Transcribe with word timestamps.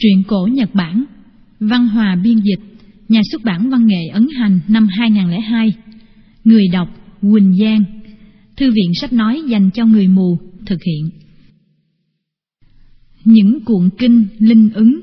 Truyện 0.00 0.22
cổ 0.26 0.48
Nhật 0.52 0.74
Bản, 0.74 1.04
Văn 1.60 1.88
Hòa 1.88 2.16
biên 2.24 2.38
dịch, 2.38 2.60
Nhà 3.08 3.20
xuất 3.32 3.42
bản 3.44 3.70
Văn 3.70 3.86
nghệ 3.86 4.08
Ấn 4.12 4.26
Hành 4.36 4.60
năm 4.68 4.88
2002 4.98 5.74
Người 6.44 6.68
đọc 6.72 6.88
Quỳnh 7.20 7.54
Giang. 7.60 7.84
Thư 8.56 8.70
viện 8.70 8.92
sách 8.94 9.12
nói 9.12 9.42
dành 9.48 9.70
cho 9.74 9.86
người 9.86 10.08
mù 10.08 10.38
thực 10.66 10.78
hiện. 10.82 11.10
Những 13.24 13.58
cuộn 13.64 13.90
kinh 13.98 14.26
linh 14.38 14.70
ứng 14.74 15.00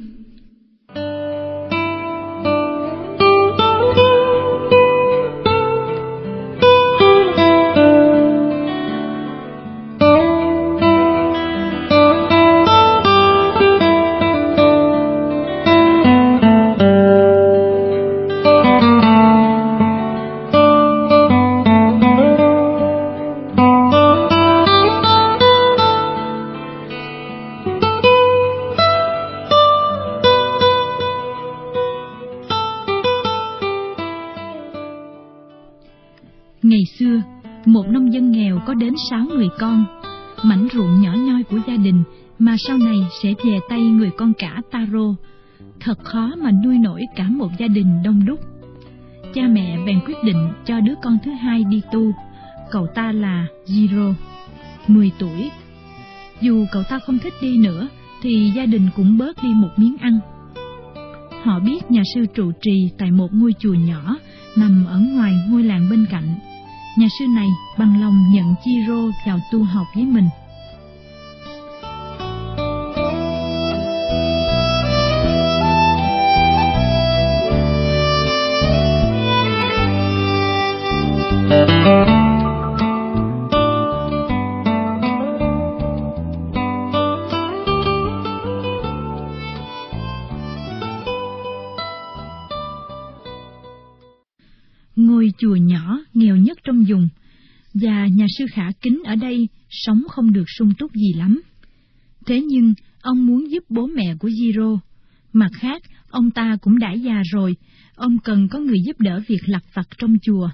cậu 56.71 56.83
ta 56.83 56.99
không 56.99 57.19
thích 57.19 57.33
đi 57.41 57.57
nữa, 57.57 57.87
thì 58.21 58.51
gia 58.55 58.65
đình 58.65 58.89
cũng 58.95 59.17
bớt 59.17 59.43
đi 59.43 59.49
một 59.55 59.69
miếng 59.77 59.97
ăn. 59.97 60.19
Họ 61.43 61.59
biết 61.59 61.91
nhà 61.91 62.01
sư 62.15 62.25
trụ 62.35 62.51
trì 62.61 62.89
tại 62.97 63.11
một 63.11 63.33
ngôi 63.33 63.53
chùa 63.59 63.73
nhỏ 63.73 64.15
nằm 64.55 64.85
ở 64.89 64.99
ngoài 64.99 65.33
ngôi 65.49 65.63
làng 65.63 65.89
bên 65.89 66.05
cạnh. 66.09 66.35
Nhà 66.97 67.07
sư 67.19 67.25
này 67.27 67.47
bằng 67.77 68.01
lòng 68.01 68.23
nhận 68.33 68.55
Chiro 68.65 69.01
vào 69.25 69.39
tu 69.51 69.63
học 69.63 69.85
với 69.95 70.05
mình. 70.05 70.29
ngôi 81.87 82.26
dùng 96.87 97.09
và 97.73 98.07
nhà 98.07 98.25
sư 98.37 98.45
khả 98.51 98.71
kính 98.81 99.01
ở 99.05 99.15
đây 99.15 99.47
sống 99.69 100.03
không 100.09 100.33
được 100.33 100.45
sung 100.57 100.73
túc 100.77 100.93
gì 100.93 101.13
lắm. 101.17 101.41
Thế 102.25 102.41
nhưng, 102.41 102.73
ông 103.01 103.25
muốn 103.25 103.51
giúp 103.51 103.63
bố 103.69 103.87
mẹ 103.87 104.15
của 104.19 104.27
Jiro. 104.27 104.77
Mặt 105.33 105.51
khác, 105.59 105.81
ông 106.09 106.31
ta 106.31 106.57
cũng 106.61 106.79
đã 106.79 106.93
già 106.93 107.21
rồi, 107.33 107.55
ông 107.95 108.17
cần 108.19 108.47
có 108.47 108.59
người 108.59 108.77
giúp 108.85 108.99
đỡ 108.99 109.21
việc 109.27 109.41
lặt 109.45 109.63
vặt 109.73 109.87
trong 109.97 110.17
chùa. 110.21 110.49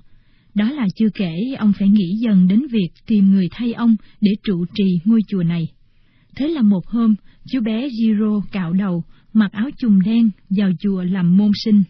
Đó 0.55 0.71
là 0.71 0.87
chưa 0.95 1.09
kể 1.13 1.33
ông 1.57 1.73
phải 1.79 1.89
nghĩ 1.89 2.15
dần 2.19 2.47
đến 2.47 2.61
việc 2.71 2.89
tìm 3.07 3.31
người 3.31 3.47
thay 3.51 3.73
ông 3.73 3.95
để 4.21 4.31
trụ 4.43 4.65
trì 4.75 4.99
ngôi 5.05 5.19
chùa 5.27 5.43
này. 5.43 5.67
Thế 6.35 6.47
là 6.47 6.61
một 6.61 6.87
hôm, 6.87 7.15
chú 7.51 7.61
bé 7.61 7.87
Jiro 7.87 8.41
cạo 8.51 8.73
đầu, 8.73 9.03
mặc 9.33 9.51
áo 9.51 9.69
chùm 9.77 10.01
đen 10.01 10.29
vào 10.49 10.71
chùa 10.79 11.03
làm 11.03 11.37
môn 11.37 11.51
sinh. 11.65 11.83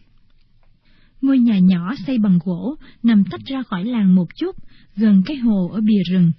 Ngôi 1.24 1.40
nhà 1.40 1.60
nhỏ 1.60 1.94
xây 2.08 2.18
bằng 2.18 2.40
gỗ, 2.46 2.76
nằm 3.04 3.24
tách 3.32 3.42
ra 3.46 3.64
khỏi 3.64 3.86
làng 3.86 4.16
một 4.16 4.36
chút, 4.36 4.56
gần 4.96 5.24
cái 5.26 5.38
hồ 5.38 5.70
ở 5.74 5.82
bìa 5.82 6.02
rừng. 6.12 6.32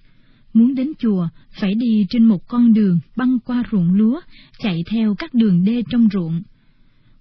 Muốn 0.54 0.74
đến 0.74 0.92
chùa, 0.98 1.28
phải 1.60 1.74
đi 1.74 2.06
trên 2.10 2.24
một 2.24 2.48
con 2.48 2.72
đường 2.72 2.98
băng 3.16 3.38
qua 3.44 3.62
ruộng 3.72 3.94
lúa, 3.94 4.20
chạy 4.58 4.82
theo 4.90 5.14
các 5.14 5.34
đường 5.34 5.64
đê 5.64 5.82
trong 5.90 6.08
ruộng. 6.12 6.42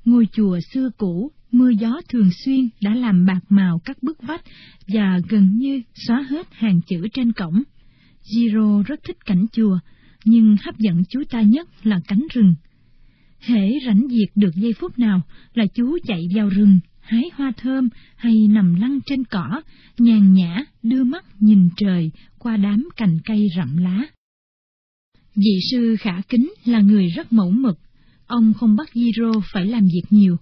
Ngôi 0.06 0.28
chùa 0.32 0.60
xưa 0.74 0.90
cũ, 0.98 1.32
mưa 1.52 1.70
gió 1.70 2.02
thường 2.10 2.30
xuyên 2.46 2.70
đã 2.82 2.96
làm 2.96 3.26
bạc 3.26 3.42
màu 3.50 3.80
các 3.86 4.04
bức 4.04 4.24
vách 4.24 4.44
và 4.88 5.20
gần 5.30 5.58
như 5.58 5.82
xóa 6.08 6.26
hết 6.30 6.48
hàng 6.52 6.82
chữ 6.88 7.08
trên 7.14 7.32
cổng. 7.32 7.64
Giro 8.22 8.84
rất 8.86 9.00
thích 9.04 9.18
cảnh 9.26 9.46
chùa, 9.52 9.80
nhưng 10.26 10.56
hấp 10.66 10.78
dẫn 10.78 11.04
chú 11.10 11.24
ta 11.30 11.42
nhất 11.42 11.70
là 11.84 12.00
cánh 12.08 12.28
rừng. 12.34 12.56
Hễ 13.40 13.80
rảnh 13.86 14.08
việc 14.08 14.28
được 14.36 14.56
giây 14.56 14.74
phút 14.74 15.00
nào 15.00 15.22
là 15.54 15.66
chú 15.76 15.98
chạy 16.08 16.28
vào 16.36 16.50
rừng 16.50 16.80
hái 17.04 17.30
hoa 17.34 17.52
thơm 17.58 17.90
hay 18.16 18.48
nằm 18.50 18.76
lăn 18.76 19.00
trên 19.06 19.24
cỏ, 19.24 19.62
nhàn 19.98 20.34
nhã 20.34 20.66
đưa 20.84 21.04
mắt 21.04 21.26
nhìn 21.40 21.70
trời 21.78 22.12
qua 22.40 22.58
đám 22.58 22.88
cành 22.96 23.20
cây 23.26 23.48
rậm 23.58 23.78
lá. 23.78 24.06
Vị 25.36 25.60
sư 25.72 25.96
khả 26.00 26.22
kính 26.30 26.54
là 26.66 26.80
người 26.80 27.08
rất 27.08 27.34
mẫu 27.34 27.52
mực, 27.52 27.80
ông 28.28 28.54
không 28.54 28.76
bắt 28.76 28.90
Giro 28.94 29.32
phải 29.54 29.66
làm 29.66 29.84
việc 29.84 30.04
nhiều. 30.10 30.38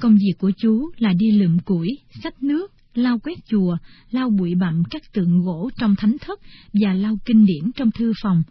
Công 0.00 0.16
việc 0.16 0.34
của 0.38 0.50
chú 0.56 0.90
là 0.98 1.12
đi 1.12 1.30
lượm 1.30 1.58
củi, 1.58 1.88
xách 2.22 2.42
nước, 2.42 2.72
lau 2.94 3.18
quét 3.18 3.34
chùa, 3.48 3.76
lau 4.10 4.30
bụi 4.30 4.54
bặm 4.54 4.82
các 4.90 5.12
tượng 5.12 5.40
gỗ 5.40 5.70
trong 5.76 5.96
thánh 5.96 6.16
thất 6.20 6.40
và 6.72 6.94
lau 6.94 7.16
kinh 7.24 7.46
điển 7.46 7.72
trong 7.76 7.90
thư 7.90 8.12
phòng, 8.22 8.42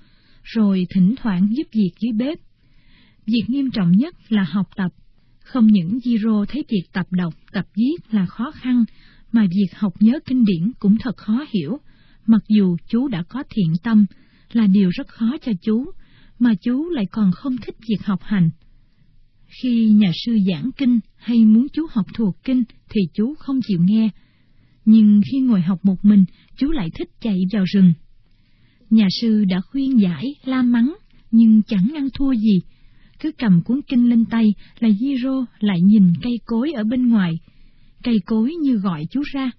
rồi 0.44 0.88
thỉnh 0.96 1.16
thoảng 1.18 1.48
giúp 1.52 1.68
việc 1.72 1.92
dưới 2.00 2.12
bếp. 2.14 2.38
Việc 3.26 3.44
nghiêm 3.48 3.72
trọng 3.72 3.92
nhất 3.92 4.16
là 4.30 4.44
học 4.44 4.70
tập, 4.76 4.92
không 5.44 5.68
những 5.68 6.00
Giro 6.00 6.46
thấy 6.48 6.66
việc 6.70 6.84
tập 6.94 7.08
đọc, 7.12 7.34
tập 7.52 7.66
viết 7.76 7.96
là 8.12 8.26
khó 8.26 8.52
khăn, 8.52 8.86
mà 9.32 9.48
việc 9.50 9.76
học 9.76 9.94
nhớ 10.00 10.20
kinh 10.26 10.46
điển 10.46 10.72
cũng 10.80 10.98
thật 10.98 11.18
khó 11.18 11.46
hiểu, 11.54 11.78
mặc 12.26 12.42
dù 12.48 12.78
chú 12.90 13.08
đã 13.08 13.24
có 13.30 13.44
thiện 13.50 13.74
tâm, 13.84 14.06
là 14.52 14.68
điều 14.68 14.90
rất 14.90 15.08
khó 15.08 15.38
cho 15.42 15.52
chú, 15.62 15.86
mà 16.40 16.54
chú 16.62 16.90
lại 16.90 17.06
còn 17.06 17.32
không 17.32 17.58
thích 17.58 17.76
việc 17.90 18.06
học 18.06 18.20
hành. 18.24 18.50
Khi 19.62 19.90
nhà 19.90 20.12
sư 20.26 20.38
giảng 20.50 20.70
kinh 20.78 21.00
hay 21.16 21.46
muốn 21.46 21.68
chú 21.74 21.86
học 21.90 22.06
thuộc 22.14 22.44
kinh 22.44 22.64
thì 22.90 23.02
chú 23.14 23.36
không 23.40 23.60
chịu 23.68 23.80
nghe, 23.82 24.10
nhưng 24.86 25.22
khi 25.32 25.40
ngồi 25.40 25.62
học 25.62 25.80
một 25.86 26.06
mình, 26.06 26.26
chú 26.58 26.72
lại 26.72 26.90
thích 26.96 27.10
chạy 27.22 27.38
vào 27.54 27.64
rừng. 27.74 27.94
Nhà 28.90 29.08
sư 29.22 29.46
đã 29.46 29.62
khuyên 29.62 30.00
giải, 30.00 30.26
la 30.46 30.62
mắng, 30.62 30.96
nhưng 31.32 31.62
chẳng 31.64 31.92
ăn 31.96 32.08
thua 32.14 32.34
gì, 32.34 32.62
cứ 33.24 33.32
cầm 33.32 33.62
cuốn 33.62 33.82
kinh 33.88 34.10
lên 34.10 34.26
tay 34.26 34.54
là 34.80 34.90
Giro 35.00 35.46
lại 35.60 35.82
nhìn 35.82 36.14
cây 36.22 36.40
cối 36.46 36.72
ở 36.72 36.84
bên 36.84 37.10
ngoài. 37.10 37.34
Cây 38.04 38.20
cối 38.26 38.54
như 38.62 38.76
gọi 38.76 39.06
chú 39.12 39.22
ra, 39.34 39.52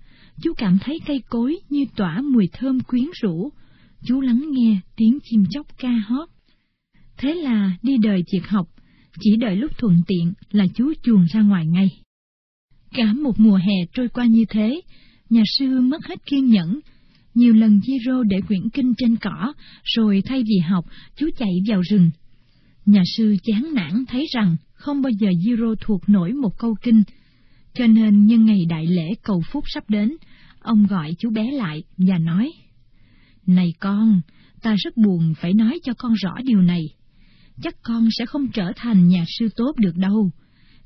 chú 0.43 0.53
cảm 0.57 0.79
thấy 0.81 1.01
cây 1.07 1.23
cối 1.29 1.57
như 1.71 1.85
tỏa 1.97 2.21
mùi 2.21 2.49
thơm 2.53 2.81
quyến 2.81 3.05
rũ. 3.23 3.53
Chú 4.07 4.21
lắng 4.21 4.45
nghe 4.51 4.81
tiếng 4.97 5.19
chim 5.23 5.45
chóc 5.51 5.67
ca 5.79 5.91
hót. 6.07 6.29
Thế 7.17 7.35
là 7.35 7.77
đi 7.83 7.97
đời 8.03 8.23
triệt 8.27 8.43
học, 8.47 8.67
chỉ 9.21 9.37
đợi 9.37 9.57
lúc 9.57 9.79
thuận 9.79 10.03
tiện 10.07 10.33
là 10.51 10.67
chú 10.75 10.93
chuồn 11.03 11.25
ra 11.33 11.43
ngoài 11.43 11.67
ngay. 11.67 11.89
Cả 12.93 13.13
một 13.13 13.41
mùa 13.41 13.57
hè 13.57 13.87
trôi 13.93 14.09
qua 14.09 14.27
như 14.27 14.45
thế, 14.49 14.81
nhà 15.31 15.43
sư 15.59 15.81
mất 15.81 16.07
hết 16.07 16.27
kiên 16.27 16.47
nhẫn. 16.47 16.81
Nhiều 17.35 17.55
lần 17.55 17.81
Giro 17.81 18.23
để 18.23 18.41
quyển 18.49 18.69
kinh 18.73 18.93
trên 18.99 19.17
cỏ, 19.17 19.53
rồi 19.85 20.23
thay 20.27 20.43
vì 20.43 20.59
học, 20.59 20.85
chú 21.17 21.31
chạy 21.39 21.53
vào 21.69 21.81
rừng, 21.91 22.11
Nhà 22.87 23.03
sư 23.17 23.37
chán 23.43 23.69
nản 23.75 24.05
thấy 24.09 24.27
rằng 24.35 24.57
không 24.73 25.03
bao 25.03 25.11
giờ 25.11 25.29
Giro 25.45 25.75
thuộc 25.81 26.09
nổi 26.09 26.33
một 26.33 26.59
câu 26.59 26.75
kinh, 26.83 27.03
cho 27.75 27.87
nên 27.87 28.27
nhân 28.27 28.45
ngày 28.45 28.65
đại 28.69 28.87
lễ 28.87 29.09
cầu 29.23 29.43
phúc 29.53 29.65
sắp 29.67 29.91
đến, 29.91 30.13
ông 30.61 30.87
gọi 30.87 31.15
chú 31.19 31.31
bé 31.31 31.51
lại 31.51 31.83
và 31.97 32.19
nói, 32.19 32.53
Này 33.47 33.73
con, 33.81 34.21
ta 34.63 34.75
rất 34.79 34.97
buồn 34.97 35.35
phải 35.41 35.55
nói 35.55 35.79
cho 35.83 35.93
con 35.99 36.13
rõ 36.13 36.35
điều 36.45 36.63
này. 36.63 36.83
Chắc 37.63 37.75
con 37.83 38.09
sẽ 38.19 38.27
không 38.27 38.49
trở 38.49 38.73
thành 38.77 39.09
nhà 39.09 39.25
sư 39.39 39.49
tốt 39.57 39.73
được 39.79 39.97
đâu, 39.97 40.31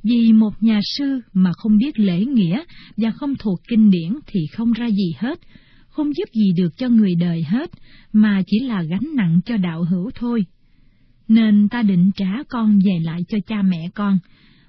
vì 0.03 0.33
một 0.33 0.63
nhà 0.63 0.81
sư 0.85 1.21
mà 1.33 1.53
không 1.53 1.77
biết 1.77 1.99
lễ 1.99 2.25
nghĩa 2.25 2.63
và 2.97 3.11
không 3.11 3.35
thuộc 3.39 3.61
kinh 3.69 3.91
điển 3.91 4.13
thì 4.27 4.41
không 4.53 4.73
ra 4.73 4.87
gì 4.87 5.15
hết, 5.19 5.41
không 5.89 6.15
giúp 6.17 6.29
gì 6.33 6.53
được 6.57 6.77
cho 6.77 6.89
người 6.89 7.15
đời 7.15 7.43
hết, 7.43 7.71
mà 8.13 8.43
chỉ 8.47 8.59
là 8.59 8.83
gánh 8.83 9.09
nặng 9.15 9.41
cho 9.45 9.57
đạo 9.57 9.85
hữu 9.85 10.11
thôi 10.15 10.45
nên 11.29 11.69
ta 11.69 11.83
định 11.83 12.11
trả 12.17 12.43
con 12.49 12.79
về 12.79 12.99
lại 13.03 13.21
cho 13.29 13.39
cha 13.47 13.63
mẹ 13.63 13.91
con, 13.95 14.19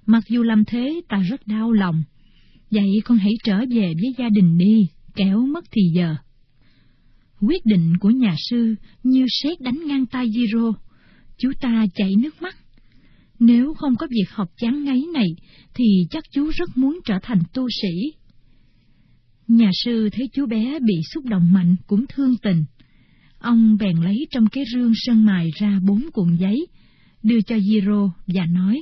mặc 0.06 0.24
dù 0.30 0.44
làm 0.44 0.66
thế 0.66 1.02
ta 1.10 1.18
rất 1.30 1.48
đau 1.48 1.72
lòng. 1.72 2.04
Vậy 2.72 2.90
con 3.06 3.18
hãy 3.18 3.34
trở 3.44 3.60
về 3.60 3.94
với 4.02 4.16
gia 4.18 4.30
đình 4.30 4.58
đi, 4.58 4.88
kéo 5.16 5.46
mất 5.46 5.66
thì 5.72 5.82
giờ. 5.96 6.16
Quyết 7.42 7.66
định 7.66 7.94
của 8.00 8.10
nhà 8.10 8.36
sư 8.50 8.76
như 9.04 9.26
sét 9.30 9.62
đánh 9.62 9.80
ngang 9.88 10.06
tay 10.06 10.28
Jiro. 10.28 10.74
chú 11.38 11.52
ta 11.62 11.86
chảy 11.96 12.16
nước 12.16 12.42
mắt. 12.42 12.58
Nếu 13.40 13.74
không 13.74 13.96
có 13.96 14.08
việc 14.10 14.30
học 14.30 14.48
chán 14.58 14.84
ngấy 14.84 15.08
này, 15.14 15.28
thì 15.74 15.86
chắc 16.10 16.24
chú 16.32 16.50
rất 16.50 16.78
muốn 16.78 17.00
trở 17.06 17.20
thành 17.22 17.40
tu 17.54 17.68
sĩ. 17.82 18.12
Nhà 19.48 19.70
sư 19.84 20.10
thấy 20.12 20.30
chú 20.34 20.46
bé 20.46 20.80
bị 20.80 20.96
xúc 21.14 21.26
động 21.26 21.52
mạnh 21.54 21.76
cũng 21.88 22.06
thương 22.10 22.36
tình. 22.38 22.66
Ông 23.40 23.78
bèn 23.78 23.98
lấy 23.98 24.28
trong 24.32 24.48
cái 24.48 24.64
rương 24.74 24.92
sơn 24.96 25.26
mài 25.26 25.50
ra 25.60 25.80
bốn 25.88 26.02
cuộn 26.14 26.36
giấy, 26.36 26.68
đưa 27.24 27.42
cho 27.42 27.60
Giro 27.60 28.12
và 28.28 28.46
nói, 28.46 28.82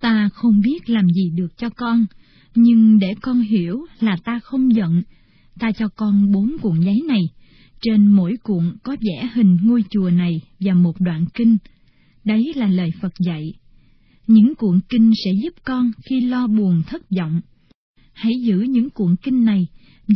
Ta 0.00 0.28
không 0.34 0.60
biết 0.60 0.90
làm 0.90 1.06
gì 1.08 1.30
được 1.34 1.56
cho 1.56 1.70
con, 1.70 2.06
nhưng 2.54 2.98
để 2.98 3.14
con 3.22 3.40
hiểu 3.40 3.86
là 4.00 4.16
ta 4.24 4.40
không 4.42 4.74
giận, 4.74 5.02
ta 5.58 5.72
cho 5.72 5.88
con 5.88 6.32
bốn 6.32 6.56
cuộn 6.62 6.80
giấy 6.80 7.02
này, 7.08 7.22
trên 7.80 8.06
mỗi 8.06 8.36
cuộn 8.42 8.76
có 8.82 8.96
vẽ 9.00 9.30
hình 9.34 9.56
ngôi 9.62 9.84
chùa 9.90 10.10
này 10.10 10.40
và 10.60 10.74
một 10.74 11.00
đoạn 11.00 11.24
kinh. 11.34 11.56
Đấy 12.24 12.52
là 12.56 12.66
lời 12.66 12.90
Phật 13.02 13.12
dạy. 13.26 13.44
Những 14.26 14.54
cuộn 14.54 14.80
kinh 14.88 15.12
sẽ 15.24 15.30
giúp 15.42 15.54
con 15.64 15.90
khi 16.10 16.20
lo 16.20 16.46
buồn 16.46 16.82
thất 16.86 17.02
vọng. 17.18 17.40
Hãy 18.12 18.32
giữ 18.42 18.60
những 18.60 18.90
cuộn 18.90 19.16
kinh 19.22 19.44
này, 19.44 19.66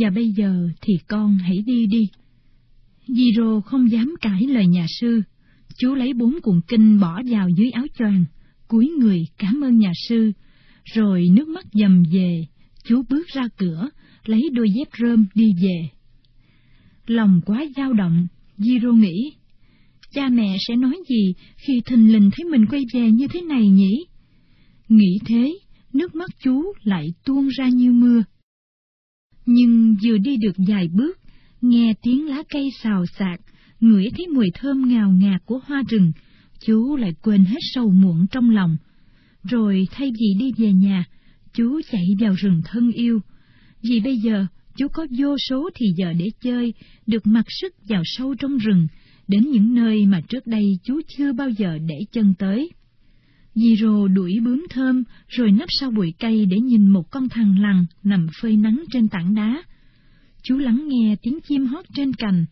và 0.00 0.10
bây 0.10 0.32
giờ 0.36 0.68
thì 0.80 0.94
con 1.08 1.38
hãy 1.38 1.56
đi 1.66 1.86
đi. 1.86 2.08
Giro 3.08 3.60
không 3.60 3.90
dám 3.90 4.14
cãi 4.20 4.46
lời 4.46 4.66
nhà 4.66 4.86
sư. 5.00 5.22
Chú 5.78 5.94
lấy 5.94 6.12
bốn 6.12 6.40
cuộn 6.42 6.60
kinh 6.68 7.00
bỏ 7.00 7.22
vào 7.30 7.48
dưới 7.48 7.70
áo 7.70 7.86
choàng, 7.98 8.24
cúi 8.68 8.88
người 8.98 9.26
cảm 9.38 9.64
ơn 9.64 9.78
nhà 9.78 9.92
sư, 10.08 10.32
rồi 10.84 11.26
nước 11.32 11.48
mắt 11.48 11.66
dầm 11.72 12.02
về, 12.12 12.46
chú 12.84 13.02
bước 13.08 13.26
ra 13.26 13.42
cửa, 13.56 13.88
lấy 14.24 14.50
đôi 14.52 14.66
dép 14.70 14.88
rơm 15.00 15.26
đi 15.34 15.52
về. 15.62 15.88
Lòng 17.06 17.40
quá 17.46 17.64
dao 17.76 17.92
động, 17.92 18.26
Giro 18.58 18.92
nghĩ, 18.92 19.32
cha 20.12 20.28
mẹ 20.28 20.56
sẽ 20.68 20.76
nói 20.76 20.96
gì 21.08 21.34
khi 21.56 21.82
thình 21.86 22.12
lình 22.12 22.30
thấy 22.32 22.44
mình 22.44 22.66
quay 22.66 22.84
về 22.94 23.10
như 23.10 23.26
thế 23.28 23.40
này 23.40 23.68
nhỉ? 23.68 24.04
Nghĩ 24.88 25.18
thế, 25.26 25.58
nước 25.92 26.14
mắt 26.14 26.30
chú 26.42 26.62
lại 26.82 27.08
tuôn 27.24 27.48
ra 27.48 27.68
như 27.68 27.92
mưa. 27.92 28.22
Nhưng 29.46 29.96
vừa 30.04 30.18
đi 30.18 30.36
được 30.36 30.56
vài 30.68 30.88
bước, 30.88 31.18
nghe 31.68 31.94
tiếng 32.02 32.28
lá 32.28 32.42
cây 32.48 32.70
xào 32.82 33.06
xạc, 33.18 33.40
ngửi 33.80 34.08
thấy 34.16 34.26
mùi 34.26 34.46
thơm 34.54 34.88
ngào 34.88 35.10
ngạt 35.10 35.42
của 35.44 35.60
hoa 35.66 35.82
rừng, 35.88 36.12
chú 36.66 36.96
lại 36.96 37.14
quên 37.22 37.44
hết 37.44 37.58
sầu 37.60 37.90
muộn 37.90 38.26
trong 38.30 38.50
lòng. 38.50 38.76
Rồi 39.42 39.88
thay 39.90 40.12
vì 40.20 40.26
đi 40.38 40.52
về 40.56 40.72
nhà, 40.72 41.04
chú 41.52 41.80
chạy 41.92 42.04
vào 42.20 42.34
rừng 42.34 42.60
thân 42.64 42.92
yêu. 42.92 43.20
Vì 43.82 44.00
bây 44.00 44.16
giờ 44.16 44.46
chú 44.76 44.88
có 44.88 45.06
vô 45.18 45.36
số 45.48 45.70
thì 45.74 45.86
giờ 45.96 46.12
để 46.12 46.30
chơi, 46.40 46.74
được 47.06 47.26
mặc 47.26 47.44
sức 47.48 47.74
vào 47.88 48.02
sâu 48.04 48.34
trong 48.34 48.58
rừng, 48.58 48.86
đến 49.28 49.50
những 49.50 49.74
nơi 49.74 50.06
mà 50.06 50.20
trước 50.28 50.46
đây 50.46 50.78
chú 50.84 51.00
chưa 51.16 51.32
bao 51.32 51.50
giờ 51.50 51.78
để 51.88 51.98
chân 52.12 52.34
tới. 52.38 52.70
Giro 53.54 54.08
đuổi 54.08 54.32
bướm 54.44 54.66
thơm, 54.70 55.04
rồi 55.28 55.50
nấp 55.50 55.68
sau 55.80 55.90
bụi 55.90 56.14
cây 56.18 56.46
để 56.46 56.60
nhìn 56.60 56.90
một 56.90 57.10
con 57.10 57.28
thằn 57.28 57.56
lằn 57.56 57.86
nằm 58.02 58.26
phơi 58.40 58.56
nắng 58.56 58.84
trên 58.92 59.08
tảng 59.08 59.34
đá. 59.34 59.62
Chú 60.44 60.58
lắng 60.58 60.84
nghe 60.88 61.16
tiếng 61.22 61.38
chim 61.48 61.66
hót 61.66 61.84
trên 61.94 62.12
cành. 62.12 62.44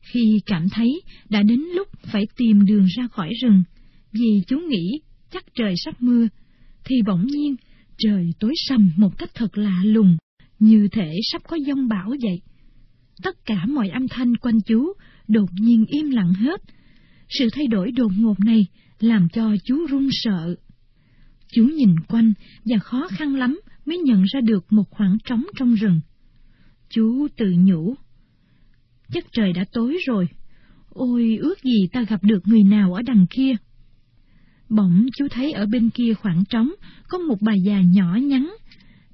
Khi 0.00 0.40
cảm 0.46 0.68
thấy 0.68 1.02
đã 1.28 1.42
đến 1.42 1.60
lúc 1.60 1.88
phải 2.02 2.26
tìm 2.36 2.64
đường 2.64 2.86
ra 2.96 3.08
khỏi 3.08 3.32
rừng, 3.42 3.62
vì 4.12 4.42
chú 4.46 4.58
nghĩ 4.58 5.00
chắc 5.30 5.44
trời 5.54 5.74
sắp 5.84 6.02
mưa, 6.02 6.28
thì 6.84 6.96
bỗng 7.06 7.26
nhiên 7.26 7.56
trời 7.98 8.30
tối 8.40 8.52
sầm 8.56 8.90
một 8.96 9.18
cách 9.18 9.30
thật 9.34 9.58
lạ 9.58 9.82
lùng, 9.84 10.16
như 10.58 10.88
thể 10.92 11.14
sắp 11.32 11.42
có 11.48 11.56
giông 11.66 11.88
bão 11.88 12.08
vậy. 12.22 12.40
Tất 13.22 13.44
cả 13.44 13.66
mọi 13.66 13.88
âm 13.88 14.08
thanh 14.08 14.36
quanh 14.36 14.60
chú 14.60 14.92
đột 15.28 15.50
nhiên 15.52 15.84
im 15.88 16.10
lặng 16.10 16.34
hết. 16.34 16.62
Sự 17.28 17.48
thay 17.52 17.66
đổi 17.66 17.90
đột 17.92 18.12
ngột 18.16 18.40
này 18.40 18.66
làm 19.00 19.28
cho 19.32 19.54
chú 19.64 19.86
run 19.86 20.08
sợ. 20.12 20.56
Chú 21.52 21.64
nhìn 21.64 22.00
quanh 22.08 22.32
và 22.64 22.78
khó 22.78 23.08
khăn 23.10 23.34
lắm 23.34 23.60
mới 23.86 23.98
nhận 23.98 24.22
ra 24.22 24.40
được 24.40 24.72
một 24.72 24.90
khoảng 24.90 25.16
trống 25.24 25.44
trong 25.56 25.74
rừng. 25.74 26.00
Chú 26.92 27.28
tự 27.36 27.54
nhủ. 27.58 27.94
Chắc 29.12 29.24
trời 29.32 29.52
đã 29.52 29.64
tối 29.72 29.98
rồi. 30.06 30.28
Ôi, 30.88 31.38
ước 31.40 31.62
gì 31.62 31.88
ta 31.92 32.02
gặp 32.02 32.24
được 32.24 32.48
người 32.48 32.62
nào 32.62 32.94
ở 32.94 33.02
đằng 33.02 33.26
kia. 33.30 33.52
Bỗng 34.68 35.06
chú 35.16 35.28
thấy 35.30 35.52
ở 35.52 35.66
bên 35.66 35.90
kia 35.90 36.14
khoảng 36.14 36.44
trống 36.44 36.70
có 37.08 37.18
một 37.18 37.36
bà 37.40 37.54
già 37.54 37.80
nhỏ 37.80 38.16
nhắn. 38.16 38.54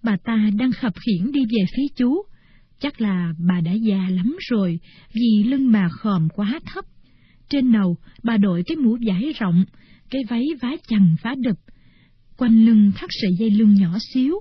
Bà 0.02 0.16
ta 0.24 0.50
đang 0.58 0.72
khập 0.72 0.92
khiển 0.96 1.32
đi 1.32 1.40
về 1.44 1.64
phía 1.76 1.86
chú. 1.96 2.22
Chắc 2.80 3.00
là 3.00 3.32
bà 3.48 3.60
đã 3.60 3.72
già 3.72 4.08
lắm 4.10 4.36
rồi 4.50 4.80
vì 5.12 5.44
lưng 5.44 5.72
bà 5.72 5.88
khòm 5.88 6.28
quá 6.28 6.60
thấp. 6.66 6.84
Trên 7.48 7.72
đầu, 7.72 7.96
bà 8.22 8.36
đội 8.36 8.62
cái 8.66 8.76
mũ 8.76 8.96
vải 9.06 9.32
rộng, 9.38 9.64
cái 10.10 10.22
váy 10.28 10.44
vá 10.62 10.70
chằng 10.88 11.16
phá 11.22 11.34
đập, 11.38 11.56
quanh 12.36 12.66
lưng 12.66 12.92
thắt 12.94 13.10
sợi 13.12 13.30
dây 13.38 13.50
lưng 13.50 13.74
nhỏ 13.74 13.98
xíu. 14.14 14.34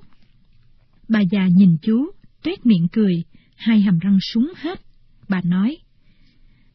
Bà 1.09 1.21
già 1.31 1.47
nhìn 1.47 1.77
chú, 1.81 2.11
tuyết 2.43 2.65
miệng 2.65 2.87
cười, 2.91 3.23
hai 3.55 3.81
hàm 3.81 3.99
răng 3.99 4.17
súng 4.33 4.51
hết. 4.55 4.81
Bà 5.29 5.41
nói, 5.41 5.77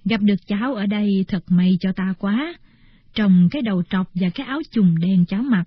gặp 0.05 0.21
được 0.21 0.47
cháu 0.47 0.75
ở 0.75 0.87
đây 0.87 1.25
thật 1.29 1.45
may 1.49 1.77
cho 1.81 1.93
ta 1.93 2.15
quá. 2.19 2.55
Trồng 3.15 3.49
cái 3.51 3.63
đầu 3.63 3.83
trọc 3.91 4.11
và 4.15 4.31
cái 4.35 4.47
áo 4.47 4.61
chùng 4.73 4.99
đen 4.99 5.25
cháu 5.29 5.43
mặc, 5.43 5.65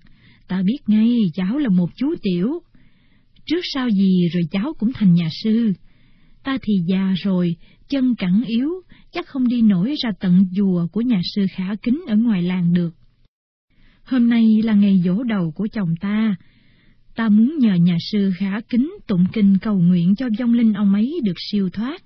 ta 0.48 0.62
biết 0.62 0.78
ngay 0.86 1.30
cháu 1.34 1.58
là 1.58 1.68
một 1.68 1.90
chú 1.96 2.14
tiểu. 2.22 2.62
Trước 3.46 3.60
sau 3.62 3.88
gì 3.88 4.28
rồi 4.32 4.42
cháu 4.50 4.72
cũng 4.78 4.92
thành 4.92 5.14
nhà 5.14 5.28
sư. 5.42 5.72
Ta 6.44 6.58
thì 6.62 6.74
già 6.86 7.14
rồi, 7.22 7.56
chân 7.88 8.14
cẳng 8.14 8.42
yếu, 8.46 8.70
chắc 9.12 9.26
không 9.26 9.48
đi 9.48 9.62
nổi 9.62 9.94
ra 10.04 10.10
tận 10.20 10.46
chùa 10.56 10.86
của 10.92 11.00
nhà 11.00 11.20
sư 11.34 11.46
khả 11.50 11.74
kính 11.82 12.04
ở 12.08 12.16
ngoài 12.16 12.42
làng 12.42 12.72
được. 12.72 12.94
Hôm 14.02 14.28
nay 14.28 14.62
là 14.62 14.74
ngày 14.74 15.02
dỗ 15.04 15.22
đầu 15.22 15.52
của 15.52 15.68
chồng 15.72 15.94
ta, 16.00 16.36
ta 17.16 17.28
muốn 17.28 17.58
nhờ 17.58 17.74
nhà 17.74 17.96
sư 18.10 18.32
khả 18.38 18.60
kính 18.60 18.94
tụng 19.06 19.24
kinh 19.32 19.58
cầu 19.58 19.78
nguyện 19.78 20.14
cho 20.16 20.28
vong 20.38 20.54
linh 20.54 20.72
ông 20.72 20.94
ấy 20.94 21.20
được 21.24 21.36
siêu 21.50 21.68
thoát. 21.70 22.02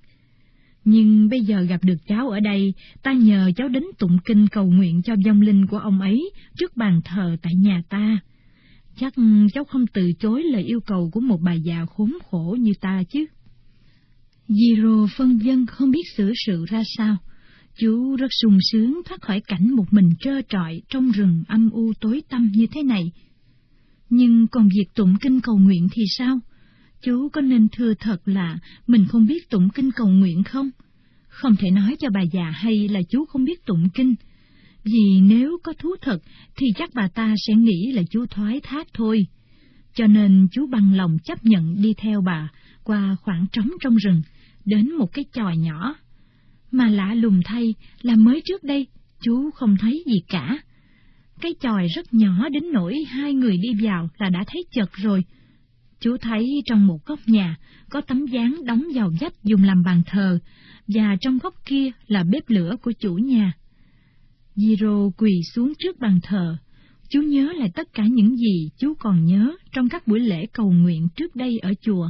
Nhưng 0.83 1.29
bây 1.29 1.41
giờ 1.41 1.61
gặp 1.61 1.83
được 1.83 1.97
cháu 2.07 2.29
ở 2.29 2.39
đây, 2.39 2.73
ta 3.03 3.13
nhờ 3.13 3.51
cháu 3.55 3.67
đến 3.67 3.83
tụng 3.99 4.17
kinh 4.25 4.47
cầu 4.47 4.65
nguyện 4.65 5.01
cho 5.01 5.15
vong 5.25 5.41
linh 5.41 5.67
của 5.67 5.77
ông 5.77 6.01
ấy 6.01 6.31
trước 6.57 6.77
bàn 6.77 7.01
thờ 7.05 7.35
tại 7.41 7.53
nhà 7.55 7.83
ta. 7.89 8.19
Chắc 8.95 9.13
cháu 9.53 9.63
không 9.63 9.85
từ 9.93 10.11
chối 10.19 10.43
lời 10.43 10.63
yêu 10.63 10.79
cầu 10.85 11.09
của 11.13 11.19
một 11.19 11.41
bà 11.41 11.53
già 11.53 11.85
khốn 11.85 12.17
khổ 12.29 12.57
như 12.59 12.71
ta 12.81 13.03
chứ. 13.09 13.25
Giro 14.47 15.07
phân 15.17 15.37
dân 15.37 15.65
không 15.65 15.91
biết 15.91 16.03
xử 16.17 16.33
sự 16.45 16.65
ra 16.69 16.81
sao. 16.97 17.17
Chú 17.77 18.15
rất 18.15 18.27
sung 18.41 18.57
sướng 18.71 19.01
thoát 19.05 19.21
khỏi 19.21 19.41
cảnh 19.47 19.75
một 19.75 19.85
mình 19.91 20.09
trơ 20.19 20.41
trọi 20.49 20.81
trong 20.89 21.11
rừng 21.11 21.43
âm 21.47 21.69
u 21.69 21.93
tối 22.01 22.21
tăm 22.29 22.51
như 22.53 22.67
thế 22.71 22.83
này. 22.83 23.11
Nhưng 24.11 24.47
còn 24.47 24.67
việc 24.67 24.85
tụng 24.95 25.15
kinh 25.21 25.41
cầu 25.41 25.57
nguyện 25.57 25.87
thì 25.91 26.03
sao? 26.17 26.39
Chú 27.01 27.29
có 27.29 27.41
nên 27.41 27.67
thưa 27.71 27.93
thật 27.93 28.17
là 28.25 28.59
mình 28.87 29.05
không 29.09 29.25
biết 29.25 29.49
tụng 29.49 29.69
kinh 29.69 29.91
cầu 29.91 30.07
nguyện 30.07 30.43
không? 30.43 30.69
Không 31.27 31.55
thể 31.55 31.71
nói 31.71 31.95
cho 31.99 32.09
bà 32.13 32.21
già 32.21 32.49
hay 32.49 32.87
là 32.87 32.99
chú 33.09 33.25
không 33.25 33.43
biết 33.43 33.65
tụng 33.65 33.89
kinh. 33.93 34.15
Vì 34.83 35.21
nếu 35.21 35.57
có 35.63 35.73
thú 35.79 35.89
thật 36.01 36.17
thì 36.57 36.67
chắc 36.75 36.89
bà 36.93 37.07
ta 37.07 37.35
sẽ 37.47 37.53
nghĩ 37.53 37.91
là 37.91 38.01
chú 38.09 38.25
thoái 38.25 38.59
thác 38.63 38.87
thôi. 38.93 39.27
Cho 39.95 40.07
nên 40.07 40.47
chú 40.51 40.67
bằng 40.67 40.93
lòng 40.93 41.17
chấp 41.23 41.45
nhận 41.45 41.81
đi 41.81 41.93
theo 41.93 42.21
bà 42.21 42.49
qua 42.83 43.15
khoảng 43.21 43.45
trống 43.51 43.69
trong 43.81 43.95
rừng, 43.95 44.21
đến 44.65 44.91
một 44.91 45.07
cái 45.13 45.25
chòi 45.33 45.57
nhỏ. 45.57 45.95
Mà 46.71 46.89
lạ 46.89 47.13
lùng 47.13 47.41
thay 47.45 47.75
là 48.01 48.15
mới 48.15 48.41
trước 48.45 48.63
đây 48.63 48.87
chú 49.21 49.51
không 49.51 49.77
thấy 49.79 50.03
gì 50.05 50.21
cả. 50.27 50.57
Cái 51.41 51.55
chòi 51.59 51.87
rất 51.87 52.13
nhỏ 52.13 52.49
đến 52.49 52.63
nỗi 52.73 53.03
hai 53.07 53.33
người 53.33 53.57
đi 53.57 53.85
vào 53.85 54.09
là 54.17 54.29
đã 54.29 54.43
thấy 54.47 54.65
chật 54.71 54.89
rồi. 54.93 55.23
Chú 55.99 56.17
thấy 56.17 56.61
trong 56.65 56.87
một 56.87 57.05
góc 57.05 57.19
nhà 57.25 57.57
có 57.89 58.01
tấm 58.01 58.25
dáng 58.25 58.65
đóng 58.65 58.83
vào 58.95 59.11
vách 59.19 59.43
dùng 59.43 59.63
làm 59.63 59.83
bàn 59.83 60.01
thờ, 60.05 60.39
và 60.87 61.15
trong 61.21 61.37
góc 61.37 61.53
kia 61.65 61.91
là 62.07 62.23
bếp 62.23 62.49
lửa 62.49 62.75
của 62.81 62.91
chủ 62.91 63.13
nhà. 63.15 63.53
Giro 64.55 65.09
quỳ 65.17 65.31
xuống 65.53 65.73
trước 65.79 65.99
bàn 65.99 66.19
thờ. 66.23 66.57
Chú 67.09 67.21
nhớ 67.21 67.53
lại 67.57 67.71
tất 67.75 67.93
cả 67.93 68.03
những 68.05 68.37
gì 68.37 68.69
chú 68.77 68.93
còn 68.99 69.25
nhớ 69.25 69.55
trong 69.71 69.89
các 69.89 70.07
buổi 70.07 70.19
lễ 70.19 70.45
cầu 70.45 70.71
nguyện 70.71 71.07
trước 71.15 71.35
đây 71.35 71.59
ở 71.59 71.73
chùa. 71.81 72.09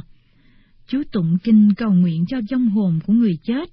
Chú 0.86 1.02
tụng 1.12 1.38
kinh 1.42 1.74
cầu 1.76 1.92
nguyện 1.92 2.24
cho 2.28 2.40
vong 2.50 2.68
hồn 2.68 2.98
của 3.06 3.12
người 3.12 3.38
chết, 3.42 3.70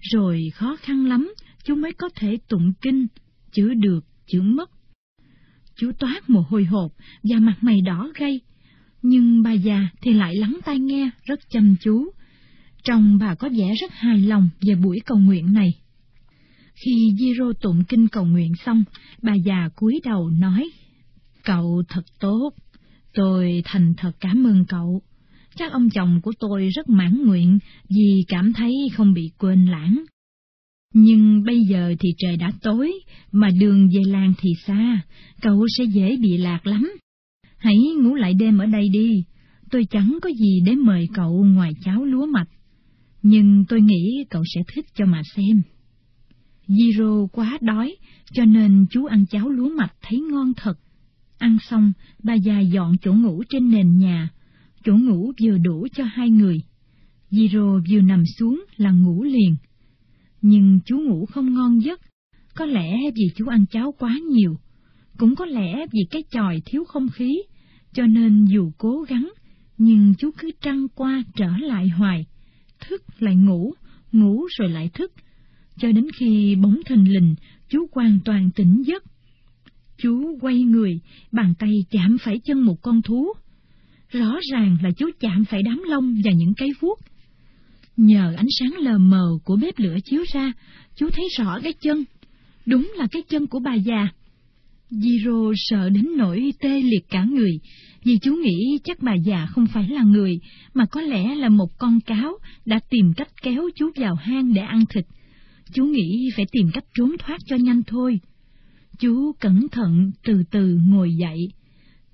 rồi 0.00 0.42
khó 0.54 0.76
khăn 0.76 1.06
lắm 1.06 1.34
chú 1.64 1.74
mới 1.74 1.92
có 1.92 2.08
thể 2.14 2.38
tụng 2.48 2.72
kinh, 2.80 3.06
chữ 3.52 3.74
được, 3.74 4.04
chữ 4.26 4.42
mất. 4.42 4.70
Chú 5.76 5.92
toát 5.98 6.30
mồ 6.30 6.44
hôi 6.48 6.64
hột 6.64 6.92
và 7.22 7.38
mặt 7.40 7.56
mày 7.60 7.80
đỏ 7.80 8.10
gay, 8.14 8.40
nhưng 9.02 9.42
bà 9.42 9.52
già 9.52 9.88
thì 10.00 10.12
lại 10.12 10.36
lắng 10.36 10.58
tai 10.64 10.78
nghe 10.78 11.10
rất 11.24 11.40
chăm 11.50 11.76
chú. 11.80 12.10
Trong 12.84 13.18
bà 13.18 13.34
có 13.34 13.48
vẻ 13.48 13.74
rất 13.80 13.92
hài 13.92 14.20
lòng 14.20 14.48
về 14.60 14.74
buổi 14.74 14.98
cầu 15.06 15.18
nguyện 15.18 15.52
này. 15.52 15.74
Khi 16.74 17.14
Giro 17.18 17.52
tụng 17.60 17.84
kinh 17.88 18.08
cầu 18.08 18.24
nguyện 18.24 18.52
xong, 18.64 18.84
bà 19.22 19.34
già 19.34 19.68
cúi 19.76 20.00
đầu 20.04 20.30
nói, 20.30 20.70
Cậu 21.44 21.82
thật 21.88 22.04
tốt, 22.20 22.50
tôi 23.14 23.62
thành 23.64 23.94
thật 23.96 24.12
cảm 24.20 24.46
ơn 24.46 24.64
cậu. 24.64 25.02
Chắc 25.56 25.72
ông 25.72 25.90
chồng 25.90 26.20
của 26.22 26.32
tôi 26.38 26.68
rất 26.68 26.88
mãn 26.88 27.26
nguyện 27.26 27.58
vì 27.88 28.24
cảm 28.28 28.52
thấy 28.52 28.72
không 28.92 29.14
bị 29.14 29.30
quên 29.38 29.66
lãng. 29.66 30.04
Nhưng 30.98 31.42
bây 31.42 31.60
giờ 31.60 31.94
thì 32.00 32.08
trời 32.18 32.36
đã 32.36 32.52
tối, 32.62 32.92
mà 33.32 33.50
đường 33.60 33.88
về 33.88 34.00
làng 34.06 34.32
thì 34.38 34.50
xa, 34.66 35.00
cậu 35.40 35.66
sẽ 35.78 35.84
dễ 35.84 36.16
bị 36.16 36.36
lạc 36.36 36.66
lắm. 36.66 36.92
Hãy 37.56 37.76
ngủ 37.76 38.14
lại 38.14 38.34
đêm 38.34 38.58
ở 38.58 38.66
đây 38.66 38.88
đi, 38.92 39.24
tôi 39.70 39.84
chẳng 39.90 40.18
có 40.22 40.30
gì 40.30 40.60
để 40.66 40.74
mời 40.74 41.08
cậu 41.14 41.44
ngoài 41.44 41.72
cháo 41.84 42.04
lúa 42.04 42.26
mạch. 42.26 42.48
Nhưng 43.22 43.64
tôi 43.68 43.80
nghĩ 43.80 44.24
cậu 44.30 44.42
sẽ 44.54 44.60
thích 44.74 44.86
cho 44.94 45.06
mà 45.06 45.22
xem. 45.36 45.62
Giro 46.68 47.26
quá 47.32 47.58
đói, 47.60 47.96
cho 48.32 48.44
nên 48.44 48.86
chú 48.90 49.04
ăn 49.04 49.26
cháo 49.26 49.48
lúa 49.48 49.68
mạch 49.68 49.92
thấy 50.02 50.20
ngon 50.20 50.52
thật. 50.56 50.78
Ăn 51.38 51.58
xong, 51.70 51.92
bà 52.22 52.34
già 52.34 52.60
dọn 52.60 52.96
chỗ 53.02 53.12
ngủ 53.12 53.42
trên 53.48 53.70
nền 53.70 53.98
nhà, 53.98 54.28
chỗ 54.84 54.96
ngủ 54.96 55.32
vừa 55.42 55.58
đủ 55.58 55.86
cho 55.94 56.04
hai 56.04 56.30
người. 56.30 56.62
Giro 57.30 57.80
vừa 57.90 58.00
nằm 58.00 58.22
xuống 58.38 58.64
là 58.76 58.90
ngủ 58.90 59.22
liền. 59.22 59.56
Nhưng 60.42 60.80
chú 60.84 60.98
ngủ 60.98 61.26
không 61.26 61.54
ngon 61.54 61.82
giấc, 61.82 62.00
có 62.54 62.64
lẽ 62.64 62.98
vì 63.14 63.24
chú 63.36 63.46
ăn 63.46 63.66
cháo 63.66 63.94
quá 63.98 64.18
nhiều, 64.30 64.56
cũng 65.18 65.34
có 65.34 65.46
lẽ 65.46 65.86
vì 65.92 66.00
cái 66.10 66.22
chòi 66.30 66.62
thiếu 66.66 66.84
không 66.84 67.08
khí, 67.08 67.42
cho 67.92 68.06
nên 68.06 68.44
dù 68.44 68.72
cố 68.78 69.02
gắng, 69.08 69.32
nhưng 69.78 70.14
chú 70.18 70.30
cứ 70.38 70.50
trăng 70.60 70.86
qua 70.94 71.24
trở 71.34 71.50
lại 71.60 71.88
hoài, 71.88 72.26
thức 72.80 73.02
lại 73.18 73.36
ngủ, 73.36 73.74
ngủ 74.12 74.46
rồi 74.58 74.68
lại 74.68 74.90
thức, 74.94 75.12
cho 75.78 75.92
đến 75.92 76.06
khi 76.18 76.56
bóng 76.56 76.80
thình 76.86 77.12
lình, 77.12 77.34
chú 77.68 77.86
hoàn 77.92 78.18
toàn 78.24 78.50
tỉnh 78.56 78.82
giấc. 78.86 79.04
Chú 79.98 80.38
quay 80.40 80.62
người, 80.62 81.00
bàn 81.32 81.54
tay 81.58 81.72
chạm 81.90 82.16
phải 82.24 82.40
chân 82.44 82.60
một 82.60 82.76
con 82.82 83.02
thú. 83.02 83.32
Rõ 84.08 84.38
ràng 84.52 84.76
là 84.82 84.90
chú 84.96 85.10
chạm 85.20 85.44
phải 85.44 85.62
đám 85.62 85.82
lông 85.86 86.14
và 86.24 86.32
những 86.32 86.54
cái 86.56 86.68
vuốt. 86.80 86.98
Nhờ 87.96 88.34
ánh 88.36 88.46
sáng 88.58 88.74
lờ 88.78 88.98
mờ 88.98 89.26
của 89.44 89.56
bếp 89.56 89.78
lửa 89.78 89.96
chiếu 90.04 90.24
ra, 90.32 90.52
chú 90.96 91.10
thấy 91.10 91.24
rõ 91.38 91.60
cái 91.62 91.72
chân. 91.72 92.04
Đúng 92.66 92.92
là 92.96 93.06
cái 93.12 93.22
chân 93.28 93.46
của 93.46 93.58
bà 93.58 93.74
già. 93.74 94.08
Jiro 94.90 95.52
sợ 95.56 95.88
đến 95.88 96.06
nỗi 96.16 96.52
tê 96.60 96.82
liệt 96.82 97.08
cả 97.10 97.24
người, 97.24 97.58
vì 98.04 98.18
chú 98.22 98.34
nghĩ 98.34 98.78
chắc 98.84 99.02
bà 99.02 99.14
già 99.14 99.46
không 99.46 99.66
phải 99.66 99.88
là 99.88 100.02
người, 100.02 100.40
mà 100.74 100.86
có 100.86 101.00
lẽ 101.00 101.34
là 101.34 101.48
một 101.48 101.78
con 101.78 102.00
cáo 102.00 102.38
đã 102.64 102.80
tìm 102.90 103.12
cách 103.16 103.28
kéo 103.42 103.68
chú 103.74 103.90
vào 103.96 104.14
hang 104.14 104.54
để 104.54 104.62
ăn 104.62 104.84
thịt. 104.86 105.06
Chú 105.72 105.84
nghĩ 105.84 106.30
phải 106.36 106.46
tìm 106.52 106.70
cách 106.72 106.84
trốn 106.94 107.16
thoát 107.18 107.38
cho 107.46 107.56
nhanh 107.56 107.82
thôi. 107.86 108.20
Chú 108.98 109.32
cẩn 109.40 109.68
thận 109.68 110.10
từ 110.24 110.42
từ 110.50 110.78
ngồi 110.88 111.14
dậy. 111.20 111.48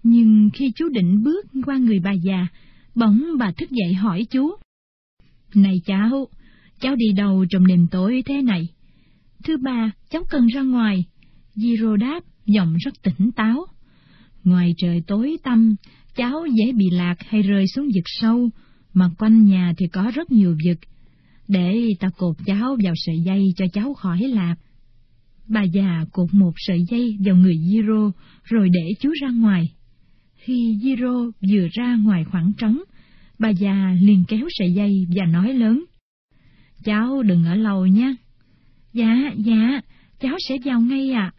Nhưng 0.03 0.51
khi 0.55 0.73
chú 0.77 0.89
định 0.89 1.23
bước 1.23 1.47
qua 1.67 1.77
người 1.77 1.99
bà 1.99 2.12
già, 2.12 2.47
bỗng 2.95 3.25
bà 3.39 3.53
thức 3.53 3.71
dậy 3.71 3.95
hỏi 3.95 4.27
chú. 4.31 4.51
Này 5.54 5.80
cháu, 5.87 6.28
cháu 6.80 6.97
đi 6.97 7.12
đâu 7.16 7.44
trong 7.50 7.66
đêm 7.66 7.87
tối 7.90 8.23
thế 8.26 8.42
này? 8.42 8.68
thứ 9.44 9.56
ba 9.56 9.90
cháu 10.11 10.23
cần 10.30 10.47
ra 10.47 10.62
ngoài. 10.62 11.04
Giro 11.54 11.97
đáp, 11.97 12.21
giọng 12.47 12.76
rất 12.85 12.94
tỉnh 13.02 13.30
táo. 13.37 13.66
Ngoài 14.44 14.75
trời 14.78 15.02
tối 15.06 15.37
tăm, 15.42 15.76
cháu 16.16 16.47
dễ 16.47 16.73
bị 16.73 16.90
lạc 16.90 17.14
hay 17.28 17.42
rơi 17.42 17.64
xuống 17.75 17.88
vực 17.94 18.04
sâu, 18.06 18.50
mà 18.94 19.11
quanh 19.18 19.44
nhà 19.44 19.73
thì 19.78 19.87
có 19.87 20.11
rất 20.14 20.32
nhiều 20.32 20.56
vực, 20.66 20.78
để 21.49 21.88
ta 22.00 22.11
cột 22.16 22.37
cháu 22.47 22.76
vào 22.85 22.94
sợi 22.97 23.21
dây 23.25 23.44
cho 23.56 23.64
cháu 23.73 23.94
khỏi 23.94 24.21
lạc. 24.21 24.56
Bà 25.49 25.62
già 25.62 26.04
cột 26.12 26.35
một 26.35 26.52
sợi 26.56 26.78
dây 26.90 27.16
vào 27.25 27.37
người 27.37 27.59
Giro, 27.59 28.12
rồi 28.44 28.68
để 28.73 28.94
chú 29.00 29.11
ra 29.23 29.28
ngoài. 29.30 29.73
Khi 30.37 30.78
Giro 30.82 31.25
vừa 31.25 31.68
ra 31.73 31.97
ngoài 31.97 32.25
khoảng 32.25 32.52
trống, 32.59 32.82
bà 33.42 33.49
già 33.49 33.96
liền 34.00 34.25
kéo 34.28 34.49
sợi 34.50 34.72
dây 34.72 35.06
và 35.16 35.26
nói 35.26 35.54
lớn. 35.54 35.84
Cháu 36.84 37.22
đừng 37.22 37.44
ở 37.44 37.54
lâu 37.54 37.87
nhé. 37.87 38.14
Dạ, 38.92 39.32
dạ, 39.37 39.80
cháu 40.20 40.37
sẽ 40.49 40.56
vào 40.64 40.80
ngay 40.80 41.11
ạ. 41.11 41.32
À. 41.34 41.37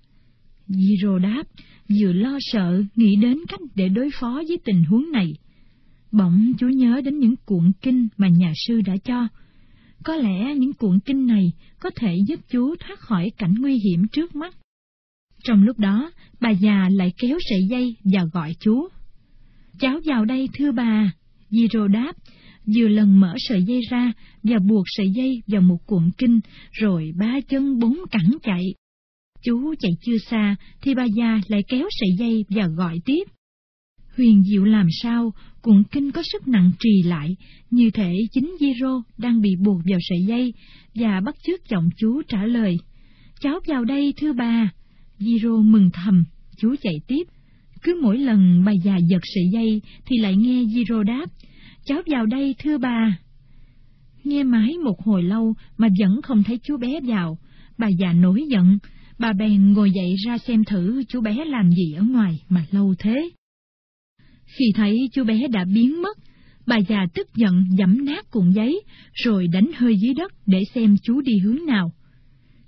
Giro 0.67 1.19
đáp, 1.19 1.43
vừa 2.00 2.13
lo 2.13 2.38
sợ, 2.41 2.83
nghĩ 2.95 3.15
đến 3.15 3.38
cách 3.48 3.60
để 3.75 3.89
đối 3.89 4.10
phó 4.19 4.41
với 4.48 4.57
tình 4.65 4.83
huống 4.83 5.12
này. 5.12 5.33
Bỗng 6.12 6.53
chú 6.60 6.67
nhớ 6.67 7.01
đến 7.05 7.19
những 7.19 7.36
cuộn 7.45 7.72
kinh 7.81 8.07
mà 8.17 8.27
nhà 8.27 8.53
sư 8.67 8.81
đã 8.81 8.98
cho, 8.98 9.27
có 10.03 10.15
lẽ 10.15 10.55
những 10.55 10.74
cuộn 10.74 11.00
kinh 11.00 11.27
này 11.27 11.51
có 11.79 11.89
thể 11.95 12.15
giúp 12.27 12.39
chú 12.50 12.75
thoát 12.75 13.00
khỏi 13.00 13.31
cảnh 13.38 13.55
nguy 13.60 13.79
hiểm 13.79 14.07
trước 14.12 14.36
mắt. 14.36 14.55
Trong 15.43 15.63
lúc 15.63 15.79
đó, 15.79 16.12
bà 16.39 16.50
già 16.50 16.89
lại 16.91 17.13
kéo 17.17 17.38
sợi 17.50 17.63
dây 17.69 17.95
và 18.03 18.25
gọi 18.33 18.55
chú. 18.60 18.88
Cháu 19.79 20.00
vào 20.05 20.25
đây 20.25 20.50
thưa 20.53 20.72
bà. 20.72 21.12
Giro 21.53 21.88
đáp, 21.88 22.13
vừa 22.75 22.88
lần 22.88 23.19
mở 23.19 23.33
sợi 23.38 23.63
dây 23.63 23.81
ra 23.89 24.13
và 24.43 24.60
buộc 24.60 24.83
sợi 24.88 25.10
dây 25.15 25.41
vào 25.48 25.62
một 25.62 25.77
cuộn 25.86 26.10
kinh, 26.17 26.39
rồi 26.72 27.12
ba 27.15 27.39
chân 27.50 27.79
bốn 27.79 27.98
cẳng 28.12 28.38
chạy. 28.43 28.63
Chú 29.43 29.74
chạy 29.79 29.91
chưa 30.01 30.17
xa, 30.29 30.55
thì 30.81 30.95
bà 30.95 31.05
già 31.15 31.41
lại 31.48 31.63
kéo 31.67 31.88
sợi 31.91 32.10
dây 32.19 32.45
và 32.50 32.67
gọi 32.67 33.00
tiếp. 33.05 33.24
Huyền 34.17 34.43
diệu 34.43 34.63
làm 34.63 34.88
sao, 35.01 35.33
cuộn 35.62 35.83
kinh 35.91 36.12
có 36.12 36.24
sức 36.31 36.48
nặng 36.48 36.72
trì 36.79 37.03
lại, 37.03 37.36
như 37.69 37.89
thể 37.91 38.13
chính 38.31 38.55
Giro 38.60 39.03
đang 39.17 39.41
bị 39.41 39.55
buộc 39.60 39.81
vào 39.86 40.00
sợi 40.01 40.19
dây, 40.27 40.53
và 40.95 41.22
bắt 41.25 41.36
chước 41.48 41.69
giọng 41.69 41.89
chú 41.98 42.22
trả 42.27 42.45
lời. 42.45 42.77
Cháu 43.39 43.60
vào 43.67 43.86
đây 43.86 44.13
thưa 44.17 44.33
bà. 44.33 44.69
Giro 45.19 45.57
mừng 45.57 45.89
thầm, 45.93 46.24
chú 46.57 46.75
chạy 46.81 46.95
tiếp. 47.07 47.24
Cứ 47.84 48.00
mỗi 48.02 48.18
lần 48.18 48.63
bà 48.66 48.72
già 48.72 48.98
giật 48.98 49.22
sợi 49.24 49.50
dây 49.54 49.82
thì 50.06 50.18
lại 50.18 50.36
nghe 50.36 50.63
Giro 50.66 51.04
đáp, 51.04 51.25
cháu 51.86 52.02
vào 52.06 52.25
đây 52.25 52.56
thưa 52.60 52.78
bà. 52.78 53.18
Nghe 54.24 54.44
mãi 54.44 54.74
một 54.84 55.02
hồi 55.04 55.24
lâu 55.24 55.54
mà 55.78 55.88
vẫn 56.00 56.22
không 56.22 56.44
thấy 56.44 56.60
chú 56.63 56.78
bé 56.78 57.00
vào, 57.04 57.38
bà 57.78 57.88
già 57.88 58.13
nổi 58.13 58.44
giận, 58.50 58.78
bà 59.20 59.34
bèn 59.34 59.74
ngồi 59.74 59.92
dậy 59.92 60.16
ra 60.25 60.38
xem 60.38 60.63
thử 60.63 61.04
chú 61.10 61.22
bé 61.22 61.46
làm 61.46 61.72
gì 61.72 61.94
ở 61.94 62.04
ngoài 62.04 62.42
mà 62.50 62.66
lâu 62.72 62.96
thế. 63.00 63.30
Khi 64.46 64.66
thấy 64.75 65.10
chú 65.13 65.24
bé 65.24 65.48
đã 65.48 65.66
biến 65.74 66.02
mất, 66.02 66.18
bà 66.68 66.78
già 66.78 67.06
tức 67.13 67.28
giận 67.36 67.66
dẫm 67.78 68.06
nát 68.06 68.32
cuộn 68.32 68.52
giấy, 68.52 68.82
rồi 69.13 69.48
đánh 69.48 69.72
hơi 69.75 69.96
dưới 69.98 70.13
đất 70.13 70.34
để 70.46 70.63
xem 70.75 70.96
chú 71.04 71.22
đi 71.22 71.38
hướng 71.38 71.66
nào. 71.66 71.94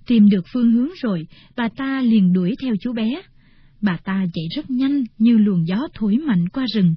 Tìm 0.07 0.29
được 0.29 0.45
phương 0.53 0.71
hướng 0.71 0.89
rồi, 1.01 1.27
bà 1.55 1.69
ta 1.69 2.01
liền 2.01 2.33
đuổi 2.33 2.55
theo 2.61 2.75
chú 2.81 2.93
bé. 2.93 3.21
Bà 3.81 3.97
ta 4.03 4.25
chạy 4.33 4.45
rất 4.55 4.69
nhanh 4.69 5.03
như 5.17 5.37
luồng 5.37 5.67
gió 5.67 5.87
thổi 5.93 6.17
mạnh 6.17 6.49
qua 6.49 6.65
rừng. 6.73 6.95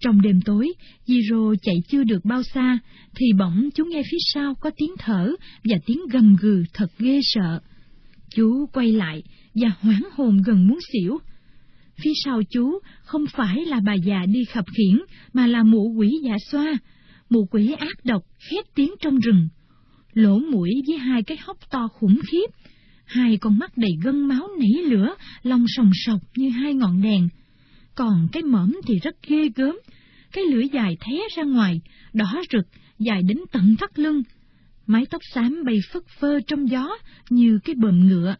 Trong 0.00 0.22
đêm 0.22 0.40
tối, 0.40 0.72
Giro 1.06 1.54
chạy 1.62 1.76
chưa 1.88 2.04
được 2.04 2.24
bao 2.24 2.42
xa, 2.42 2.78
thì 3.16 3.26
bỗng 3.38 3.68
chú 3.74 3.84
nghe 3.84 4.02
phía 4.02 4.18
sau 4.34 4.54
có 4.54 4.70
tiếng 4.76 4.94
thở 4.98 5.32
và 5.64 5.76
tiếng 5.86 6.00
gầm 6.12 6.36
gừ 6.40 6.64
thật 6.72 6.90
ghê 6.98 7.20
sợ. 7.22 7.60
Chú 8.30 8.66
quay 8.72 8.92
lại 8.92 9.22
và 9.54 9.68
hoảng 9.80 10.08
hồn 10.12 10.42
gần 10.46 10.66
muốn 10.68 10.78
xỉu. 10.92 11.18
Phía 12.04 12.12
sau 12.24 12.42
chú 12.50 12.78
không 13.04 13.24
phải 13.36 13.64
là 13.64 13.80
bà 13.80 13.94
già 13.94 14.26
đi 14.26 14.44
khập 14.44 14.64
khiển, 14.76 14.98
mà 15.32 15.46
là 15.46 15.62
mụ 15.62 15.94
quỷ 15.98 16.10
dạ 16.24 16.36
xoa, 16.50 16.78
mụ 17.30 17.46
quỷ 17.50 17.72
ác 17.78 18.04
độc 18.04 18.22
khét 18.50 18.64
tiếng 18.74 18.94
trong 19.00 19.18
rừng. 19.18 19.48
Lỗ 20.12 20.38
mũi 20.38 20.70
với 20.86 20.98
hai 20.98 21.22
cái 21.22 21.38
hốc 21.40 21.56
to 21.70 21.88
khủng 21.88 22.20
khiếp, 22.30 22.46
hai 23.06 23.36
con 23.36 23.58
mắt 23.58 23.78
đầy 23.78 23.90
gân 24.02 24.28
máu 24.28 24.48
nảy 24.58 24.84
lửa, 24.84 25.14
lòng 25.42 25.64
sòng 25.68 25.90
sọc 25.94 26.20
như 26.36 26.48
hai 26.48 26.74
ngọn 26.74 27.02
đèn. 27.02 27.28
Còn 27.94 28.28
cái 28.32 28.42
mõm 28.42 28.72
thì 28.86 28.98
rất 28.98 29.16
ghê 29.28 29.48
gớm, 29.56 29.76
cái 30.32 30.44
lưỡi 30.44 30.68
dài 30.72 30.96
thé 31.00 31.20
ra 31.36 31.42
ngoài, 31.42 31.80
đỏ 32.12 32.42
rực, 32.52 32.66
dài 32.98 33.22
đến 33.22 33.38
tận 33.52 33.76
thắt 33.76 33.98
lưng. 33.98 34.22
Mái 34.86 35.06
tóc 35.10 35.22
xám 35.34 35.64
bay 35.66 35.78
phất 35.92 36.02
phơ 36.20 36.40
trong 36.46 36.70
gió 36.70 36.88
như 37.30 37.58
cái 37.64 37.74
bờm 37.74 38.06
ngựa. 38.06 38.36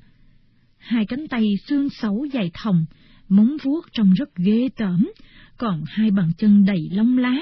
Hai 0.78 1.06
cánh 1.06 1.28
tay 1.28 1.44
xương 1.68 1.88
xấu 1.90 2.24
dài 2.24 2.50
thòng, 2.54 2.84
móng 3.28 3.56
vuốt 3.62 3.80
trông 3.92 4.12
rất 4.12 4.36
ghê 4.36 4.68
tởm, 4.76 5.10
còn 5.56 5.84
hai 5.86 6.10
bàn 6.10 6.30
chân 6.38 6.64
đầy 6.64 6.88
lông 6.92 7.18
lá, 7.18 7.34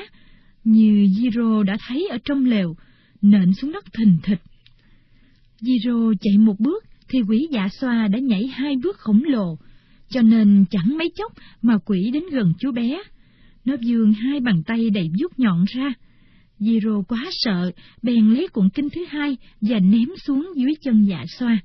như 0.65 1.07
Giro 1.17 1.63
đã 1.63 1.77
thấy 1.89 2.09
ở 2.11 2.19
trong 2.25 2.45
lều, 2.45 2.77
nện 3.23 3.55
xuống 3.55 3.73
đất 3.73 3.85
thình 3.99 4.17
thịch. 4.23 4.43
Giro 5.61 6.13
chạy 6.21 6.39
một 6.39 6.61
bước 6.61 6.85
thì 7.15 7.21
quỷ 7.29 7.49
dạ 7.51 7.69
xoa 7.81 8.09
đã 8.09 8.19
nhảy 8.19 8.47
hai 8.47 8.77
bước 8.83 8.97
khổng 8.99 9.23
lồ, 9.25 9.59
cho 10.09 10.23
nên 10.23 10.65
chẳng 10.71 10.99
mấy 10.99 11.13
chốc 11.17 11.33
mà 11.63 11.79
quỷ 11.85 12.11
đến 12.13 12.23
gần 12.33 12.53
chú 12.59 12.73
bé. 12.73 13.03
Nó 13.65 13.77
vươn 13.87 14.13
hai 14.13 14.41
bàn 14.41 14.63
tay 14.67 14.91
đầy 14.91 15.11
vuốt 15.21 15.39
nhọn 15.39 15.65
ra. 15.69 15.93
Zero 16.61 17.03
quá 17.03 17.27
sợ, 17.31 17.71
bèn 18.03 18.31
lấy 18.31 18.49
cuộn 18.49 18.69
kinh 18.71 18.91
thứ 18.91 19.05
hai 19.09 19.37
và 19.61 19.79
ném 19.79 20.09
xuống 20.27 20.53
dưới 20.57 20.75
chân 20.83 21.05
dạ 21.05 21.25
xoa. 21.39 21.59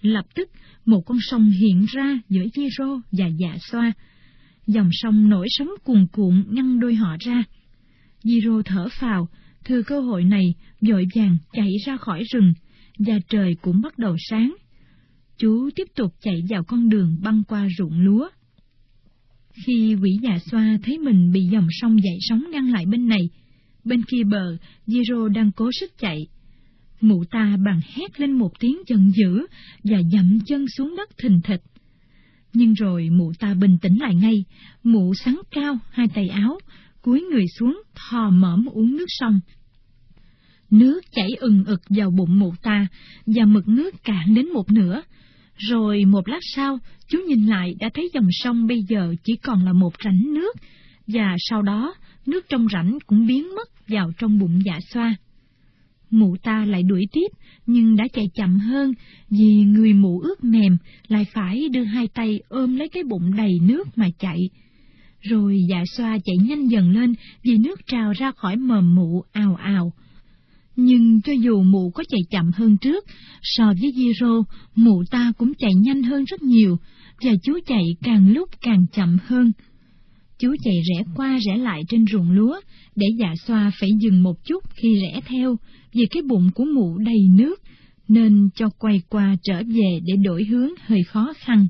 Lập 0.00 0.24
tức, 0.34 0.48
một 0.84 1.00
con 1.06 1.18
sông 1.20 1.50
hiện 1.50 1.86
ra 1.88 2.18
giữa 2.28 2.44
Zero 2.54 3.00
và 3.12 3.26
dạ 3.26 3.56
xoa. 3.70 3.92
Dòng 4.66 4.88
sông 4.92 5.28
nổi 5.28 5.46
sóng 5.50 5.70
cuồn 5.84 6.06
cuộn 6.12 6.44
ngăn 6.50 6.80
đôi 6.80 6.94
họ 6.94 7.16
ra. 7.20 7.44
Zero 8.24 8.62
thở 8.62 8.88
phào, 9.00 9.28
thừa 9.64 9.82
cơ 9.82 10.00
hội 10.00 10.24
này, 10.24 10.54
vội 10.80 11.04
vàng 11.14 11.36
chạy 11.52 11.72
ra 11.86 11.96
khỏi 11.96 12.22
rừng, 12.32 12.52
và 13.06 13.18
trời 13.28 13.56
cũng 13.62 13.80
bắt 13.80 13.98
đầu 13.98 14.16
sáng. 14.30 14.54
Chú 15.38 15.70
tiếp 15.76 15.86
tục 15.96 16.14
chạy 16.20 16.42
vào 16.48 16.64
con 16.64 16.88
đường 16.88 17.16
băng 17.22 17.42
qua 17.48 17.68
ruộng 17.78 18.00
lúa. 18.00 18.28
Khi 19.66 19.96
quỷ 20.02 20.18
già 20.22 20.38
xoa 20.50 20.78
thấy 20.82 20.98
mình 20.98 21.32
bị 21.32 21.40
dòng 21.52 21.66
sông 21.70 22.02
dậy 22.02 22.18
sóng 22.20 22.44
ngăn 22.50 22.70
lại 22.70 22.86
bên 22.86 23.08
này, 23.08 23.28
bên 23.84 24.02
kia 24.02 24.22
bờ, 24.24 24.56
Giro 24.86 25.28
đang 25.28 25.52
cố 25.52 25.70
sức 25.80 25.98
chạy. 25.98 26.18
Mụ 27.00 27.24
ta 27.24 27.56
bằng 27.64 27.80
hét 27.94 28.20
lên 28.20 28.32
một 28.32 28.52
tiếng 28.60 28.76
giận 28.86 29.10
dữ 29.16 29.46
và 29.84 29.98
dậm 30.12 30.38
chân 30.46 30.66
xuống 30.76 30.96
đất 30.96 31.10
thình 31.18 31.40
thịch. 31.44 31.62
Nhưng 32.52 32.74
rồi 32.74 33.10
mụ 33.10 33.32
ta 33.38 33.54
bình 33.54 33.78
tĩnh 33.82 34.00
lại 34.00 34.14
ngay, 34.14 34.44
mụ 34.82 35.14
sắn 35.14 35.36
cao 35.50 35.78
hai 35.90 36.08
tay 36.14 36.28
áo, 36.28 36.58
cúi 37.02 37.22
người 37.32 37.44
xuống 37.58 37.82
thò 37.94 38.30
mõm 38.30 38.66
uống 38.66 38.96
nước 38.96 39.06
sông. 39.08 39.40
Nước 40.70 41.00
chảy 41.12 41.28
ừng 41.38 41.64
ực 41.64 41.80
vào 41.88 42.10
bụng 42.10 42.38
mụ 42.38 42.54
ta, 42.62 42.86
và 43.26 43.44
mực 43.44 43.68
nước 43.68 44.04
cạn 44.04 44.34
đến 44.34 44.48
một 44.52 44.70
nửa. 44.70 45.02
Rồi 45.56 46.04
một 46.04 46.28
lát 46.28 46.40
sau, 46.54 46.78
chú 47.08 47.18
nhìn 47.28 47.46
lại 47.46 47.74
đã 47.80 47.90
thấy 47.94 48.10
dòng 48.14 48.28
sông 48.30 48.66
bây 48.66 48.82
giờ 48.88 49.14
chỉ 49.24 49.36
còn 49.36 49.64
là 49.64 49.72
một 49.72 49.92
rãnh 50.04 50.34
nước, 50.34 50.56
và 51.06 51.36
sau 51.38 51.62
đó 51.62 51.94
nước 52.26 52.46
trong 52.48 52.66
rãnh 52.72 52.98
cũng 53.06 53.26
biến 53.26 53.54
mất 53.54 53.88
vào 53.88 54.12
trong 54.18 54.38
bụng 54.38 54.60
dạ 54.64 54.78
xoa. 54.92 55.16
Mụ 56.10 56.36
ta 56.42 56.64
lại 56.64 56.82
đuổi 56.82 57.06
tiếp, 57.12 57.28
nhưng 57.66 57.96
đã 57.96 58.04
chạy 58.12 58.24
chậm 58.34 58.58
hơn, 58.58 58.92
vì 59.30 59.54
người 59.54 59.92
mụ 59.92 60.20
ướt 60.20 60.44
mềm 60.44 60.76
lại 61.08 61.26
phải 61.32 61.68
đưa 61.68 61.84
hai 61.84 62.08
tay 62.14 62.40
ôm 62.48 62.76
lấy 62.76 62.88
cái 62.88 63.02
bụng 63.02 63.36
đầy 63.36 63.58
nước 63.62 63.98
mà 63.98 64.08
chạy. 64.18 64.38
Rồi 65.20 65.58
dạ 65.70 65.82
xoa 65.96 66.18
chạy 66.24 66.36
nhanh 66.48 66.66
dần 66.66 66.90
lên 66.90 67.14
vì 67.42 67.58
nước 67.58 67.80
trào 67.86 68.12
ra 68.12 68.32
khỏi 68.36 68.56
mồm 68.56 68.94
mụ 68.94 69.24
ào 69.32 69.54
ào. 69.54 69.92
Nhưng 70.76 71.20
cho 71.20 71.32
dù 71.32 71.62
mụ 71.62 71.90
có 71.90 72.04
chạy 72.08 72.20
chậm 72.30 72.50
hơn 72.54 72.76
trước, 72.76 73.04
so 73.42 73.72
với 73.80 73.92
Zero, 73.92 74.42
mụ 74.74 75.02
ta 75.10 75.32
cũng 75.38 75.52
chạy 75.58 75.74
nhanh 75.74 76.02
hơn 76.02 76.24
rất 76.24 76.42
nhiều, 76.42 76.78
và 77.24 77.32
chú 77.42 77.58
chạy 77.66 77.84
càng 78.02 78.32
lúc 78.32 78.48
càng 78.60 78.86
chậm 78.92 79.18
hơn. 79.24 79.52
Chú 80.38 80.54
chạy 80.64 80.74
rẽ 80.88 81.04
qua 81.16 81.38
rẽ 81.46 81.56
lại 81.56 81.82
trên 81.88 82.04
ruộng 82.12 82.30
lúa, 82.30 82.60
để 82.96 83.06
dạ 83.18 83.34
xoa 83.46 83.70
phải 83.80 83.90
dừng 84.00 84.22
một 84.22 84.44
chút 84.44 84.64
khi 84.74 85.00
rẽ 85.02 85.20
theo, 85.26 85.56
vì 85.92 86.06
cái 86.10 86.22
bụng 86.22 86.50
của 86.54 86.64
mụ 86.64 86.98
đầy 86.98 87.28
nước, 87.30 87.60
nên 88.08 88.48
cho 88.54 88.68
quay 88.78 89.02
qua 89.08 89.36
trở 89.42 89.62
về 89.66 90.00
để 90.04 90.14
đổi 90.24 90.44
hướng 90.44 90.70
hơi 90.86 91.02
khó 91.02 91.32
khăn. 91.36 91.66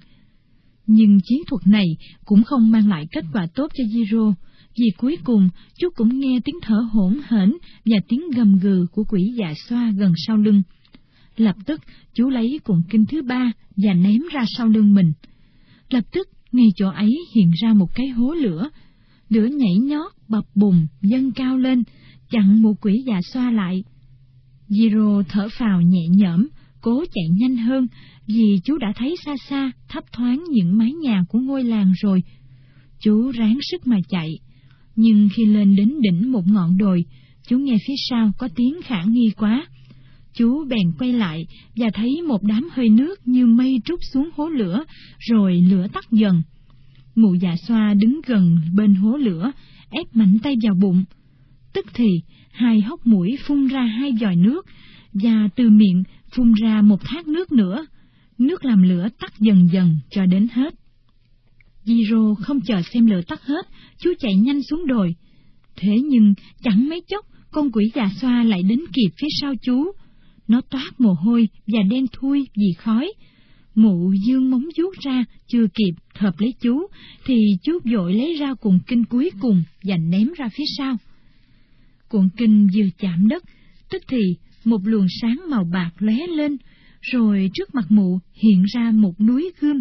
Nhưng 0.86 1.18
chiến 1.24 1.38
thuật 1.46 1.66
này 1.66 1.86
cũng 2.24 2.42
không 2.42 2.70
mang 2.70 2.88
lại 2.88 3.06
kết 3.12 3.24
quả 3.32 3.46
tốt 3.54 3.72
cho 3.74 3.84
Zero, 3.84 4.32
vì 4.78 4.90
cuối 4.98 5.16
cùng 5.24 5.48
chú 5.78 5.88
cũng 5.94 6.20
nghe 6.20 6.40
tiếng 6.44 6.56
thở 6.62 6.80
hỗn 6.92 7.20
hển 7.28 7.52
và 7.84 7.96
tiếng 8.08 8.30
gầm 8.30 8.58
gừ 8.58 8.86
của 8.92 9.04
quỷ 9.08 9.32
dạ 9.36 9.52
xoa 9.68 9.90
gần 9.90 10.12
sau 10.26 10.36
lưng. 10.36 10.62
Lập 11.36 11.56
tức 11.66 11.80
chú 12.14 12.28
lấy 12.28 12.60
cuộn 12.64 12.82
kinh 12.90 13.06
thứ 13.06 13.22
ba 13.22 13.52
và 13.76 13.94
ném 13.94 14.20
ra 14.32 14.44
sau 14.56 14.68
lưng 14.68 14.94
mình. 14.94 15.12
Lập 15.90 16.04
tức 16.12 16.28
ngay 16.52 16.66
chỗ 16.76 16.88
ấy 16.88 17.10
hiện 17.34 17.50
ra 17.62 17.72
một 17.72 17.94
cái 17.94 18.08
hố 18.08 18.34
lửa, 18.34 18.70
lửa 19.28 19.46
nhảy 19.46 19.74
nhót 19.82 20.12
bập 20.28 20.44
bùng 20.54 20.86
dâng 21.02 21.32
cao 21.32 21.58
lên, 21.58 21.82
chặn 22.30 22.62
một 22.62 22.74
quỷ 22.80 23.02
dạ 23.06 23.20
xoa 23.32 23.50
lại. 23.50 23.84
Zero 24.68 25.22
thở 25.28 25.48
phào 25.58 25.82
nhẹ 25.82 26.02
nhõm, 26.10 26.46
cố 26.80 27.04
chạy 27.14 27.28
nhanh 27.38 27.56
hơn, 27.56 27.86
vì 28.26 28.60
chú 28.64 28.78
đã 28.78 28.92
thấy 28.96 29.16
xa 29.24 29.34
xa 29.48 29.72
thấp 29.88 30.04
thoáng 30.12 30.44
những 30.50 30.78
mái 30.78 30.92
nhà 30.92 31.24
của 31.28 31.38
ngôi 31.38 31.64
làng 31.64 31.92
rồi. 32.02 32.22
Chú 33.00 33.30
ráng 33.30 33.58
sức 33.70 33.86
mà 33.86 33.96
chạy, 34.08 34.38
nhưng 34.96 35.28
khi 35.32 35.44
lên 35.46 35.76
đến 35.76 35.94
đỉnh 36.00 36.32
một 36.32 36.46
ngọn 36.46 36.78
đồi, 36.78 37.04
chú 37.46 37.58
nghe 37.58 37.76
phía 37.86 37.94
sau 38.10 38.32
có 38.38 38.48
tiếng 38.56 38.82
khả 38.82 39.02
nghi 39.02 39.30
quá. 39.36 39.66
Chú 40.34 40.64
bèn 40.64 40.92
quay 40.98 41.12
lại 41.12 41.46
và 41.76 41.86
thấy 41.94 42.22
một 42.22 42.42
đám 42.42 42.68
hơi 42.72 42.88
nước 42.88 43.28
như 43.28 43.46
mây 43.46 43.80
trút 43.84 43.98
xuống 44.12 44.30
hố 44.36 44.48
lửa, 44.48 44.84
rồi 45.18 45.60
lửa 45.70 45.86
tắt 45.92 46.04
dần. 46.10 46.42
Mụ 47.14 47.34
già 47.34 47.56
xoa 47.56 47.94
đứng 47.94 48.20
gần 48.26 48.58
bên 48.74 48.94
hố 48.94 49.16
lửa, 49.16 49.52
ép 49.90 50.16
mạnh 50.16 50.38
tay 50.42 50.54
vào 50.62 50.74
bụng. 50.74 51.04
Tức 51.72 51.86
thì, 51.94 52.08
hai 52.52 52.80
hốc 52.80 53.06
mũi 53.06 53.38
phun 53.46 53.66
ra 53.66 53.82
hai 53.82 54.12
giòi 54.20 54.36
nước, 54.36 54.66
và 55.12 55.48
từ 55.56 55.70
miệng 55.70 56.02
phun 56.36 56.52
ra 56.62 56.82
một 56.82 57.00
thác 57.04 57.28
nước 57.28 57.52
nữa. 57.52 57.86
Nước 58.38 58.64
làm 58.64 58.82
lửa 58.82 59.08
tắt 59.20 59.32
dần 59.38 59.68
dần 59.72 59.96
cho 60.10 60.26
đến 60.26 60.46
hết. 60.52 60.74
Giro 61.90 62.34
không 62.34 62.60
chờ 62.60 62.82
xem 62.92 63.06
lửa 63.06 63.20
tắt 63.28 63.42
hết, 63.42 63.66
chú 63.98 64.10
chạy 64.18 64.36
nhanh 64.36 64.62
xuống 64.62 64.86
đồi. 64.86 65.14
Thế 65.76 66.00
nhưng 66.04 66.34
chẳng 66.62 66.88
mấy 66.88 67.02
chốc, 67.08 67.26
con 67.50 67.72
quỷ 67.72 67.84
già 67.94 68.10
xoa 68.20 68.42
lại 68.42 68.62
đến 68.62 68.80
kịp 68.92 69.10
phía 69.20 69.28
sau 69.40 69.54
chú. 69.62 69.92
Nó 70.48 70.60
toát 70.60 70.90
mồ 70.98 71.12
hôi 71.12 71.48
và 71.66 71.82
đen 71.90 72.06
thui 72.12 72.48
vì 72.56 72.72
khói. 72.78 73.12
Mụ 73.74 74.12
dương 74.26 74.50
móng 74.50 74.64
vuốt 74.78 74.92
ra, 75.00 75.24
chưa 75.46 75.66
kịp 75.74 75.94
hợp 76.14 76.34
lấy 76.38 76.54
chú, 76.60 76.86
thì 77.24 77.34
chú 77.62 77.72
vội 77.92 78.14
lấy 78.14 78.36
ra 78.36 78.54
cuộn 78.54 78.78
kinh 78.86 79.04
cuối 79.04 79.30
cùng 79.40 79.62
và 79.82 79.96
ném 79.96 80.28
ra 80.36 80.48
phía 80.56 80.64
sau. 80.78 80.96
Cuộn 82.08 82.28
kinh 82.36 82.68
vừa 82.74 82.88
chạm 82.98 83.28
đất, 83.28 83.44
tức 83.90 84.02
thì 84.08 84.36
một 84.64 84.80
luồng 84.84 85.06
sáng 85.20 85.40
màu 85.50 85.64
bạc 85.72 85.90
lóe 85.98 86.26
lên, 86.26 86.56
rồi 87.00 87.50
trước 87.54 87.74
mặt 87.74 87.84
mụ 87.88 88.18
hiện 88.42 88.64
ra 88.74 88.90
một 88.90 89.20
núi 89.20 89.52
gươm, 89.60 89.80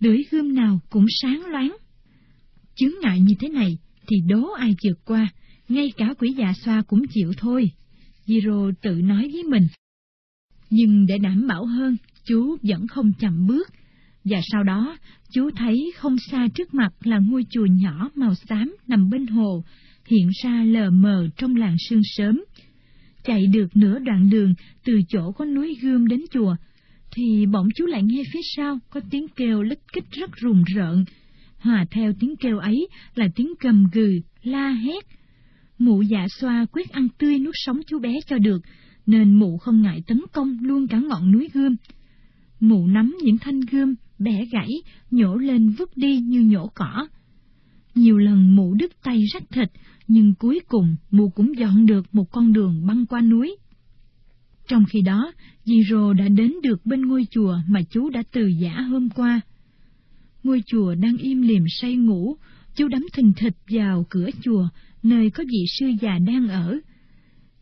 lưỡi 0.00 0.22
gươm 0.30 0.54
nào 0.54 0.80
cũng 0.90 1.06
sáng 1.22 1.46
loáng. 1.46 1.76
Chướng 2.74 2.92
ngại 3.02 3.20
như 3.20 3.34
thế 3.40 3.48
này 3.48 3.78
thì 4.08 4.16
đố 4.28 4.52
ai 4.52 4.74
vượt 4.84 5.04
qua, 5.04 5.28
ngay 5.68 5.92
cả 5.96 6.14
quỷ 6.18 6.34
già 6.38 6.52
xoa 6.64 6.82
cũng 6.82 7.02
chịu 7.14 7.32
thôi. 7.36 7.70
Jiro 8.26 8.72
tự 8.82 8.90
nói 8.90 9.30
với 9.32 9.42
mình. 9.42 9.66
Nhưng 10.70 11.06
để 11.06 11.18
đảm 11.18 11.46
bảo 11.46 11.64
hơn, 11.64 11.96
chú 12.24 12.56
vẫn 12.62 12.86
không 12.86 13.12
chậm 13.20 13.46
bước, 13.46 13.68
và 14.24 14.40
sau 14.52 14.62
đó 14.62 14.98
chú 15.32 15.50
thấy 15.56 15.92
không 15.96 16.16
xa 16.18 16.48
trước 16.54 16.74
mặt 16.74 16.90
là 17.04 17.18
ngôi 17.18 17.44
chùa 17.50 17.66
nhỏ 17.66 18.10
màu 18.14 18.34
xám 18.34 18.76
nằm 18.86 19.10
bên 19.10 19.26
hồ, 19.26 19.64
hiện 20.06 20.28
ra 20.42 20.64
lờ 20.64 20.90
mờ 20.90 21.28
trong 21.36 21.56
làng 21.56 21.76
sương 21.88 22.02
sớm. 22.04 22.44
Chạy 23.24 23.46
được 23.46 23.76
nửa 23.76 23.98
đoạn 23.98 24.30
đường 24.30 24.54
từ 24.84 25.00
chỗ 25.08 25.32
có 25.32 25.44
núi 25.44 25.76
gươm 25.80 26.08
đến 26.08 26.20
chùa, 26.30 26.56
thì 27.18 27.46
bỗng 27.46 27.68
chú 27.74 27.86
lại 27.86 28.02
nghe 28.02 28.22
phía 28.32 28.40
sau 28.56 28.78
có 28.90 29.00
tiếng 29.10 29.26
kêu 29.36 29.62
lích 29.62 29.80
kích 29.92 30.10
rất 30.10 30.36
rùng 30.36 30.64
rợn. 30.74 31.04
Hòa 31.58 31.86
theo 31.90 32.12
tiếng 32.20 32.36
kêu 32.36 32.58
ấy 32.58 32.88
là 33.14 33.28
tiếng 33.34 33.54
gầm 33.60 33.86
gừ, 33.92 34.20
la 34.42 34.70
hét. 34.70 35.06
Mụ 35.78 36.02
dạ 36.02 36.26
xoa 36.40 36.66
quyết 36.72 36.90
ăn 36.90 37.08
tươi 37.18 37.38
nuốt 37.38 37.54
sống 37.56 37.80
chú 37.86 37.98
bé 37.98 38.14
cho 38.26 38.38
được, 38.38 38.58
nên 39.06 39.34
mụ 39.34 39.58
không 39.58 39.82
ngại 39.82 40.02
tấn 40.06 40.20
công 40.32 40.58
luôn 40.62 40.86
cả 40.86 40.98
ngọn 40.98 41.32
núi 41.32 41.48
gươm. 41.52 41.76
Mụ 42.60 42.86
nắm 42.86 43.16
những 43.22 43.38
thanh 43.38 43.60
gươm, 43.60 43.94
bẻ 44.18 44.44
gãy, 44.52 44.70
nhổ 45.10 45.36
lên 45.36 45.70
vứt 45.78 45.96
đi 45.96 46.20
như 46.20 46.40
nhổ 46.40 46.70
cỏ. 46.74 47.08
Nhiều 47.94 48.18
lần 48.18 48.56
mụ 48.56 48.74
đứt 48.74 49.02
tay 49.02 49.24
rách 49.32 49.50
thịt, 49.50 49.68
nhưng 50.08 50.34
cuối 50.34 50.60
cùng 50.68 50.96
mụ 51.10 51.30
cũng 51.30 51.58
dọn 51.58 51.86
được 51.86 52.14
một 52.14 52.30
con 52.32 52.52
đường 52.52 52.86
băng 52.86 53.06
qua 53.06 53.20
núi. 53.20 53.56
Trong 54.68 54.84
khi 54.84 55.00
đó, 55.00 55.32
Giro 55.64 56.12
đã 56.12 56.28
đến 56.28 56.54
được 56.62 56.86
bên 56.86 57.08
ngôi 57.08 57.26
chùa 57.30 57.58
mà 57.68 57.80
chú 57.90 58.10
đã 58.10 58.22
từ 58.32 58.46
giả 58.46 58.80
hôm 58.80 59.08
qua. 59.10 59.40
Ngôi 60.42 60.62
chùa 60.66 60.94
đang 60.94 61.16
im 61.16 61.42
lìm 61.42 61.64
say 61.68 61.96
ngủ, 61.96 62.36
chú 62.76 62.88
đắm 62.88 63.06
thình 63.12 63.32
thịch 63.36 63.56
vào 63.70 64.06
cửa 64.10 64.30
chùa, 64.42 64.68
nơi 65.02 65.30
có 65.30 65.44
vị 65.48 65.64
sư 65.78 65.86
già 66.00 66.18
đang 66.18 66.48
ở. 66.48 66.78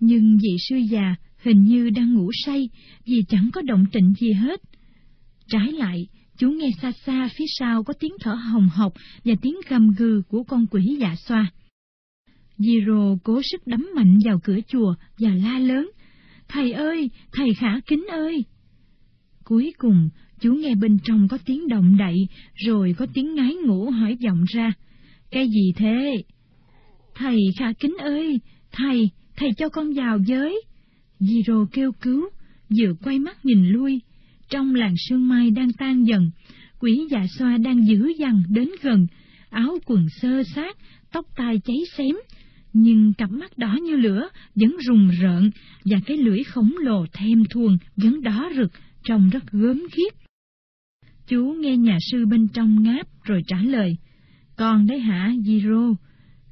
Nhưng 0.01 0.39
vị 0.43 0.57
sư 0.69 0.77
già 0.77 1.15
hình 1.43 1.63
như 1.63 1.91
đang 1.91 2.15
ngủ 2.15 2.31
say 2.45 2.69
vì 3.05 3.23
chẳng 3.29 3.51
có 3.53 3.63
động 3.63 3.85
tĩnh 3.93 4.13
gì 4.21 4.33
hết. 4.33 4.61
Trái 5.49 5.73
lại, 5.73 6.07
chú 6.39 6.51
nghe 6.51 6.71
xa 6.83 6.93
xa 7.07 7.29
phía 7.39 7.45
sau 7.59 7.83
có 7.83 7.95
tiếng 8.01 8.13
thở 8.21 8.35
hồng 8.35 8.69
hộc 8.69 8.93
và 9.25 9.35
tiếng 9.43 9.57
gầm 9.69 9.91
gừ 9.99 10.23
của 10.29 10.43
con 10.43 10.67
quỷ 10.67 10.97
dạ 11.01 11.15
xoa. 11.17 11.51
Giro 12.59 13.17
cố 13.25 13.41
sức 13.43 13.67
đấm 13.67 13.87
mạnh 13.97 14.19
vào 14.25 14.41
cửa 14.45 14.59
chùa 14.69 14.95
và 15.19 15.31
la 15.31 15.59
lớn, 15.59 15.91
Thầy 16.49 16.73
ơi, 16.73 17.11
thầy 17.33 17.55
khả 17.55 17.81
kính 17.87 18.07
ơi! 18.11 18.45
Cuối 19.45 19.73
cùng, 19.79 20.09
chú 20.41 20.55
nghe 20.55 20.75
bên 20.75 20.99
trong 21.05 21.29
có 21.29 21.39
tiếng 21.45 21.69
động 21.69 21.97
đậy, 21.97 22.17
rồi 22.55 22.95
có 22.99 23.07
tiếng 23.15 23.35
ngái 23.35 23.55
ngủ 23.55 23.91
hỏi 23.91 24.17
giọng 24.21 24.45
ra. 24.55 24.73
Cái 25.31 25.49
gì 25.49 25.73
thế? 25.77 26.23
Thầy 27.15 27.39
khả 27.59 27.73
kính 27.73 27.97
ơi, 27.99 28.41
thầy, 28.73 29.11
thầy 29.37 29.51
cho 29.57 29.69
con 29.69 29.93
vào 29.95 30.19
với. 30.29 30.63
diro 31.21 31.67
kêu 31.73 31.93
cứu, 31.93 32.29
vừa 32.71 32.95
quay 33.03 33.19
mắt 33.19 33.45
nhìn 33.45 33.69
lui. 33.69 34.01
Trong 34.51 34.75
làng 34.75 34.95
sương 35.09 35.29
mai 35.29 35.51
đang 35.51 35.73
tan 35.73 36.05
dần, 36.05 36.31
quỷ 36.81 37.07
dạ 37.11 37.27
xoa 37.39 37.57
đang 37.57 37.87
dữ 37.87 38.13
dằn 38.19 38.43
đến 38.49 38.69
gần, 38.83 39.07
áo 39.51 39.79
quần 39.87 40.07
sơ 40.21 40.43
sát, 40.55 40.77
tóc 41.13 41.27
tai 41.37 41.61
cháy 41.65 41.77
xém, 41.97 42.17
nhưng 42.79 43.13
cặp 43.13 43.31
mắt 43.31 43.59
đỏ 43.59 43.79
như 43.83 43.97
lửa 43.97 44.29
vẫn 44.55 44.77
rùng 44.87 45.11
rợn 45.21 45.51
và 45.85 45.99
cái 46.07 46.17
lưỡi 46.17 46.43
khổng 46.43 46.75
lồ 46.81 47.07
thêm 47.13 47.45
thuồng 47.51 47.77
vẫn 47.97 48.23
đỏ 48.23 48.51
rực, 48.57 48.73
trông 49.05 49.31
rất 49.31 49.53
gớm 49.53 49.83
ghiếc. 49.97 50.15
Chú 51.27 51.55
nghe 51.61 51.77
nhà 51.77 51.99
sư 52.11 52.27
bên 52.27 52.49
trong 52.49 52.83
ngáp 52.83 53.07
rồi 53.25 53.43
trả 53.47 53.63
lời, 53.63 53.97
Con 54.57 54.87
đấy 54.87 55.01
hả, 55.01 55.33
Giro? 55.45 55.95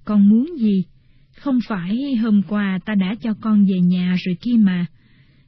Con 0.05 0.29
muốn 0.29 0.59
gì? 0.59 0.85
Không 1.37 1.59
phải 1.69 2.15
hôm 2.23 2.43
qua 2.49 2.79
ta 2.85 2.95
đã 2.95 3.15
cho 3.23 3.35
con 3.41 3.65
về 3.65 3.81
nhà 3.81 4.17
rồi 4.25 4.37
kia 4.41 4.57
mà. 4.59 4.87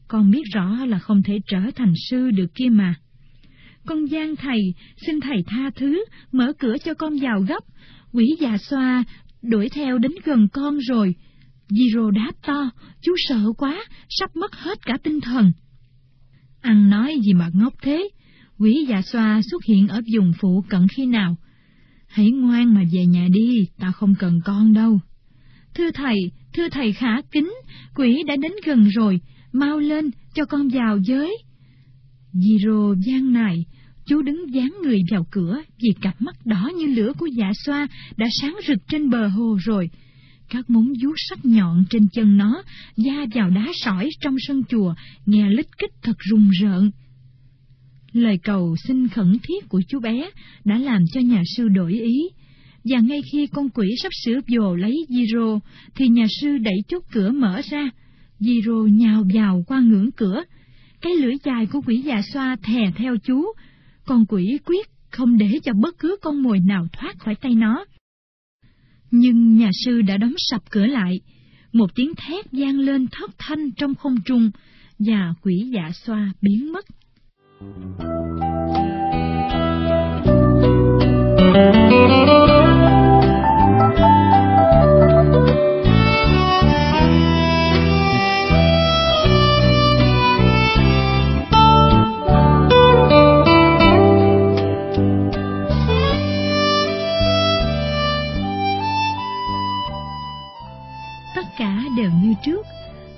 Con 0.09 0.31
biết 0.31 0.43
rõ 0.55 0.85
là 0.85 0.99
không 0.99 1.23
thể 1.23 1.39
trở 1.47 1.61
thành 1.77 1.93
sư 2.11 2.31
được 2.31 2.55
kia 2.55 2.69
mà. 2.69 2.95
Con 3.87 4.07
gian 4.07 4.37
thầy, 4.37 4.75
xin 5.07 5.21
thầy 5.21 5.45
tha 5.47 5.71
thứ, 5.77 6.05
mở 6.33 6.53
cửa 6.59 6.77
cho 6.85 6.95
con 6.95 7.19
vào 7.21 7.41
gấp. 7.41 7.65
Quỷ 8.13 8.37
già 8.41 8.59
xoa 8.59 9.05
đuổi 9.49 9.69
theo 9.69 9.99
đến 9.99 10.13
gần 10.25 10.49
con 10.53 10.79
rồi. 10.79 11.15
Giro 11.69 12.11
đáp 12.11 12.33
to, 12.47 12.71
chú 13.03 13.13
sợ 13.29 13.53
quá, 13.59 13.85
sắp 14.09 14.37
mất 14.37 14.55
hết 14.55 14.87
cả 14.87 14.99
tinh 15.03 15.21
thần. 15.21 15.53
Ăn 16.61 16.91
nói 16.91 17.21
gì 17.25 17.33
mà 17.33 17.51
ngốc 17.55 17.75
thế, 17.83 18.09
quỷ 18.59 18.87
già 18.89 19.03
xoa 19.03 19.41
xuất 19.51 19.65
hiện 19.65 19.89
ở 19.89 20.01
vùng 20.15 20.33
phụ 20.41 20.65
cận 20.69 20.87
khi 20.97 21.07
nào? 21.07 21.37
Hãy 22.09 22.31
ngoan 22.31 22.75
mà 22.75 22.83
về 22.93 23.07
nhà 23.07 23.29
đi, 23.33 23.69
ta 23.79 23.93
không 23.93 24.15
cần 24.19 24.41
con 24.45 24.73
đâu. 24.73 25.01
Thưa 25.75 25.91
thầy, 25.91 26.17
thưa 26.53 26.69
thầy 26.69 26.93
khả 26.93 27.21
kính, 27.33 27.53
quỷ 27.95 28.23
đã 28.27 28.37
đến 28.37 28.53
gần 28.65 28.85
rồi, 28.85 29.21
mau 29.53 29.79
lên, 29.79 30.11
cho 30.35 30.45
con 30.45 30.69
vào 30.69 30.99
giới. 30.99 31.39
Giro 32.33 32.95
gian 33.07 33.33
này, 33.33 33.67
chú 34.07 34.23
đứng 34.23 34.55
dán 34.55 34.75
người 34.83 35.01
vào 35.11 35.27
cửa 35.31 35.63
vì 35.79 35.91
cặp 36.01 36.23
mắt 36.23 36.47
đỏ 36.47 36.71
như 36.79 36.87
lửa 36.87 37.13
của 37.19 37.27
dạ 37.27 37.53
xoa 37.65 37.89
đã 38.17 38.27
sáng 38.41 38.57
rực 38.69 38.79
trên 38.89 39.11
bờ 39.11 39.29
hồ 39.29 39.59
rồi. 39.65 39.91
Các 40.51 40.71
móng 40.71 40.93
vuốt 41.03 41.15
sắc 41.29 41.45
nhọn 41.45 41.85
trên 41.91 42.09
chân 42.13 42.37
nó 42.37 42.63
da 42.97 43.27
vào 43.35 43.51
đá 43.51 43.67
sỏi 43.75 44.11
trong 44.21 44.37
sân 44.39 44.63
chùa, 44.69 44.95
nghe 45.27 45.51
lít 45.51 45.79
kích 45.79 45.93
thật 46.03 46.17
rùng 46.19 46.51
rợn. 46.61 46.91
Lời 48.13 48.39
cầu 48.43 48.77
xin 48.77 49.09
khẩn 49.09 49.39
thiết 49.43 49.69
của 49.69 49.83
chú 49.89 50.01
bé 50.01 50.31
đã 50.65 50.79
làm 50.79 51.05
cho 51.13 51.21
nhà 51.21 51.43
sư 51.57 51.69
đổi 51.69 51.93
ý, 51.93 52.29
và 52.85 53.01
ngay 53.01 53.23
khi 53.33 53.47
con 53.47 53.69
quỷ 53.69 53.89
sắp 54.03 54.13
sửa 54.25 54.41
vồ 54.49 54.75
lấy 54.75 55.07
Giro, 55.09 55.59
thì 55.95 56.09
nhà 56.09 56.27
sư 56.41 56.59
đẩy 56.59 56.79
chốt 56.89 57.03
cửa 57.13 57.31
mở 57.31 57.61
ra. 57.71 57.91
Giro 58.41 58.73
nhào 58.73 59.25
vào 59.35 59.65
qua 59.67 59.81
ngưỡng 59.81 60.11
cửa. 60.13 60.43
Cái 61.01 61.13
lưỡi 61.17 61.35
dài 61.45 61.67
của 61.67 61.81
quỷ 61.87 61.97
già 61.97 62.23
xoa 62.33 62.57
thè 62.63 62.93
theo 62.97 63.17
chú. 63.17 63.45
Con 64.07 64.27
quỷ 64.29 64.59
quyết 64.65 64.87
không 65.11 65.39
để 65.39 65.59
cho 65.65 65.73
bất 65.83 65.99
cứ 65.99 66.17
con 66.23 66.43
mồi 66.43 66.61
nào 66.61 66.87
thoát 66.93 67.19
khỏi 67.19 67.35
tay 67.35 67.55
nó. 67.55 67.85
Nhưng 69.11 69.57
nhà 69.57 69.71
sư 69.85 70.03
đã 70.03 70.17
đóng 70.17 70.35
sập 70.37 70.71
cửa 70.71 70.87
lại. 70.87 71.21
Một 71.73 71.91
tiếng 71.95 72.13
thét 72.15 72.47
vang 72.53 72.79
lên 72.79 73.07
thất 73.13 73.31
thanh 73.39 73.71
trong 73.77 73.95
không 73.95 74.17
trung, 74.25 74.51
và 74.99 75.35
quỷ 75.43 75.71
dạ 75.75 75.91
xoa 75.93 76.33
biến 76.41 76.73
mất. 76.73 76.85
Tất 81.55 82.06
trước, 102.45 102.67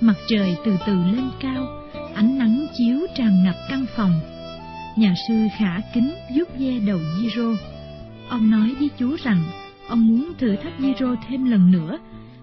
mặt 0.01 0.15
trời 0.27 0.57
từ 0.65 0.77
từ 0.85 0.93
lên 0.93 1.29
cao, 1.39 1.67
ánh 2.15 2.37
nắng 2.37 2.67
chiếu 2.77 2.99
tràn 3.15 3.43
ngập 3.43 3.55
căn 3.69 3.85
phòng. 3.95 4.11
Nhà 4.97 5.13
sư 5.27 5.33
khả 5.57 5.79
kính 5.93 6.13
vuốt 6.35 6.49
ve 6.59 6.79
đầu 6.87 6.99
Giro. 7.17 7.51
Ông 8.29 8.49
nói 8.49 8.75
với 8.79 8.89
chú 8.97 9.15
rằng 9.23 9.43
ông 9.89 10.07
muốn 10.07 10.33
thử 10.37 10.55
thách 10.55 10.73
Giro 10.79 11.15
thêm 11.27 11.51
lần 11.51 11.71
nữa 11.71 11.97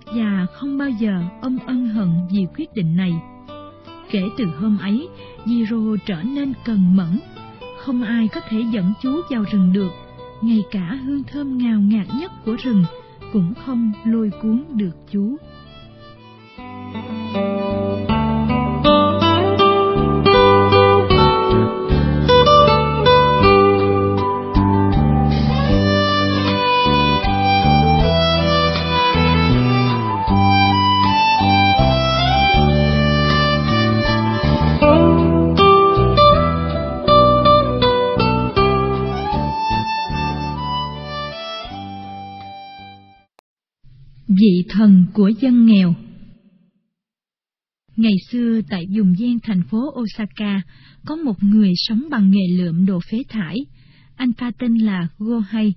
và 0.06 0.46
không 0.52 0.78
bao 0.78 0.88
giờ 0.90 1.22
ông 1.42 1.58
ân 1.66 1.88
hận 1.88 2.08
vì 2.30 2.46
quyết 2.56 2.74
định 2.74 2.96
này. 2.96 3.12
Kể 4.10 4.22
từ 4.38 4.44
hôm 4.44 4.78
ấy, 4.78 5.08
Giro 5.46 5.96
trở 6.06 6.22
nên 6.22 6.52
cần 6.64 6.96
mẫn, 6.96 7.18
không 7.78 8.02
ai 8.02 8.28
có 8.28 8.40
thể 8.48 8.64
dẫn 8.72 8.92
chú 9.02 9.20
vào 9.30 9.44
rừng 9.52 9.72
được, 9.72 9.90
ngay 10.42 10.62
cả 10.70 10.98
hương 11.04 11.22
thơm 11.22 11.58
ngào 11.58 11.80
ngạt 11.80 12.06
nhất 12.20 12.32
của 12.44 12.56
rừng 12.62 12.84
cũng 13.32 13.54
không 13.54 13.92
lôi 14.04 14.30
cuốn 14.42 14.64
được 14.70 14.96
chú. 15.10 15.36
Vị 44.28 44.64
thần 44.70 45.06
của 45.14 45.28
dân 45.28 45.66
nghèo. 45.66 45.94
Ngày 47.96 48.14
xưa 48.30 48.60
tại 48.68 48.86
vùng 48.96 49.18
gian 49.18 49.38
thành 49.42 49.62
phố 49.62 49.94
Osaka, 50.00 50.62
có 51.06 51.16
một 51.16 51.42
người 51.42 51.72
sống 51.76 52.02
bằng 52.10 52.30
nghề 52.30 52.56
lượm 52.58 52.86
đồ 52.86 53.00
phế 53.10 53.22
thải. 53.28 53.56
Anh 54.16 54.32
ta 54.32 54.50
tên 54.58 54.74
là 54.74 55.08
Gohei, 55.18 55.74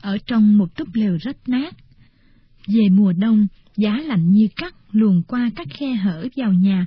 ở 0.00 0.18
trong 0.26 0.58
một 0.58 0.76
túp 0.76 0.88
lều 0.94 1.16
rách 1.20 1.48
nát. 1.48 1.74
Về 2.66 2.88
mùa 2.88 3.12
đông, 3.12 3.46
giá 3.76 3.98
lạnh 4.06 4.30
như 4.30 4.48
cắt 4.56 4.74
luồn 4.92 5.22
qua 5.28 5.50
các 5.56 5.68
khe 5.70 5.94
hở 5.94 6.28
vào 6.36 6.52
nhà. 6.52 6.86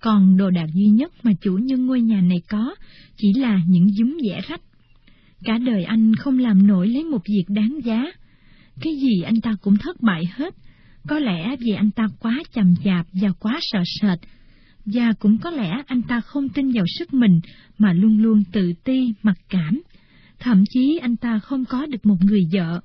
Còn 0.00 0.36
đồ 0.36 0.50
đạc 0.50 0.66
duy 0.74 0.86
nhất 0.86 1.12
mà 1.22 1.32
chủ 1.40 1.52
nhân 1.52 1.86
ngôi 1.86 2.00
nhà 2.00 2.20
này 2.20 2.42
có 2.48 2.74
chỉ 3.16 3.32
là 3.32 3.60
những 3.68 3.88
dúm 3.88 4.16
vẽ 4.24 4.40
rách. 4.48 4.60
Cả 5.44 5.58
đời 5.58 5.84
anh 5.84 6.14
không 6.14 6.38
làm 6.38 6.66
nổi 6.66 6.88
lấy 6.88 7.04
một 7.04 7.22
việc 7.28 7.44
đáng 7.48 7.78
giá. 7.84 8.04
Cái 8.80 8.96
gì 8.96 9.22
anh 9.22 9.40
ta 9.40 9.56
cũng 9.62 9.76
thất 9.76 10.02
bại 10.02 10.24
hết, 10.32 10.54
có 11.08 11.18
lẽ 11.18 11.56
vì 11.60 11.72
anh 11.72 11.90
ta 11.90 12.08
quá 12.20 12.42
chầm 12.54 12.74
chạp 12.84 13.06
và 13.12 13.28
quá 13.40 13.58
sợ 13.60 13.82
sệt, 14.00 14.18
và 14.84 15.12
cũng 15.18 15.38
có 15.38 15.50
lẽ 15.50 15.82
anh 15.86 16.02
ta 16.02 16.20
không 16.20 16.48
tin 16.48 16.72
vào 16.72 16.84
sức 16.98 17.14
mình 17.14 17.40
mà 17.78 17.92
luôn 17.92 18.22
luôn 18.22 18.42
tự 18.52 18.72
ti, 18.84 19.12
mặc 19.22 19.36
cảm. 19.48 19.82
Thậm 20.38 20.64
chí 20.70 20.98
anh 21.02 21.16
ta 21.16 21.38
không 21.38 21.64
có 21.64 21.86
được 21.86 22.06
một 22.06 22.16
người 22.24 22.48
vợ. 22.52 22.80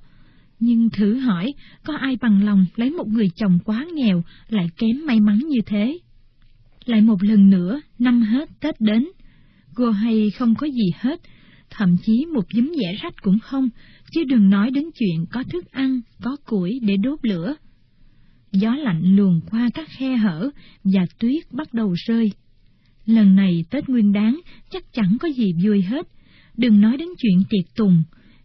Nhưng 0.60 0.90
thử 0.90 1.18
hỏi, 1.18 1.54
có 1.84 1.96
ai 1.96 2.16
bằng 2.20 2.44
lòng 2.44 2.66
lấy 2.76 2.90
một 2.90 3.08
người 3.08 3.30
chồng 3.36 3.58
quá 3.64 3.86
nghèo 3.94 4.22
lại 4.48 4.66
kém 4.76 5.06
may 5.06 5.20
mắn 5.20 5.38
như 5.38 5.60
thế? 5.66 5.98
Lại 6.84 7.00
một 7.00 7.22
lần 7.22 7.50
nữa, 7.50 7.80
năm 7.98 8.22
hết 8.22 8.48
Tết 8.60 8.80
đến, 8.80 9.08
cô 9.74 9.90
hay 9.90 10.30
không 10.30 10.54
có 10.54 10.66
gì 10.66 10.90
hết, 11.00 11.20
thậm 11.70 11.96
chí 12.02 12.26
một 12.34 12.44
giấm 12.54 12.70
dẻ 12.80 12.98
rách 13.02 13.22
cũng 13.22 13.38
không, 13.38 13.68
chứ 14.12 14.24
đừng 14.24 14.50
nói 14.50 14.70
đến 14.70 14.84
chuyện 14.94 15.26
có 15.30 15.42
thức 15.42 15.70
ăn, 15.70 16.00
có 16.22 16.36
củi 16.44 16.80
để 16.82 16.96
đốt 16.96 17.18
lửa. 17.22 17.54
Gió 18.54 18.74
lạnh 18.74 19.16
luồn 19.16 19.40
qua 19.50 19.70
các 19.74 19.88
khe 19.98 20.16
hở 20.16 20.50
và 20.84 21.06
tuyết 21.18 21.52
bắt 21.52 21.74
đầu 21.74 21.94
rơi. 22.06 22.32
Lần 23.06 23.34
này 23.34 23.64
Tết 23.70 23.88
Nguyên 23.88 24.12
Đán 24.12 24.40
chắc 24.70 24.92
chẳng 24.92 25.16
có 25.20 25.28
gì 25.28 25.52
vui 25.64 25.82
hết, 25.82 26.08
đừng 26.56 26.80
nói 26.80 26.96
đến 26.96 27.08
chuyện 27.18 27.42
tiệc 27.50 27.74
tùng. 27.76 28.02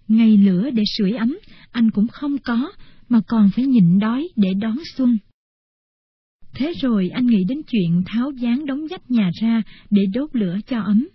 Ngày 0.08 0.38
lửa 0.38 0.70
để 0.74 0.84
sưởi 0.98 1.12
ấm, 1.12 1.38
anh 1.72 1.92
cũng 1.92 2.08
không 2.08 2.38
có, 2.38 2.72
mà 3.10 3.20
còn 3.28 3.50
phải 3.56 3.66
nhịn 3.66 4.00
đói 4.00 4.28
để 4.36 4.54
đón 4.54 4.78
xuân. 4.96 5.18
Thế 6.54 6.74
rồi 6.82 7.10
anh 7.10 7.28
nghĩ 7.28 7.44
đến 7.50 7.62
chuyện 7.68 8.04
tháo 8.06 8.32
dáng 8.32 8.66
đóng 8.66 8.88
vách 8.90 9.12
nhà 9.12 9.32
ra 9.42 9.62
để 9.90 10.02
đốt 10.14 10.30
lửa 10.36 10.58
cho 10.68 10.82
ấm. 10.82 11.08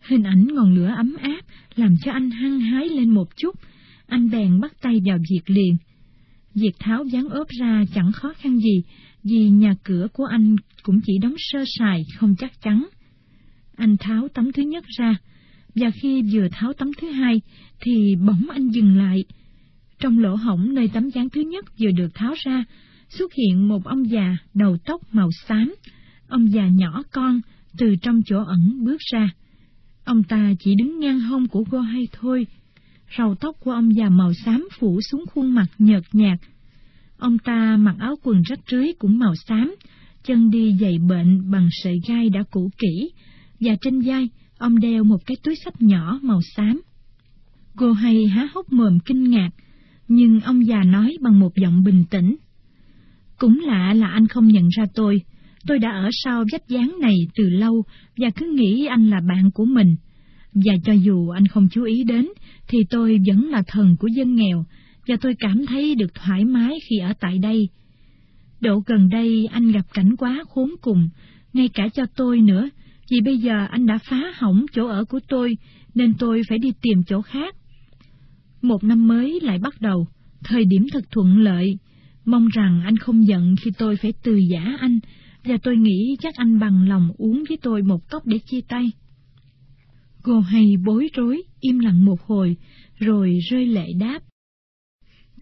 Hình 0.00 0.22
ảnh 0.22 0.48
ngọn 0.54 0.74
lửa 0.74 0.94
ấm 0.96 1.16
áp 1.20 1.40
làm 1.74 1.96
cho 2.04 2.12
anh 2.12 2.30
hăng 2.30 2.60
hái 2.60 2.88
lên 2.88 3.10
một 3.10 3.36
chút, 3.36 3.54
anh 4.06 4.30
bèn 4.30 4.60
bắt 4.60 4.72
tay 4.80 5.00
vào 5.06 5.18
việc 5.30 5.50
liền. 5.50 5.76
Việc 6.54 6.72
tháo 6.78 7.04
dáng 7.04 7.28
ốp 7.28 7.48
ra 7.60 7.84
chẳng 7.94 8.12
khó 8.12 8.32
khăn 8.36 8.58
gì, 8.58 8.82
vì 9.24 9.48
nhà 9.48 9.74
cửa 9.82 10.08
của 10.12 10.24
anh 10.24 10.56
cũng 10.82 11.00
chỉ 11.06 11.18
đóng 11.18 11.34
sơ 11.38 11.64
sài, 11.78 12.04
không 12.18 12.34
chắc 12.38 12.62
chắn. 12.62 12.86
Anh 13.76 13.96
tháo 13.96 14.28
tấm 14.28 14.52
thứ 14.52 14.62
nhất 14.62 14.84
ra, 14.98 15.16
và 15.74 15.90
khi 15.90 16.22
vừa 16.32 16.48
tháo 16.52 16.72
tấm 16.72 16.90
thứ 17.00 17.10
hai, 17.10 17.40
thì 17.80 18.16
bỗng 18.26 18.46
anh 18.50 18.68
dừng 18.68 18.96
lại. 18.96 19.24
Trong 19.98 20.18
lỗ 20.18 20.34
hổng 20.34 20.74
nơi 20.74 20.88
tấm 20.88 21.10
dáng 21.10 21.30
thứ 21.30 21.40
nhất 21.40 21.64
vừa 21.78 21.90
được 21.90 22.14
tháo 22.14 22.34
ra, 22.44 22.64
xuất 23.08 23.32
hiện 23.34 23.68
một 23.68 23.84
ông 23.84 24.10
già 24.10 24.36
đầu 24.54 24.76
tóc 24.84 25.14
màu 25.14 25.30
xám. 25.46 25.74
Ông 26.28 26.52
già 26.52 26.68
nhỏ 26.68 27.02
con, 27.12 27.40
từ 27.78 27.96
trong 28.02 28.20
chỗ 28.26 28.44
ẩn 28.44 28.84
bước 28.84 29.00
ra. 29.12 29.30
Ông 30.04 30.22
ta 30.24 30.52
chỉ 30.60 30.74
đứng 30.78 31.00
ngang 31.00 31.20
hông 31.20 31.48
của 31.48 31.64
cô 31.70 31.80
hay 31.80 32.08
thôi. 32.12 32.46
Râu 33.18 33.34
tóc 33.34 33.56
của 33.60 33.70
ông 33.70 33.96
già 33.96 34.08
màu 34.08 34.34
xám 34.34 34.68
phủ 34.78 35.00
xuống 35.00 35.24
khuôn 35.26 35.54
mặt 35.54 35.66
nhợt 35.78 36.02
nhạt. 36.12 36.38
Ông 37.18 37.38
ta 37.38 37.76
mặc 37.76 37.96
áo 37.98 38.14
quần 38.22 38.42
rách 38.42 38.60
rưới 38.70 38.92
cũng 38.98 39.18
màu 39.18 39.34
xám, 39.34 39.74
chân 40.24 40.50
đi 40.50 40.76
giày 40.80 40.98
bệnh 40.98 41.50
bằng 41.50 41.68
sợi 41.72 42.00
gai 42.08 42.28
đã 42.28 42.42
cũ 42.50 42.70
kỹ, 42.78 43.10
và 43.60 43.76
trên 43.80 44.00
vai 44.00 44.28
ông 44.58 44.78
đeo 44.80 45.04
một 45.04 45.26
cái 45.26 45.36
túi 45.42 45.54
sách 45.64 45.82
nhỏ 45.82 46.18
màu 46.22 46.40
xám. 46.56 46.80
Cô 47.76 47.92
hay 47.92 48.26
há 48.26 48.48
hốc 48.54 48.72
mồm 48.72 48.98
kinh 49.04 49.30
ngạc, 49.30 49.50
nhưng 50.08 50.40
ông 50.40 50.66
già 50.66 50.82
nói 50.84 51.16
bằng 51.20 51.40
một 51.40 51.56
giọng 51.56 51.84
bình 51.84 52.04
tĩnh. 52.10 52.36
Cũng 53.38 53.60
lạ 53.60 53.94
là 53.94 54.08
anh 54.08 54.28
không 54.28 54.46
nhận 54.46 54.68
ra 54.68 54.84
tôi, 54.94 55.22
tôi 55.66 55.78
đã 55.78 55.90
ở 55.90 56.08
sau 56.24 56.44
vách 56.52 56.68
dáng 56.68 56.96
này 57.00 57.16
từ 57.34 57.48
lâu 57.48 57.84
và 58.16 58.30
cứ 58.36 58.52
nghĩ 58.54 58.86
anh 58.86 59.10
là 59.10 59.20
bạn 59.28 59.50
của 59.50 59.64
mình. 59.64 59.96
Và 60.54 60.74
cho 60.84 60.92
dù 60.92 61.28
anh 61.28 61.46
không 61.46 61.68
chú 61.70 61.84
ý 61.84 62.04
đến, 62.04 62.28
thì 62.68 62.78
tôi 62.90 63.18
vẫn 63.26 63.48
là 63.48 63.62
thần 63.66 63.96
của 63.96 64.06
dân 64.06 64.34
nghèo, 64.34 64.64
và 65.08 65.16
tôi 65.20 65.34
cảm 65.38 65.66
thấy 65.66 65.94
được 65.94 66.14
thoải 66.14 66.44
mái 66.44 66.78
khi 66.88 66.98
ở 66.98 67.12
tại 67.20 67.38
đây. 67.38 67.68
Độ 68.60 68.82
gần 68.86 69.08
đây 69.08 69.48
anh 69.52 69.72
gặp 69.72 69.86
cảnh 69.94 70.16
quá 70.16 70.44
khốn 70.48 70.70
cùng, 70.80 71.08
ngay 71.52 71.68
cả 71.68 71.88
cho 71.94 72.06
tôi 72.16 72.40
nữa, 72.40 72.68
vì 73.10 73.20
bây 73.20 73.38
giờ 73.38 73.66
anh 73.70 73.86
đã 73.86 73.98
phá 74.10 74.22
hỏng 74.34 74.66
chỗ 74.72 74.86
ở 74.86 75.04
của 75.04 75.20
tôi, 75.28 75.56
nên 75.94 76.14
tôi 76.18 76.42
phải 76.48 76.58
đi 76.58 76.72
tìm 76.82 77.02
chỗ 77.06 77.22
khác. 77.22 77.56
Một 78.62 78.84
năm 78.84 79.08
mới 79.08 79.40
lại 79.42 79.58
bắt 79.58 79.80
đầu, 79.80 80.06
thời 80.44 80.64
điểm 80.64 80.86
thật 80.92 81.04
thuận 81.10 81.38
lợi. 81.38 81.78
Mong 82.24 82.48
rằng 82.54 82.82
anh 82.84 82.96
không 82.96 83.26
giận 83.26 83.54
khi 83.62 83.70
tôi 83.78 83.96
phải 83.96 84.12
từ 84.22 84.36
giả 84.36 84.76
anh, 84.80 84.98
và 85.44 85.56
tôi 85.62 85.76
nghĩ 85.76 86.16
chắc 86.20 86.34
anh 86.34 86.58
bằng 86.58 86.88
lòng 86.88 87.08
uống 87.16 87.44
với 87.48 87.58
tôi 87.62 87.82
một 87.82 88.08
cốc 88.10 88.26
để 88.26 88.38
chia 88.38 88.60
tay. 88.68 88.90
Cô 90.24 90.40
hay 90.40 90.76
bối 90.84 91.10
rối, 91.14 91.42
im 91.60 91.78
lặng 91.78 92.04
một 92.04 92.22
hồi, 92.22 92.56
rồi 92.98 93.38
rơi 93.50 93.66
lệ 93.66 93.92
đáp. 94.00 94.20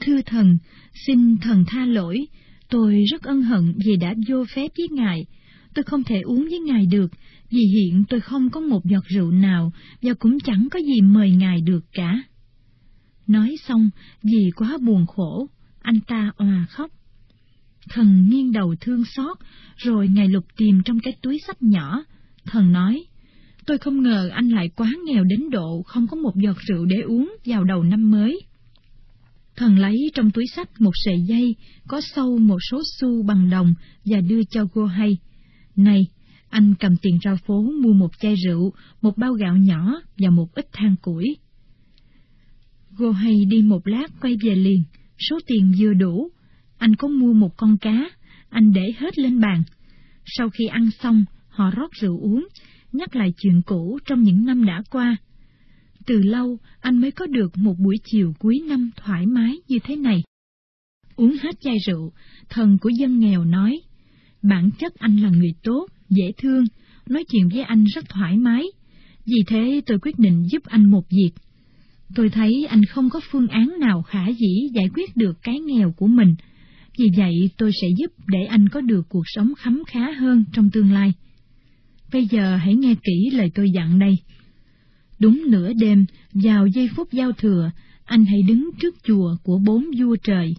Thưa 0.00 0.22
thần, 0.22 0.58
xin 1.06 1.38
thần 1.38 1.64
tha 1.66 1.86
lỗi, 1.86 2.26
tôi 2.68 3.04
rất 3.10 3.22
ân 3.22 3.42
hận 3.42 3.74
vì 3.86 3.96
đã 3.96 4.14
vô 4.28 4.44
phép 4.54 4.68
với 4.78 4.88
ngài. 4.90 5.26
Tôi 5.74 5.82
không 5.82 6.04
thể 6.04 6.20
uống 6.20 6.46
với 6.50 6.58
ngài 6.60 6.86
được, 6.86 7.10
vì 7.50 7.60
hiện 7.60 8.04
tôi 8.08 8.20
không 8.20 8.50
có 8.50 8.60
một 8.60 8.84
giọt 8.84 9.04
rượu 9.06 9.30
nào, 9.30 9.72
và 10.02 10.14
cũng 10.14 10.40
chẳng 10.40 10.68
có 10.70 10.78
gì 10.78 11.00
mời 11.00 11.30
ngài 11.30 11.60
được 11.60 11.84
cả. 11.92 12.22
Nói 13.26 13.56
xong, 13.68 13.90
vì 14.22 14.50
quá 14.56 14.78
buồn 14.86 15.06
khổ, 15.06 15.48
anh 15.82 16.00
ta 16.00 16.32
òa 16.36 16.66
khóc. 16.70 16.90
Thần 17.88 18.28
nghiêng 18.30 18.52
đầu 18.52 18.74
thương 18.80 19.04
xót, 19.04 19.38
rồi 19.76 20.08
ngài 20.08 20.28
lục 20.28 20.44
tìm 20.56 20.82
trong 20.84 21.00
cái 21.00 21.16
túi 21.22 21.38
sách 21.46 21.62
nhỏ. 21.62 22.04
Thần 22.44 22.72
nói, 22.72 23.04
tôi 23.66 23.78
không 23.78 24.02
ngờ 24.02 24.28
anh 24.32 24.48
lại 24.48 24.68
quá 24.76 24.92
nghèo 25.06 25.24
đến 25.24 25.50
độ 25.50 25.82
không 25.82 26.06
có 26.06 26.16
một 26.16 26.36
giọt 26.36 26.56
rượu 26.68 26.84
để 26.84 27.00
uống 27.00 27.36
vào 27.46 27.64
đầu 27.64 27.82
năm 27.82 28.10
mới. 28.10 28.40
Thần 29.56 29.78
lấy 29.78 29.96
trong 30.14 30.30
túi 30.30 30.46
sách 30.46 30.80
một 30.80 30.90
sợi 30.94 31.20
dây, 31.26 31.56
có 31.88 32.00
sâu 32.00 32.38
một 32.38 32.58
số 32.70 32.82
xu 32.98 33.22
bằng 33.22 33.50
đồng 33.50 33.74
và 34.04 34.20
đưa 34.20 34.40
cho 34.50 34.66
cô 34.72 34.84
hay. 34.86 35.18
Này, 35.76 36.06
anh 36.48 36.74
cầm 36.80 36.96
tiền 37.02 37.18
ra 37.22 37.36
phố 37.46 37.62
mua 37.62 37.92
một 37.92 38.10
chai 38.20 38.34
rượu, 38.46 38.72
một 39.02 39.18
bao 39.18 39.32
gạo 39.32 39.56
nhỏ 39.56 39.94
và 40.18 40.30
một 40.30 40.54
ít 40.54 40.68
than 40.72 40.96
củi. 41.02 41.36
Gô 42.96 43.10
hay 43.10 43.44
đi 43.44 43.62
một 43.62 43.88
lát 43.88 44.06
quay 44.20 44.36
về 44.42 44.54
liền, 44.54 44.82
số 45.18 45.38
tiền 45.46 45.72
vừa 45.78 45.92
đủ. 45.92 46.30
Anh 46.78 46.96
có 46.96 47.08
mua 47.08 47.32
một 47.32 47.56
con 47.56 47.78
cá, 47.78 48.10
anh 48.48 48.72
để 48.72 48.92
hết 48.98 49.18
lên 49.18 49.40
bàn. 49.40 49.62
Sau 50.24 50.50
khi 50.50 50.66
ăn 50.66 50.90
xong, 51.02 51.24
họ 51.48 51.70
rót 51.70 51.92
rượu 51.92 52.20
uống, 52.20 52.48
nhắc 52.92 53.16
lại 53.16 53.32
chuyện 53.36 53.62
cũ 53.66 53.98
trong 54.04 54.22
những 54.22 54.44
năm 54.44 54.64
đã 54.64 54.82
qua. 54.90 55.16
Từ 56.06 56.18
lâu, 56.18 56.58
anh 56.80 57.00
mới 57.00 57.10
có 57.10 57.26
được 57.26 57.58
một 57.58 57.74
buổi 57.78 57.96
chiều 58.04 58.34
cuối 58.38 58.62
năm 58.68 58.90
thoải 58.96 59.26
mái 59.26 59.56
như 59.68 59.78
thế 59.84 59.96
này. 59.96 60.22
Uống 61.16 61.36
hết 61.42 61.60
chai 61.60 61.76
rượu, 61.86 62.12
thần 62.48 62.78
của 62.80 62.88
dân 62.88 63.18
nghèo 63.18 63.44
nói, 63.44 63.80
bản 64.42 64.70
chất 64.78 64.94
anh 64.94 65.16
là 65.16 65.30
người 65.30 65.52
tốt, 65.62 65.86
dễ 66.08 66.32
thương, 66.38 66.64
nói 67.08 67.24
chuyện 67.28 67.48
với 67.48 67.62
anh 67.62 67.84
rất 67.84 68.08
thoải 68.08 68.36
mái. 68.36 68.64
Vì 69.24 69.42
thế 69.46 69.80
tôi 69.86 69.98
quyết 69.98 70.18
định 70.18 70.46
giúp 70.52 70.62
anh 70.64 70.90
một 70.90 71.02
việc. 71.10 71.30
Tôi 72.14 72.28
thấy 72.30 72.66
anh 72.68 72.84
không 72.84 73.10
có 73.10 73.20
phương 73.30 73.48
án 73.48 73.74
nào 73.80 74.02
khả 74.02 74.26
dĩ 74.26 74.68
giải 74.74 74.88
quyết 74.94 75.16
được 75.16 75.42
cái 75.42 75.60
nghèo 75.60 75.92
của 75.92 76.06
mình. 76.06 76.34
Vì 76.98 77.06
vậy 77.16 77.50
tôi 77.58 77.70
sẽ 77.82 77.88
giúp 77.98 78.12
để 78.26 78.44
anh 78.44 78.68
có 78.68 78.80
được 78.80 79.08
cuộc 79.08 79.24
sống 79.26 79.52
khấm 79.58 79.82
khá 79.86 80.10
hơn 80.10 80.44
trong 80.52 80.70
tương 80.70 80.92
lai. 80.92 81.12
Bây 82.12 82.26
giờ 82.26 82.56
hãy 82.56 82.74
nghe 82.74 82.94
kỹ 82.94 83.30
lời 83.32 83.50
tôi 83.54 83.70
dặn 83.74 83.98
đây. 83.98 84.18
Đúng 85.18 85.42
nửa 85.48 85.72
đêm, 85.72 86.04
vào 86.34 86.66
giây 86.66 86.88
phút 86.96 87.12
giao 87.12 87.32
thừa, 87.32 87.70
anh 88.04 88.24
hãy 88.24 88.42
đứng 88.48 88.70
trước 88.80 88.94
chùa 89.04 89.36
của 89.42 89.58
bốn 89.66 89.86
vua 89.98 90.16
trời. 90.16 90.54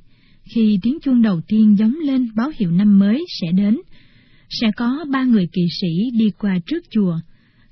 Khi 0.56 0.80
tiếng 0.82 0.98
chuông 1.04 1.22
đầu 1.22 1.42
tiên 1.48 1.76
giống 1.78 1.96
lên 2.04 2.30
báo 2.36 2.52
hiệu 2.60 2.72
năm 2.72 3.00
mới 3.00 3.26
sẽ 3.42 3.52
đến, 3.52 3.78
sẽ 4.50 4.72
có 4.76 5.06
ba 5.12 5.24
người 5.24 5.48
kỵ 5.54 5.62
sĩ 5.82 6.12
đi 6.20 6.30
qua 6.40 6.60
trước 6.66 6.84
chùa. 6.92 7.20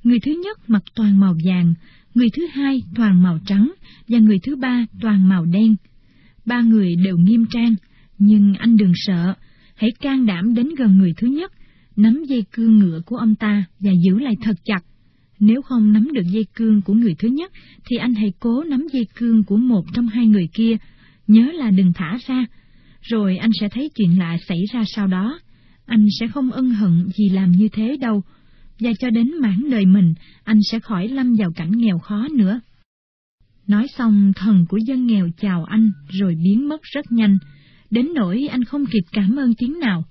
Người 0.04 0.20
thứ 0.20 0.32
nhất 0.44 0.70
mặc 0.70 0.84
toàn 0.96 1.20
màu 1.20 1.36
vàng, 1.46 1.74
người 2.16 2.28
thứ 2.34 2.48
hai 2.48 2.82
toàn 2.96 3.24
màu 3.24 3.40
trắng 3.46 3.72
và 4.08 4.20
người 4.20 4.40
thứ 4.44 4.56
ba 4.56 4.86
toàn 5.02 5.30
màu 5.30 5.46
đen. 5.46 5.76
Ba 6.46 6.62
người 6.62 6.96
đều 6.96 7.18
nghiêm 7.18 7.46
trang, 7.50 7.76
nhưng 8.18 8.54
anh 8.54 8.78
đừng 8.78 8.94
sợ, 8.96 9.34
hãy 9.76 9.92
can 10.02 10.26
đảm 10.26 10.54
đến 10.54 10.70
gần 10.78 10.98
người 10.98 11.14
thứ 11.18 11.28
nhất, 11.28 11.52
nắm 12.02 12.24
dây 12.28 12.46
cương 12.52 12.78
ngựa 12.78 13.02
của 13.06 13.16
ông 13.16 13.36
ta 13.36 13.64
và 13.80 13.92
giữ 14.04 14.20
lại 14.20 14.34
thật 14.42 14.56
chặt. 14.66 14.84
Nếu 15.40 15.62
không 15.62 15.94
nắm 15.94 16.08
được 16.14 16.26
dây 16.32 16.46
cương 16.56 16.82
của 16.82 16.94
người 16.94 17.16
thứ 17.20 17.28
nhất, 17.28 17.52
thì 17.86 17.98
anh 17.98 18.14
hãy 18.14 18.34
cố 18.40 18.64
nắm 18.64 18.88
dây 18.94 19.08
cương 19.16 19.44
của 19.44 19.58
một 19.58 19.84
trong 19.94 20.08
hai 20.08 20.28
người 20.28 20.50
kia, 20.54 20.78
nhớ 21.28 21.52
là 21.54 21.72
đừng 21.72 21.94
thả 21.96 22.18
ra, 22.28 22.46
rồi 23.02 23.38
anh 23.38 23.50
sẽ 23.60 23.70
thấy 23.70 23.90
chuyện 23.96 24.20
lạ 24.20 24.38
xảy 24.48 24.64
ra 24.74 24.84
sau 24.88 25.08
đó. 25.08 25.40
Anh 25.86 26.08
sẽ 26.20 26.28
không 26.28 26.52
ân 26.52 26.70
hận 26.70 27.08
vì 27.18 27.30
làm 27.30 27.52
như 27.52 27.70
thế 27.74 27.98
đâu, 27.98 28.24
và 28.80 28.92
cho 29.00 29.10
đến 29.10 29.32
mãn 29.42 29.70
đời 29.70 29.86
mình, 29.86 30.14
anh 30.44 30.60
sẽ 30.72 30.80
khỏi 30.80 31.08
lâm 31.08 31.36
vào 31.36 31.52
cảnh 31.56 31.72
nghèo 31.72 32.00
khó 32.00 32.28
nữa. 32.34 32.60
Nói 33.68 33.88
xong, 33.98 34.34
thần 34.36 34.66
của 34.70 34.78
dân 34.78 35.06
nghèo 35.06 35.30
chào 35.38 35.64
anh, 35.64 35.92
rồi 36.10 36.36
biến 36.44 36.70
mất 36.70 36.82
rất 36.84 37.12
nhanh, 37.12 37.38
đến 37.90 38.08
nỗi 38.16 38.48
anh 38.52 38.64
không 38.64 38.86
kịp 38.86 39.04
cảm 39.12 39.40
ơn 39.40 39.54
tiếng 39.58 39.80
nào. 39.80 40.06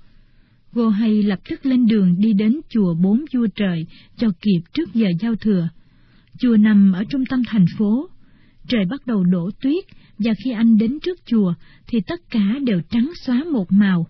Vô 0.72 0.88
hay 0.88 1.22
lập 1.22 1.38
tức 1.48 1.66
lên 1.66 1.87
đường 1.87 2.14
đi 2.18 2.33
đến 2.33 2.61
chùa 2.68 2.94
bốn 2.94 3.24
vua 3.35 3.46
trời 3.54 3.87
cho 4.16 4.28
kịp 4.40 4.61
trước 4.72 4.94
giờ 4.94 5.09
giao 5.20 5.37
thừa. 5.37 5.68
Chùa 6.38 6.56
nằm 6.56 6.92
ở 6.92 7.04
trung 7.04 7.24
tâm 7.26 7.42
thành 7.46 7.64
phố. 7.78 8.09
Trời 8.68 8.85
bắt 8.90 9.06
đầu 9.06 9.24
đổ 9.24 9.50
tuyết, 9.61 9.85
và 10.18 10.33
khi 10.44 10.50
anh 10.50 10.78
đến 10.78 10.98
trước 11.02 11.18
chùa 11.26 11.54
thì 11.87 12.00
tất 12.06 12.20
cả 12.30 12.59
đều 12.64 12.80
trắng 12.90 13.11
xóa 13.26 13.44
một 13.52 13.72
màu. 13.72 14.06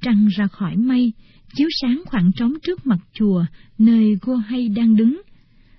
Trăng 0.00 0.28
ra 0.36 0.46
khỏi 0.46 0.76
mây, 0.76 1.12
chiếu 1.54 1.68
sáng 1.80 2.02
khoảng 2.06 2.30
trống 2.36 2.52
trước 2.62 2.86
mặt 2.86 2.98
chùa, 3.12 3.44
nơi 3.78 4.16
cô 4.20 4.36
hay 4.36 4.68
đang 4.68 4.96
đứng. 4.96 5.22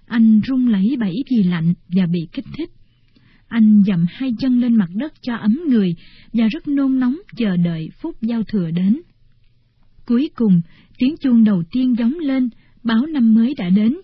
Anh 0.06 0.41
run 0.41 0.67
lẩy 0.67 0.95
bẩy 0.99 1.15
vì 1.32 1.43
lạnh 1.43 1.73
và 1.88 2.06
bị 2.06 2.28
kích 2.32 2.45
thích. 2.58 2.69
Anh 3.47 3.84
dậm 3.88 4.06
hai 4.10 4.34
chân 4.39 4.62
lên 4.62 4.76
mặt 4.76 4.89
đất 4.93 5.13
cho 5.21 5.36
ấm 5.36 5.60
người 5.67 5.95
và 6.34 6.47
rất 6.47 6.67
nôn 6.67 6.99
nóng 6.99 7.17
chờ 7.38 7.58
đợi 7.58 7.89
phút 8.02 8.21
giao 8.21 8.43
thừa 8.43 8.71
đến. 8.71 9.02
Cuối 10.06 10.30
cùng, 10.36 10.62
tiếng 10.98 11.16
chuông 11.22 11.44
đầu 11.44 11.63
tiên 11.72 11.96
gióng 12.00 12.20
lên, 12.20 12.50
báo 12.84 13.06
năm 13.06 13.34
mới 13.34 13.54
đã 13.58 13.70
đến. 13.70 13.98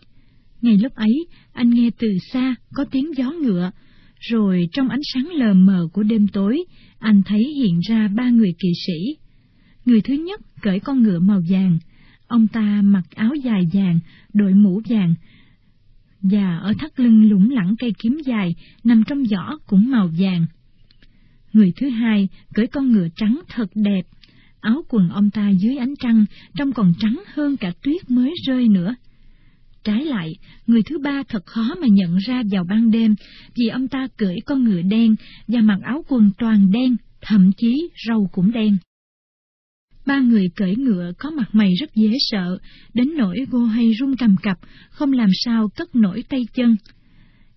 Ngay 0.61 0.77
lúc 0.77 0.95
ấy, 0.95 1.27
anh 1.53 1.69
nghe 1.69 1.89
từ 1.99 2.17
xa 2.33 2.55
có 2.73 2.85
tiếng 2.91 3.17
gió 3.17 3.31
ngựa, 3.31 3.71
rồi 4.19 4.67
trong 4.71 4.89
ánh 4.89 5.01
sáng 5.13 5.27
lờ 5.33 5.53
mờ 5.53 5.87
của 5.93 6.03
đêm 6.03 6.27
tối, 6.27 6.63
anh 6.99 7.21
thấy 7.25 7.43
hiện 7.43 7.79
ra 7.89 8.07
ba 8.07 8.29
người 8.29 8.53
kỵ 8.59 8.69
sĩ. 8.87 9.15
Người 9.85 10.01
thứ 10.01 10.13
nhất 10.13 10.41
cởi 10.61 10.79
con 10.79 11.03
ngựa 11.03 11.19
màu 11.19 11.41
vàng, 11.49 11.79
ông 12.27 12.47
ta 12.47 12.81
mặc 12.83 13.03
áo 13.15 13.35
dài 13.35 13.61
vàng, 13.73 13.99
đội 14.33 14.53
mũ 14.53 14.81
vàng, 14.89 15.13
và 16.21 16.57
ở 16.57 16.73
thắt 16.79 16.99
lưng 16.99 17.29
lủng 17.29 17.51
lẳng 17.51 17.75
cây 17.79 17.93
kiếm 17.99 18.17
dài 18.25 18.55
nằm 18.83 19.03
trong 19.07 19.25
giỏ 19.25 19.57
cũng 19.67 19.91
màu 19.91 20.09
vàng. 20.19 20.45
Người 21.53 21.73
thứ 21.75 21.89
hai 21.89 22.27
cởi 22.53 22.67
con 22.67 22.91
ngựa 22.91 23.07
trắng 23.15 23.41
thật 23.47 23.69
đẹp, 23.75 24.01
áo 24.61 24.85
quần 24.89 25.09
ông 25.09 25.29
ta 25.29 25.49
dưới 25.49 25.77
ánh 25.77 25.93
trăng 25.99 26.25
trông 26.57 26.73
còn 26.73 26.93
trắng 26.99 27.23
hơn 27.33 27.57
cả 27.57 27.71
tuyết 27.83 28.09
mới 28.09 28.33
rơi 28.47 28.67
nữa. 28.67 28.95
Trái 29.83 30.05
lại, 30.05 30.35
người 30.67 30.81
thứ 30.83 30.97
ba 30.99 31.23
thật 31.29 31.45
khó 31.45 31.75
mà 31.81 31.87
nhận 31.91 32.17
ra 32.17 32.43
vào 32.51 32.63
ban 32.69 32.91
đêm 32.91 33.15
vì 33.55 33.67
ông 33.67 33.87
ta 33.87 34.07
cưỡi 34.17 34.35
con 34.45 34.63
ngựa 34.63 34.81
đen 34.81 35.15
và 35.47 35.61
mặc 35.61 35.79
áo 35.83 36.05
quần 36.07 36.31
toàn 36.37 36.71
đen, 36.71 36.95
thậm 37.21 37.51
chí 37.57 37.89
râu 38.07 38.29
cũng 38.31 38.51
đen. 38.51 38.77
Ba 40.05 40.19
người 40.19 40.49
cưỡi 40.55 40.75
ngựa 40.75 41.11
có 41.17 41.29
mặt 41.29 41.49
mày 41.55 41.73
rất 41.79 41.95
dễ 41.95 42.11
sợ, 42.19 42.57
đến 42.93 43.09
nỗi 43.17 43.37
vô 43.49 43.65
hay 43.65 43.91
run 43.91 44.15
cầm 44.15 44.35
cập, 44.43 44.57
không 44.89 45.13
làm 45.13 45.29
sao 45.45 45.69
cất 45.75 45.95
nổi 45.95 46.23
tay 46.29 46.41
chân. 46.53 46.75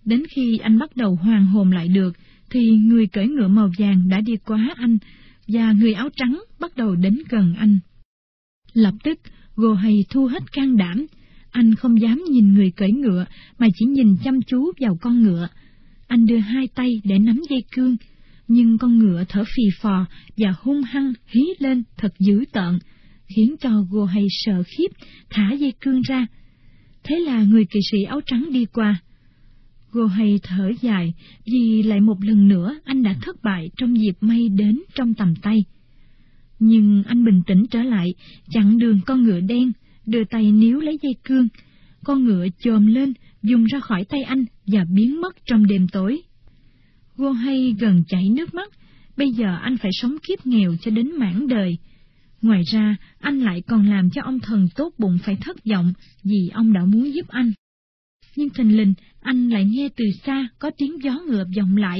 Đến 0.05 0.23
khi 0.35 0.57
anh 0.57 0.79
bắt 0.79 0.95
đầu 0.95 1.15
hoàn 1.15 1.45
hồn 1.45 1.71
lại 1.71 1.87
được, 1.87 2.13
thì 2.49 2.69
người 2.69 3.07
cưỡi 3.07 3.27
ngựa 3.27 3.47
màu 3.47 3.69
vàng 3.77 4.09
đã 4.09 4.21
đi 4.21 4.33
quá 4.45 4.73
anh, 4.75 4.97
và 5.47 5.71
người 5.71 5.93
áo 5.93 6.09
trắng 6.15 6.43
bắt 6.59 6.75
đầu 6.75 6.95
đến 6.95 7.19
gần 7.29 7.53
anh. 7.57 7.79
Lập 8.73 8.93
tức, 9.03 9.19
gô 9.55 9.73
Hay 9.73 10.05
thu 10.09 10.25
hết 10.25 10.51
can 10.51 10.77
đảm, 10.77 11.05
anh 11.51 11.75
không 11.75 12.01
dám 12.01 12.23
nhìn 12.29 12.53
người 12.53 12.71
cởi 12.75 12.91
ngựa, 12.91 13.25
mà 13.57 13.67
chỉ 13.75 13.85
nhìn 13.85 14.15
chăm 14.23 14.41
chú 14.41 14.71
vào 14.79 14.97
con 15.01 15.23
ngựa. 15.23 15.47
Anh 16.07 16.25
đưa 16.25 16.37
hai 16.37 16.67
tay 16.75 17.01
để 17.03 17.19
nắm 17.19 17.41
dây 17.49 17.63
cương, 17.71 17.97
nhưng 18.47 18.77
con 18.77 18.99
ngựa 18.99 19.23
thở 19.29 19.43
phì 19.43 19.63
phò 19.81 20.05
và 20.37 20.53
hung 20.61 20.81
hăng 20.81 21.13
hí 21.25 21.41
lên 21.59 21.83
thật 21.97 22.13
dữ 22.19 22.43
tợn, 22.51 22.79
khiến 23.35 23.55
cho 23.61 23.85
gô 23.91 24.05
Hay 24.05 24.25
sợ 24.29 24.63
khiếp, 24.67 24.87
thả 25.29 25.51
dây 25.51 25.73
cương 25.81 26.01
ra. 26.01 26.27
Thế 27.03 27.19
là 27.19 27.43
người 27.43 27.65
kỵ 27.65 27.79
sĩ 27.91 28.03
áo 28.03 28.21
trắng 28.25 28.49
đi 28.51 28.65
qua. 28.65 29.01
Gô 29.93 30.05
hay 30.05 30.39
thở 30.43 30.71
dài 30.81 31.13
vì 31.45 31.83
lại 31.83 32.01
một 32.01 32.23
lần 32.23 32.47
nữa 32.47 32.79
anh 32.85 33.03
đã 33.03 33.15
thất 33.21 33.43
bại 33.43 33.69
trong 33.77 33.97
dịp 33.97 34.17
may 34.21 34.49
đến 34.49 34.81
trong 34.95 35.13
tầm 35.13 35.35
tay. 35.35 35.63
Nhưng 36.59 37.03
anh 37.03 37.25
bình 37.25 37.41
tĩnh 37.47 37.65
trở 37.71 37.83
lại, 37.83 38.13
chặn 38.49 38.77
đường 38.77 38.99
con 39.05 39.23
ngựa 39.23 39.39
đen, 39.39 39.71
đưa 40.05 40.23
tay 40.23 40.51
níu 40.51 40.79
lấy 40.79 40.97
dây 41.01 41.15
cương. 41.23 41.47
Con 42.03 42.23
ngựa 42.23 42.45
chồm 42.59 42.87
lên, 42.87 43.13
dùng 43.43 43.63
ra 43.63 43.79
khỏi 43.79 44.05
tay 44.05 44.23
anh 44.23 44.45
và 44.67 44.85
biến 44.95 45.21
mất 45.21 45.35
trong 45.45 45.67
đêm 45.67 45.87
tối. 45.87 46.21
Gô 47.15 47.31
hay 47.31 47.75
gần 47.79 48.03
chảy 48.07 48.29
nước 48.29 48.53
mắt, 48.53 48.69
bây 49.17 49.31
giờ 49.31 49.57
anh 49.61 49.77
phải 49.77 49.91
sống 49.93 50.17
kiếp 50.27 50.45
nghèo 50.45 50.75
cho 50.81 50.91
đến 50.91 51.11
mãn 51.19 51.47
đời. 51.47 51.77
Ngoài 52.41 52.61
ra, 52.71 52.95
anh 53.19 53.39
lại 53.39 53.61
còn 53.67 53.89
làm 53.89 54.09
cho 54.09 54.21
ông 54.21 54.39
thần 54.39 54.67
tốt 54.75 54.93
bụng 54.97 55.17
phải 55.23 55.37
thất 55.41 55.57
vọng 55.65 55.93
vì 56.23 56.49
ông 56.53 56.73
đã 56.73 56.85
muốn 56.85 57.13
giúp 57.13 57.27
anh. 57.27 57.51
Nhưng 58.35 58.49
thình 58.49 58.77
lình, 58.77 58.93
anh 59.21 59.49
lại 59.49 59.65
nghe 59.65 59.89
từ 59.95 60.05
xa 60.25 60.47
có 60.59 60.71
tiếng 60.77 61.03
gió 61.03 61.19
ngựa 61.27 61.45
vọng 61.57 61.77
lại, 61.77 61.99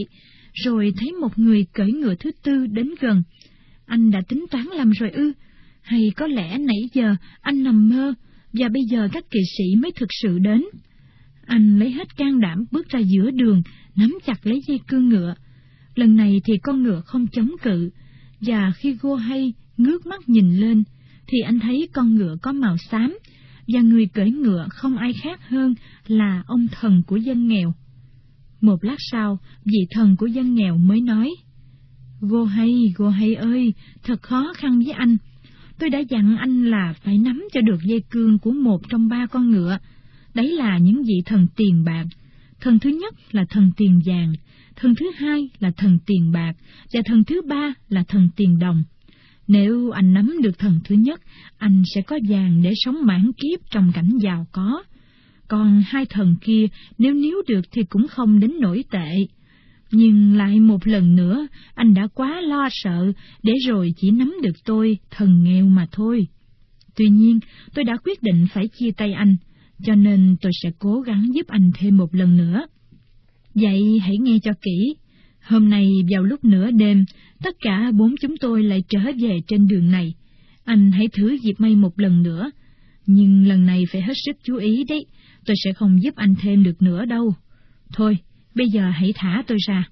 rồi 0.53 0.93
thấy 0.97 1.11
một 1.11 1.39
người 1.39 1.65
cởi 1.73 1.91
ngựa 1.91 2.15
thứ 2.15 2.31
tư 2.43 2.67
đến 2.67 2.89
gần. 2.99 3.23
Anh 3.85 4.11
đã 4.11 4.21
tính 4.27 4.45
toán 4.51 4.65
làm 4.65 4.91
rồi 4.91 5.11
ư, 5.11 5.31
hay 5.81 6.01
có 6.15 6.27
lẽ 6.27 6.57
nãy 6.57 6.89
giờ 6.93 7.15
anh 7.41 7.63
nằm 7.63 7.89
mơ, 7.89 8.13
và 8.53 8.69
bây 8.69 8.83
giờ 8.91 9.07
các 9.11 9.31
kỵ 9.31 9.39
sĩ 9.57 9.75
mới 9.75 9.91
thực 9.91 10.09
sự 10.21 10.39
đến. 10.39 10.63
Anh 11.45 11.79
lấy 11.79 11.91
hết 11.91 12.17
can 12.17 12.39
đảm 12.39 12.65
bước 12.71 12.89
ra 12.89 12.99
giữa 12.99 13.31
đường, 13.31 13.61
nắm 13.95 14.17
chặt 14.25 14.47
lấy 14.47 14.61
dây 14.67 14.79
cương 14.87 15.09
ngựa. 15.09 15.35
Lần 15.95 16.15
này 16.15 16.41
thì 16.45 16.53
con 16.63 16.83
ngựa 16.83 17.01
không 17.05 17.27
chống 17.31 17.51
cự, 17.61 17.89
và 18.41 18.71
khi 18.71 18.97
Gô 19.01 19.15
hay 19.15 19.53
ngước 19.77 20.05
mắt 20.05 20.29
nhìn 20.29 20.57
lên, 20.57 20.83
thì 21.27 21.39
anh 21.39 21.59
thấy 21.59 21.87
con 21.93 22.15
ngựa 22.15 22.37
có 22.41 22.51
màu 22.51 22.77
xám, 22.77 23.17
và 23.73 23.81
người 23.81 24.07
cưỡi 24.13 24.31
ngựa 24.31 24.67
không 24.69 24.97
ai 24.97 25.13
khác 25.13 25.49
hơn 25.49 25.75
là 26.07 26.43
ông 26.47 26.67
thần 26.71 27.03
của 27.07 27.17
dân 27.17 27.47
nghèo. 27.47 27.73
Một 28.61 28.83
lát 28.83 28.95
sau, 28.97 29.39
vị 29.65 29.79
thần 29.91 30.15
của 30.15 30.25
dân 30.25 30.55
nghèo 30.55 30.77
mới 30.77 31.01
nói, 31.01 31.29
Gô 32.21 32.43
hay, 32.43 32.93
Gô 32.95 33.09
hay 33.09 33.35
ơi, 33.35 33.73
thật 34.03 34.21
khó 34.21 34.53
khăn 34.57 34.79
với 34.79 34.91
anh. 34.91 35.17
Tôi 35.79 35.89
đã 35.89 35.99
dặn 35.99 36.37
anh 36.37 36.65
là 36.65 36.93
phải 37.03 37.17
nắm 37.17 37.43
cho 37.53 37.61
được 37.61 37.79
dây 37.85 38.03
cương 38.09 38.39
của 38.39 38.51
một 38.51 38.89
trong 38.89 39.07
ba 39.07 39.25
con 39.25 39.51
ngựa. 39.51 39.77
Đấy 40.33 40.51
là 40.51 40.77
những 40.77 41.03
vị 41.03 41.21
thần 41.25 41.47
tiền 41.55 41.83
bạc. 41.83 42.05
Thần 42.61 42.79
thứ 42.79 42.89
nhất 42.89 43.13
là 43.31 43.45
thần 43.49 43.71
tiền 43.77 44.01
vàng, 44.05 44.33
thần 44.75 44.95
thứ 44.95 45.11
hai 45.17 45.49
là 45.59 45.71
thần 45.77 45.99
tiền 46.05 46.31
bạc, 46.31 46.53
và 46.93 47.01
thần 47.05 47.23
thứ 47.23 47.41
ba 47.47 47.73
là 47.89 48.03
thần 48.07 48.29
tiền 48.35 48.59
đồng. 48.59 48.83
Nếu 49.47 49.91
anh 49.91 50.13
nắm 50.13 50.35
được 50.41 50.59
thần 50.59 50.79
thứ 50.83 50.95
nhất, 50.95 51.21
anh 51.57 51.83
sẽ 51.95 52.01
có 52.01 52.19
vàng 52.29 52.61
để 52.63 52.73
sống 52.75 52.97
mãn 53.05 53.31
kiếp 53.37 53.59
trong 53.71 53.91
cảnh 53.93 54.17
giàu 54.21 54.47
có. 54.51 54.83
Còn 55.47 55.83
hai 55.87 56.05
thần 56.05 56.35
kia, 56.41 56.65
nếu 56.97 57.13
níu 57.13 57.35
được 57.47 57.61
thì 57.71 57.83
cũng 57.83 58.07
không 58.07 58.39
đến 58.39 58.51
nổi 58.59 58.83
tệ. 58.91 59.11
Nhưng 59.91 60.37
lại 60.37 60.59
một 60.59 60.87
lần 60.87 61.15
nữa, 61.15 61.47
anh 61.73 61.93
đã 61.93 62.07
quá 62.07 62.41
lo 62.41 62.67
sợ, 62.71 63.11
để 63.43 63.53
rồi 63.67 63.93
chỉ 63.97 64.11
nắm 64.11 64.35
được 64.43 64.55
tôi, 64.65 64.97
thần 65.11 65.43
nghèo 65.43 65.65
mà 65.65 65.87
thôi. 65.91 66.27
Tuy 66.95 67.05
nhiên, 67.09 67.39
tôi 67.73 67.83
đã 67.85 67.97
quyết 68.03 68.23
định 68.23 68.47
phải 68.53 68.67
chia 68.67 68.91
tay 68.97 69.13
anh, 69.13 69.35
cho 69.83 69.95
nên 69.95 70.35
tôi 70.41 70.51
sẽ 70.63 70.71
cố 70.79 71.01
gắng 71.01 71.25
giúp 71.33 71.47
anh 71.47 71.71
thêm 71.79 71.97
một 71.97 72.15
lần 72.15 72.37
nữa. 72.37 72.65
Vậy 73.55 73.99
hãy 74.01 74.17
nghe 74.21 74.37
cho 74.43 74.51
kỹ. 74.61 74.95
Hôm 75.43 75.69
nay 75.69 75.87
vào 76.11 76.23
lúc 76.23 76.45
nửa 76.45 76.71
đêm, 76.71 77.05
tất 77.43 77.55
cả 77.59 77.91
bốn 77.91 78.15
chúng 78.21 78.37
tôi 78.37 78.63
lại 78.63 78.83
trở 78.89 78.99
về 79.21 79.39
trên 79.47 79.67
đường 79.67 79.91
này. 79.91 80.13
Anh 80.63 80.91
hãy 80.91 81.07
thử 81.07 81.37
dịp 81.43 81.53
may 81.57 81.75
một 81.75 81.99
lần 81.99 82.23
nữa. 82.23 82.51
Nhưng 83.05 83.47
lần 83.47 83.65
này 83.65 83.83
phải 83.91 84.01
hết 84.01 84.13
sức 84.25 84.35
chú 84.43 84.55
ý 84.55 84.83
đấy, 84.83 85.05
tôi 85.45 85.55
sẽ 85.63 85.73
không 85.73 86.03
giúp 86.03 86.15
anh 86.15 86.35
thêm 86.41 86.63
được 86.63 86.81
nữa 86.81 87.05
đâu. 87.05 87.33
Thôi, 87.93 88.17
bây 88.55 88.67
giờ 88.67 88.89
hãy 88.89 89.13
thả 89.15 89.43
tôi 89.47 89.57
ra. 89.67 89.89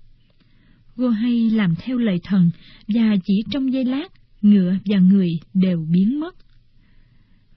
Gô 0.96 1.10
hay 1.10 1.50
làm 1.50 1.76
theo 1.76 1.98
lời 1.98 2.18
thần, 2.24 2.50
và 2.88 3.16
chỉ 3.26 3.34
trong 3.52 3.74
giây 3.74 3.86
lát, 3.86 4.08
ngựa 4.42 4.76
và 4.86 5.00
người 5.00 5.30
đều 5.54 5.86
biến 5.92 6.20
mất. 6.20 6.36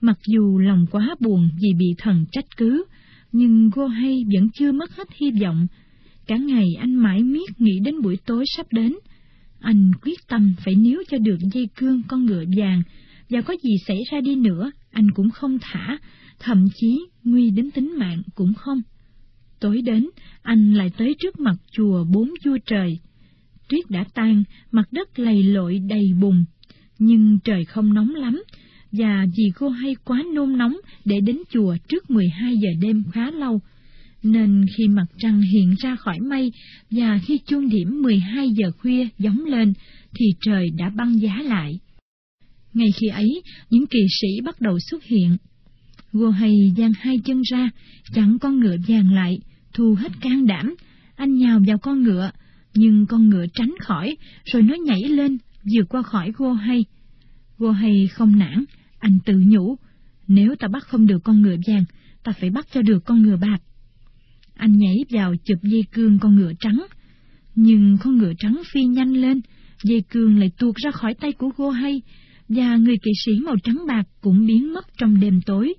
Mặc 0.01 0.17
dù 0.27 0.59
lòng 0.59 0.85
quá 0.91 1.15
buồn 1.19 1.49
vì 1.61 1.69
bị 1.79 1.87
thần 1.97 2.25
trách 2.31 2.45
cứ, 2.57 2.85
nhưng 3.31 3.69
Gô 3.69 3.87
hay 3.87 4.23
vẫn 4.33 4.49
chưa 4.53 4.71
mất 4.71 4.95
hết 4.95 5.07
hy 5.15 5.31
vọng. 5.41 5.67
Cả 6.27 6.37
ngày 6.37 6.67
anh 6.79 6.95
mãi 6.95 7.23
miết 7.23 7.61
nghĩ 7.61 7.79
đến 7.79 8.01
buổi 8.01 8.17
tối 8.25 8.45
sắp 8.57 8.65
đến. 8.71 8.95
Anh 9.59 9.91
quyết 10.01 10.27
tâm 10.27 10.53
phải 10.65 10.75
níu 10.75 10.99
cho 11.09 11.17
được 11.17 11.37
dây 11.53 11.69
cương 11.75 12.01
con 12.07 12.25
ngựa 12.25 12.43
vàng, 12.57 12.81
và 13.29 13.41
có 13.41 13.53
gì 13.63 13.77
xảy 13.87 13.99
ra 14.11 14.21
đi 14.21 14.35
nữa, 14.35 14.71
anh 14.91 15.11
cũng 15.11 15.29
không 15.29 15.57
thả, 15.61 15.97
thậm 16.39 16.67
chí 16.75 16.99
nguy 17.23 17.49
đến 17.49 17.71
tính 17.71 17.93
mạng 17.97 18.21
cũng 18.35 18.53
không. 18.53 18.81
Tối 19.59 19.81
đến, 19.81 20.09
anh 20.41 20.73
lại 20.73 20.91
tới 20.97 21.15
trước 21.19 21.39
mặt 21.39 21.55
chùa 21.71 22.03
bốn 22.03 22.33
vua 22.45 22.57
trời. 22.65 22.99
Tuyết 23.69 23.89
đã 23.89 24.05
tan, 24.13 24.43
mặt 24.71 24.87
đất 24.91 25.19
lầy 25.19 25.43
lội 25.43 25.79
đầy 25.79 26.13
bùn, 26.21 26.45
nhưng 26.99 27.39
trời 27.43 27.65
không 27.65 27.93
nóng 27.93 28.15
lắm, 28.15 28.43
và 28.91 29.25
vì 29.37 29.43
cô 29.55 29.69
hay 29.69 29.95
quá 30.05 30.23
nôn 30.33 30.57
nóng 30.57 30.77
để 31.05 31.19
đến 31.19 31.37
chùa 31.49 31.77
trước 31.87 32.09
12 32.09 32.57
giờ 32.57 32.69
đêm 32.81 33.03
khá 33.13 33.31
lâu, 33.31 33.61
nên 34.25 34.65
khi 34.77 34.87
mặt 34.87 35.05
trăng 35.17 35.41
hiện 35.41 35.75
ra 35.79 35.95
khỏi 35.95 36.19
mây 36.19 36.51
và 36.91 37.19
khi 37.25 37.39
chuông 37.47 37.69
điểm 37.69 38.01
12 38.01 38.49
giờ 38.49 38.71
khuya 38.77 39.07
gióng 39.17 39.45
lên, 39.45 39.73
thì 40.15 40.25
trời 40.41 40.69
đã 40.77 40.89
băng 40.89 41.21
giá 41.21 41.41
lại. 41.43 41.79
Ngay 42.73 42.91
khi 42.99 43.07
ấy, 43.07 43.41
những 43.69 43.87
kỳ 43.87 43.99
sĩ 44.21 44.41
bắt 44.45 44.61
đầu 44.61 44.79
xuất 44.79 45.03
hiện. 45.03 45.37
Gô 46.11 46.29
hay 46.29 46.73
giang 46.77 46.93
hai 46.99 47.19
chân 47.25 47.41
ra, 47.51 47.69
chặn 48.13 48.39
con 48.39 48.59
ngựa 48.59 48.75
vàng 48.87 49.13
lại, 49.13 49.39
thu 49.73 49.95
hết 49.95 50.11
can 50.21 50.45
đảm. 50.45 50.75
Anh 51.15 51.35
nhào 51.35 51.59
vào 51.67 51.77
con 51.77 52.03
ngựa, 52.03 52.31
nhưng 52.73 53.05
con 53.05 53.29
ngựa 53.29 53.45
tránh 53.53 53.73
khỏi, 53.79 54.17
rồi 54.45 54.63
nó 54.63 54.75
nhảy 54.75 55.01
lên, 55.03 55.37
vượt 55.75 55.89
qua 55.89 56.01
khỏi 56.01 56.31
Gô 56.37 56.53
hay. 56.53 56.85
Gô 57.57 57.71
hay 57.71 58.07
không 58.07 58.39
nản, 58.39 58.65
anh 58.99 59.19
tự 59.25 59.33
nhủ, 59.45 59.75
nếu 60.27 60.55
ta 60.59 60.67
bắt 60.67 60.83
không 60.83 61.07
được 61.07 61.19
con 61.23 61.41
ngựa 61.41 61.55
vàng, 61.67 61.83
ta 62.23 62.31
phải 62.31 62.49
bắt 62.49 62.67
cho 62.73 62.81
được 62.81 63.05
con 63.05 63.21
ngựa 63.21 63.37
bạc. 63.37 63.57
Anh 64.55 64.77
nhảy 64.77 64.95
vào 65.09 65.35
chụp 65.45 65.57
dây 65.63 65.83
cương 65.91 66.19
con 66.19 66.35
ngựa 66.35 66.51
trắng, 66.59 66.85
nhưng 67.55 67.97
con 68.03 68.17
ngựa 68.17 68.33
trắng 68.37 68.61
phi 68.73 68.83
nhanh 68.83 69.13
lên, 69.13 69.41
dây 69.83 70.03
cương 70.09 70.39
lại 70.39 70.51
tuột 70.57 70.75
ra 70.75 70.91
khỏi 70.91 71.13
tay 71.13 71.31
của 71.31 71.49
Gô 71.57 71.69
hay, 71.69 72.01
và 72.49 72.75
người 72.75 72.97
kỵ 72.97 73.11
sĩ 73.25 73.31
màu 73.39 73.55
trắng 73.63 73.83
bạc 73.87 74.03
cũng 74.21 74.45
biến 74.45 74.73
mất 74.73 74.85
trong 74.97 75.19
đêm 75.19 75.41
tối. 75.45 75.73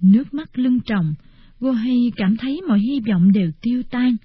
Nước 0.00 0.34
mắt 0.34 0.58
lưng 0.58 0.80
tròng, 0.84 1.14
Gô 1.60 1.72
hay 1.72 2.12
cảm 2.16 2.36
thấy 2.36 2.60
mọi 2.68 2.80
hy 2.80 3.00
vọng 3.00 3.32
đều 3.32 3.50
tiêu 3.62 3.82
tan, 3.90 4.16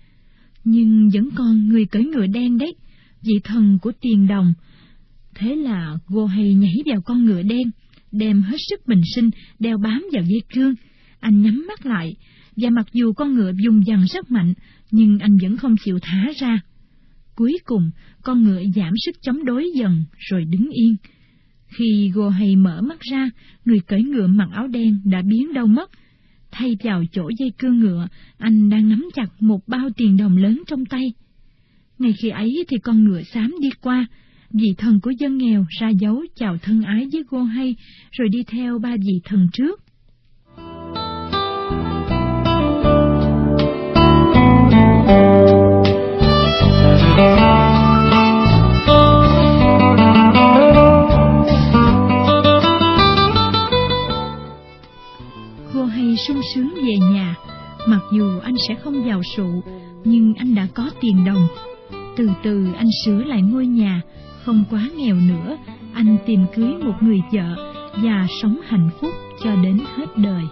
nhưng 0.63 1.09
vẫn 1.13 1.29
còn 1.35 1.69
người 1.69 1.85
cưỡi 1.85 2.03
ngựa 2.03 2.27
đen 2.27 2.57
đấy, 2.57 2.75
vị 3.21 3.33
thần 3.43 3.77
của 3.81 3.91
tiền 4.01 4.27
đồng. 4.27 4.53
Thế 5.35 5.55
là 5.55 5.97
Gô 6.07 6.25
hay 6.25 6.53
nhảy 6.53 6.75
vào 6.85 7.01
con 7.01 7.25
ngựa 7.25 7.41
đen, 7.41 7.71
đem 8.11 8.41
hết 8.41 8.57
sức 8.69 8.87
bình 8.87 9.01
sinh 9.15 9.29
đeo 9.59 9.77
bám 9.77 10.05
vào 10.13 10.23
dây 10.23 10.41
cương. 10.53 10.73
Anh 11.19 11.41
nhắm 11.41 11.65
mắt 11.67 11.85
lại, 11.85 12.15
và 12.61 12.69
mặc 12.69 12.85
dù 12.93 13.13
con 13.13 13.33
ngựa 13.33 13.51
dùng 13.63 13.85
dằn 13.85 14.05
rất 14.13 14.31
mạnh, 14.31 14.53
nhưng 14.91 15.19
anh 15.19 15.37
vẫn 15.41 15.57
không 15.57 15.75
chịu 15.85 15.99
thả 16.01 16.27
ra. 16.37 16.59
Cuối 17.35 17.57
cùng, 17.65 17.91
con 18.23 18.43
ngựa 18.43 18.61
giảm 18.75 18.93
sức 19.05 19.15
chống 19.21 19.45
đối 19.45 19.71
dần 19.75 20.03
rồi 20.17 20.45
đứng 20.45 20.69
yên. 20.69 20.95
Khi 21.67 22.11
Gô 22.13 22.29
hay 22.29 22.55
mở 22.55 22.81
mắt 22.81 22.99
ra, 23.11 23.29
người 23.65 23.79
cưỡi 23.87 24.01
ngựa 24.01 24.27
mặc 24.27 24.49
áo 24.51 24.67
đen 24.67 24.99
đã 25.05 25.21
biến 25.21 25.53
đâu 25.53 25.67
mất. 25.67 25.91
Thay 26.51 26.77
vào 26.83 27.03
chỗ 27.11 27.29
dây 27.39 27.51
cương 27.57 27.79
ngựa, 27.79 28.07
anh 28.37 28.69
đang 28.69 28.89
nắm 28.89 29.09
chặt 29.13 29.27
một 29.39 29.67
bao 29.67 29.89
tiền 29.97 30.17
đồng 30.17 30.37
lớn 30.37 30.63
trong 30.67 30.85
tay. 30.85 31.13
Ngay 31.99 32.13
khi 32.21 32.29
ấy 32.29 32.65
thì 32.67 32.77
con 32.83 33.03
ngựa 33.03 33.21
xám 33.23 33.55
đi 33.61 33.69
qua, 33.81 34.05
vị 34.51 34.73
thần 34.77 34.99
của 34.99 35.11
dân 35.19 35.37
nghèo 35.37 35.65
ra 35.79 35.89
dấu 35.89 36.25
chào 36.35 36.57
thân 36.57 36.81
ái 36.81 37.07
với 37.11 37.23
Gô 37.29 37.43
hay, 37.43 37.75
rồi 38.11 38.29
đi 38.29 38.43
theo 38.43 38.79
ba 38.79 38.95
vị 38.97 39.21
thần 39.23 39.47
trước. 39.53 39.83
Sung 56.27 56.41
sướng 56.53 56.73
về 56.75 56.97
nhà. 56.97 57.35
Mặc 57.87 58.01
dù 58.11 58.39
anh 58.43 58.55
sẽ 58.67 58.75
không 58.75 59.05
giàu 59.07 59.21
sụ, 59.23 59.63
nhưng 60.03 60.33
anh 60.33 60.55
đã 60.55 60.67
có 60.73 60.89
tiền 61.01 61.25
đồng. 61.25 61.47
Từ 62.17 62.29
từ 62.43 62.67
anh 62.77 62.89
sửa 63.05 63.23
lại 63.23 63.41
ngôi 63.41 63.67
nhà, 63.67 64.01
không 64.45 64.63
quá 64.69 64.89
nghèo 64.97 65.15
nữa, 65.15 65.57
anh 65.93 66.17
tìm 66.25 66.45
cưới 66.55 66.73
một 66.73 66.93
người 67.01 67.21
vợ 67.31 67.73
và 68.03 68.27
sống 68.41 68.59
hạnh 68.67 68.89
phúc 69.01 69.11
cho 69.43 69.55
đến 69.63 69.79
hết 69.97 70.17
đời. 70.17 70.43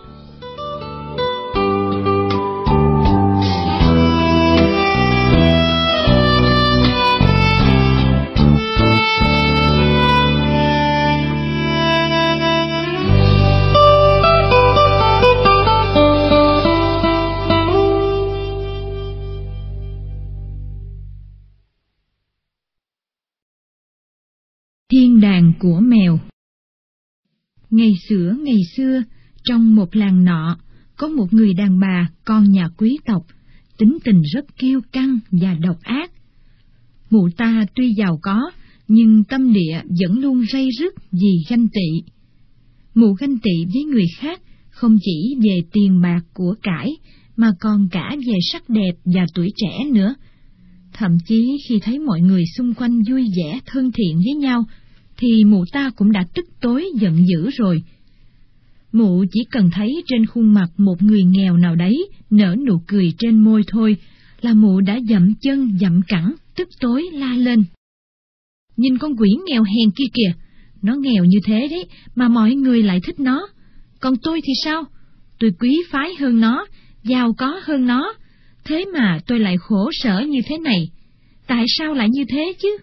Của 25.59 25.79
mèo 25.79 26.19
Ngày 27.69 27.93
xưa 28.09 28.35
ngày 28.43 28.61
xưa, 28.75 29.03
trong 29.43 29.75
một 29.75 29.95
làng 29.95 30.23
nọ, 30.23 30.57
có 30.97 31.07
một 31.07 31.33
người 31.33 31.53
đàn 31.53 31.79
bà 31.79 32.09
con 32.25 32.51
nhà 32.51 32.69
quý 32.77 32.97
tộc, 33.05 33.25
tính 33.77 33.97
tình 34.03 34.21
rất 34.33 34.57
kiêu 34.57 34.81
căng 34.91 35.19
và 35.31 35.53
độc 35.53 35.77
ác. 35.81 36.11
Mụ 37.09 37.29
ta 37.37 37.65
tuy 37.75 37.93
giàu 37.93 38.19
có, 38.21 38.51
nhưng 38.87 39.23
tâm 39.23 39.53
địa 39.53 39.81
vẫn 39.99 40.19
luôn 40.19 40.45
rây 40.51 40.69
rứt 40.79 40.93
vì 41.11 41.43
ganh 41.49 41.67
tị. 41.67 42.11
Mụ 42.95 43.13
ganh 43.13 43.37
tị 43.37 43.65
với 43.73 43.83
người 43.83 44.05
khác 44.17 44.41
không 44.69 44.97
chỉ 45.01 45.35
về 45.45 45.59
tiền 45.71 46.01
bạc 46.01 46.21
của 46.33 46.55
cải, 46.63 46.91
mà 47.35 47.51
còn 47.59 47.87
cả 47.91 48.15
về 48.27 48.37
sắc 48.51 48.69
đẹp 48.69 48.93
và 49.05 49.25
tuổi 49.33 49.53
trẻ 49.57 49.83
nữa. 49.91 50.15
Thậm 50.93 51.17
chí 51.27 51.57
khi 51.69 51.79
thấy 51.81 51.99
mọi 51.99 52.21
người 52.21 52.43
xung 52.57 52.73
quanh 52.73 53.03
vui 53.09 53.23
vẻ 53.37 53.59
thân 53.65 53.91
thiện 53.91 54.17
với 54.17 54.33
nhau, 54.35 54.65
thì 55.17 55.43
mụ 55.43 55.63
ta 55.71 55.91
cũng 55.95 56.11
đã 56.11 56.25
tức 56.33 56.45
tối 56.61 56.85
giận 56.95 57.25
dữ 57.27 57.49
rồi. 57.57 57.83
Mụ 58.91 59.25
chỉ 59.31 59.39
cần 59.51 59.69
thấy 59.73 60.03
trên 60.07 60.25
khuôn 60.25 60.53
mặt 60.53 60.67
một 60.77 61.01
người 61.01 61.23
nghèo 61.23 61.57
nào 61.57 61.75
đấy 61.75 62.09
nở 62.29 62.55
nụ 62.65 62.81
cười 62.87 63.13
trên 63.17 63.39
môi 63.39 63.61
thôi, 63.67 63.97
là 64.41 64.53
mụ 64.53 64.81
đã 64.81 64.99
dậm 65.09 65.33
chân 65.41 65.77
dậm 65.81 66.01
cẳng, 66.07 66.33
tức 66.55 66.69
tối 66.79 67.03
la 67.13 67.33
lên. 67.33 67.63
Nhìn 68.77 68.97
con 68.97 69.15
quỷ 69.17 69.29
nghèo 69.47 69.63
hèn 69.63 69.91
kia 69.91 70.05
kìa, 70.13 70.31
nó 70.81 70.95
nghèo 70.95 71.25
như 71.25 71.37
thế 71.45 71.67
đấy, 71.71 71.85
mà 72.15 72.27
mọi 72.27 72.55
người 72.55 72.83
lại 72.83 72.99
thích 73.03 73.19
nó. 73.19 73.47
Còn 73.99 74.17
tôi 74.17 74.41
thì 74.43 74.53
sao? 74.63 74.83
Tôi 75.39 75.51
quý 75.59 75.77
phái 75.89 76.09
hơn 76.19 76.39
nó, 76.39 76.65
giàu 77.03 77.33
có 77.37 77.59
hơn 77.63 77.85
nó, 77.85 78.13
thế 78.65 78.85
mà 78.93 79.19
tôi 79.27 79.39
lại 79.39 79.55
khổ 79.57 79.89
sở 79.93 80.19
như 80.19 80.39
thế 80.45 80.57
này. 80.57 80.89
Tại 81.47 81.65
sao 81.67 81.93
lại 81.93 82.09
như 82.11 82.23
thế 82.29 82.53
chứ? 82.61 82.77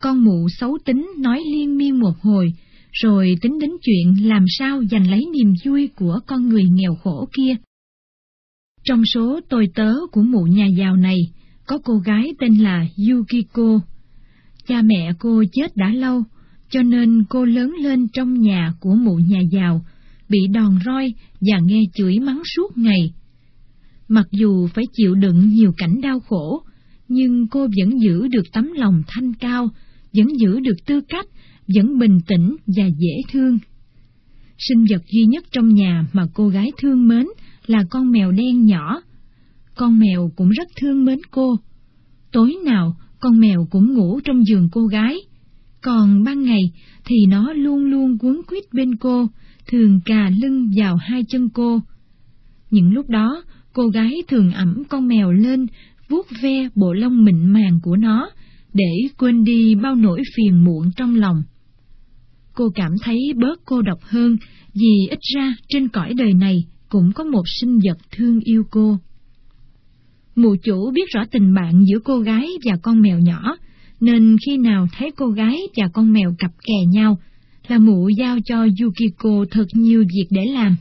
Con 0.00 0.24
mụ 0.24 0.48
xấu 0.58 0.78
tính 0.84 1.10
nói 1.18 1.42
liên 1.52 1.76
miên 1.76 2.00
một 2.00 2.14
hồi, 2.20 2.52
rồi 2.92 3.34
tính 3.40 3.58
đến 3.58 3.70
chuyện 3.82 4.28
làm 4.28 4.44
sao 4.58 4.84
giành 4.90 5.10
lấy 5.10 5.26
niềm 5.32 5.54
vui 5.64 5.88
của 5.96 6.20
con 6.26 6.48
người 6.48 6.64
nghèo 6.64 6.94
khổ 6.94 7.28
kia. 7.36 7.56
Trong 8.84 9.02
số 9.14 9.40
tôi 9.48 9.68
tớ 9.74 9.94
của 10.12 10.22
mụ 10.22 10.42
nhà 10.42 10.66
giàu 10.66 10.96
này, 10.96 11.18
có 11.66 11.78
cô 11.84 11.98
gái 11.98 12.34
tên 12.40 12.54
là 12.54 12.86
Yukiko. 13.08 13.80
Cha 14.66 14.82
mẹ 14.82 15.12
cô 15.18 15.44
chết 15.52 15.76
đã 15.76 15.92
lâu, 15.92 16.22
cho 16.70 16.82
nên 16.82 17.24
cô 17.28 17.44
lớn 17.44 17.74
lên 17.80 18.08
trong 18.08 18.40
nhà 18.40 18.72
của 18.80 18.94
mụ 18.94 19.16
nhà 19.16 19.40
giàu, 19.52 19.84
bị 20.28 20.38
đòn 20.54 20.78
roi 20.84 21.14
và 21.40 21.58
nghe 21.64 21.82
chửi 21.94 22.18
mắng 22.18 22.42
suốt 22.56 22.78
ngày. 22.78 23.12
Mặc 24.08 24.26
dù 24.30 24.66
phải 24.74 24.84
chịu 24.92 25.14
đựng 25.14 25.48
nhiều 25.48 25.72
cảnh 25.76 26.00
đau 26.00 26.20
khổ, 26.20 26.62
nhưng 27.08 27.48
cô 27.48 27.60
vẫn 27.60 28.00
giữ 28.00 28.28
được 28.28 28.44
tấm 28.52 28.72
lòng 28.72 29.02
thanh 29.08 29.34
cao, 29.34 29.68
vẫn 30.16 30.26
giữ 30.38 30.60
được 30.60 30.76
tư 30.86 31.00
cách, 31.08 31.26
vẫn 31.74 31.98
bình 31.98 32.18
tĩnh 32.26 32.56
và 32.66 32.86
dễ 32.86 33.22
thương. 33.32 33.58
Sinh 34.58 34.84
vật 34.90 35.02
duy 35.12 35.24
nhất 35.24 35.44
trong 35.52 35.74
nhà 35.74 36.06
mà 36.12 36.26
cô 36.34 36.48
gái 36.48 36.72
thương 36.78 37.08
mến 37.08 37.26
là 37.66 37.84
con 37.90 38.10
mèo 38.10 38.32
đen 38.32 38.64
nhỏ. 38.64 39.02
Con 39.74 39.98
mèo 39.98 40.32
cũng 40.36 40.48
rất 40.48 40.68
thương 40.76 41.04
mến 41.04 41.18
cô. 41.30 41.56
Tối 42.32 42.56
nào, 42.64 42.96
con 43.20 43.40
mèo 43.40 43.66
cũng 43.70 43.94
ngủ 43.94 44.20
trong 44.24 44.44
giường 44.44 44.68
cô 44.72 44.86
gái. 44.86 45.16
Còn 45.82 46.24
ban 46.24 46.42
ngày 46.42 46.62
thì 47.04 47.16
nó 47.28 47.52
luôn 47.52 47.84
luôn 47.84 48.18
quấn 48.20 48.40
quýt 48.48 48.64
bên 48.72 48.96
cô, 48.96 49.28
thường 49.66 50.00
cà 50.04 50.30
lưng 50.42 50.70
vào 50.76 50.96
hai 50.96 51.22
chân 51.28 51.48
cô. 51.48 51.80
Những 52.70 52.92
lúc 52.92 53.08
đó, 53.08 53.42
cô 53.72 53.88
gái 53.88 54.22
thường 54.28 54.50
ẩm 54.52 54.82
con 54.88 55.08
mèo 55.08 55.32
lên, 55.32 55.66
vuốt 56.08 56.26
ve 56.42 56.68
bộ 56.74 56.92
lông 56.92 57.24
mịn 57.24 57.46
màng 57.46 57.80
của 57.82 57.96
nó, 57.96 58.30
để 58.74 59.08
quên 59.18 59.44
đi 59.44 59.74
bao 59.74 59.94
nỗi 59.94 60.22
phiền 60.36 60.64
muộn 60.64 60.90
trong 60.96 61.14
lòng. 61.14 61.42
Cô 62.54 62.70
cảm 62.74 62.92
thấy 63.02 63.18
bớt 63.36 63.60
cô 63.64 63.82
độc 63.82 63.98
hơn, 64.02 64.36
vì 64.74 65.06
ít 65.10 65.18
ra 65.34 65.54
trên 65.68 65.88
cõi 65.88 66.14
đời 66.14 66.32
này 66.32 66.64
cũng 66.88 67.12
có 67.14 67.24
một 67.24 67.42
sinh 67.60 67.78
vật 67.78 67.98
thương 68.10 68.40
yêu 68.40 68.64
cô. 68.70 68.98
Mụ 70.36 70.56
chủ 70.62 70.90
biết 70.94 71.08
rõ 71.14 71.24
tình 71.30 71.54
bạn 71.54 71.84
giữa 71.84 71.98
cô 72.04 72.20
gái 72.20 72.48
và 72.64 72.76
con 72.82 73.00
mèo 73.00 73.18
nhỏ, 73.18 73.56
nên 74.00 74.36
khi 74.46 74.58
nào 74.58 74.86
thấy 74.98 75.10
cô 75.16 75.28
gái 75.28 75.60
và 75.76 75.88
con 75.92 76.12
mèo 76.12 76.34
cặp 76.38 76.50
kè 76.66 76.86
nhau, 76.92 77.18
là 77.68 77.78
mụ 77.78 78.08
giao 78.18 78.38
cho 78.44 78.66
Yukiko 78.80 79.44
thật 79.50 79.66
nhiều 79.72 80.00
việc 80.00 80.26
để 80.30 80.44
làm. 80.46 80.76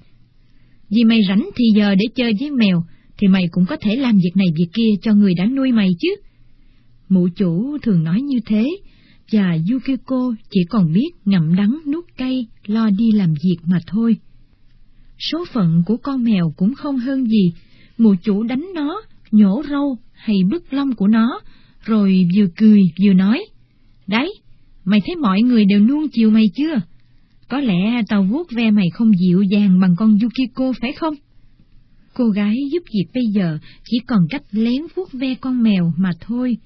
Vì 0.89 1.03
mày 1.03 1.19
rảnh 1.27 1.49
thì 1.55 1.65
giờ 1.75 1.95
để 1.95 2.05
chơi 2.15 2.33
với 2.39 2.51
mèo, 2.51 2.83
thì 3.17 3.27
mày 3.27 3.43
cũng 3.51 3.65
có 3.65 3.77
thể 3.81 3.95
làm 3.95 4.17
việc 4.17 4.31
này 4.35 4.47
việc 4.57 4.69
kia 4.73 4.89
cho 5.01 5.13
người 5.13 5.33
đã 5.33 5.45
nuôi 5.45 5.71
mày 5.71 5.89
chứ. 5.99 6.09
Mụ 7.09 7.27
chủ 7.35 7.77
thường 7.83 8.03
nói 8.03 8.21
như 8.21 8.37
thế, 8.45 8.69
và 9.31 9.57
Yukiko 9.71 10.33
chỉ 10.51 10.59
còn 10.69 10.93
biết 10.93 11.09
ngậm 11.25 11.55
đắng 11.55 11.79
nuốt 11.87 12.05
cay 12.17 12.47
lo 12.65 12.89
đi 12.89 13.11
làm 13.11 13.33
việc 13.43 13.57
mà 13.65 13.79
thôi. 13.87 14.17
Số 15.19 15.45
phận 15.53 15.83
của 15.85 15.97
con 15.97 16.23
mèo 16.23 16.53
cũng 16.57 16.73
không 16.75 16.97
hơn 16.97 17.25
gì, 17.25 17.53
mụ 17.97 18.15
chủ 18.23 18.43
đánh 18.43 18.67
nó, 18.75 19.01
nhổ 19.31 19.63
râu 19.69 19.97
hay 20.13 20.37
bứt 20.51 20.73
lông 20.73 20.95
của 20.95 21.07
nó, 21.07 21.41
rồi 21.85 22.27
vừa 22.35 22.45
cười 22.55 22.81
vừa 23.03 23.13
nói, 23.13 23.45
Đấy, 24.07 24.33
mày 24.85 24.99
thấy 25.05 25.15
mọi 25.15 25.41
người 25.41 25.65
đều 25.65 25.79
nuông 25.79 26.07
chiều 26.13 26.29
mày 26.29 26.45
chưa? 26.55 26.81
Có 27.49 27.59
lẽ 27.59 28.01
tao 28.07 28.23
vuốt 28.23 28.51
ve 28.51 28.71
mày 28.71 28.85
không 28.93 29.11
dịu 29.19 29.41
dàng 29.41 29.79
bằng 29.79 29.95
con 29.97 30.17
Yukiko 30.21 30.73
phải 30.81 30.91
không? 30.93 31.13
Cô 32.13 32.29
gái 32.29 32.55
giúp 32.71 32.83
việc 32.93 33.05
bây 33.13 33.23
giờ 33.35 33.57
chỉ 33.85 33.97
còn 34.07 34.27
cách 34.29 34.43
lén 34.51 34.81
vuốt 34.95 35.13
ve 35.13 35.35
con 35.35 35.63
mèo 35.63 35.93
mà 35.97 36.11
thôi, 36.21 36.57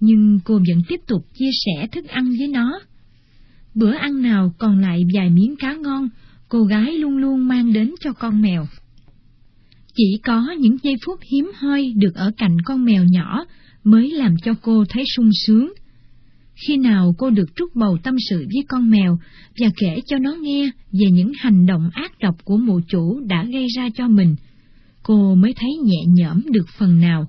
nhưng 0.00 0.40
cô 0.44 0.54
vẫn 0.54 0.82
tiếp 0.88 1.00
tục 1.06 1.26
chia 1.34 1.50
sẻ 1.64 1.86
thức 1.92 2.08
ăn 2.08 2.34
với 2.38 2.48
nó. 2.48 2.80
Bữa 3.74 3.92
ăn 3.92 4.22
nào 4.22 4.54
còn 4.58 4.80
lại 4.80 5.04
vài 5.14 5.30
miếng 5.30 5.56
cá 5.56 5.74
ngon, 5.74 6.08
cô 6.48 6.64
gái 6.64 6.92
luôn 6.92 7.16
luôn 7.16 7.48
mang 7.48 7.72
đến 7.72 7.94
cho 8.00 8.12
con 8.12 8.42
mèo. 8.42 8.66
Chỉ 9.94 10.18
có 10.24 10.50
những 10.58 10.76
giây 10.82 10.94
phút 11.06 11.20
hiếm 11.32 11.50
hoi 11.54 11.92
được 11.96 12.14
ở 12.14 12.32
cạnh 12.36 12.56
con 12.64 12.84
mèo 12.84 13.04
nhỏ 13.04 13.44
mới 13.84 14.10
làm 14.10 14.34
cho 14.44 14.54
cô 14.62 14.84
thấy 14.88 15.04
sung 15.16 15.30
sướng. 15.46 15.72
Khi 16.54 16.76
nào 16.76 17.14
cô 17.18 17.30
được 17.30 17.56
trút 17.56 17.74
bầu 17.74 17.98
tâm 18.02 18.16
sự 18.30 18.38
với 18.38 18.64
con 18.68 18.90
mèo 18.90 19.18
và 19.60 19.66
kể 19.76 20.00
cho 20.06 20.18
nó 20.18 20.34
nghe 20.40 20.70
về 20.92 21.10
những 21.12 21.32
hành 21.38 21.66
động 21.66 21.90
ác 21.92 22.12
độc 22.20 22.44
của 22.44 22.56
mụ 22.56 22.80
chủ 22.88 23.20
đã 23.26 23.44
gây 23.44 23.66
ra 23.76 23.88
cho 23.94 24.08
mình, 24.08 24.36
cô 25.02 25.34
mới 25.34 25.54
thấy 25.56 25.70
nhẹ 25.84 26.04
nhõm 26.06 26.42
được 26.52 26.66
phần 26.78 27.00
nào. 27.00 27.28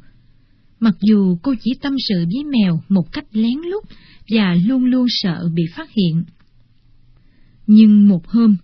Mặc 0.82 0.96
dù 1.02 1.38
cô 1.42 1.54
chỉ 1.64 1.72
tâm 1.82 1.96
sự 2.10 2.26
với 2.34 2.44
mèo 2.44 2.82
một 2.90 3.12
cách 3.12 3.26
lén 3.32 3.58
lút 3.72 3.84
và 4.30 4.56
luôn 4.68 4.86
luôn 4.86 5.06
sợ 5.10 5.50
bị 5.54 5.64
phát 5.76 5.90
hiện. 5.92 6.24
Nhưng 7.68 8.08
một 8.08 8.28
hôm, 8.28 8.58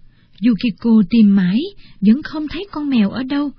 Yukiko 0.47 1.01
tìm 1.09 1.35
mãi, 1.35 1.59
vẫn 2.01 2.23
không 2.23 2.47
thấy 2.47 2.67
con 2.71 2.89
mèo 2.89 3.09
ở 3.09 3.23
đâu. 3.23 3.51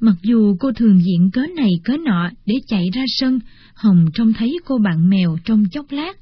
Mặc 0.00 0.14
dù 0.22 0.56
cô 0.60 0.72
thường 0.72 1.00
diện 1.02 1.30
cớ 1.30 1.42
này 1.56 1.70
cớ 1.84 1.96
nọ 1.96 2.30
để 2.46 2.54
chạy 2.66 2.84
ra 2.94 3.04
sân, 3.06 3.40
Hồng 3.74 4.04
trông 4.14 4.32
thấy 4.32 4.58
cô 4.64 4.78
bạn 4.78 5.10
mèo 5.10 5.38
trong 5.44 5.64
chốc 5.72 5.86
lát, 5.90 6.12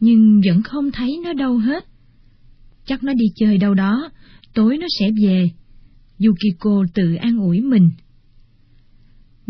nhưng 0.00 0.40
vẫn 0.46 0.62
không 0.62 0.90
thấy 0.90 1.20
nó 1.24 1.32
đâu 1.32 1.58
hết. 1.58 1.84
Chắc 2.86 3.04
nó 3.04 3.12
đi 3.12 3.26
chơi 3.36 3.58
đâu 3.58 3.74
đó, 3.74 4.10
tối 4.54 4.78
nó 4.78 4.86
sẽ 4.98 5.10
về. 5.22 5.50
Yukiko 6.18 6.84
tự 6.94 7.14
an 7.14 7.38
ủi 7.38 7.60
mình. 7.60 7.90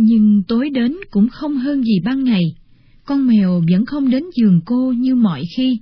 Nhưng 0.03 0.43
tối 0.49 0.71
đến 0.71 0.97
cũng 1.11 1.29
không 1.29 1.57
hơn 1.57 1.83
gì 1.83 2.01
ban 2.05 2.25
ngày, 2.25 2.43
con 3.05 3.27
mèo 3.27 3.63
vẫn 3.71 3.87
không 3.87 4.11
đến 4.11 4.25
giường 4.37 4.61
cô 4.65 4.93
như 4.97 5.15
mọi 5.15 5.43
khi. 5.57 5.81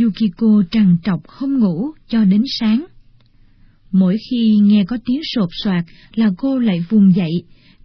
Yukiko 0.00 0.62
trằn 0.70 0.96
trọc 1.04 1.28
không 1.28 1.58
ngủ 1.58 1.90
cho 2.08 2.24
đến 2.24 2.42
sáng. 2.58 2.86
Mỗi 3.90 4.16
khi 4.30 4.58
nghe 4.62 4.84
có 4.84 4.98
tiếng 5.04 5.20
sột 5.22 5.48
soạt 5.62 5.84
là 6.14 6.30
cô 6.38 6.58
lại 6.58 6.84
vùng 6.90 7.14
dậy, 7.14 7.32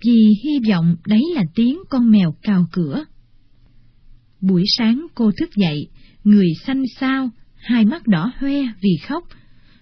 vì 0.06 0.34
hy 0.44 0.60
vọng 0.70 0.96
đấy 1.08 1.22
là 1.36 1.44
tiếng 1.56 1.78
con 1.90 2.12
mèo 2.12 2.36
cào 2.42 2.66
cửa. 2.72 3.04
Buổi 4.42 4.64
sáng 4.78 5.08
cô 5.16 5.32
thức 5.40 5.50
dậy, 5.56 5.88
người 6.24 6.48
xanh 6.66 6.84
xao, 7.00 7.30
hai 7.56 7.86
mắt 7.86 8.08
đỏ 8.08 8.32
hoe 8.38 8.62
vì 8.82 8.98
khóc, 9.08 9.24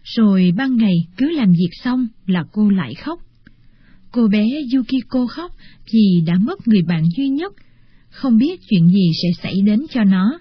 rồi 0.03 0.51
ban 0.57 0.75
ngày 0.75 0.95
cứ 1.17 1.29
làm 1.29 1.51
việc 1.51 1.71
xong 1.83 2.07
là 2.25 2.45
cô 2.51 2.69
lại 2.69 2.93
khóc. 2.93 3.19
Cô 4.15 4.27
bé 4.27 4.47
Yukiko 4.75 5.27
khóc 5.27 5.51
vì 5.93 6.21
đã 6.25 6.33
mất 6.41 6.67
người 6.67 6.81
bạn 6.87 7.03
duy 7.17 7.29
nhất, 7.29 7.53
không 8.09 8.37
biết 8.37 8.59
chuyện 8.69 8.87
gì 8.87 9.11
sẽ 9.23 9.29
xảy 9.43 9.61
đến 9.65 9.79
cho 9.89 10.03
nó. 10.03 10.39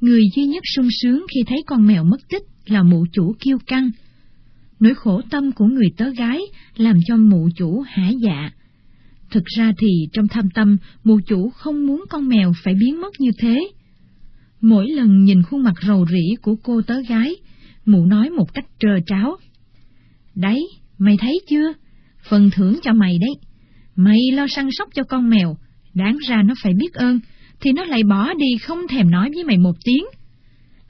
Người 0.00 0.22
duy 0.36 0.44
nhất 0.44 0.62
sung 0.76 0.88
sướng 1.02 1.26
khi 1.34 1.40
thấy 1.46 1.62
con 1.66 1.86
mèo 1.86 2.04
mất 2.04 2.28
tích 2.28 2.42
là 2.66 2.82
mụ 2.82 3.06
chủ 3.12 3.34
kiêu 3.40 3.58
căng. 3.66 3.90
Nỗi 4.80 4.94
khổ 4.94 5.20
tâm 5.30 5.52
của 5.52 5.64
người 5.64 5.88
tớ 5.96 6.10
gái 6.10 6.40
làm 6.76 6.98
cho 7.06 7.16
mụ 7.16 7.48
chủ 7.56 7.80
hả 7.80 8.08
dạ. 8.08 8.50
Thực 9.30 9.44
ra 9.44 9.72
thì 9.78 9.88
trong 10.12 10.28
thâm 10.28 10.50
tâm, 10.50 10.76
mụ 11.04 11.20
chủ 11.26 11.50
không 11.50 11.86
muốn 11.86 12.04
con 12.08 12.28
mèo 12.28 12.52
phải 12.64 12.74
biến 12.74 13.00
mất 13.00 13.20
như 13.20 13.30
thế. 13.38 13.58
Mỗi 14.60 14.88
lần 14.90 15.24
nhìn 15.24 15.42
khuôn 15.42 15.62
mặt 15.62 15.74
rầu 15.86 16.06
rĩ 16.06 16.36
của 16.42 16.56
cô 16.62 16.82
tớ 16.82 17.00
gái, 17.08 17.36
mụ 17.86 18.06
nói 18.06 18.30
một 18.30 18.54
cách 18.54 18.66
trơ 18.78 19.00
tráo. 19.06 19.36
Đấy, 20.34 20.68
mày 20.98 21.16
thấy 21.20 21.40
chưa? 21.48 21.72
Phần 22.28 22.50
thưởng 22.50 22.78
cho 22.82 22.92
mày 22.92 23.18
đấy. 23.18 23.34
Mày 23.96 24.18
lo 24.32 24.46
săn 24.48 24.68
sóc 24.72 24.88
cho 24.94 25.02
con 25.02 25.30
mèo, 25.30 25.56
đáng 25.94 26.18
ra 26.28 26.42
nó 26.42 26.54
phải 26.62 26.72
biết 26.74 26.94
ơn, 26.94 27.20
thì 27.60 27.72
nó 27.72 27.84
lại 27.84 28.02
bỏ 28.02 28.34
đi 28.34 28.56
không 28.62 28.88
thèm 28.88 29.10
nói 29.10 29.30
với 29.34 29.44
mày 29.44 29.58
một 29.58 29.76
tiếng. 29.84 30.04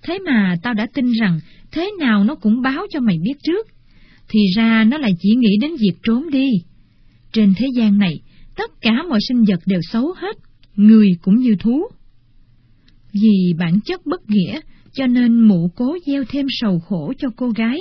Thế 0.03 0.19
mà 0.19 0.57
tao 0.63 0.75
đã 0.75 0.87
tin 0.95 1.13
rằng 1.21 1.41
thế 1.73 1.91
nào 1.99 2.25
nó 2.25 2.35
cũng 2.35 2.63
báo 2.63 2.87
cho 2.91 3.01
mày 3.01 3.17
biết 3.23 3.35
trước, 3.43 3.67
thì 4.29 4.41
ra 4.57 4.85
nó 4.85 4.99
lại 4.99 5.13
chỉ 5.21 5.31
nghĩ 5.37 5.57
đến 5.61 5.71
việc 5.81 5.93
trốn 6.03 6.31
đi. 6.31 6.49
Trên 7.33 7.55
thế 7.57 7.67
gian 7.77 7.99
này, 7.99 8.21
tất 8.57 8.71
cả 8.81 8.93
mọi 9.09 9.19
sinh 9.29 9.45
vật 9.49 9.61
đều 9.67 9.81
xấu 9.83 10.13
hết, 10.17 10.37
người 10.77 11.09
cũng 11.23 11.37
như 11.37 11.57
thú. 11.59 11.83
Vì 13.13 13.55
bản 13.59 13.81
chất 13.81 14.07
bất 14.07 14.31
nghĩa, 14.31 14.61
cho 14.93 15.07
nên 15.07 15.41
mụ 15.41 15.71
cố 15.77 15.99
gieo 16.07 16.25
thêm 16.29 16.47
sầu 16.49 16.81
khổ 16.81 17.13
cho 17.19 17.29
cô 17.37 17.51
gái. 17.51 17.81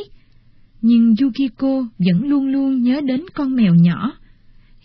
Nhưng 0.82 1.15
Yukiko 1.21 1.88
vẫn 1.99 2.29
luôn 2.29 2.47
luôn 2.47 2.82
nhớ 2.82 3.01
đến 3.01 3.21
con 3.34 3.55
mèo 3.55 3.75
nhỏ. 3.75 4.11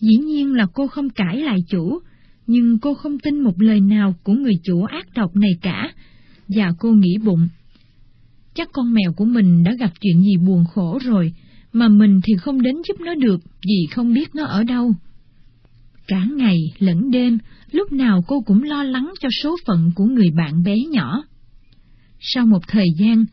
Dĩ 0.01 0.17
nhiên 0.17 0.55
là 0.55 0.67
cô 0.75 0.87
không 0.87 1.11
cãi 1.11 1.43
lại 1.43 1.59
chủ, 1.69 1.99
nhưng 2.47 2.79
cô 2.79 2.95
không 2.95 3.19
tin 3.19 3.41
một 3.41 3.63
lời 3.63 3.81
nào 3.81 4.15
của 4.23 4.33
người 4.33 4.55
chủ 4.65 4.83
ác 4.83 5.07
độc 5.15 5.37
này 5.37 5.53
cả, 5.63 5.93
và 6.49 6.73
cô 6.79 6.93
nghĩ 6.93 7.19
bụng. 7.25 7.49
Chắc 8.55 8.69
con 8.73 8.93
mèo 8.95 9.13
của 9.13 9.25
mình 9.25 9.65
đã 9.65 9.73
gặp 9.79 9.93
chuyện 10.01 10.23
gì 10.23 10.37
buồn 10.37 10.65
khổ 10.75 10.99
rồi, 11.05 11.33
mà 11.73 11.89
mình 11.89 12.21
thì 12.25 12.35
không 12.37 12.63
đến 12.63 12.75
giúp 12.89 13.01
nó 13.01 13.15
được 13.15 13.41
vì 13.69 13.87
không 13.91 14.15
biết 14.15 14.35
nó 14.35 14.45
ở 14.45 14.65
đâu. 14.65 14.95
Cả 16.09 16.27
ngày 16.37 16.59
lẫn 16.79 17.11
đêm, 17.11 17.39
lúc 17.71 17.93
nào 17.93 18.25
cô 18.27 18.41
cũng 18.41 18.63
lo 18.63 18.83
lắng 18.83 19.13
cho 19.21 19.29
số 19.43 19.57
phận 19.67 19.93
của 19.95 20.05
người 20.05 20.31
bạn 20.37 20.63
bé 20.63 20.77
nhỏ. 20.91 21.23
Sau 22.21 22.47
một 22.47 22.63
thời 22.69 22.87
gian, 22.99 23.25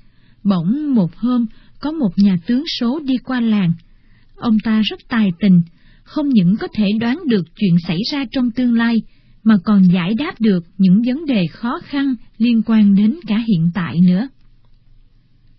bỗng 0.44 0.96
một 0.96 1.16
hôm 1.16 1.46
có 1.84 1.92
một 1.92 2.10
nhà 2.18 2.38
tướng 2.48 2.64
số 2.80 3.00
đi 3.06 3.18
qua 3.18 3.42
làng. 3.42 3.74
Ông 4.36 4.58
ta 4.64 4.82
rất 4.86 5.00
tài 5.10 5.32
tình, 5.40 5.62
không 6.04 6.30
những 6.30 6.56
có 6.60 6.68
thể 6.76 6.92
đoán 7.00 7.20
được 7.28 7.46
chuyện 7.56 7.76
xảy 7.88 7.98
ra 8.12 8.26
trong 8.32 8.52
tương 8.52 8.74
lai, 8.74 9.02
mà 9.44 9.58
còn 9.64 9.84
giải 9.94 10.14
đáp 10.14 10.42
được 10.42 10.66
những 10.78 11.02
vấn 11.06 11.26
đề 11.26 11.48
khó 11.48 11.80
khăn 11.84 12.16
liên 12.38 12.62
quan 12.66 12.96
đến 12.96 13.20
cả 13.28 13.38
hiện 13.48 13.70
tại 13.74 14.00
nữa. 14.02 14.28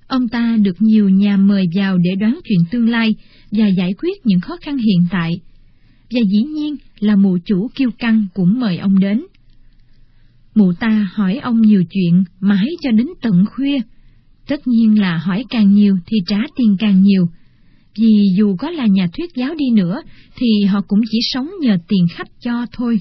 Ông 0.07 0.29
ta 0.29 0.57
được 0.63 0.83
nhiều 0.83 1.09
nhà 1.09 1.37
mời 1.37 1.67
vào 1.75 1.99
để 1.99 2.11
đoán 2.21 2.41
chuyện 2.45 2.61
tương 2.71 2.89
lai 2.89 3.15
và 3.51 3.67
giải 3.67 3.95
quyết 3.99 4.27
những 4.27 4.41
khó 4.41 4.57
khăn 4.63 4.77
hiện 4.77 5.07
tại, 5.11 5.41
và 6.11 6.21
dĩ 6.31 6.43
nhiên 6.43 6.77
là 6.99 7.17
mụ 7.17 7.39
chủ 7.45 7.69
kiêu 7.75 7.91
căng 7.99 8.27
cũng 8.35 8.61
mời 8.61 8.79
ông 8.79 8.99
đến. 8.99 9.25
Mụ 10.55 10.73
ta 10.81 11.09
hỏi 11.15 11.39
ông 11.39 11.61
nhiều 11.61 11.85
chuyện 11.91 12.25
mãi 12.41 12.67
cho 12.83 12.91
đến 12.91 13.07
tận 13.23 13.45
khuya. 13.47 13.79
Tất 14.49 14.67
nhiên 14.67 15.01
là 15.01 15.17
hỏi 15.19 15.45
càng 15.51 15.73
nhiều 15.73 15.97
thì 16.07 16.17
trả 16.27 16.39
tiền 16.57 16.77
càng 16.79 17.03
nhiều, 17.03 17.29
vì 17.99 18.29
dù 18.39 18.57
có 18.57 18.71
là 18.71 18.87
nhà 18.87 19.09
thuyết 19.13 19.31
giáo 19.35 19.55
đi 19.55 19.71
nữa 19.75 20.03
thì 20.37 20.65
họ 20.65 20.81
cũng 20.89 21.01
chỉ 21.11 21.19
sống 21.23 21.51
nhờ 21.61 21.79
tiền 21.89 22.07
khách 22.11 22.29
cho 22.41 22.67
thôi. 22.73 23.01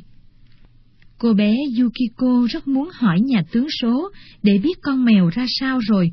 Cô 1.18 1.34
bé 1.34 1.56
Yukiko 1.80 2.48
rất 2.50 2.68
muốn 2.68 2.90
hỏi 2.94 3.22
nhà 3.22 3.44
tướng 3.52 3.68
số 3.82 4.10
để 4.44 4.58
biết 4.64 4.78
con 4.82 5.06
mèo 5.06 5.30
ra 5.30 5.46
sao 5.60 5.80
rồi, 5.90 6.12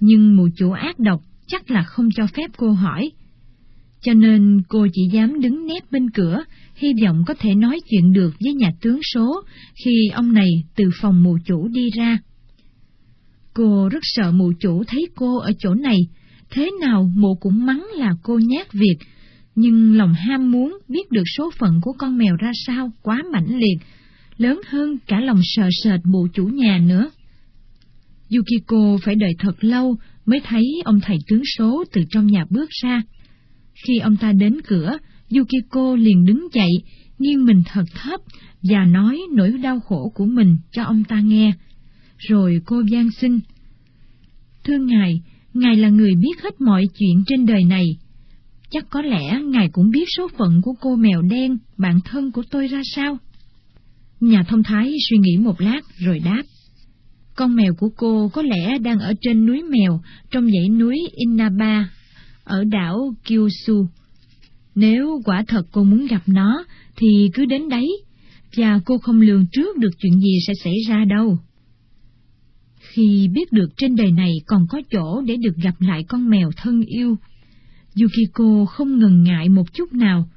nhưng 0.00 0.36
mụ 0.36 0.48
chủ 0.56 0.70
ác 0.70 0.98
độc 0.98 1.20
chắc 1.46 1.70
là 1.70 1.82
không 1.82 2.08
cho 2.16 2.26
phép 2.26 2.50
cô 2.56 2.72
hỏi. 2.72 3.10
Cho 4.02 4.14
nên 4.14 4.62
cô 4.68 4.86
chỉ 4.92 5.02
dám 5.12 5.40
đứng 5.40 5.66
nép 5.66 5.90
bên 5.90 6.10
cửa, 6.10 6.44
hy 6.74 6.88
vọng 7.02 7.24
có 7.26 7.34
thể 7.38 7.54
nói 7.54 7.80
chuyện 7.90 8.12
được 8.12 8.34
với 8.44 8.54
nhà 8.54 8.70
tướng 8.80 9.00
số 9.14 9.42
khi 9.84 10.08
ông 10.14 10.32
này 10.32 10.48
từ 10.76 10.84
phòng 11.00 11.22
mụ 11.22 11.38
chủ 11.44 11.68
đi 11.68 11.90
ra. 11.96 12.18
Cô 13.54 13.88
rất 13.88 14.02
sợ 14.02 14.32
mụ 14.32 14.52
chủ 14.60 14.84
thấy 14.86 15.08
cô 15.14 15.38
ở 15.38 15.52
chỗ 15.58 15.74
này, 15.74 15.96
thế 16.50 16.70
nào 16.80 17.10
mụ 17.16 17.34
cũng 17.40 17.66
mắng 17.66 17.86
là 17.96 18.10
cô 18.22 18.38
nhát 18.38 18.72
việc, 18.72 18.96
nhưng 19.54 19.96
lòng 19.96 20.12
ham 20.12 20.50
muốn 20.50 20.78
biết 20.88 21.10
được 21.10 21.22
số 21.36 21.50
phận 21.58 21.80
của 21.82 21.92
con 21.98 22.18
mèo 22.18 22.36
ra 22.36 22.50
sao 22.66 22.90
quá 23.02 23.22
mãnh 23.32 23.58
liệt, 23.58 23.78
lớn 24.36 24.60
hơn 24.66 24.96
cả 25.06 25.20
lòng 25.20 25.40
sợ 25.42 25.68
sệt 25.84 26.00
mụ 26.04 26.26
chủ 26.32 26.46
nhà 26.46 26.78
nữa. 26.78 27.10
Yukiko 28.30 28.98
phải 29.04 29.14
đợi 29.14 29.32
thật 29.38 29.64
lâu 29.64 29.96
mới 30.26 30.40
thấy 30.44 30.64
ông 30.84 31.00
thầy 31.00 31.16
tướng 31.28 31.42
số 31.58 31.84
từ 31.92 32.02
trong 32.10 32.26
nhà 32.26 32.44
bước 32.50 32.70
ra. 32.82 33.02
Khi 33.86 33.98
ông 33.98 34.16
ta 34.16 34.32
đến 34.32 34.60
cửa, 34.66 34.98
Yukiko 35.30 35.96
liền 35.96 36.24
đứng 36.24 36.48
dậy, 36.52 36.70
nghiêng 37.18 37.44
mình 37.44 37.62
thật 37.66 37.84
thấp 37.94 38.20
và 38.62 38.84
nói 38.84 39.20
nỗi 39.32 39.52
đau 39.62 39.80
khổ 39.80 40.12
của 40.14 40.24
mình 40.24 40.56
cho 40.72 40.84
ông 40.84 41.04
ta 41.04 41.20
nghe. 41.20 41.52
Rồi 42.28 42.60
cô 42.66 42.82
gian 42.90 43.10
xin. 43.10 43.40
Thưa 44.64 44.78
Ngài, 44.78 45.22
Ngài 45.54 45.76
là 45.76 45.88
người 45.88 46.14
biết 46.14 46.42
hết 46.42 46.60
mọi 46.60 46.84
chuyện 46.98 47.24
trên 47.26 47.46
đời 47.46 47.64
này. 47.64 47.86
Chắc 48.70 48.86
có 48.90 49.02
lẽ 49.02 49.40
Ngài 49.44 49.68
cũng 49.72 49.90
biết 49.90 50.04
số 50.16 50.28
phận 50.38 50.60
của 50.62 50.74
cô 50.80 50.96
mèo 50.96 51.22
đen, 51.22 51.58
bạn 51.78 52.00
thân 52.04 52.32
của 52.32 52.42
tôi 52.50 52.66
ra 52.66 52.80
sao? 52.94 53.18
Nhà 54.20 54.44
thông 54.48 54.62
thái 54.62 54.92
suy 55.10 55.18
nghĩ 55.18 55.36
một 55.36 55.60
lát 55.60 55.80
rồi 55.98 56.18
đáp. 56.18 56.42
Con 57.34 57.56
mèo 57.56 57.74
của 57.74 57.88
cô 57.96 58.28
có 58.28 58.42
lẽ 58.42 58.78
đang 58.78 58.98
ở 58.98 59.14
trên 59.20 59.46
núi 59.46 59.62
mèo 59.62 60.00
trong 60.30 60.50
dãy 60.50 60.68
núi 60.68 60.96
Inaba, 61.16 61.90
ở 62.44 62.64
đảo 62.64 63.14
Kyushu. 63.24 63.86
Nếu 64.74 65.22
quả 65.24 65.44
thật 65.48 65.62
cô 65.72 65.84
muốn 65.84 66.06
gặp 66.06 66.22
nó, 66.26 66.64
thì 66.96 67.30
cứ 67.34 67.44
đến 67.44 67.68
đấy, 67.68 67.88
và 68.56 68.80
cô 68.84 68.98
không 68.98 69.20
lường 69.20 69.46
trước 69.52 69.76
được 69.78 69.90
chuyện 69.98 70.20
gì 70.20 70.38
sẽ 70.46 70.52
xảy 70.64 70.74
ra 70.88 71.04
đâu. 71.04 71.38
Khi 72.94 73.28
biết 73.32 73.52
được 73.52 73.68
trên 73.76 73.96
đời 73.96 74.10
này 74.10 74.32
còn 74.46 74.66
có 74.68 74.80
chỗ 74.90 75.22
để 75.26 75.36
được 75.36 75.56
gặp 75.56 75.74
lại 75.78 76.04
con 76.08 76.30
mèo 76.30 76.50
thân 76.56 76.82
yêu, 76.82 77.16
Yukiko 78.00 78.64
không 78.64 78.98
ngần 78.98 79.22
ngại 79.22 79.48
một 79.48 79.72
chút 79.72 79.92
nào. 79.92 80.28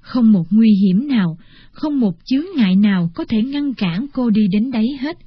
Không 0.00 0.32
một 0.32 0.46
nguy 0.50 0.70
hiểm 0.70 1.08
nào, 1.08 1.38
không 1.72 2.00
một 2.00 2.14
chướng 2.24 2.44
ngại 2.56 2.76
nào 2.76 3.10
có 3.14 3.24
thể 3.24 3.42
ngăn 3.42 3.74
cản 3.74 4.06
cô 4.12 4.30
đi 4.30 4.46
đến 4.52 4.70
đấy 4.70 4.86
hết. 5.00 5.18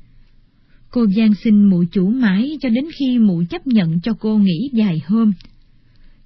Cô 0.91 1.05
gian 1.15 1.33
xin 1.33 1.63
mụ 1.63 1.83
chủ 1.91 2.09
mãi 2.09 2.57
cho 2.61 2.69
đến 2.69 2.85
khi 2.99 3.19
mụ 3.19 3.43
chấp 3.49 3.67
nhận 3.67 3.99
cho 4.01 4.13
cô 4.19 4.37
nghỉ 4.37 4.69
vài 4.73 5.01
hôm. 5.07 5.33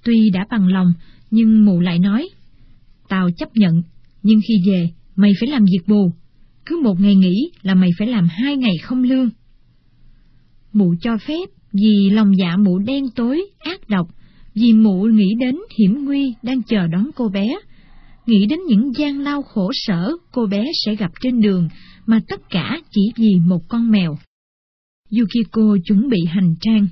Tuy 0.04 0.30
đã 0.34 0.46
bằng 0.50 0.68
lòng, 0.68 0.94
nhưng 1.32 1.66
mụ 1.66 1.80
lại 1.80 2.00
nói, 2.00 2.30
Tao 3.10 3.30
chấp 3.32 3.56
nhận, 3.56 3.82
nhưng 4.24 4.40
khi 4.48 4.54
về, 4.68 4.90
mày 5.16 5.32
phải 5.40 5.50
làm 5.50 5.66
việc 5.66 5.88
bù. 5.88 6.12
Cứ 6.66 6.80
một 6.84 7.00
ngày 7.00 7.16
nghỉ 7.16 7.52
là 7.62 7.76
mày 7.76 7.90
phải 7.98 8.08
làm 8.08 8.28
hai 8.30 8.58
ngày 8.58 8.78
không 8.84 9.04
lương. 9.04 9.30
Mụ 10.78 10.96
cho 11.02 11.18
phép 11.28 11.50
vì 11.74 12.10
lòng 12.10 12.32
dạ 12.38 12.56
mụ 12.58 12.80
đen 12.80 13.04
tối, 13.16 13.42
ác 13.60 13.90
độc, 13.90 14.08
vì 14.54 14.74
mụ 14.74 15.04
nghĩ 15.04 15.34
đến 15.40 15.56
hiểm 15.80 16.06
nguy 16.06 16.34
đang 16.44 16.64
chờ 16.64 16.88
đón 16.88 17.10
cô 17.16 17.30
bé, 17.30 17.48
nghĩ 18.26 18.46
đến 18.46 18.60
những 18.68 18.92
gian 18.96 19.20
lao 19.20 19.42
khổ 19.42 19.72
sở 19.74 20.12
cô 20.32 20.46
bé 20.46 20.66
sẽ 20.86 20.96
gặp 20.96 21.12
trên 21.22 21.42
đường, 21.42 21.70
mà 22.06 22.20
tất 22.28 22.42
cả 22.50 22.82
chỉ 22.92 23.02
vì 23.16 23.36
một 23.48 23.60
con 23.70 23.92
mèo. 23.92 24.18
Yukiko 25.12 25.78
chuẩn 25.86 26.10
bị 26.10 26.20
hành 26.28 26.56
trang. 26.62 26.88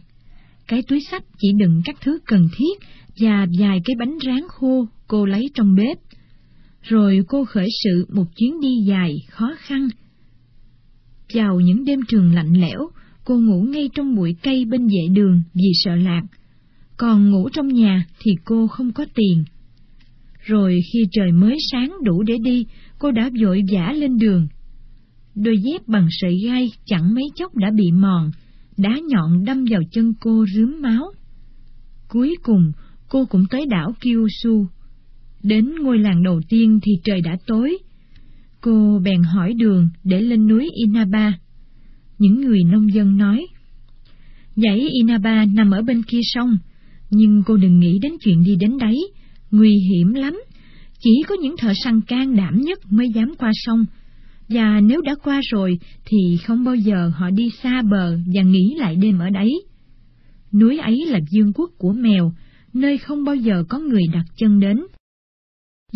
Cái 0.67 0.81
túi 0.87 0.99
sách 1.11 1.23
chỉ 1.39 1.47
đựng 1.57 1.81
các 1.85 1.95
thứ 2.01 2.19
cần 2.25 2.47
thiết 2.57 2.79
và 3.19 3.47
vài 3.59 3.81
cái 3.85 3.95
bánh 3.99 4.17
rán 4.25 4.41
khô 4.47 4.87
cô 5.07 5.25
lấy 5.25 5.43
trong 5.53 5.75
bếp. 5.75 5.97
Rồi 6.81 7.19
cô 7.27 7.45
khởi 7.45 7.67
sự 7.83 8.05
một 8.09 8.25
chuyến 8.35 8.59
đi 8.61 8.75
dài, 8.87 9.15
khó 9.29 9.51
khăn. 9.57 9.87
Vào 11.33 11.59
những 11.59 11.85
đêm 11.85 11.99
trường 12.07 12.33
lạnh 12.33 12.53
lẽo, 12.53 12.89
cô 13.25 13.39
ngủ 13.39 13.61
ngay 13.61 13.89
trong 13.95 14.15
bụi 14.15 14.35
cây 14.43 14.65
bên 14.65 14.87
vệ 14.87 15.07
đường 15.13 15.41
vì 15.53 15.71
sợ 15.73 15.95
lạc. 15.95 16.21
Còn 16.97 17.31
ngủ 17.31 17.49
trong 17.49 17.67
nhà 17.67 18.05
thì 18.19 18.31
cô 18.45 18.67
không 18.67 18.91
có 18.91 19.05
tiền. 19.15 19.43
Rồi 20.45 20.79
khi 20.93 21.07
trời 21.11 21.31
mới 21.31 21.57
sáng 21.71 21.93
đủ 22.03 22.23
để 22.23 22.37
đi, 22.43 22.65
cô 22.99 23.11
đã 23.11 23.29
vội 23.41 23.61
vã 23.71 23.91
lên 23.91 24.17
đường. 24.17 24.47
Đôi 25.35 25.57
dép 25.57 25.87
bằng 25.87 26.07
sợi 26.09 26.39
gai 26.45 26.71
chẳng 26.85 27.15
mấy 27.15 27.23
chốc 27.35 27.55
đã 27.55 27.71
bị 27.71 27.91
mòn, 27.91 28.31
đá 28.77 28.99
nhọn 29.07 29.45
đâm 29.45 29.65
vào 29.69 29.81
chân 29.91 30.13
cô 30.19 30.45
rướm 30.55 30.81
máu. 30.81 31.11
Cuối 32.09 32.35
cùng, 32.43 32.71
cô 33.09 33.25
cũng 33.25 33.45
tới 33.49 33.65
đảo 33.65 33.93
Kyushu. 34.01 34.65
Đến 35.43 35.75
ngôi 35.81 35.99
làng 35.99 36.23
đầu 36.23 36.41
tiên 36.49 36.79
thì 36.83 36.91
trời 37.03 37.21
đã 37.21 37.37
tối. 37.47 37.77
Cô 38.61 38.99
bèn 39.03 39.23
hỏi 39.23 39.53
đường 39.53 39.89
để 40.03 40.21
lên 40.21 40.47
núi 40.47 40.69
Inaba. 40.75 41.39
Những 42.19 42.41
người 42.41 42.63
nông 42.63 42.93
dân 42.93 43.17
nói, 43.17 43.45
Dãy 44.55 44.87
Inaba 44.93 45.45
nằm 45.45 45.71
ở 45.71 45.81
bên 45.81 46.03
kia 46.03 46.19
sông, 46.23 46.57
nhưng 47.09 47.43
cô 47.45 47.57
đừng 47.57 47.79
nghĩ 47.79 47.99
đến 48.01 48.11
chuyện 48.21 48.43
đi 48.43 48.55
đến 48.55 48.77
đấy, 48.77 49.11
nguy 49.51 49.77
hiểm 49.89 50.13
lắm. 50.13 50.41
Chỉ 50.99 51.23
có 51.27 51.35
những 51.41 51.55
thợ 51.57 51.73
săn 51.83 52.01
can 52.01 52.35
đảm 52.35 52.61
nhất 52.61 52.79
mới 52.89 53.09
dám 53.09 53.33
qua 53.37 53.51
sông, 53.53 53.85
và 54.49 54.79
nếu 54.79 55.01
đã 55.01 55.15
qua 55.23 55.41
rồi 55.51 55.79
thì 56.05 56.37
không 56.45 56.63
bao 56.63 56.75
giờ 56.75 57.11
họ 57.15 57.29
đi 57.29 57.49
xa 57.63 57.81
bờ 57.81 58.17
và 58.35 58.41
nghỉ 58.41 58.75
lại 58.77 58.95
đêm 58.95 59.19
ở 59.19 59.29
đấy. 59.29 59.51
Núi 60.53 60.77
ấy 60.77 61.05
là 61.05 61.19
dương 61.31 61.53
quốc 61.53 61.71
của 61.77 61.93
mèo, 61.93 62.33
nơi 62.73 62.97
không 62.97 63.23
bao 63.23 63.35
giờ 63.35 63.63
có 63.69 63.79
người 63.79 64.03
đặt 64.13 64.25
chân 64.37 64.59
đến. 64.59 64.77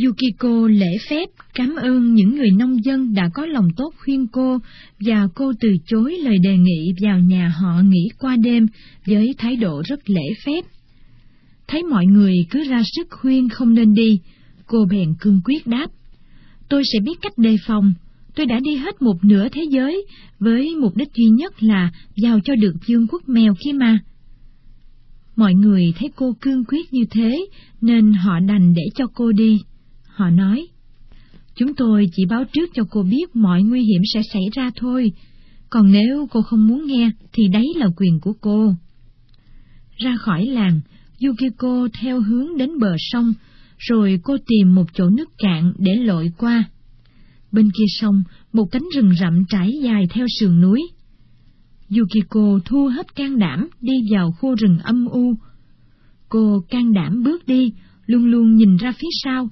Yukiko 0.06 0.68
lễ 0.68 0.98
phép 1.10 1.30
cảm 1.54 1.76
ơn 1.76 2.14
những 2.14 2.36
người 2.36 2.52
nông 2.52 2.84
dân 2.84 3.14
đã 3.14 3.30
có 3.34 3.46
lòng 3.46 3.70
tốt 3.78 3.94
khuyên 3.98 4.28
cô 4.28 4.58
và 5.00 5.28
cô 5.36 5.54
từ 5.60 5.70
chối 5.86 6.18
lời 6.24 6.38
đề 6.38 6.58
nghị 6.58 6.94
vào 7.02 7.20
nhà 7.20 7.54
họ 7.62 7.82
nghỉ 7.82 8.08
qua 8.20 8.36
đêm 8.36 8.68
với 9.06 9.36
thái 9.38 9.56
độ 9.56 9.82
rất 9.86 10.10
lễ 10.10 10.34
phép. 10.46 10.66
Thấy 11.68 11.84
mọi 11.84 12.06
người 12.06 12.34
cứ 12.50 12.64
ra 12.64 12.82
sức 12.96 13.08
khuyên 13.10 13.50
không 13.50 13.74
nên 13.74 13.94
đi, 13.94 14.20
cô 14.68 14.86
bèn 14.92 15.14
cương 15.20 15.42
quyết 15.46 15.68
đáp. 15.68 15.88
Tôi 16.70 16.84
sẽ 16.94 17.00
biết 17.00 17.22
cách 17.22 17.38
đề 17.38 17.56
phòng, 17.68 17.94
tôi 18.36 18.46
đã 18.46 18.60
đi 18.60 18.76
hết 18.76 19.02
một 19.02 19.24
nửa 19.24 19.50
thế 19.50 19.64
giới 19.70 20.06
với 20.40 20.76
mục 20.76 20.96
đích 20.96 21.14
duy 21.16 21.26
nhất 21.26 21.64
là 21.64 21.92
vào 22.24 22.40
cho 22.40 22.56
được 22.56 22.74
dương 22.88 23.08
quốc 23.08 23.30
mèo 23.30 23.54
kia 23.64 23.72
mà. 23.74 24.00
Mọi 25.36 25.54
người 25.54 25.94
thấy 26.00 26.10
cô 26.16 26.36
cương 26.42 26.66
quyết 26.66 26.94
như 26.94 27.06
thế 27.12 27.46
nên 27.82 28.14
họ 28.14 28.40
đành 28.40 28.74
để 28.74 28.84
cho 28.96 29.06
cô 29.14 29.32
đi. 29.32 29.62
Họ 30.20 30.30
nói, 30.30 30.68
chúng 31.56 31.76
tôi 31.76 32.10
chỉ 32.16 32.26
báo 32.26 32.44
trước 32.54 32.70
cho 32.74 32.84
cô 32.90 33.04
biết 33.04 33.36
mọi 33.36 33.64
nguy 33.64 33.82
hiểm 33.82 34.02
sẽ 34.14 34.22
xảy 34.34 34.44
ra 34.54 34.72
thôi. 34.76 35.12
còn 35.70 35.92
nếu 35.92 36.28
cô 36.32 36.42
không 36.42 36.68
muốn 36.68 36.86
nghe 36.88 37.12
thì 37.34 37.48
đấy 37.48 37.74
là 37.76 37.88
quyền 37.98 38.20
của 38.20 38.34
cô. 38.42 38.74
Ra 39.98 40.18
khỏi 40.18 40.46
làng, 40.46 40.82
Yukiko 41.22 41.88
theo 42.02 42.22
hướng 42.22 42.58
đến 42.58 42.80
bờ 42.80 42.96
sông, 42.98 43.34
rồi 43.78 44.20
cô 44.24 44.38
tìm 44.48 44.76
một 44.76 44.86
chỗ 44.94 45.10
nước 45.10 45.30
cạn 45.38 45.74
để 45.78 45.96
lội 45.96 46.32
qua. 46.38 46.64
Bên 47.52 47.70
kia 47.72 47.86
sông, 48.00 48.24
một 48.54 48.66
cánh 48.72 48.86
rừng 48.96 49.12
rậm 49.20 49.46
trải 49.50 49.72
dài 49.84 50.08
theo 50.10 50.26
sườn 50.40 50.62
núi. 50.62 50.82
Yukiko 51.90 52.60
thu 52.66 52.88
hết 52.88 53.16
can 53.16 53.40
đảm 53.40 53.70
đi 53.82 53.94
vào 54.12 54.32
khu 54.32 54.56
rừng 54.56 54.80
âm 54.80 55.06
u. 55.06 55.34
Cô 56.30 56.64
can 56.70 56.94
đảm 56.94 57.24
bước 57.24 57.48
đi, 57.48 57.74
luôn 58.06 58.26
luôn 58.26 58.56
nhìn 58.56 58.78
ra 58.78 58.92
phía 58.92 59.10
sau, 59.24 59.50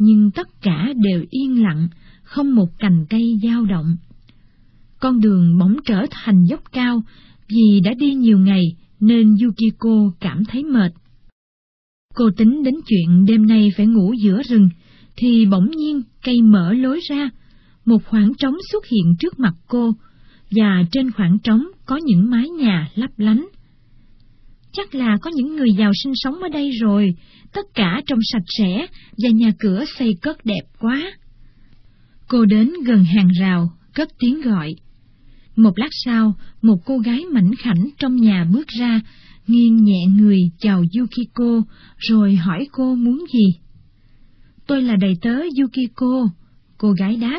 nhưng 0.00 0.30
tất 0.30 0.48
cả 0.62 0.92
đều 0.96 1.24
yên 1.30 1.62
lặng, 1.62 1.88
không 2.22 2.54
một 2.54 2.68
cành 2.78 3.06
cây 3.10 3.38
dao 3.42 3.64
động. 3.64 3.96
Con 5.00 5.20
đường 5.20 5.58
bỗng 5.58 5.76
trở 5.84 6.06
thành 6.10 6.44
dốc 6.44 6.60
cao, 6.72 7.02
vì 7.48 7.80
đã 7.84 7.94
đi 7.98 8.14
nhiều 8.14 8.38
ngày 8.38 8.62
nên 9.00 9.36
Yukiko 9.42 10.12
cảm 10.20 10.44
thấy 10.44 10.64
mệt. 10.64 10.92
Cô 12.14 12.30
tính 12.36 12.62
đến 12.62 12.74
chuyện 12.86 13.24
đêm 13.24 13.46
nay 13.46 13.72
phải 13.76 13.86
ngủ 13.86 14.12
giữa 14.12 14.42
rừng, 14.42 14.68
thì 15.16 15.46
bỗng 15.46 15.70
nhiên 15.70 16.02
cây 16.24 16.42
mở 16.42 16.72
lối 16.72 17.00
ra, 17.08 17.30
một 17.84 18.04
khoảng 18.04 18.32
trống 18.38 18.56
xuất 18.72 18.86
hiện 18.86 19.16
trước 19.18 19.38
mặt 19.38 19.54
cô, 19.68 19.92
và 20.50 20.84
trên 20.92 21.10
khoảng 21.10 21.38
trống 21.38 21.66
có 21.86 21.96
những 22.04 22.30
mái 22.30 22.48
nhà 22.48 22.90
lấp 22.94 23.10
lánh. 23.16 23.46
Chắc 24.72 24.94
là 24.94 25.16
có 25.22 25.30
những 25.34 25.56
người 25.56 25.72
giàu 25.78 25.92
sinh 26.04 26.12
sống 26.16 26.38
ở 26.40 26.48
đây 26.48 26.70
rồi, 26.70 27.14
tất 27.52 27.66
cả 27.74 28.00
trong 28.06 28.18
sạch 28.32 28.44
sẽ 28.58 28.86
và 29.22 29.30
nhà 29.30 29.50
cửa 29.58 29.84
xây 29.98 30.14
cất 30.22 30.44
đẹp 30.44 30.62
quá. 30.80 31.12
Cô 32.28 32.44
đến 32.44 32.72
gần 32.86 33.04
hàng 33.04 33.28
rào, 33.40 33.70
cất 33.94 34.08
tiếng 34.18 34.40
gọi. 34.42 34.74
Một 35.56 35.78
lát 35.78 35.88
sau, 36.04 36.34
một 36.62 36.76
cô 36.84 36.98
gái 36.98 37.24
mảnh 37.32 37.50
khảnh 37.58 37.88
trong 37.98 38.16
nhà 38.16 38.46
bước 38.52 38.68
ra, 38.68 39.00
nghiêng 39.46 39.84
nhẹ 39.84 40.06
người 40.06 40.40
chào 40.58 40.84
Yukiko, 40.98 41.62
rồi 41.98 42.36
hỏi 42.36 42.66
cô 42.72 42.94
muốn 42.94 43.24
gì. 43.34 43.46
Tôi 44.66 44.82
là 44.82 44.96
đầy 44.96 45.14
tớ 45.22 45.34
Yukiko, 45.60 46.28
cô 46.78 46.92
gái 46.92 47.16
đáp. 47.16 47.38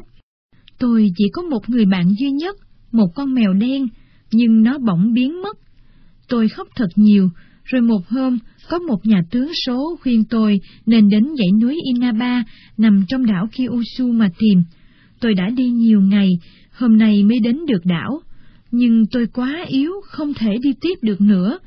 Tôi 0.80 1.12
chỉ 1.18 1.26
có 1.34 1.42
một 1.42 1.70
người 1.70 1.86
bạn 1.86 2.14
duy 2.20 2.32
nhất, 2.32 2.56
một 2.92 3.08
con 3.16 3.34
mèo 3.34 3.54
đen, 3.54 3.88
nhưng 4.32 4.64
nó 4.64 4.78
bỗng 4.78 5.14
biến 5.14 5.42
mất. 5.42 5.58
Tôi 6.28 6.50
khóc 6.50 6.68
thật 6.76 6.90
nhiều, 6.96 7.30
rồi 7.64 7.82
một 7.82 8.08
hôm, 8.08 8.38
có 8.70 8.80
một 8.80 9.06
nhà 9.06 9.22
tướng 9.32 9.52
số 9.66 9.98
khuyên 10.02 10.24
tôi 10.30 10.60
nên 10.86 11.10
đến 11.10 11.24
dãy 11.38 11.48
núi 11.62 11.80
Inaba 11.94 12.44
nằm 12.78 13.06
trong 13.08 13.26
đảo 13.26 13.48
Kyushu 13.52 14.12
mà 14.12 14.30
tìm. 14.38 14.64
Tôi 15.20 15.34
đã 15.34 15.50
đi 15.50 15.70
nhiều 15.70 16.02
ngày, 16.02 16.30
hôm 16.72 16.98
nay 16.98 17.24
mới 17.24 17.40
đến 17.40 17.66
được 17.68 17.86
đảo, 17.86 18.22
nhưng 18.72 19.06
tôi 19.12 19.28
quá 19.34 19.66
yếu, 19.68 19.92
không 20.04 20.34
thể 20.34 20.58
đi 20.64 20.74
tiếp 20.82 20.94
được 21.02 21.22
nữa. 21.22 21.60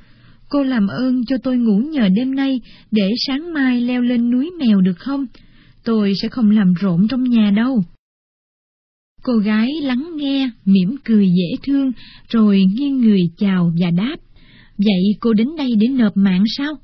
Cô 0.49 0.62
làm 0.62 0.86
ơn 0.86 1.24
cho 1.24 1.36
tôi 1.38 1.57
ngủ 1.57 1.78
nhờ 1.78 2.09
đêm 2.16 2.34
nay 2.34 2.61
để 2.90 3.11
sáng 3.26 3.53
mai 3.53 3.80
leo 3.80 4.01
lên 4.01 4.30
núi 4.30 4.51
mèo 4.59 4.80
được 4.80 4.99
không? 4.99 5.26
Tôi 5.84 6.12
sẽ 6.22 6.28
không 6.28 6.51
làm 6.51 6.74
rộn 6.80 7.09
trong 7.09 7.24
nhà 7.24 7.51
đâu. 7.57 7.82
Cô 9.22 9.36
gái 9.36 9.68
lắng 9.82 10.11
nghe, 10.16 10.51
mỉm 10.64 10.97
cười 11.05 11.28
dễ 11.28 11.57
thương, 11.62 11.92
rồi 12.28 12.64
nghiêng 12.74 13.01
người 13.01 13.20
chào 13.36 13.72
và 13.80 13.90
đáp. 13.90 14.16
Vậy 14.79 15.16
cô 15.20 15.33
đến 15.33 15.49
đây 15.59 15.70
để 15.81 15.89
nộp 15.89 16.16
mạng 16.16 16.45
sao? 16.57 16.75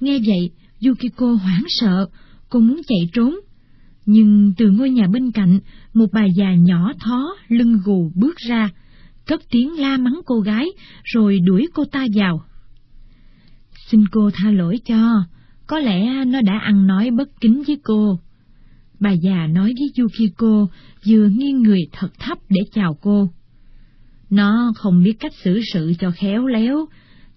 Nghe 0.00 0.18
vậy, 0.26 0.50
Yukiko 0.86 1.26
hoảng 1.26 1.64
sợ, 1.68 2.06
cô 2.48 2.60
muốn 2.60 2.80
chạy 2.88 3.08
trốn. 3.12 3.34
Nhưng 4.06 4.52
từ 4.56 4.70
ngôi 4.70 4.90
nhà 4.90 5.06
bên 5.12 5.30
cạnh, 5.30 5.58
một 5.94 6.06
bà 6.12 6.24
già 6.36 6.54
nhỏ 6.54 6.92
thó, 7.00 7.36
lưng 7.48 7.78
gù 7.84 8.12
bước 8.14 8.36
ra, 8.36 8.68
cất 9.26 9.42
tiếng 9.50 9.80
la 9.80 9.96
mắng 9.96 10.20
cô 10.26 10.40
gái, 10.40 10.66
rồi 11.04 11.38
đuổi 11.46 11.68
cô 11.74 11.84
ta 11.84 12.06
vào. 12.14 12.44
Xin 13.90 14.04
cô 14.12 14.30
tha 14.34 14.50
lỗi 14.50 14.80
cho, 14.84 15.24
có 15.66 15.78
lẽ 15.78 16.24
nó 16.24 16.40
đã 16.42 16.58
ăn 16.58 16.86
nói 16.86 17.10
bất 17.10 17.40
kính 17.40 17.62
với 17.66 17.76
cô. 17.84 18.18
Bà 19.00 19.12
già 19.12 19.46
nói 19.46 19.74
với 19.78 20.04
Yukiko, 20.04 20.66
vừa 21.08 21.28
nghiêng 21.28 21.62
người 21.62 21.80
thật 21.92 22.08
thấp 22.18 22.38
để 22.48 22.60
chào 22.72 22.98
cô. 23.02 23.30
Nó 24.30 24.72
không 24.76 25.02
biết 25.02 25.12
cách 25.20 25.32
xử 25.44 25.60
sự 25.72 25.92
cho 25.98 26.10
khéo 26.10 26.46
léo, 26.46 26.86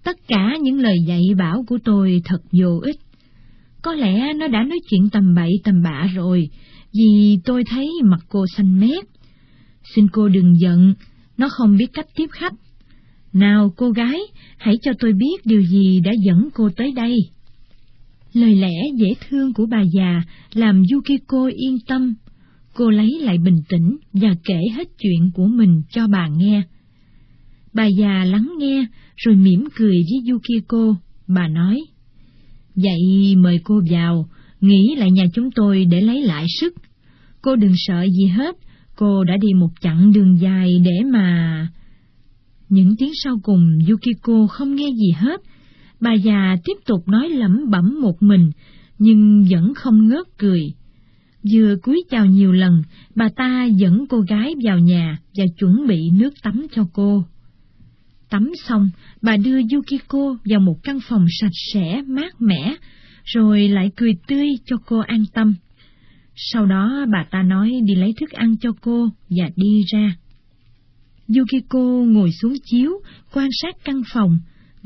tất 0.06 0.18
cả 0.28 0.58
những 0.62 0.80
lời 0.80 0.98
dạy 1.08 1.22
bảo 1.38 1.64
của 1.68 1.78
tôi 1.84 2.22
thật 2.26 2.40
vô 2.52 2.80
ích. 2.84 3.00
Có 3.82 3.94
lẽ 3.94 4.34
nó 4.34 4.48
đã 4.48 4.64
nói 4.64 4.80
chuyện 4.90 5.10
tầm 5.10 5.36
bậy 5.36 5.52
tầm 5.64 5.84
bạ 5.84 6.08
rồi, 6.16 6.50
vì 6.94 7.40
tôi 7.46 7.64
thấy 7.70 7.92
mặt 8.04 8.20
cô 8.30 8.46
xanh 8.58 8.80
mét. 8.80 9.06
Xin 9.96 10.08
cô 10.08 10.28
đừng 10.28 10.60
giận, 10.60 10.94
nó 11.38 11.50
không 11.50 11.78
biết 11.78 11.88
cách 11.94 12.08
tiếp 12.16 12.30
khách. 12.32 12.54
Nào 13.34 13.74
cô 13.78 13.90
gái, 13.90 14.20
hãy 14.58 14.78
cho 14.82 14.92
tôi 15.00 15.14
biết 15.14 15.46
điều 15.46 15.62
gì 15.62 16.00
đã 16.00 16.12
dẫn 16.26 16.50
cô 16.54 16.70
tới 16.76 16.92
đây. 16.92 17.18
Lời 18.34 18.56
lẽ 18.56 18.74
dễ 18.98 19.08
thương 19.30 19.54
của 19.54 19.66
bà 19.66 19.82
già 19.94 20.22
làm 20.54 20.84
Yukiko 20.94 21.48
yên 21.48 21.78
tâm. 21.88 22.14
Cô 22.74 22.90
lấy 22.90 23.20
lại 23.22 23.38
bình 23.38 23.62
tĩnh 23.70 23.98
và 24.14 24.30
kể 24.44 24.60
hết 24.76 24.88
chuyện 25.00 25.32
của 25.34 25.46
mình 25.46 25.82
cho 25.90 26.08
bà 26.08 26.28
nghe. 26.28 26.62
Bà 27.74 27.86
già 27.86 28.24
lắng 28.26 28.52
nghe 28.58 28.86
rồi 29.16 29.36
mỉm 29.36 29.64
cười 29.76 29.96
với 29.96 30.32
Yukiko, 30.32 30.96
bà 31.28 31.48
nói. 31.48 31.82
Vậy 32.76 33.36
mời 33.38 33.60
cô 33.64 33.82
vào, 33.92 34.30
nghỉ 34.62 34.96
lại 34.98 35.12
nhà 35.12 35.24
chúng 35.34 35.52
tôi 35.52 35.86
để 35.86 36.02
lấy 36.02 36.22
lại 36.22 36.46
sức. 36.60 36.74
Cô 37.42 37.56
đừng 37.56 37.74
sợ 37.76 38.02
gì 38.04 38.26
hết, 38.28 38.56
cô 38.96 39.24
đã 39.24 39.38
đi 39.38 39.48
một 39.54 39.70
chặng 39.82 40.14
đường 40.14 40.40
dài 40.40 40.82
để 40.86 41.04
mà... 41.12 41.68
Những 42.70 42.96
tiếng 42.98 43.12
sau 43.24 43.40
cùng 43.44 43.80
Yukiko 43.90 44.48
không 44.48 44.76
nghe 44.76 44.88
gì 44.90 45.12
hết. 45.12 45.42
Bà 46.02 46.14
già 46.14 46.56
tiếp 46.64 46.74
tục 46.86 47.08
nói 47.08 47.30
lẩm 47.30 47.70
bẩm 47.70 48.02
một 48.02 48.24
mình, 48.24 48.52
nhưng 49.00 49.46
vẫn 49.52 49.74
không 49.74 50.08
ngớt 50.08 50.28
cười. 50.38 50.62
Vừa 51.52 51.76
cúi 51.84 52.04
chào 52.10 52.26
nhiều 52.26 52.52
lần, 52.52 52.84
bà 53.16 53.30
ta 53.36 53.66
dẫn 53.66 54.06
cô 54.10 54.20
gái 54.20 54.54
vào 54.64 54.80
nhà 54.80 55.20
và 55.38 55.44
chuẩn 55.60 55.88
bị 55.88 56.10
nước 56.10 56.34
tắm 56.44 56.68
cho 56.72 56.88
cô. 56.94 57.24
Tắm 58.30 58.52
xong, 58.68 58.90
bà 59.22 59.38
đưa 59.38 59.58
Yukiko 59.62 60.38
vào 60.46 60.60
một 60.60 60.78
căn 60.84 61.00
phòng 61.10 61.26
sạch 61.42 61.56
sẽ, 61.74 62.02
mát 62.08 62.42
mẻ, 62.42 62.76
rồi 63.24 63.68
lại 63.70 63.92
cười 63.96 64.18
tươi 64.28 64.48
cho 64.66 64.78
cô 64.86 65.00
an 65.00 65.24
tâm. 65.34 65.56
Sau 66.36 66.66
đó 66.66 67.06
bà 67.12 67.26
ta 67.32 67.44
nói 67.44 67.72
đi 67.86 67.96
lấy 67.96 68.14
thức 68.20 68.32
ăn 68.32 68.58
cho 68.58 68.72
cô 68.82 69.10
và 69.30 69.50
đi 69.56 69.84
ra. 69.92 70.16
Yukiko 71.28 71.80
ngồi 72.08 72.32
xuống 72.42 72.54
chiếu, 72.66 72.92
quan 73.34 73.50
sát 73.62 73.76
căn 73.84 74.02
phòng. 74.14 74.40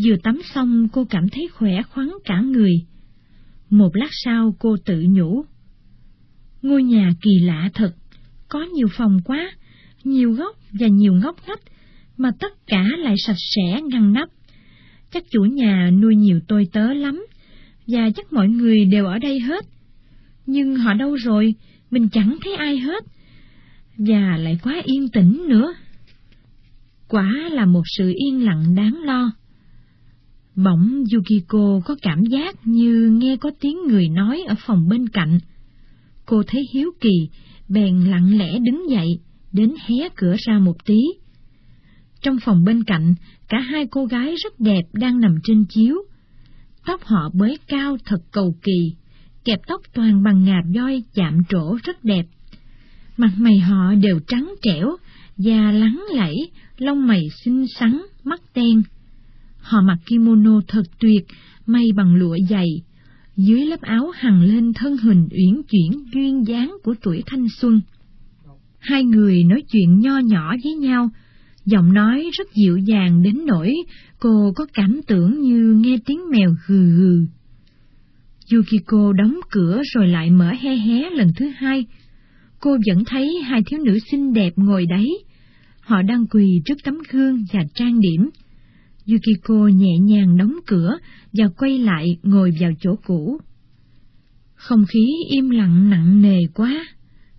Vừa 0.05 0.15
tắm 0.23 0.41
xong 0.53 0.87
cô 0.91 1.05
cảm 1.09 1.29
thấy 1.29 1.47
khỏe 1.53 1.81
khoắn 1.81 2.09
cả 2.25 2.41
người. 2.41 2.73
Một 3.69 3.95
lát 3.95 4.09
sau 4.11 4.55
cô 4.59 4.75
tự 4.85 5.05
nhủ. 5.09 5.45
Ngôi 6.61 6.83
nhà 6.83 7.11
kỳ 7.21 7.39
lạ 7.39 7.69
thật, 7.73 7.95
có 8.47 8.65
nhiều 8.73 8.87
phòng 8.97 9.19
quá, 9.25 9.51
nhiều 10.03 10.31
góc 10.31 10.55
và 10.71 10.87
nhiều 10.87 11.13
ngóc 11.13 11.35
ngách, 11.47 11.59
mà 12.19 12.31
tất 12.39 12.67
cả 12.67 12.83
lại 12.97 13.15
sạch 13.17 13.37
sẽ 13.55 13.81
ngăn 13.81 14.13
nắp. 14.13 14.29
Chắc 15.11 15.23
chủ 15.31 15.41
nhà 15.41 15.91
nuôi 16.01 16.15
nhiều 16.15 16.39
tôi 16.47 16.67
tớ 16.73 16.93
lắm, 16.93 17.25
và 17.87 18.09
chắc 18.15 18.33
mọi 18.33 18.47
người 18.49 18.85
đều 18.85 19.05
ở 19.05 19.19
đây 19.19 19.39
hết. 19.39 19.65
Nhưng 20.45 20.75
họ 20.75 20.93
đâu 20.93 21.15
rồi, 21.15 21.55
mình 21.91 22.09
chẳng 22.09 22.37
thấy 22.43 22.55
ai 22.55 22.79
hết, 22.79 23.03
và 23.97 24.37
lại 24.37 24.59
quá 24.63 24.81
yên 24.85 25.09
tĩnh 25.09 25.43
nữa. 25.47 25.73
Quả 27.07 27.49
là 27.51 27.65
một 27.65 27.83
sự 27.97 28.13
yên 28.15 28.45
lặng 28.45 28.75
đáng 28.75 29.03
lo. 29.03 29.31
Bỗng 30.55 31.03
Yukiko 31.13 31.81
có 31.85 31.95
cảm 32.01 32.23
giác 32.23 32.55
như 32.67 33.17
nghe 33.19 33.37
có 33.37 33.51
tiếng 33.59 33.77
người 33.87 34.09
nói 34.09 34.43
ở 34.47 34.55
phòng 34.65 34.89
bên 34.89 35.09
cạnh. 35.09 35.39
Cô 36.25 36.43
thấy 36.47 36.61
hiếu 36.73 36.91
kỳ, 37.01 37.29
bèn 37.69 37.99
lặng 37.99 38.37
lẽ 38.37 38.59
đứng 38.59 38.89
dậy, 38.89 39.19
đến 39.51 39.73
hé 39.87 40.09
cửa 40.15 40.35
ra 40.39 40.59
một 40.59 40.85
tí. 40.85 40.99
Trong 42.21 42.37
phòng 42.45 42.63
bên 42.63 42.83
cạnh, 42.83 43.15
cả 43.49 43.59
hai 43.59 43.87
cô 43.91 44.05
gái 44.05 44.35
rất 44.43 44.59
đẹp 44.59 44.83
đang 44.93 45.19
nằm 45.19 45.35
trên 45.43 45.65
chiếu. 45.69 45.95
Tóc 46.85 47.03
họ 47.03 47.29
bới 47.33 47.57
cao 47.67 47.97
thật 48.05 48.19
cầu 48.31 48.55
kỳ, 48.63 48.95
kẹp 49.45 49.59
tóc 49.67 49.81
toàn 49.93 50.23
bằng 50.23 50.43
ngà 50.43 50.61
voi 50.75 51.03
chạm 51.13 51.41
trổ 51.49 51.77
rất 51.83 52.03
đẹp. 52.03 52.25
Mặt 53.17 53.31
mày 53.37 53.59
họ 53.59 53.95
đều 53.95 54.19
trắng 54.27 54.53
trẻo, 54.61 54.95
da 55.37 55.71
lắng 55.71 56.05
lẫy, 56.13 56.35
lông 56.77 57.07
mày 57.07 57.23
xinh 57.43 57.65
xắn, 57.67 58.01
mắt 58.23 58.41
đen. 58.55 58.83
Họ 59.59 59.81
mặc 59.81 59.97
kimono 60.05 60.61
thật 60.67 60.83
tuyệt, 60.99 61.25
may 61.65 61.91
bằng 61.95 62.15
lụa 62.15 62.37
dày. 62.49 62.67
Dưới 63.37 63.65
lớp 63.65 63.81
áo 63.81 64.11
hằng 64.15 64.41
lên 64.41 64.73
thân 64.73 64.97
hình 64.97 65.27
uyển 65.31 65.61
chuyển 65.69 65.91
duyên 66.13 66.47
dáng 66.47 66.77
của 66.83 66.95
tuổi 67.01 67.23
thanh 67.25 67.47
xuân. 67.49 67.81
Hai 68.79 69.03
người 69.03 69.43
nói 69.43 69.63
chuyện 69.71 69.99
nho 69.99 70.17
nhỏ 70.17 70.55
với 70.63 70.73
nhau, 70.73 71.09
giọng 71.71 71.93
nói 71.93 72.29
rất 72.33 72.47
dịu 72.53 72.77
dàng 72.77 73.23
đến 73.23 73.45
nỗi 73.45 73.73
cô 74.19 74.53
có 74.55 74.65
cảm 74.73 75.01
tưởng 75.07 75.39
như 75.41 75.73
nghe 75.81 75.97
tiếng 76.05 76.19
mèo 76.31 76.55
gừ 76.67 76.97
gừ. 76.97 77.25
Yukiko 78.51 79.13
đóng 79.13 79.39
cửa 79.51 79.81
rồi 79.93 80.07
lại 80.07 80.29
mở 80.29 80.51
hé 80.61 80.75
hé 80.75 81.09
lần 81.09 81.31
thứ 81.35 81.49
hai. 81.57 81.85
Cô 82.59 82.77
vẫn 82.87 83.03
thấy 83.05 83.41
hai 83.43 83.63
thiếu 83.65 83.79
nữ 83.85 83.97
xinh 84.11 84.33
đẹp 84.33 84.53
ngồi 84.55 84.85
đấy. 84.85 85.23
Họ 85.79 86.01
đang 86.01 86.27
quỳ 86.27 86.61
trước 86.65 86.77
tấm 86.83 86.97
gương 87.11 87.43
và 87.53 87.59
trang 87.75 87.99
điểm. 87.99 88.29
Yukiko 89.07 89.67
nhẹ 89.67 89.97
nhàng 90.01 90.37
đóng 90.37 90.55
cửa 90.67 90.97
và 91.33 91.45
quay 91.57 91.77
lại 91.77 92.17
ngồi 92.23 92.51
vào 92.59 92.71
chỗ 92.79 92.95
cũ. 93.05 93.39
Không 94.55 94.85
khí 94.93 95.05
im 95.29 95.49
lặng 95.49 95.89
nặng 95.89 96.21
nề 96.21 96.39
quá, 96.53 96.85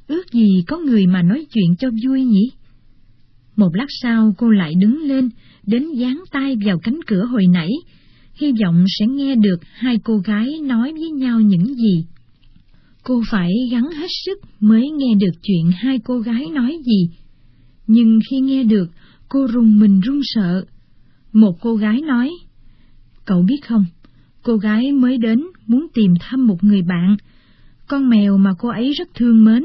ước 0.07 0.33
gì 0.33 0.65
có 0.67 0.79
người 0.79 1.07
mà 1.07 1.23
nói 1.23 1.47
chuyện 1.51 1.77
cho 1.79 1.89
vui 2.07 2.25
nhỉ? 2.25 2.51
Một 3.61 3.75
lát 3.75 3.87
sau 4.03 4.35
cô 4.39 4.51
lại 4.51 4.75
đứng 4.81 4.99
lên, 4.99 5.29
đến 5.67 5.93
dán 5.93 6.23
tay 6.33 6.57
vào 6.65 6.79
cánh 6.83 7.01
cửa 7.07 7.25
hồi 7.25 7.47
nãy, 7.53 7.71
hy 8.41 8.53
vọng 8.63 8.85
sẽ 8.99 9.07
nghe 9.07 9.35
được 9.35 9.57
hai 9.73 9.99
cô 10.05 10.19
gái 10.19 10.61
nói 10.63 10.93
với 10.93 11.11
nhau 11.11 11.41
những 11.41 11.75
gì. 11.75 12.07
Cô 13.03 13.23
phải 13.31 13.53
gắng 13.71 13.91
hết 13.91 14.07
sức 14.25 14.39
mới 14.61 14.91
nghe 14.91 15.15
được 15.21 15.43
chuyện 15.43 15.71
hai 15.77 15.99
cô 15.99 16.19
gái 16.19 16.47
nói 16.51 16.79
gì. 16.87 17.11
Nhưng 17.87 18.19
khi 18.31 18.41
nghe 18.41 18.65
được, 18.65 18.91
cô 19.29 19.47
rùng 19.47 19.79
mình 19.79 20.01
run 20.01 20.21
sợ. 20.23 20.65
Một 21.33 21.53
cô 21.61 21.77
gái 21.77 22.01
nói, 22.01 22.31
Cậu 23.25 23.43
biết 23.43 23.61
không, 23.65 23.85
cô 24.43 24.57
gái 24.57 24.93
mới 24.93 25.19
đến 25.19 25.43
muốn 25.67 25.87
tìm 25.95 26.15
thăm 26.21 26.47
một 26.47 26.65
người 26.65 26.83
bạn. 26.83 27.17
Con 27.89 28.09
mèo 28.09 28.39
mà 28.39 28.51
cô 28.59 28.69
ấy 28.69 28.93
rất 28.93 29.09
thương 29.15 29.45
mến. 29.45 29.65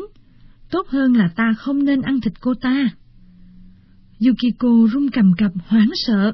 Tốt 0.71 0.87
hơn 0.87 1.13
là 1.13 1.29
ta 1.35 1.53
không 1.57 1.85
nên 1.85 2.01
ăn 2.01 2.21
thịt 2.21 2.33
cô 2.41 2.53
ta. 2.53 2.89
Yukiko 4.25 4.87
run 4.93 5.09
cầm 5.09 5.33
cập 5.37 5.51
hoảng 5.67 5.91
sợ. 5.93 6.31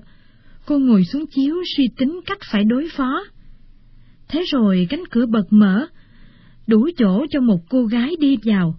Cô 0.65 0.79
ngồi 0.79 1.03
xuống 1.05 1.25
chiếu 1.35 1.55
suy 1.77 1.87
tính 1.97 2.19
cách 2.25 2.37
phải 2.51 2.63
đối 2.63 2.87
phó. 2.97 3.23
Thế 4.29 4.43
rồi 4.51 4.87
cánh 4.89 5.03
cửa 5.11 5.25
bật 5.25 5.43
mở, 5.49 5.85
đủ 6.67 6.89
chỗ 6.97 7.25
cho 7.31 7.41
một 7.41 7.59
cô 7.69 7.85
gái 7.85 8.15
đi 8.19 8.37
vào. 8.43 8.75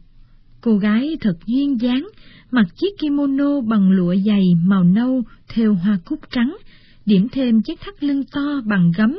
Cô 0.61 0.77
gái 0.77 1.17
thật 1.21 1.35
duyên 1.47 1.81
dáng, 1.81 2.09
mặc 2.51 2.67
chiếc 2.77 2.99
kimono 2.99 3.61
bằng 3.61 3.91
lụa 3.91 4.15
dày 4.27 4.55
màu 4.65 4.85
nâu 4.85 5.23
thêu 5.49 5.75
hoa 5.75 5.99
cúc 6.05 6.19
trắng, 6.31 6.57
điểm 7.07 7.29
thêm 7.33 7.63
chiếc 7.63 7.81
thắt 7.81 8.05
lưng 8.05 8.25
to 8.33 8.61
bằng 8.65 8.93
gấm. 8.97 9.19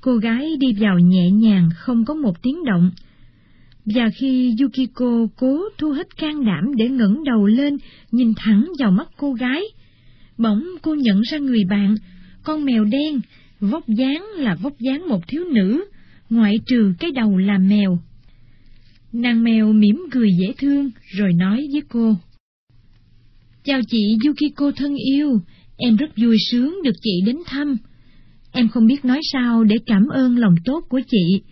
Cô 0.00 0.16
gái 0.16 0.56
đi 0.60 0.66
vào 0.80 0.98
nhẹ 0.98 1.30
nhàng, 1.30 1.70
không 1.76 2.04
có 2.04 2.14
một 2.14 2.42
tiếng 2.42 2.64
động. 2.64 2.90
Và 3.84 4.10
khi 4.16 4.54
Yukiko 4.60 5.26
cố 5.36 5.62
thu 5.78 5.90
hết 5.90 6.16
can 6.16 6.44
đảm 6.44 6.76
để 6.76 6.88
ngẩng 6.88 7.24
đầu 7.24 7.46
lên, 7.46 7.76
nhìn 8.12 8.32
thẳng 8.36 8.72
vào 8.78 8.90
mắt 8.90 9.08
cô 9.16 9.32
gái, 9.32 9.62
bỗng 10.38 10.64
cô 10.82 10.94
nhận 10.94 11.20
ra 11.20 11.38
người 11.38 11.64
bạn, 11.64 11.94
con 12.44 12.64
mèo 12.64 12.84
đen, 12.84 13.20
vóc 13.60 13.88
dáng 13.88 14.24
là 14.36 14.54
vóc 14.54 14.72
dáng 14.80 15.08
một 15.08 15.28
thiếu 15.28 15.44
nữ, 15.44 15.84
ngoại 16.30 16.54
trừ 16.66 16.92
cái 16.98 17.10
đầu 17.10 17.38
là 17.38 17.58
mèo. 17.58 17.98
Nàng 19.12 19.42
mèo 19.42 19.72
mỉm 19.72 20.06
cười 20.10 20.28
dễ 20.40 20.52
thương 20.58 20.90
rồi 21.16 21.32
nói 21.32 21.66
với 21.72 21.82
cô. 21.88 22.14
Chào 23.64 23.80
chị 23.88 24.16
Yukiko 24.26 24.70
thân 24.76 24.94
yêu, 24.96 25.40
em 25.76 25.96
rất 25.96 26.10
vui 26.16 26.36
sướng 26.50 26.78
được 26.84 26.94
chị 27.02 27.20
đến 27.26 27.36
thăm. 27.46 27.76
Em 28.52 28.68
không 28.68 28.86
biết 28.86 29.04
nói 29.04 29.20
sao 29.32 29.64
để 29.64 29.76
cảm 29.86 30.08
ơn 30.08 30.36
lòng 30.36 30.54
tốt 30.64 30.80
của 30.88 31.00
chị. 31.08 31.42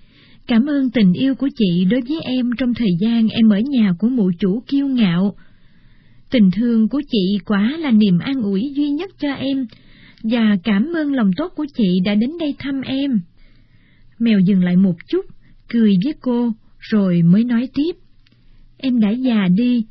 Cảm 0.47 0.67
ơn 0.67 0.91
tình 0.91 1.13
yêu 1.13 1.35
của 1.35 1.49
chị 1.57 1.85
đối 1.85 2.01
với 2.01 2.21
em 2.23 2.51
trong 2.59 2.75
thời 2.75 2.91
gian 3.01 3.29
em 3.29 3.49
ở 3.49 3.59
nhà 3.59 3.95
của 3.99 4.09
mụ 4.09 4.31
chủ 4.39 4.63
kiêu 4.67 4.87
ngạo. 4.87 5.37
Tình 6.31 6.51
thương 6.51 6.89
của 6.89 7.03
chị 7.13 7.39
quả 7.47 7.77
là 7.79 7.91
niềm 7.91 8.19
an 8.19 8.43
ủi 8.43 8.73
duy 8.77 8.91
nhất 8.91 9.11
cho 9.19 9.33
em, 9.33 9.67
và 10.23 10.57
cảm 10.65 10.93
ơn 10.97 11.13
lòng 11.13 11.31
tốt 11.37 11.53
của 11.57 11.67
chị 11.77 12.01
đã 12.05 12.15
đến 12.15 12.31
đây 12.41 12.55
thăm 12.59 12.81
em. 12.81 13.21
Mèo 14.19 14.41
dừng 14.41 14.65
lại 14.65 14.77
một 14.77 14.95
chút, 15.09 15.27
cười 15.69 15.95
với 16.05 16.15
cô, 16.21 16.53
rồi 16.79 17.23
mới 17.23 17.45
nói 17.45 17.69
tiếp. 17.75 17.93
Em 18.77 19.01
đã 19.01 19.11
già 19.11 19.49
đi, 19.49 19.85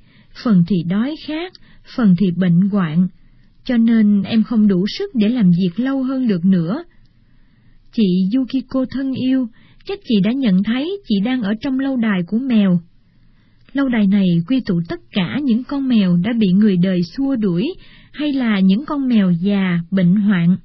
phần 0.43 0.63
thì 0.67 0.75
đói 0.89 1.15
khát, 1.27 1.53
phần 1.95 2.15
thì 2.19 2.31
bệnh 2.31 2.61
hoạn, 2.61 3.07
cho 3.63 3.77
nên 3.77 4.23
em 4.23 4.43
không 4.43 4.67
đủ 4.67 4.85
sức 4.97 5.15
để 5.15 5.29
làm 5.29 5.49
việc 5.49 5.79
lâu 5.79 6.03
hơn 6.03 6.27
được 6.27 6.45
nữa. 6.45 6.83
Chị 7.91 8.29
Yukiko 8.35 8.85
thân 8.91 9.13
yêu, 9.13 9.47
chắc 9.85 9.99
chị 10.03 10.15
đã 10.23 10.31
nhận 10.31 10.63
thấy 10.63 10.99
chị 11.07 11.15
đang 11.25 11.41
ở 11.41 11.53
trong 11.61 11.79
lâu 11.79 11.97
đài 11.97 12.21
của 12.27 12.37
mèo. 12.37 12.81
Lâu 13.73 13.89
đài 13.89 14.07
này 14.07 14.27
quy 14.47 14.61
tụ 14.65 14.81
tất 14.89 14.99
cả 15.11 15.39
những 15.43 15.63
con 15.63 15.87
mèo 15.87 16.17
đã 16.17 16.33
bị 16.37 16.47
người 16.47 16.77
đời 16.77 17.03
xua 17.03 17.35
đuổi, 17.35 17.73
hay 18.11 18.33
là 18.33 18.59
những 18.59 18.85
con 18.85 19.07
mèo 19.07 19.31
già, 19.31 19.79
bệnh 19.91 20.15
hoạn. 20.15 20.57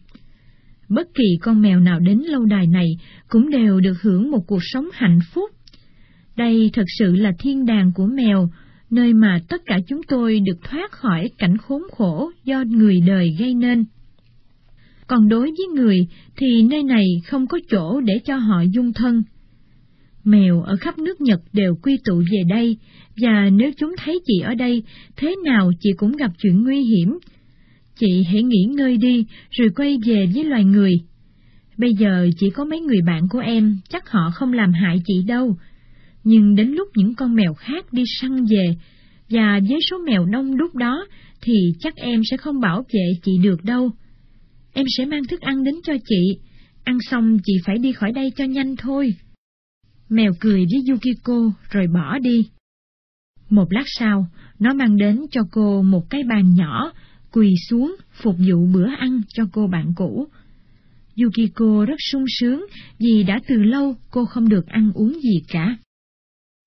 Bất 0.89 1.09
kỳ 1.14 1.37
con 1.41 1.62
mèo 1.62 1.81
nào 1.81 2.01
đến 2.01 2.19
lâu 2.19 2.45
đài 2.45 2.67
này 2.67 2.87
cũng 3.29 3.51
đều 3.51 3.81
được 3.81 4.03
hưởng 4.03 4.31
một 4.31 4.41
cuộc 4.47 4.62
sống 4.62 4.89
hạnh 4.93 5.19
phúc. 5.35 5.51
Đây 6.37 6.71
thật 6.73 6.87
sự 6.99 7.17
là 7.17 7.33
thiên 7.39 7.67
đàng 7.67 7.93
của 7.95 8.07
mèo, 8.07 8.51
nơi 8.91 9.12
mà 9.12 9.39
tất 9.49 9.62
cả 9.67 9.79
chúng 9.87 10.01
tôi 10.09 10.41
được 10.41 10.59
thoát 10.62 10.93
khỏi 10.93 11.31
cảnh 11.39 11.57
khốn 11.57 11.83
khổ 11.93 12.31
do 12.45 12.64
người 12.67 13.01
đời 13.07 13.29
gây 13.39 13.55
nên. 13.55 13.85
Còn 15.07 15.28
đối 15.28 15.46
với 15.46 15.66
người 15.74 15.98
thì 16.36 16.62
nơi 16.62 16.82
này 16.82 17.04
không 17.26 17.46
có 17.46 17.59
chỗ 17.70 18.00
để 18.00 18.18
cho 18.24 18.36
họ 18.36 18.62
dung 18.74 18.92
thân. 18.92 19.22
Mèo 20.24 20.62
ở 20.62 20.76
khắp 20.76 20.98
nước 20.98 21.20
Nhật 21.20 21.40
đều 21.52 21.74
quy 21.82 21.98
tụ 22.04 22.18
về 22.32 22.42
đây, 22.48 22.76
và 23.16 23.50
nếu 23.50 23.70
chúng 23.76 23.94
thấy 23.98 24.20
chị 24.26 24.40
ở 24.44 24.54
đây, 24.54 24.82
thế 25.16 25.34
nào 25.44 25.70
chị 25.80 25.90
cũng 25.96 26.12
gặp 26.12 26.30
chuyện 26.38 26.62
nguy 26.62 26.82
hiểm, 26.82 27.18
Chị 27.98 28.24
hãy 28.32 28.42
nghỉ 28.42 28.64
ngơi 28.64 28.96
đi, 28.96 29.26
rồi 29.50 29.68
quay 29.76 29.98
về 30.07 30.26
với 30.34 30.44
loài 30.44 30.64
người. 30.64 30.92
Bây 31.78 31.94
giờ 31.98 32.28
chỉ 32.38 32.50
có 32.50 32.64
mấy 32.64 32.80
người 32.80 33.00
bạn 33.07 33.22
của 33.30 33.38
em, 33.38 33.78
chắc 33.88 34.11
họ 34.11 34.30
không 34.34 34.52
làm 34.52 34.72
hại 34.72 34.96
chị 35.07 35.14
đâu. 35.26 35.57
Nhưng 36.24 36.54
đến 36.54 36.68
lúc 36.68 36.88
những 36.96 37.14
con 37.14 37.34
mèo 37.34 37.54
khác 37.54 37.92
đi 37.92 38.02
săn 38.20 38.44
về, 38.44 38.64
và 39.30 39.61
với 39.68 39.78
số 39.90 39.98
mèo 40.07 40.24
đông 40.24 40.57
đúc 40.57 40.74
đó, 40.74 41.07
thì 41.42 41.54
chắc 41.80 41.96
em 41.96 42.20
sẽ 42.30 42.36
không 42.36 42.61
bảo 42.61 42.82
vệ 42.94 43.20
chị 43.24 43.32
được 43.42 43.64
đâu. 43.64 43.90
Em 44.79 44.87
sẽ 44.97 45.05
mang 45.05 45.24
thức 45.24 45.41
ăn 45.41 45.64
đến 45.64 45.74
cho 45.85 45.93
chị, 46.09 46.39
ăn 46.85 46.99
xong 47.11 47.39
chị 47.45 47.53
phải 47.64 47.79
đi 47.79 47.93
khỏi 47.93 48.12
đây 48.12 48.33
cho 48.37 48.45
nhanh 48.45 48.77
thôi. 48.77 49.14
Mèo 50.09 50.33
cười 50.41 50.64
với 50.70 50.83
Yukiko 50.89 51.53
rồi 51.70 51.87
bỏ 51.87 52.18
đi. 52.18 52.49
Một 53.51 53.72
lát 53.72 53.85
sau, 53.87 54.27
nó 54.59 54.74
mang 54.74 54.97
đến 54.97 55.20
cho 55.31 55.41
cô 55.53 55.83
một 55.83 56.11
cái 56.11 56.22
bàn 56.22 56.55
nhỏ 56.55 56.93
quỳ 57.33 57.55
xuống 57.68 57.97
phục 58.22 58.37
vụ 58.39 58.66
bữa 58.74 58.89
ăn 58.99 59.20
cho 59.29 59.45
cô 59.53 59.66
bạn 59.66 59.93
cũ. 59.97 60.29
Yukiko 61.16 61.85
rất 61.85 61.99
sung 62.11 62.24
sướng 62.41 62.66
vì 62.99 63.22
đã 63.22 63.41
từ 63.49 63.57
lâu 63.62 63.97
cô 64.11 64.24
không 64.24 64.49
được 64.49 64.66
ăn 64.66 64.93
uống 64.95 65.12
gì 65.12 65.43
cả. 65.49 65.77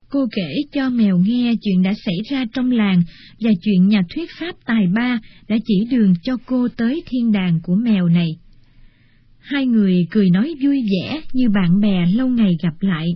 Cô 0.10 0.28
kể 0.36 0.53
cho 0.72 0.89
mèo 0.89 1.18
nghe 1.18 1.53
chuyện 1.62 1.84
đã 1.84 1.93
xảy 2.05 2.16
ra 2.32 2.45
trong 2.53 2.72
làng 2.72 3.01
và 3.39 3.51
chuyện 3.62 3.88
nhà 3.88 4.01
thuyết 4.16 4.30
pháp 4.39 4.55
tài 4.66 4.88
ba 4.95 5.20
đã 5.47 5.57
chỉ 5.66 5.86
đường 5.91 6.14
cho 6.24 6.38
cô 6.45 6.68
tới 6.68 7.03
thiên 7.05 7.32
đàng 7.32 7.60
của 7.64 7.76
mèo 7.76 8.07
này. 8.07 8.30
Hai 9.39 9.66
người 9.66 10.07
cười 10.12 10.30
nói 10.30 10.55
vui 10.64 10.82
vẻ 10.91 11.22
như 11.34 11.49
bạn 11.49 11.80
bè 11.80 12.05
lâu 12.05 12.28
ngày 12.28 12.57
gặp 12.64 12.74
lại. 12.80 13.07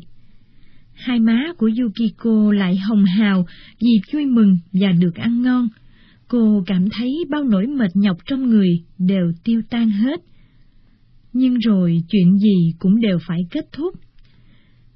Hai 0.94 1.20
má 1.20 1.54
của 1.58 1.70
Yukiko 1.82 2.52
lại 2.54 2.76
hồng 2.76 3.06
hào 3.06 3.46
vì 3.80 4.00
vui 4.14 4.26
mừng 4.26 4.58
và 4.72 4.92
được 4.92 5.16
ăn 5.16 5.42
ngon. 5.42 5.68
Cô 6.28 6.64
cảm 6.66 6.90
thấy 6.90 7.10
bao 7.30 7.44
nỗi 7.44 7.68
mệt 7.68 7.92
nhọc 7.94 8.18
trong 8.26 8.50
người 8.50 8.84
đều 8.98 9.32
tiêu 9.44 9.62
tan 9.70 9.90
hết. 9.90 10.22
Nhưng 11.34 11.58
rồi 11.58 12.04
chuyện 12.10 12.38
gì 12.38 12.74
cũng 12.80 13.02
đều 13.02 13.20
phải 13.28 13.40
kết 13.52 13.66
thúc. 13.72 13.94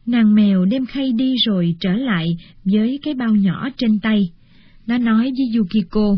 Nàng 0.08 0.36
mèo 0.36 0.66
đem 0.66 0.86
khay 0.86 1.12
đi 1.12 1.36
rồi 1.45 1.76
trở 1.80 1.93
lại 1.93 2.28
với 2.64 2.99
cái 3.03 3.14
bao 3.14 3.36
nhỏ 3.36 3.70
trên 3.78 3.99
tay. 3.99 4.32
Nó 4.88 4.97
nói 4.97 5.32
với 5.38 5.58
Yukiko, 5.58 6.18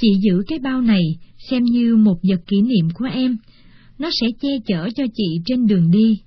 Chị 0.00 0.08
giữ 0.20 0.42
cái 0.46 0.58
bao 0.58 0.80
này 0.80 1.02
xem 1.50 1.64
như 1.64 1.96
một 1.96 2.16
vật 2.22 2.40
kỷ 2.46 2.60
niệm 2.60 2.90
của 2.94 3.04
em. 3.04 3.36
Nó 3.98 4.10
sẽ 4.20 4.26
che 4.42 4.48
chở 4.66 4.88
cho 4.96 5.04
chị 5.14 5.40
trên 5.46 5.66
đường 5.66 5.90
đi. 5.90 6.20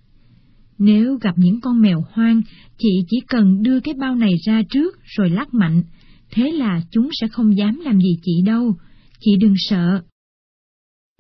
Nếu 0.77 1.17
gặp 1.21 1.37
những 1.37 1.61
con 1.61 1.81
mèo 1.81 2.05
hoang, 2.11 2.41
chị 2.77 3.03
chỉ 3.09 3.17
cần 3.27 3.63
đưa 3.63 3.79
cái 3.79 3.93
bao 3.93 4.15
này 4.15 4.31
ra 4.45 4.61
trước 4.69 4.97
rồi 5.03 5.29
lắc 5.29 5.53
mạnh, 5.53 5.83
thế 6.31 6.51
là 6.51 6.81
chúng 6.91 7.09
sẽ 7.21 7.27
không 7.27 7.57
dám 7.57 7.79
làm 7.83 8.01
gì 8.01 8.17
chị 8.23 8.41
đâu, 8.45 8.75
chị 9.19 9.31
đừng 9.39 9.53
sợ. 9.57 10.01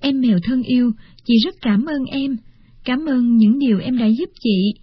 Em 0.01 0.21
mèo 0.21 0.37
thân 0.43 0.63
yêu, 0.63 0.91
chị 1.25 1.33
rất 1.45 1.55
cảm 1.61 1.85
ơn 1.85 2.03
em, 2.11 2.37
cảm 2.85 3.05
ơn 3.05 3.37
những 3.37 3.59
điều 3.59 3.79
em 3.79 3.97
đã 3.97 4.05
giúp 4.07 4.29
chị. 4.39 4.73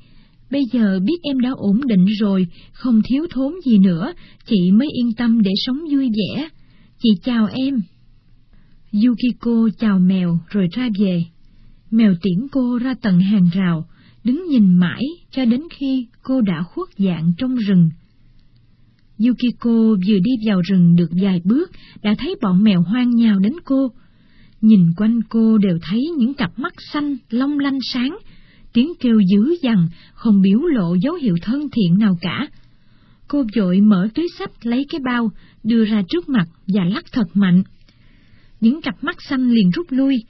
Bây 0.51 0.65
giờ 0.73 1.01
biết 1.05 1.19
em 1.23 1.41
đã 1.41 1.51
ổn 1.51 1.81
định 1.87 2.05
rồi, 2.21 2.47
không 2.73 3.01
thiếu 3.05 3.27
thốn 3.31 3.55
gì 3.67 3.79
nữa, 3.79 4.13
chị 4.47 4.71
mới 4.71 4.89
yên 4.93 5.13
tâm 5.17 5.43
để 5.43 5.51
sống 5.67 5.79
vui 5.93 6.09
vẻ. 6.09 6.49
Chị 7.03 7.09
chào 7.25 7.49
em. 7.53 7.83
Yukiko 8.93 9.69
chào 9.79 9.99
mèo 9.99 10.39
rồi 10.49 10.69
ra 10.77 10.89
về. 10.99 11.25
Mèo 11.91 12.15
tiễn 12.23 12.49
cô 12.53 12.79
ra 12.79 12.95
tận 13.03 13.21
hàng 13.21 13.49
rào, 13.55 13.87
đứng 14.25 14.45
nhìn 14.51 14.75
mãi 14.75 15.03
cho 15.31 15.45
đến 15.45 15.63
khi 15.71 16.07
cô 16.23 16.41
đã 16.41 16.63
khuất 16.63 16.89
dạng 16.99 17.33
trong 17.39 17.57
rừng. 17.57 17.91
Yukiko 19.19 19.97
vừa 20.09 20.19
đi 20.19 20.33
vào 20.47 20.61
rừng 20.61 20.97
được 20.97 21.11
vài 21.23 21.41
bước, 21.45 21.71
đã 22.03 22.15
thấy 22.19 22.35
bọn 22.43 22.65
mèo 22.65 22.83
hoang 22.83 23.11
nhào 23.11 23.39
đến 23.39 23.53
cô. 23.65 23.93
Nhìn 24.61 24.93
quanh 24.97 25.21
cô 25.29 25.59
đều 25.59 25.79
thấy 25.83 26.11
những 26.19 26.35
cặp 26.35 26.59
mắt 26.59 26.75
xanh, 26.93 27.17
long 27.31 27.59
lanh 27.59 27.79
sáng, 27.93 28.19
tiếng 28.73 28.93
kêu 29.01 29.21
dữ 29.33 29.57
dằn, 29.63 29.89
không 30.13 30.43
biểu 30.43 30.59
lộ 30.59 30.95
dấu 30.95 31.15
hiệu 31.15 31.37
thân 31.43 31.69
thiện 31.73 31.99
nào 31.99 32.19
cả. 32.21 32.47
Cô 33.29 33.45
vội 33.57 33.81
mở 33.81 34.09
túi 34.15 34.29
sách 34.39 34.67
lấy 34.67 34.87
cái 34.91 35.01
bao, 35.05 35.31
đưa 35.65 35.85
ra 35.85 36.03
trước 36.09 36.29
mặt 36.29 36.47
và 36.67 36.85
lắc 36.85 37.05
thật 37.13 37.27
mạnh. 37.35 37.63
Những 38.61 38.83
cặp 38.83 39.05
mắt 39.05 39.17
xanh 39.29 39.51
liền 39.51 39.71
rút 39.71 39.87
lui, 39.91 40.25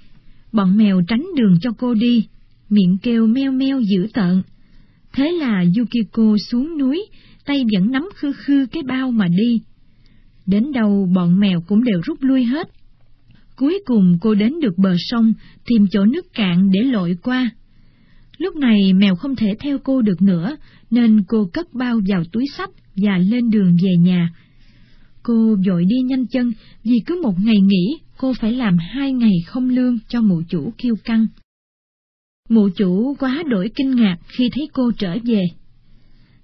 bọn 0.52 0.76
mèo 0.76 1.02
tránh 1.08 1.26
đường 1.36 1.54
cho 1.60 1.70
cô 1.78 1.94
đi, 1.94 2.26
miệng 2.68 2.98
kêu 3.02 3.26
meo 3.26 3.52
meo 3.52 3.80
dữ 3.80 4.06
tợn. 4.14 4.42
Thế 5.12 5.30
là 5.30 5.64
Yukiko 5.78 6.36
xuống 6.50 6.78
núi, 6.78 7.06
tay 7.44 7.64
vẫn 7.72 7.90
nắm 7.90 8.08
khư 8.14 8.32
khư 8.32 8.66
cái 8.72 8.82
bao 8.82 9.10
mà 9.10 9.28
đi. 9.28 9.60
Đến 10.46 10.72
đâu 10.72 11.08
bọn 11.14 11.40
mèo 11.40 11.60
cũng 11.60 11.84
đều 11.84 12.00
rút 12.04 12.18
lui 12.22 12.44
hết. 12.44 12.68
Cuối 13.56 13.82
cùng 13.86 14.18
cô 14.20 14.34
đến 14.34 14.60
được 14.60 14.78
bờ 14.78 14.94
sông, 14.98 15.32
tìm 15.66 15.86
chỗ 15.90 16.04
nước 16.04 16.26
cạn 16.34 16.70
để 16.70 16.80
lội 16.82 17.16
qua. 17.22 17.50
Lúc 18.40 18.56
này 18.56 18.92
mèo 18.92 19.14
không 19.14 19.36
thể 19.36 19.56
theo 19.60 19.78
cô 19.78 20.02
được 20.02 20.22
nữa, 20.22 20.56
nên 20.90 21.22
cô 21.28 21.50
cất 21.52 21.74
bao 21.74 22.00
vào 22.08 22.24
túi 22.32 22.44
sách 22.56 22.70
và 22.96 23.18
lên 23.18 23.50
đường 23.50 23.76
về 23.82 23.90
nhà. 23.98 24.30
Cô 25.22 25.56
dội 25.66 25.84
đi 25.84 25.96
nhanh 26.04 26.26
chân 26.26 26.52
vì 26.84 27.00
cứ 27.06 27.20
một 27.22 27.34
ngày 27.44 27.60
nghỉ 27.60 27.98
cô 28.16 28.32
phải 28.40 28.52
làm 28.52 28.76
hai 28.78 29.12
ngày 29.12 29.32
không 29.46 29.68
lương 29.68 29.98
cho 30.08 30.20
mụ 30.20 30.42
chủ 30.48 30.72
kiêu 30.78 30.94
căng. 31.04 31.26
Mụ 32.48 32.68
chủ 32.76 33.14
quá 33.18 33.42
đổi 33.46 33.70
kinh 33.74 33.90
ngạc 33.90 34.16
khi 34.26 34.50
thấy 34.52 34.68
cô 34.72 34.92
trở 34.98 35.16
về. 35.24 35.42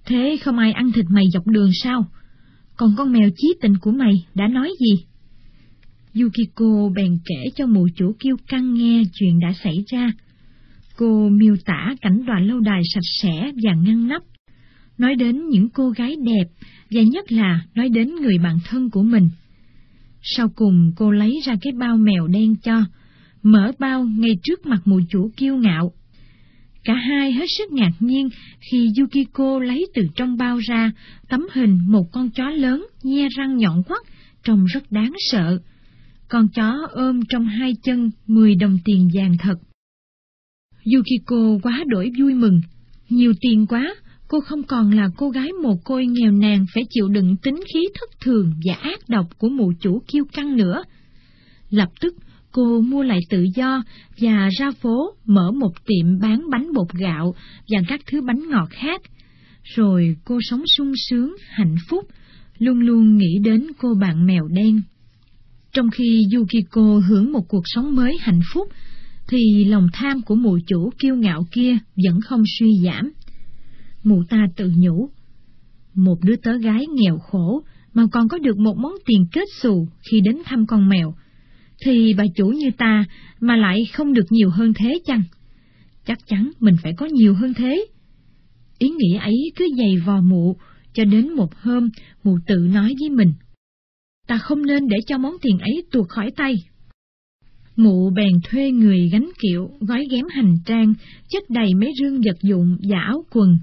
Thế 0.05 0.37
không 0.43 0.59
ai 0.59 0.73
ăn 0.73 0.93
thịt 0.93 1.05
mày 1.09 1.25
dọc 1.33 1.47
đường 1.47 1.71
sao? 1.83 2.07
Còn 2.77 2.95
con 2.97 3.13
mèo 3.13 3.31
chí 3.37 3.49
tình 3.61 3.79
của 3.81 3.91
mày 3.91 4.15
đã 4.35 4.49
nói 4.49 4.71
gì? 4.81 5.05
Yukiko 6.23 6.89
bèn 6.95 7.19
kể 7.25 7.51
cho 7.57 7.67
mụ 7.67 7.87
chủ 7.97 8.13
kiêu 8.19 8.37
căng 8.49 8.75
nghe 8.75 9.03
chuyện 9.15 9.39
đã 9.41 9.53
xảy 9.63 9.85
ra. 9.93 10.13
Cô 10.97 11.29
miêu 11.29 11.57
tả 11.65 11.95
cảnh 12.01 12.25
đoàn 12.27 12.47
lâu 12.47 12.61
đài 12.61 12.81
sạch 12.95 13.05
sẽ 13.23 13.53
và 13.63 13.75
ngăn 13.75 14.09
nắp, 14.09 14.23
nói 14.99 15.15
đến 15.15 15.49
những 15.49 15.69
cô 15.69 15.91
gái 15.91 16.17
đẹp, 16.25 16.67
và 16.91 17.03
nhất 17.03 17.33
là 17.33 17.61
nói 17.75 17.89
đến 17.89 18.15
người 18.15 18.39
bạn 18.39 18.59
thân 18.65 18.91
của 18.91 19.03
mình. 19.03 19.29
Sau 20.23 20.49
cùng 20.49 20.93
cô 20.97 21.11
lấy 21.11 21.41
ra 21.45 21.55
cái 21.63 21.73
bao 21.73 21.97
mèo 21.97 22.27
đen 22.27 22.57
cho, 22.57 22.85
mở 23.43 23.73
bao 23.79 24.05
ngay 24.05 24.39
trước 24.43 24.67
mặt 24.67 24.81
mụ 24.85 25.01
chủ 25.09 25.31
kiêu 25.37 25.57
ngạo. 25.57 25.93
Cả 26.85 26.95
hai 26.95 27.33
hết 27.33 27.47
sức 27.59 27.73
ngạc 27.73 27.93
nhiên 28.01 28.29
khi 28.71 28.91
Yukiko 28.99 29.59
lấy 29.59 29.87
từ 29.95 30.03
trong 30.15 30.37
bao 30.37 30.59
ra 30.59 30.93
tấm 31.29 31.47
hình 31.53 31.79
một 31.87 32.05
con 32.13 32.31
chó 32.31 32.51
lớn 32.51 32.87
nhe 33.03 33.29
răng 33.37 33.57
nhọn 33.57 33.83
quắc 33.83 34.03
trông 34.45 34.65
rất 34.65 34.93
đáng 34.93 35.13
sợ. 35.31 35.59
Con 36.29 36.49
chó 36.49 36.73
ôm 36.91 37.21
trong 37.29 37.47
hai 37.47 37.75
chân 37.83 38.11
mười 38.27 38.55
đồng 38.55 38.79
tiền 38.85 39.09
vàng 39.15 39.37
thật. 39.39 39.57
Yukiko 40.95 41.59
quá 41.63 41.85
đổi 41.87 42.11
vui 42.19 42.35
mừng. 42.35 42.61
Nhiều 43.09 43.33
tiền 43.41 43.67
quá, 43.67 43.95
cô 44.29 44.41
không 44.41 44.63
còn 44.63 44.91
là 44.91 45.09
cô 45.17 45.31
gái 45.31 45.49
mồ 45.63 45.77
côi 45.85 46.07
nghèo 46.07 46.33
nàn 46.33 46.67
phải 46.75 46.85
chịu 46.91 47.09
đựng 47.09 47.37
tính 47.37 47.61
khí 47.75 47.89
thất 47.95 48.21
thường 48.21 48.53
và 48.65 48.75
ác 48.75 49.01
độc 49.09 49.27
của 49.39 49.49
mụ 49.49 49.73
chủ 49.81 50.03
kiêu 50.07 50.25
căng 50.33 50.57
nữa. 50.57 50.83
Lập 51.71 51.89
tức, 52.01 52.15
cô 52.53 52.81
mua 52.81 53.03
lại 53.03 53.21
tự 53.31 53.47
do 53.55 53.83
và 54.21 54.49
ra 54.59 54.71
phố 54.71 55.15
mở 55.25 55.51
một 55.51 55.73
tiệm 55.87 56.19
bán 56.21 56.51
bánh 56.51 56.73
bột 56.73 56.93
gạo 56.93 57.35
và 57.69 57.79
các 57.89 58.01
thứ 58.07 58.21
bánh 58.21 58.49
ngọt 58.51 58.69
khác. 58.71 59.01
Rồi 59.75 60.17
cô 60.25 60.39
sống 60.43 60.63
sung 60.77 60.93
sướng, 61.09 61.37
hạnh 61.51 61.77
phúc, 61.89 62.05
luôn 62.59 62.79
luôn 62.81 63.17
nghĩ 63.17 63.39
đến 63.45 63.67
cô 63.79 63.95
bạn 64.01 64.27
mèo 64.27 64.49
đen. 64.49 64.83
Trong 65.73 65.91
khi 65.91 66.23
Yukiko 66.35 67.01
hưởng 67.09 67.33
một 67.33 67.49
cuộc 67.49 67.63
sống 67.65 67.97
mới 67.97 68.17
hạnh 68.21 68.41
phúc, 68.53 68.69
thì 69.29 69.65
lòng 69.65 69.89
tham 69.93 70.23
của 70.23 70.35
mụ 70.35 70.59
chủ 70.67 70.91
kiêu 70.99 71.17
ngạo 71.17 71.47
kia 71.53 71.79
vẫn 72.05 72.21
không 72.21 72.43
suy 72.59 72.71
giảm. 72.85 73.13
Mụ 74.05 74.23
ta 74.29 74.47
tự 74.57 74.73
nhủ, 74.77 75.11
một 75.95 76.17
đứa 76.23 76.37
tớ 76.37 76.59
gái 76.59 76.87
nghèo 76.95 77.19
khổ 77.19 77.63
mà 77.95 78.07
còn 78.13 78.29
có 78.29 78.39
được 78.39 78.59
một 78.59 78.77
món 78.77 78.93
tiền 79.07 79.27
kết 79.33 79.49
xù 79.61 79.89
khi 80.11 80.21
đến 80.21 80.37
thăm 80.45 80.67
con 80.67 80.89
mèo, 80.89 81.15
thì 81.85 82.15
bà 82.15 82.25
chủ 82.37 82.47
như 82.47 82.71
ta 82.79 83.05
mà 83.41 83.57
lại 83.57 83.85
không 83.93 84.13
được 84.13 84.27
nhiều 84.31 84.51
hơn 84.51 84.73
thế 84.75 84.99
chăng? 85.07 85.23
Chắc 86.07 86.19
chắn 86.27 86.51
mình 86.61 86.77
phải 86.83 86.93
có 86.97 87.07
nhiều 87.07 87.35
hơn 87.35 87.55
thế. 87.55 87.87
Ý 88.79 88.89
nghĩ 88.89 89.17
ấy 89.21 89.53
cứ 89.57 89.69
dày 89.79 89.97
vò 90.07 90.21
mụ, 90.21 90.57
cho 90.93 91.05
đến 91.05 91.33
một 91.33 91.55
hôm 91.55 91.91
mụ 92.25 92.39
tự 92.47 92.57
nói 92.57 92.95
với 93.01 93.11
mình. 93.11 93.33
Ta 94.27 94.39
không 94.39 94.67
nên 94.67 94.89
để 94.89 94.97
cho 95.07 95.19
món 95.19 95.33
tiền 95.43 95.59
ấy 95.59 95.83
tuột 95.91 96.09
khỏi 96.09 96.31
tay. 96.37 96.55
Mụ 97.77 98.11
bèn 98.11 98.33
thuê 98.45 98.71
người 98.71 99.09
gánh 99.13 99.31
kiệu, 99.43 99.71
gói 99.81 100.05
ghém 100.11 100.25
hành 100.31 100.55
trang, 100.67 100.95
chất 101.29 101.51
đầy 101.51 101.75
mấy 101.75 101.93
rương 102.01 102.21
vật 102.21 102.37
dụng 102.43 102.77
và 102.91 102.99
áo 103.01 103.25
quần, 103.31 103.59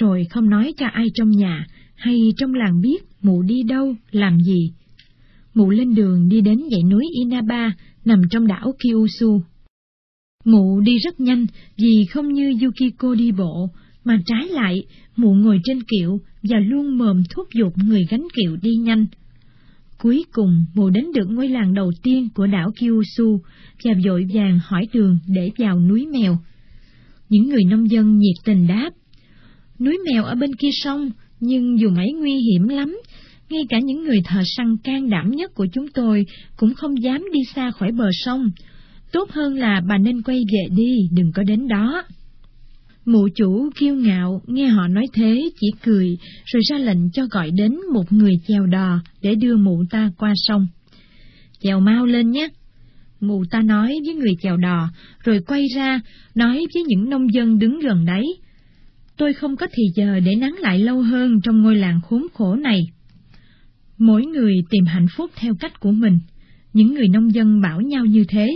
rồi 0.00 0.26
không 0.30 0.50
nói 0.50 0.74
cho 0.76 0.86
ai 0.86 1.06
trong 1.14 1.30
nhà 1.30 1.66
hay 1.96 2.32
trong 2.36 2.54
làng 2.54 2.80
biết 2.80 3.04
mụ 3.22 3.42
đi 3.42 3.62
đâu, 3.62 3.94
làm 4.10 4.40
gì. 4.40 4.72
Mụ 5.54 5.70
lên 5.70 5.94
đường 5.94 6.28
đi 6.28 6.40
đến 6.40 6.60
dãy 6.70 6.82
núi 6.90 7.04
Inaba, 7.18 7.72
nằm 8.04 8.22
trong 8.30 8.46
đảo 8.46 8.72
Kyushu. 8.78 9.40
Mụ 10.44 10.80
đi 10.80 10.98
rất 10.98 11.20
nhanh 11.20 11.46
vì 11.76 12.04
không 12.10 12.32
như 12.32 12.52
Yukiko 12.62 13.14
đi 13.14 13.32
bộ, 13.32 13.70
mà 14.04 14.22
trái 14.26 14.48
lại, 14.48 14.84
mụ 15.16 15.34
ngồi 15.34 15.60
trên 15.64 15.78
kiệu 15.82 16.20
và 16.42 16.58
luôn 16.58 16.98
mồm 16.98 17.22
thúc 17.30 17.48
giục 17.54 17.72
người 17.76 18.06
gánh 18.10 18.26
kiệu 18.36 18.56
đi 18.62 18.70
nhanh. 18.70 19.06
Cuối 19.98 20.24
cùng, 20.32 20.64
mụ 20.74 20.90
đến 20.90 21.04
được 21.14 21.30
ngôi 21.30 21.48
làng 21.48 21.74
đầu 21.74 21.92
tiên 22.02 22.28
của 22.34 22.46
đảo 22.46 22.70
Kyushu 22.80 23.40
và 23.84 23.92
vội 24.06 24.26
vàng 24.34 24.60
hỏi 24.64 24.88
đường 24.92 25.18
để 25.26 25.50
vào 25.58 25.80
núi 25.80 26.06
mèo. 26.06 26.38
Những 27.28 27.48
người 27.48 27.64
nông 27.64 27.90
dân 27.90 28.18
nhiệt 28.18 28.36
tình 28.44 28.66
đáp. 28.66 28.90
Núi 29.78 29.98
mèo 30.06 30.24
ở 30.24 30.34
bên 30.34 30.54
kia 30.54 30.70
sông, 30.72 31.10
nhưng 31.40 31.78
dù 31.78 31.90
mấy 31.90 32.12
nguy 32.12 32.36
hiểm 32.36 32.68
lắm, 32.68 32.98
ngay 33.50 33.62
cả 33.68 33.78
những 33.78 34.04
người 34.04 34.18
thợ 34.24 34.42
săn 34.56 34.76
can 34.84 35.10
đảm 35.10 35.30
nhất 35.30 35.54
của 35.54 35.66
chúng 35.72 35.88
tôi 35.88 36.26
cũng 36.56 36.74
không 36.74 37.02
dám 37.02 37.24
đi 37.32 37.40
xa 37.54 37.70
khỏi 37.70 37.92
bờ 37.92 38.08
sông. 38.12 38.50
Tốt 39.12 39.30
hơn 39.30 39.54
là 39.54 39.80
bà 39.88 39.98
nên 39.98 40.22
quay 40.22 40.40
về 40.52 40.76
đi, 40.76 41.08
đừng 41.12 41.32
có 41.32 41.42
đến 41.42 41.68
đó. 41.68 42.04
Mụ 43.06 43.28
chủ 43.34 43.70
kiêu 43.76 43.94
ngạo 43.94 44.42
nghe 44.46 44.66
họ 44.66 44.88
nói 44.88 45.04
thế 45.12 45.50
chỉ 45.60 45.66
cười 45.84 46.18
rồi 46.44 46.62
ra 46.70 46.78
lệnh 46.78 47.10
cho 47.10 47.26
gọi 47.30 47.50
đến 47.50 47.76
một 47.92 48.12
người 48.12 48.32
chèo 48.48 48.66
đò 48.66 49.00
để 49.22 49.34
đưa 49.34 49.56
mụ 49.56 49.84
ta 49.90 50.10
qua 50.18 50.32
sông. 50.36 50.66
Chèo 51.60 51.80
mau 51.80 52.06
lên 52.06 52.30
nhé. 52.30 52.48
Mụ 53.20 53.44
ta 53.50 53.62
nói 53.62 53.94
với 54.06 54.14
người 54.14 54.32
chèo 54.42 54.56
đò 54.56 54.88
rồi 55.24 55.40
quay 55.46 55.66
ra 55.76 56.00
nói 56.34 56.66
với 56.74 56.82
những 56.86 57.10
nông 57.10 57.34
dân 57.34 57.58
đứng 57.58 57.80
gần 57.80 58.04
đấy. 58.04 58.24
Tôi 59.16 59.32
không 59.32 59.56
có 59.56 59.66
thì 59.72 59.82
giờ 59.94 60.20
để 60.20 60.34
nắng 60.34 60.56
lại 60.60 60.78
lâu 60.78 61.02
hơn 61.02 61.40
trong 61.44 61.62
ngôi 61.62 61.76
làng 61.76 62.00
khốn 62.00 62.26
khổ 62.34 62.54
này. 62.54 62.80
Mỗi 63.98 64.26
người 64.26 64.54
tìm 64.70 64.84
hạnh 64.84 65.06
phúc 65.16 65.30
theo 65.36 65.54
cách 65.60 65.80
của 65.80 65.92
mình. 65.92 66.18
Những 66.72 66.94
người 66.94 67.08
nông 67.08 67.34
dân 67.34 67.60
bảo 67.60 67.80
nhau 67.80 68.04
như 68.04 68.24
thế. 68.28 68.48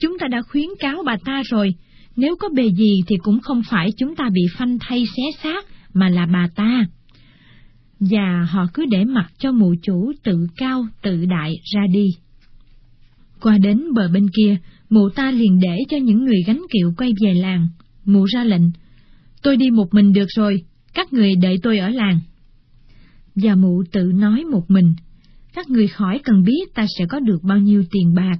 Chúng 0.00 0.18
ta 0.18 0.28
đã 0.28 0.42
khuyến 0.42 0.68
cáo 0.80 1.02
bà 1.06 1.16
ta 1.24 1.42
rồi, 1.50 1.74
nếu 2.16 2.36
có 2.36 2.48
bề 2.48 2.68
gì 2.68 3.00
thì 3.06 3.16
cũng 3.22 3.40
không 3.40 3.62
phải 3.70 3.92
chúng 3.96 4.16
ta 4.16 4.30
bị 4.32 4.42
phanh 4.58 4.78
thay 4.80 5.04
xé 5.16 5.22
xác, 5.42 5.64
mà 5.94 6.08
là 6.08 6.26
bà 6.26 6.48
ta. 6.54 6.86
Và 8.00 8.46
họ 8.50 8.66
cứ 8.74 8.86
để 8.90 9.04
mặc 9.04 9.32
cho 9.38 9.52
mụ 9.52 9.74
chủ 9.82 10.12
tự 10.24 10.46
cao, 10.56 10.86
tự 11.02 11.24
đại 11.24 11.54
ra 11.74 11.80
đi. 11.92 12.06
Qua 13.40 13.58
đến 13.58 13.82
bờ 13.94 14.08
bên 14.08 14.26
kia, 14.36 14.56
mụ 14.90 15.08
ta 15.08 15.30
liền 15.30 15.60
để 15.60 15.76
cho 15.88 15.96
những 15.96 16.24
người 16.24 16.42
gánh 16.46 16.62
kiệu 16.72 16.92
quay 16.96 17.12
về 17.24 17.34
làng. 17.34 17.68
Mụ 18.04 18.24
ra 18.24 18.44
lệnh, 18.44 18.70
tôi 19.42 19.56
đi 19.56 19.70
một 19.70 19.94
mình 19.94 20.12
được 20.12 20.28
rồi, 20.36 20.64
các 20.94 21.12
người 21.12 21.34
đợi 21.42 21.56
tôi 21.62 21.78
ở 21.78 21.88
làng. 21.88 22.20
Và 23.34 23.54
mụ 23.54 23.82
tự 23.92 24.02
nói 24.02 24.44
một 24.44 24.64
mình, 24.68 24.94
các 25.54 25.70
người 25.70 25.88
khỏi 25.88 26.20
cần 26.24 26.42
biết 26.42 26.74
ta 26.74 26.86
sẽ 26.98 27.04
có 27.08 27.20
được 27.20 27.38
bao 27.42 27.58
nhiêu 27.58 27.84
tiền 27.90 28.14
bạc. 28.14 28.38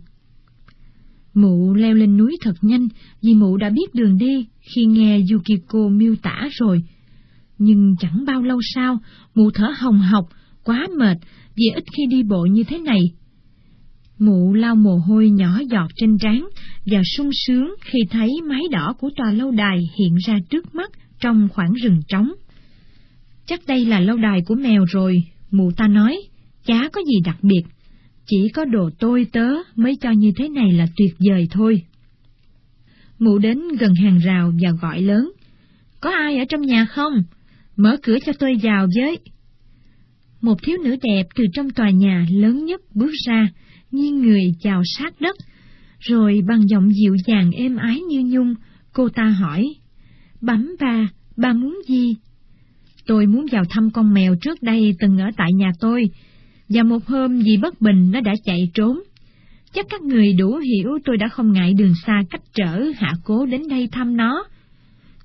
Mụ 1.35 1.75
leo 1.75 1.95
lên 1.95 2.17
núi 2.17 2.37
thật 2.41 2.55
nhanh 2.63 2.89
vì 3.23 3.35
mụ 3.35 3.57
đã 3.57 3.71
biết 3.71 3.95
đường 3.95 4.19
đi 4.19 4.47
khi 4.61 4.85
nghe 4.85 5.21
Yukiko 5.33 5.89
miêu 5.89 6.15
tả 6.23 6.49
rồi. 6.53 6.83
Nhưng 7.59 7.97
chẳng 8.01 8.25
bao 8.27 8.43
lâu 8.43 8.59
sau, 8.75 8.99
mụ 9.35 9.51
thở 9.55 9.67
hồng 9.79 9.99
hộc, 9.99 10.29
quá 10.65 10.87
mệt 10.99 11.19
vì 11.57 11.65
ít 11.75 11.85
khi 11.97 12.07
đi 12.07 12.23
bộ 12.23 12.47
như 12.51 12.65
thế 12.65 12.79
này. 12.79 13.01
Mụ 14.19 14.55
lau 14.55 14.75
mồ 14.75 14.97
hôi 14.97 15.31
nhỏ 15.31 15.61
giọt 15.71 15.89
trên 15.97 16.19
trán 16.19 16.49
và 16.87 17.01
sung 17.17 17.31
sướng 17.47 17.75
khi 17.81 17.99
thấy 18.11 18.31
mái 18.49 18.63
đỏ 18.71 18.95
của 19.01 19.11
tòa 19.17 19.33
lâu 19.33 19.51
đài 19.51 19.79
hiện 19.99 20.15
ra 20.27 20.39
trước 20.51 20.75
mắt 20.75 20.91
trong 21.21 21.49
khoảng 21.53 21.73
rừng 21.73 22.01
trống. 22.09 22.33
Chắc 23.47 23.61
đây 23.67 23.85
là 23.85 24.01
lâu 24.01 24.17
đài 24.17 24.41
của 24.47 24.55
mèo 24.55 24.85
rồi, 24.85 25.15
mụ 25.51 25.71
ta 25.77 25.89
nói, 25.89 26.17
chả 26.67 26.89
có 26.93 27.01
gì 27.01 27.21
đặc 27.25 27.37
biệt 27.43 27.63
chỉ 28.27 28.49
có 28.55 28.65
đồ 28.65 28.91
tôi 28.99 29.27
tớ 29.33 29.49
mới 29.77 29.97
cho 30.01 30.11
như 30.11 30.33
thế 30.37 30.49
này 30.49 30.73
là 30.73 30.87
tuyệt 30.97 31.15
vời 31.29 31.49
thôi. 31.51 31.83
Mụ 33.19 33.39
đến 33.39 33.59
gần 33.81 33.95
hàng 33.95 34.19
rào 34.19 34.53
và 34.63 34.71
gọi 34.71 35.03
lớn. 35.03 35.33
Có 36.01 36.11
ai 36.11 36.39
ở 36.39 36.45
trong 36.49 36.61
nhà 36.61 36.85
không? 36.85 37.23
Mở 37.77 37.97
cửa 38.03 38.17
cho 38.27 38.33
tôi 38.39 38.55
vào 38.63 38.87
với. 38.97 39.19
Một 40.41 40.63
thiếu 40.63 40.77
nữ 40.85 40.97
đẹp 41.03 41.23
từ 41.35 41.45
trong 41.53 41.71
tòa 41.71 41.91
nhà 41.91 42.27
lớn 42.31 42.65
nhất 42.65 42.81
bước 42.95 43.13
ra, 43.27 43.49
nghiêng 43.91 44.23
người 44.23 44.43
chào 44.61 44.83
sát 44.99 45.21
đất, 45.21 45.37
rồi 45.99 46.41
bằng 46.49 46.69
giọng 46.69 46.93
dịu 46.93 47.17
dàng 47.27 47.51
êm 47.53 47.77
ái 47.77 48.01
như 48.01 48.23
nhung, 48.25 48.55
cô 48.93 49.09
ta 49.09 49.25
hỏi, 49.25 49.75
Bấm 50.43 50.77
bà, 50.81 51.09
bà 51.37 51.53
muốn 51.53 51.81
gì? 51.89 52.17
Tôi 53.07 53.27
muốn 53.27 53.47
vào 53.53 53.65
thăm 53.71 53.91
con 53.91 54.15
mèo 54.15 54.35
trước 54.41 54.63
đây 54.63 54.97
từng 55.01 55.19
ở 55.19 55.31
tại 55.37 55.53
nhà 55.53 55.71
tôi, 55.81 56.11
và 56.69 56.83
một 56.83 57.07
hôm 57.07 57.39
vì 57.39 57.57
bất 57.57 57.81
bình 57.81 58.11
nó 58.11 58.21
đã 58.21 58.35
chạy 58.45 58.71
trốn. 58.75 59.01
Chắc 59.75 59.87
các 59.91 60.03
người 60.03 60.33
đủ 60.33 60.57
hiểu 60.57 60.99
tôi 61.05 61.17
đã 61.17 61.29
không 61.29 61.53
ngại 61.53 61.75
đường 61.75 61.95
xa 62.07 62.23
cách 62.31 62.43
trở 62.55 62.85
hạ 62.97 63.13
cố 63.25 63.47
đến 63.47 63.69
đây 63.69 63.89
thăm 63.93 64.17
nó. 64.17 64.45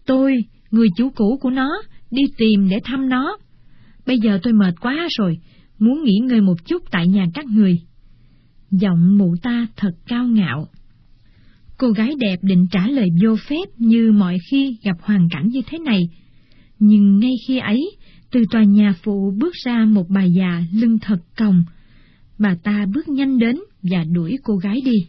Tôi, 0.05 0.43
người 0.71 0.87
chủ 0.97 1.09
cũ 1.15 1.37
của 1.41 1.49
nó, 1.49 1.81
đi 2.11 2.21
tìm 2.37 2.69
để 2.69 2.79
thăm 2.83 3.09
nó. 3.09 3.37
Bây 4.05 4.19
giờ 4.19 4.39
tôi 4.43 4.53
mệt 4.53 4.73
quá 4.81 5.07
rồi, 5.17 5.37
muốn 5.79 6.03
nghỉ 6.03 6.17
ngơi 6.23 6.41
một 6.41 6.65
chút 6.65 6.83
tại 6.91 7.07
nhà 7.07 7.25
các 7.33 7.45
người. 7.45 7.79
Giọng 8.71 9.17
mụ 9.17 9.35
ta 9.43 9.67
thật 9.75 9.91
cao 10.07 10.27
ngạo. 10.27 10.67
Cô 11.77 11.89
gái 11.89 12.13
đẹp 12.19 12.37
định 12.41 12.67
trả 12.71 12.87
lời 12.87 13.09
vô 13.23 13.35
phép 13.49 13.65
như 13.77 14.11
mọi 14.11 14.37
khi 14.51 14.77
gặp 14.83 14.97
hoàn 15.01 15.27
cảnh 15.31 15.47
như 15.47 15.61
thế 15.67 15.79
này. 15.79 16.09
Nhưng 16.79 17.19
ngay 17.19 17.33
khi 17.47 17.57
ấy, 17.57 17.91
từ 18.31 18.43
tòa 18.51 18.63
nhà 18.63 18.93
phụ 19.03 19.33
bước 19.37 19.53
ra 19.65 19.85
một 19.85 20.09
bà 20.09 20.23
già 20.23 20.63
lưng 20.73 20.99
thật 20.99 21.17
còng. 21.37 21.63
Bà 22.39 22.55
ta 22.63 22.85
bước 22.93 23.07
nhanh 23.07 23.39
đến 23.39 23.59
và 23.83 24.03
đuổi 24.03 24.37
cô 24.43 24.57
gái 24.57 24.81
đi. 24.85 25.07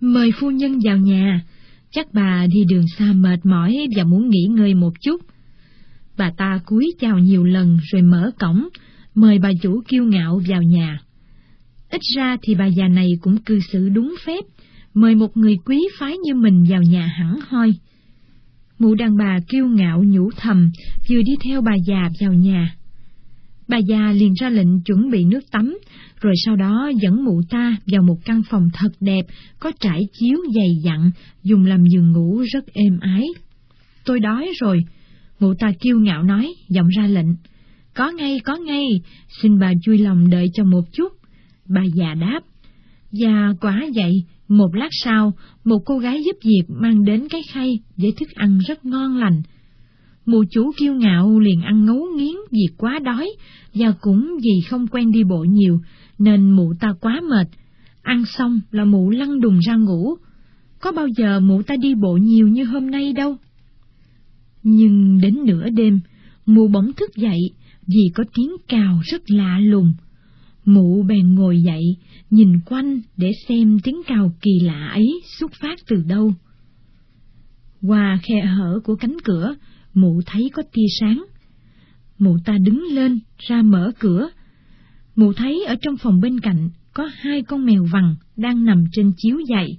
Mời 0.00 0.32
phu 0.40 0.50
nhân 0.50 0.78
vào 0.84 0.96
nhà, 0.96 1.44
chắc 1.90 2.14
bà 2.14 2.46
đi 2.46 2.64
đường 2.68 2.84
xa 2.98 3.12
mệt 3.12 3.46
mỏi 3.46 3.78
và 3.96 4.04
muốn 4.04 4.28
nghỉ 4.28 4.44
ngơi 4.50 4.74
một 4.74 4.92
chút. 5.00 5.20
Bà 6.18 6.32
ta 6.36 6.60
cúi 6.66 6.92
chào 7.00 7.18
nhiều 7.18 7.44
lần 7.44 7.78
rồi 7.92 8.02
mở 8.02 8.30
cổng, 8.38 8.68
mời 9.14 9.38
bà 9.38 9.50
chủ 9.62 9.82
kiêu 9.88 10.04
ngạo 10.04 10.40
vào 10.48 10.62
nhà. 10.62 11.00
Ít 11.90 12.00
ra 12.16 12.36
thì 12.42 12.54
bà 12.54 12.66
già 12.66 12.88
này 12.88 13.08
cũng 13.20 13.36
cư 13.36 13.60
xử 13.72 13.88
đúng 13.88 14.14
phép, 14.26 14.44
mời 14.94 15.14
một 15.14 15.36
người 15.36 15.56
quý 15.64 15.80
phái 15.98 16.16
như 16.18 16.34
mình 16.34 16.64
vào 16.68 16.82
nhà 16.82 17.06
hẳn 17.06 17.38
hoi. 17.48 17.74
Mụ 18.80 18.94
đàn 18.94 19.16
bà 19.16 19.38
kiêu 19.48 19.66
ngạo 19.66 20.04
nhủ 20.06 20.30
thầm, 20.36 20.70
vừa 21.10 21.22
đi 21.22 21.32
theo 21.44 21.60
bà 21.60 21.72
già 21.86 22.08
vào 22.20 22.32
nhà. 22.32 22.74
Bà 23.68 23.78
già 23.78 24.12
liền 24.12 24.34
ra 24.40 24.48
lệnh 24.48 24.82
chuẩn 24.82 25.10
bị 25.10 25.24
nước 25.24 25.40
tắm, 25.50 25.78
rồi 26.20 26.34
sau 26.44 26.56
đó 26.56 26.90
dẫn 27.02 27.24
mụ 27.24 27.42
ta 27.50 27.76
vào 27.86 28.02
một 28.02 28.16
căn 28.24 28.42
phòng 28.50 28.68
thật 28.72 28.92
đẹp, 29.00 29.26
có 29.58 29.72
trải 29.80 30.02
chiếu 30.12 30.38
dày 30.54 30.68
dặn, 30.84 31.10
dùng 31.42 31.64
làm 31.64 31.84
giường 31.86 32.12
ngủ 32.12 32.42
rất 32.52 32.64
êm 32.72 32.98
ái. 33.00 33.26
Tôi 34.04 34.20
đói 34.20 34.50
rồi, 34.60 34.84
mụ 35.40 35.54
ta 35.54 35.72
kiêu 35.80 36.00
ngạo 36.00 36.22
nói, 36.22 36.54
giọng 36.68 36.88
ra 36.88 37.06
lệnh. 37.06 37.34
Có 37.94 38.10
ngay, 38.10 38.40
có 38.44 38.56
ngay, 38.56 38.86
xin 39.42 39.58
bà 39.58 39.72
chui 39.82 39.98
lòng 39.98 40.30
đợi 40.30 40.50
cho 40.54 40.64
một 40.64 40.84
chút. 40.92 41.12
Bà 41.68 41.82
già 41.94 42.14
đáp. 42.14 42.40
Và 43.12 43.54
quả 43.60 43.82
vậy, 43.94 44.12
một 44.50 44.74
lát 44.74 44.88
sau, 44.90 45.32
một 45.64 45.78
cô 45.84 45.98
gái 45.98 46.22
giúp 46.24 46.36
việc 46.44 46.62
mang 46.68 47.04
đến 47.04 47.28
cái 47.30 47.40
khay 47.52 47.78
với 47.96 48.12
thức 48.18 48.28
ăn 48.34 48.58
rất 48.68 48.84
ngon 48.84 49.16
lành. 49.16 49.42
Mụ 50.26 50.44
chủ 50.50 50.70
kiêu 50.76 50.94
ngạo 50.94 51.40
liền 51.40 51.60
ăn 51.60 51.84
ngấu 51.84 52.06
nghiến 52.16 52.34
vì 52.50 52.66
quá 52.76 52.98
đói, 52.98 53.30
và 53.74 53.94
cũng 54.00 54.38
vì 54.42 54.60
không 54.68 54.86
quen 54.86 55.12
đi 55.12 55.24
bộ 55.24 55.44
nhiều, 55.44 55.80
nên 56.18 56.50
mụ 56.50 56.72
ta 56.80 56.94
quá 57.00 57.20
mệt. 57.30 57.48
Ăn 58.02 58.24
xong 58.26 58.60
là 58.70 58.84
mụ 58.84 59.10
lăn 59.10 59.40
đùng 59.40 59.58
ra 59.58 59.76
ngủ. 59.76 60.14
Có 60.80 60.92
bao 60.92 61.06
giờ 61.16 61.40
mụ 61.40 61.62
ta 61.62 61.76
đi 61.76 61.94
bộ 61.94 62.16
nhiều 62.16 62.48
như 62.48 62.64
hôm 62.64 62.90
nay 62.90 63.12
đâu. 63.12 63.36
Nhưng 64.62 65.20
đến 65.20 65.36
nửa 65.44 65.70
đêm, 65.70 66.00
mụ 66.46 66.68
bỗng 66.68 66.92
thức 66.92 67.16
dậy 67.16 67.40
vì 67.86 68.10
có 68.14 68.24
tiếng 68.34 68.50
cào 68.68 69.00
rất 69.04 69.22
lạ 69.30 69.58
lùng. 69.62 69.92
Mụ 70.64 71.02
bèn 71.02 71.34
ngồi 71.34 71.62
dậy, 71.62 71.82
nhìn 72.30 72.60
quanh 72.66 73.00
để 73.16 73.32
xem 73.48 73.78
tiếng 73.84 74.02
cào 74.06 74.32
kỳ 74.40 74.60
lạ 74.60 74.88
ấy 74.92 75.22
xuất 75.38 75.52
phát 75.60 75.78
từ 75.86 76.02
đâu. 76.08 76.32
Qua 77.82 78.18
khe 78.22 78.40
hở 78.40 78.80
của 78.84 78.94
cánh 78.96 79.16
cửa, 79.24 79.54
mụ 79.94 80.20
thấy 80.26 80.50
có 80.52 80.62
tia 80.72 80.86
sáng. 81.00 81.24
Mụ 82.18 82.36
ta 82.44 82.58
đứng 82.58 82.82
lên, 82.90 83.20
ra 83.38 83.62
mở 83.62 83.92
cửa. 83.98 84.30
Mụ 85.16 85.32
thấy 85.32 85.64
ở 85.66 85.74
trong 85.82 85.96
phòng 85.96 86.20
bên 86.20 86.40
cạnh 86.40 86.70
có 86.94 87.10
hai 87.14 87.42
con 87.42 87.66
mèo 87.66 87.84
vằn 87.92 88.16
đang 88.36 88.64
nằm 88.64 88.84
trên 88.92 89.12
chiếu 89.16 89.38
dậy, 89.48 89.78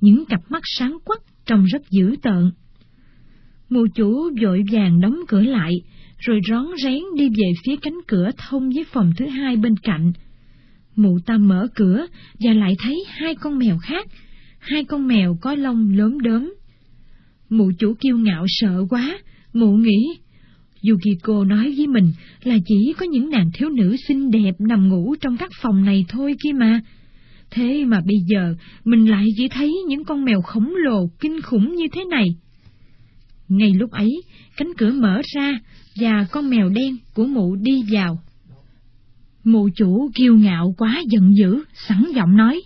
những 0.00 0.24
cặp 0.24 0.40
mắt 0.48 0.62
sáng 0.64 0.98
quắc 1.04 1.18
trông 1.46 1.64
rất 1.64 1.82
dữ 1.90 2.14
tợn. 2.22 2.50
Mụ 3.68 3.86
chủ 3.94 4.30
vội 4.42 4.62
vàng 4.72 5.00
đóng 5.00 5.20
cửa 5.28 5.40
lại, 5.40 5.72
rồi 6.18 6.40
rón 6.48 6.66
rén 6.82 7.00
đi 7.16 7.28
về 7.28 7.52
phía 7.66 7.76
cánh 7.76 7.98
cửa 8.06 8.30
thông 8.36 8.70
với 8.74 8.84
phòng 8.92 9.12
thứ 9.16 9.26
hai 9.26 9.56
bên 9.56 9.76
cạnh. 9.76 10.12
Mụ 10.96 11.18
ta 11.26 11.36
mở 11.38 11.68
cửa 11.74 12.06
và 12.40 12.52
lại 12.52 12.74
thấy 12.78 13.04
hai 13.08 13.34
con 13.34 13.58
mèo 13.58 13.78
khác, 13.78 14.06
hai 14.58 14.84
con 14.84 15.08
mèo 15.08 15.38
có 15.40 15.54
lông 15.54 15.90
lớn 15.90 16.18
đớm. 16.22 16.54
Mụ 17.50 17.70
chủ 17.78 17.94
kiêu 18.00 18.18
ngạo 18.18 18.44
sợ 18.48 18.84
quá, 18.90 19.18
mụ 19.52 19.76
nghĩ, 19.76 20.18
Yukiko 20.88 21.44
nói 21.44 21.74
với 21.76 21.86
mình 21.86 22.12
là 22.42 22.58
chỉ 22.66 22.92
có 22.98 23.06
những 23.06 23.30
nàng 23.30 23.50
thiếu 23.54 23.68
nữ 23.68 23.96
xinh 24.08 24.30
đẹp 24.30 24.54
nằm 24.58 24.88
ngủ 24.88 25.14
trong 25.20 25.36
các 25.36 25.50
phòng 25.62 25.84
này 25.84 26.04
thôi 26.08 26.34
kia 26.44 26.52
mà. 26.52 26.80
Thế 27.50 27.84
mà 27.84 28.00
bây 28.00 28.16
giờ 28.26 28.54
mình 28.84 29.10
lại 29.10 29.26
chỉ 29.36 29.48
thấy 29.48 29.74
những 29.88 30.04
con 30.04 30.24
mèo 30.24 30.42
khổng 30.42 30.74
lồ 30.84 31.06
kinh 31.20 31.40
khủng 31.40 31.74
như 31.74 31.84
thế 31.92 32.04
này. 32.04 32.26
Ngay 33.48 33.74
lúc 33.74 33.90
ấy, 33.90 34.22
cánh 34.56 34.72
cửa 34.78 34.92
mở 34.92 35.22
ra 35.34 35.58
và 36.00 36.26
con 36.30 36.50
mèo 36.50 36.68
đen 36.68 36.96
của 37.14 37.26
mụ 37.26 37.56
đi 37.56 37.82
vào. 37.92 38.18
Mụ 39.46 39.68
chủ 39.76 40.10
kiêu 40.14 40.36
ngạo 40.36 40.74
quá 40.78 41.02
giận 41.10 41.36
dữ, 41.36 41.64
sẵn 41.74 42.04
giọng 42.14 42.36
nói, 42.36 42.62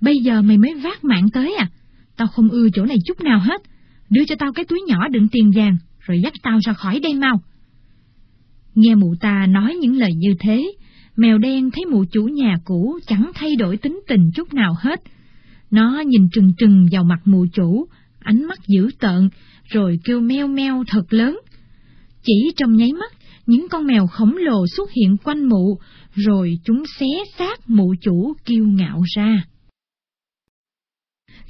bây 0.00 0.18
giờ 0.18 0.42
mày 0.42 0.58
mới 0.58 0.74
vác 0.74 1.04
mạng 1.04 1.28
tới 1.32 1.54
à? 1.58 1.70
Tao 2.16 2.28
không 2.28 2.48
ưa 2.48 2.68
chỗ 2.74 2.84
này 2.84 2.96
chút 3.06 3.20
nào 3.20 3.38
hết, 3.38 3.62
đưa 4.10 4.24
cho 4.24 4.34
tao 4.38 4.52
cái 4.52 4.64
túi 4.64 4.80
nhỏ 4.86 5.08
đựng 5.08 5.28
tiền 5.32 5.50
vàng, 5.54 5.76
rồi 6.00 6.20
dắt 6.20 6.32
tao 6.42 6.58
ra 6.66 6.72
khỏi 6.72 7.00
đây 7.00 7.14
mau. 7.14 7.40
Nghe 8.74 8.94
mụ 8.94 9.14
ta 9.20 9.46
nói 9.46 9.74
những 9.74 9.96
lời 9.96 10.10
như 10.14 10.34
thế, 10.40 10.72
mèo 11.16 11.38
đen 11.38 11.70
thấy 11.70 11.84
mụ 11.84 12.04
chủ 12.12 12.24
nhà 12.24 12.58
cũ 12.64 12.98
chẳng 13.06 13.30
thay 13.34 13.56
đổi 13.56 13.76
tính 13.76 14.00
tình 14.08 14.30
chút 14.34 14.54
nào 14.54 14.74
hết. 14.80 15.02
Nó 15.70 16.00
nhìn 16.06 16.28
trừng 16.32 16.52
trừng 16.58 16.88
vào 16.92 17.04
mặt 17.04 17.20
mụ 17.24 17.46
chủ, 17.52 17.86
ánh 18.18 18.44
mắt 18.44 18.58
dữ 18.66 18.88
tợn, 18.98 19.28
rồi 19.64 19.98
kêu 20.04 20.20
meo 20.20 20.48
meo 20.48 20.84
thật 20.88 21.12
lớn. 21.12 21.38
Chỉ 22.22 22.52
trong 22.56 22.76
nháy 22.76 22.92
mắt, 22.92 23.12
những 23.46 23.68
con 23.68 23.86
mèo 23.86 24.06
khổng 24.06 24.36
lồ 24.36 24.66
xuất 24.76 24.90
hiện 24.92 25.16
quanh 25.16 25.48
mụ, 25.48 25.78
rồi 26.26 26.58
chúng 26.64 26.82
xé 26.98 27.06
xác 27.38 27.70
mụ 27.70 27.94
chủ 28.00 28.34
kiêu 28.44 28.66
ngạo 28.66 29.02
ra. 29.16 29.44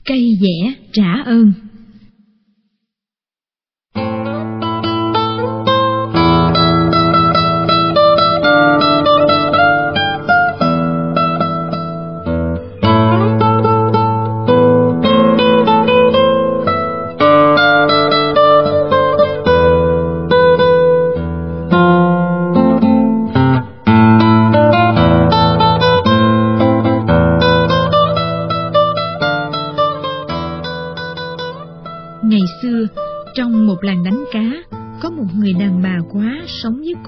Cây 0.05 0.31
dẻ 0.41 0.75
trả 0.93 1.23
ơn 1.25 1.53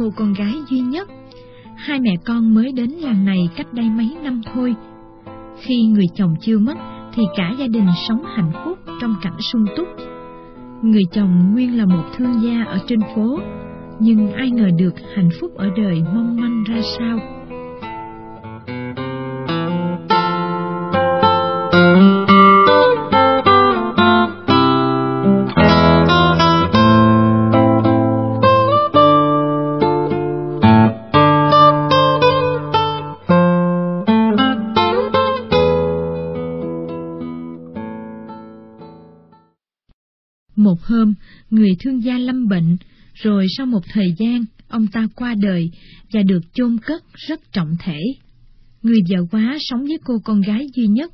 cô 0.01 0.11
con 0.17 0.33
gái 0.33 0.55
duy 0.71 0.81
nhất. 0.81 1.09
Hai 1.77 2.01
mẹ 2.01 2.15
con 2.25 2.55
mới 2.55 2.73
đến 2.73 2.91
làng 2.91 3.25
này 3.25 3.49
cách 3.57 3.67
đây 3.73 3.87
mấy 3.91 4.17
năm 4.23 4.41
thôi. 4.55 4.75
Khi 5.61 5.83
người 5.83 6.07
chồng 6.15 6.35
chưa 6.41 6.59
mất 6.59 6.75
thì 7.15 7.23
cả 7.37 7.55
gia 7.59 7.67
đình 7.67 7.87
sống 8.09 8.23
hạnh 8.37 8.53
phúc 8.65 8.79
trong 9.01 9.15
cảnh 9.23 9.37
sung 9.53 9.65
túc. 9.77 9.89
Người 10.83 11.03
chồng 11.13 11.53
nguyên 11.53 11.79
là 11.79 11.85
một 11.85 12.05
thương 12.17 12.43
gia 12.43 12.65
ở 12.65 12.79
trên 12.87 13.01
phố, 13.15 13.39
nhưng 13.99 14.33
ai 14.33 14.51
ngờ 14.51 14.69
được 14.79 14.95
hạnh 15.15 15.29
phúc 15.41 15.51
ở 15.57 15.71
đời 15.77 16.03
mong 16.15 16.37
manh 16.41 16.65
ra 16.65 16.81
sao. 16.99 17.40
Người 41.71 41.77
thương 41.81 42.05
gia 42.05 42.19
lâm 42.19 42.49
bệnh, 42.49 42.77
rồi 43.15 43.47
sau 43.57 43.67
một 43.67 43.81
thời 43.93 44.15
gian, 44.19 44.45
ông 44.69 44.87
ta 44.87 45.07
qua 45.15 45.35
đời 45.43 45.71
và 46.13 46.23
được 46.23 46.41
chôn 46.55 46.79
cất 46.79 47.03
rất 47.15 47.53
trọng 47.53 47.77
thể. 47.85 47.99
Người 48.83 49.01
vợ 49.11 49.25
quá 49.31 49.57
sống 49.61 49.85
với 49.85 49.99
cô 50.05 50.15
con 50.25 50.41
gái 50.41 50.67
duy 50.75 50.87
nhất. 50.87 51.13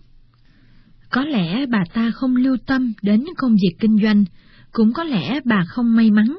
Có 1.11 1.24
lẽ 1.24 1.66
bà 1.66 1.84
ta 1.92 2.11
không 2.11 2.36
lưu 2.36 2.57
tâm 2.66 2.92
đến 3.02 3.24
công 3.36 3.57
việc 3.62 3.76
kinh 3.80 3.98
doanh, 4.02 4.24
cũng 4.72 4.92
có 4.92 5.04
lẽ 5.04 5.40
bà 5.44 5.64
không 5.68 5.96
may 5.96 6.11
mắn, 6.11 6.36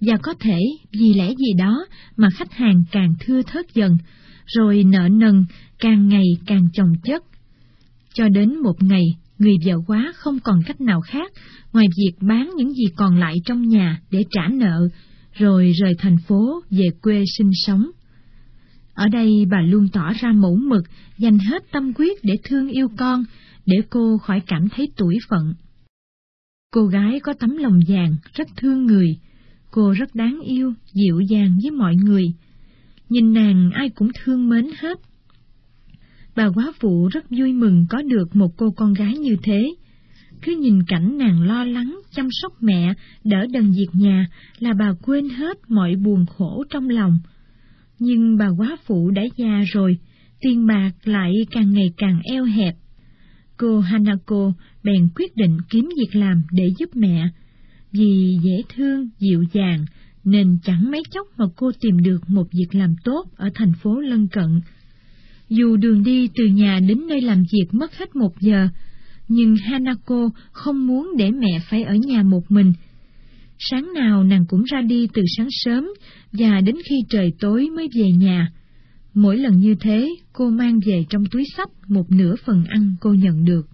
và 0.00 0.16
có 0.22 0.34
thể 0.40 0.58
vì 0.92 1.14
lẽ 1.14 1.28
gì 1.28 1.52
đó 1.58 1.86
mà 2.16 2.28
khách 2.30 2.52
hàng 2.52 2.82
càng 2.92 3.14
thưa 3.20 3.42
thớt 3.42 3.74
dần, 3.74 3.96
rồi 4.46 4.84
nợ 4.84 5.08
nần 5.08 5.44
càng 5.78 6.08
ngày 6.08 6.26
càng 6.46 6.68
chồng 6.72 6.92
chất. 7.04 7.22
Cho 8.14 8.28
đến 8.28 8.62
một 8.62 8.82
ngày, 8.82 9.04
người 9.40 9.56
vợ 9.66 9.74
quá 9.86 10.12
không 10.16 10.38
còn 10.40 10.62
cách 10.66 10.80
nào 10.80 11.00
khác 11.00 11.32
ngoài 11.72 11.86
việc 11.96 12.26
bán 12.28 12.50
những 12.56 12.72
gì 12.72 12.84
còn 12.96 13.18
lại 13.18 13.34
trong 13.44 13.68
nhà 13.68 14.00
để 14.10 14.24
trả 14.30 14.48
nợ, 14.48 14.88
rồi 15.32 15.72
rời 15.80 15.94
thành 15.98 16.16
phố 16.28 16.62
về 16.70 16.88
quê 17.02 17.24
sinh 17.38 17.50
sống. 17.66 17.90
Ở 18.94 19.08
đây 19.08 19.46
bà 19.50 19.60
luôn 19.60 19.88
tỏ 19.92 20.12
ra 20.20 20.32
mẫu 20.32 20.56
mực, 20.56 20.84
dành 21.18 21.38
hết 21.38 21.64
tâm 21.72 21.92
quyết 21.94 22.24
để 22.24 22.34
thương 22.44 22.68
yêu 22.68 22.88
con, 22.98 23.24
để 23.66 23.76
cô 23.90 24.18
khỏi 24.18 24.42
cảm 24.46 24.68
thấy 24.68 24.88
tủi 24.96 25.18
phận. 25.28 25.54
Cô 26.72 26.86
gái 26.86 27.20
có 27.20 27.32
tấm 27.32 27.56
lòng 27.56 27.80
vàng, 27.88 28.16
rất 28.34 28.48
thương 28.56 28.86
người. 28.86 29.18
Cô 29.70 29.92
rất 29.92 30.14
đáng 30.14 30.40
yêu, 30.44 30.72
dịu 30.92 31.20
dàng 31.20 31.58
với 31.62 31.70
mọi 31.70 31.94
người. 31.96 32.24
Nhìn 33.08 33.32
nàng 33.32 33.70
ai 33.74 33.90
cũng 33.90 34.08
thương 34.24 34.48
mến 34.48 34.66
hết. 34.80 34.98
Bà 36.36 36.46
quá 36.54 36.72
phụ 36.80 37.08
rất 37.08 37.30
vui 37.30 37.52
mừng 37.52 37.86
có 37.90 38.02
được 38.02 38.36
một 38.36 38.56
cô 38.56 38.70
con 38.70 38.92
gái 38.92 39.18
như 39.18 39.36
thế. 39.42 39.74
Cứ 40.42 40.56
nhìn 40.56 40.82
cảnh 40.82 41.18
nàng 41.18 41.42
lo 41.42 41.64
lắng, 41.64 42.00
chăm 42.14 42.28
sóc 42.30 42.52
mẹ, 42.60 42.94
đỡ 43.24 43.46
đần 43.52 43.70
việc 43.70 43.88
nhà 43.92 44.26
là 44.58 44.72
bà 44.78 44.92
quên 45.02 45.28
hết 45.28 45.58
mọi 45.68 45.96
buồn 45.96 46.26
khổ 46.26 46.64
trong 46.70 46.88
lòng. 46.88 47.18
Nhưng 47.98 48.36
bà 48.36 48.48
quá 48.48 48.76
phụ 48.86 49.10
đã 49.10 49.22
già 49.36 49.60
rồi, 49.72 49.98
tiền 50.40 50.66
bạc 50.66 50.90
lại 51.04 51.32
càng 51.50 51.72
ngày 51.72 51.92
càng 51.96 52.20
eo 52.32 52.44
hẹp. 52.44 52.74
Cô 53.56 53.80
Hanako 53.80 54.52
bèn 54.84 55.08
quyết 55.14 55.36
định 55.36 55.58
kiếm 55.70 55.88
việc 55.96 56.20
làm 56.20 56.42
để 56.52 56.72
giúp 56.78 56.90
mẹ. 56.94 57.28
Vì 57.92 58.38
dễ 58.42 58.62
thương, 58.74 59.08
dịu 59.18 59.44
dàng, 59.52 59.84
nên 60.24 60.58
chẳng 60.62 60.90
mấy 60.90 61.02
chốc 61.10 61.26
mà 61.36 61.44
cô 61.56 61.70
tìm 61.80 61.98
được 62.02 62.30
một 62.30 62.46
việc 62.52 62.74
làm 62.74 62.94
tốt 63.04 63.24
ở 63.36 63.50
thành 63.54 63.72
phố 63.82 64.00
lân 64.00 64.28
cận. 64.28 64.60
Dù 65.50 65.76
đường 65.76 66.02
đi 66.02 66.28
từ 66.34 66.46
nhà 66.46 66.80
đến 66.88 67.06
nơi 67.08 67.20
làm 67.20 67.42
việc 67.52 67.66
mất 67.72 67.94
hết 67.94 68.16
một 68.16 68.40
giờ, 68.40 68.68
nhưng 69.28 69.56
Hanako 69.56 70.30
không 70.52 70.86
muốn 70.86 71.10
để 71.16 71.30
mẹ 71.30 71.60
phải 71.70 71.82
ở 71.82 71.94
nhà 71.94 72.22
một 72.22 72.50
mình. 72.50 72.72
Sáng 73.58 73.92
nào 73.94 74.24
nàng 74.24 74.44
cũng 74.48 74.62
ra 74.64 74.82
đi 74.82 75.08
từ 75.14 75.22
sáng 75.36 75.48
sớm 75.50 75.88
và 76.32 76.60
đến 76.60 76.76
khi 76.84 76.96
trời 77.08 77.32
tối 77.40 77.68
mới 77.76 77.88
về 77.94 78.10
nhà. 78.10 78.52
Mỗi 79.14 79.36
lần 79.36 79.60
như 79.60 79.74
thế, 79.80 80.08
cô 80.32 80.50
mang 80.50 80.80
về 80.86 81.04
trong 81.10 81.24
túi 81.30 81.44
sách 81.56 81.68
một 81.88 82.10
nửa 82.10 82.34
phần 82.44 82.64
ăn 82.68 82.94
cô 83.00 83.14
nhận 83.14 83.44
được. 83.44 83.68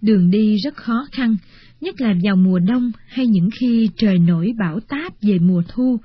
Đường 0.00 0.30
đi 0.30 0.56
rất 0.56 0.76
khó 0.76 1.06
khăn, 1.12 1.36
nhất 1.80 2.00
là 2.00 2.14
vào 2.24 2.36
mùa 2.36 2.58
đông 2.58 2.92
hay 3.06 3.26
những 3.26 3.48
khi 3.60 3.88
trời 3.96 4.18
nổi 4.18 4.52
bão 4.58 4.80
táp 4.80 5.22
về 5.22 5.38
mùa 5.38 5.62
thu. 5.68 6.00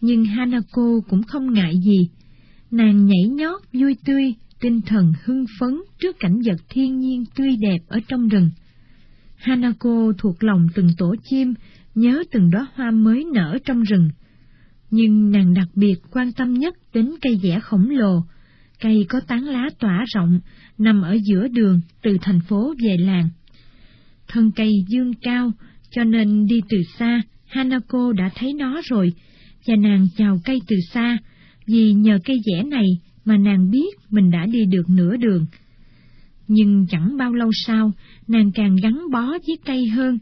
Nhưng 0.00 0.24
Hanako 0.24 1.00
cũng 1.08 1.22
không 1.22 1.52
ngại 1.52 1.74
gì. 1.84 2.08
Nàng 2.70 3.06
nhảy 3.06 3.22
nhót 3.30 3.62
vui 3.72 3.96
tươi, 4.04 4.34
tinh 4.60 4.80
thần 4.86 5.12
hưng 5.24 5.44
phấn 5.60 5.70
trước 5.98 6.16
cảnh 6.20 6.40
vật 6.46 6.60
thiên 6.68 6.98
nhiên 6.98 7.24
tươi 7.36 7.56
đẹp 7.60 7.78
ở 7.88 8.00
trong 8.08 8.28
rừng. 8.28 8.50
Hanako 9.36 10.12
thuộc 10.18 10.44
lòng 10.44 10.68
từng 10.74 10.88
tổ 10.98 11.14
chim, 11.30 11.54
nhớ 11.94 12.22
từng 12.32 12.50
đóa 12.50 12.66
hoa 12.74 12.90
mới 12.90 13.24
nở 13.34 13.58
trong 13.64 13.82
rừng. 13.82 14.10
Nhưng 14.90 15.30
nàng 15.30 15.54
đặc 15.54 15.68
biệt 15.74 15.94
quan 16.10 16.32
tâm 16.32 16.54
nhất 16.54 16.74
đến 16.94 17.10
cây 17.22 17.38
dẻ 17.42 17.60
khổng 17.60 17.90
lồ, 17.90 18.22
cây 18.80 19.06
có 19.08 19.20
tán 19.20 19.44
lá 19.44 19.68
tỏa 19.78 20.04
rộng, 20.14 20.40
nằm 20.78 21.02
ở 21.02 21.16
giữa 21.24 21.48
đường 21.48 21.80
từ 22.02 22.16
thành 22.22 22.40
phố 22.48 22.74
về 22.84 22.96
làng. 22.96 23.28
Thân 24.28 24.50
cây 24.56 24.72
dương 24.88 25.14
cao, 25.22 25.52
cho 25.90 26.04
nên 26.04 26.46
đi 26.46 26.60
từ 26.68 26.82
xa, 26.98 27.22
Hanako 27.46 28.12
đã 28.12 28.30
thấy 28.34 28.52
nó 28.54 28.80
rồi, 28.84 29.12
và 29.66 29.76
nàng 29.76 30.06
chào 30.16 30.38
cây 30.44 30.60
từ 30.66 30.76
xa, 30.92 31.18
vì 31.66 31.92
nhờ 31.92 32.18
cây 32.24 32.36
dẻ 32.46 32.62
này 32.62 32.86
mà 33.24 33.36
nàng 33.36 33.70
biết 33.70 33.96
mình 34.10 34.30
đã 34.30 34.46
đi 34.46 34.64
được 34.64 34.88
nửa 34.88 35.16
đường. 35.16 35.46
Nhưng 36.48 36.86
chẳng 36.90 37.16
bao 37.16 37.34
lâu 37.34 37.50
sau, 37.66 37.92
nàng 38.28 38.52
càng 38.54 38.76
gắn 38.82 39.02
bó 39.12 39.28
với 39.28 39.58
cây 39.64 39.86
hơn. 39.86 40.18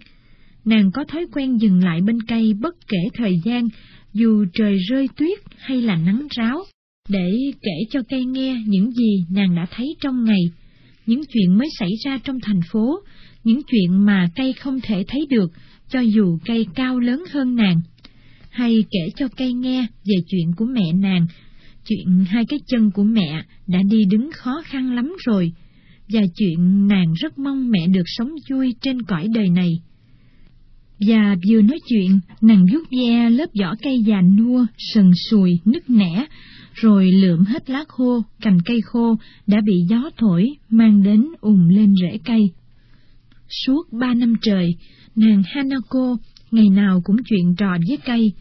Nàng 0.65 0.91
có 0.91 1.05
thói 1.05 1.27
quen 1.33 1.57
dừng 1.57 1.85
lại 1.85 2.01
bên 2.01 2.23
cây 2.23 2.55
bất 2.61 2.75
kể 2.89 2.99
thời 3.15 3.41
gian, 3.45 3.69
dù 4.13 4.45
trời 4.55 4.79
rơi 4.91 5.09
tuyết 5.17 5.39
hay 5.59 5.83
là 5.83 5.97
nắng 5.97 6.27
ráo, 6.31 6.65
để 7.09 7.31
kể 7.63 7.85
cho 7.91 8.01
cây 8.09 8.25
nghe 8.25 8.63
những 8.67 8.91
gì 8.91 9.25
nàng 9.31 9.55
đã 9.55 9.67
thấy 9.71 9.97
trong 10.01 10.25
ngày, 10.25 10.41
những 11.07 11.21
chuyện 11.33 11.59
mới 11.59 11.69
xảy 11.79 11.91
ra 12.05 12.19
trong 12.25 12.41
thành 12.41 12.61
phố, 12.73 13.01
những 13.45 13.61
chuyện 13.67 14.05
mà 14.05 14.29
cây 14.37 14.53
không 14.53 14.81
thể 14.81 15.05
thấy 15.09 15.27
được, 15.31 15.53
cho 15.89 16.01
dù 16.01 16.39
cây 16.45 16.67
cao 16.75 17.01
lớn 17.01 17.25
hơn 17.33 17.57
nàng. 17.57 17.81
Hay 18.55 18.85
kể 18.91 19.11
cho 19.17 19.29
cây 19.37 19.53
nghe 19.53 19.87
về 20.05 20.15
chuyện 20.27 20.53
của 20.57 20.65
mẹ 20.65 20.93
nàng, 20.95 21.27
chuyện 21.85 22.25
hai 22.29 22.45
cái 22.49 22.59
chân 22.67 22.91
của 22.91 23.03
mẹ 23.03 23.43
đã 23.67 23.79
đi 23.91 24.05
đứng 24.11 24.31
khó 24.33 24.63
khăn 24.65 24.95
lắm 24.95 25.13
rồi, 25.27 25.53
và 26.09 26.21
chuyện 26.37 26.89
nàng 26.89 27.13
rất 27.13 27.39
mong 27.39 27.71
mẹ 27.71 27.87
được 27.87 28.03
sống 28.07 28.31
vui 28.51 28.75
trên 28.81 29.03
cõi 29.03 29.29
đời 29.35 29.49
này. 29.49 29.71
Và 31.09 31.37
vừa 31.49 31.63
nói 31.63 31.79
chuyện, 31.89 32.21
nàng 32.41 32.65
vuốt 32.73 32.83
ve 32.91 33.31
lớp 33.31 33.51
vỏ 33.61 33.75
cây 33.83 34.03
già 34.07 34.23
nua, 34.23 34.67
sần 34.79 35.11
sùi, 35.31 35.51
nứt 35.65 35.91
nẻ, 35.91 36.27
rồi 36.75 37.13
lượm 37.13 37.45
hết 37.45 37.71
lá 37.71 37.85
khô, 37.89 38.23
cành 38.41 38.59
cây 38.65 38.81
khô 38.85 39.17
đã 39.47 39.61
bị 39.65 39.75
gió 39.89 40.11
thổi, 40.17 40.51
mang 40.69 41.03
đến 41.03 41.27
ùm 41.41 41.69
lên 41.69 41.95
rễ 42.03 42.19
cây. 42.25 42.51
Suốt 43.49 43.93
ba 43.93 44.15
năm 44.15 44.35
trời, 44.43 44.77
nàng 45.17 45.43
Hanako 45.47 46.17
ngày 46.55 46.69
nào 46.69 47.01
cũng 47.05 47.17
chuyện 47.25 47.55
trò 47.57 47.77
với 47.89 47.99
cây, 48.05 48.33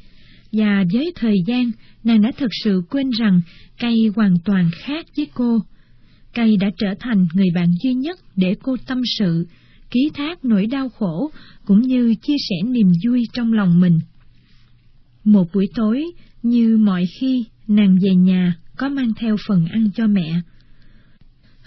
và 0.51 0.83
với 0.93 1.13
thời 1.15 1.35
gian, 1.47 1.71
nàng 2.03 2.21
đã 2.21 2.31
thực 2.37 2.49
sự 2.63 2.81
quên 2.89 3.09
rằng 3.09 3.41
cây 3.79 4.11
hoàn 4.15 4.33
toàn 4.45 4.69
khác 4.73 5.05
với 5.17 5.27
cô. 5.33 5.59
Cây 6.33 6.57
đã 6.57 6.69
trở 6.77 6.93
thành 6.99 7.27
người 7.33 7.49
bạn 7.55 7.67
duy 7.83 7.93
nhất 7.93 8.19
để 8.35 8.55
cô 8.63 8.75
tâm 8.87 9.01
sự, 9.17 9.47
ký 9.91 10.09
thác 10.13 10.45
nỗi 10.45 10.65
đau 10.65 10.89
khổ, 10.89 11.31
cũng 11.65 11.81
như 11.81 12.15
chia 12.21 12.35
sẻ 12.49 12.55
niềm 12.69 12.91
vui 13.05 13.23
trong 13.33 13.53
lòng 13.53 13.79
mình. 13.79 13.99
Một 15.23 15.47
buổi 15.53 15.65
tối, 15.75 16.05
như 16.43 16.77
mọi 16.77 17.03
khi, 17.19 17.45
nàng 17.67 17.97
về 18.01 18.15
nhà 18.15 18.55
có 18.77 18.89
mang 18.89 19.13
theo 19.19 19.35
phần 19.47 19.65
ăn 19.65 19.89
cho 19.95 20.07
mẹ. 20.07 20.41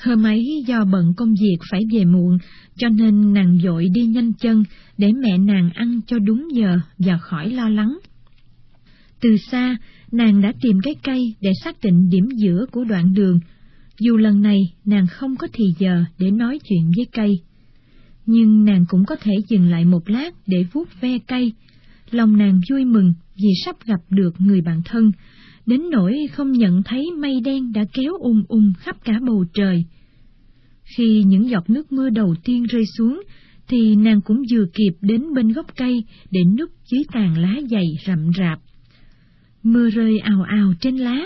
Hôm 0.04 0.26
ấy 0.26 0.64
do 0.66 0.84
bận 0.84 1.14
công 1.16 1.34
việc 1.40 1.56
phải 1.70 1.80
về 1.92 2.04
muộn, 2.04 2.38
cho 2.76 2.88
nên 2.88 3.32
nàng 3.32 3.58
dội 3.62 3.86
đi 3.94 4.06
nhanh 4.06 4.32
chân 4.32 4.64
để 4.98 5.12
mẹ 5.12 5.38
nàng 5.38 5.70
ăn 5.74 6.00
cho 6.06 6.18
đúng 6.18 6.48
giờ 6.52 6.78
và 6.98 7.18
khỏi 7.18 7.50
lo 7.50 7.68
lắng. 7.68 7.98
Từ 9.20 9.36
xa, 9.36 9.76
nàng 10.12 10.40
đã 10.40 10.52
tìm 10.60 10.78
cái 10.82 10.94
cây 11.02 11.34
để 11.40 11.50
xác 11.64 11.76
định 11.82 12.08
điểm 12.10 12.28
giữa 12.36 12.66
của 12.72 12.84
đoạn 12.84 13.14
đường, 13.14 13.40
dù 13.98 14.16
lần 14.16 14.42
này 14.42 14.58
nàng 14.84 15.06
không 15.06 15.36
có 15.36 15.48
thì 15.52 15.64
giờ 15.78 16.04
để 16.18 16.30
nói 16.30 16.58
chuyện 16.68 16.90
với 16.96 17.06
cây. 17.12 17.40
Nhưng 18.26 18.64
nàng 18.64 18.84
cũng 18.88 19.04
có 19.04 19.16
thể 19.16 19.32
dừng 19.48 19.70
lại 19.70 19.84
một 19.84 20.10
lát 20.10 20.34
để 20.46 20.64
vuốt 20.72 20.88
ve 21.00 21.18
cây. 21.18 21.52
Lòng 22.10 22.36
nàng 22.36 22.60
vui 22.70 22.84
mừng 22.84 23.12
vì 23.36 23.48
sắp 23.64 23.76
gặp 23.84 24.00
được 24.10 24.40
người 24.40 24.60
bạn 24.60 24.82
thân, 24.84 25.12
đến 25.66 25.82
nỗi 25.90 26.28
không 26.32 26.52
nhận 26.52 26.82
thấy 26.82 27.10
mây 27.18 27.40
đen 27.40 27.72
đã 27.72 27.84
kéo 27.92 28.12
ùm 28.18 28.44
ùm 28.48 28.72
khắp 28.78 28.96
cả 29.04 29.20
bầu 29.26 29.44
trời. 29.54 29.84
Khi 30.96 31.22
những 31.26 31.48
giọt 31.48 31.70
nước 31.70 31.92
mưa 31.92 32.10
đầu 32.10 32.34
tiên 32.44 32.64
rơi 32.64 32.84
xuống, 32.98 33.22
thì 33.68 33.96
nàng 33.96 34.20
cũng 34.20 34.42
vừa 34.52 34.64
kịp 34.74 34.96
đến 35.00 35.34
bên 35.34 35.52
gốc 35.52 35.66
cây 35.76 36.04
để 36.30 36.40
núp 36.58 36.70
dưới 36.92 37.02
tàn 37.12 37.38
lá 37.38 37.54
dày 37.70 37.86
rậm 38.06 38.30
rạp. 38.38 38.58
Mưa 39.62 39.90
rơi 39.90 40.18
ào 40.18 40.42
ào 40.42 40.72
trên 40.80 40.96
lá, 40.96 41.22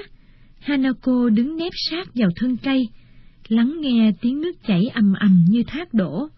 Hanako 0.61 1.29
đứng 1.29 1.57
nép 1.57 1.73
sát 1.91 2.09
vào 2.15 2.31
thân 2.37 2.57
cây, 2.57 2.89
lắng 3.49 3.81
nghe 3.81 4.13
tiếng 4.21 4.41
nước 4.41 4.67
chảy 4.67 4.85
ầm 4.95 5.13
ầm 5.21 5.45
như 5.49 5.63
thác 5.67 5.95
đổ. 5.95 6.29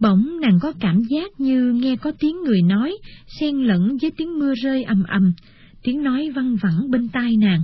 Bỗng 0.00 0.40
nàng 0.40 0.58
có 0.62 0.72
cảm 0.80 1.02
giác 1.10 1.40
như 1.40 1.72
nghe 1.72 1.96
có 1.96 2.12
tiếng 2.18 2.42
người 2.42 2.62
nói, 2.62 2.98
xen 3.40 3.56
lẫn 3.56 3.96
với 4.02 4.10
tiếng 4.16 4.38
mưa 4.38 4.54
rơi 4.62 4.82
ầm 4.82 5.02
ầm, 5.02 5.32
tiếng 5.82 6.02
nói 6.02 6.30
văng 6.34 6.56
vẳng 6.56 6.90
bên 6.90 7.08
tai 7.08 7.36
nàng. 7.36 7.62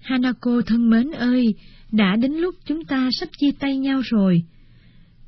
Hanako 0.00 0.62
thân 0.66 0.90
mến 0.90 1.10
ơi, 1.10 1.54
đã 1.92 2.16
đến 2.16 2.32
lúc 2.32 2.54
chúng 2.66 2.84
ta 2.84 3.08
sắp 3.12 3.28
chia 3.38 3.50
tay 3.58 3.76
nhau 3.76 4.00
rồi. 4.04 4.42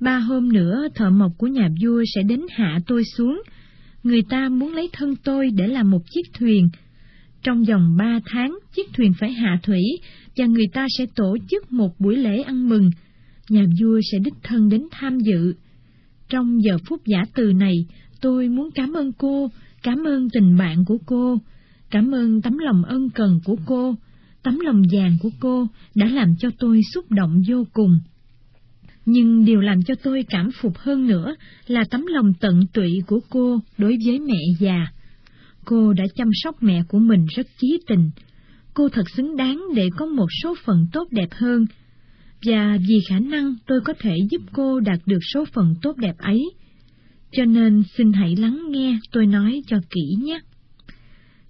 Ba 0.00 0.18
hôm 0.18 0.52
nữa 0.52 0.88
thợ 0.94 1.10
mộc 1.10 1.32
của 1.38 1.46
nhà 1.46 1.68
vua 1.82 2.02
sẽ 2.14 2.22
đến 2.22 2.40
hạ 2.50 2.78
tôi 2.86 3.04
xuống. 3.04 3.42
Người 4.02 4.22
ta 4.22 4.48
muốn 4.48 4.72
lấy 4.74 4.88
thân 4.92 5.16
tôi 5.16 5.50
để 5.50 5.66
làm 5.66 5.90
một 5.90 6.02
chiếc 6.10 6.32
thuyền. 6.38 6.68
Trong 7.42 7.64
vòng 7.64 7.96
ba 7.96 8.20
tháng, 8.26 8.58
chiếc 8.76 8.92
thuyền 8.92 9.12
phải 9.20 9.32
hạ 9.32 9.58
thủy, 9.62 9.82
và 10.36 10.46
người 10.46 10.66
ta 10.72 10.86
sẽ 10.98 11.06
tổ 11.14 11.36
chức 11.50 11.72
một 11.72 12.00
buổi 12.00 12.16
lễ 12.16 12.42
ăn 12.42 12.68
mừng. 12.68 12.90
Nhà 13.48 13.64
vua 13.80 14.00
sẽ 14.12 14.18
đích 14.18 14.34
thân 14.42 14.68
đến 14.68 14.82
tham 14.90 15.18
dự. 15.18 15.54
Trong 16.28 16.62
giờ 16.62 16.78
phút 16.88 17.00
giả 17.06 17.24
từ 17.34 17.52
này, 17.52 17.74
tôi 18.20 18.48
muốn 18.48 18.70
cảm 18.74 18.92
ơn 18.92 19.12
cô, 19.12 19.50
cảm 19.82 20.04
ơn 20.06 20.28
tình 20.30 20.56
bạn 20.56 20.84
của 20.84 20.98
cô, 21.06 21.38
cảm 21.94 22.14
ơn 22.14 22.42
tấm 22.42 22.58
lòng 22.58 22.84
ân 22.84 23.10
cần 23.10 23.40
của 23.44 23.56
cô, 23.66 23.94
tấm 24.42 24.58
lòng 24.60 24.82
vàng 24.92 25.16
của 25.22 25.30
cô 25.40 25.66
đã 25.94 26.06
làm 26.06 26.36
cho 26.38 26.50
tôi 26.58 26.80
xúc 26.94 27.10
động 27.10 27.42
vô 27.48 27.66
cùng. 27.72 28.00
Nhưng 29.06 29.44
điều 29.44 29.60
làm 29.60 29.82
cho 29.82 29.94
tôi 30.02 30.24
cảm 30.28 30.50
phục 30.60 30.78
hơn 30.78 31.06
nữa 31.06 31.36
là 31.66 31.84
tấm 31.90 32.06
lòng 32.06 32.32
tận 32.40 32.66
tụy 32.72 32.90
của 33.06 33.20
cô 33.30 33.60
đối 33.78 33.96
với 34.06 34.18
mẹ 34.18 34.38
già. 34.58 34.86
Cô 35.64 35.92
đã 35.92 36.04
chăm 36.14 36.28
sóc 36.32 36.62
mẹ 36.62 36.82
của 36.88 36.98
mình 36.98 37.26
rất 37.36 37.46
chí 37.60 37.78
tình. 37.86 38.10
Cô 38.74 38.88
thật 38.88 39.10
xứng 39.16 39.36
đáng 39.36 39.62
để 39.74 39.88
có 39.96 40.06
một 40.06 40.28
số 40.42 40.54
phận 40.64 40.86
tốt 40.92 41.08
đẹp 41.10 41.28
hơn. 41.30 41.66
Và 42.46 42.78
vì 42.88 43.00
khả 43.08 43.18
năng 43.18 43.54
tôi 43.66 43.80
có 43.84 43.92
thể 43.98 44.16
giúp 44.30 44.42
cô 44.52 44.80
đạt 44.80 44.98
được 45.06 45.20
số 45.34 45.44
phận 45.44 45.74
tốt 45.82 45.96
đẹp 45.96 46.18
ấy. 46.18 46.50
Cho 47.32 47.44
nên 47.44 47.82
xin 47.96 48.12
hãy 48.12 48.36
lắng 48.36 48.62
nghe 48.70 48.98
tôi 49.12 49.26
nói 49.26 49.62
cho 49.66 49.76
kỹ 49.90 50.16
nhé. 50.22 50.40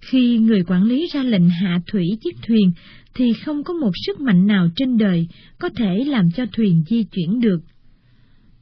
Khi 0.09 0.37
người 0.37 0.63
quản 0.67 0.83
lý 0.83 1.07
ra 1.13 1.23
lệnh 1.23 1.49
hạ 1.49 1.79
thủy 1.87 2.05
chiếc 2.23 2.35
thuyền, 2.47 2.71
thì 3.13 3.33
không 3.33 3.63
có 3.63 3.73
một 3.73 3.91
sức 4.05 4.21
mạnh 4.21 4.47
nào 4.47 4.69
trên 4.75 4.97
đời 4.97 5.27
có 5.59 5.69
thể 5.69 6.03
làm 6.07 6.31
cho 6.31 6.45
thuyền 6.53 6.83
di 6.89 7.03
chuyển 7.03 7.39
được. 7.39 7.59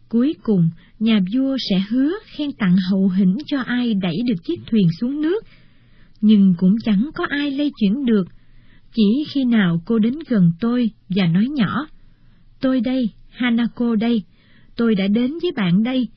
Cuối 0.09 0.35
cùng, 0.43 0.69
nhà 0.99 1.19
vua 1.33 1.57
sẽ 1.69 1.83
hứa 1.89 2.11
khen 2.25 2.51
tặng 2.51 2.75
hậu 2.91 3.09
hĩnh 3.09 3.37
cho 3.45 3.61
ai 3.61 3.93
đẩy 3.93 4.15
được 4.27 4.43
chiếc 4.43 4.59
thuyền 4.67 4.87
xuống 4.99 5.21
nước, 5.21 5.43
nhưng 6.21 6.53
cũng 6.57 6.75
chẳng 6.83 7.09
có 7.15 7.25
ai 7.29 7.51
lây 7.51 7.71
chuyển 7.79 8.05
được, 8.05 8.27
chỉ 8.95 9.23
khi 9.31 9.43
nào 9.43 9.81
cô 9.85 9.99
đến 9.99 10.13
gần 10.27 10.51
tôi 10.59 10.91
và 11.09 11.27
nói 11.27 11.47
nhỏ, 11.47 11.87
tôi 12.61 12.81
đây, 12.81 13.09
Hanako 13.29 13.95
đây, 13.95 14.23
tôi 14.75 14.95
đã 14.95 15.07
đến 15.07 15.31
với 15.41 15.51
bạn 15.55 15.83
đây, 15.83 16.07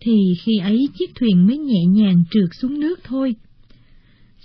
thì 0.00 0.34
khi 0.44 0.52
ấy 0.62 0.88
chiếc 0.98 1.14
thuyền 1.14 1.46
mới 1.46 1.58
nhẹ 1.58 1.84
nhàng 1.88 2.24
trượt 2.30 2.48
xuống 2.60 2.80
nước 2.80 3.00
thôi. 3.04 3.34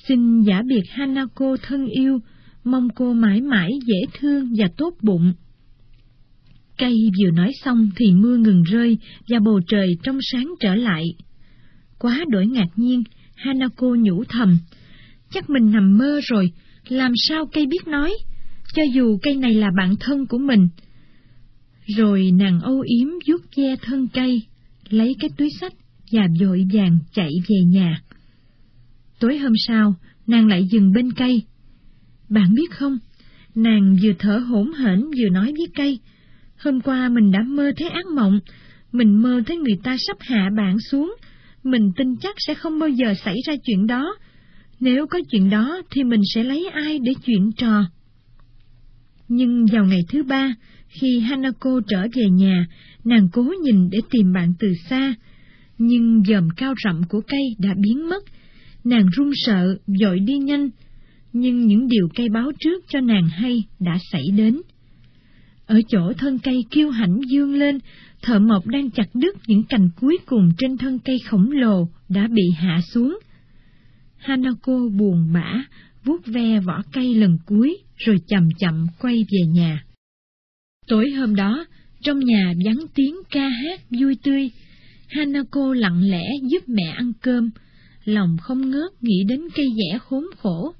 Xin 0.07 0.41
giả 0.41 0.61
biệt 0.67 0.83
Hanako 0.89 1.57
thân 1.63 1.87
yêu, 1.87 2.19
mong 2.63 2.87
cô 2.95 3.13
mãi 3.13 3.41
mãi 3.41 3.69
dễ 3.85 4.05
thương 4.19 4.53
và 4.57 4.67
tốt 4.77 4.93
bụng. 5.01 5.33
Cây 6.77 6.95
vừa 7.19 7.31
nói 7.31 7.51
xong 7.63 7.89
thì 7.95 8.11
mưa 8.11 8.37
ngừng 8.37 8.63
rơi 8.63 8.97
và 9.29 9.39
bầu 9.39 9.59
trời 9.67 9.87
trong 10.03 10.19
sáng 10.31 10.53
trở 10.59 10.75
lại. 10.75 11.03
Quá 11.99 12.25
đổi 12.29 12.47
ngạc 12.47 12.67
nhiên, 12.75 13.03
Hanako 13.35 13.87
nhủ 13.99 14.23
thầm, 14.29 14.57
chắc 15.29 15.49
mình 15.49 15.71
nằm 15.71 15.97
mơ 15.97 16.19
rồi, 16.23 16.51
làm 16.87 17.11
sao 17.15 17.45
cây 17.53 17.65
biết 17.65 17.87
nói, 17.87 18.13
cho 18.75 18.83
dù 18.93 19.17
cây 19.21 19.35
này 19.35 19.53
là 19.53 19.67
bạn 19.77 19.95
thân 19.99 20.25
của 20.25 20.37
mình. 20.37 20.69
Rồi 21.97 22.31
nàng 22.31 22.59
âu 22.59 22.81
yếm 22.81 23.07
vuốt 23.27 23.41
ve 23.57 23.75
thân 23.81 24.07
cây, 24.13 24.41
lấy 24.89 25.15
cái 25.19 25.29
túi 25.37 25.49
sách 25.59 25.73
và 26.11 26.27
vội 26.39 26.65
vàng 26.73 26.97
chạy 27.13 27.31
về 27.49 27.57
nhà. 27.65 28.01
Tối 29.21 29.37
hôm 29.37 29.53
sau, 29.67 29.95
nàng 30.27 30.47
lại 30.47 30.67
dừng 30.71 30.91
bên 30.91 31.11
cây. 31.11 31.43
Bạn 32.29 32.53
biết 32.55 32.71
không, 32.71 32.97
nàng 33.55 33.97
vừa 34.03 34.11
thở 34.19 34.37
hổn 34.37 34.73
hển 34.73 34.99
vừa 35.01 35.29
nói 35.31 35.53
với 35.57 35.67
cây, 35.75 35.99
hôm 36.57 36.81
qua 36.81 37.09
mình 37.09 37.31
đã 37.31 37.39
mơ 37.47 37.71
thấy 37.77 37.89
ác 37.89 38.05
mộng, 38.15 38.39
mình 38.91 39.21
mơ 39.21 39.41
thấy 39.45 39.57
người 39.57 39.77
ta 39.83 39.95
sắp 40.07 40.17
hạ 40.19 40.49
bạn 40.57 40.79
xuống, 40.79 41.15
mình 41.63 41.91
tin 41.95 42.15
chắc 42.15 42.35
sẽ 42.47 42.53
không 42.53 42.79
bao 42.79 42.89
giờ 42.89 43.13
xảy 43.25 43.35
ra 43.47 43.53
chuyện 43.63 43.87
đó. 43.87 44.15
Nếu 44.79 45.07
có 45.07 45.19
chuyện 45.31 45.49
đó 45.49 45.81
thì 45.91 46.03
mình 46.03 46.21
sẽ 46.33 46.43
lấy 46.43 46.69
ai 46.73 46.99
để 46.99 47.13
chuyện 47.25 47.51
trò. 47.57 47.83
Nhưng 49.27 49.65
vào 49.73 49.85
ngày 49.85 50.01
thứ 50.09 50.23
ba, 50.23 50.55
khi 50.87 51.19
Hanako 51.19 51.79
trở 51.87 52.07
về 52.13 52.29
nhà, 52.29 52.67
nàng 53.03 53.27
cố 53.33 53.53
nhìn 53.63 53.89
để 53.89 53.99
tìm 54.09 54.33
bạn 54.33 54.53
từ 54.59 54.73
xa, 54.89 55.15
nhưng 55.77 56.23
dòm 56.27 56.49
cao 56.57 56.73
rậm 56.83 57.01
của 57.09 57.21
cây 57.27 57.55
đã 57.59 57.73
biến 57.83 58.09
mất. 58.09 58.23
Nàng 58.83 59.05
run 59.17 59.31
sợ, 59.33 59.77
dội 59.87 60.19
đi 60.19 60.37
nhanh, 60.37 60.69
nhưng 61.33 61.67
những 61.67 61.87
điều 61.87 62.09
cây 62.15 62.29
báo 62.29 62.51
trước 62.59 62.83
cho 62.87 62.99
nàng 62.99 63.29
hay 63.29 63.63
đã 63.79 63.97
xảy 64.11 64.23
đến. 64.37 64.61
Ở 65.65 65.81
chỗ 65.87 66.13
thân 66.17 66.39
cây 66.39 66.65
kiêu 66.71 66.89
hãnh 66.89 67.19
dương 67.27 67.55
lên, 67.55 67.79
thợ 68.21 68.39
mộc 68.39 68.67
đang 68.67 68.91
chặt 68.91 69.07
đứt 69.13 69.37
những 69.47 69.63
cành 69.63 69.89
cuối 70.01 70.17
cùng 70.25 70.51
trên 70.57 70.77
thân 70.77 70.99
cây 70.99 71.19
khổng 71.29 71.51
lồ 71.51 71.87
đã 72.09 72.27
bị 72.27 72.43
hạ 72.57 72.79
xuống. 72.93 73.19
Hanako 74.17 74.79
buồn 74.99 75.33
bã, 75.33 75.63
vuốt 76.03 76.25
ve 76.25 76.59
vỏ 76.59 76.81
cây 76.93 77.15
lần 77.15 77.37
cuối, 77.45 77.77
rồi 77.97 78.17
chậm 78.27 78.49
chậm 78.59 78.87
quay 78.99 79.25
về 79.31 79.47
nhà. 79.47 79.83
Tối 80.87 81.11
hôm 81.11 81.35
đó, 81.35 81.65
trong 82.01 82.19
nhà 82.19 82.53
vắng 82.65 82.85
tiếng 82.95 83.15
ca 83.31 83.49
hát 83.49 83.81
vui 83.99 84.17
tươi, 84.23 84.51
Hanako 85.09 85.73
lặng 85.73 86.01
lẽ 86.09 86.23
giúp 86.51 86.63
mẹ 86.67 86.93
ăn 86.95 87.11
cơm, 87.21 87.49
lòng 88.05 88.37
không 88.41 88.69
ngớt 88.69 88.91
nghĩ 89.01 89.23
đến 89.27 89.41
cây 89.55 89.67
dẻ 89.77 89.99
khốn 89.99 90.23
khổ. 90.37 90.73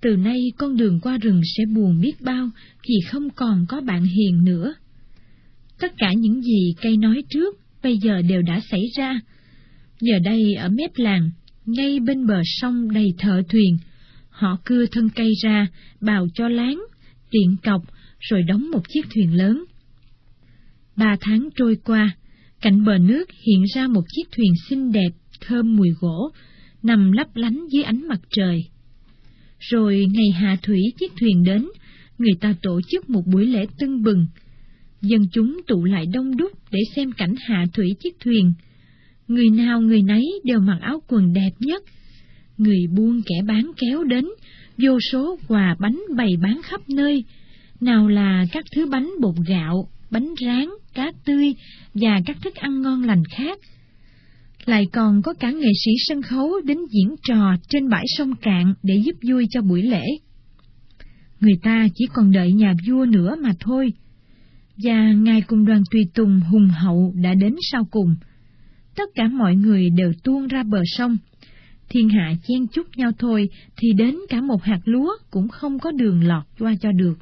Từ 0.00 0.16
nay 0.16 0.52
con 0.58 0.76
đường 0.76 1.00
qua 1.00 1.18
rừng 1.18 1.40
sẽ 1.56 1.64
buồn 1.74 2.00
biết 2.00 2.20
bao 2.20 2.50
vì 2.88 2.94
không 3.06 3.30
còn 3.30 3.66
có 3.68 3.80
bạn 3.80 4.04
hiền 4.04 4.44
nữa. 4.44 4.74
Tất 5.80 5.92
cả 5.98 6.12
những 6.12 6.42
gì 6.42 6.74
cây 6.82 6.96
nói 6.96 7.24
trước 7.30 7.54
bây 7.82 7.98
giờ 7.98 8.22
đều 8.22 8.42
đã 8.42 8.60
xảy 8.70 8.82
ra. 8.96 9.20
Giờ 10.00 10.18
đây 10.24 10.54
ở 10.54 10.68
mép 10.68 10.90
làng, 10.96 11.30
ngay 11.66 12.00
bên 12.00 12.26
bờ 12.26 12.40
sông 12.44 12.92
đầy 12.92 13.14
thợ 13.18 13.42
thuyền, 13.48 13.78
họ 14.28 14.58
cưa 14.64 14.86
thân 14.86 15.08
cây 15.08 15.32
ra, 15.42 15.66
bào 16.00 16.26
cho 16.34 16.48
láng, 16.48 16.82
tiện 17.30 17.56
cọc, 17.64 17.82
rồi 18.20 18.42
đóng 18.42 18.70
một 18.70 18.88
chiếc 18.88 19.02
thuyền 19.14 19.36
lớn. 19.36 19.64
Ba 20.96 21.16
tháng 21.20 21.48
trôi 21.56 21.76
qua, 21.84 22.16
cạnh 22.60 22.84
bờ 22.84 22.98
nước 22.98 23.24
hiện 23.46 23.64
ra 23.74 23.86
một 23.86 24.04
chiếc 24.08 24.22
thuyền 24.36 24.52
xinh 24.68 24.92
đẹp, 24.92 25.10
thơm 25.46 25.76
mùi 25.76 25.88
gỗ, 26.00 26.30
nằm 26.82 27.12
lấp 27.12 27.36
lánh 27.36 27.66
dưới 27.70 27.82
ánh 27.82 28.08
mặt 28.08 28.20
trời. 28.30 28.64
Rồi 29.58 30.06
ngày 30.12 30.30
hạ 30.30 30.56
thủy 30.62 30.80
chiếc 30.98 31.12
thuyền 31.20 31.44
đến, 31.44 31.66
người 32.18 32.34
ta 32.40 32.54
tổ 32.62 32.80
chức 32.88 33.10
một 33.10 33.22
buổi 33.26 33.46
lễ 33.46 33.66
tưng 33.78 34.02
bừng. 34.02 34.26
Dân 35.00 35.22
chúng 35.32 35.60
tụ 35.66 35.84
lại 35.84 36.06
đông 36.12 36.36
đúc 36.36 36.52
để 36.70 36.80
xem 36.96 37.12
cảnh 37.12 37.34
hạ 37.46 37.64
thủy 37.72 37.96
chiếc 38.00 38.20
thuyền. 38.20 38.52
Người 39.28 39.50
nào 39.50 39.80
người 39.80 40.02
nấy 40.02 40.24
đều 40.44 40.60
mặc 40.60 40.78
áo 40.80 41.02
quần 41.08 41.32
đẹp 41.32 41.50
nhất. 41.58 41.82
Người 42.58 42.86
buôn 42.96 43.20
kẻ 43.26 43.42
bán 43.46 43.70
kéo 43.76 44.04
đến, 44.04 44.28
vô 44.78 44.98
số 45.12 45.38
quà 45.48 45.76
bánh 45.80 46.02
bày 46.16 46.30
bán 46.42 46.60
khắp 46.64 46.80
nơi, 46.88 47.24
nào 47.80 48.08
là 48.08 48.46
các 48.52 48.64
thứ 48.76 48.86
bánh 48.86 49.10
bột 49.20 49.34
gạo, 49.48 49.88
bánh 50.10 50.34
rán, 50.44 50.68
cá 50.94 51.12
tươi 51.24 51.54
và 51.94 52.20
các 52.26 52.36
thức 52.42 52.54
ăn 52.54 52.82
ngon 52.82 53.02
lành 53.02 53.22
khác. 53.36 53.58
Lại 54.66 54.86
còn 54.92 55.22
có 55.22 55.34
cả 55.34 55.50
nghệ 55.50 55.70
sĩ 55.84 55.90
sân 56.08 56.22
khấu 56.22 56.60
đến 56.64 56.78
diễn 56.90 57.14
trò 57.22 57.56
trên 57.68 57.88
bãi 57.88 58.04
sông 58.16 58.34
cạn 58.42 58.74
để 58.82 58.94
giúp 59.04 59.16
vui 59.28 59.46
cho 59.50 59.62
buổi 59.62 59.82
lễ. 59.82 60.04
Người 61.40 61.58
ta 61.62 61.88
chỉ 61.94 62.06
còn 62.12 62.32
đợi 62.32 62.52
nhà 62.52 62.74
vua 62.88 63.04
nữa 63.04 63.36
mà 63.42 63.50
thôi. 63.60 63.92
Và 64.76 65.12
ngài 65.12 65.40
cùng 65.40 65.64
đoàn 65.64 65.82
tùy 65.90 66.02
tùng 66.14 66.40
hùng 66.40 66.68
hậu 66.68 67.12
đã 67.22 67.34
đến 67.34 67.54
sau 67.70 67.84
cùng. 67.90 68.16
Tất 68.96 69.08
cả 69.14 69.28
mọi 69.28 69.56
người 69.56 69.90
đều 69.90 70.12
tuôn 70.24 70.46
ra 70.46 70.62
bờ 70.62 70.82
sông. 70.84 71.16
Thiên 71.88 72.08
hạ 72.08 72.34
chen 72.48 72.66
chúc 72.66 72.86
nhau 72.96 73.10
thôi 73.18 73.48
thì 73.76 73.92
đến 73.92 74.16
cả 74.28 74.40
một 74.40 74.62
hạt 74.62 74.80
lúa 74.84 75.10
cũng 75.30 75.48
không 75.48 75.78
có 75.78 75.90
đường 75.92 76.24
lọt 76.24 76.44
qua 76.58 76.74
cho 76.80 76.92
được. 76.92 77.18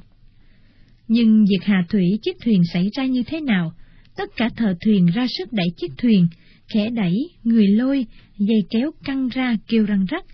Nhưng 1.07 1.45
việc 1.45 1.63
hạ 1.63 1.85
thủy 1.89 2.19
chiếc 2.21 2.37
thuyền 2.45 2.61
xảy 2.73 2.89
ra 2.97 3.05
như 3.05 3.23
thế 3.23 3.41
nào? 3.41 3.73
Tất 4.17 4.29
cả 4.35 4.49
thợ 4.55 4.75
thuyền 4.85 5.05
ra 5.05 5.25
sức 5.37 5.53
đẩy 5.53 5.67
chiếc 5.77 5.91
thuyền, 5.97 6.27
khẽ 6.73 6.89
đẩy, 6.89 7.13
người 7.43 7.67
lôi, 7.67 8.05
dây 8.37 8.59
kéo 8.69 8.91
căng 9.03 9.29
ra 9.29 9.57
kêu 9.67 9.85
răng 9.85 10.05
rắc. 10.09 10.25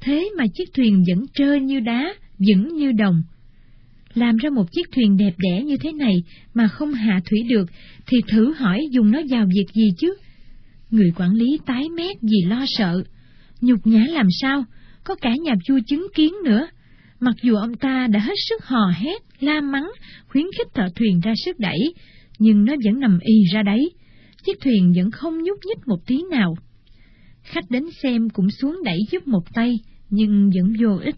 Thế 0.00 0.30
mà 0.38 0.44
chiếc 0.54 0.64
thuyền 0.74 1.04
vẫn 1.08 1.26
trơ 1.34 1.54
như 1.54 1.80
đá, 1.80 2.14
vững 2.38 2.76
như 2.76 2.92
đồng. 2.92 3.22
Làm 4.14 4.36
ra 4.36 4.50
một 4.50 4.72
chiếc 4.72 4.86
thuyền 4.92 5.16
đẹp 5.16 5.34
đẽ 5.38 5.62
như 5.62 5.76
thế 5.76 5.92
này 5.92 6.14
mà 6.54 6.68
không 6.68 6.92
hạ 6.92 7.20
thủy 7.30 7.38
được, 7.48 7.70
thì 8.06 8.18
thử 8.28 8.52
hỏi 8.52 8.88
dùng 8.90 9.10
nó 9.10 9.20
vào 9.30 9.46
việc 9.54 9.66
gì 9.74 9.90
chứ? 9.98 10.14
Người 10.90 11.12
quản 11.16 11.32
lý 11.32 11.58
tái 11.66 11.88
mét 11.96 12.16
vì 12.22 12.48
lo 12.48 12.64
sợ. 12.66 13.02
Nhục 13.60 13.86
nhã 13.86 14.04
làm 14.08 14.26
sao? 14.40 14.64
Có 15.04 15.14
cả 15.14 15.34
nhà 15.44 15.54
vua 15.68 15.80
chứng 15.86 16.06
kiến 16.14 16.32
nữa. 16.44 16.66
Mặc 17.20 17.34
dù 17.42 17.56
ông 17.56 17.74
ta 17.74 18.06
đã 18.06 18.20
hết 18.20 18.34
sức 18.48 18.64
hò 18.64 18.92
hét, 18.96 19.22
la 19.40 19.60
mắng, 19.60 19.90
khuyến 20.28 20.44
khích 20.58 20.66
thợ 20.74 20.88
thuyền 20.96 21.20
ra 21.20 21.32
sức 21.44 21.58
đẩy, 21.58 21.94
nhưng 22.38 22.64
nó 22.64 22.74
vẫn 22.84 23.00
nằm 23.00 23.18
y 23.22 23.34
ra 23.52 23.62
đấy. 23.62 23.90
Chiếc 24.46 24.60
thuyền 24.60 24.92
vẫn 24.96 25.10
không 25.10 25.42
nhúc 25.42 25.58
nhích 25.64 25.88
một 25.88 26.06
tí 26.06 26.22
nào. 26.30 26.56
Khách 27.42 27.70
đến 27.70 27.84
xem 28.02 28.28
cũng 28.28 28.50
xuống 28.50 28.80
đẩy 28.84 28.98
giúp 29.10 29.26
một 29.26 29.54
tay, 29.54 29.78
nhưng 30.10 30.50
vẫn 30.54 30.72
vô 30.80 30.96
ích. 30.96 31.16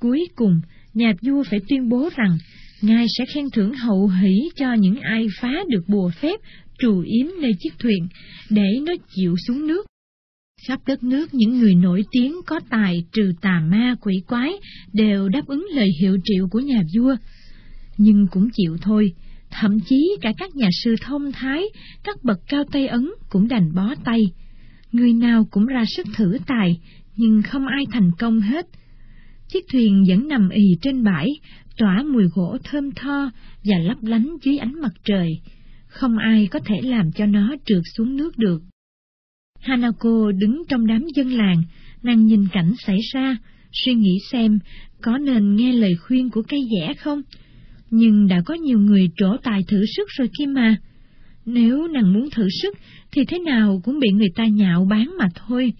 Cuối 0.00 0.26
cùng, 0.36 0.60
nhà 0.94 1.12
vua 1.22 1.42
phải 1.50 1.60
tuyên 1.68 1.88
bố 1.88 2.08
rằng 2.16 2.38
Ngài 2.82 3.06
sẽ 3.18 3.24
khen 3.34 3.50
thưởng 3.50 3.72
hậu 3.74 4.08
hỷ 4.08 4.50
cho 4.56 4.74
những 4.74 5.00
ai 5.00 5.26
phá 5.40 5.52
được 5.68 5.88
bùa 5.88 6.10
phép 6.20 6.40
trù 6.78 7.00
yếm 7.00 7.26
nơi 7.42 7.52
chiếc 7.60 7.78
thuyền, 7.78 8.08
để 8.50 8.80
nó 8.86 8.92
chịu 9.14 9.36
xuống 9.46 9.66
nước. 9.66 9.86
Khắp 10.68 10.80
đất 10.86 11.02
nước 11.02 11.34
những 11.34 11.58
người 11.58 11.74
nổi 11.74 12.04
tiếng 12.10 12.34
có 12.46 12.60
tài 12.70 13.04
trừ 13.12 13.32
tà 13.40 13.60
ma 13.70 13.94
quỷ 14.00 14.22
quái 14.26 14.52
đều 14.92 15.28
đáp 15.28 15.46
ứng 15.46 15.66
lời 15.70 15.88
hiệu 16.00 16.18
triệu 16.24 16.48
của 16.50 16.60
nhà 16.60 16.82
vua. 16.96 17.16
Nhưng 17.98 18.26
cũng 18.30 18.48
chịu 18.52 18.76
thôi, 18.82 19.12
thậm 19.60 19.80
chí 19.80 20.16
cả 20.20 20.32
các 20.38 20.56
nhà 20.56 20.68
sư 20.84 20.94
thông 21.00 21.32
thái, 21.32 21.62
các 22.04 22.24
bậc 22.24 22.38
cao 22.48 22.64
tay 22.72 22.86
ấn 22.86 23.10
cũng 23.28 23.48
đành 23.48 23.74
bó 23.74 23.94
tay. 24.04 24.20
Người 24.92 25.12
nào 25.12 25.48
cũng 25.50 25.66
ra 25.66 25.84
sức 25.96 26.06
thử 26.16 26.38
tài, 26.46 26.80
nhưng 27.16 27.42
không 27.42 27.66
ai 27.66 27.84
thành 27.92 28.10
công 28.18 28.40
hết. 28.40 28.66
Chiếc 29.48 29.64
thuyền 29.72 30.04
vẫn 30.08 30.28
nằm 30.28 30.48
ì 30.48 30.64
trên 30.82 31.04
bãi, 31.04 31.28
tỏa 31.76 32.02
mùi 32.02 32.24
gỗ 32.34 32.56
thơm 32.64 32.90
tho 32.92 33.30
và 33.64 33.78
lấp 33.78 33.98
lánh 34.02 34.36
dưới 34.42 34.58
ánh 34.58 34.80
mặt 34.80 34.92
trời. 35.04 35.40
Không 35.86 36.18
ai 36.18 36.48
có 36.50 36.58
thể 36.66 36.80
làm 36.82 37.12
cho 37.12 37.26
nó 37.26 37.54
trượt 37.64 37.82
xuống 37.96 38.16
nước 38.16 38.38
được. 38.38 38.62
Hanako 39.60 40.32
đứng 40.38 40.62
trong 40.68 40.86
đám 40.86 41.04
dân 41.14 41.30
làng, 41.30 41.62
nàng 42.02 42.26
nhìn 42.26 42.46
cảnh 42.52 42.74
xảy 42.86 42.98
ra, 43.12 43.36
suy 43.72 43.94
nghĩ 43.94 44.18
xem 44.32 44.58
có 45.02 45.18
nên 45.18 45.56
nghe 45.56 45.72
lời 45.72 45.96
khuyên 45.96 46.30
của 46.30 46.42
cây 46.48 46.60
dẻ 46.70 46.94
không. 46.94 47.22
Nhưng 47.90 48.26
đã 48.26 48.42
có 48.46 48.54
nhiều 48.54 48.78
người 48.78 49.10
trổ 49.16 49.36
tài 49.42 49.64
thử 49.68 49.84
sức 49.96 50.08
rồi 50.08 50.28
kia 50.38 50.46
mà. 50.46 50.76
Nếu 51.46 51.88
nàng 51.88 52.12
muốn 52.12 52.30
thử 52.30 52.48
sức 52.62 52.76
thì 53.12 53.24
thế 53.24 53.38
nào 53.38 53.80
cũng 53.84 54.00
bị 54.00 54.08
người 54.08 54.30
ta 54.34 54.46
nhạo 54.46 54.86
bán 54.90 55.14
mà 55.18 55.28
thôi. 55.34 55.72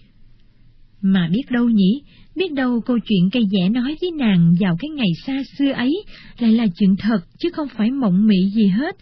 Mà 1.01 1.29
biết 1.31 1.43
đâu 1.49 1.69
nhỉ, 1.69 2.01
biết 2.35 2.53
đâu 2.53 2.81
câu 2.81 2.99
chuyện 2.99 3.29
cây 3.31 3.43
dẻ 3.51 3.69
nói 3.69 3.95
với 4.01 4.11
nàng 4.11 4.55
vào 4.59 4.77
cái 4.79 4.89
ngày 4.89 5.11
xa 5.25 5.41
xưa 5.57 5.71
ấy 5.71 6.03
lại 6.39 6.51
là 6.51 6.67
chuyện 6.79 6.95
thật 6.99 7.19
chứ 7.39 7.49
không 7.53 7.67
phải 7.77 7.91
mộng 7.91 8.27
mị 8.27 8.49
gì 8.55 8.67
hết. 8.67 8.95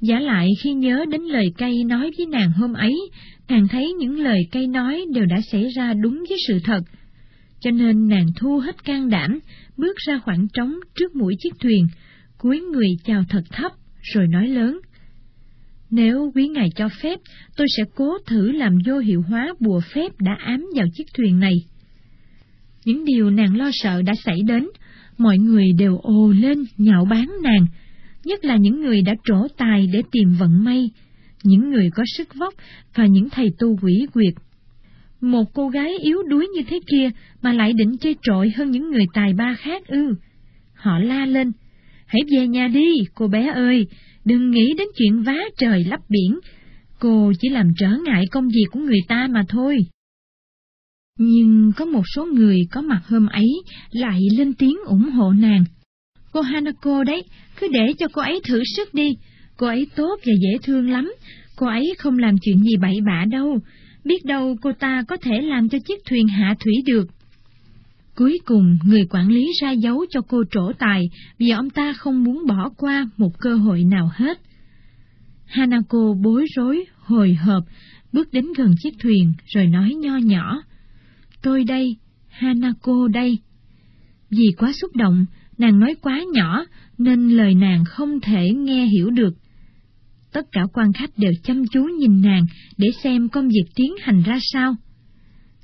Giả 0.00 0.20
lại 0.20 0.48
khi 0.62 0.72
nhớ 0.72 1.04
đến 1.10 1.22
lời 1.22 1.52
cây 1.58 1.84
nói 1.84 2.10
với 2.18 2.26
nàng 2.26 2.52
hôm 2.52 2.72
ấy, 2.72 2.96
nàng 3.48 3.68
thấy 3.68 3.92
những 3.92 4.20
lời 4.20 4.40
cây 4.52 4.66
nói 4.66 5.04
đều 5.14 5.24
đã 5.26 5.40
xảy 5.52 5.66
ra 5.76 5.94
đúng 5.94 6.24
với 6.28 6.38
sự 6.48 6.58
thật. 6.64 6.80
Cho 7.60 7.70
nên 7.70 8.08
nàng 8.08 8.26
thu 8.36 8.58
hết 8.58 8.84
can 8.84 9.08
đảm, 9.08 9.38
bước 9.76 9.96
ra 10.06 10.20
khoảng 10.24 10.48
trống 10.48 10.74
trước 10.94 11.16
mũi 11.16 11.34
chiếc 11.38 11.54
thuyền, 11.60 11.86
cúi 12.38 12.60
người 12.60 12.88
chào 13.04 13.24
thật 13.28 13.42
thấp, 13.50 13.72
rồi 14.02 14.26
nói 14.28 14.48
lớn. 14.48 14.80
Nếu 15.90 16.32
quý 16.34 16.48
ngài 16.48 16.70
cho 16.76 16.88
phép, 17.02 17.18
tôi 17.56 17.66
sẽ 17.76 17.82
cố 17.94 18.18
thử 18.26 18.52
làm 18.52 18.78
vô 18.86 18.98
hiệu 18.98 19.22
hóa 19.22 19.54
bùa 19.60 19.80
phép 19.94 20.12
đã 20.20 20.36
ám 20.38 20.66
vào 20.76 20.86
chiếc 20.94 21.04
thuyền 21.14 21.40
này. 21.40 21.54
Những 22.84 23.04
điều 23.04 23.30
nàng 23.30 23.56
lo 23.56 23.70
sợ 23.72 24.02
đã 24.02 24.12
xảy 24.24 24.38
đến, 24.46 24.68
mọi 25.18 25.38
người 25.38 25.66
đều 25.78 25.98
ồ 25.98 26.32
lên 26.32 26.64
nhạo 26.76 27.04
báng 27.04 27.32
nàng, 27.42 27.66
nhất 28.24 28.44
là 28.44 28.56
những 28.56 28.80
người 28.80 29.02
đã 29.02 29.14
trổ 29.24 29.48
tài 29.56 29.86
để 29.92 30.02
tìm 30.12 30.32
vận 30.38 30.64
may, 30.64 30.90
những 31.44 31.70
người 31.70 31.90
có 31.94 32.02
sức 32.16 32.28
vóc 32.34 32.54
và 32.94 33.06
những 33.06 33.30
thầy 33.30 33.50
tu 33.58 33.78
quỷ 33.82 34.06
quyệt. 34.12 34.34
Một 35.20 35.44
cô 35.54 35.68
gái 35.68 35.92
yếu 35.98 36.22
đuối 36.22 36.46
như 36.54 36.62
thế 36.68 36.80
kia 36.86 37.10
mà 37.42 37.52
lại 37.52 37.72
định 37.72 37.96
chơi 38.00 38.16
trội 38.22 38.52
hơn 38.56 38.70
những 38.70 38.90
người 38.90 39.06
tài 39.14 39.34
ba 39.34 39.54
khác 39.58 39.86
ư. 39.86 40.14
Họ 40.74 40.98
la 40.98 41.26
lên, 41.26 41.52
hãy 42.08 42.20
về 42.30 42.46
nhà 42.46 42.68
đi, 42.68 43.04
cô 43.14 43.28
bé 43.28 43.46
ơi, 43.54 43.86
đừng 44.24 44.50
nghĩ 44.50 44.74
đến 44.78 44.88
chuyện 44.96 45.22
vá 45.22 45.36
trời 45.58 45.84
lấp 45.84 46.00
biển, 46.08 46.38
cô 46.98 47.32
chỉ 47.40 47.48
làm 47.48 47.72
trở 47.78 47.88
ngại 48.04 48.24
công 48.30 48.48
việc 48.48 48.66
của 48.70 48.80
người 48.80 49.00
ta 49.08 49.28
mà 49.30 49.44
thôi. 49.48 49.78
Nhưng 51.18 51.72
có 51.76 51.84
một 51.84 52.02
số 52.14 52.26
người 52.26 52.58
có 52.70 52.82
mặt 52.82 53.00
hôm 53.08 53.26
ấy 53.26 53.48
lại 53.90 54.20
lên 54.38 54.54
tiếng 54.54 54.76
ủng 54.86 55.10
hộ 55.10 55.32
nàng. 55.32 55.64
Cô 56.32 56.40
Hanako 56.40 57.04
đấy, 57.04 57.22
cứ 57.60 57.68
để 57.72 57.92
cho 57.98 58.06
cô 58.12 58.22
ấy 58.22 58.40
thử 58.44 58.62
sức 58.76 58.94
đi, 58.94 59.16
cô 59.56 59.66
ấy 59.66 59.86
tốt 59.96 60.16
và 60.26 60.32
dễ 60.42 60.58
thương 60.62 60.90
lắm, 60.90 61.12
cô 61.56 61.66
ấy 61.66 61.94
không 61.98 62.18
làm 62.18 62.36
chuyện 62.42 62.62
gì 62.62 62.76
bậy 62.80 63.00
bạ 63.06 63.24
đâu, 63.30 63.58
biết 64.04 64.24
đâu 64.24 64.56
cô 64.62 64.72
ta 64.72 65.02
có 65.08 65.16
thể 65.16 65.40
làm 65.40 65.68
cho 65.68 65.78
chiếc 65.78 66.04
thuyền 66.04 66.28
hạ 66.28 66.56
thủy 66.60 66.72
được. 66.86 67.08
Cuối 68.18 68.38
cùng, 68.44 68.78
người 68.84 69.06
quản 69.10 69.28
lý 69.28 69.46
ra 69.60 69.70
dấu 69.70 70.04
cho 70.10 70.20
cô 70.20 70.44
trổ 70.50 70.72
tài 70.78 71.10
vì 71.38 71.50
ông 71.50 71.70
ta 71.70 71.92
không 71.92 72.24
muốn 72.24 72.46
bỏ 72.46 72.70
qua 72.76 73.08
một 73.16 73.38
cơ 73.38 73.54
hội 73.54 73.84
nào 73.84 74.10
hết. 74.14 74.40
Hanako 75.46 76.14
bối 76.22 76.46
rối, 76.56 76.84
hồi 76.98 77.34
hộp, 77.34 77.64
bước 78.12 78.32
đến 78.32 78.46
gần 78.56 78.74
chiếc 78.78 78.94
thuyền 79.02 79.32
rồi 79.46 79.66
nói 79.66 79.94
nho 79.94 80.16
nhỏ. 80.16 80.62
Tôi 81.42 81.64
đây, 81.64 81.96
Hanako 82.28 83.08
đây. 83.08 83.38
Vì 84.30 84.46
quá 84.58 84.72
xúc 84.72 84.96
động, 84.96 85.26
nàng 85.58 85.78
nói 85.78 85.94
quá 86.02 86.20
nhỏ 86.32 86.64
nên 86.98 87.28
lời 87.28 87.54
nàng 87.54 87.84
không 87.84 88.20
thể 88.20 88.50
nghe 88.50 88.86
hiểu 88.86 89.10
được. 89.10 89.34
Tất 90.32 90.52
cả 90.52 90.62
quan 90.72 90.92
khách 90.92 91.10
đều 91.16 91.32
chăm 91.42 91.62
chú 91.72 91.84
nhìn 91.84 92.20
nàng 92.20 92.46
để 92.76 92.88
xem 93.02 93.28
công 93.28 93.48
việc 93.48 93.66
tiến 93.74 93.94
hành 94.00 94.22
ra 94.22 94.38
sao. 94.40 94.76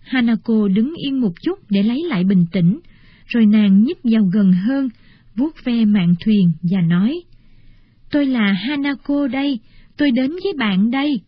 Hanako 0.04 0.68
đứng 0.68 0.94
yên 0.94 1.20
một 1.20 1.32
chút 1.42 1.58
để 1.70 1.82
lấy 1.82 2.02
lại 2.08 2.24
bình 2.24 2.46
tĩnh, 2.52 2.80
rồi 3.26 3.46
nàng 3.46 3.84
nhích 3.84 3.98
vào 4.04 4.24
gần 4.34 4.52
hơn, 4.52 4.88
vuốt 5.36 5.64
ve 5.64 5.84
mạn 5.84 6.14
thuyền 6.24 6.52
và 6.62 6.80
nói, 6.80 7.22
Tôi 8.10 8.26
là 8.26 8.52
Hanako 8.52 9.26
đây, 9.26 9.60
tôi 9.96 10.10
đến 10.10 10.30
với 10.30 10.52
bạn 10.58 10.90
đây. 10.90 11.20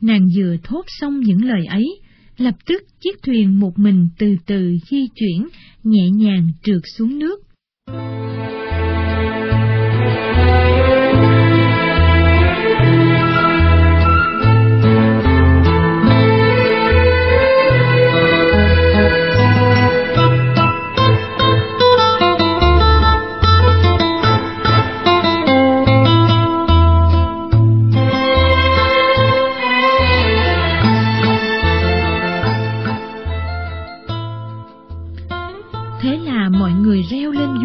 Nàng 0.00 0.28
vừa 0.36 0.56
thốt 0.64 0.84
xong 0.86 1.20
những 1.20 1.44
lời 1.44 1.66
ấy, 1.66 2.00
lập 2.36 2.54
tức 2.66 2.82
chiếc 3.00 3.22
thuyền 3.22 3.60
một 3.60 3.78
mình 3.78 4.08
từ 4.18 4.36
từ 4.46 4.76
di 4.90 5.08
chuyển, 5.14 5.48
nhẹ 5.84 6.10
nhàng 6.10 6.48
trượt 6.62 6.82
xuống 6.96 7.18
nước. 7.18 7.40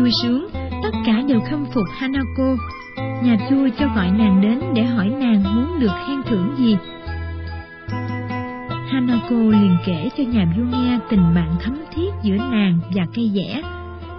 Vui 0.06 0.12
sướng 0.24 0.48
tất 0.84 0.92
cả 1.06 1.22
đều 1.28 1.42
khâm 1.50 1.66
phục 1.66 1.84
Hanako. 1.98 2.56
Nhà 2.98 3.38
vua 3.52 3.70
cho 3.80 3.88
gọi 3.96 4.12
nàng 4.12 4.42
đến 4.42 4.60
để 4.74 4.84
hỏi 4.84 5.10
nàng 5.10 5.44
muốn 5.56 5.80
được 5.80 5.92
khen 6.08 6.24
thưởng 6.26 6.56
gì. 6.58 6.78
Hanako 8.92 9.36
liền 9.36 9.78
kể 9.86 10.10
cho 10.18 10.24
nhà 10.24 10.46
vua 10.58 10.64
nghe 10.64 11.00
tình 11.10 11.36
bạn 11.36 11.56
thấm 11.64 11.78
thiết 11.94 12.10
giữa 12.24 12.38
nàng 12.38 12.80
và 12.96 13.06
cây 13.16 13.32
dẻ, 13.36 13.62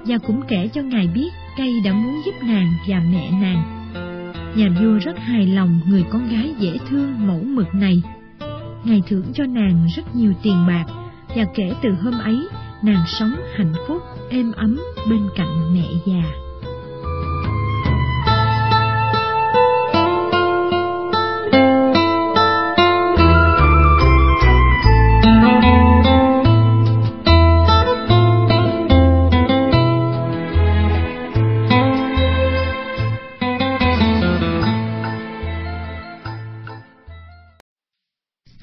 và 0.07 0.19
cũng 0.27 0.43
kể 0.49 0.69
cho 0.69 0.83
ngài 0.83 1.09
biết 1.15 1.29
cây 1.59 1.81
đã 1.85 1.93
muốn 1.93 2.21
giúp 2.27 2.35
nàng 2.43 2.73
và 2.89 3.03
mẹ 3.13 3.31
nàng. 3.41 3.63
Nhà 4.57 4.69
vua 4.81 4.99
rất 4.99 5.19
hài 5.19 5.47
lòng 5.47 5.81
người 5.89 6.05
con 6.11 6.29
gái 6.29 6.55
dễ 6.59 6.79
thương 6.89 7.27
mẫu 7.27 7.41
mực 7.45 7.75
này. 7.75 8.03
Ngài 8.85 9.03
thưởng 9.09 9.27
cho 9.35 9.45
nàng 9.47 9.87
rất 9.97 10.17
nhiều 10.17 10.33
tiền 10.43 10.67
bạc, 10.69 10.85
và 11.37 11.45
kể 11.55 11.73
từ 11.83 11.91
hôm 12.03 12.19
ấy, 12.19 12.49
nàng 12.83 13.05
sống 13.07 13.33
hạnh 13.55 13.73
phúc, 13.89 14.03
êm 14.31 14.53
ấm 14.53 14.81
bên 15.11 15.29
cạnh 15.37 15.75
mẹ 15.75 15.89
già. 16.07 16.47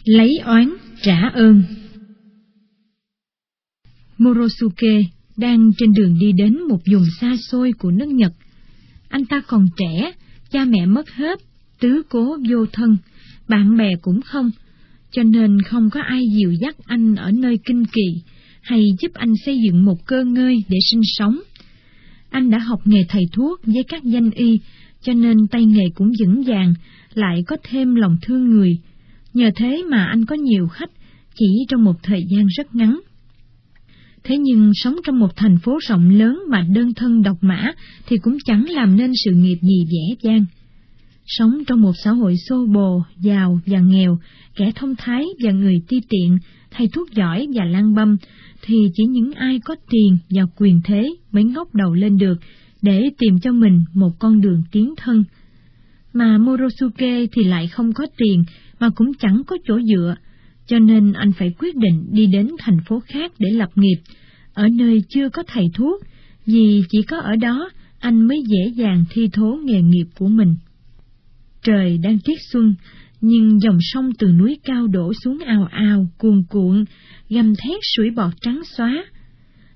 lấy 0.05 0.39
oán 0.45 0.73
trả 1.01 1.29
ơn. 1.33 1.63
Morosuke 4.23 5.01
đang 5.37 5.71
trên 5.77 5.93
đường 5.93 6.17
đi 6.19 6.31
đến 6.31 6.57
một 6.69 6.79
vùng 6.91 7.05
xa 7.21 7.35
xôi 7.51 7.71
của 7.79 7.91
nước 7.91 8.07
Nhật. 8.07 8.33
Anh 9.09 9.25
ta 9.25 9.41
còn 9.47 9.67
trẻ, 9.77 10.11
cha 10.51 10.65
mẹ 10.65 10.85
mất 10.85 11.09
hết, 11.09 11.39
tứ 11.79 12.01
cố 12.09 12.37
vô 12.49 12.65
thân, 12.73 12.97
bạn 13.47 13.77
bè 13.77 13.89
cũng 14.01 14.21
không, 14.21 14.51
cho 15.11 15.23
nên 15.23 15.61
không 15.61 15.89
có 15.89 16.01
ai 16.01 16.23
dìu 16.37 16.51
dắt 16.51 16.75
anh 16.85 17.15
ở 17.15 17.31
nơi 17.31 17.59
kinh 17.65 17.85
kỳ 17.85 18.21
hay 18.61 18.85
giúp 18.99 19.13
anh 19.13 19.33
xây 19.45 19.59
dựng 19.65 19.85
một 19.85 20.05
cơ 20.05 20.23
ngơi 20.23 20.63
để 20.69 20.77
sinh 20.91 21.01
sống. 21.03 21.39
Anh 22.29 22.49
đã 22.49 22.57
học 22.57 22.79
nghề 22.85 23.05
thầy 23.09 23.23
thuốc 23.31 23.59
với 23.65 23.83
các 23.83 24.03
danh 24.03 24.31
y, 24.31 24.59
cho 25.01 25.13
nên 25.13 25.37
tay 25.51 25.65
nghề 25.65 25.83
cũng 25.95 26.11
vững 26.19 26.43
vàng, 26.43 26.73
lại 27.13 27.43
có 27.47 27.57
thêm 27.63 27.95
lòng 27.95 28.17
thương 28.21 28.49
người, 28.49 28.79
Nhờ 29.33 29.51
thế 29.55 29.83
mà 29.89 30.05
anh 30.05 30.25
có 30.25 30.35
nhiều 30.35 30.67
khách 30.67 30.89
chỉ 31.35 31.65
trong 31.67 31.83
một 31.83 31.95
thời 32.03 32.23
gian 32.29 32.47
rất 32.47 32.75
ngắn. 32.75 32.99
Thế 34.23 34.37
nhưng 34.37 34.71
sống 34.73 34.95
trong 35.03 35.19
một 35.19 35.35
thành 35.35 35.57
phố 35.57 35.77
rộng 35.87 36.09
lớn 36.09 36.43
mà 36.49 36.65
đơn 36.75 36.93
thân 36.93 37.23
độc 37.23 37.37
mã 37.41 37.71
thì 38.07 38.17
cũng 38.17 38.37
chẳng 38.45 38.65
làm 38.69 38.97
nên 38.97 39.11
sự 39.25 39.31
nghiệp 39.31 39.57
gì 39.61 39.85
dễ 39.85 40.15
dàng. 40.21 40.45
Sống 41.25 41.63
trong 41.67 41.81
một 41.81 41.91
xã 42.03 42.11
hội 42.11 42.35
xô 42.49 42.65
bồ, 42.65 43.03
giàu 43.19 43.59
và 43.65 43.79
nghèo, 43.79 44.19
kẻ 44.55 44.71
thông 44.75 44.95
thái 44.95 45.25
và 45.43 45.51
người 45.51 45.75
ti 45.87 45.97
tiện, 46.09 46.37
thầy 46.71 46.87
thuốc 46.93 47.11
giỏi 47.11 47.47
và 47.55 47.65
lang 47.65 47.95
băm, 47.95 48.17
thì 48.61 48.75
chỉ 48.93 49.03
những 49.05 49.33
ai 49.33 49.59
có 49.65 49.75
tiền 49.89 50.17
và 50.29 50.41
quyền 50.57 50.81
thế 50.83 51.09
mới 51.31 51.43
ngóc 51.43 51.75
đầu 51.75 51.93
lên 51.93 52.17
được 52.17 52.37
để 52.81 53.09
tìm 53.17 53.39
cho 53.39 53.51
mình 53.51 53.83
một 53.93 54.11
con 54.19 54.41
đường 54.41 54.63
tiến 54.71 54.93
thân. 54.97 55.23
Mà 56.13 56.37
Morosuke 56.37 57.25
thì 57.31 57.43
lại 57.43 57.67
không 57.67 57.93
có 57.93 58.05
tiền 58.17 58.43
mà 58.79 58.89
cũng 58.95 59.11
chẳng 59.13 59.41
có 59.47 59.57
chỗ 59.67 59.79
dựa, 59.81 60.15
cho 60.67 60.79
nên 60.79 61.13
anh 61.13 61.31
phải 61.31 61.51
quyết 61.59 61.75
định 61.75 62.05
đi 62.11 62.25
đến 62.25 62.49
thành 62.59 62.77
phố 62.87 62.99
khác 62.99 63.31
để 63.39 63.49
lập 63.51 63.69
nghiệp, 63.75 63.97
ở 64.53 64.67
nơi 64.69 65.03
chưa 65.09 65.29
có 65.29 65.43
thầy 65.47 65.65
thuốc, 65.73 66.01
vì 66.45 66.83
chỉ 66.89 67.01
có 67.01 67.19
ở 67.19 67.35
đó 67.35 67.69
anh 67.99 68.27
mới 68.27 68.43
dễ 68.47 68.71
dàng 68.75 69.03
thi 69.09 69.29
thố 69.33 69.59
nghề 69.63 69.81
nghiệp 69.81 70.05
của 70.15 70.27
mình. 70.27 70.55
Trời 71.63 71.97
đang 71.97 72.17
tiết 72.25 72.37
xuân, 72.51 72.75
nhưng 73.21 73.59
dòng 73.59 73.77
sông 73.79 74.09
từ 74.19 74.27
núi 74.27 74.59
cao 74.63 74.87
đổ 74.87 75.13
xuống 75.23 75.39
ào 75.39 75.67
ào, 75.71 76.07
cuồn 76.17 76.43
cuộn, 76.49 76.85
gầm 77.29 77.55
thét 77.55 77.79
sủi 77.95 78.09
bọt 78.09 78.33
trắng 78.41 78.61
xóa. 78.77 79.05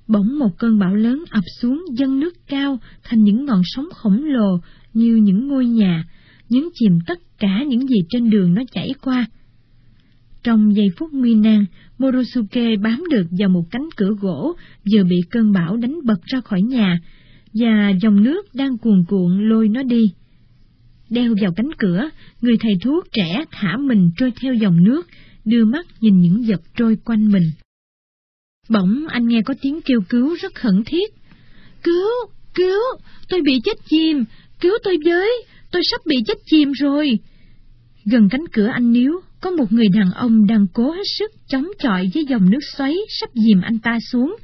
Bỗng 0.08 0.40
một 0.40 0.50
cơn 0.58 0.80
bão 0.80 0.96
lớn 0.96 1.24
ập 1.30 1.44
xuống 1.62 1.86
dâng 1.98 2.20
nước 2.20 2.34
cao 2.48 2.80
thành 3.04 3.24
những 3.24 3.46
ngọn 3.46 3.62
sóng 3.64 3.86
khổng 3.94 4.26
lồ 4.26 4.60
như 4.94 5.16
những 5.16 5.48
ngôi 5.48 5.66
nhà, 5.66 6.04
nhấn 6.50 6.64
chìm 6.74 7.00
tất 7.08 7.20
cả 7.40 7.64
những 7.68 7.88
gì 7.88 7.98
trên 8.10 8.30
đường 8.30 8.54
nó 8.54 8.62
chảy 8.72 8.94
qua. 9.02 9.26
Trong 10.44 10.76
giây 10.76 10.88
phút 10.98 11.14
nguy 11.14 11.36
nan, 11.36 11.66
Morosuke 11.98 12.76
bám 12.76 13.04
được 13.12 13.28
vào 13.40 13.50
một 13.50 13.64
cánh 13.72 13.90
cửa 13.96 14.12
gỗ 14.20 14.56
vừa 14.94 15.04
bị 15.04 15.22
cơn 15.30 15.52
bão 15.52 15.78
đánh 15.78 16.00
bật 16.04 16.24
ra 16.26 16.42
khỏi 16.42 16.62
nhà, 16.62 17.00
và 17.54 17.90
dòng 18.02 18.24
nước 18.24 18.46
đang 18.54 18.78
cuồn 18.78 19.04
cuộn 19.08 19.50
lôi 19.50 19.70
nó 19.70 19.84
đi. 19.84 20.04
Đeo 21.10 21.36
vào 21.42 21.54
cánh 21.56 21.70
cửa, 21.78 22.10
người 22.42 22.58
thầy 22.60 22.74
thuốc 22.82 23.06
trẻ 23.12 23.44
thả 23.52 23.78
mình 23.78 24.12
trôi 24.18 24.32
theo 24.42 24.54
dòng 24.54 24.84
nước, 24.84 25.08
đưa 25.46 25.66
mắt 25.66 25.86
nhìn 26.02 26.22
những 26.22 26.44
vật 26.48 26.62
trôi 26.76 26.98
quanh 27.06 27.32
mình. 27.32 27.52
Bỗng 28.70 29.08
anh 29.08 29.28
nghe 29.28 29.42
có 29.42 29.54
tiếng 29.62 29.82
kêu 29.82 30.02
cứu 30.10 30.36
rất 30.42 30.56
khẩn 30.56 30.84
thiết. 30.86 31.14
Cứu, 31.84 32.10
cứu, 32.56 32.82
tôi 33.30 33.42
bị 33.42 33.60
chết 33.64 33.78
chìm, 33.90 34.24
cứu 34.60 34.74
tôi 34.84 34.98
với, 35.06 35.46
tôi 35.72 35.82
sắp 35.92 36.02
bị 36.06 36.16
chết 36.28 36.38
chìm 36.46 36.72
rồi. 36.72 37.20
Gần 38.06 38.30
cánh 38.30 38.48
cửa 38.54 38.68
anh 38.68 38.92
níu, 38.92 39.12
có 39.42 39.52
một 39.52 39.72
người 39.72 39.88
đàn 39.94 40.12
ông 40.12 40.48
đang 40.48 40.68
cố 40.74 40.92
hết 40.92 41.08
sức 41.20 41.32
chống 41.48 41.66
chọi 41.80 42.10
với 42.14 42.26
dòng 42.26 42.50
nước 42.50 42.60
xoáy 42.78 42.96
sắp 43.20 43.30
dìm 43.34 43.62
anh 43.62 43.80
ta 43.80 43.98
xuống. 44.12 44.36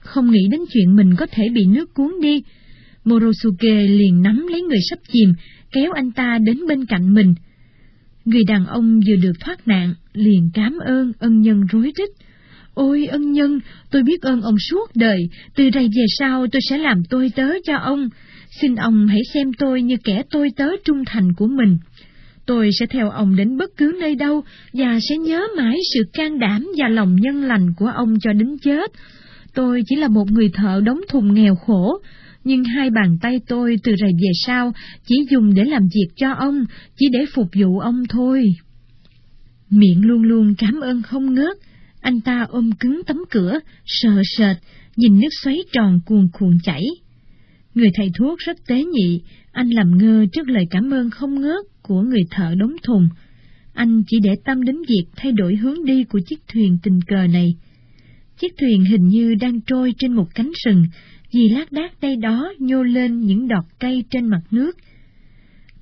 Không 0.00 0.30
nghĩ 0.30 0.48
đến 0.50 0.60
chuyện 0.72 0.96
mình 0.96 1.16
có 1.16 1.26
thể 1.30 1.48
bị 1.54 1.64
nước 1.64 1.94
cuốn 1.94 2.12
đi, 2.22 2.42
Morosuke 3.04 3.82
liền 3.86 4.22
nắm 4.22 4.46
lấy 4.46 4.62
người 4.62 4.78
sắp 4.90 4.98
chìm, 5.12 5.32
kéo 5.72 5.92
anh 5.92 6.12
ta 6.12 6.38
đến 6.38 6.66
bên 6.68 6.86
cạnh 6.86 7.14
mình. 7.14 7.34
Người 8.24 8.42
đàn 8.48 8.66
ông 8.66 9.00
vừa 9.00 9.16
được 9.16 9.32
thoát 9.40 9.68
nạn, 9.68 9.94
liền 10.12 10.50
cảm 10.54 10.78
ơn 10.78 11.12
ân 11.18 11.40
nhân 11.40 11.60
rối 11.72 11.92
rít. 11.96 12.08
Ôi 12.74 13.06
ân 13.06 13.32
nhân, 13.32 13.60
tôi 13.90 14.02
biết 14.02 14.22
ơn 14.22 14.40
ông 14.40 14.58
suốt 14.70 14.90
đời, 14.94 15.28
từ 15.54 15.70
đây 15.70 15.84
về 15.84 16.04
sau 16.18 16.46
tôi 16.52 16.60
sẽ 16.68 16.78
làm 16.78 17.02
tôi 17.10 17.32
tớ 17.36 17.48
cho 17.64 17.76
ông. 17.76 18.08
Xin 18.60 18.74
ông 18.74 19.06
hãy 19.06 19.20
xem 19.34 19.52
tôi 19.58 19.82
như 19.82 19.96
kẻ 20.04 20.22
tôi 20.30 20.50
tớ 20.56 20.70
trung 20.84 21.04
thành 21.06 21.32
của 21.32 21.46
mình. 21.46 21.78
Tôi 22.50 22.70
sẽ 22.78 22.86
theo 22.86 23.10
ông 23.10 23.36
đến 23.36 23.56
bất 23.56 23.70
cứ 23.76 23.96
nơi 24.00 24.14
đâu 24.14 24.42
và 24.72 24.98
sẽ 25.08 25.16
nhớ 25.16 25.42
mãi 25.56 25.78
sự 25.94 26.00
can 26.12 26.38
đảm 26.38 26.66
và 26.76 26.88
lòng 26.88 27.16
nhân 27.16 27.42
lành 27.42 27.74
của 27.76 27.86
ông 27.86 28.14
cho 28.20 28.32
đến 28.32 28.58
chết. 28.62 28.90
Tôi 29.54 29.82
chỉ 29.86 29.96
là 29.96 30.08
một 30.08 30.30
người 30.30 30.50
thợ 30.54 30.80
đóng 30.84 31.00
thùng 31.08 31.34
nghèo 31.34 31.54
khổ, 31.54 31.98
nhưng 32.44 32.64
hai 32.64 32.90
bàn 32.90 33.18
tay 33.22 33.40
tôi 33.48 33.76
từ 33.82 33.94
rày 34.00 34.10
về 34.12 34.28
sau 34.46 34.72
chỉ 35.06 35.14
dùng 35.30 35.54
để 35.54 35.64
làm 35.64 35.82
việc 35.82 36.08
cho 36.16 36.32
ông, 36.32 36.64
chỉ 36.98 37.06
để 37.12 37.18
phục 37.34 37.46
vụ 37.60 37.78
ông 37.78 38.02
thôi. 38.08 38.44
Miệng 39.70 40.06
luôn 40.06 40.22
luôn 40.22 40.54
cảm 40.58 40.80
ơn 40.80 41.02
không 41.02 41.34
ngớt, 41.34 41.56
anh 42.00 42.20
ta 42.20 42.46
ôm 42.48 42.70
cứng 42.80 43.02
tấm 43.06 43.16
cửa, 43.30 43.58
sợ 43.86 44.22
sệt, 44.36 44.56
nhìn 44.96 45.20
nước 45.20 45.30
xoáy 45.42 45.58
tròn 45.72 46.00
cuồn 46.06 46.28
cuộn 46.32 46.58
chảy. 46.62 46.84
Người 47.74 47.88
thầy 47.94 48.10
thuốc 48.18 48.38
rất 48.38 48.56
tế 48.66 48.84
nhị, 48.84 49.22
anh 49.52 49.70
làm 49.70 49.98
ngơ 49.98 50.26
trước 50.32 50.48
lời 50.48 50.64
cảm 50.70 50.94
ơn 50.94 51.10
không 51.10 51.40
ngớt 51.40 51.69
của 51.82 52.02
người 52.02 52.22
thợ 52.30 52.54
đóng 52.54 52.76
thùng. 52.82 53.08
Anh 53.74 54.02
chỉ 54.06 54.18
để 54.22 54.34
tâm 54.44 54.62
đến 54.62 54.76
việc 54.88 55.04
thay 55.16 55.32
đổi 55.32 55.56
hướng 55.56 55.84
đi 55.84 56.04
của 56.04 56.20
chiếc 56.26 56.40
thuyền 56.48 56.78
tình 56.82 57.00
cờ 57.06 57.26
này. 57.26 57.54
Chiếc 58.40 58.52
thuyền 58.58 58.84
hình 58.84 59.08
như 59.08 59.34
đang 59.34 59.60
trôi 59.60 59.94
trên 59.98 60.12
một 60.12 60.26
cánh 60.34 60.50
sừng 60.54 60.84
vì 61.32 61.48
lác 61.48 61.72
đác 61.72 62.00
đây 62.00 62.16
đó 62.16 62.52
nhô 62.58 62.82
lên 62.82 63.20
những 63.20 63.48
đọt 63.48 63.64
cây 63.78 64.04
trên 64.10 64.26
mặt 64.26 64.40
nước. 64.50 64.76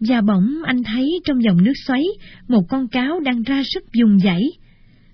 Và 0.01 0.21
bỗng 0.21 0.63
anh 0.65 0.83
thấy 0.83 1.21
trong 1.25 1.43
dòng 1.43 1.65
nước 1.65 1.73
xoáy, 1.87 2.05
một 2.49 2.63
con 2.69 2.89
cáo 2.89 3.21
đang 3.21 3.43
ra 3.43 3.63
sức 3.75 3.85
dùng 3.93 4.19
dãy. 4.19 4.43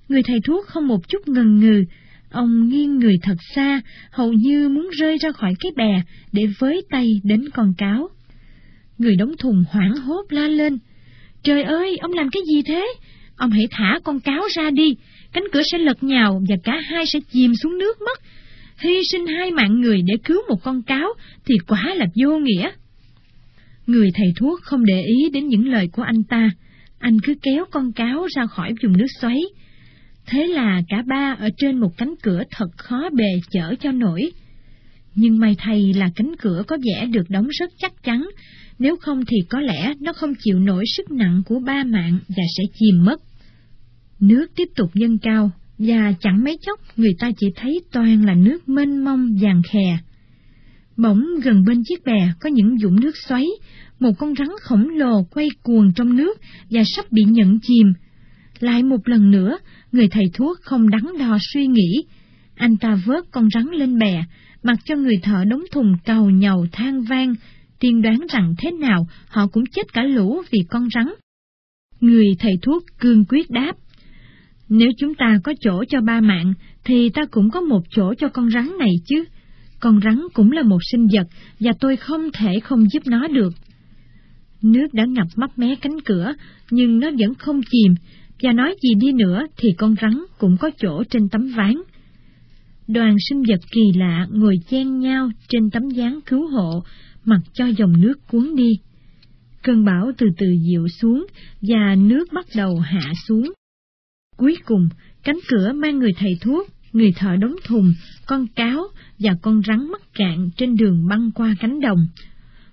Người 0.09 0.23
thầy 0.23 0.39
thuốc 0.45 0.67
không 0.67 0.89
một 0.89 1.09
chút 1.09 1.29
ngần 1.29 1.61
ngừ, 1.61 1.85
ông 2.31 2.69
nghiêng 2.69 2.99
người 2.99 3.17
thật 3.23 3.37
xa, 3.55 3.81
hầu 4.11 4.33
như 4.33 4.69
muốn 4.69 4.91
rơi 4.99 5.19
ra 5.19 5.33
khỏi 5.33 5.55
cái 5.61 5.73
bè 5.77 6.03
để 6.33 6.43
với 6.59 6.83
tay 6.91 7.21
đến 7.25 7.45
con 7.55 7.75
cáo. 7.79 8.09
Người 8.99 9.17
đóng 9.17 9.33
thùng 9.39 9.65
hoảng 9.71 9.97
hốt 9.97 10.23
la 10.29 10.49
lên. 10.49 10.79
Trời 11.43 11.63
ơi, 11.63 11.97
ông 11.97 12.13
làm 12.13 12.29
cái 12.31 12.43
gì 12.53 12.63
thế? 12.63 12.87
Ông 13.37 13.51
hãy 13.51 13.67
thả 13.71 13.99
con 14.05 14.21
cáo 14.21 14.43
ra 14.55 14.71
đi, 14.71 14.97
cánh 15.33 15.45
cửa 15.53 15.63
sẽ 15.73 15.79
lật 15.79 16.03
nhào 16.03 16.43
và 16.49 16.57
cả 16.65 16.81
hai 16.87 17.07
sẽ 17.07 17.19
chìm 17.33 17.55
xuống 17.55 17.79
nước 17.79 18.01
mất 18.01 18.21
hy 18.79 19.01
sinh 19.13 19.27
hai 19.27 19.51
mạng 19.51 19.81
người 19.81 20.03
để 20.03 20.15
cứu 20.25 20.43
một 20.49 20.63
con 20.63 20.83
cáo 20.83 21.09
thì 21.47 21.55
quá 21.69 21.95
là 21.95 22.07
vô 22.23 22.39
nghĩa. 22.39 22.71
Người 23.87 24.11
thầy 24.15 24.33
thuốc 24.37 24.61
không 24.63 24.85
để 24.85 25.03
ý 25.03 25.31
đến 25.33 25.49
những 25.49 25.69
lời 25.69 25.89
của 25.93 26.03
anh 26.03 26.25
ta, 26.25 26.51
anh 26.99 27.21
cứ 27.21 27.35
kéo 27.43 27.65
con 27.71 27.93
cáo 27.93 28.27
ra 28.37 28.47
khỏi 28.47 28.75
vùng 28.83 28.97
nước 28.97 29.07
xoáy. 29.21 29.41
Thế 30.27 30.47
là 30.47 30.83
cả 30.89 31.03
ba 31.07 31.37
ở 31.39 31.49
trên 31.57 31.81
một 31.81 31.91
cánh 31.97 32.15
cửa 32.23 32.43
thật 32.51 32.69
khó 32.77 33.09
bề 33.13 33.41
chở 33.51 33.75
cho 33.81 33.93
nổi. 33.93 34.33
Nhưng 35.15 35.39
may 35.39 35.55
thay 35.59 35.93
là 35.97 36.11
cánh 36.17 36.37
cửa 36.37 36.63
có 36.67 36.77
vẻ 36.83 37.07
được 37.07 37.31
đóng 37.31 37.49
rất 37.61 37.71
chắc 37.79 38.03
chắn, 38.03 38.29
nếu 38.79 38.97
không 38.97 39.25
thì 39.25 39.37
có 39.49 39.61
lẽ 39.61 39.95
nó 40.01 40.13
không 40.13 40.33
chịu 40.45 40.59
nổi 40.59 40.85
sức 40.97 41.11
nặng 41.11 41.43
của 41.47 41.59
ba 41.59 41.85
mạng 41.85 42.19
và 42.29 42.43
sẽ 42.57 42.63
chìm 42.75 43.05
mất. 43.05 43.21
Nước 44.21 44.47
tiếp 44.57 44.69
tục 44.77 44.91
dâng 44.95 45.19
cao, 45.19 45.51
và 45.79 46.13
chẳng 46.21 46.45
mấy 46.45 46.59
chốc 46.67 46.81
người 46.97 47.15
ta 47.19 47.31
chỉ 47.37 47.47
thấy 47.57 47.81
toàn 47.93 48.25
là 48.25 48.35
nước 48.35 48.69
mênh 48.69 49.05
mông 49.05 49.37
vàng 49.41 49.63
khè. 49.63 49.99
Bỗng 50.97 51.25
gần 51.43 51.65
bên 51.65 51.83
chiếc 51.85 52.05
bè 52.05 52.33
có 52.41 52.51
những 52.51 52.79
dũng 52.79 53.01
nước 53.01 53.17
xoáy, 53.29 53.47
một 54.01 54.13
con 54.19 54.35
rắn 54.39 54.49
khổng 54.63 54.89
lồ 54.89 55.23
quay 55.23 55.49
cuồng 55.63 55.93
trong 55.97 56.17
nước 56.17 56.41
và 56.71 56.83
sắp 56.87 57.13
bị 57.13 57.23
nhận 57.23 57.59
chìm. 57.63 57.93
Lại 58.61 58.83
một 58.83 59.09
lần 59.09 59.31
nữa, 59.31 59.59
người 59.93 60.09
thầy 60.09 60.25
thuốc 60.35 60.59
không 60.63 60.91
đắn 60.91 61.03
đo 61.19 61.39
suy 61.53 61.67
nghĩ. 61.67 62.05
Anh 62.55 62.77
ta 62.77 63.01
vớt 63.07 63.25
con 63.31 63.49
rắn 63.55 63.67
lên 63.73 63.99
bè, 63.99 64.25
mặc 64.63 64.79
cho 64.85 64.97
người 64.97 65.17
thợ 65.23 65.45
đóng 65.45 65.63
thùng 65.73 65.97
cầu 66.05 66.31
nhầu 66.31 66.67
than 66.73 67.03
vang, 67.03 67.35
tiên 67.85 68.03
đoán 68.03 68.21
rằng 68.29 68.55
thế 68.59 68.71
nào 68.71 69.07
họ 69.29 69.47
cũng 69.47 69.65
chết 69.67 69.93
cả 69.93 70.03
lũ 70.03 70.43
vì 70.51 70.59
con 70.71 70.89
rắn. 70.95 71.07
Người 72.01 72.27
thầy 72.39 72.53
thuốc 72.63 72.83
cương 72.99 73.25
quyết 73.25 73.51
đáp. 73.51 73.73
Nếu 74.69 74.89
chúng 74.99 75.15
ta 75.15 75.39
có 75.45 75.55
chỗ 75.61 75.85
cho 75.89 76.01
ba 76.01 76.21
mạng, 76.21 76.55
thì 76.85 77.11
ta 77.11 77.23
cũng 77.31 77.51
có 77.51 77.61
một 77.61 77.81
chỗ 77.91 78.15
cho 78.19 78.29
con 78.29 78.51
rắn 78.51 78.73
này 78.79 78.91
chứ. 79.07 79.25
Con 79.81 80.01
rắn 80.05 80.23
cũng 80.35 80.53
là 80.53 80.63
một 80.63 80.79
sinh 80.93 81.07
vật, 81.13 81.27
và 81.61 81.73
tôi 81.81 81.97
không 81.97 82.33
thể 82.33 82.61
không 82.61 82.91
giúp 82.91 83.03
nó 83.07 83.29
được. 83.29 83.53
Nước 84.63 84.87
đã 84.93 85.05
ngập 85.05 85.27
mắt 85.37 85.59
mé 85.59 85.75
cánh 85.81 86.01
cửa, 86.05 86.33
nhưng 86.71 87.01
nó 87.01 87.11
vẫn 87.19 87.35
không 87.35 87.61
chìm, 87.71 87.95
và 88.43 88.53
nói 88.53 88.75
gì 88.83 88.95
đi 88.95 89.13
nữa 89.13 89.47
thì 89.57 89.69
con 89.79 89.95
rắn 90.03 90.25
cũng 90.39 90.57
có 90.61 90.71
chỗ 90.79 91.05
trên 91.11 91.29
tấm 91.29 91.47
ván. 91.57 91.75
Đoàn 92.89 93.17
sinh 93.29 93.43
vật 93.49 93.61
kỳ 93.73 93.99
lạ 93.99 94.27
ngồi 94.31 94.57
chen 94.69 94.99
nhau 94.99 95.31
trên 95.49 95.71
tấm 95.71 95.89
dáng 95.89 96.21
cứu 96.27 96.49
hộ, 96.49 96.83
mặc 97.25 97.41
cho 97.53 97.67
dòng 97.67 98.01
nước 98.01 98.15
cuốn 98.29 98.55
đi. 98.57 98.73
Cơn 99.63 99.85
bão 99.85 100.13
từ 100.19 100.27
từ 100.39 100.47
dịu 100.69 100.89
xuống 100.89 101.27
và 101.63 101.95
nước 101.95 102.25
bắt 102.33 102.47
đầu 102.57 102.79
hạ 102.79 103.13
xuống. 103.29 103.53
Cuối 104.37 104.57
cùng, 104.65 104.89
cánh 105.23 105.39
cửa 105.49 105.73
mang 105.75 105.99
người 105.99 106.13
thầy 106.17 106.39
thuốc, 106.41 106.69
người 106.93 107.13
thợ 107.17 107.37
đóng 107.37 107.57
thùng, 107.65 107.95
con 108.27 108.47
cáo 108.47 108.83
và 109.19 109.37
con 109.43 109.63
rắn 109.67 109.91
mắc 109.93 110.03
cạn 110.15 110.51
trên 110.57 110.77
đường 110.77 111.09
băng 111.09 111.31
qua 111.31 111.55
cánh 111.61 111.81
đồng. 111.81 112.07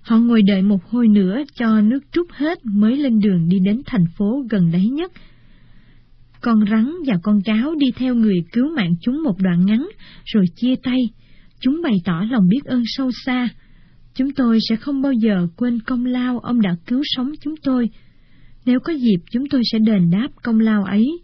Họ 0.01 0.17
ngồi 0.17 0.41
đợi 0.41 0.61
một 0.61 0.85
hồi 0.89 1.07
nữa 1.07 1.37
cho 1.55 1.81
nước 1.81 1.99
trút 2.11 2.27
hết 2.31 2.65
mới 2.65 2.97
lên 2.97 3.19
đường 3.19 3.49
đi 3.49 3.59
đến 3.59 3.81
thành 3.85 4.05
phố 4.17 4.45
gần 4.49 4.71
đấy 4.71 4.89
nhất. 4.89 5.11
Con 6.41 6.65
rắn 6.71 6.91
và 7.07 7.15
con 7.23 7.41
cáo 7.41 7.75
đi 7.75 7.87
theo 7.95 8.15
người 8.15 8.37
cứu 8.51 8.75
mạng 8.75 8.95
chúng 9.01 9.23
một 9.23 9.35
đoạn 9.39 9.65
ngắn, 9.65 9.89
rồi 10.25 10.45
chia 10.55 10.75
tay. 10.83 10.99
Chúng 11.59 11.81
bày 11.83 11.95
tỏ 12.05 12.25
lòng 12.31 12.47
biết 12.49 12.65
ơn 12.65 12.83
sâu 12.85 13.09
xa. 13.25 13.49
Chúng 14.13 14.31
tôi 14.31 14.59
sẽ 14.69 14.75
không 14.75 15.01
bao 15.01 15.13
giờ 15.13 15.47
quên 15.55 15.79
công 15.79 16.05
lao 16.05 16.39
ông 16.39 16.61
đã 16.61 16.75
cứu 16.87 17.01
sống 17.05 17.31
chúng 17.41 17.55
tôi. 17.63 17.89
Nếu 18.65 18.79
có 18.79 18.93
dịp 18.93 19.17
chúng 19.31 19.43
tôi 19.49 19.61
sẽ 19.71 19.79
đền 19.79 20.11
đáp 20.11 20.27
công 20.43 20.59
lao 20.59 20.83
ấy. 20.83 21.19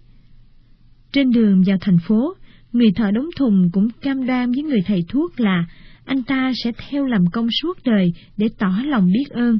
Trên 1.11 1.31
đường 1.31 1.63
vào 1.67 1.77
thành 1.81 1.97
phố, 2.07 2.33
người 2.73 2.91
thợ 2.95 3.11
đóng 3.11 3.29
thùng 3.37 3.69
cũng 3.73 3.89
cam 4.01 4.27
đoan 4.27 4.51
với 4.51 4.63
người 4.63 4.81
thầy 4.85 4.99
thuốc 5.09 5.39
là 5.39 5.65
anh 6.05 6.23
ta 6.23 6.51
sẽ 6.63 6.71
theo 6.89 7.05
làm 7.05 7.27
công 7.27 7.47
suốt 7.61 7.77
đời 7.83 8.13
để 8.37 8.49
tỏ 8.57 8.81
lòng 8.85 9.11
biết 9.11 9.29
ơn. 9.29 9.59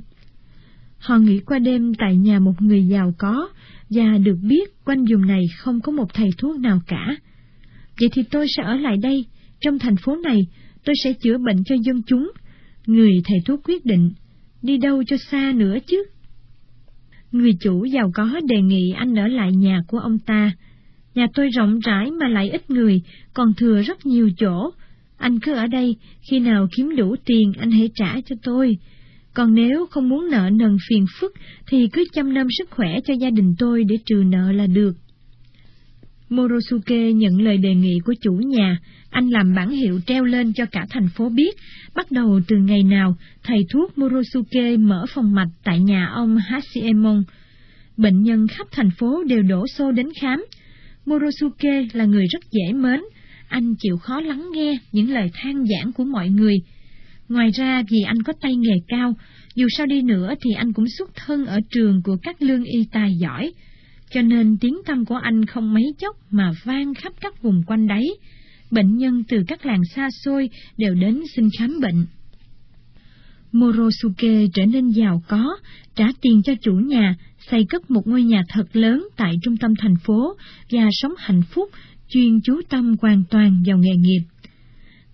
Họ 0.97 1.17
nghỉ 1.17 1.39
qua 1.39 1.59
đêm 1.59 1.93
tại 1.93 2.17
nhà 2.17 2.39
một 2.39 2.61
người 2.61 2.87
giàu 2.87 3.13
có 3.17 3.49
và 3.89 4.17
được 4.17 4.37
biết 4.41 4.85
quanh 4.85 5.05
vùng 5.11 5.27
này 5.27 5.43
không 5.57 5.81
có 5.81 5.91
một 5.91 6.13
thầy 6.13 6.29
thuốc 6.37 6.59
nào 6.59 6.81
cả. 6.87 7.15
Vậy 7.99 8.09
thì 8.13 8.23
tôi 8.31 8.45
sẽ 8.57 8.63
ở 8.63 8.75
lại 8.75 8.97
đây, 8.97 9.25
trong 9.61 9.79
thành 9.79 9.95
phố 9.97 10.15
này, 10.15 10.47
tôi 10.85 10.95
sẽ 11.03 11.13
chữa 11.13 11.37
bệnh 11.37 11.63
cho 11.65 11.75
dân 11.83 12.01
chúng. 12.07 12.31
Người 12.87 13.21
thầy 13.25 13.37
thuốc 13.45 13.63
quyết 13.63 13.85
định, 13.85 14.11
đi 14.61 14.77
đâu 14.77 15.03
cho 15.03 15.17
xa 15.31 15.53
nữa 15.55 15.77
chứ? 15.87 16.03
Người 17.31 17.51
chủ 17.59 17.85
giàu 17.85 18.11
có 18.13 18.39
đề 18.47 18.61
nghị 18.61 18.91
anh 18.91 19.15
ở 19.15 19.27
lại 19.27 19.51
nhà 19.51 19.81
của 19.87 19.99
ông 19.99 20.19
ta, 20.19 20.51
Nhà 21.17 21.27
tôi 21.33 21.49
rộng 21.49 21.79
rãi 21.79 22.11
mà 22.11 22.27
lại 22.27 22.49
ít 22.49 22.69
người, 22.69 23.01
còn 23.33 23.53
thừa 23.53 23.81
rất 23.81 24.05
nhiều 24.05 24.29
chỗ. 24.37 24.71
Anh 25.17 25.39
cứ 25.39 25.53
ở 25.53 25.67
đây, 25.67 25.95
khi 26.29 26.39
nào 26.39 26.67
kiếm 26.75 26.95
đủ 26.95 27.15
tiền 27.25 27.53
anh 27.59 27.71
hãy 27.71 27.89
trả 27.95 28.21
cho 28.25 28.35
tôi. 28.43 28.77
Còn 29.33 29.53
nếu 29.53 29.85
không 29.85 30.09
muốn 30.09 30.29
nợ 30.31 30.49
nần 30.53 30.77
phiền 30.89 31.05
phức 31.19 31.33
thì 31.67 31.87
cứ 31.93 32.03
chăm 32.13 32.33
nom 32.33 32.47
sức 32.57 32.69
khỏe 32.69 32.99
cho 33.05 33.13
gia 33.13 33.29
đình 33.29 33.55
tôi 33.59 33.83
để 33.83 33.95
trừ 34.05 34.15
nợ 34.15 34.51
là 34.51 34.67
được. 34.67 34.93
Morosuke 36.29 37.11
nhận 37.11 37.41
lời 37.41 37.57
đề 37.57 37.75
nghị 37.75 37.99
của 38.05 38.13
chủ 38.21 38.33
nhà, 38.33 38.79
anh 39.09 39.29
làm 39.29 39.55
bản 39.55 39.69
hiệu 39.69 39.99
treo 40.07 40.23
lên 40.23 40.53
cho 40.53 40.65
cả 40.65 40.85
thành 40.89 41.07
phố 41.15 41.29
biết, 41.29 41.55
bắt 41.95 42.11
đầu 42.11 42.39
từ 42.47 42.57
ngày 42.57 42.83
nào 42.83 43.15
thầy 43.43 43.59
thuốc 43.73 43.97
Morosuke 43.97 44.77
mở 44.77 45.05
phòng 45.09 45.35
mạch 45.35 45.49
tại 45.63 45.79
nhà 45.79 46.05
ông 46.15 46.37
Hashiemon. 46.37 47.23
Bệnh 47.97 48.23
nhân 48.23 48.47
khắp 48.47 48.67
thành 48.71 48.89
phố 48.99 49.23
đều 49.23 49.41
đổ 49.41 49.67
xô 49.67 49.91
đến 49.91 50.09
khám. 50.21 50.45
Morosuke 51.05 51.87
là 51.93 52.05
người 52.05 52.25
rất 52.31 52.43
dễ 52.51 52.73
mến, 52.73 53.01
anh 53.47 53.75
chịu 53.79 53.97
khó 53.97 54.21
lắng 54.21 54.49
nghe 54.53 54.77
những 54.91 55.09
lời 55.09 55.31
than 55.33 55.65
giảng 55.67 55.93
của 55.93 56.03
mọi 56.03 56.29
người. 56.29 56.55
Ngoài 57.29 57.49
ra 57.51 57.83
vì 57.91 58.01
anh 58.01 58.23
có 58.23 58.33
tay 58.41 58.55
nghề 58.55 58.75
cao, 58.87 59.13
dù 59.55 59.65
sao 59.77 59.85
đi 59.85 60.01
nữa 60.01 60.33
thì 60.41 60.51
anh 60.57 60.73
cũng 60.73 60.85
xuất 60.97 61.09
thân 61.15 61.45
ở 61.45 61.59
trường 61.71 62.01
của 62.03 62.17
các 62.23 62.41
lương 62.41 62.63
y 62.63 62.85
tài 62.91 63.15
giỏi, 63.19 63.53
cho 64.11 64.21
nên 64.21 64.57
tiếng 64.61 64.77
tâm 64.85 65.05
của 65.05 65.15
anh 65.15 65.45
không 65.45 65.73
mấy 65.73 65.83
chốc 65.99 66.15
mà 66.29 66.51
vang 66.63 66.93
khắp 66.93 67.13
các 67.21 67.41
vùng 67.41 67.63
quanh 67.67 67.87
đấy. 67.87 68.17
Bệnh 68.71 68.97
nhân 68.97 69.23
từ 69.27 69.43
các 69.47 69.65
làng 69.65 69.81
xa 69.95 70.09
xôi 70.23 70.49
đều 70.77 70.95
đến 70.95 71.23
xin 71.35 71.49
khám 71.59 71.79
bệnh. 71.81 72.05
Morosuke 73.51 74.47
trở 74.53 74.65
nên 74.65 74.89
giàu 74.89 75.23
có, 75.27 75.57
trả 75.95 76.07
tiền 76.21 76.41
cho 76.43 76.53
chủ 76.61 76.73
nhà, 76.73 77.15
xây 77.51 77.65
cất 77.69 77.91
một 77.91 78.07
ngôi 78.07 78.23
nhà 78.23 78.43
thật 78.49 78.65
lớn 78.73 79.07
tại 79.17 79.35
trung 79.41 79.57
tâm 79.57 79.73
thành 79.75 79.95
phố 80.03 80.37
và 80.71 80.89
sống 80.91 81.13
hạnh 81.17 81.41
phúc, 81.51 81.69
chuyên 82.09 82.41
chú 82.41 82.61
tâm 82.69 82.95
hoàn 83.01 83.23
toàn 83.29 83.63
vào 83.65 83.77
nghề 83.77 83.95
nghiệp. 83.95 84.21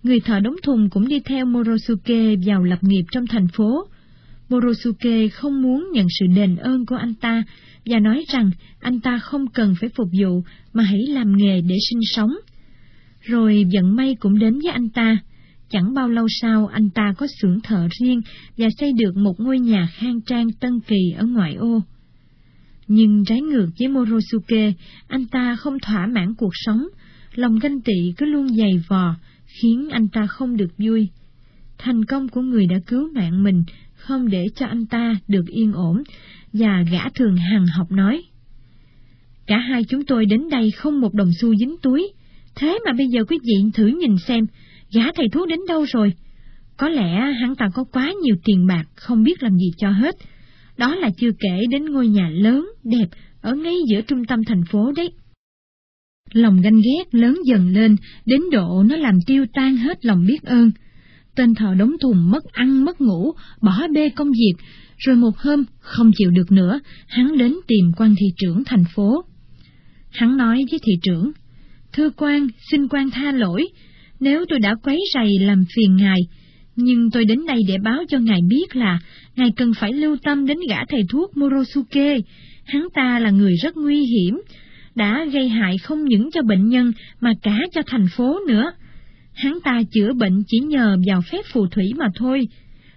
Người 0.02 0.20
thợ 0.20 0.40
đóng 0.40 0.56
thùng 0.62 0.90
cũng 0.90 1.08
đi 1.08 1.20
theo 1.20 1.46
Morosuke 1.46 2.36
vào 2.46 2.62
lập 2.62 2.78
nghiệp 2.82 3.04
trong 3.10 3.26
thành 3.26 3.48
phố. 3.48 3.86
Morosuke 4.48 5.28
không 5.28 5.62
muốn 5.62 5.88
nhận 5.92 6.06
sự 6.18 6.26
đền 6.36 6.56
ơn 6.56 6.86
của 6.86 6.96
anh 6.96 7.14
ta 7.14 7.42
và 7.86 7.98
nói 7.98 8.24
rằng 8.28 8.50
anh 8.80 9.00
ta 9.00 9.18
không 9.18 9.46
cần 9.46 9.74
phải 9.80 9.88
phục 9.88 10.08
vụ 10.22 10.42
mà 10.72 10.84
hãy 10.84 11.00
làm 11.08 11.36
nghề 11.36 11.60
để 11.60 11.76
sinh 11.90 12.00
sống. 12.14 12.36
Rồi 13.24 13.64
vận 13.74 13.96
may 13.96 14.14
cũng 14.14 14.38
đến 14.38 14.58
với 14.62 14.72
anh 14.72 14.88
ta. 14.88 15.18
Chẳng 15.70 15.94
bao 15.94 16.08
lâu 16.08 16.26
sau 16.40 16.66
anh 16.66 16.90
ta 16.90 17.14
có 17.18 17.26
xưởng 17.40 17.60
thợ 17.60 17.88
riêng 18.00 18.20
và 18.56 18.68
xây 18.78 18.92
được 18.92 19.16
một 19.16 19.40
ngôi 19.40 19.58
nhà 19.58 19.88
khang 19.94 20.20
trang 20.20 20.46
tân 20.60 20.80
kỳ 20.80 21.10
ở 21.16 21.26
ngoại 21.26 21.54
ô. 21.54 21.82
Nhưng 22.86 23.24
trái 23.24 23.40
ngược 23.40 23.68
với 23.78 23.88
Morosuke, 23.88 24.72
anh 25.08 25.26
ta 25.26 25.56
không 25.56 25.78
thỏa 25.78 26.06
mãn 26.06 26.34
cuộc 26.34 26.52
sống, 26.52 26.88
lòng 27.34 27.58
ganh 27.58 27.80
tị 27.80 28.12
cứ 28.16 28.26
luôn 28.26 28.48
dày 28.48 28.82
vò, 28.88 29.14
khiến 29.46 29.88
anh 29.90 30.08
ta 30.08 30.26
không 30.26 30.56
được 30.56 30.70
vui. 30.78 31.08
Thành 31.78 32.04
công 32.04 32.28
của 32.28 32.40
người 32.40 32.66
đã 32.66 32.76
cứu 32.86 33.12
mạng 33.14 33.42
mình 33.42 33.64
không 33.94 34.28
để 34.28 34.46
cho 34.56 34.66
anh 34.66 34.86
ta 34.86 35.16
được 35.28 35.44
yên 35.46 35.72
ổn, 35.72 36.02
và 36.52 36.84
gã 36.92 37.08
thường 37.14 37.36
hằng 37.36 37.66
học 37.66 37.92
nói. 37.92 38.22
Cả 39.46 39.58
hai 39.58 39.84
chúng 39.84 40.04
tôi 40.04 40.26
đến 40.26 40.48
đây 40.50 40.70
không 40.70 41.00
một 41.00 41.14
đồng 41.14 41.30
xu 41.40 41.56
dính 41.56 41.76
túi, 41.82 42.12
thế 42.56 42.78
mà 42.86 42.92
bây 42.92 43.06
giờ 43.06 43.24
quý 43.24 43.38
vị 43.42 43.70
thử 43.74 43.86
nhìn 43.86 44.16
xem, 44.26 44.46
gã 44.94 45.02
thầy 45.16 45.28
thuốc 45.32 45.48
đến 45.48 45.58
đâu 45.68 45.84
rồi? 45.92 46.12
Có 46.76 46.88
lẽ 46.88 47.32
hắn 47.40 47.54
ta 47.56 47.68
có 47.74 47.84
quá 47.84 48.12
nhiều 48.22 48.36
tiền 48.44 48.66
bạc, 48.66 48.84
không 48.94 49.22
biết 49.22 49.42
làm 49.42 49.56
gì 49.56 49.70
cho 49.76 49.90
hết. 49.90 50.16
Đó 50.78 50.94
là 50.94 51.10
chưa 51.16 51.30
kể 51.40 51.66
đến 51.70 51.84
ngôi 51.84 52.08
nhà 52.08 52.28
lớn, 52.28 52.66
đẹp, 52.84 53.06
ở 53.40 53.54
ngay 53.54 53.76
giữa 53.90 54.00
trung 54.00 54.24
tâm 54.24 54.44
thành 54.44 54.64
phố 54.70 54.92
đấy. 54.92 55.10
Lòng 56.32 56.60
ganh 56.60 56.76
ghét 56.76 57.14
lớn 57.14 57.38
dần 57.46 57.68
lên, 57.68 57.96
đến 58.26 58.40
độ 58.52 58.82
nó 58.82 58.96
làm 58.96 59.18
tiêu 59.26 59.46
tan 59.52 59.76
hết 59.76 60.04
lòng 60.04 60.26
biết 60.26 60.42
ơn. 60.42 60.70
Tên 61.36 61.54
thợ 61.54 61.74
đóng 61.78 61.92
thùng 62.00 62.30
mất 62.30 62.44
ăn 62.52 62.84
mất 62.84 63.00
ngủ, 63.00 63.32
bỏ 63.62 63.88
bê 63.94 64.08
công 64.08 64.30
việc, 64.30 64.54
rồi 64.98 65.16
một 65.16 65.38
hôm, 65.38 65.64
không 65.78 66.10
chịu 66.14 66.30
được 66.30 66.52
nữa, 66.52 66.80
hắn 67.06 67.38
đến 67.38 67.54
tìm 67.66 67.92
quan 67.96 68.14
thị 68.18 68.26
trưởng 68.36 68.64
thành 68.64 68.84
phố. 68.94 69.24
Hắn 70.10 70.36
nói 70.36 70.64
với 70.70 70.80
thị 70.82 70.92
trưởng, 71.02 71.32
Thưa 71.96 72.10
quan, 72.16 72.48
xin 72.70 72.88
quan 72.88 73.10
tha 73.10 73.32
lỗi, 73.32 73.68
nếu 74.20 74.44
tôi 74.48 74.58
đã 74.58 74.74
quấy 74.82 75.00
rầy 75.14 75.38
làm 75.40 75.64
phiền 75.76 75.96
ngài, 75.96 76.18
nhưng 76.76 77.10
tôi 77.10 77.24
đến 77.24 77.46
đây 77.46 77.58
để 77.68 77.78
báo 77.78 78.04
cho 78.08 78.18
ngài 78.18 78.40
biết 78.48 78.76
là 78.76 78.98
ngài 79.36 79.48
cần 79.56 79.72
phải 79.74 79.92
lưu 79.92 80.16
tâm 80.22 80.46
đến 80.46 80.58
gã 80.68 80.84
thầy 80.88 81.02
thuốc 81.08 81.36
Morosuke. 81.36 82.18
Hắn 82.64 82.88
ta 82.94 83.18
là 83.18 83.30
người 83.30 83.54
rất 83.62 83.76
nguy 83.76 84.04
hiểm, 84.04 84.40
đã 84.94 85.26
gây 85.32 85.48
hại 85.48 85.78
không 85.78 86.04
những 86.04 86.30
cho 86.30 86.42
bệnh 86.42 86.68
nhân 86.68 86.92
mà 87.20 87.32
cả 87.42 87.58
cho 87.72 87.82
thành 87.86 88.06
phố 88.16 88.38
nữa. 88.48 88.72
Hắn 89.34 89.58
ta 89.64 89.82
chữa 89.92 90.12
bệnh 90.12 90.42
chỉ 90.46 90.58
nhờ 90.58 90.96
vào 91.06 91.22
phép 91.30 91.42
phù 91.52 91.66
thủy 91.66 91.84
mà 91.96 92.06
thôi. 92.14 92.48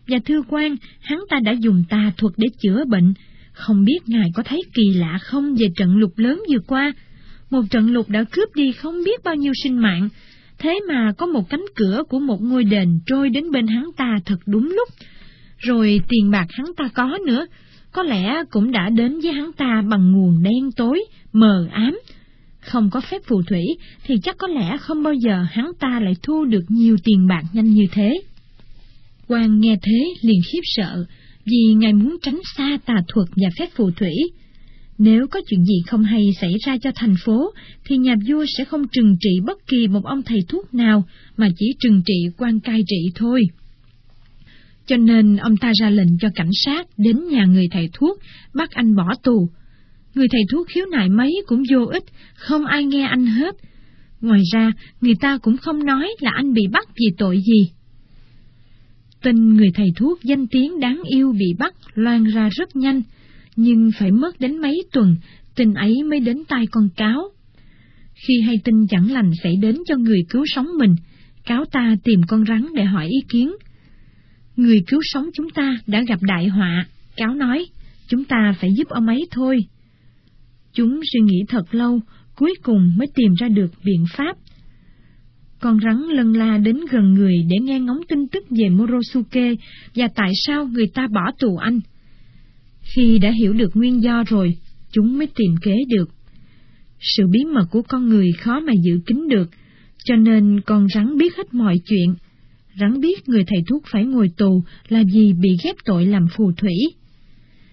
Và 0.07 0.17
thưa 0.25 0.41
quan, 0.49 0.75
hắn 1.01 1.19
ta 1.29 1.39
đã 1.39 1.51
dùng 1.51 1.83
tà 1.89 2.11
thuật 2.17 2.33
để 2.37 2.47
chữa 2.61 2.83
bệnh. 2.85 3.13
Không 3.51 3.85
biết 3.85 3.99
ngài 4.05 4.29
có 4.35 4.43
thấy 4.43 4.61
kỳ 4.73 4.93
lạ 4.93 5.17
không 5.21 5.55
về 5.55 5.67
trận 5.75 5.97
lục 5.97 6.17
lớn 6.17 6.43
vừa 6.51 6.59
qua? 6.67 6.93
Một 7.49 7.61
trận 7.69 7.93
lục 7.93 8.09
đã 8.09 8.23
cướp 8.31 8.55
đi 8.55 8.71
không 8.71 9.03
biết 9.05 9.23
bao 9.23 9.35
nhiêu 9.35 9.53
sinh 9.63 9.81
mạng. 9.81 10.09
Thế 10.57 10.79
mà 10.87 11.13
có 11.17 11.25
một 11.25 11.49
cánh 11.49 11.65
cửa 11.75 12.03
của 12.09 12.19
một 12.19 12.41
ngôi 12.41 12.63
đền 12.63 12.99
trôi 13.05 13.29
đến 13.29 13.51
bên 13.51 13.67
hắn 13.67 13.89
ta 13.97 14.15
thật 14.25 14.37
đúng 14.45 14.65
lúc. 14.65 14.89
Rồi 15.57 16.01
tiền 16.09 16.31
bạc 16.31 16.45
hắn 16.49 16.65
ta 16.77 16.89
có 16.93 17.17
nữa, 17.25 17.45
có 17.91 18.03
lẽ 18.03 18.43
cũng 18.51 18.71
đã 18.71 18.89
đến 18.89 19.19
với 19.19 19.31
hắn 19.31 19.51
ta 19.53 19.83
bằng 19.89 20.11
nguồn 20.11 20.43
đen 20.43 20.71
tối, 20.75 21.03
mờ 21.33 21.67
ám. 21.71 21.99
Không 22.59 22.89
có 22.89 23.01
phép 23.01 23.21
phù 23.27 23.41
thủy 23.41 23.63
thì 24.03 24.15
chắc 24.23 24.37
có 24.37 24.47
lẽ 24.47 24.77
không 24.77 25.03
bao 25.03 25.13
giờ 25.13 25.45
hắn 25.51 25.71
ta 25.79 25.99
lại 25.99 26.13
thu 26.23 26.45
được 26.45 26.63
nhiều 26.67 26.97
tiền 27.03 27.27
bạc 27.27 27.43
nhanh 27.53 27.73
như 27.73 27.87
thế. 27.91 28.21
Quan 29.27 29.59
nghe 29.59 29.77
thế 29.83 30.13
liền 30.21 30.41
khiếp 30.51 30.61
sợ, 30.63 31.05
vì 31.45 31.73
ngài 31.73 31.93
muốn 31.93 32.17
tránh 32.21 32.39
xa 32.57 32.77
tà 32.85 32.95
thuật 33.07 33.27
và 33.35 33.49
phép 33.59 33.69
phù 33.75 33.91
thủy. 33.91 34.13
Nếu 34.97 35.27
có 35.31 35.39
chuyện 35.47 35.65
gì 35.65 35.81
không 35.87 36.03
hay 36.03 36.21
xảy 36.41 36.53
ra 36.65 36.77
cho 36.77 36.91
thành 36.95 37.15
phố, 37.25 37.53
thì 37.85 37.97
nhà 37.97 38.15
vua 38.27 38.45
sẽ 38.57 38.65
không 38.65 38.87
trừng 38.87 39.17
trị 39.19 39.39
bất 39.45 39.67
kỳ 39.67 39.87
một 39.87 40.05
ông 40.05 40.21
thầy 40.23 40.39
thuốc 40.47 40.73
nào, 40.73 41.03
mà 41.37 41.49
chỉ 41.57 41.65
trừng 41.79 42.01
trị 42.05 42.29
quan 42.37 42.59
cai 42.59 42.81
trị 42.87 43.11
thôi. 43.15 43.41
Cho 44.85 44.97
nên 44.97 45.37
ông 45.37 45.57
ta 45.57 45.71
ra 45.81 45.89
lệnh 45.89 46.17
cho 46.21 46.29
cảnh 46.35 46.49
sát 46.65 46.87
đến 46.97 47.27
nhà 47.27 47.45
người 47.45 47.67
thầy 47.71 47.89
thuốc, 47.93 48.19
bắt 48.53 48.71
anh 48.71 48.95
bỏ 48.95 49.09
tù. 49.23 49.49
Người 50.15 50.27
thầy 50.31 50.41
thuốc 50.51 50.67
khiếu 50.67 50.85
nại 50.85 51.09
mấy 51.09 51.41
cũng 51.47 51.63
vô 51.71 51.85
ích, 51.85 52.03
không 52.35 52.65
ai 52.65 52.85
nghe 52.85 53.03
anh 53.03 53.25
hết. 53.25 53.55
Ngoài 54.21 54.41
ra, 54.53 54.71
người 55.01 55.15
ta 55.19 55.37
cũng 55.37 55.57
không 55.57 55.85
nói 55.85 56.09
là 56.19 56.31
anh 56.35 56.53
bị 56.53 56.61
bắt 56.71 56.87
vì 56.95 57.05
tội 57.17 57.37
gì. 57.37 57.71
Tin 59.21 59.55
người 59.55 59.69
thầy 59.73 59.87
thuốc 59.95 60.23
danh 60.23 60.47
tiếng 60.47 60.79
đáng 60.79 61.01
yêu 61.09 61.31
bị 61.31 61.53
bắt 61.59 61.75
loan 61.93 62.23
ra 62.23 62.49
rất 62.51 62.75
nhanh, 62.75 63.01
nhưng 63.57 63.91
phải 63.99 64.11
mất 64.11 64.39
đến 64.39 64.57
mấy 64.61 64.83
tuần, 64.91 65.15
tin 65.55 65.73
ấy 65.73 66.03
mới 66.03 66.19
đến 66.19 66.43
tai 66.47 66.65
con 66.71 66.89
cáo. 66.95 67.21
Khi 68.27 68.41
hay 68.41 68.55
tin 68.63 68.87
chẳng 68.89 69.11
lành 69.11 69.31
xảy 69.43 69.55
đến 69.61 69.75
cho 69.85 69.95
người 69.97 70.19
cứu 70.29 70.43
sống 70.47 70.67
mình, 70.79 70.95
cáo 71.45 71.65
ta 71.71 71.95
tìm 72.03 72.21
con 72.27 72.45
rắn 72.45 72.65
để 72.75 72.83
hỏi 72.83 73.07
ý 73.07 73.17
kiến. 73.29 73.51
Người 74.55 74.79
cứu 74.87 74.99
sống 75.03 75.29
chúng 75.33 75.49
ta 75.49 75.77
đã 75.87 76.03
gặp 76.07 76.19
đại 76.21 76.47
họa, 76.47 76.87
cáo 77.15 77.35
nói, 77.35 77.65
chúng 78.07 78.23
ta 78.23 78.55
phải 78.61 78.69
giúp 78.77 78.87
ông 78.89 79.07
ấy 79.07 79.27
thôi. 79.31 79.65
Chúng 80.73 81.01
suy 81.13 81.19
nghĩ 81.19 81.43
thật 81.47 81.75
lâu, 81.75 81.99
cuối 82.35 82.53
cùng 82.63 82.91
mới 82.97 83.07
tìm 83.15 83.33
ra 83.39 83.47
được 83.47 83.71
biện 83.83 84.05
pháp. 84.17 84.37
Con 85.59 85.79
rắn 85.79 85.97
lân 85.97 86.33
la 86.33 86.57
đến 86.57 86.79
gần 86.91 87.13
người 87.13 87.35
để 87.49 87.55
nghe 87.61 87.79
ngóng 87.79 88.01
tin 88.07 88.27
tức 88.27 88.43
về 88.49 88.69
Morosuke 88.69 89.53
và 89.95 90.07
tại 90.15 90.31
sao 90.45 90.67
người 90.67 90.87
ta 90.93 91.07
bỏ 91.07 91.31
tù 91.39 91.57
anh. 91.57 91.79
Khi 92.95 93.17
đã 93.17 93.31
hiểu 93.31 93.53
được 93.53 93.75
nguyên 93.75 94.03
do 94.03 94.23
rồi, 94.27 94.57
chúng 94.91 95.17
mới 95.17 95.27
tìm 95.27 95.55
kế 95.61 95.75
được. 95.89 96.09
Sự 96.99 97.27
bí 97.31 97.39
mật 97.53 97.65
của 97.71 97.81
con 97.81 98.09
người 98.09 98.31
khó 98.31 98.59
mà 98.59 98.73
giữ 98.83 98.99
kín 99.05 99.27
được, 99.29 99.49
cho 100.03 100.15
nên 100.15 100.61
con 100.61 100.87
rắn 100.95 101.17
biết 101.17 101.35
hết 101.37 101.53
mọi 101.53 101.75
chuyện. 101.85 102.15
Rắn 102.79 103.01
biết 103.01 103.29
người 103.29 103.43
thầy 103.47 103.59
thuốc 103.67 103.83
phải 103.91 104.05
ngồi 104.05 104.29
tù 104.37 104.63
là 104.89 105.03
vì 105.13 105.33
bị 105.33 105.49
ghép 105.63 105.75
tội 105.85 106.05
làm 106.05 106.25
phù 106.37 106.51
thủy. 106.57 106.75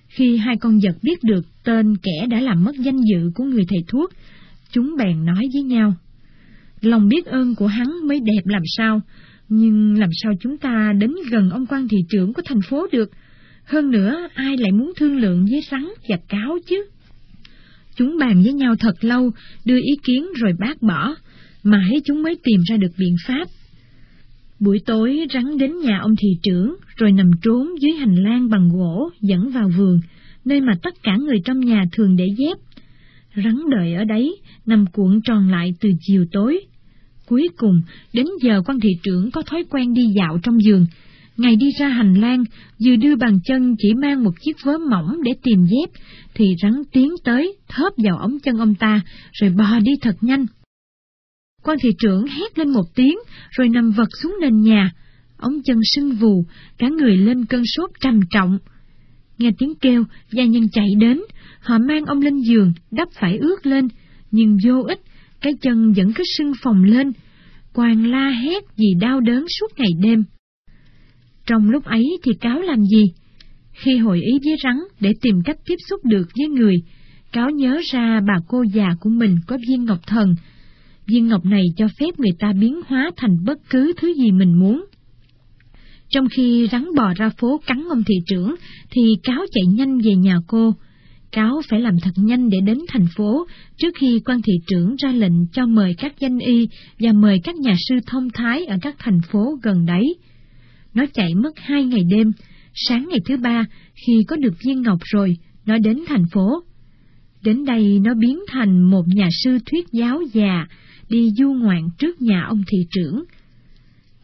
Khi 0.08 0.36
hai 0.36 0.56
con 0.56 0.78
vật 0.82 0.96
biết 1.02 1.24
được 1.24 1.44
tên 1.64 1.96
kẻ 1.96 2.26
đã 2.30 2.40
làm 2.40 2.64
mất 2.64 2.76
danh 2.78 3.00
dự 3.12 3.30
của 3.34 3.44
người 3.44 3.64
thầy 3.68 3.84
thuốc, 3.88 4.10
chúng 4.72 4.96
bèn 4.98 5.24
nói 5.24 5.48
với 5.52 5.62
nhau. 5.62 5.94
Lòng 6.80 7.08
biết 7.08 7.26
ơn 7.26 7.54
của 7.54 7.66
hắn 7.66 7.88
mới 8.08 8.20
đẹp 8.20 8.42
làm 8.44 8.62
sao, 8.76 9.00
nhưng 9.48 9.98
làm 9.98 10.10
sao 10.22 10.32
chúng 10.40 10.58
ta 10.58 10.92
đến 10.98 11.10
gần 11.30 11.50
ông 11.50 11.66
quan 11.66 11.88
thị 11.88 11.98
trưởng 12.08 12.32
của 12.32 12.42
thành 12.44 12.60
phố 12.70 12.86
được? 12.92 13.10
Hơn 13.64 13.90
nữa, 13.90 14.28
ai 14.34 14.56
lại 14.56 14.72
muốn 14.72 14.92
thương 14.96 15.16
lượng 15.16 15.46
với 15.50 15.60
rắn 15.70 15.88
và 16.08 16.16
cáo 16.28 16.58
chứ? 16.66 16.84
Chúng 17.96 18.18
bàn 18.18 18.42
với 18.42 18.52
nhau 18.52 18.74
thật 18.80 19.04
lâu, 19.04 19.30
đưa 19.64 19.76
ý 19.76 19.92
kiến 20.04 20.26
rồi 20.34 20.52
bác 20.58 20.82
bỏ, 20.82 21.14
mãi 21.62 22.00
chúng 22.04 22.22
mới 22.22 22.36
tìm 22.44 22.60
ra 22.70 22.76
được 22.76 22.92
biện 22.98 23.16
pháp. 23.26 23.48
Buổi 24.60 24.78
tối 24.86 25.26
rắn 25.34 25.58
đến 25.58 25.78
nhà 25.80 25.98
ông 25.98 26.14
thị 26.16 26.28
trưởng, 26.42 26.76
rồi 26.96 27.12
nằm 27.12 27.30
trốn 27.42 27.68
dưới 27.80 27.92
hành 27.92 28.14
lang 28.14 28.48
bằng 28.48 28.68
gỗ 28.68 29.10
dẫn 29.20 29.50
vào 29.50 29.68
vườn, 29.78 30.00
nơi 30.44 30.60
mà 30.60 30.72
tất 30.82 30.94
cả 31.02 31.16
người 31.16 31.38
trong 31.44 31.60
nhà 31.60 31.84
thường 31.92 32.16
để 32.16 32.28
dép. 32.38 32.58
Rắn 33.44 33.58
đợi 33.70 33.94
ở 33.94 34.04
đấy, 34.04 34.36
nằm 34.66 34.86
cuộn 34.86 35.20
tròn 35.24 35.50
lại 35.50 35.74
từ 35.80 35.90
chiều 36.00 36.24
tối. 36.32 36.60
Cuối 37.26 37.48
cùng, 37.56 37.82
đến 38.12 38.26
giờ 38.42 38.62
quan 38.66 38.80
thị 38.80 38.90
trưởng 39.02 39.30
có 39.30 39.42
thói 39.42 39.64
quen 39.70 39.94
đi 39.94 40.02
dạo 40.16 40.38
trong 40.42 40.62
giường, 40.62 40.86
ngày 41.36 41.56
đi 41.56 41.66
ra 41.78 41.88
hành 41.88 42.14
lang, 42.14 42.44
vừa 42.84 42.96
đưa 42.96 43.16
bàn 43.16 43.38
chân 43.44 43.74
chỉ 43.78 43.94
mang 43.94 44.24
một 44.24 44.32
chiếc 44.40 44.56
vớ 44.64 44.78
mỏng 44.90 45.22
để 45.22 45.32
tìm 45.42 45.64
dép, 45.64 45.90
thì 46.34 46.54
rắn 46.62 46.72
tiến 46.92 47.10
tới, 47.24 47.56
thớp 47.68 47.92
vào 47.96 48.18
ống 48.18 48.38
chân 48.40 48.58
ông 48.58 48.74
ta, 48.74 49.00
rồi 49.32 49.50
bò 49.50 49.80
đi 49.82 49.92
thật 50.02 50.16
nhanh. 50.20 50.46
Quan 51.62 51.78
thị 51.82 51.90
trưởng 51.98 52.26
hét 52.26 52.58
lên 52.58 52.68
một 52.70 52.84
tiếng, 52.94 53.18
rồi 53.50 53.68
nằm 53.68 53.90
vật 53.90 54.08
xuống 54.22 54.36
nền 54.40 54.60
nhà, 54.60 54.92
ống 55.36 55.62
chân 55.64 55.80
sưng 55.94 56.12
vù, 56.12 56.44
cả 56.78 56.88
người 56.88 57.16
lên 57.16 57.44
cơn 57.44 57.62
sốt 57.64 57.90
trầm 58.00 58.20
trọng. 58.30 58.58
Nghe 59.38 59.50
tiếng 59.58 59.74
kêu, 59.74 60.04
gia 60.30 60.44
nhân 60.44 60.68
chạy 60.72 60.88
đến, 61.00 61.20
họ 61.60 61.78
mang 61.78 62.04
ông 62.04 62.20
lên 62.20 62.40
giường, 62.40 62.72
đắp 62.90 63.08
phải 63.20 63.38
ướt 63.38 63.66
lên, 63.66 63.88
nhưng 64.30 64.56
vô 64.66 64.82
ích, 64.88 65.00
cái 65.40 65.52
chân 65.60 65.92
vẫn 65.92 66.12
cứ 66.12 66.24
sưng 66.38 66.52
phồng 66.62 66.84
lên. 66.84 67.12
Quan 67.74 68.10
la 68.10 68.30
hét 68.30 68.64
vì 68.76 68.86
đau 69.00 69.20
đớn 69.20 69.44
suốt 69.58 69.78
ngày 69.78 69.90
đêm. 70.02 70.24
Trong 71.46 71.70
lúc 71.70 71.84
ấy 71.84 72.04
thì 72.24 72.32
cáo 72.40 72.60
làm 72.60 72.82
gì? 72.82 73.04
Khi 73.72 73.96
hội 73.96 74.20
ý 74.20 74.32
với 74.44 74.56
rắn 74.64 74.76
để 75.00 75.10
tìm 75.22 75.42
cách 75.44 75.56
tiếp 75.66 75.76
xúc 75.88 76.04
được 76.04 76.28
với 76.38 76.48
người, 76.48 76.76
cáo 77.32 77.50
nhớ 77.50 77.80
ra 77.92 78.20
bà 78.26 78.34
cô 78.48 78.62
già 78.62 78.88
của 79.00 79.10
mình 79.10 79.36
có 79.46 79.58
viên 79.68 79.84
ngọc 79.84 79.98
thần. 80.06 80.34
Viên 81.06 81.26
ngọc 81.28 81.44
này 81.44 81.64
cho 81.76 81.88
phép 82.00 82.18
người 82.18 82.32
ta 82.38 82.52
biến 82.60 82.80
hóa 82.86 83.10
thành 83.16 83.44
bất 83.44 83.58
cứ 83.70 83.92
thứ 83.96 84.14
gì 84.14 84.30
mình 84.30 84.58
muốn. 84.58 84.84
Trong 86.08 86.28
khi 86.36 86.68
rắn 86.72 86.86
bò 86.96 87.14
ra 87.16 87.30
phố 87.38 87.60
cắn 87.66 87.84
ông 87.90 88.02
thị 88.06 88.14
trưởng, 88.26 88.54
thì 88.90 89.02
cáo 89.22 89.44
chạy 89.52 89.74
nhanh 89.74 89.98
về 89.98 90.14
nhà 90.14 90.36
cô. 90.46 90.74
Cáo 91.32 91.62
phải 91.70 91.80
làm 91.80 91.94
thật 92.02 92.10
nhanh 92.16 92.48
để 92.48 92.58
đến 92.64 92.78
thành 92.88 93.06
phố, 93.16 93.46
trước 93.76 93.94
khi 94.00 94.20
quan 94.24 94.42
thị 94.42 94.52
trưởng 94.66 94.96
ra 94.96 95.12
lệnh 95.12 95.46
cho 95.52 95.66
mời 95.66 95.94
các 95.98 96.14
danh 96.20 96.38
y 96.38 96.68
và 97.00 97.12
mời 97.12 97.40
các 97.44 97.56
nhà 97.56 97.74
sư 97.88 97.94
thông 98.06 98.28
thái 98.34 98.64
ở 98.64 98.76
các 98.82 98.96
thành 98.98 99.20
phố 99.32 99.58
gần 99.62 99.86
đấy. 99.86 100.14
Nó 100.94 101.04
chạy 101.14 101.34
mất 101.34 101.58
hai 101.58 101.84
ngày 101.84 102.04
đêm, 102.10 102.32
sáng 102.74 103.08
ngày 103.10 103.20
thứ 103.28 103.36
ba, 103.36 103.66
khi 103.94 104.12
có 104.28 104.36
được 104.36 104.54
viên 104.66 104.82
ngọc 104.82 104.98
rồi, 105.04 105.36
nó 105.66 105.78
đến 105.78 105.98
thành 106.06 106.24
phố. 106.32 106.64
Đến 107.42 107.64
đây 107.64 107.98
nó 108.04 108.14
biến 108.14 108.38
thành 108.48 108.90
một 108.90 109.02
nhà 109.08 109.28
sư 109.44 109.58
thuyết 109.66 109.86
giáo 109.92 110.22
già, 110.32 110.66
đi 111.08 111.30
du 111.38 111.52
ngoạn 111.52 111.88
trước 111.98 112.22
nhà 112.22 112.42
ông 112.48 112.62
thị 112.68 112.78
trưởng. 112.90 113.24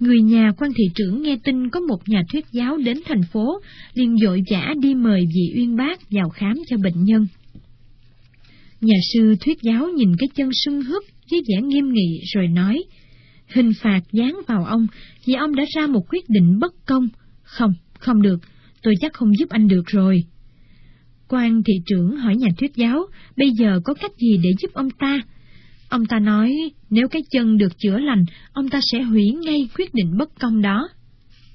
Người 0.00 0.20
nhà 0.20 0.52
quan 0.58 0.72
thị 0.76 0.84
trưởng 0.94 1.22
nghe 1.22 1.36
tin 1.44 1.70
có 1.70 1.80
một 1.80 2.08
nhà 2.08 2.22
thuyết 2.32 2.44
giáo 2.52 2.76
đến 2.76 2.98
thành 3.04 3.22
phố, 3.32 3.60
liền 3.94 4.16
dội 4.16 4.42
vã 4.50 4.74
đi 4.80 4.94
mời 4.94 5.24
vị 5.34 5.52
uyên 5.56 5.76
bác 5.76 6.10
vào 6.10 6.28
khám 6.28 6.54
cho 6.68 6.76
bệnh 6.76 7.04
nhân. 7.04 7.26
Nhà 8.80 8.96
sư 9.14 9.34
thuyết 9.40 9.58
giáo 9.62 9.88
nhìn 9.88 10.16
cái 10.18 10.28
chân 10.34 10.48
sưng 10.64 10.82
húp 10.82 11.04
với 11.30 11.40
vẻ 11.48 11.62
nghiêm 11.62 11.92
nghị 11.92 12.20
rồi 12.34 12.48
nói, 12.48 12.84
hình 13.52 13.72
phạt 13.82 14.00
dán 14.12 14.40
vào 14.46 14.64
ông 14.64 14.86
vì 15.26 15.34
ông 15.34 15.54
đã 15.54 15.64
ra 15.76 15.86
một 15.86 16.02
quyết 16.08 16.24
định 16.28 16.58
bất 16.58 16.74
công. 16.86 17.08
Không, 17.42 17.74
không 17.98 18.22
được, 18.22 18.40
tôi 18.82 18.94
chắc 19.00 19.12
không 19.12 19.36
giúp 19.38 19.48
anh 19.48 19.68
được 19.68 19.86
rồi. 19.86 20.24
Quan 21.28 21.62
thị 21.62 21.74
trưởng 21.86 22.16
hỏi 22.16 22.36
nhà 22.36 22.48
thuyết 22.58 22.76
giáo, 22.76 23.06
bây 23.36 23.50
giờ 23.50 23.80
có 23.84 23.94
cách 23.94 24.12
gì 24.16 24.36
để 24.42 24.50
giúp 24.60 24.72
ông 24.74 24.90
ta? 24.90 25.20
Ông 25.88 26.06
ta 26.06 26.18
nói, 26.18 26.56
nếu 26.90 27.08
cái 27.08 27.22
chân 27.30 27.56
được 27.58 27.78
chữa 27.78 27.98
lành, 27.98 28.24
ông 28.52 28.68
ta 28.68 28.80
sẽ 28.92 29.02
hủy 29.02 29.24
ngay 29.30 29.68
quyết 29.78 29.94
định 29.94 30.16
bất 30.18 30.40
công 30.40 30.62
đó. 30.62 30.88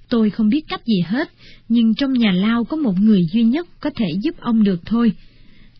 Tôi 0.10 0.30
không 0.30 0.50
biết 0.50 0.62
cách 0.68 0.86
gì 0.86 1.02
hết, 1.06 1.30
nhưng 1.70 1.96
trong 1.96 2.14
nhà 2.14 2.32
lao 2.32 2.64
có 2.64 2.78
một 2.78 2.94
người 3.00 3.22
duy 3.34 3.44
nhất 3.44 3.68
có 3.80 3.90
thể 3.96 4.08
giúp 4.24 4.36
ông 4.40 4.64
được 4.64 4.82
thôi. 4.86 5.12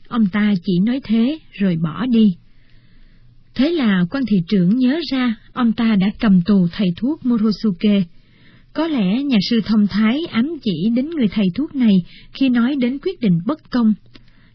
Ông 0.08 0.28
ta 0.28 0.54
chỉ 0.66 0.80
nói 0.80 1.02
thế, 1.04 1.40
rồi 1.52 1.78
bỏ 1.84 2.06
đi. 2.06 2.36
Thế 3.56 3.72
là 3.72 4.06
quan 4.12 4.24
thị 4.28 4.38
trưởng 4.48 4.78
nhớ 4.78 5.00
ra 5.12 5.36
ông 5.54 5.74
ta 5.74 5.96
đã 5.96 6.08
cầm 6.20 6.42
tù 6.42 6.68
thầy 6.72 6.88
thuốc 6.98 7.26
Morosuke. 7.26 8.04
Có 8.74 8.88
lẽ 8.88 9.24
nhà 9.24 9.38
sư 9.50 9.62
thông 9.66 9.88
thái 9.88 10.26
ám 10.32 10.58
chỉ 10.64 10.90
đến 10.96 11.10
người 11.10 11.28
thầy 11.28 11.46
thuốc 11.56 11.76
này 11.76 11.94
khi 12.34 12.50
nói 12.50 12.76
đến 12.76 12.98
quyết 13.00 13.20
định 13.22 13.40
bất 13.46 13.72
công. 13.72 13.94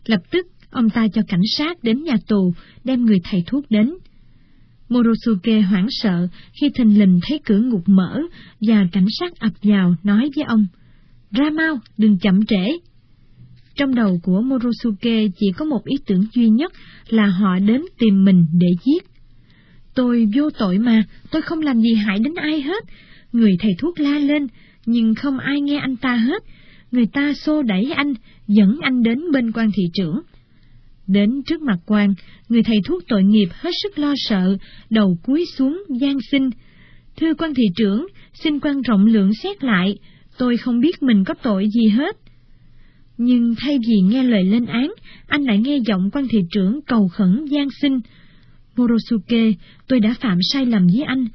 Lập 0.07 0.21
tức, 0.31 0.47
ông 0.71 0.91
ta 0.91 1.07
cho 1.15 1.23
cảnh 1.29 1.43
sát 1.57 1.85
đến 1.85 2.05
nhà 2.05 2.17
tù, 2.29 2.55
đem 2.85 3.05
người 3.05 3.19
thầy 3.25 3.45
thuốc 3.47 3.71
đến. 3.71 3.95
Morosuke 4.89 5.61
hoảng 5.61 5.87
sợ 5.91 6.29
khi 6.61 6.71
thình 6.75 6.99
lình 6.99 7.21
thấy 7.29 7.41
cửa 7.45 7.59
ngục 7.59 7.83
mở 7.87 8.21
và 8.61 8.87
cảnh 8.93 9.07
sát 9.19 9.33
ập 9.39 9.53
vào 9.63 9.95
nói 10.03 10.31
với 10.37 10.45
ông, 10.45 10.67
Ra 11.31 11.51
mau, 11.51 11.79
đừng 11.99 12.19
chậm 12.19 12.47
trễ. 12.47 12.79
Trong 13.81 13.95
đầu 13.95 14.21
của 14.23 14.41
Morosuke 14.41 15.29
chỉ 15.37 15.47
có 15.57 15.65
một 15.65 15.85
ý 15.85 15.97
tưởng 16.07 16.27
duy 16.33 16.49
nhất 16.49 16.73
là 17.09 17.27
họ 17.27 17.59
đến 17.59 17.83
tìm 17.99 18.25
mình 18.25 18.47
để 18.53 18.69
giết. 18.85 19.05
Tôi 19.95 20.27
vô 20.37 20.51
tội 20.51 20.79
mà, 20.79 21.03
tôi 21.31 21.43
không 21.43 21.61
làm 21.61 21.81
gì 21.81 21.95
hại 21.95 22.19
đến 22.19 22.35
ai 22.35 22.61
hết. 22.61 22.85
Người 23.33 23.57
thầy 23.61 23.71
thuốc 23.79 24.01
la 24.01 24.19
lên, 24.19 24.47
nhưng 24.87 25.15
không 25.15 25.39
ai 25.39 25.61
nghe 25.61 25.77
anh 25.77 25.97
ta 25.97 26.17
hết. 26.17 26.43
Người 26.93 27.07
ta 27.13 27.33
xô 27.33 27.63
đẩy 27.63 27.93
anh, 27.93 28.15
dẫn 28.49 28.79
anh 28.83 29.03
đến 29.03 29.19
bên 29.33 29.53
quan 29.53 29.71
thị 29.75 29.83
trưởng. 29.95 30.21
Đến 31.07 31.43
trước 31.47 31.63
mặt 31.63 31.79
quan, 31.87 32.15
người 32.49 32.63
thầy 32.63 32.77
thuốc 32.85 33.03
tội 33.09 33.23
nghiệp 33.23 33.49
hết 33.53 33.71
sức 33.83 33.99
lo 33.99 34.15
sợ, 34.17 34.57
đầu 34.91 35.19
cúi 35.23 35.45
xuống 35.57 35.83
gian 36.01 36.19
xin. 36.31 36.51
Thưa 37.17 37.35
quan 37.35 37.55
thị 37.55 37.65
trưởng, 37.77 38.07
xin 38.35 38.61
quan 38.61 38.83
rộng 38.83 39.07
lượng 39.07 39.31
xét 39.43 39.65
lại, 39.65 39.99
tôi 40.39 40.57
không 40.57 40.81
biết 40.81 41.03
mình 41.03 41.25
có 41.25 41.35
tội 41.43 41.69
gì 41.69 41.89
hết. 41.89 42.17
Nhưng 43.23 43.55
thay 43.59 43.79
vì 43.89 44.01
nghe 44.01 44.23
lời 44.23 44.45
lên 44.45 44.67
án, 44.67 44.93
anh 45.27 45.45
lại 45.45 45.59
nghe 45.59 45.79
giọng 45.87 46.11
quan 46.13 46.29
thị 46.31 46.39
trưởng 46.51 46.81
cầu 46.87 47.09
khẩn 47.09 47.45
gian 47.45 47.69
xin. 47.83 47.93
Morosuke, 48.77 49.53
tôi 49.89 50.01
đã 50.01 50.15
phạm 50.21 50.39
sai 50.53 50.67
lầm 50.67 50.87
với 50.87 51.03
anh, 51.03 51.27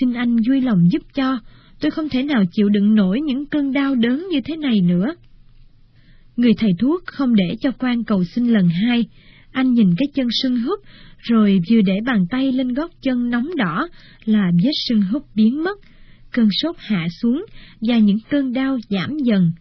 xin 0.00 0.12
anh 0.12 0.36
vui 0.48 0.60
lòng 0.60 0.90
giúp 0.90 1.02
cho, 1.14 1.38
tôi 1.80 1.90
không 1.90 2.08
thể 2.08 2.22
nào 2.22 2.44
chịu 2.52 2.68
đựng 2.68 2.94
nổi 2.94 3.20
những 3.20 3.46
cơn 3.46 3.72
đau 3.72 3.94
đớn 3.94 4.26
như 4.30 4.40
thế 4.44 4.56
này 4.56 4.80
nữa. 4.80 5.14
Người 6.36 6.52
thầy 6.58 6.70
thuốc 6.78 7.02
không 7.06 7.34
để 7.34 7.56
cho 7.60 7.70
quan 7.78 8.04
cầu 8.04 8.24
xin 8.24 8.46
lần 8.46 8.68
hai, 8.68 9.04
anh 9.52 9.72
nhìn 9.72 9.94
cái 9.98 10.06
chân 10.14 10.26
sưng 10.42 10.60
húp, 10.60 10.78
rồi 11.18 11.60
vừa 11.70 11.80
để 11.80 11.98
bàn 12.06 12.26
tay 12.30 12.52
lên 12.52 12.74
gót 12.74 12.90
chân 13.02 13.30
nóng 13.30 13.50
đỏ 13.56 13.88
là 14.24 14.50
vết 14.64 14.74
sưng 14.88 15.02
húp 15.02 15.22
biến 15.34 15.64
mất, 15.64 15.78
cơn 16.32 16.48
sốt 16.50 16.76
hạ 16.78 17.06
xuống 17.22 17.44
và 17.80 17.98
những 17.98 18.18
cơn 18.30 18.52
đau 18.52 18.78
giảm 18.90 19.18
dần 19.18 19.52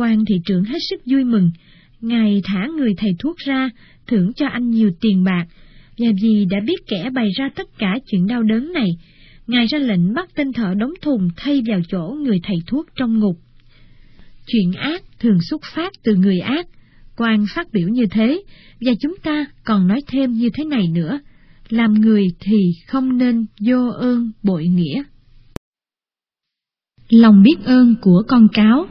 quan 0.00 0.24
thị 0.24 0.34
trưởng 0.44 0.64
hết 0.64 0.78
sức 0.90 1.00
vui 1.06 1.24
mừng, 1.24 1.50
ngài 2.00 2.42
thả 2.44 2.66
người 2.76 2.94
thầy 2.96 3.10
thuốc 3.18 3.36
ra, 3.36 3.70
thưởng 4.06 4.32
cho 4.32 4.46
anh 4.46 4.70
nhiều 4.70 4.90
tiền 5.00 5.24
bạc, 5.24 5.46
và 5.98 6.06
vì 6.22 6.44
đã 6.50 6.58
biết 6.66 6.86
kẻ 6.88 7.10
bày 7.14 7.28
ra 7.36 7.50
tất 7.54 7.78
cả 7.78 7.94
chuyện 8.06 8.26
đau 8.26 8.42
đớn 8.42 8.72
này, 8.72 8.88
ngài 9.46 9.66
ra 9.66 9.78
lệnh 9.78 10.14
bắt 10.14 10.28
tên 10.34 10.52
thợ 10.52 10.74
đóng 10.74 10.92
thùng 11.02 11.28
thay 11.36 11.62
vào 11.66 11.80
chỗ 11.88 12.16
người 12.22 12.40
thầy 12.42 12.56
thuốc 12.66 12.86
trong 12.96 13.18
ngục. 13.18 13.36
Chuyện 14.46 14.72
ác 14.72 15.02
thường 15.18 15.38
xuất 15.50 15.60
phát 15.74 15.92
từ 16.02 16.14
người 16.14 16.38
ác, 16.38 16.66
quan 17.16 17.44
phát 17.54 17.72
biểu 17.72 17.88
như 17.88 18.06
thế, 18.10 18.42
và 18.80 18.92
chúng 19.00 19.16
ta 19.22 19.46
còn 19.64 19.88
nói 19.88 20.02
thêm 20.06 20.32
như 20.32 20.48
thế 20.54 20.64
này 20.64 20.84
nữa, 20.94 21.20
làm 21.68 21.94
người 21.94 22.28
thì 22.40 22.58
không 22.86 23.18
nên 23.18 23.46
vô 23.60 23.88
ơn 23.88 24.32
bội 24.42 24.66
nghĩa. 24.66 25.02
Lòng 27.08 27.42
biết 27.42 27.64
ơn 27.64 27.94
của 28.00 28.22
con 28.28 28.48
cáo. 28.52 28.86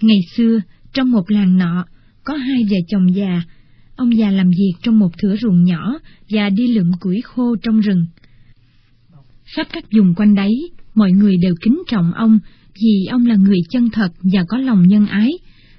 Ngày 0.00 0.20
xưa, 0.36 0.60
trong 0.92 1.10
một 1.10 1.30
làng 1.30 1.58
nọ, 1.58 1.84
có 2.24 2.34
hai 2.34 2.64
vợ 2.70 2.76
chồng 2.88 3.14
già. 3.14 3.42
Ông 3.96 4.16
già 4.16 4.30
làm 4.30 4.50
việc 4.50 4.72
trong 4.82 4.98
một 4.98 5.10
thửa 5.22 5.36
ruộng 5.36 5.64
nhỏ 5.64 5.98
và 6.30 6.50
đi 6.50 6.66
lượm 6.66 6.90
củi 7.00 7.20
khô 7.20 7.56
trong 7.62 7.80
rừng. 7.80 8.06
Khắp 9.56 9.66
các 9.72 9.84
vùng 9.92 10.14
quanh 10.14 10.34
đấy, 10.34 10.70
mọi 10.94 11.12
người 11.12 11.36
đều 11.42 11.54
kính 11.62 11.82
trọng 11.86 12.12
ông 12.12 12.38
vì 12.74 13.04
ông 13.10 13.26
là 13.26 13.36
người 13.36 13.58
chân 13.70 13.90
thật 13.92 14.12
và 14.22 14.44
có 14.48 14.58
lòng 14.58 14.88
nhân 14.88 15.06
ái, 15.06 15.30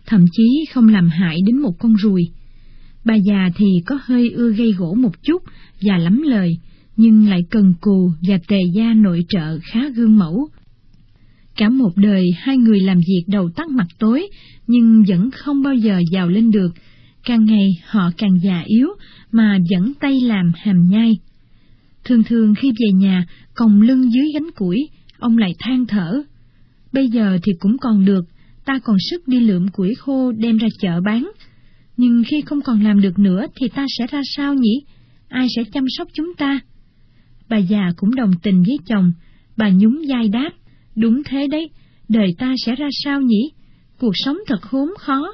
thậm 0.06 0.26
chí 0.32 0.66
không 0.74 0.88
làm 0.88 1.10
hại 1.10 1.38
đến 1.46 1.58
một 1.58 1.74
con 1.80 1.96
ruồi. 1.96 2.24
Bà 3.06 3.16
già 3.16 3.50
thì 3.56 3.66
có 3.86 4.00
hơi 4.04 4.30
ưa 4.30 4.52
gây 4.52 4.72
gỗ 4.72 4.94
một 4.94 5.24
chút 5.24 5.44
và 5.82 5.98
lắm 5.98 6.22
lời, 6.22 6.58
nhưng 6.98 7.30
lại 7.30 7.42
cần 7.50 7.74
cù 7.82 8.12
và 8.28 8.40
tề 8.48 8.60
gia 8.74 8.94
nội 8.94 9.26
trợ 9.30 9.60
khá 9.64 9.90
gương 9.90 10.18
mẫu, 10.18 10.50
Cả 11.56 11.70
một 11.70 11.92
đời 11.96 12.26
hai 12.38 12.58
người 12.58 12.80
làm 12.80 12.98
việc 12.98 13.24
đầu 13.28 13.50
tắt 13.56 13.70
mặt 13.70 13.88
tối, 14.00 14.28
nhưng 14.68 15.04
vẫn 15.08 15.32
không 15.32 15.64
bao 15.64 15.74
giờ 15.74 16.02
giàu 16.12 16.30
lên 16.30 16.52
được. 16.52 16.70
Càng 17.26 17.46
ngày 17.46 17.68
họ 17.86 18.12
càng 18.18 18.40
già 18.44 18.64
yếu, 18.66 18.88
mà 19.32 19.58
vẫn 19.72 19.94
tay 20.00 20.22
làm 20.22 20.52
hàm 20.56 20.90
nhai. 20.90 21.18
Thường 22.04 22.24
thường 22.24 22.56
khi 22.56 22.72
về 22.72 22.92
nhà, 22.94 23.26
còng 23.54 23.82
lưng 23.82 24.12
dưới 24.14 24.32
gánh 24.34 24.52
củi, 24.56 24.90
ông 25.20 25.38
lại 25.38 25.56
than 25.60 25.86
thở. 25.86 26.22
Bây 26.94 27.10
giờ 27.10 27.38
thì 27.44 27.52
cũng 27.60 27.78
còn 27.78 28.06
được, 28.06 28.26
ta 28.66 28.80
còn 28.84 28.98
sức 29.10 29.28
đi 29.28 29.40
lượm 29.40 29.68
củi 29.68 29.96
khô 29.96 30.32
đem 30.32 30.58
ra 30.58 30.68
chợ 30.82 31.02
bán. 31.02 31.32
Nhưng 31.98 32.24
khi 32.28 32.42
không 32.42 32.62
còn 32.62 32.84
làm 32.84 33.02
được 33.02 33.20
nữa 33.20 33.46
thì 33.56 33.68
ta 33.68 33.86
sẽ 33.98 34.08
ra 34.08 34.22
sao 34.36 34.54
nhỉ? 34.54 34.82
Ai 35.28 35.48
sẽ 35.56 35.64
chăm 35.74 35.86
sóc 35.98 36.08
chúng 36.14 36.34
ta? 36.38 36.60
Bà 37.50 37.58
già 37.58 37.92
cũng 37.98 38.16
đồng 38.16 38.32
tình 38.44 38.64
với 38.64 38.78
chồng, 38.86 39.12
bà 39.58 39.70
nhún 39.70 40.02
vai 40.10 40.30
đáp. 40.30 40.50
Đúng 41.00 41.24
thế 41.24 41.48
đấy, 41.48 41.70
đời 42.10 42.36
ta 42.38 42.54
sẽ 42.66 42.76
ra 42.76 42.88
sao 43.04 43.22
nhỉ? 43.22 43.52
Cuộc 44.00 44.14
sống 44.14 44.38
thật 44.48 44.62
khốn 44.62 44.90
khó, 45.00 45.34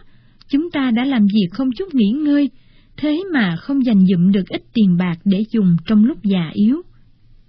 chúng 0.49 0.71
ta 0.71 0.91
đã 0.91 1.05
làm 1.05 1.25
việc 1.25 1.47
không 1.51 1.71
chút 1.71 1.95
nghỉ 1.95 2.09
ngơi, 2.09 2.49
thế 2.97 3.23
mà 3.33 3.55
không 3.55 3.85
dành 3.85 4.05
dụm 4.05 4.31
được 4.31 4.47
ít 4.49 4.63
tiền 4.73 4.97
bạc 4.97 5.19
để 5.25 5.43
dùng 5.51 5.77
trong 5.85 6.05
lúc 6.05 6.23
già 6.23 6.49
yếu. 6.53 6.81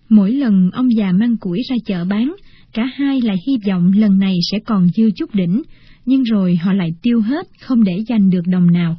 Mỗi 0.08 0.32
lần 0.32 0.70
ông 0.70 0.88
già 0.96 1.12
mang 1.12 1.36
củi 1.36 1.62
ra 1.70 1.76
chợ 1.86 2.04
bán, 2.04 2.36
cả 2.72 2.84
hai 2.94 3.20
lại 3.20 3.36
hy 3.46 3.56
vọng 3.66 3.92
lần 3.96 4.18
này 4.18 4.34
sẽ 4.50 4.58
còn 4.66 4.88
dư 4.96 5.10
chút 5.16 5.34
đỉnh, 5.34 5.62
nhưng 6.06 6.22
rồi 6.22 6.56
họ 6.56 6.72
lại 6.72 6.90
tiêu 7.02 7.20
hết, 7.20 7.48
không 7.60 7.84
để 7.84 8.04
dành 8.08 8.30
được 8.30 8.46
đồng 8.46 8.72
nào. 8.72 8.96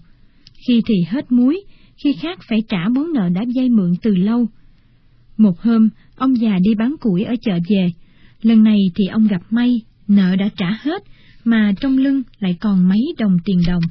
Khi 0.68 0.81
thì 0.88 0.95
hết 1.07 1.31
muối, 1.31 1.64
khi 2.03 2.14
khác 2.22 2.39
phải 2.49 2.60
trả 2.69 2.88
món 2.89 3.14
nợ 3.14 3.30
đã 3.30 3.45
vay 3.56 3.69
mượn 3.69 3.91
từ 4.02 4.15
lâu. 4.15 4.48
Một 5.38 5.60
hôm, 5.60 5.89
ông 6.15 6.38
già 6.38 6.60
đi 6.61 6.76
bán 6.76 6.95
củi 6.99 7.23
ở 7.23 7.35
chợ 7.41 7.60
về. 7.69 7.91
Lần 8.41 8.64
này 8.64 8.80
thì 8.95 9.05
ông 9.05 9.27
gặp 9.27 9.41
may, 9.49 9.81
nợ 10.07 10.35
đã 10.35 10.49
trả 10.57 10.69
hết, 10.81 11.03
mà 11.43 11.73
trong 11.81 11.97
lưng 11.97 12.22
lại 12.39 12.57
còn 12.59 12.89
mấy 12.89 12.99
đồng 13.18 13.38
tiền 13.45 13.61
đồng. 13.68 13.84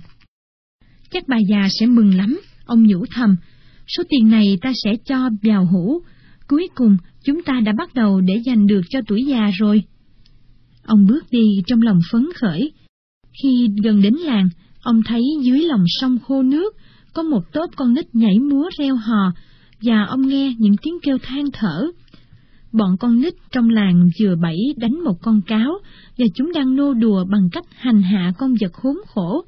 Chắc 1.10 1.28
bà 1.28 1.36
già 1.50 1.68
sẽ 1.80 1.86
mừng 1.86 2.14
lắm, 2.14 2.40
ông 2.64 2.86
nhủ 2.86 3.04
thầm. 3.14 3.36
Số 3.96 4.02
tiền 4.08 4.30
này 4.30 4.58
ta 4.62 4.72
sẽ 4.84 4.96
cho 5.04 5.30
vào 5.42 5.66
hũ, 5.66 6.02
cuối 6.48 6.68
cùng 6.74 6.96
chúng 7.24 7.42
ta 7.42 7.60
đã 7.60 7.72
bắt 7.78 7.94
đầu 7.94 8.20
để 8.20 8.42
dành 8.46 8.66
được 8.66 8.80
cho 8.90 9.00
tuổi 9.06 9.24
già 9.24 9.50
rồi. 9.58 9.82
Ông 10.82 11.06
bước 11.06 11.24
đi 11.30 11.62
trong 11.66 11.82
lòng 11.82 11.98
phấn 12.12 12.28
khởi. 12.34 12.72
Khi 13.42 13.68
gần 13.82 14.02
đến 14.02 14.14
làng, 14.14 14.48
ông 14.82 15.02
thấy 15.06 15.22
dưới 15.42 15.60
lòng 15.60 15.84
sông 15.86 16.18
khô 16.18 16.42
nước 16.42 16.76
có 17.12 17.22
một 17.22 17.52
tốp 17.52 17.70
con 17.76 17.94
nít 17.94 18.14
nhảy 18.14 18.38
múa 18.38 18.70
reo 18.78 18.96
hò, 18.96 19.32
và 19.82 20.04
ông 20.04 20.28
nghe 20.28 20.54
những 20.58 20.76
tiếng 20.82 20.98
kêu 21.02 21.18
than 21.22 21.44
thở. 21.52 21.86
Bọn 22.78 22.96
con 23.00 23.20
nít 23.20 23.34
trong 23.52 23.68
làng 23.68 24.08
vừa 24.20 24.36
bẫy 24.36 24.58
đánh 24.76 25.04
một 25.04 25.14
con 25.22 25.40
cáo, 25.46 25.78
và 26.18 26.26
chúng 26.34 26.52
đang 26.52 26.76
nô 26.76 26.94
đùa 26.94 27.24
bằng 27.24 27.48
cách 27.52 27.64
hành 27.76 28.02
hạ 28.02 28.32
con 28.38 28.54
vật 28.60 28.72
khốn 28.72 28.96
khổ. 29.06 29.44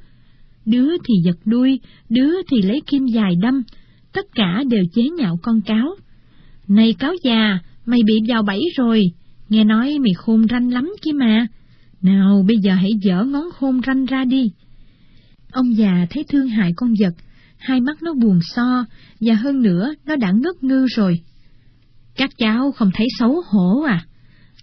Đứa 0.66 0.90
thì 0.96 1.14
giật 1.24 1.36
đuôi, 1.44 1.80
đứa 2.08 2.32
thì 2.50 2.62
lấy 2.62 2.80
kim 2.86 3.06
dài 3.06 3.34
đâm, 3.42 3.62
tất 4.12 4.26
cả 4.34 4.62
đều 4.70 4.82
chế 4.94 5.02
nhạo 5.18 5.38
con 5.42 5.60
cáo. 5.60 5.94
Này 6.68 6.94
cáo 6.98 7.12
già, 7.24 7.58
mày 7.86 8.00
bị 8.06 8.14
vào 8.28 8.42
bẫy 8.42 8.60
rồi, 8.76 9.12
nghe 9.48 9.64
nói 9.64 9.98
mày 9.98 10.12
khôn 10.16 10.46
ranh 10.50 10.72
lắm 10.72 10.92
chứ 11.02 11.12
mà. 11.14 11.46
Nào 12.02 12.44
bây 12.48 12.56
giờ 12.58 12.74
hãy 12.74 12.90
dở 13.02 13.24
ngón 13.24 13.44
khôn 13.54 13.80
ranh 13.86 14.04
ra 14.04 14.24
đi. 14.24 14.50
Ông 15.52 15.76
già 15.76 16.06
thấy 16.10 16.24
thương 16.28 16.48
hại 16.48 16.72
con 16.76 16.94
vật, 17.00 17.14
hai 17.58 17.80
mắt 17.80 18.02
nó 18.02 18.14
buồn 18.14 18.38
so, 18.54 18.84
và 19.20 19.34
hơn 19.34 19.62
nữa 19.62 19.94
nó 20.06 20.16
đã 20.16 20.30
ngất 20.30 20.64
ngư 20.64 20.86
rồi. 20.96 21.20
Các 22.18 22.30
cháu 22.38 22.72
không 22.72 22.90
thấy 22.94 23.06
xấu 23.18 23.42
hổ 23.46 23.82
à? 23.82 24.04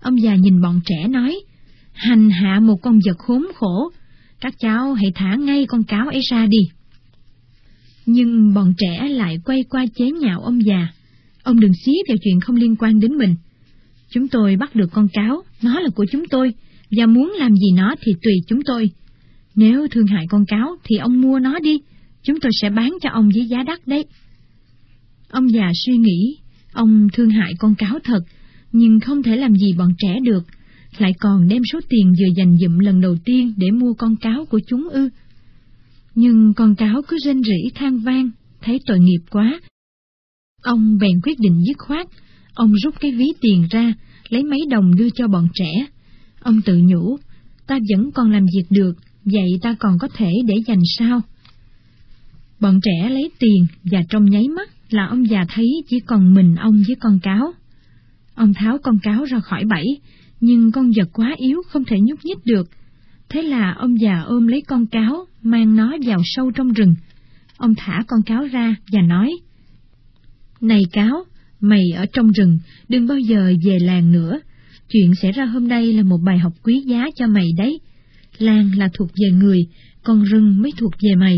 Ông 0.02 0.22
già 0.22 0.36
nhìn 0.36 0.62
bọn 0.62 0.82
trẻ 0.86 1.08
nói, 1.08 1.40
hành 1.94 2.30
hạ 2.30 2.60
một 2.60 2.78
con 2.82 3.00
vật 3.06 3.18
khốn 3.18 3.48
khổ, 3.56 3.92
các 4.42 4.54
cháu 4.60 4.94
hãy 4.94 5.12
thả 5.16 5.36
ngay 5.36 5.66
con 5.66 5.84
cáo 5.84 6.08
ấy 6.08 6.22
ra 6.32 6.48
đi. 6.48 6.58
Nhưng 8.06 8.54
bọn 8.54 8.74
trẻ 8.78 9.10
lại 9.10 9.38
quay 9.46 9.64
qua 9.70 9.86
chế 9.96 10.12
nhạo 10.12 10.42
ông 10.42 10.66
già. 10.66 10.88
Ông 11.44 11.60
đừng 11.60 11.72
xí 11.86 11.92
vào 12.08 12.18
chuyện 12.24 12.40
không 12.40 12.56
liên 12.56 12.76
quan 12.76 13.00
đến 13.00 13.18
mình. 13.18 13.36
Chúng 14.10 14.28
tôi 14.28 14.56
bắt 14.56 14.76
được 14.76 14.90
con 14.92 15.08
cáo, 15.14 15.44
nó 15.62 15.80
là 15.80 15.90
của 15.96 16.06
chúng 16.12 16.28
tôi, 16.28 16.54
và 16.98 17.06
muốn 17.06 17.34
làm 17.38 17.56
gì 17.56 17.72
nó 17.76 17.96
thì 18.02 18.12
tùy 18.24 18.34
chúng 18.48 18.60
tôi. 18.66 18.90
Nếu 19.56 19.88
thương 19.92 20.08
hại 20.08 20.26
con 20.30 20.46
cáo 20.46 20.76
thì 20.84 20.96
ông 20.96 21.22
mua 21.22 21.40
nó 21.40 21.60
đi, 21.60 21.80
chúng 22.24 22.40
tôi 22.40 22.52
sẽ 22.62 22.70
bán 22.70 22.98
cho 23.02 23.10
ông 23.10 23.30
với 23.36 23.46
giá 23.46 23.64
đắt 23.64 23.88
đấy. 23.88 24.06
Ông 25.30 25.52
già 25.52 25.72
suy 25.86 25.98
nghĩ, 25.98 26.38
ông 26.76 27.08
thương 27.14 27.30
hại 27.30 27.54
con 27.60 27.76
cáo 27.76 28.00
thật, 28.04 28.20
nhưng 28.72 29.00
không 29.00 29.24
thể 29.24 29.36
làm 29.36 29.56
gì 29.56 29.74
bọn 29.74 29.94
trẻ 29.98 30.20
được, 30.24 30.44
lại 30.98 31.12
còn 31.20 31.48
đem 31.48 31.62
số 31.72 31.80
tiền 31.90 32.14
vừa 32.20 32.34
dành 32.38 32.58
dụm 32.58 32.80
lần 32.80 33.02
đầu 33.02 33.16
tiên 33.26 33.54
để 33.58 33.72
mua 33.72 33.94
con 33.94 34.16
cáo 34.16 34.46
của 34.46 34.60
chúng 34.68 34.90
ư. 34.90 35.10
Nhưng 36.16 36.54
con 36.54 36.76
cáo 36.76 37.02
cứ 37.08 37.18
rên 37.24 37.44
rỉ 37.44 37.70
than 37.76 37.98
vang, 37.98 38.30
thấy 38.62 38.80
tội 38.86 39.00
nghiệp 39.00 39.20
quá. 39.30 39.60
Ông 40.62 40.98
bèn 40.98 41.22
quyết 41.24 41.40
định 41.40 41.62
dứt 41.68 41.78
khoát, 41.78 42.08
ông 42.54 42.74
rút 42.84 42.96
cái 43.00 43.12
ví 43.12 43.26
tiền 43.42 43.68
ra, 43.72 43.94
lấy 44.30 44.44
mấy 44.44 44.60
đồng 44.70 44.96
đưa 44.96 45.10
cho 45.10 45.28
bọn 45.28 45.48
trẻ. 45.54 45.72
Ông 46.40 46.62
tự 46.62 46.78
nhủ, 46.78 47.18
ta 47.68 47.80
vẫn 47.90 48.12
còn 48.12 48.32
làm 48.32 48.46
việc 48.46 48.68
được, 48.70 48.94
vậy 49.26 49.50
ta 49.62 49.76
còn 49.80 49.98
có 50.00 50.08
thể 50.16 50.32
để 50.46 50.56
dành 50.68 50.82
sao? 50.98 51.22
Bọn 52.60 52.80
trẻ 52.84 53.10
lấy 53.10 53.32
tiền 53.40 53.68
và 53.84 54.00
trong 54.10 54.26
nháy 54.26 54.48
mắt 54.48 54.75
là 54.90 55.06
ông 55.06 55.30
già 55.30 55.46
thấy 55.50 55.84
chỉ 55.90 56.00
còn 56.00 56.34
mình 56.34 56.56
ông 56.56 56.82
với 56.88 56.96
con 57.00 57.20
cáo. 57.20 57.54
Ông 58.36 58.54
tháo 58.54 58.78
con 58.84 59.00
cáo 59.04 59.24
ra 59.24 59.40
khỏi 59.40 59.66
bẫy, 59.66 59.86
nhưng 60.40 60.72
con 60.72 60.92
vật 60.98 61.10
quá 61.14 61.36
yếu 61.38 61.62
không 61.68 61.86
thể 61.86 61.98
nhúc 62.00 62.20
nhích 62.24 62.46
được. 62.46 62.70
Thế 63.30 63.42
là 63.42 63.74
ông 63.74 64.00
già 64.00 64.20
ôm 64.20 64.48
lấy 64.48 64.62
con 64.68 64.88
cáo, 64.88 65.26
mang 65.44 65.76
nó 65.76 65.98
vào 66.06 66.20
sâu 66.24 66.52
trong 66.52 66.74
rừng. 66.74 66.96
Ông 67.58 67.74
thả 67.78 68.04
con 68.08 68.20
cáo 68.26 68.48
ra 68.48 68.76
và 68.92 69.02
nói, 69.02 69.32
Này 70.62 70.82
cáo, 70.92 71.24
mày 71.60 71.84
ở 71.96 72.06
trong 72.14 72.32
rừng, 72.32 72.60
đừng 72.90 73.08
bao 73.08 73.20
giờ 73.20 73.54
về 73.66 73.78
làng 73.80 74.12
nữa. 74.12 74.40
Chuyện 74.90 75.16
xảy 75.22 75.32
ra 75.32 75.46
hôm 75.46 75.68
nay 75.68 75.94
là 75.94 76.04
một 76.04 76.18
bài 76.26 76.38
học 76.38 76.54
quý 76.64 76.80
giá 76.80 77.06
cho 77.16 77.28
mày 77.28 77.48
đấy. 77.58 77.80
Làng 78.38 78.72
là 78.78 78.90
thuộc 78.94 79.10
về 79.22 79.38
người, 79.38 79.60
còn 80.04 80.24
rừng 80.24 80.62
mới 80.62 80.72
thuộc 80.78 80.92
về 81.02 81.16
mày. 81.16 81.38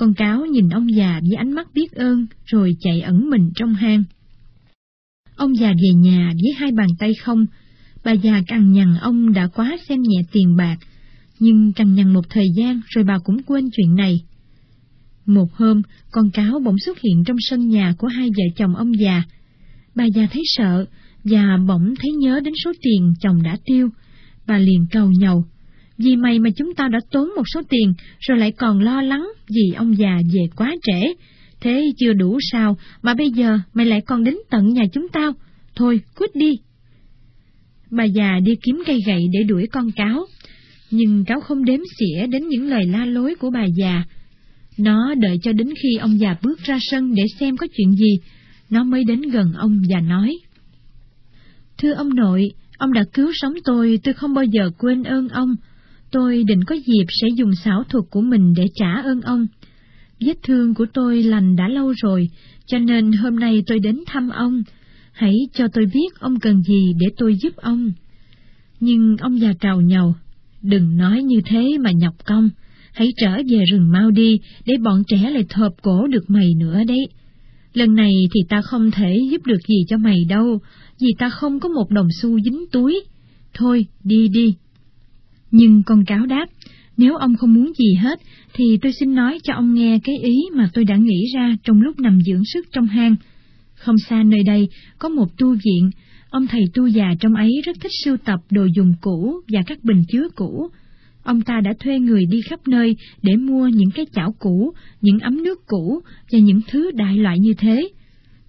Con 0.00 0.14
cáo 0.14 0.46
nhìn 0.46 0.68
ông 0.68 0.94
già 0.94 1.20
với 1.20 1.36
ánh 1.36 1.52
mắt 1.52 1.68
biết 1.74 1.92
ơn, 1.92 2.26
rồi 2.44 2.76
chạy 2.80 3.00
ẩn 3.00 3.30
mình 3.30 3.50
trong 3.54 3.74
hang. 3.74 4.04
Ông 5.36 5.56
già 5.56 5.68
về 5.68 5.94
nhà 5.96 6.32
với 6.34 6.52
hai 6.56 6.72
bàn 6.72 6.88
tay 6.98 7.14
không, 7.14 7.46
bà 8.04 8.12
già 8.12 8.42
cằn 8.46 8.72
nhằn 8.72 8.94
ông 9.00 9.32
đã 9.32 9.46
quá 9.46 9.76
xem 9.88 10.02
nhẹ 10.02 10.22
tiền 10.32 10.56
bạc, 10.56 10.76
nhưng 11.38 11.72
cằn 11.72 11.94
nhằn 11.94 12.12
một 12.12 12.30
thời 12.30 12.46
gian 12.56 12.80
rồi 12.88 13.04
bà 13.04 13.18
cũng 13.24 13.42
quên 13.42 13.68
chuyện 13.76 13.94
này. 13.94 14.20
Một 15.26 15.52
hôm, 15.52 15.82
con 16.10 16.30
cáo 16.30 16.60
bỗng 16.60 16.78
xuất 16.78 16.98
hiện 17.00 17.24
trong 17.26 17.36
sân 17.40 17.68
nhà 17.68 17.94
của 17.98 18.06
hai 18.06 18.28
vợ 18.28 18.44
chồng 18.56 18.76
ông 18.76 18.92
già. 19.00 19.22
Bà 19.94 20.04
già 20.14 20.26
thấy 20.32 20.42
sợ, 20.46 20.84
và 21.24 21.58
bỗng 21.68 21.94
thấy 22.00 22.10
nhớ 22.10 22.40
đến 22.44 22.54
số 22.64 22.72
tiền 22.82 23.14
chồng 23.20 23.42
đã 23.42 23.56
tiêu. 23.64 23.88
Bà 24.46 24.58
liền 24.58 24.86
cầu 24.90 25.12
nhầu, 25.12 25.44
vì 26.04 26.16
mày 26.16 26.38
mà 26.38 26.50
chúng 26.56 26.74
ta 26.74 26.88
đã 26.88 26.98
tốn 27.10 27.28
một 27.36 27.42
số 27.54 27.60
tiền, 27.68 27.94
rồi 28.20 28.38
lại 28.38 28.52
còn 28.52 28.80
lo 28.80 29.02
lắng 29.02 29.28
vì 29.48 29.74
ông 29.76 29.98
già 29.98 30.16
về 30.34 30.42
quá 30.56 30.76
trễ. 30.82 31.14
Thế 31.60 31.92
chưa 31.98 32.12
đủ 32.12 32.38
sao, 32.52 32.76
mà 33.02 33.14
bây 33.14 33.30
giờ 33.30 33.58
mày 33.74 33.86
lại 33.86 34.00
còn 34.00 34.24
đến 34.24 34.34
tận 34.50 34.68
nhà 34.72 34.82
chúng 34.92 35.08
tao. 35.12 35.32
Thôi, 35.76 36.00
cút 36.14 36.30
đi. 36.34 36.52
Bà 37.90 38.04
già 38.04 38.38
đi 38.44 38.54
kiếm 38.62 38.82
cây 38.86 38.98
gậy 39.06 39.22
để 39.32 39.42
đuổi 39.42 39.66
con 39.72 39.90
cáo. 39.90 40.26
Nhưng 40.90 41.24
cáo 41.24 41.40
không 41.40 41.64
đếm 41.64 41.80
xỉa 41.98 42.26
đến 42.26 42.48
những 42.48 42.68
lời 42.68 42.82
la 42.86 43.04
lối 43.04 43.34
của 43.34 43.50
bà 43.50 43.64
già. 43.76 44.04
Nó 44.78 45.14
đợi 45.14 45.38
cho 45.42 45.52
đến 45.52 45.68
khi 45.82 45.96
ông 46.00 46.20
già 46.20 46.36
bước 46.42 46.58
ra 46.64 46.78
sân 46.80 47.14
để 47.14 47.22
xem 47.40 47.56
có 47.56 47.66
chuyện 47.76 47.92
gì, 47.92 48.18
nó 48.70 48.84
mới 48.84 49.04
đến 49.04 49.20
gần 49.20 49.52
ông 49.56 49.82
và 49.90 50.00
nói. 50.00 50.38
Thưa 51.78 51.92
ông 51.92 52.14
nội, 52.14 52.50
ông 52.78 52.92
đã 52.92 53.04
cứu 53.12 53.30
sống 53.34 53.54
tôi, 53.64 53.98
tôi 54.04 54.14
không 54.14 54.34
bao 54.34 54.44
giờ 54.44 54.70
quên 54.78 55.02
ơn 55.02 55.28
ông. 55.28 55.56
Tôi 56.10 56.44
định 56.46 56.64
có 56.64 56.74
dịp 56.74 57.04
sẽ 57.08 57.28
dùng 57.36 57.50
xảo 57.64 57.84
thuật 57.88 58.04
của 58.10 58.20
mình 58.20 58.52
để 58.56 58.64
trả 58.74 58.92
ơn 59.04 59.20
ông. 59.20 59.46
Vết 60.20 60.42
thương 60.42 60.74
của 60.74 60.86
tôi 60.94 61.22
lành 61.22 61.56
đã 61.56 61.68
lâu 61.68 61.92
rồi, 62.02 62.28
cho 62.66 62.78
nên 62.78 63.12
hôm 63.12 63.36
nay 63.36 63.62
tôi 63.66 63.78
đến 63.78 63.98
thăm 64.06 64.28
ông. 64.28 64.62
Hãy 65.12 65.34
cho 65.54 65.68
tôi 65.72 65.86
biết 65.94 66.08
ông 66.20 66.40
cần 66.40 66.62
gì 66.62 66.92
để 67.00 67.06
tôi 67.16 67.34
giúp 67.42 67.56
ông. 67.56 67.92
Nhưng 68.80 69.16
ông 69.16 69.40
già 69.40 69.52
trào 69.60 69.80
nhầu, 69.80 70.14
đừng 70.62 70.96
nói 70.96 71.22
như 71.22 71.40
thế 71.44 71.78
mà 71.80 71.90
nhọc 71.90 72.14
công. 72.24 72.50
Hãy 72.92 73.08
trở 73.16 73.36
về 73.36 73.64
rừng 73.72 73.92
mau 73.92 74.10
đi, 74.10 74.40
để 74.66 74.74
bọn 74.84 75.02
trẻ 75.08 75.30
lại 75.30 75.44
thợp 75.48 75.72
cổ 75.82 76.06
được 76.06 76.30
mày 76.30 76.50
nữa 76.58 76.84
đấy. 76.88 77.08
Lần 77.72 77.94
này 77.94 78.12
thì 78.34 78.40
ta 78.48 78.62
không 78.62 78.90
thể 78.90 79.16
giúp 79.30 79.46
được 79.46 79.60
gì 79.68 79.84
cho 79.88 79.96
mày 79.96 80.24
đâu, 80.28 80.58
vì 81.00 81.08
ta 81.18 81.30
không 81.30 81.60
có 81.60 81.68
một 81.68 81.90
đồng 81.90 82.08
xu 82.20 82.40
dính 82.40 82.64
túi. 82.72 83.00
Thôi, 83.54 83.86
đi 84.04 84.28
đi. 84.28 84.54
Nhưng 85.50 85.82
con 85.82 86.04
cáo 86.04 86.26
đáp, 86.26 86.46
nếu 86.96 87.16
ông 87.16 87.36
không 87.36 87.54
muốn 87.54 87.72
gì 87.78 87.94
hết, 87.94 88.20
thì 88.54 88.78
tôi 88.82 88.92
xin 88.92 89.14
nói 89.14 89.38
cho 89.42 89.54
ông 89.54 89.74
nghe 89.74 89.98
cái 90.04 90.18
ý 90.22 90.36
mà 90.54 90.70
tôi 90.74 90.84
đã 90.84 90.96
nghĩ 90.96 91.24
ra 91.34 91.56
trong 91.64 91.82
lúc 91.82 92.00
nằm 92.00 92.18
dưỡng 92.26 92.42
sức 92.44 92.66
trong 92.72 92.86
hang. 92.86 93.16
Không 93.74 93.98
xa 93.98 94.22
nơi 94.22 94.42
đây 94.42 94.68
có 94.98 95.08
một 95.08 95.38
tu 95.38 95.52
viện, 95.52 95.90
ông 96.30 96.46
thầy 96.46 96.62
tu 96.74 96.86
già 96.86 97.14
trong 97.20 97.34
ấy 97.34 97.50
rất 97.64 97.76
thích 97.80 97.92
sưu 98.04 98.16
tập 98.16 98.40
đồ 98.50 98.64
dùng 98.64 98.94
cũ 99.00 99.40
và 99.48 99.60
các 99.66 99.84
bình 99.84 100.02
chứa 100.12 100.28
cũ. 100.34 100.68
Ông 101.22 101.40
ta 101.40 101.60
đã 101.60 101.72
thuê 101.80 101.98
người 101.98 102.22
đi 102.30 102.40
khắp 102.40 102.68
nơi 102.68 102.96
để 103.22 103.36
mua 103.36 103.68
những 103.68 103.90
cái 103.94 104.06
chảo 104.14 104.34
cũ, 104.38 104.72
những 105.00 105.18
ấm 105.18 105.42
nước 105.42 105.58
cũ 105.66 106.00
và 106.32 106.38
những 106.38 106.60
thứ 106.70 106.90
đại 106.90 107.16
loại 107.16 107.38
như 107.38 107.54
thế. 107.58 107.88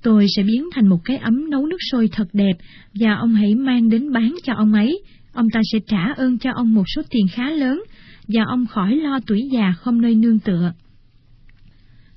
Tôi 0.03 0.25
sẽ 0.35 0.43
biến 0.43 0.69
thành 0.71 0.87
một 0.87 0.99
cái 1.05 1.17
ấm 1.17 1.49
nấu 1.49 1.65
nước 1.65 1.77
sôi 1.91 2.09
thật 2.11 2.27
đẹp 2.33 2.53
và 2.93 3.13
ông 3.13 3.33
hãy 3.33 3.55
mang 3.55 3.89
đến 3.89 4.11
bán 4.11 4.35
cho 4.43 4.53
ông 4.53 4.73
ấy. 4.73 5.01
Ông 5.33 5.49
ta 5.49 5.59
sẽ 5.71 5.79
trả 5.87 6.13
ơn 6.15 6.37
cho 6.37 6.51
ông 6.55 6.73
một 6.73 6.83
số 6.95 7.01
tiền 7.09 7.25
khá 7.31 7.49
lớn 7.49 7.83
và 8.27 8.43
ông 8.47 8.65
khỏi 8.65 8.95
lo 8.95 9.19
tuổi 9.27 9.49
già 9.53 9.73
không 9.77 10.01
nơi 10.01 10.15
nương 10.15 10.39
tựa. 10.39 10.73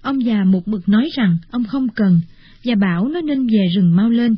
Ông 0.03 0.25
già 0.25 0.45
một 0.45 0.69
mực 0.69 0.89
nói 0.89 1.11
rằng 1.17 1.37
ông 1.51 1.65
không 1.65 1.89
cần 1.89 2.21
và 2.65 2.75
bảo 2.75 3.09
nó 3.09 3.21
nên 3.21 3.47
về 3.47 3.67
rừng 3.75 3.97
mau 3.97 4.11
lên. 4.11 4.37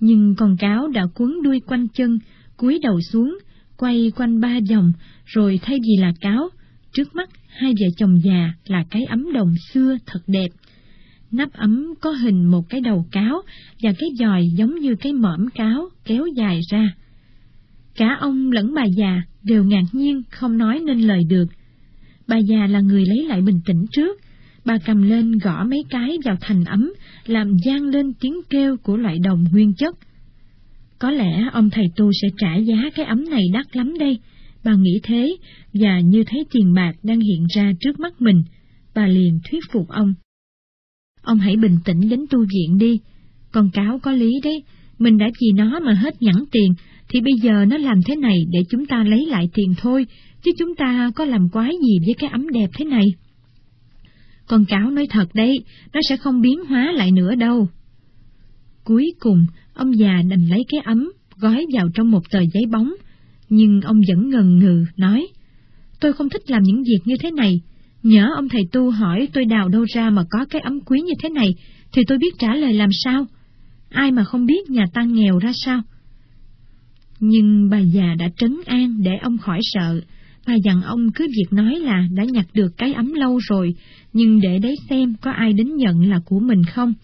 Nhưng 0.00 0.34
con 0.34 0.56
cáo 0.56 0.88
đã 0.88 1.06
cuốn 1.14 1.34
đuôi 1.42 1.60
quanh 1.66 1.88
chân, 1.88 2.18
cúi 2.56 2.78
đầu 2.82 3.00
xuống, 3.00 3.38
quay 3.76 4.12
quanh 4.16 4.40
ba 4.40 4.58
vòng, 4.70 4.92
rồi 5.24 5.60
thay 5.62 5.78
vì 5.82 6.02
là 6.02 6.12
cáo, 6.20 6.48
trước 6.92 7.14
mắt 7.14 7.30
hai 7.48 7.72
vợ 7.72 7.86
chồng 7.96 8.20
già 8.24 8.52
là 8.66 8.84
cái 8.90 9.04
ấm 9.04 9.32
đồng 9.32 9.54
xưa 9.72 9.96
thật 10.06 10.20
đẹp. 10.26 10.48
Nắp 11.30 11.52
ấm 11.52 11.94
có 12.00 12.10
hình 12.10 12.50
một 12.50 12.62
cái 12.68 12.80
đầu 12.80 13.06
cáo 13.12 13.42
và 13.82 13.92
cái 13.98 14.08
dòi 14.18 14.44
giống 14.56 14.78
như 14.78 14.94
cái 14.94 15.12
mõm 15.12 15.48
cáo 15.54 15.88
kéo 16.04 16.26
dài 16.36 16.60
ra. 16.70 16.94
Cả 18.00 18.16
ông 18.20 18.50
lẫn 18.50 18.74
bà 18.74 18.84
già 18.84 19.22
đều 19.42 19.64
ngạc 19.64 19.82
nhiên 19.92 20.22
không 20.30 20.58
nói 20.58 20.80
nên 20.86 21.00
lời 21.00 21.22
được. 21.28 21.46
Bà 22.28 22.38
già 22.38 22.66
là 22.66 22.80
người 22.80 23.04
lấy 23.06 23.26
lại 23.26 23.42
bình 23.42 23.60
tĩnh 23.66 23.86
trước, 23.92 24.20
bà 24.64 24.78
cầm 24.86 25.02
lên 25.02 25.38
gõ 25.38 25.64
mấy 25.64 25.84
cái 25.90 26.18
vào 26.24 26.36
thành 26.40 26.64
ấm, 26.64 26.92
làm 27.26 27.56
gian 27.64 27.82
lên 27.82 28.12
tiếng 28.20 28.40
kêu 28.50 28.76
của 28.76 28.96
loại 28.96 29.18
đồng 29.18 29.44
nguyên 29.52 29.74
chất. 29.74 29.96
Có 30.98 31.10
lẽ 31.10 31.48
ông 31.52 31.70
thầy 31.70 31.84
tu 31.96 32.10
sẽ 32.22 32.28
trả 32.38 32.56
giá 32.56 32.90
cái 32.94 33.06
ấm 33.06 33.30
này 33.30 33.42
đắt 33.52 33.76
lắm 33.76 33.98
đây, 33.98 34.18
bà 34.64 34.74
nghĩ 34.74 35.00
thế, 35.02 35.36
và 35.74 36.00
như 36.00 36.24
thấy 36.26 36.44
tiền 36.52 36.74
bạc 36.74 36.92
đang 37.02 37.20
hiện 37.20 37.46
ra 37.54 37.72
trước 37.80 38.00
mắt 38.00 38.20
mình, 38.20 38.42
bà 38.94 39.06
liền 39.06 39.40
thuyết 39.50 39.60
phục 39.72 39.88
ông. 39.88 40.14
Ông 41.22 41.38
hãy 41.38 41.56
bình 41.56 41.78
tĩnh 41.84 42.08
đến 42.08 42.20
tu 42.30 42.38
viện 42.38 42.78
đi, 42.78 43.00
con 43.52 43.70
cáo 43.70 43.98
có 43.98 44.12
lý 44.12 44.40
đấy, 44.44 44.62
mình 44.98 45.18
đã 45.18 45.26
vì 45.40 45.48
nó 45.56 45.80
mà 45.80 45.92
hết 45.92 46.22
nhẵn 46.22 46.36
tiền, 46.52 46.74
thì 47.10 47.20
bây 47.20 47.32
giờ 47.42 47.64
nó 47.64 47.78
làm 47.78 48.00
thế 48.06 48.16
này 48.16 48.36
để 48.50 48.60
chúng 48.70 48.86
ta 48.86 49.04
lấy 49.04 49.26
lại 49.26 49.48
tiền 49.54 49.74
thôi, 49.78 50.06
chứ 50.44 50.50
chúng 50.58 50.74
ta 50.74 51.10
có 51.14 51.24
làm 51.24 51.48
quái 51.48 51.72
gì 51.82 51.98
với 52.06 52.14
cái 52.18 52.30
ấm 52.30 52.48
đẹp 52.48 52.70
thế 52.78 52.84
này. 52.84 53.04
Con 54.46 54.64
cáo 54.64 54.90
nói 54.90 55.06
thật 55.10 55.26
đấy, 55.34 55.58
nó 55.92 56.00
sẽ 56.08 56.16
không 56.16 56.40
biến 56.40 56.64
hóa 56.64 56.92
lại 56.92 57.10
nữa 57.10 57.34
đâu. 57.34 57.68
Cuối 58.84 59.12
cùng, 59.20 59.46
ông 59.74 59.98
già 59.98 60.22
đành 60.28 60.48
lấy 60.48 60.64
cái 60.68 60.80
ấm, 60.84 61.12
gói 61.36 61.66
vào 61.74 61.88
trong 61.94 62.10
một 62.10 62.30
tờ 62.30 62.40
giấy 62.40 62.62
bóng, 62.72 62.94
nhưng 63.48 63.80
ông 63.80 64.00
vẫn 64.08 64.30
ngần 64.30 64.58
ngừ, 64.58 64.84
nói, 64.96 65.26
tôi 66.00 66.12
không 66.12 66.28
thích 66.28 66.50
làm 66.50 66.62
những 66.62 66.82
việc 66.82 66.98
như 67.04 67.14
thế 67.20 67.30
này, 67.30 67.60
nhớ 68.02 68.28
ông 68.36 68.48
thầy 68.48 68.62
tu 68.72 68.90
hỏi 68.90 69.28
tôi 69.32 69.44
đào 69.44 69.68
đâu 69.68 69.84
ra 69.94 70.10
mà 70.10 70.24
có 70.30 70.44
cái 70.50 70.60
ấm 70.60 70.80
quý 70.80 71.00
như 71.00 71.12
thế 71.22 71.28
này, 71.28 71.48
thì 71.92 72.02
tôi 72.06 72.18
biết 72.18 72.34
trả 72.38 72.54
lời 72.54 72.72
làm 72.72 72.88
sao? 73.04 73.26
Ai 73.88 74.12
mà 74.12 74.24
không 74.24 74.46
biết 74.46 74.70
nhà 74.70 74.84
ta 74.94 75.02
nghèo 75.02 75.38
ra 75.38 75.52
sao? 75.64 75.82
Nhưng 77.20 77.68
bà 77.70 77.78
già 77.78 78.14
đã 78.18 78.28
trấn 78.36 78.56
an 78.66 79.02
để 79.02 79.16
ông 79.22 79.38
khỏi 79.38 79.60
sợ, 79.62 80.00
bà 80.46 80.54
dặn 80.64 80.82
ông 80.82 81.10
cứ 81.14 81.26
việc 81.26 81.52
nói 81.52 81.80
là 81.80 82.08
đã 82.14 82.24
nhặt 82.24 82.46
được 82.54 82.76
cái 82.76 82.92
ấm 82.92 83.12
lâu 83.12 83.38
rồi, 83.48 83.74
nhưng 84.12 84.40
để 84.40 84.58
đấy 84.58 84.76
xem 84.90 85.14
có 85.20 85.30
ai 85.30 85.52
đến 85.52 85.76
nhận 85.76 86.10
là 86.10 86.20
của 86.24 86.40
mình 86.40 86.62
không. 86.62 86.94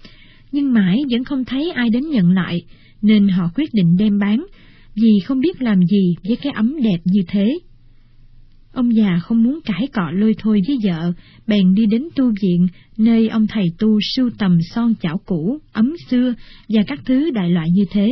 Nhưng 0.53 0.73
mãi 0.73 1.03
vẫn 1.11 1.25
không 1.25 1.45
thấy 1.45 1.71
ai 1.71 1.91
đến 1.91 2.03
nhận 2.11 2.31
lại, 2.31 2.63
nên 3.03 3.29
họ 3.29 3.51
quyết 3.55 3.71
định 3.73 3.97
đem 3.99 4.19
bán, 4.19 4.47
vì 4.95 5.11
không 5.25 5.41
biết 5.41 5.63
làm 5.63 5.81
gì 5.83 6.15
với 6.29 6.37
cái 6.37 6.53
ấm 6.53 6.75
đẹp 6.83 6.99
như 7.05 7.21
thế. 7.29 7.59
Ông 8.73 8.95
già 8.95 9.19
không 9.23 9.43
muốn 9.43 9.61
cãi 9.65 9.89
cọ 9.93 10.11
lôi 10.11 10.35
thôi 10.39 10.61
với 10.67 10.79
vợ, 10.85 11.13
bèn 11.47 11.75
đi 11.75 11.87
đến 11.87 12.09
tu 12.17 12.33
viện, 12.43 12.67
nơi 12.99 13.29
ông 13.29 13.47
thầy 13.47 13.65
tu 13.79 13.99
sưu 14.15 14.31
tầm 14.39 14.59
son 14.75 14.95
chảo 15.03 15.21
cũ, 15.27 15.59
ấm 15.73 15.93
xưa 16.11 16.35
và 16.69 16.83
các 16.87 17.01
thứ 17.05 17.31
đại 17.31 17.51
loại 17.51 17.69
như 17.71 17.85
thế. 17.91 18.09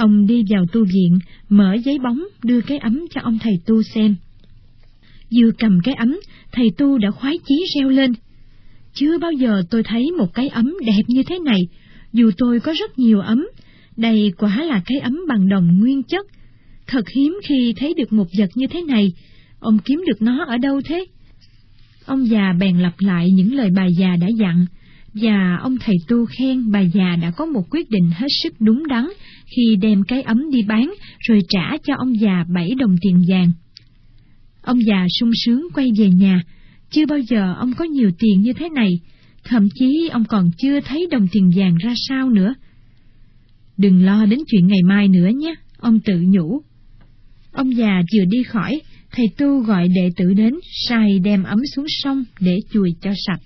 Ông 0.00 0.26
đi 0.26 0.44
vào 0.50 0.66
tu 0.72 0.84
viện, 0.84 1.18
mở 1.48 1.74
giấy 1.84 1.98
bóng, 1.98 2.24
đưa 2.42 2.60
cái 2.60 2.78
ấm 2.78 3.00
cho 3.10 3.20
ông 3.20 3.38
thầy 3.38 3.52
tu 3.66 3.82
xem. 3.82 4.16
Vừa 5.30 5.50
cầm 5.58 5.80
cái 5.84 5.94
ấm, 5.94 6.20
thầy 6.52 6.70
tu 6.78 6.98
đã 6.98 7.10
khoái 7.10 7.38
chí 7.46 7.64
reo 7.74 7.88
lên. 7.88 8.12
Chưa 8.94 9.18
bao 9.18 9.32
giờ 9.32 9.62
tôi 9.70 9.82
thấy 9.82 10.10
một 10.18 10.34
cái 10.34 10.48
ấm 10.48 10.74
đẹp 10.86 11.02
như 11.06 11.22
thế 11.22 11.38
này, 11.38 11.60
dù 12.12 12.30
tôi 12.38 12.60
có 12.60 12.74
rất 12.78 12.98
nhiều 12.98 13.20
ấm, 13.20 13.46
đây 13.96 14.32
quả 14.38 14.64
là 14.64 14.82
cái 14.86 14.98
ấm 14.98 15.20
bằng 15.28 15.48
đồng 15.48 15.78
nguyên 15.78 16.02
chất. 16.02 16.26
Thật 16.86 17.08
hiếm 17.16 17.38
khi 17.48 17.74
thấy 17.76 17.94
được 17.94 18.12
một 18.12 18.26
vật 18.38 18.50
như 18.54 18.66
thế 18.66 18.82
này, 18.82 19.12
ông 19.58 19.78
kiếm 19.78 20.02
được 20.06 20.22
nó 20.22 20.44
ở 20.44 20.56
đâu 20.58 20.80
thế? 20.84 21.04
Ông 22.04 22.28
già 22.28 22.52
bèn 22.60 22.78
lặp 22.78 22.94
lại 22.98 23.30
những 23.30 23.54
lời 23.54 23.70
bà 23.76 23.86
già 23.86 24.16
đã 24.20 24.28
dặn, 24.28 24.66
và 25.14 25.56
ông 25.62 25.76
thầy 25.78 25.96
tu 26.08 26.26
khen 26.26 26.70
bà 26.72 26.80
già 26.80 27.16
đã 27.22 27.30
có 27.30 27.46
một 27.46 27.70
quyết 27.70 27.90
định 27.90 28.10
hết 28.14 28.28
sức 28.42 28.54
đúng 28.60 28.86
đắn 28.86 29.08
khi 29.56 29.76
đem 29.76 30.02
cái 30.02 30.22
ấm 30.22 30.50
đi 30.50 30.62
bán 30.62 30.94
rồi 31.18 31.40
trả 31.48 31.76
cho 31.84 31.94
ông 31.98 32.20
già 32.20 32.44
bảy 32.54 32.74
đồng 32.78 32.96
tiền 33.00 33.24
vàng. 33.28 33.52
Ông 34.62 34.84
già 34.84 35.06
sung 35.18 35.30
sướng 35.44 35.68
quay 35.74 35.88
về 35.98 36.10
nhà, 36.10 36.42
chưa 36.90 37.06
bao 37.06 37.18
giờ 37.18 37.54
ông 37.58 37.72
có 37.76 37.84
nhiều 37.84 38.10
tiền 38.18 38.40
như 38.40 38.52
thế 38.52 38.68
này, 38.68 39.00
thậm 39.44 39.68
chí 39.74 40.08
ông 40.12 40.24
còn 40.24 40.50
chưa 40.58 40.80
thấy 40.80 41.06
đồng 41.10 41.28
tiền 41.32 41.50
vàng 41.56 41.76
ra 41.76 41.94
sao 42.08 42.30
nữa. 42.30 42.54
Đừng 43.76 44.04
lo 44.04 44.26
đến 44.26 44.38
chuyện 44.46 44.66
ngày 44.66 44.82
mai 44.84 45.08
nữa 45.08 45.28
nhé, 45.28 45.54
ông 45.78 46.00
tự 46.00 46.20
nhủ. 46.26 46.62
Ông 47.52 47.76
già 47.76 48.02
vừa 48.14 48.24
đi 48.30 48.42
khỏi, 48.42 48.80
thầy 49.12 49.26
tu 49.38 49.60
gọi 49.60 49.88
đệ 49.88 50.10
tử 50.16 50.34
đến, 50.34 50.54
sai 50.88 51.18
đem 51.18 51.42
ấm 51.42 51.58
xuống 51.74 51.86
sông 51.88 52.24
để 52.40 52.58
chùi 52.72 52.90
cho 53.00 53.10
sạch. 53.26 53.40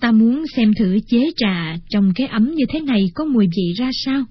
Ta 0.00 0.12
muốn 0.12 0.44
xem 0.56 0.74
thử 0.74 0.98
chế 1.08 1.30
trà 1.36 1.76
trong 1.90 2.12
cái 2.14 2.26
ấm 2.26 2.54
như 2.54 2.64
thế 2.68 2.80
này 2.80 3.10
có 3.14 3.24
mùi 3.24 3.46
vị 3.56 3.72
ra 3.76 3.90
sao. 4.04 4.24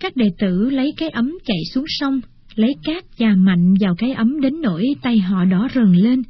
Các 0.00 0.16
đệ 0.16 0.26
tử 0.38 0.70
lấy 0.70 0.92
cái 0.96 1.08
ấm 1.08 1.38
chạy 1.46 1.58
xuống 1.74 1.84
sông, 1.88 2.20
lấy 2.54 2.74
cát 2.84 3.04
và 3.18 3.34
mạnh 3.34 3.74
vào 3.80 3.94
cái 3.98 4.12
ấm 4.12 4.40
đến 4.40 4.60
nỗi 4.60 4.84
tay 5.02 5.18
họ 5.18 5.44
đỏ 5.44 5.68
rần 5.74 5.92
lên. 5.92 6.22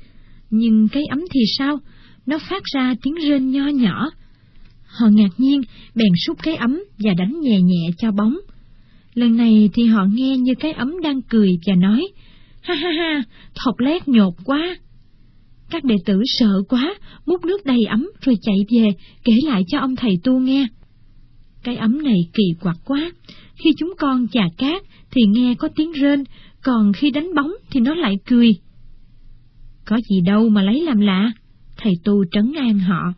Nhưng 0.50 0.88
cái 0.88 1.02
ấm 1.10 1.20
thì 1.32 1.40
sao? 1.58 1.78
Nó 2.26 2.38
phát 2.50 2.62
ra 2.74 2.94
tiếng 3.02 3.14
rên 3.14 3.50
nho 3.50 3.68
nhỏ. 3.68 4.10
Họ 4.86 5.08
ngạc 5.08 5.30
nhiên, 5.38 5.60
bèn 5.94 6.08
xúc 6.26 6.38
cái 6.42 6.56
ấm 6.56 6.82
và 6.98 7.14
đánh 7.18 7.40
nhẹ 7.40 7.60
nhẹ 7.60 7.90
cho 7.98 8.10
bóng. 8.10 8.36
Lần 9.14 9.36
này 9.36 9.70
thì 9.74 9.86
họ 9.86 10.04
nghe 10.04 10.36
như 10.36 10.54
cái 10.60 10.72
ấm 10.72 10.94
đang 11.02 11.22
cười 11.22 11.58
và 11.66 11.74
nói, 11.74 12.08
ha 12.60 12.74
ha 12.74 12.90
ha, 12.90 13.22
thọc 13.64 13.78
lét 13.78 14.08
nhột 14.08 14.34
quá. 14.44 14.76
Các 15.70 15.84
đệ 15.84 15.96
tử 16.06 16.22
sợ 16.26 16.62
quá, 16.68 16.94
múc 17.26 17.44
nước 17.44 17.66
đầy 17.66 17.84
ấm 17.84 18.10
rồi 18.20 18.36
chạy 18.42 18.56
về, 18.70 18.88
kể 19.24 19.32
lại 19.44 19.62
cho 19.68 19.78
ông 19.78 19.96
thầy 19.96 20.12
tu 20.24 20.38
nghe. 20.38 20.66
Cái 21.62 21.76
ấm 21.76 22.02
này 22.02 22.18
kỳ 22.34 22.44
quặc 22.60 22.76
quá, 22.84 23.12
khi 23.58 23.70
chúng 23.78 23.94
con 23.98 24.26
chà 24.32 24.42
cát 24.58 24.82
thì 25.10 25.22
nghe 25.28 25.54
có 25.54 25.68
tiếng 25.76 25.92
rên, 25.92 26.24
còn 26.62 26.92
khi 26.92 27.10
đánh 27.10 27.34
bóng 27.34 27.52
thì 27.70 27.80
nó 27.80 27.94
lại 27.94 28.14
cười. 28.26 28.52
Có 29.84 30.00
gì 30.10 30.20
đâu 30.20 30.48
mà 30.48 30.62
lấy 30.62 30.82
làm 30.82 31.00
lạ, 31.00 31.32
thầy 31.76 31.92
tu 32.04 32.24
trấn 32.32 32.52
an 32.56 32.78
họ. 32.78 33.12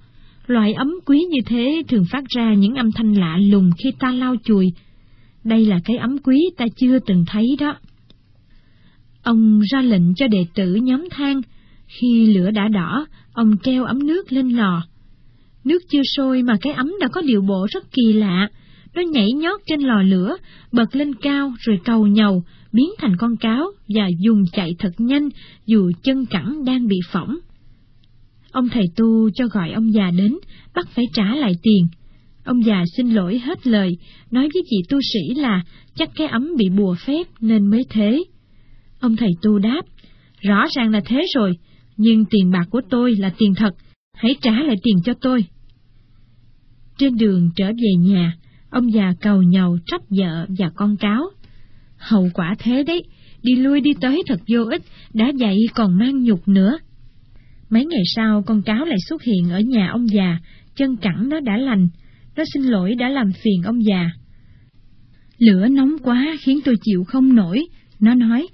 Loại 0.47 0.73
ấm 0.73 0.95
quý 1.07 1.19
như 1.31 1.39
thế 1.47 1.83
thường 1.89 2.05
phát 2.11 2.25
ra 2.29 2.55
những 2.55 2.75
âm 2.75 2.93
thanh 2.93 3.13
lạ 3.13 3.37
lùng 3.37 3.71
khi 3.79 3.93
ta 3.99 4.13
lau 4.13 4.37
chùi. 4.45 4.73
Đây 5.45 5.67
là 5.67 5.81
cái 5.85 5.97
ấm 5.97 6.19
quý 6.19 6.37
ta 6.57 6.67
chưa 6.77 6.99
từng 6.99 7.25
thấy 7.29 7.57
đó. 7.61 7.77
Ông 9.23 9.61
ra 9.73 9.83
lệnh 9.83 10.15
cho 10.15 10.29
đệ 10.29 10.47
tử 10.55 10.75
nhóm 10.75 11.09
than, 11.11 11.41
khi 11.87 12.27
lửa 12.35 12.51
đã 12.51 12.69
đỏ, 12.69 13.07
ông 13.33 13.57
treo 13.63 13.85
ấm 13.85 14.07
nước 14.07 14.33
lên 14.33 14.49
lò. 14.49 14.83
Nước 15.65 15.79
chưa 15.91 16.03
sôi 16.17 16.43
mà 16.43 16.57
cái 16.61 16.73
ấm 16.73 16.93
đã 17.01 17.09
có 17.09 17.21
điều 17.21 17.43
bộ 17.43 17.67
rất 17.71 17.85
kỳ 17.93 18.13
lạ. 18.13 18.49
Nó 18.95 19.03
nhảy 19.13 19.33
nhót 19.33 19.61
trên 19.67 19.81
lò 19.81 20.03
lửa, 20.03 20.37
bật 20.73 20.97
lên 20.97 21.15
cao 21.15 21.53
rồi 21.59 21.81
cầu 21.85 22.07
nhầu, 22.07 22.45
biến 22.73 22.89
thành 22.99 23.17
con 23.17 23.37
cáo 23.37 23.67
và 23.89 24.09
dùng 24.21 24.45
chạy 24.53 24.75
thật 24.79 24.93
nhanh 24.99 25.29
dù 25.67 25.91
chân 26.03 26.27
cẳng 26.27 26.65
đang 26.65 26.87
bị 26.87 26.97
phỏng. 27.13 27.39
Ông 28.53 28.69
thầy 28.69 28.85
tu 28.97 29.31
cho 29.35 29.47
gọi 29.47 29.73
ông 29.73 29.95
già 29.95 30.11
đến, 30.11 30.37
bắt 30.75 30.89
phải 30.95 31.05
trả 31.13 31.35
lại 31.35 31.53
tiền. 31.63 31.87
Ông 32.45 32.65
già 32.65 32.85
xin 32.97 33.11
lỗi 33.11 33.39
hết 33.39 33.67
lời, 33.67 33.99
nói 34.31 34.49
với 34.55 34.63
vị 34.71 34.79
tu 34.89 34.99
sĩ 35.13 35.35
là 35.35 35.63
chắc 35.95 36.11
cái 36.15 36.27
ấm 36.27 36.57
bị 36.57 36.69
bùa 36.69 36.97
phép 37.07 37.27
nên 37.41 37.67
mới 37.67 37.85
thế. 37.91 38.25
Ông 39.01 39.17
thầy 39.17 39.31
tu 39.43 39.59
đáp, 39.59 39.83
rõ 40.41 40.67
ràng 40.77 40.91
là 40.91 41.01
thế 41.07 41.23
rồi, 41.35 41.59
nhưng 41.97 42.25
tiền 42.31 42.51
bạc 42.51 42.65
của 42.71 42.81
tôi 42.91 43.15
là 43.15 43.35
tiền 43.39 43.55
thật, 43.55 43.75
hãy 44.15 44.37
trả 44.43 44.53
lại 44.53 44.77
tiền 44.83 44.97
cho 45.05 45.15
tôi. 45.21 45.45
Trên 46.99 47.17
đường 47.17 47.51
trở 47.57 47.67
về 47.67 47.93
nhà, 47.99 48.37
ông 48.71 48.93
già 48.93 49.13
cầu 49.21 49.43
nhầu 49.43 49.79
trách 49.87 50.03
vợ 50.11 50.47
và 50.59 50.71
con 50.75 50.97
cáo. 50.97 51.31
Hậu 51.97 52.29
quả 52.35 52.55
thế 52.59 52.83
đấy, 52.83 53.03
đi 53.43 53.57
lui 53.57 53.81
đi 53.81 53.91
tới 54.01 54.23
thật 54.27 54.41
vô 54.49 54.65
ích, 54.65 54.83
đã 55.15 55.33
vậy 55.39 55.57
còn 55.75 55.99
mang 55.99 56.23
nhục 56.23 56.49
nữa. 56.49 56.79
Mấy 57.71 57.85
ngày 57.87 58.03
sau 58.17 58.43
con 58.43 58.63
cáo 58.63 58.85
lại 58.85 58.99
xuất 59.09 59.23
hiện 59.23 59.51
ở 59.51 59.61
nhà 59.61 59.89
ông 59.89 60.11
già, 60.11 60.39
chân 60.77 60.97
cẳng 60.97 61.29
nó 61.29 61.41
đã 61.41 61.57
lành, 61.57 61.89
nó 62.37 62.45
xin 62.55 62.63
lỗi 62.63 62.95
đã 62.95 63.09
làm 63.09 63.33
phiền 63.33 63.63
ông 63.65 63.85
già. 63.85 64.11
Lửa 65.39 65.69
nóng 65.69 65.99
quá 66.03 66.37
khiến 66.41 66.61
tôi 66.65 66.75
chịu 66.83 67.05
không 67.05 67.35
nổi, 67.35 67.67
nó 68.01 68.15
nói, 68.15 68.49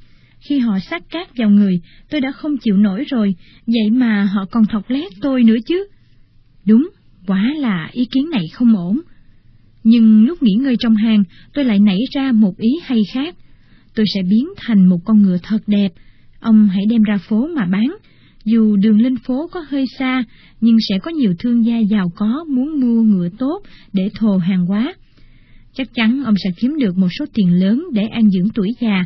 khi 0.48 0.58
họ 0.58 0.78
sát 0.90 1.02
cát 1.10 1.28
vào 1.36 1.50
người, 1.50 1.80
tôi 2.10 2.20
đã 2.20 2.32
không 2.32 2.56
chịu 2.58 2.76
nổi 2.76 3.04
rồi, 3.08 3.34
vậy 3.66 3.90
mà 3.90 4.24
họ 4.24 4.44
còn 4.50 4.66
thọc 4.66 4.90
lét 4.90 5.12
tôi 5.20 5.42
nữa 5.42 5.56
chứ. 5.66 5.88
Đúng, 6.66 6.88
quả 7.26 7.54
là 7.58 7.88
ý 7.92 8.04
kiến 8.04 8.30
này 8.30 8.44
không 8.52 8.76
ổn. 8.76 9.00
Nhưng 9.88 10.26
lúc 10.26 10.42
nghỉ 10.42 10.52
ngơi 10.52 10.76
trong 10.78 10.96
hang, 10.96 11.24
tôi 11.54 11.64
lại 11.64 11.78
nảy 11.78 11.98
ra 12.14 12.32
một 12.32 12.58
ý 12.58 12.70
hay 12.84 12.98
khác. 13.12 13.36
Tôi 13.94 14.06
sẽ 14.14 14.20
biến 14.30 14.48
thành 14.56 14.86
một 14.88 14.98
con 15.04 15.22
ngựa 15.22 15.38
thật 15.42 15.58
đẹp. 15.66 15.92
Ông 16.40 16.68
hãy 16.68 16.84
đem 16.90 17.02
ra 17.02 17.18
phố 17.28 17.48
mà 17.56 17.66
bán. 17.66 17.96
Dù 18.44 18.76
đường 18.76 19.00
lên 19.00 19.16
phố 19.16 19.48
có 19.52 19.64
hơi 19.68 19.84
xa, 19.98 20.24
nhưng 20.60 20.76
sẽ 20.88 20.98
có 20.98 21.10
nhiều 21.10 21.34
thương 21.38 21.64
gia 21.66 21.78
giàu 21.78 22.12
có 22.16 22.44
muốn 22.48 22.80
mua 22.80 23.02
ngựa 23.02 23.28
tốt 23.38 23.62
để 23.92 24.10
thồ 24.14 24.36
hàng 24.36 24.66
hóa. 24.66 24.94
Chắc 25.74 25.94
chắn 25.94 26.24
ông 26.24 26.34
sẽ 26.44 26.50
kiếm 26.56 26.76
được 26.78 26.96
một 26.96 27.08
số 27.18 27.24
tiền 27.34 27.52
lớn 27.52 27.84
để 27.92 28.02
an 28.06 28.30
dưỡng 28.30 28.48
tuổi 28.54 28.68
già, 28.80 29.04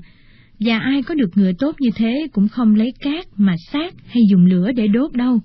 và 0.60 0.78
ai 0.78 1.02
có 1.02 1.14
được 1.14 1.30
ngựa 1.34 1.52
tốt 1.58 1.76
như 1.80 1.90
thế 1.96 2.26
cũng 2.32 2.48
không 2.48 2.74
lấy 2.74 2.92
cát 3.00 3.26
mà 3.36 3.54
sát 3.72 3.94
hay 4.06 4.22
dùng 4.30 4.46
lửa 4.46 4.72
để 4.72 4.88
đốt 4.88 5.12
đâu. 5.12 5.40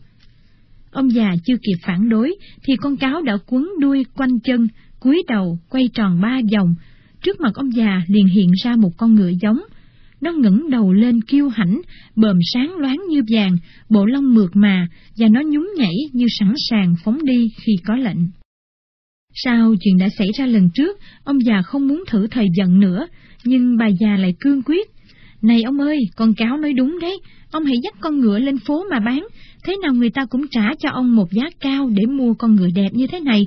Ông 0.92 1.12
già 1.12 1.36
chưa 1.46 1.56
kịp 1.56 1.78
phản 1.82 2.10
đối, 2.10 2.36
thì 2.64 2.76
con 2.76 2.98
cáo 2.98 3.22
đã 3.22 3.38
quấn 3.48 3.70
đuôi 3.80 4.06
quanh 4.16 4.40
chân, 4.40 4.68
cúi 5.06 5.24
đầu, 5.28 5.60
quay 5.70 5.90
tròn 5.94 6.22
ba 6.22 6.42
vòng, 6.54 6.76
trước 7.22 7.42
mặt 7.42 7.52
ông 7.56 7.76
già 7.76 8.02
liền 8.08 8.28
hiện 8.28 8.52
ra 8.64 8.76
một 8.76 8.90
con 8.98 9.16
ngựa 9.16 9.32
giống. 9.42 9.60
Nó 10.22 10.32
ngẩng 10.32 10.70
đầu 10.70 10.94
lên 10.94 11.22
kiêu 11.22 11.50
hãnh, 11.50 11.82
bờm 12.16 12.40
sáng 12.54 12.76
loáng 12.78 13.02
như 13.10 13.22
vàng, 13.34 13.58
bộ 13.90 14.06
lông 14.06 14.34
mượt 14.34 14.50
mà, 14.54 14.88
và 15.18 15.28
nó 15.28 15.42
nhún 15.42 15.68
nhảy 15.78 15.96
như 16.14 16.26
sẵn 16.40 16.54
sàng 16.70 16.96
phóng 17.04 17.26
đi 17.26 17.48
khi 17.62 17.74
có 17.86 17.96
lệnh. 17.96 18.18
Sau 19.34 19.76
chuyện 19.82 19.98
đã 19.98 20.10
xảy 20.18 20.28
ra 20.38 20.46
lần 20.46 20.70
trước, 20.74 21.00
ông 21.24 21.46
già 21.46 21.62
không 21.62 21.88
muốn 21.88 22.04
thử 22.08 22.28
thời 22.32 22.48
giận 22.58 22.80
nữa, 22.80 23.08
nhưng 23.44 23.78
bà 23.78 23.88
già 23.88 24.18
lại 24.18 24.34
cương 24.40 24.62
quyết. 24.66 24.88
Này 25.42 25.64
ông 25.64 25.80
ơi, 25.80 26.00
con 26.16 26.34
cáo 26.34 26.58
nói 26.58 26.74
đúng 26.74 27.00
đấy, 27.02 27.20
ông 27.52 27.66
hãy 27.66 27.76
dắt 27.84 27.94
con 28.00 28.20
ngựa 28.20 28.40
lên 28.40 28.58
phố 28.58 28.84
mà 28.92 29.00
bán, 29.00 29.28
thế 29.64 29.76
nào 29.84 29.94
người 29.94 30.10
ta 30.10 30.26
cũng 30.26 30.48
trả 30.52 30.74
cho 30.80 30.90
ông 30.90 31.16
một 31.16 31.32
giá 31.32 31.44
cao 31.60 31.90
để 31.90 32.06
mua 32.06 32.34
con 32.34 32.56
ngựa 32.56 32.70
đẹp 32.76 32.90
như 32.94 33.08
thế 33.08 33.20
này. 33.20 33.46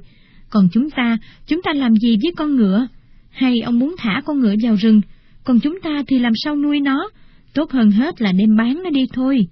Còn 0.51 0.69
chúng 0.73 0.91
ta, 0.91 1.19
chúng 1.47 1.63
ta 1.63 1.73
làm 1.73 1.95
gì 1.97 2.17
với 2.23 2.33
con 2.37 2.57
ngựa? 2.57 2.87
Hay 3.31 3.61
ông 3.61 3.79
muốn 3.79 3.95
thả 3.99 4.23
con 4.27 4.41
ngựa 4.41 4.55
vào 4.63 4.77
rừng, 4.77 5.01
còn 5.45 5.61
chúng 5.61 5.81
ta 5.81 6.03
thì 6.07 6.19
làm 6.19 6.33
sao 6.45 6.57
nuôi 6.57 6.81
nó? 6.81 7.11
Tốt 7.55 7.71
hơn 7.71 7.91
hết 7.91 8.23
là 8.23 8.33
đem 8.33 8.57
bán 8.57 8.83
nó 8.85 8.91
đi 8.91 9.07
thôi. 9.13 9.47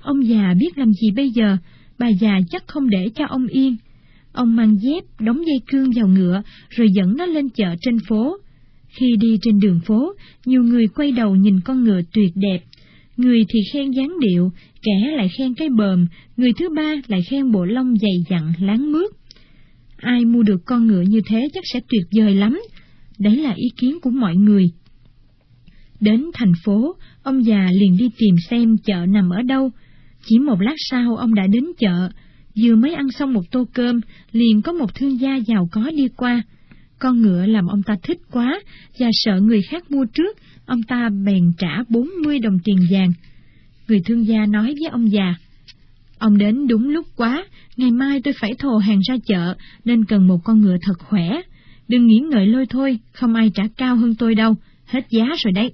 Ông 0.00 0.28
già 0.28 0.54
biết 0.60 0.78
làm 0.78 0.92
gì 0.92 1.10
bây 1.16 1.30
giờ, 1.30 1.56
bà 1.98 2.08
già 2.20 2.40
chắc 2.50 2.66
không 2.66 2.90
để 2.90 3.08
cho 3.14 3.24
ông 3.28 3.46
yên. 3.46 3.76
Ông 4.32 4.56
mang 4.56 4.76
dép, 4.76 5.04
đóng 5.20 5.46
dây 5.46 5.60
cương 5.70 5.90
vào 5.96 6.08
ngựa, 6.08 6.42
rồi 6.70 6.88
dẫn 6.94 7.16
nó 7.16 7.26
lên 7.26 7.48
chợ 7.48 7.74
trên 7.80 7.98
phố. 8.08 8.36
Khi 8.88 9.16
đi 9.20 9.38
trên 9.42 9.58
đường 9.60 9.80
phố, 9.86 10.12
nhiều 10.46 10.62
người 10.62 10.86
quay 10.86 11.12
đầu 11.12 11.36
nhìn 11.36 11.60
con 11.60 11.84
ngựa 11.84 12.00
tuyệt 12.12 12.32
đẹp. 12.34 12.58
Người 13.16 13.44
thì 13.48 13.60
khen 13.72 13.90
dáng 13.90 14.20
điệu, 14.20 14.52
kẻ 14.82 15.16
lại 15.16 15.28
khen 15.38 15.54
cái 15.54 15.68
bờm, 15.78 16.06
người 16.36 16.52
thứ 16.58 16.68
ba 16.76 16.94
lại 17.06 17.20
khen 17.30 17.52
bộ 17.52 17.64
lông 17.64 17.94
dày 17.98 18.24
dặn, 18.30 18.52
láng 18.60 18.92
mướt. 18.92 19.10
Ai 20.04 20.24
mua 20.24 20.42
được 20.42 20.64
con 20.66 20.86
ngựa 20.86 21.02
như 21.02 21.20
thế 21.26 21.48
chắc 21.52 21.64
sẽ 21.72 21.80
tuyệt 21.88 22.02
vời 22.16 22.34
lắm. 22.34 22.60
Đấy 23.18 23.36
là 23.36 23.52
ý 23.52 23.66
kiến 23.76 23.98
của 24.02 24.10
mọi 24.10 24.36
người. 24.36 24.64
Đến 26.00 26.24
thành 26.34 26.52
phố, 26.64 26.96
ông 27.22 27.44
già 27.46 27.68
liền 27.72 27.96
đi 27.96 28.10
tìm 28.18 28.34
xem 28.50 28.76
chợ 28.84 29.06
nằm 29.06 29.30
ở 29.30 29.42
đâu. 29.42 29.70
Chỉ 30.26 30.38
một 30.38 30.60
lát 30.60 30.74
sau 30.90 31.16
ông 31.16 31.34
đã 31.34 31.46
đến 31.46 31.64
chợ, 31.78 32.08
vừa 32.62 32.76
mới 32.76 32.94
ăn 32.94 33.10
xong 33.10 33.32
một 33.32 33.50
tô 33.50 33.66
cơm, 33.72 34.00
liền 34.32 34.62
có 34.62 34.72
một 34.72 34.94
thương 34.94 35.20
gia 35.20 35.36
giàu 35.36 35.68
có 35.72 35.90
đi 35.96 36.08
qua. 36.16 36.42
Con 36.98 37.22
ngựa 37.22 37.46
làm 37.46 37.66
ông 37.66 37.82
ta 37.82 37.96
thích 38.02 38.18
quá, 38.30 38.60
và 38.98 39.08
sợ 39.12 39.40
người 39.40 39.60
khác 39.70 39.90
mua 39.90 40.04
trước, 40.04 40.38
ông 40.66 40.82
ta 40.82 41.08
bèn 41.26 41.52
trả 41.58 41.82
bốn 41.88 42.08
mươi 42.24 42.38
đồng 42.38 42.58
tiền 42.64 42.76
vàng. 42.90 43.12
Người 43.88 44.00
thương 44.06 44.26
gia 44.26 44.46
nói 44.46 44.74
với 44.80 44.88
ông 44.90 45.12
già, 45.12 45.34
Ông 46.24 46.38
đến 46.38 46.66
đúng 46.66 46.88
lúc 46.88 47.06
quá, 47.16 47.44
ngày 47.76 47.90
mai 47.90 48.20
tôi 48.20 48.34
phải 48.40 48.54
thồ 48.58 48.76
hàng 48.76 49.00
ra 49.08 49.16
chợ, 49.26 49.54
nên 49.84 50.04
cần 50.04 50.26
một 50.26 50.38
con 50.44 50.60
ngựa 50.60 50.76
thật 50.82 50.98
khỏe. 50.98 51.40
Đừng 51.88 52.06
nghĩ 52.06 52.18
ngợi 52.30 52.46
lôi 52.46 52.66
thôi, 52.66 52.98
không 53.12 53.34
ai 53.34 53.50
trả 53.54 53.62
cao 53.76 53.96
hơn 53.96 54.14
tôi 54.14 54.34
đâu, 54.34 54.54
hết 54.86 55.06
giá 55.10 55.24
rồi 55.44 55.52
đấy. 55.52 55.72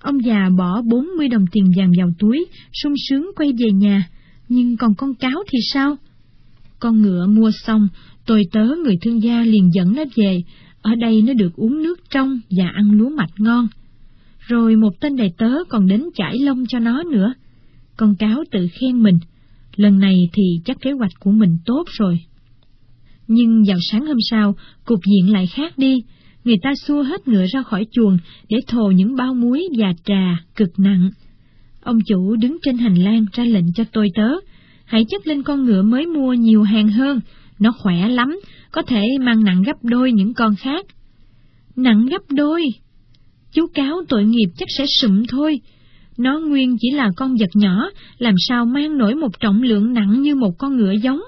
Ông 0.00 0.24
già 0.24 0.48
bỏ 0.58 0.82
bốn 0.82 1.06
mươi 1.16 1.28
đồng 1.28 1.44
tiền 1.52 1.64
vàng 1.76 1.90
vào 1.98 2.10
túi, 2.18 2.46
sung 2.82 2.94
sướng 3.08 3.30
quay 3.36 3.52
về 3.58 3.70
nhà, 3.70 4.08
nhưng 4.48 4.76
còn 4.76 4.94
con 4.94 5.14
cáo 5.14 5.42
thì 5.52 5.58
sao? 5.72 5.96
Con 6.78 7.02
ngựa 7.02 7.26
mua 7.26 7.50
xong, 7.50 7.88
tôi 8.26 8.42
tớ 8.52 8.64
người 8.84 8.96
thương 9.02 9.22
gia 9.22 9.42
liền 9.42 9.70
dẫn 9.72 9.92
nó 9.96 10.04
về, 10.16 10.42
ở 10.82 10.94
đây 10.94 11.22
nó 11.22 11.32
được 11.32 11.56
uống 11.56 11.82
nước 11.82 12.00
trong 12.10 12.40
và 12.58 12.68
ăn 12.74 12.90
lúa 12.90 13.08
mạch 13.08 13.32
ngon. 13.38 13.68
Rồi 14.38 14.76
một 14.76 15.00
tên 15.00 15.16
đầy 15.16 15.32
tớ 15.38 15.50
còn 15.68 15.86
đến 15.86 16.04
chải 16.14 16.38
lông 16.38 16.66
cho 16.68 16.78
nó 16.78 17.02
nữa. 17.02 17.34
Con 17.96 18.14
cáo 18.18 18.44
tự 18.50 18.68
khen 18.80 19.02
mình, 19.02 19.18
lần 19.76 19.98
này 19.98 20.28
thì 20.32 20.42
chắc 20.64 20.80
kế 20.80 20.92
hoạch 20.92 21.12
của 21.20 21.30
mình 21.30 21.58
tốt 21.64 21.84
rồi. 21.86 22.20
Nhưng 23.28 23.64
vào 23.68 23.78
sáng 23.90 24.06
hôm 24.06 24.16
sau, 24.30 24.54
cục 24.84 25.00
diện 25.06 25.32
lại 25.32 25.46
khác 25.46 25.78
đi, 25.78 26.02
người 26.44 26.56
ta 26.62 26.74
xua 26.86 27.02
hết 27.02 27.28
ngựa 27.28 27.44
ra 27.52 27.62
khỏi 27.62 27.86
chuồng 27.90 28.18
để 28.48 28.58
thồ 28.66 28.90
những 28.90 29.16
bao 29.16 29.34
muối 29.34 29.68
và 29.78 29.92
trà 30.04 30.44
cực 30.56 30.78
nặng. 30.78 31.10
Ông 31.80 31.98
chủ 32.06 32.36
đứng 32.36 32.56
trên 32.62 32.78
hành 32.78 32.94
lang 32.94 33.26
ra 33.32 33.44
lệnh 33.44 33.72
cho 33.72 33.84
tôi 33.92 34.08
tớ, 34.14 34.30
hãy 34.84 35.04
chất 35.08 35.26
lên 35.26 35.42
con 35.42 35.64
ngựa 35.64 35.82
mới 35.82 36.06
mua 36.06 36.32
nhiều 36.32 36.62
hàng 36.62 36.88
hơn, 36.88 37.20
nó 37.58 37.72
khỏe 37.78 38.08
lắm, 38.08 38.40
có 38.70 38.82
thể 38.82 39.02
mang 39.20 39.44
nặng 39.44 39.62
gấp 39.62 39.76
đôi 39.82 40.12
những 40.12 40.34
con 40.34 40.54
khác. 40.56 40.86
Nặng 41.76 42.06
gấp 42.06 42.22
đôi? 42.30 42.62
Chú 43.52 43.66
cáo 43.74 43.96
tội 44.08 44.24
nghiệp 44.24 44.48
chắc 44.56 44.68
sẽ 44.78 44.84
sụm 45.00 45.22
thôi. 45.28 45.60
Nó 46.18 46.40
nguyên 46.40 46.76
chỉ 46.80 46.90
là 46.90 47.10
con 47.16 47.36
vật 47.40 47.50
nhỏ, 47.54 47.90
làm 48.18 48.34
sao 48.48 48.66
mang 48.66 48.98
nổi 48.98 49.14
một 49.14 49.40
trọng 49.40 49.62
lượng 49.62 49.92
nặng 49.92 50.22
như 50.22 50.34
một 50.34 50.52
con 50.58 50.76
ngựa 50.76 50.92
giống 50.92 51.20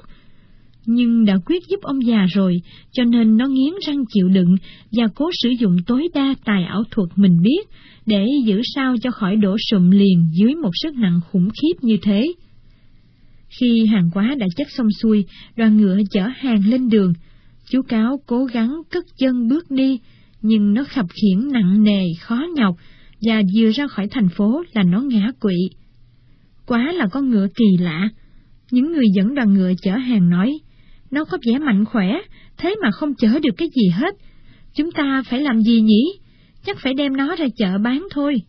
nhưng 0.90 1.24
đã 1.24 1.38
quyết 1.46 1.62
giúp 1.68 1.80
ông 1.82 2.06
già 2.06 2.26
rồi, 2.34 2.62
cho 2.92 3.04
nên 3.04 3.36
nó 3.36 3.46
nghiến 3.46 3.72
răng 3.86 4.04
chịu 4.12 4.28
đựng 4.28 4.56
và 4.92 5.04
cố 5.14 5.30
sử 5.42 5.50
dụng 5.50 5.76
tối 5.86 6.08
đa 6.14 6.34
tài 6.44 6.64
ảo 6.64 6.82
thuật 6.90 7.08
mình 7.16 7.42
biết, 7.42 7.68
để 8.06 8.26
giữ 8.44 8.60
sao 8.74 8.94
cho 9.02 9.10
khỏi 9.10 9.36
đổ 9.36 9.56
sụm 9.70 9.90
liền 9.90 10.30
dưới 10.32 10.54
một 10.54 10.70
sức 10.82 10.94
nặng 10.94 11.20
khủng 11.30 11.48
khiếp 11.50 11.84
như 11.84 11.96
thế. 12.02 12.32
Khi 13.48 13.86
hàng 13.86 14.10
quá 14.14 14.34
đã 14.38 14.46
chất 14.56 14.66
xong 14.70 14.88
xuôi, 15.02 15.24
đoàn 15.56 15.76
ngựa 15.76 15.98
chở 16.10 16.22
hàng 16.36 16.62
lên 16.66 16.88
đường. 16.88 17.12
Chú 17.70 17.82
cáo 17.82 18.20
cố 18.26 18.44
gắng 18.44 18.82
cất 18.90 19.04
chân 19.18 19.48
bước 19.48 19.70
đi, 19.70 19.98
nhưng 20.42 20.74
nó 20.74 20.84
khập 20.84 21.06
khiển 21.10 21.52
nặng 21.52 21.82
nề, 21.82 22.04
khó 22.20 22.46
nhọc, 22.56 22.74
và 23.20 23.42
vừa 23.56 23.70
ra 23.70 23.86
khỏi 23.86 24.08
thành 24.10 24.28
phố 24.28 24.62
là 24.72 24.82
nó 24.82 25.00
ngã 25.00 25.30
quỵ. 25.40 25.56
Quá 26.66 26.92
là 26.92 27.06
con 27.06 27.30
ngựa 27.30 27.46
kỳ 27.54 27.76
lạ. 27.80 28.08
Những 28.70 28.92
người 28.92 29.06
dẫn 29.14 29.34
đoàn 29.34 29.54
ngựa 29.54 29.72
chở 29.82 29.96
hàng 29.96 30.30
nói, 30.30 30.58
nó 31.10 31.24
có 31.24 31.38
vẻ 31.46 31.58
mạnh 31.58 31.84
khỏe, 31.84 32.18
thế 32.56 32.74
mà 32.82 32.90
không 32.90 33.14
chở 33.14 33.28
được 33.42 33.54
cái 33.56 33.68
gì 33.74 33.88
hết. 33.88 34.14
Chúng 34.74 34.92
ta 34.92 35.22
phải 35.30 35.40
làm 35.40 35.60
gì 35.62 35.80
nhỉ? 35.80 36.04
Chắc 36.66 36.78
phải 36.78 36.94
đem 36.94 37.16
nó 37.16 37.36
ra 37.36 37.46
chợ 37.56 37.78
bán 37.78 38.06
thôi. 38.10 38.42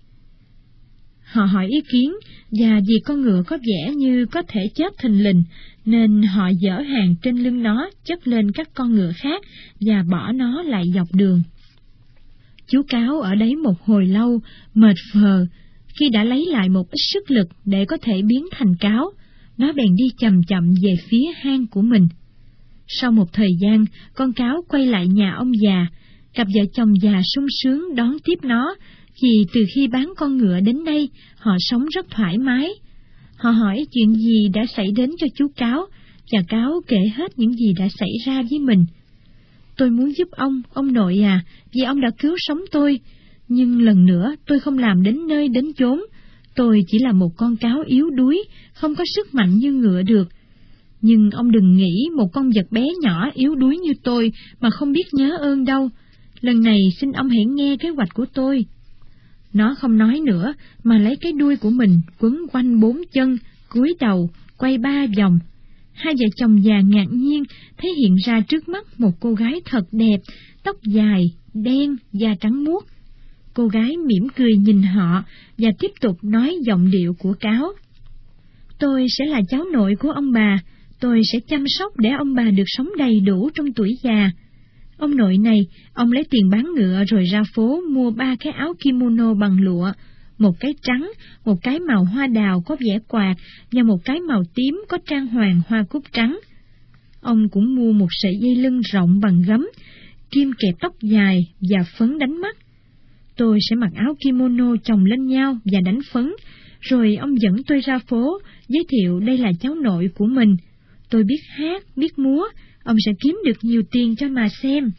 Họ 1.23 1.45
hỏi 1.45 1.67
ý 1.67 1.81
kiến, 1.91 2.13
và 2.51 2.79
vì 2.87 2.95
con 3.05 3.21
ngựa 3.21 3.43
có 3.47 3.57
vẻ 3.57 3.93
như 3.95 4.25
có 4.25 4.41
thể 4.47 4.61
chết 4.75 4.93
thình 4.97 5.23
lình, 5.23 5.43
nên 5.85 6.21
họ 6.21 6.49
dỡ 6.61 6.81
hàng 6.81 7.15
trên 7.21 7.37
lưng 7.37 7.63
nó 7.63 7.89
chất 8.05 8.27
lên 8.27 8.51
các 8.51 8.69
con 8.73 8.95
ngựa 8.95 9.11
khác 9.15 9.41
và 9.79 10.03
bỏ 10.11 10.31
nó 10.31 10.63
lại 10.63 10.83
dọc 10.93 11.07
đường. 11.13 11.41
Chú 12.69 12.81
cáo 12.87 13.21
ở 13.21 13.35
đấy 13.35 13.55
một 13.55 13.81
hồi 13.85 14.05
lâu, 14.05 14.39
mệt 14.73 14.95
phờ, 15.13 15.45
khi 15.99 16.09
đã 16.09 16.23
lấy 16.23 16.45
lại 16.45 16.69
một 16.69 16.91
ít 16.91 16.99
sức 17.13 17.31
lực 17.31 17.47
để 17.65 17.85
có 17.85 17.97
thể 18.01 18.21
biến 18.21 18.45
thành 18.51 18.75
cáo, 18.79 19.11
nó 19.57 19.73
bèn 19.73 19.95
đi 19.95 20.09
chậm 20.17 20.43
chậm 20.43 20.73
về 20.83 20.95
phía 21.09 21.25
hang 21.41 21.67
của 21.67 21.81
mình. 21.81 22.07
Sau 22.87 23.11
một 23.11 23.33
thời 23.33 23.49
gian, 23.61 23.85
con 24.15 24.33
cáo 24.33 24.61
quay 24.69 24.87
lại 24.87 25.07
nhà 25.07 25.33
ông 25.37 25.51
già, 25.63 25.87
cặp 26.33 26.47
vợ 26.55 26.61
chồng 26.73 26.93
già 27.01 27.21
sung 27.35 27.45
sướng 27.63 27.95
đón 27.95 28.17
tiếp 28.25 28.39
nó, 28.43 28.75
vì 29.23 29.45
từ 29.53 29.65
khi 29.75 29.87
bán 29.87 30.13
con 30.17 30.37
ngựa 30.37 30.59
đến 30.59 30.83
nay, 30.83 31.09
họ 31.37 31.51
sống 31.59 31.85
rất 31.85 32.05
thoải 32.09 32.37
mái. 32.37 32.69
Họ 33.35 33.49
hỏi 33.51 33.85
chuyện 33.91 34.13
gì 34.13 34.49
đã 34.53 34.65
xảy 34.75 34.91
đến 34.91 35.09
cho 35.17 35.27
chú 35.35 35.47
cáo, 35.55 35.85
và 36.31 36.39
cáo 36.47 36.81
kể 36.87 36.99
hết 37.15 37.39
những 37.39 37.53
gì 37.53 37.73
đã 37.79 37.87
xảy 37.99 38.11
ra 38.25 38.41
với 38.49 38.59
mình. 38.59 38.85
Tôi 39.79 39.89
muốn 39.89 40.11
giúp 40.17 40.27
ông, 40.31 40.61
ông 40.73 40.93
nội 40.93 41.23
à, 41.23 41.41
vì 41.73 41.81
ông 41.81 42.01
đã 42.01 42.09
cứu 42.19 42.35
sống 42.37 42.61
tôi, 42.71 42.99
nhưng 43.47 43.81
lần 43.81 44.05
nữa 44.05 44.35
tôi 44.47 44.59
không 44.59 44.77
làm 44.77 45.03
đến 45.03 45.27
nơi 45.27 45.47
đến 45.47 45.65
chốn. 45.77 46.01
Tôi 46.55 46.81
chỉ 46.87 46.97
là 47.01 47.11
một 47.11 47.29
con 47.37 47.55
cáo 47.55 47.83
yếu 47.87 48.09
đuối, 48.09 48.43
không 48.73 48.95
có 48.95 49.03
sức 49.15 49.33
mạnh 49.33 49.57
như 49.57 49.71
ngựa 49.71 50.01
được, 50.01 50.27
nhưng 51.01 51.31
ông 51.31 51.51
đừng 51.51 51.77
nghĩ 51.77 52.09
một 52.17 52.27
con 52.33 52.49
vật 52.55 52.71
bé 52.71 52.85
nhỏ 53.01 53.29
yếu 53.33 53.55
đuối 53.55 53.77
như 53.77 53.91
tôi 54.03 54.31
mà 54.59 54.69
không 54.69 54.91
biết 54.91 55.05
nhớ 55.13 55.37
ơn 55.39 55.65
đâu. 55.65 55.89
Lần 56.41 56.61
này 56.61 56.79
xin 57.01 57.11
ông 57.11 57.29
hãy 57.29 57.45
nghe 57.45 57.77
kế 57.79 57.89
hoạch 57.89 58.13
của 58.13 58.25
tôi. 58.33 58.65
Nó 59.53 59.75
không 59.79 59.97
nói 59.97 60.19
nữa, 60.25 60.53
mà 60.83 60.97
lấy 60.97 61.15
cái 61.21 61.31
đuôi 61.31 61.57
của 61.57 61.69
mình 61.69 62.01
quấn 62.19 62.45
quanh 62.51 62.79
bốn 62.79 63.01
chân, 63.13 63.37
cúi 63.69 63.93
đầu, 63.99 64.29
quay 64.57 64.77
ba 64.77 65.05
vòng. 65.17 65.39
Hai 65.99 66.13
vợ 66.19 66.25
chồng 66.35 66.63
già 66.63 66.81
ngạc 66.85 67.07
nhiên 67.11 67.43
thấy 67.77 67.93
hiện 67.93 68.15
ra 68.25 68.41
trước 68.41 68.69
mắt 68.69 68.99
một 68.99 69.11
cô 69.19 69.33
gái 69.33 69.61
thật 69.65 69.83
đẹp, 69.91 70.17
tóc 70.63 70.75
dài, 70.83 71.23
đen, 71.53 71.95
da 72.13 72.35
trắng 72.39 72.63
muốt. 72.63 72.85
Cô 73.53 73.67
gái 73.67 73.97
mỉm 73.97 74.27
cười 74.35 74.51
nhìn 74.57 74.81
họ 74.81 75.23
và 75.57 75.69
tiếp 75.79 75.91
tục 76.01 76.17
nói 76.23 76.57
giọng 76.61 76.91
điệu 76.91 77.13
của 77.19 77.33
cáo. 77.39 77.71
Tôi 78.79 79.05
sẽ 79.17 79.25
là 79.25 79.41
cháu 79.49 79.63
nội 79.73 79.95
của 79.99 80.11
ông 80.11 80.31
bà, 80.31 80.59
tôi 80.99 81.21
sẽ 81.31 81.39
chăm 81.39 81.63
sóc 81.67 81.97
để 81.97 82.09
ông 82.09 82.35
bà 82.35 82.43
được 82.43 82.63
sống 82.67 82.89
đầy 82.97 83.19
đủ 83.19 83.49
trong 83.53 83.73
tuổi 83.73 83.97
già. 84.03 84.31
Ông 84.97 85.17
nội 85.17 85.37
này, 85.37 85.59
ông 85.93 86.11
lấy 86.11 86.23
tiền 86.29 86.49
bán 86.49 86.65
ngựa 86.75 87.03
rồi 87.07 87.23
ra 87.23 87.43
phố 87.55 87.81
mua 87.89 88.11
ba 88.11 88.35
cái 88.39 88.53
áo 88.53 88.73
kimono 88.83 89.33
bằng 89.33 89.61
lụa, 89.61 89.91
một 90.39 90.59
cái 90.59 90.73
trắng, 90.81 91.11
một 91.45 91.55
cái 91.63 91.79
màu 91.79 92.03
hoa 92.03 92.27
đào 92.27 92.61
có 92.65 92.75
vẻ 92.79 92.99
quạt 93.07 93.35
và 93.71 93.83
một 93.83 93.97
cái 94.05 94.19
màu 94.19 94.43
tím 94.55 94.81
có 94.89 94.97
trang 95.05 95.27
hoàng 95.27 95.61
hoa 95.67 95.83
cúc 95.89 96.03
trắng. 96.13 96.39
Ông 97.21 97.49
cũng 97.49 97.75
mua 97.75 97.91
một 97.91 98.07
sợi 98.09 98.33
dây 98.41 98.55
lưng 98.55 98.81
rộng 98.91 99.19
bằng 99.19 99.41
gấm, 99.47 99.67
kim 100.31 100.51
kẹp 100.59 100.75
tóc 100.79 100.93
dài 101.01 101.39
và 101.61 101.83
phấn 101.97 102.19
đánh 102.19 102.41
mắt. 102.41 102.57
Tôi 103.37 103.59
sẽ 103.69 103.75
mặc 103.75 103.91
áo 103.95 104.15
kimono 104.23 104.75
chồng 104.83 105.05
lên 105.05 105.25
nhau 105.25 105.57
và 105.65 105.79
đánh 105.85 105.99
phấn, 106.11 106.33
rồi 106.79 107.15
ông 107.15 107.41
dẫn 107.41 107.63
tôi 107.67 107.79
ra 107.79 107.99
phố, 108.07 108.39
giới 108.67 108.83
thiệu 108.89 109.19
đây 109.19 109.37
là 109.37 109.51
cháu 109.61 109.75
nội 109.75 110.09
của 110.15 110.25
mình, 110.25 110.55
Tôi 111.09 111.23
biết 111.23 111.41
hát, 111.49 111.83
biết 111.95 112.19
múa, 112.19 112.47
ông 112.83 112.95
sẽ 113.05 113.11
kiếm 113.23 113.39
được 113.45 113.57
nhiều 113.61 113.81
tiền 113.91 114.15
cho 114.15 114.27
mà 114.27 114.49
xem. 114.61 114.91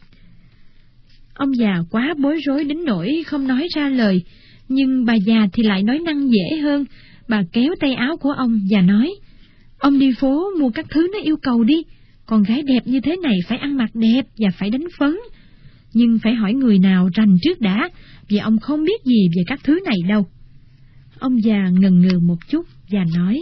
Ông 1.33 1.57
già 1.57 1.77
quá 1.91 2.13
bối 2.17 2.39
rối 2.45 2.63
đến 2.63 2.85
nỗi 2.85 3.23
không 3.25 3.47
nói 3.47 3.67
ra 3.75 3.89
lời, 3.89 4.23
nhưng 4.71 5.05
bà 5.05 5.15
già 5.15 5.47
thì 5.53 5.63
lại 5.63 5.83
nói 5.83 5.99
năng 5.99 6.29
dễ 6.31 6.57
hơn. 6.57 6.85
Bà 7.27 7.43
kéo 7.51 7.75
tay 7.79 7.93
áo 7.93 8.17
của 8.17 8.31
ông 8.31 8.59
và 8.69 8.81
nói, 8.81 9.11
Ông 9.81 9.99
đi 9.99 10.11
phố 10.19 10.43
mua 10.59 10.69
các 10.69 10.85
thứ 10.89 11.07
nó 11.13 11.19
yêu 11.23 11.37
cầu 11.41 11.63
đi, 11.63 11.83
con 12.25 12.43
gái 12.43 12.63
đẹp 12.63 12.79
như 12.85 13.01
thế 13.01 13.15
này 13.23 13.35
phải 13.47 13.57
ăn 13.57 13.77
mặc 13.77 13.89
đẹp 13.93 14.21
và 14.37 14.49
phải 14.57 14.69
đánh 14.69 14.87
phấn. 14.97 15.17
Nhưng 15.93 16.19
phải 16.23 16.33
hỏi 16.33 16.53
người 16.53 16.79
nào 16.79 17.09
rành 17.13 17.37
trước 17.41 17.61
đã, 17.61 17.89
vì 18.27 18.37
ông 18.37 18.59
không 18.59 18.83
biết 18.83 19.05
gì 19.05 19.27
về 19.35 19.43
các 19.47 19.59
thứ 19.63 19.79
này 19.85 19.97
đâu. 20.09 20.25
Ông 21.19 21.43
già 21.43 21.69
ngần 21.79 22.01
ngừ 22.01 22.19
một 22.19 22.37
chút 22.49 22.65
và 22.91 23.05
nói, 23.15 23.39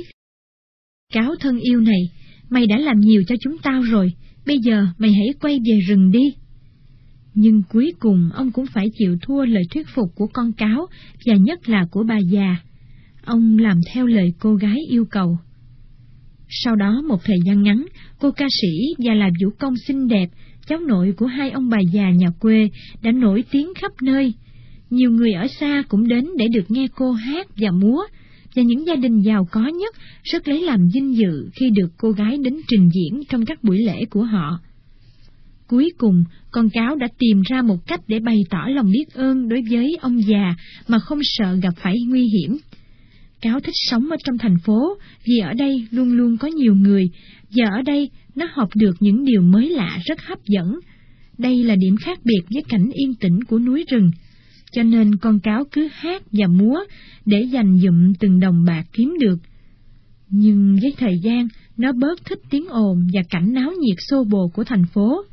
Cáo 1.14 1.36
thân 1.40 1.60
yêu 1.60 1.82
này, 1.82 2.02
mày 2.50 2.68
đã 2.68 2.78
làm 2.78 3.00
nhiều 3.00 3.24
cho 3.28 3.36
chúng 3.42 3.58
tao 3.58 3.82
rồi, 3.82 4.14
bây 4.46 4.60
giờ 4.60 4.88
mày 4.98 5.12
hãy 5.12 5.34
quay 5.40 5.60
về 5.66 5.80
rừng 5.88 6.12
đi. 6.12 6.34
Nhưng 7.42 7.64
cuối 7.70 7.94
cùng 8.00 8.30
ông 8.34 8.52
cũng 8.52 8.66
phải 8.66 8.92
chịu 8.98 9.18
thua 9.22 9.46
lời 9.46 9.64
thuyết 9.72 9.88
phục 9.96 10.16
của 10.16 10.28
con 10.34 10.54
cáo 10.54 10.88
và 11.26 11.36
nhất 11.36 11.70
là 11.70 11.86
của 11.92 12.04
bà 12.04 12.18
già. 12.18 12.56
Ông 13.26 13.58
làm 13.58 13.82
theo 13.94 14.06
lời 14.06 14.34
cô 14.40 14.56
gái 14.56 14.78
yêu 14.90 15.06
cầu. 15.06 15.38
Sau 16.50 16.76
đó 16.76 17.02
một 17.08 17.24
thời 17.24 17.38
gian 17.46 17.64
ngắn, 17.64 17.86
cô 18.20 18.32
ca 18.32 18.46
sĩ 18.62 18.96
và 18.98 19.14
là 19.14 19.30
vũ 19.44 19.50
công 19.60 19.74
xinh 19.88 20.08
đẹp, 20.08 20.30
cháu 20.68 20.80
nội 20.80 21.14
của 21.18 21.26
hai 21.26 21.52
ông 21.52 21.70
bà 21.70 21.78
già 21.94 22.10
nhà 22.10 22.28
quê, 22.40 22.70
đã 23.02 23.12
nổi 23.12 23.44
tiếng 23.52 23.74
khắp 23.76 23.92
nơi. 24.02 24.34
Nhiều 24.90 25.12
người 25.12 25.34
ở 25.34 25.48
xa 25.48 25.84
cũng 25.90 26.08
đến 26.08 26.26
để 26.38 26.48
được 26.54 26.72
nghe 26.72 26.88
cô 26.96 27.12
hát 27.12 27.48
và 27.58 27.72
múa, 27.72 28.04
và 28.56 28.62
những 28.62 28.88
gia 28.88 28.96
đình 28.96 29.22
giàu 29.22 29.48
có 29.52 29.68
nhất 29.68 29.96
rất 30.24 30.48
lấy 30.48 30.62
làm 30.62 30.90
vinh 30.94 31.16
dự 31.16 31.50
khi 31.56 31.70
được 31.70 31.90
cô 31.98 32.12
gái 32.12 32.38
đến 32.38 32.58
trình 32.68 32.90
diễn 32.94 33.24
trong 33.30 33.46
các 33.46 33.64
buổi 33.64 33.78
lễ 33.78 34.06
của 34.06 34.24
họ. 34.24 34.60
Cuối 35.70 35.92
cùng, 35.98 36.24
con 36.52 36.70
cáo 36.70 36.96
đã 36.96 37.08
tìm 37.20 37.42
ra 37.50 37.62
một 37.62 37.88
cách 37.88 38.02
để 38.08 38.20
bày 38.20 38.38
tỏ 38.50 38.68
lòng 38.68 38.92
biết 38.92 39.14
ơn 39.14 39.50
đối 39.50 39.62
với 39.70 39.98
ông 40.02 40.28
già 40.28 40.56
mà 40.88 41.00
không 41.00 41.20
sợ 41.22 41.54
gặp 41.54 41.74
phải 41.78 41.96
nguy 42.08 42.28
hiểm. 42.28 42.58
Cáo 43.42 43.60
thích 43.60 43.76
sống 43.76 44.10
ở 44.10 44.18
trong 44.24 44.38
thành 44.38 44.58
phố 44.66 44.98
vì 45.28 45.40
ở 45.40 45.54
đây 45.54 45.88
luôn 45.92 46.12
luôn 46.12 46.38
có 46.38 46.48
nhiều 46.48 46.76
người, 46.76 47.10
và 47.56 47.66
ở 47.78 47.82
đây 47.82 48.10
nó 48.36 48.48
học 48.54 48.70
được 48.76 48.96
những 49.00 49.26
điều 49.26 49.42
mới 49.42 49.70
lạ 49.70 50.00
rất 50.06 50.22
hấp 50.22 50.40
dẫn. 50.46 50.80
Đây 51.38 51.64
là 51.64 51.76
điểm 51.76 51.96
khác 51.98 52.20
biệt 52.24 52.42
với 52.54 52.64
cảnh 52.70 52.90
yên 52.94 53.14
tĩnh 53.20 53.44
của 53.44 53.60
núi 53.60 53.86
rừng, 53.92 54.12
cho 54.72 54.84
nên 54.84 55.16
con 55.16 55.40
cáo 55.40 55.64
cứ 55.72 55.90
hát 55.92 56.24
và 56.32 56.48
múa 56.48 56.80
để 57.26 57.42
dành 57.42 57.80
dụm 57.80 58.14
từng 58.20 58.40
đồng 58.40 58.64
bạc 58.68 58.84
kiếm 58.94 59.16
được. 59.20 59.38
Nhưng 60.30 60.78
với 60.82 60.94
thời 60.98 61.20
gian, 61.24 61.48
nó 61.78 61.92
bớt 61.92 62.26
thích 62.26 62.40
tiếng 62.50 62.68
ồn 62.68 63.08
và 63.14 63.22
cảnh 63.30 63.54
náo 63.54 63.72
nhiệt 63.72 63.98
xô 64.10 64.24
bồ 64.24 64.48
của 64.54 64.64
thành 64.64 64.86
phố. 64.94 65.24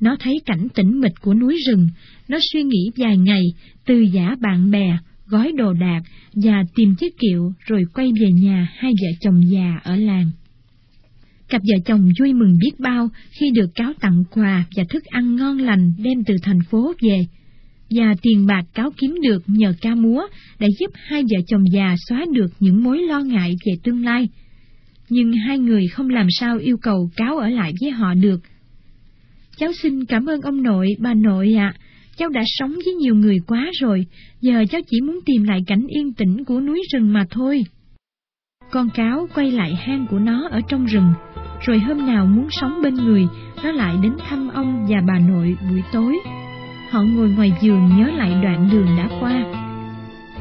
Nó 0.00 0.16
thấy 0.20 0.40
cảnh 0.46 0.68
tĩnh 0.74 1.00
mịch 1.00 1.12
của 1.20 1.34
núi 1.34 1.58
rừng, 1.66 1.88
nó 2.28 2.38
suy 2.52 2.62
nghĩ 2.62 2.90
vài 2.96 3.16
ngày, 3.16 3.42
từ 3.86 4.00
giả 4.00 4.36
bạn 4.40 4.70
bè, 4.70 4.98
gói 5.26 5.52
đồ 5.56 5.72
đạc 5.72 6.00
và 6.34 6.64
tìm 6.74 6.94
chiếc 6.94 7.18
kiệu 7.18 7.52
rồi 7.66 7.82
quay 7.94 8.12
về 8.20 8.28
nhà 8.32 8.68
hai 8.76 8.92
vợ 8.92 9.08
chồng 9.20 9.40
già 9.50 9.80
ở 9.82 9.96
làng. 9.96 10.30
Cặp 11.48 11.62
vợ 11.62 11.82
chồng 11.86 12.08
vui 12.20 12.32
mừng 12.32 12.58
biết 12.58 12.80
bao 12.80 13.08
khi 13.30 13.50
được 13.54 13.74
cáo 13.74 13.92
tặng 14.00 14.24
quà 14.30 14.64
và 14.76 14.84
thức 14.90 15.04
ăn 15.04 15.36
ngon 15.36 15.58
lành 15.58 15.92
đem 15.98 16.24
từ 16.24 16.34
thành 16.42 16.60
phố 16.70 16.92
về, 17.02 17.26
và 17.90 18.14
tiền 18.22 18.46
bạc 18.46 18.62
cáo 18.74 18.90
kiếm 18.96 19.14
được 19.22 19.42
nhờ 19.46 19.74
ca 19.80 19.94
múa 19.94 20.22
đã 20.58 20.66
giúp 20.80 20.90
hai 20.94 21.22
vợ 21.22 21.42
chồng 21.46 21.64
già 21.72 21.94
xóa 22.08 22.24
được 22.32 22.48
những 22.60 22.84
mối 22.84 22.98
lo 22.98 23.20
ngại 23.20 23.54
về 23.66 23.72
tương 23.82 24.04
lai. 24.04 24.28
Nhưng 25.08 25.32
hai 25.32 25.58
người 25.58 25.86
không 25.88 26.08
làm 26.08 26.26
sao 26.30 26.58
yêu 26.58 26.76
cầu 26.82 27.10
cáo 27.16 27.38
ở 27.38 27.48
lại 27.48 27.72
với 27.80 27.90
họ 27.90 28.14
được. 28.14 28.40
Cháu 29.60 29.72
xin 29.82 30.04
cảm 30.04 30.26
ơn 30.26 30.40
ông 30.40 30.62
nội, 30.62 30.88
bà 30.98 31.14
nội 31.14 31.54
ạ, 31.58 31.74
cháu 32.16 32.28
đã 32.28 32.42
sống 32.46 32.72
với 32.84 32.94
nhiều 32.94 33.14
người 33.14 33.36
quá 33.46 33.70
rồi, 33.80 34.06
giờ 34.40 34.64
cháu 34.70 34.80
chỉ 34.90 35.00
muốn 35.00 35.20
tìm 35.26 35.44
lại 35.44 35.60
cảnh 35.66 35.86
yên 35.88 36.12
tĩnh 36.12 36.44
của 36.44 36.60
núi 36.60 36.82
rừng 36.92 37.12
mà 37.12 37.26
thôi. 37.30 37.64
Con 38.70 38.88
cáo 38.94 39.28
quay 39.34 39.50
lại 39.50 39.74
hang 39.74 40.06
của 40.10 40.18
nó 40.18 40.48
ở 40.50 40.60
trong 40.68 40.84
rừng, 40.84 41.12
rồi 41.60 41.78
hôm 41.78 42.06
nào 42.06 42.26
muốn 42.26 42.48
sống 42.50 42.80
bên 42.82 42.94
người, 42.94 43.26
nó 43.64 43.72
lại 43.72 43.94
đến 44.02 44.12
thăm 44.28 44.48
ông 44.48 44.86
và 44.88 44.98
bà 45.06 45.18
nội 45.18 45.56
buổi 45.70 45.82
tối. 45.92 46.18
Họ 46.90 47.02
ngồi 47.02 47.28
ngoài 47.28 47.52
giường 47.60 47.88
nhớ 47.98 48.10
lại 48.16 48.30
đoạn 48.42 48.68
đường 48.72 48.96
đã 48.96 49.08
qua. 49.20 49.44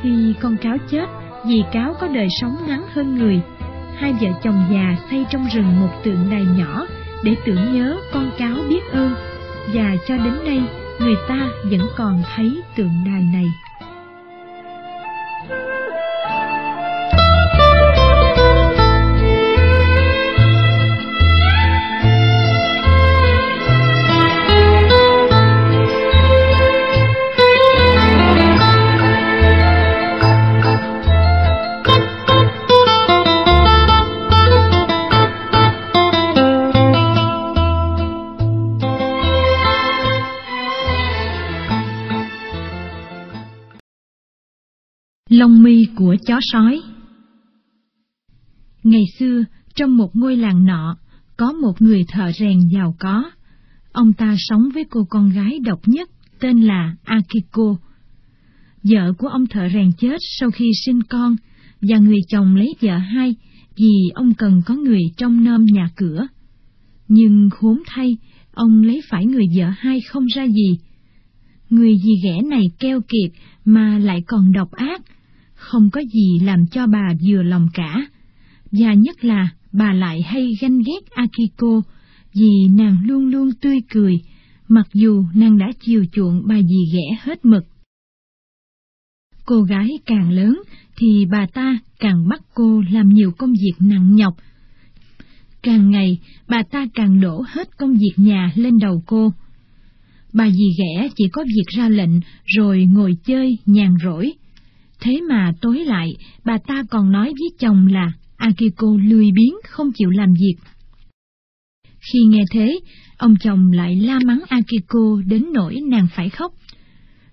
Khi 0.02 0.34
con 0.42 0.58
cáo 0.58 0.78
chết, 0.92 1.06
vì 1.48 1.64
cáo 1.72 1.94
có 2.00 2.08
đời 2.08 2.28
sống 2.42 2.56
ngắn 2.68 2.82
hơn 2.94 3.16
người, 3.16 3.42
hai 3.96 4.14
vợ 4.22 4.30
chồng 4.44 4.64
già 4.72 4.96
xây 5.10 5.26
trong 5.32 5.48
rừng 5.54 5.80
một 5.80 5.92
tượng 6.04 6.30
đài 6.32 6.46
nhỏ 6.58 6.88
để 7.24 7.36
tưởng 7.46 7.74
nhớ 7.74 7.98
con 8.14 8.32
cháu 8.40 8.56
biết 8.70 8.82
ơn, 8.92 9.14
và 9.74 9.96
cho 10.08 10.18
đến 10.18 10.34
nay 10.46 10.62
người 11.00 11.16
ta 11.28 11.50
vẫn 11.64 11.82
còn 11.98 12.24
thấy 12.36 12.62
tượng 12.76 13.04
đài 13.06 13.22
này. 13.34 13.46
Lông 45.40 45.64
mi 45.64 45.88
của 45.96 46.16
chó 46.26 46.40
sói 46.42 46.82
Ngày 48.84 49.04
xưa, 49.20 49.44
trong 49.76 49.98
một 49.98 50.16
ngôi 50.16 50.38
làng 50.38 50.66
nọ, 50.66 50.98
có 51.38 51.52
một 51.52 51.82
người 51.82 52.04
thợ 52.08 52.32
rèn 52.32 52.60
giàu 52.74 52.96
có. 53.00 53.32
Ông 53.92 54.14
ta 54.14 54.36
sống 54.38 54.70
với 54.74 54.84
cô 54.90 55.06
con 55.10 55.30
gái 55.30 55.60
độc 55.60 55.80
nhất, 55.86 56.10
tên 56.40 56.62
là 56.62 56.96
Akiko. 57.04 57.76
Vợ 58.84 59.14
của 59.18 59.28
ông 59.28 59.48
thợ 59.48 59.70
rèn 59.74 59.92
chết 59.98 60.18
sau 60.40 60.52
khi 60.52 60.72
sinh 60.86 61.04
con, 61.04 61.36
và 61.82 61.98
người 61.98 62.20
chồng 62.28 62.56
lấy 62.56 62.76
vợ 62.82 62.98
hai 62.98 63.36
vì 63.76 64.10
ông 64.14 64.34
cần 64.34 64.62
có 64.66 64.76
người 64.76 65.02
trong 65.18 65.44
nom 65.44 65.66
nhà 65.66 65.90
cửa. 65.96 66.28
Nhưng 67.08 67.50
khốn 67.50 67.84
thay, 67.88 68.18
ông 68.54 68.84
lấy 68.84 69.02
phải 69.10 69.26
người 69.26 69.46
vợ 69.56 69.70
hai 69.78 70.02
không 70.02 70.26
ra 70.36 70.48
gì. 70.48 70.80
Người 71.70 71.94
dì 72.04 72.14
ghẻ 72.24 72.42
này 72.42 72.64
keo 72.80 73.02
kiệt 73.02 73.32
mà 73.66 74.00
lại 74.00 74.24
còn 74.28 74.52
độc 74.52 74.72
ác, 74.72 75.02
không 75.60 75.90
có 75.90 76.02
gì 76.14 76.40
làm 76.40 76.68
cho 76.68 76.88
bà 76.88 77.14
vừa 77.28 77.44
lòng 77.44 77.68
cả. 77.74 78.06
Và 78.72 78.94
nhất 78.94 79.26
là 79.26 79.50
bà 79.72 79.94
lại 79.94 80.22
hay 80.22 80.54
ganh 80.62 80.78
ghét 80.78 81.12
Akiko 81.12 81.82
vì 82.34 82.68
nàng 82.68 82.98
luôn 83.06 83.26
luôn 83.26 83.52
tươi 83.62 83.80
cười, 83.90 84.22
mặc 84.68 84.88
dù 84.94 85.26
nàng 85.34 85.58
đã 85.58 85.72
chiều 85.80 86.06
chuộng 86.12 86.42
bà 86.48 86.62
dì 86.62 86.94
ghẻ 86.94 87.18
hết 87.22 87.46
mực. 87.46 87.64
Cô 89.46 89.62
gái 89.62 89.90
càng 90.06 90.32
lớn 90.32 90.62
thì 90.98 91.26
bà 91.32 91.46
ta 91.54 91.80
càng 92.00 92.28
bắt 92.30 92.42
cô 92.54 92.84
làm 92.92 93.10
nhiều 93.10 93.32
công 93.32 93.54
việc 93.54 93.74
nặng 93.80 94.16
nhọc. 94.16 94.34
Càng 95.62 95.92
ngày, 95.92 96.20
bà 96.48 96.64
ta 96.72 96.88
càng 96.94 97.22
đổ 97.22 97.44
hết 97.48 97.78
công 97.78 97.94
việc 97.94 98.14
nhà 98.18 98.52
lên 98.56 98.80
đầu 98.80 99.04
cô. 99.06 99.34
Bà 100.34 100.50
dì 100.50 100.70
ghẻ 100.80 101.08
chỉ 101.16 101.24
có 101.32 101.44
việc 101.44 101.68
ra 101.78 101.90
lệnh 101.90 102.20
rồi 102.46 102.86
ngồi 102.86 103.18
chơi 103.26 103.58
nhàn 103.66 103.96
rỗi, 104.04 104.34
Thế 105.02 105.22
mà 105.30 105.52
tối 105.62 105.80
lại, 105.86 106.14
bà 106.46 106.58
ta 106.68 106.84
còn 106.90 107.12
nói 107.12 107.26
với 107.26 107.50
chồng 107.60 107.88
là 107.88 108.12
Akiko 108.38 108.88
lười 109.04 109.32
biếng 109.32 109.54
không 109.64 109.92
chịu 109.92 110.10
làm 110.10 110.34
việc. 110.34 110.56
Khi 112.14 112.20
nghe 112.20 112.44
thế, 112.52 112.80
ông 113.18 113.36
chồng 113.40 113.72
lại 113.72 113.96
la 113.96 114.20
mắng 114.26 114.42
Akiko 114.50 115.22
đến 115.26 115.46
nỗi 115.54 115.76
nàng 115.88 116.08
phải 116.16 116.30
khóc. 116.30 116.54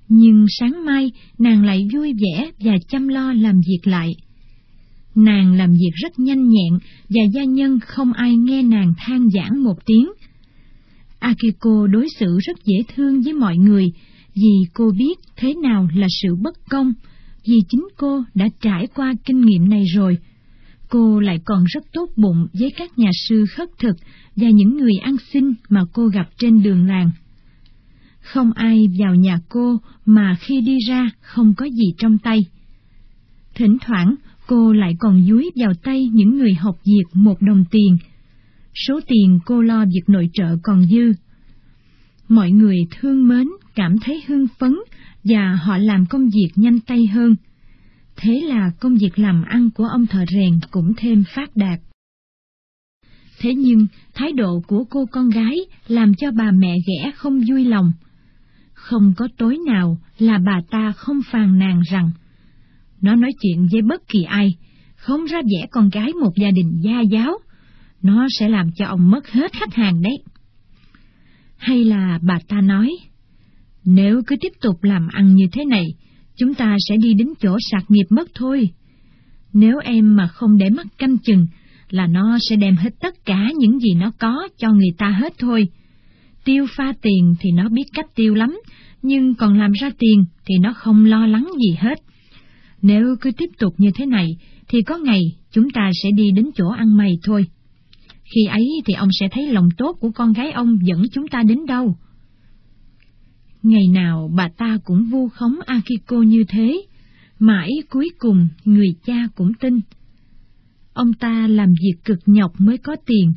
Nhưng 0.09 0.47
sáng 0.59 0.85
mai, 0.85 1.13
nàng 1.39 1.65
lại 1.65 1.89
vui 1.95 2.13
vẻ 2.13 2.51
và 2.59 2.73
chăm 2.89 3.09
lo 3.09 3.33
làm 3.33 3.61
việc 3.69 3.81
lại. 3.85 4.17
Nàng 5.15 5.55
làm 5.55 5.73
việc 5.73 5.93
rất 5.95 6.19
nhanh 6.19 6.49
nhẹn 6.49 6.79
và 7.09 7.23
gia 7.35 7.45
nhân 7.45 7.81
không 7.81 8.13
ai 8.13 8.37
nghe 8.37 8.63
nàng 8.63 8.95
than 8.99 9.29
giảng 9.31 9.63
một 9.63 9.77
tiếng. 9.87 10.09
Akiko 11.19 11.87
đối 11.87 12.09
xử 12.19 12.39
rất 12.39 12.57
dễ 12.65 12.77
thương 12.95 13.23
với 13.23 13.33
mọi 13.33 13.57
người 13.57 13.93
vì 14.35 14.67
cô 14.75 14.91
biết 14.99 15.19
thế 15.37 15.55
nào 15.63 15.89
là 15.95 16.07
sự 16.23 16.37
bất 16.43 16.55
công, 16.69 16.93
vì 17.47 17.59
chính 17.69 17.89
cô 17.97 18.25
đã 18.35 18.49
trải 18.61 18.87
qua 18.95 19.15
kinh 19.25 19.41
nghiệm 19.41 19.69
này 19.69 19.85
rồi. 19.95 20.19
Cô 20.89 21.21
lại 21.21 21.41
còn 21.45 21.65
rất 21.65 21.85
tốt 21.93 22.11
bụng 22.17 22.47
với 22.53 22.73
các 22.77 22.99
nhà 22.99 23.11
sư 23.29 23.45
khất 23.51 23.69
thực 23.79 23.97
và 24.37 24.49
những 24.51 24.77
người 24.77 24.95
ăn 25.03 25.17
xin 25.33 25.45
mà 25.69 25.85
cô 25.93 26.07
gặp 26.07 26.29
trên 26.39 26.63
đường 26.63 26.87
làng. 26.87 27.11
Không 28.21 28.53
ai 28.53 28.89
vào 28.99 29.15
nhà 29.15 29.39
cô 29.49 29.77
mà 30.05 30.37
khi 30.41 30.61
đi 30.61 30.79
ra 30.89 31.11
không 31.21 31.55
có 31.55 31.67
gì 31.67 31.95
trong 31.99 32.19
tay. 32.19 32.39
Thỉnh 33.55 33.77
thoảng, 33.81 34.15
cô 34.47 34.73
lại 34.73 34.95
còn 34.99 35.27
dúi 35.29 35.51
vào 35.57 35.73
tay 35.83 36.09
những 36.13 36.39
người 36.39 36.55
học 36.55 36.77
việc 36.85 37.05
một 37.13 37.43
đồng 37.43 37.65
tiền. 37.71 37.99
Số 38.87 39.01
tiền 39.07 39.39
cô 39.45 39.63
lo 39.63 39.85
việc 39.85 40.09
nội 40.09 40.31
trợ 40.33 40.57
còn 40.63 40.85
dư. 40.85 41.13
Mọi 42.29 42.51
người 42.51 42.77
thương 42.91 43.29
mến, 43.29 43.49
cảm 43.75 43.99
thấy 43.99 44.23
hưng 44.27 44.47
phấn 44.59 44.75
và 45.25 45.59
họ 45.63 45.79
làm 45.79 46.07
công 46.07 46.31
việc 46.31 46.49
nhanh 46.57 46.81
tay 46.81 47.07
hơn. 47.07 47.37
Thế 48.17 48.41
là 48.41 48.71
công 48.81 48.97
việc 48.97 49.19
làm 49.19 49.43
ăn 49.43 49.71
của 49.71 49.85
ông 49.85 50.07
thợ 50.07 50.25
rèn 50.33 50.61
cũng 50.71 50.93
thêm 50.97 51.25
phát 51.35 51.57
đạt. 51.57 51.81
Thế 53.39 53.55
nhưng, 53.55 53.87
thái 54.15 54.33
độ 54.33 54.63
của 54.67 54.85
cô 54.91 55.07
con 55.07 55.29
gái 55.29 55.57
làm 55.89 56.15
cho 56.15 56.31
bà 56.31 56.51
mẹ 56.51 56.77
ghẻ 56.87 57.11
không 57.17 57.41
vui 57.49 57.65
lòng. 57.65 57.93
Không 58.73 59.13
có 59.17 59.29
tối 59.39 59.59
nào 59.67 59.99
là 60.19 60.39
bà 60.47 60.61
ta 60.71 60.93
không 60.93 61.21
phàn 61.33 61.59
nàn 61.59 61.81
rằng, 61.91 62.11
nó 63.01 63.15
nói 63.15 63.31
chuyện 63.41 63.69
với 63.73 63.83
bất 63.83 64.09
kỳ 64.09 64.23
ai, 64.23 64.57
không 64.97 65.25
ra 65.25 65.43
vẻ 65.43 65.67
con 65.71 65.89
gái 65.89 66.13
một 66.13 66.33
gia 66.37 66.51
đình 66.51 66.81
gia 66.83 67.01
giáo, 67.01 67.39
nó 68.03 68.27
sẽ 68.39 68.49
làm 68.49 68.71
cho 68.77 68.87
ông 68.87 69.11
mất 69.11 69.29
hết 69.29 69.53
khách 69.53 69.75
hàng 69.75 70.03
đấy. 70.03 70.17
Hay 71.57 71.85
là 71.85 72.19
bà 72.23 72.39
ta 72.49 72.61
nói, 72.61 72.91
nếu 73.85 74.23
cứ 74.27 74.37
tiếp 74.41 74.53
tục 74.61 74.85
làm 74.85 75.09
ăn 75.13 75.35
như 75.35 75.45
thế 75.53 75.65
này, 75.65 75.87
chúng 76.37 76.55
ta 76.55 76.77
sẽ 76.89 76.97
đi 76.97 77.15
đến 77.15 77.29
chỗ 77.41 77.59
sạc 77.71 77.85
nghiệp 77.89 78.07
mất 78.11 78.31
thôi. 78.35 78.71
Nếu 79.53 79.79
em 79.79 80.17
mà 80.17 80.27
không 80.27 80.59
để 80.59 80.71
mắt 80.71 80.87
canh 80.99 81.19
chừng, 81.19 81.47
là 81.91 82.07
nó 82.07 82.39
sẽ 82.49 82.57
đem 82.57 82.77
hết 82.77 82.91
tất 83.01 83.25
cả 83.25 83.51
những 83.59 83.79
gì 83.79 83.95
nó 83.95 84.11
có 84.19 84.49
cho 84.59 84.73
người 84.73 84.91
ta 84.99 85.11
hết 85.11 85.35
thôi. 85.39 85.69
Tiêu 86.45 86.67
pha 86.77 86.93
tiền 87.03 87.35
thì 87.41 87.51
nó 87.51 87.69
biết 87.69 87.85
cách 87.95 88.07
tiêu 88.15 88.35
lắm, 88.35 88.61
nhưng 89.03 89.35
còn 89.35 89.59
làm 89.59 89.73
ra 89.73 89.91
tiền 89.99 90.25
thì 90.47 90.55
nó 90.61 90.73
không 90.73 91.05
lo 91.05 91.27
lắng 91.27 91.49
gì 91.61 91.77
hết. 91.79 91.99
Nếu 92.83 93.17
cứ 93.21 93.31
tiếp 93.37 93.51
tục 93.59 93.75
như 93.79 93.91
thế 93.95 94.07
này, 94.07 94.29
thì 94.69 94.83
có 94.83 94.99
ngày 94.99 95.21
chúng 95.53 95.71
ta 95.71 95.91
sẽ 96.03 96.11
đi 96.11 96.31
đến 96.31 96.51
chỗ 96.55 96.69
ăn 96.69 96.97
mày 96.97 97.19
thôi. 97.23 97.47
Khi 98.35 98.45
ấy 98.51 98.69
thì 98.87 98.95
ông 98.95 99.09
sẽ 99.21 99.29
thấy 99.33 99.53
lòng 99.53 99.69
tốt 99.77 99.97
của 100.01 100.11
con 100.11 100.33
gái 100.33 100.53
ông 100.53 100.79
dẫn 100.83 101.03
chúng 101.13 101.29
ta 101.29 101.43
đến 101.43 101.67
đâu. 101.67 101.97
Ngày 103.63 103.89
nào 103.93 104.31
bà 104.37 104.49
ta 104.49 104.79
cũng 104.85 105.05
vu 105.05 105.29
khống 105.29 105.55
Akiko 105.67 106.17
như 106.17 106.45
thế, 106.49 106.83
mãi 107.39 107.71
cuối 107.91 108.09
cùng 108.19 108.49
người 108.65 108.95
cha 109.05 109.29
cũng 109.35 109.53
tin. 109.61 109.81
Ông 110.93 111.13
ta 111.13 111.47
làm 111.49 111.75
việc 111.83 112.05
cực 112.05 112.19
nhọc 112.27 112.53
mới 112.59 112.79
có 112.79 112.97
tiền, 113.07 113.33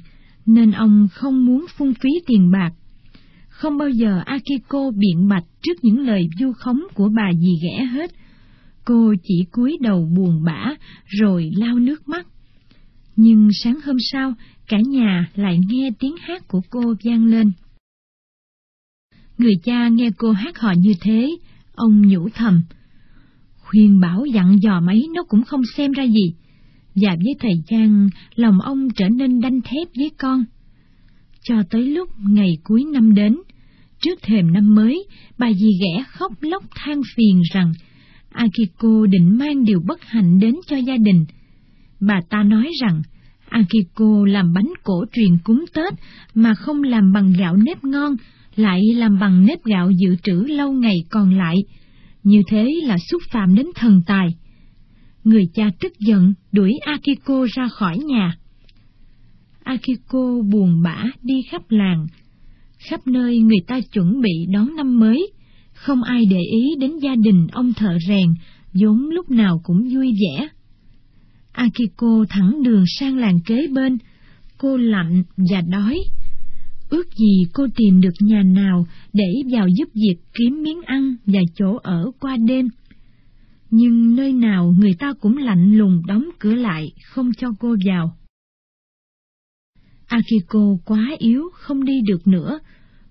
nên 0.46 0.72
ông 0.72 1.08
không 1.14 1.46
muốn 1.46 1.66
phung 1.78 1.94
phí 1.94 2.10
tiền 2.28 2.52
bạc. 2.52 2.72
Không 3.50 3.78
bao 3.78 3.90
giờ 3.90 4.22
Akiko 4.26 4.92
biện 4.92 5.28
bạch 5.28 5.46
trước 5.62 5.84
những 5.84 6.00
lời 6.00 6.30
vu 6.40 6.54
khống 6.54 6.82
của 6.94 7.10
bà 7.16 7.32
dì 7.34 7.54
ghẻ 7.64 7.86
hết. 7.86 8.12
Cô 8.86 9.14
chỉ 9.24 9.46
cúi 9.52 9.78
đầu 9.82 10.10
buồn 10.18 10.44
bã 10.44 10.74
rồi 11.06 11.52
lau 11.56 11.80
nước 11.80 12.10
mắt. 12.10 12.28
Nhưng 13.16 13.50
sáng 13.64 13.80
hôm 13.86 13.98
sau, 14.12 14.34
cả 14.70 14.78
nhà 14.88 15.30
lại 15.36 15.60
nghe 15.68 15.90
tiếng 16.00 16.16
hát 16.22 16.48
của 16.48 16.62
cô 16.70 16.96
vang 17.04 17.26
lên. 17.26 17.52
Người 19.38 19.54
cha 19.64 19.88
nghe 19.88 20.10
cô 20.18 20.32
hát 20.32 20.58
hò 20.58 20.72
như 20.72 20.94
thế, 21.02 21.30
ông 21.76 22.02
nhủ 22.08 22.30
thầm. 22.36 22.62
Khuyên 23.58 24.00
bảo 24.00 24.26
dặn 24.26 24.58
dò 24.62 24.80
mấy 24.80 25.08
nó 25.16 25.24
cũng 25.24 25.44
không 25.44 25.62
xem 25.78 25.92
ra 25.92 26.04
gì, 26.04 26.34
và 26.96 27.16
với 27.16 27.34
thời 27.40 27.64
gian, 27.68 28.10
lòng 28.36 28.62
ông 28.62 28.90
trở 28.96 29.10
nên 29.10 29.42
đanh 29.42 29.62
thép 29.62 29.88
với 29.98 30.12
con. 30.18 30.44
Cho 31.44 31.56
tới 31.70 31.86
lúc 31.86 32.10
ngày 32.30 32.58
cuối 32.64 32.84
năm 32.94 33.14
đến, 33.14 33.38
trước 34.02 34.20
thềm 34.22 34.54
năm 34.54 34.76
mới, 34.76 35.06
bà 35.38 35.52
dì 35.54 35.70
ghẻ 35.82 36.04
khóc 36.08 36.32
lóc 36.42 36.64
than 36.76 37.02
phiền 37.16 37.42
rằng 37.54 37.74
Akiko 38.30 39.06
định 39.10 39.38
mang 39.38 39.64
điều 39.64 39.82
bất 39.88 40.02
hạnh 40.02 40.40
đến 40.40 40.56
cho 40.68 40.78
gia 40.78 40.98
đình. 40.98 41.26
Bà 42.00 42.20
ta 42.30 42.44
nói 42.44 42.72
rằng 42.82 43.02
Akiko 43.50 44.26
làm 44.26 44.54
bánh 44.54 44.74
cổ 44.84 45.06
truyền 45.14 45.38
cúng 45.44 45.66
Tết 45.74 45.94
mà 46.34 46.54
không 46.54 46.84
làm 46.84 47.14
bằng 47.14 47.34
gạo 47.40 47.58
nếp 47.58 47.84
ngon, 47.84 48.16
lại 48.56 48.82
làm 48.96 49.20
bằng 49.20 49.46
nếp 49.46 49.64
gạo 49.64 49.92
dự 49.92 50.16
trữ 50.24 50.44
lâu 50.48 50.72
ngày 50.72 50.96
còn 51.10 51.38
lại. 51.38 51.58
Như 52.24 52.42
thế 52.48 52.76
là 52.84 52.98
xúc 53.12 53.22
phạm 53.32 53.56
đến 53.56 53.68
thần 53.76 54.02
tài. 54.06 54.28
Người 55.24 55.44
cha 55.54 55.70
tức 55.80 56.00
giận 56.00 56.34
đuổi 56.52 56.74
Akiko 56.86 57.46
ra 57.56 57.68
khỏi 57.68 57.98
nhà. 57.98 58.38
Akiko 59.64 60.42
buồn 60.52 60.82
bã 60.82 61.04
đi 61.22 61.42
khắp 61.52 61.62
làng. 61.70 62.08
Khắp 62.90 63.08
nơi 63.08 63.40
người 63.40 63.60
ta 63.68 63.80
chuẩn 63.94 64.22
bị 64.22 64.46
đón 64.54 64.76
năm 64.76 65.00
mới, 65.00 65.32
không 65.74 66.04
ai 66.04 66.26
để 66.26 66.40
ý 66.52 66.76
đến 66.80 67.00
gia 67.00 67.16
đình 67.16 67.48
ông 67.52 67.74
thợ 67.74 67.98
rèn, 68.08 68.34
vốn 68.74 69.10
lúc 69.10 69.32
nào 69.32 69.62
cũng 69.64 69.90
vui 69.94 70.14
vẻ. 70.22 70.48
Akiko 71.60 72.26
thẳng 72.30 72.64
đường 72.64 72.84
sang 73.00 73.18
làng 73.18 73.40
kế 73.46 73.68
bên, 73.68 73.98
cô 74.58 74.78
lạnh 74.78 75.24
và 75.38 75.62
đói. 75.62 76.00
Ước 76.90 77.08
gì 77.16 77.44
cô 77.54 77.68
tìm 77.76 78.02
được 78.02 78.14
nhà 78.20 78.44
nào 78.44 78.88
để 79.14 79.34
vào 79.54 79.68
giúp 79.78 79.90
việc 79.94 80.16
kiếm 80.34 80.64
miếng 80.64 80.82
ăn 80.86 81.16
và 81.26 81.40
chỗ 81.56 81.78
ở 81.84 82.12
qua 82.20 82.38
đêm. 82.38 82.68
Nhưng 83.72 84.16
nơi 84.16 84.34
nào 84.34 84.74
người 84.80 84.94
ta 85.00 85.14
cũng 85.22 85.38
lạnh 85.38 85.78
lùng 85.78 86.02
đóng 86.08 86.30
cửa 86.40 86.54
lại, 86.54 86.92
không 87.06 87.32
cho 87.38 87.48
cô 87.60 87.76
vào. 87.86 88.18
Akiko 90.06 90.78
quá 90.86 91.16
yếu, 91.18 91.44
không 91.54 91.84
đi 91.86 92.02
được 92.08 92.28
nữa. 92.28 92.60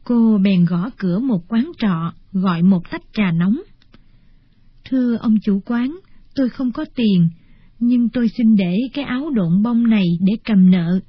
Cô 0.05 0.39
bèn 0.45 0.65
gõ 0.65 0.91
cửa 0.97 1.19
một 1.19 1.49
quán 1.49 1.73
trọ, 1.79 2.13
gọi 2.33 2.63
một 2.63 2.91
tách 2.91 3.03
trà 3.13 3.33
nóng. 3.33 3.61
Thưa 4.85 5.17
ông 5.17 5.37
chủ 5.43 5.63
quán, 5.67 5.99
tôi 6.35 6.49
không 6.49 6.73
có 6.73 6.85
tiền, 6.95 7.29
nhưng 7.81 8.09
tôi 8.09 8.29
xin 8.29 8.57
để 8.57 8.77
cái 8.95 9.05
áo 9.05 9.31
độn 9.31 9.63
bông 9.63 9.91
này 9.91 10.05
để 10.21 10.33
cầm 10.45 10.71
nợ. 10.71 11.01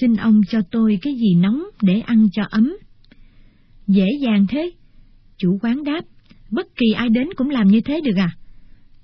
Xin 0.00 0.16
ông 0.16 0.40
cho 0.50 0.60
tôi 0.70 0.98
cái 1.02 1.14
gì 1.14 1.34
nóng 1.34 1.62
để 1.82 2.00
ăn 2.00 2.28
cho 2.32 2.42
ấm. 2.50 2.76
Dễ 3.86 4.06
dàng 4.20 4.46
thế. 4.48 4.70
Chủ 5.38 5.58
quán 5.62 5.84
đáp, 5.84 6.00
bất 6.50 6.66
kỳ 6.76 6.86
ai 6.96 7.08
đến 7.08 7.28
cũng 7.36 7.50
làm 7.50 7.68
như 7.68 7.80
thế 7.80 8.00
được 8.00 8.16
à? 8.16 8.30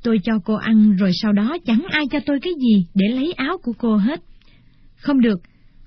Tôi 0.03 0.21
cho 0.25 0.33
cô 0.45 0.55
ăn 0.55 0.97
rồi 0.97 1.11
sau 1.23 1.33
đó 1.33 1.57
chẳng 1.67 1.83
ai 1.91 2.05
cho 2.11 2.21
tôi 2.27 2.39
cái 2.43 2.53
gì 2.59 2.87
để 2.95 3.09
lấy 3.09 3.33
áo 3.33 3.59
của 3.63 3.73
cô 3.79 3.97
hết. 3.97 4.21
Không 4.97 5.21
được, 5.21 5.41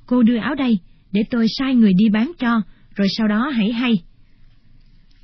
cô 0.06 0.24
đưa 0.24 0.38
áo 0.38 0.56
đây, 0.56 0.80
để 1.12 1.22
tôi 1.30 1.48
sai 1.58 1.76
người 1.76 1.92
đi 1.98 2.10
bán 2.10 2.32
cho, 2.40 2.62
rồi 2.96 3.08
sau 3.18 3.28
đó 3.28 3.50
hãy 3.50 3.72
hay. 3.72 3.94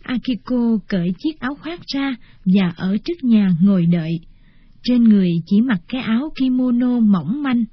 Akiko 0.03 0.77
cởi 0.87 1.09
chiếc 1.19 1.39
áo 1.39 1.55
khoác 1.55 1.79
ra 1.93 2.15
và 2.45 2.73
ở 2.77 2.97
trước 3.05 3.23
nhà 3.23 3.51
ngồi 3.61 3.85
đợi. 3.85 4.19
Trên 4.83 5.03
người 5.03 5.29
chỉ 5.45 5.61
mặc 5.61 5.81
cái 5.87 6.01
áo 6.01 6.33
kimono 6.35 6.99
mỏng 6.99 7.43
manh. 7.43 7.63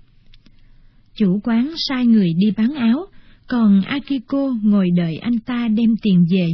Chủ 1.15 1.41
quán 1.45 1.75
sai 1.89 2.07
người 2.07 2.29
đi 2.37 2.51
bán 2.57 2.75
áo, 2.75 3.07
còn 3.49 3.81
Akiko 3.81 4.55
ngồi 4.63 4.89
đợi 4.97 5.17
anh 5.17 5.39
ta 5.39 5.69
đem 5.69 5.95
tiền 6.03 6.27
về, 6.31 6.49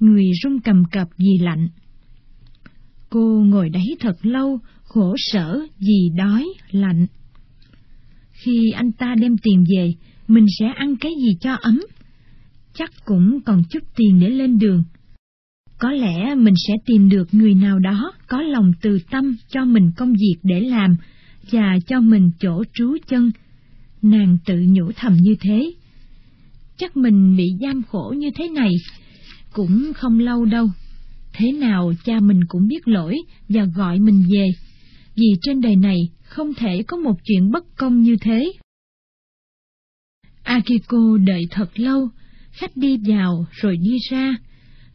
người 0.00 0.24
run 0.42 0.60
cầm 0.60 0.84
cập 0.92 1.08
vì 1.16 1.38
lạnh. 1.40 1.68
Cô 3.10 3.44
ngồi 3.46 3.68
đấy 3.68 3.96
thật 4.00 4.16
lâu, 4.22 4.58
khổ 4.82 5.14
sở 5.18 5.60
vì 5.78 6.10
đói, 6.16 6.46
lạnh. 6.70 7.06
Khi 8.32 8.70
anh 8.70 8.92
ta 8.92 9.14
đem 9.14 9.36
tiền 9.42 9.64
về, 9.76 9.92
mình 10.28 10.46
sẽ 10.58 10.66
ăn 10.74 10.96
cái 10.96 11.12
gì 11.18 11.36
cho 11.40 11.54
ấm? 11.54 11.80
Chắc 12.74 12.90
cũng 13.04 13.40
còn 13.46 13.62
chút 13.70 13.82
tiền 13.96 14.20
để 14.20 14.30
lên 14.30 14.58
đường. 14.58 14.84
Có 15.84 15.92
lẽ 15.92 16.34
mình 16.34 16.54
sẽ 16.66 16.74
tìm 16.86 17.08
được 17.08 17.34
người 17.34 17.54
nào 17.54 17.78
đó 17.78 18.12
có 18.26 18.42
lòng 18.42 18.72
từ 18.82 18.98
tâm 19.10 19.36
cho 19.48 19.64
mình 19.64 19.90
công 19.96 20.12
việc 20.12 20.36
để 20.42 20.60
làm 20.60 20.96
và 21.52 21.78
cho 21.86 22.00
mình 22.00 22.30
chỗ 22.40 22.64
trú 22.74 22.96
chân. 23.06 23.30
Nàng 24.02 24.38
tự 24.46 24.54
nhủ 24.68 24.90
thầm 24.96 25.16
như 25.20 25.34
thế. 25.40 25.72
Chắc 26.76 26.96
mình 26.96 27.36
bị 27.36 27.48
giam 27.60 27.82
khổ 27.82 28.14
như 28.16 28.30
thế 28.36 28.48
này 28.48 28.70
cũng 29.52 29.92
không 29.94 30.18
lâu 30.18 30.44
đâu. 30.44 30.66
Thế 31.32 31.52
nào 31.52 31.92
cha 32.04 32.20
mình 32.20 32.40
cũng 32.48 32.68
biết 32.68 32.88
lỗi 32.88 33.16
và 33.48 33.64
gọi 33.64 33.98
mình 33.98 34.24
về, 34.30 34.46
vì 35.16 35.28
trên 35.42 35.60
đời 35.60 35.76
này 35.76 35.98
không 36.22 36.54
thể 36.54 36.82
có 36.82 36.96
một 36.96 37.14
chuyện 37.24 37.50
bất 37.50 37.64
công 37.76 38.02
như 38.02 38.16
thế. 38.20 38.52
Akiko 40.42 41.16
đợi 41.26 41.42
thật 41.50 41.78
lâu, 41.80 42.08
khách 42.50 42.76
đi 42.76 42.96
vào 43.06 43.46
rồi 43.50 43.76
đi 43.76 43.98
ra, 44.10 44.36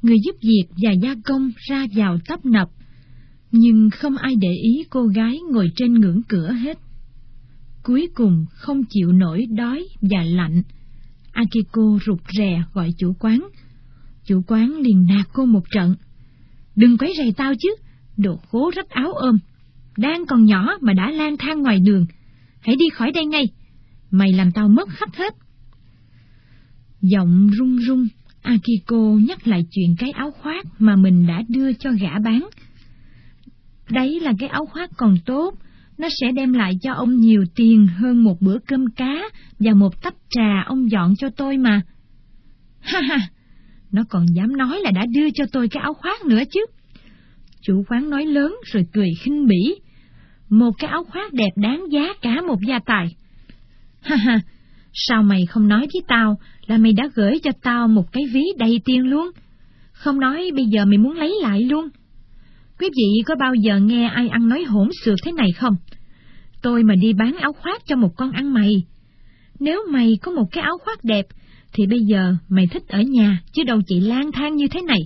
người 0.01 0.17
giúp 0.25 0.35
việc 0.41 0.65
và 0.83 0.91
gia 0.91 1.15
công 1.25 1.51
ra 1.69 1.85
vào 1.95 2.17
tấp 2.27 2.45
nập, 2.45 2.69
nhưng 3.51 3.89
không 3.89 4.17
ai 4.17 4.35
để 4.41 4.53
ý 4.63 4.83
cô 4.89 5.07
gái 5.07 5.39
ngồi 5.51 5.71
trên 5.75 5.93
ngưỡng 5.93 6.21
cửa 6.27 6.51
hết. 6.51 6.77
Cuối 7.83 8.07
cùng 8.13 8.45
không 8.53 8.83
chịu 8.89 9.11
nổi 9.11 9.45
đói 9.55 9.87
và 10.01 10.23
lạnh, 10.23 10.61
Akiko 11.31 11.99
rụt 12.05 12.19
rè 12.37 12.63
gọi 12.73 12.93
chủ 12.97 13.13
quán. 13.19 13.47
Chủ 14.25 14.41
quán 14.47 14.77
liền 14.77 15.05
nạt 15.05 15.25
cô 15.33 15.45
một 15.45 15.63
trận. 15.71 15.95
Đừng 16.75 16.97
quấy 16.97 17.13
rầy 17.17 17.31
tao 17.31 17.53
chứ, 17.59 17.75
đồ 18.17 18.37
khố 18.37 18.71
rách 18.75 18.89
áo 18.89 19.11
ôm. 19.13 19.39
Đang 19.97 20.25
còn 20.25 20.45
nhỏ 20.45 20.77
mà 20.81 20.93
đã 20.93 21.11
lang 21.11 21.37
thang 21.37 21.61
ngoài 21.61 21.79
đường. 21.79 22.05
Hãy 22.59 22.75
đi 22.75 22.89
khỏi 22.93 23.11
đây 23.11 23.25
ngay. 23.25 23.43
Mày 24.11 24.33
làm 24.33 24.51
tao 24.51 24.69
mất 24.69 24.89
khách 24.89 25.15
hết. 25.15 25.35
Giọng 27.01 27.47
run 27.47 27.77
run, 27.77 28.07
Akiko 28.41 28.97
nhắc 29.27 29.47
lại 29.47 29.65
chuyện 29.71 29.95
cái 29.99 30.11
áo 30.11 30.31
khoác 30.31 30.65
mà 30.79 30.95
mình 30.95 31.27
đã 31.27 31.43
đưa 31.47 31.73
cho 31.73 31.91
gã 32.01 32.19
bán. 32.19 32.49
Đấy 33.89 34.19
là 34.19 34.33
cái 34.39 34.49
áo 34.49 34.65
khoác 34.65 34.89
còn 34.97 35.17
tốt, 35.25 35.53
nó 35.97 36.07
sẽ 36.21 36.31
đem 36.31 36.53
lại 36.53 36.73
cho 36.81 36.93
ông 36.93 37.15
nhiều 37.15 37.43
tiền 37.55 37.87
hơn 37.87 38.23
một 38.23 38.41
bữa 38.41 38.57
cơm 38.67 38.85
cá 38.95 39.15
và 39.59 39.73
một 39.73 40.01
tách 40.01 40.15
trà 40.29 40.63
ông 40.65 40.91
dọn 40.91 41.13
cho 41.15 41.29
tôi 41.29 41.57
mà. 41.57 41.81
Ha 42.79 43.01
ha, 43.01 43.19
nó 43.91 44.03
còn 44.09 44.25
dám 44.35 44.57
nói 44.57 44.79
là 44.83 44.91
đã 44.91 45.05
đưa 45.13 45.29
cho 45.29 45.45
tôi 45.51 45.67
cái 45.69 45.83
áo 45.83 45.93
khoác 45.93 46.25
nữa 46.25 46.41
chứ. 46.51 46.65
Chủ 47.61 47.83
quán 47.87 48.09
nói 48.09 48.25
lớn 48.25 48.55
rồi 48.73 48.85
cười 48.93 49.09
khinh 49.21 49.47
bỉ. 49.47 49.75
Một 50.49 50.71
cái 50.77 50.89
áo 50.89 51.03
khoác 51.03 51.33
đẹp 51.33 51.51
đáng 51.55 51.85
giá 51.91 52.13
cả 52.21 52.41
một 52.47 52.59
gia 52.67 52.79
tài. 52.79 53.15
Ha 54.01 54.15
ha, 54.15 54.39
sao 54.93 55.23
mày 55.23 55.45
không 55.45 55.67
nói 55.67 55.79
với 55.79 56.01
tao 56.07 56.39
là 56.69 56.77
mày 56.77 56.93
đã 56.93 57.09
gửi 57.15 57.39
cho 57.43 57.51
tao 57.63 57.87
một 57.87 58.11
cái 58.11 58.23
ví 58.33 58.43
đầy 58.57 58.81
tiền 58.85 59.01
luôn? 59.01 59.31
Không 59.91 60.19
nói 60.19 60.51
bây 60.55 60.65
giờ 60.65 60.85
mày 60.85 60.97
muốn 60.97 61.17
lấy 61.17 61.35
lại 61.41 61.61
luôn. 61.61 61.89
Quý 62.79 62.89
vị 62.97 63.21
có 63.25 63.35
bao 63.39 63.53
giờ 63.55 63.79
nghe 63.79 64.07
ai 64.07 64.29
ăn 64.29 64.49
nói 64.49 64.63
hỗn 64.63 64.89
xược 65.03 65.15
thế 65.25 65.31
này 65.31 65.51
không? 65.51 65.75
Tôi 66.61 66.83
mà 66.83 66.95
đi 66.95 67.13
bán 67.13 67.37
áo 67.37 67.53
khoác 67.53 67.81
cho 67.85 67.95
một 67.95 68.09
con 68.17 68.31
ăn 68.31 68.53
mày. 68.53 68.83
Nếu 69.59 69.81
mày 69.91 70.17
có 70.21 70.31
một 70.31 70.45
cái 70.51 70.63
áo 70.63 70.77
khoác 70.77 71.03
đẹp, 71.03 71.25
thì 71.73 71.87
bây 71.87 71.99
giờ 71.99 72.35
mày 72.49 72.67
thích 72.67 72.87
ở 72.87 73.01
nhà, 73.01 73.41
chứ 73.53 73.63
đâu 73.63 73.79
chị 73.87 73.99
lang 73.99 74.31
thang 74.31 74.55
như 74.55 74.67
thế 74.67 74.81
này. 74.81 74.99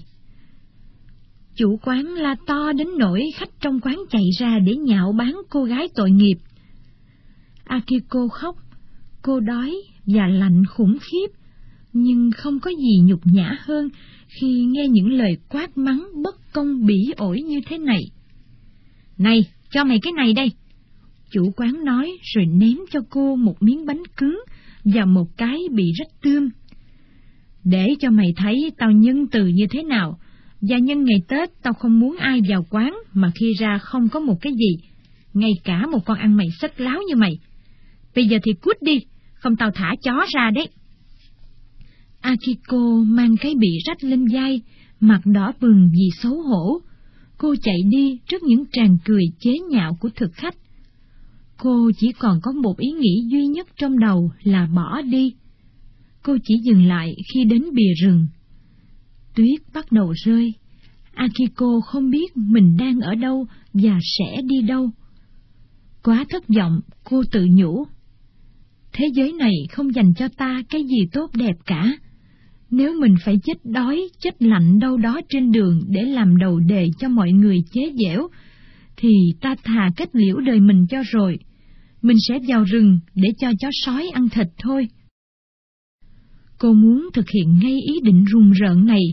Chủ 1.55 1.79
quán 1.83 2.05
la 2.05 2.35
to 2.47 2.71
đến 2.71 2.87
nỗi 2.97 3.21
khách 3.35 3.49
trong 3.61 3.79
quán 3.79 3.99
chạy 4.11 4.23
ra 4.39 4.59
để 4.59 4.75
nhạo 4.75 5.13
bán 5.17 5.35
cô 5.49 5.63
gái 5.63 5.87
tội 5.95 6.11
nghiệp. 6.11 6.37
Akiko 7.63 8.27
khóc, 8.27 8.55
cô 9.21 9.39
đói 9.39 9.75
và 10.05 10.27
lạnh 10.27 10.63
khủng 10.65 10.97
khiếp, 11.01 11.42
nhưng 11.93 12.31
không 12.31 12.59
có 12.59 12.71
gì 12.71 12.99
nhục 13.03 13.19
nhã 13.23 13.57
hơn 13.59 13.89
khi 14.27 14.65
nghe 14.65 14.87
những 14.87 15.11
lời 15.11 15.37
quát 15.49 15.77
mắng 15.77 16.07
bất 16.23 16.35
công 16.53 16.85
bỉ 16.85 17.13
ổi 17.17 17.41
như 17.41 17.59
thế 17.67 17.77
này. 17.77 18.01
Này, 19.17 19.45
cho 19.71 19.83
mày 19.83 19.99
cái 20.01 20.13
này 20.13 20.33
đây. 20.33 20.51
Chủ 21.31 21.51
quán 21.55 21.85
nói 21.85 22.11
rồi 22.35 22.45
ném 22.45 22.77
cho 22.91 22.99
cô 23.09 23.35
một 23.35 23.63
miếng 23.63 23.85
bánh 23.85 24.03
cứng 24.17 24.43
và 24.83 25.05
một 25.05 25.37
cái 25.37 25.59
bị 25.71 25.91
rách 25.99 26.21
tươm. 26.21 26.49
Để 27.63 27.95
cho 27.99 28.09
mày 28.09 28.33
thấy 28.37 28.71
tao 28.77 28.91
nhân 28.91 29.27
từ 29.31 29.47
như 29.47 29.67
thế 29.69 29.83
nào, 29.83 30.19
và 30.61 30.77
nhân 30.77 31.03
ngày 31.03 31.21
Tết 31.27 31.49
tao 31.61 31.73
không 31.73 31.99
muốn 31.99 32.17
ai 32.17 32.41
vào 32.49 32.65
quán 32.69 32.97
mà 33.13 33.31
khi 33.35 33.53
ra 33.59 33.77
không 33.77 34.09
có 34.09 34.19
một 34.19 34.35
cái 34.41 34.53
gì, 34.53 34.87
ngay 35.33 35.51
cả 35.63 35.87
một 35.87 35.99
con 36.05 36.17
ăn 36.17 36.37
mày 36.37 36.47
sách 36.59 36.81
láo 36.81 37.01
như 37.07 37.15
mày. 37.15 37.39
Bây 38.15 38.27
giờ 38.27 38.37
thì 38.43 38.53
cút 38.53 38.81
đi, 38.81 38.99
không 39.33 39.55
tao 39.55 39.71
thả 39.71 39.95
chó 40.03 40.25
ra 40.33 40.51
đấy. 40.55 40.67
Akiko 42.23 43.03
mang 43.05 43.35
cái 43.41 43.55
bị 43.59 43.77
rách 43.85 44.03
lên 44.03 44.25
vai, 44.33 44.61
mặt 44.99 45.21
đỏ 45.25 45.53
bừng 45.61 45.89
vì 45.93 46.09
xấu 46.21 46.41
hổ. 46.41 46.81
Cô 47.37 47.55
chạy 47.61 47.77
đi 47.89 48.19
trước 48.27 48.43
những 48.43 48.63
tràng 48.71 48.97
cười 49.05 49.23
chế 49.39 49.51
nhạo 49.69 49.97
của 49.99 50.09
thực 50.15 50.33
khách. 50.33 50.55
Cô 51.57 51.91
chỉ 51.97 52.11
còn 52.11 52.39
có 52.43 52.51
một 52.51 52.77
ý 52.77 52.91
nghĩ 52.91 53.23
duy 53.31 53.45
nhất 53.47 53.67
trong 53.77 53.99
đầu 53.99 54.31
là 54.43 54.67
bỏ 54.75 55.01
đi. 55.01 55.33
Cô 56.23 56.37
chỉ 56.43 56.55
dừng 56.63 56.85
lại 56.85 57.15
khi 57.33 57.43
đến 57.43 57.63
bìa 57.73 57.93
rừng. 58.03 58.27
Tuyết 59.35 59.61
bắt 59.73 59.91
đầu 59.91 60.13
rơi. 60.25 60.53
Akiko 61.13 61.79
không 61.85 62.09
biết 62.09 62.37
mình 62.37 62.77
đang 62.77 62.99
ở 62.99 63.15
đâu 63.15 63.45
và 63.73 63.99
sẽ 64.17 64.41
đi 64.41 64.61
đâu. 64.61 64.89
Quá 66.03 66.25
thất 66.29 66.43
vọng, 66.47 66.79
cô 67.03 67.23
tự 67.31 67.47
nhủ. 67.49 67.85
Thế 68.93 69.05
giới 69.13 69.31
này 69.33 69.53
không 69.71 69.95
dành 69.95 70.13
cho 70.13 70.27
ta 70.37 70.63
cái 70.69 70.83
gì 70.83 71.07
tốt 71.11 71.31
đẹp 71.35 71.55
cả. 71.65 71.93
Nếu 72.75 72.93
mình 72.99 73.15
phải 73.25 73.39
chết 73.43 73.65
đói, 73.65 74.09
chết 74.19 74.41
lạnh 74.41 74.79
đâu 74.79 74.97
đó 74.97 75.21
trên 75.29 75.51
đường 75.51 75.81
để 75.89 76.01
làm 76.01 76.37
đầu 76.37 76.59
đề 76.59 76.87
cho 76.99 77.09
mọi 77.09 77.31
người 77.31 77.57
chế 77.71 77.81
giễu, 77.95 78.27
thì 78.97 79.09
ta 79.41 79.55
thà 79.63 79.89
kết 79.95 80.09
liễu 80.15 80.39
đời 80.39 80.59
mình 80.59 80.87
cho 80.89 81.03
rồi. 81.11 81.39
Mình 82.01 82.17
sẽ 82.27 82.39
vào 82.47 82.63
rừng 82.63 82.99
để 83.15 83.29
cho 83.37 83.51
chó 83.59 83.67
sói 83.71 84.09
ăn 84.13 84.29
thịt 84.29 84.47
thôi. 84.57 84.87
Cô 86.57 86.73
muốn 86.73 87.09
thực 87.13 87.29
hiện 87.29 87.59
ngay 87.63 87.79
ý 87.87 87.93
định 88.03 88.25
rùng 88.25 88.51
rợn 88.51 88.85
này, 88.85 89.03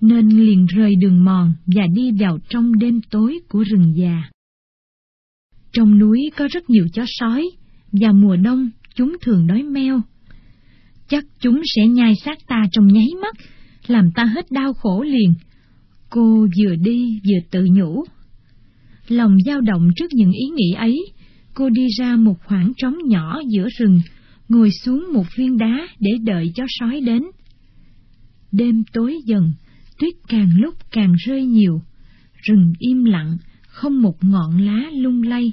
nên 0.00 0.28
liền 0.28 0.66
rời 0.66 0.94
đường 1.00 1.24
mòn 1.24 1.52
và 1.66 1.86
đi 1.94 2.10
vào 2.20 2.38
trong 2.48 2.78
đêm 2.78 3.00
tối 3.10 3.40
của 3.48 3.64
rừng 3.70 3.94
già. 3.96 4.22
Trong 5.72 5.98
núi 5.98 6.30
có 6.36 6.48
rất 6.50 6.70
nhiều 6.70 6.86
chó 6.92 7.04
sói, 7.06 7.50
và 7.92 8.12
mùa 8.12 8.36
đông 8.36 8.70
chúng 8.94 9.16
thường 9.22 9.46
đói 9.46 9.62
meo. 9.62 10.00
Chắc 11.08 11.24
chúng 11.40 11.62
sẽ 11.64 11.86
nhai 11.86 12.14
xác 12.24 12.38
ta 12.46 12.64
trong 12.72 12.86
nháy 12.86 13.08
mắt, 13.22 13.36
làm 13.86 14.10
ta 14.14 14.24
hết 14.24 14.50
đau 14.50 14.72
khổ 14.72 15.02
liền. 15.02 15.34
Cô 16.10 16.46
vừa 16.58 16.74
đi 16.76 17.20
vừa 17.24 17.38
tự 17.50 17.66
nhủ. 17.70 18.04
Lòng 19.08 19.36
dao 19.46 19.60
động 19.60 19.90
trước 19.96 20.06
những 20.12 20.32
ý 20.32 20.46
nghĩ 20.56 20.72
ấy, 20.76 20.96
cô 21.54 21.68
đi 21.70 21.86
ra 21.98 22.16
một 22.16 22.36
khoảng 22.44 22.72
trống 22.76 22.96
nhỏ 23.06 23.40
giữa 23.48 23.68
rừng, 23.78 24.00
ngồi 24.48 24.70
xuống 24.70 25.06
một 25.12 25.26
viên 25.36 25.58
đá 25.58 25.88
để 26.00 26.10
đợi 26.24 26.52
chó 26.54 26.64
sói 26.68 27.00
đến. 27.00 27.22
Đêm 28.52 28.82
tối 28.92 29.16
dần, 29.26 29.52
tuyết 29.98 30.14
càng 30.28 30.50
lúc 30.56 30.74
càng 30.90 31.14
rơi 31.26 31.44
nhiều, 31.46 31.80
rừng 32.42 32.72
im 32.78 33.04
lặng, 33.04 33.38
không 33.68 34.02
một 34.02 34.24
ngọn 34.24 34.60
lá 34.60 34.90
lung 34.92 35.22
lay. 35.22 35.52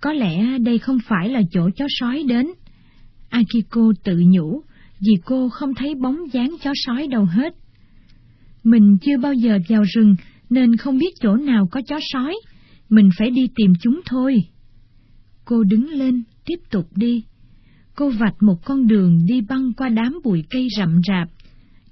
Có 0.00 0.12
lẽ 0.12 0.58
đây 0.58 0.78
không 0.78 0.98
phải 1.08 1.28
là 1.28 1.42
chỗ 1.50 1.70
chó 1.76 1.86
sói 1.88 2.22
đến. 2.28 2.46
Akiko 3.28 3.92
tự 4.04 4.22
nhủ, 4.26 4.62
vì 5.00 5.12
cô 5.24 5.48
không 5.48 5.74
thấy 5.74 5.94
bóng 5.94 6.16
dáng 6.32 6.56
chó 6.62 6.72
sói 6.74 7.06
đâu 7.06 7.24
hết. 7.24 7.54
Mình 8.64 8.98
chưa 9.00 9.18
bao 9.22 9.32
giờ 9.34 9.58
vào 9.68 9.82
rừng 9.94 10.16
nên 10.50 10.76
không 10.76 10.98
biết 10.98 11.14
chỗ 11.20 11.36
nào 11.36 11.68
có 11.70 11.80
chó 11.88 11.98
sói, 12.12 12.34
mình 12.88 13.10
phải 13.18 13.30
đi 13.30 13.48
tìm 13.56 13.72
chúng 13.80 14.00
thôi. 14.06 14.36
Cô 15.44 15.62
đứng 15.62 15.88
lên, 15.88 16.22
tiếp 16.44 16.56
tục 16.70 16.86
đi. 16.96 17.24
Cô 17.94 18.10
vạch 18.10 18.42
một 18.42 18.64
con 18.64 18.86
đường 18.86 19.18
đi 19.26 19.40
băng 19.40 19.72
qua 19.72 19.88
đám 19.88 20.18
bụi 20.24 20.44
cây 20.50 20.68
rậm 20.76 21.00
rạp, 21.08 21.28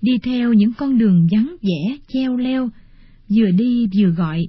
đi 0.00 0.18
theo 0.22 0.52
những 0.52 0.72
con 0.78 0.98
đường 0.98 1.26
vắng 1.32 1.56
vẻ, 1.62 1.96
treo 2.08 2.36
leo, 2.36 2.70
vừa 3.28 3.50
đi 3.50 3.86
vừa 3.98 4.08
gọi. 4.08 4.48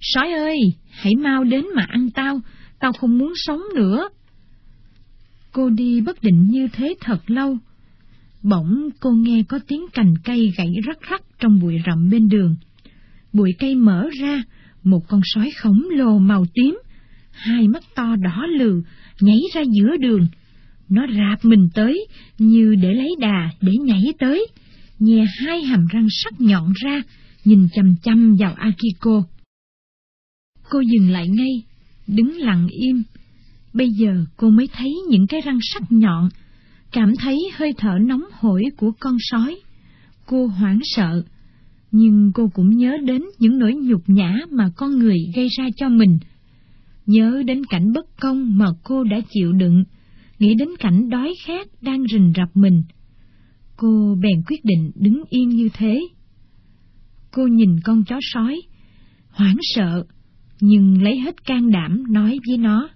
Sói 0.00 0.32
ơi, 0.32 0.58
hãy 0.90 1.12
mau 1.14 1.44
đến 1.44 1.64
mà 1.76 1.82
ăn 1.88 2.10
tao, 2.10 2.40
tao 2.80 2.92
không 2.92 3.18
muốn 3.18 3.32
sống 3.36 3.60
nữa. 3.74 4.08
Cô 5.52 5.70
đi 5.70 6.00
bất 6.00 6.22
định 6.22 6.46
như 6.50 6.68
thế 6.72 6.94
thật 7.00 7.30
lâu. 7.30 7.58
Bỗng 8.42 8.88
cô 9.00 9.10
nghe 9.10 9.42
có 9.48 9.58
tiếng 9.68 9.86
cành 9.92 10.14
cây 10.24 10.52
gãy 10.56 10.74
rắc 10.86 10.98
rắc 11.10 11.22
trong 11.38 11.60
bụi 11.60 11.80
rậm 11.86 12.10
bên 12.10 12.28
đường. 12.28 12.56
Bụi 13.32 13.54
cây 13.58 13.74
mở 13.74 14.08
ra, 14.20 14.42
một 14.84 15.08
con 15.08 15.20
sói 15.24 15.50
khổng 15.56 15.82
lồ 15.90 16.18
màu 16.18 16.46
tím, 16.54 16.78
hai 17.30 17.68
mắt 17.68 17.82
to 17.94 18.16
đỏ 18.16 18.46
lừ, 18.58 18.82
nhảy 19.20 19.40
ra 19.54 19.60
giữa 19.60 19.96
đường. 19.96 20.26
Nó 20.88 21.06
rạp 21.06 21.44
mình 21.44 21.68
tới, 21.74 22.06
như 22.38 22.74
để 22.74 22.94
lấy 22.94 23.16
đà, 23.18 23.50
để 23.60 23.72
nhảy 23.76 24.04
tới, 24.18 24.46
nhè 24.98 25.24
hai 25.38 25.62
hàm 25.62 25.86
răng 25.86 26.06
sắc 26.10 26.40
nhọn 26.40 26.72
ra, 26.84 27.02
nhìn 27.44 27.68
chầm 27.74 27.96
chăm 28.02 28.36
vào 28.38 28.54
Akiko. 28.54 29.22
Cô 30.70 30.80
dừng 30.80 31.10
lại 31.10 31.28
ngay, 31.28 31.62
đứng 32.06 32.36
lặng 32.36 32.68
im. 32.68 33.02
Bây 33.72 33.90
giờ 33.90 34.24
cô 34.36 34.50
mới 34.50 34.68
thấy 34.72 34.94
những 35.08 35.26
cái 35.26 35.40
răng 35.40 35.58
sắc 35.62 35.82
nhọn, 35.92 36.28
cảm 36.92 37.12
thấy 37.18 37.50
hơi 37.56 37.72
thở 37.78 37.98
nóng 38.00 38.24
hổi 38.32 38.62
của 38.76 38.92
con 39.00 39.16
sói. 39.18 39.56
Cô 40.26 40.46
hoảng 40.46 40.78
sợ, 40.82 41.24
nhưng 41.90 42.32
cô 42.34 42.50
cũng 42.54 42.76
nhớ 42.76 42.96
đến 43.04 43.22
những 43.38 43.58
nỗi 43.58 43.74
nhục 43.74 44.02
nhã 44.06 44.34
mà 44.50 44.70
con 44.76 44.98
người 44.98 45.16
gây 45.34 45.48
ra 45.58 45.68
cho 45.76 45.88
mình. 45.88 46.18
Nhớ 47.06 47.42
đến 47.46 47.64
cảnh 47.64 47.92
bất 47.92 48.06
công 48.20 48.58
mà 48.58 48.66
cô 48.84 49.04
đã 49.04 49.20
chịu 49.30 49.52
đựng, 49.52 49.84
nghĩ 50.38 50.54
đến 50.54 50.68
cảnh 50.78 51.08
đói 51.08 51.34
khát 51.46 51.68
đang 51.82 52.04
rình 52.12 52.32
rập 52.36 52.56
mình. 52.56 52.82
Cô 53.76 54.16
bèn 54.22 54.42
quyết 54.46 54.64
định 54.64 54.90
đứng 54.94 55.22
yên 55.30 55.48
như 55.48 55.68
thế. 55.74 56.00
Cô 57.30 57.46
nhìn 57.46 57.80
con 57.84 58.04
chó 58.04 58.18
sói, 58.20 58.60
hoảng 59.30 59.56
sợ, 59.60 60.04
nhưng 60.60 61.02
lấy 61.02 61.20
hết 61.20 61.44
can 61.44 61.70
đảm 61.70 62.12
nói 62.12 62.38
với 62.48 62.58
nó. 62.58 62.88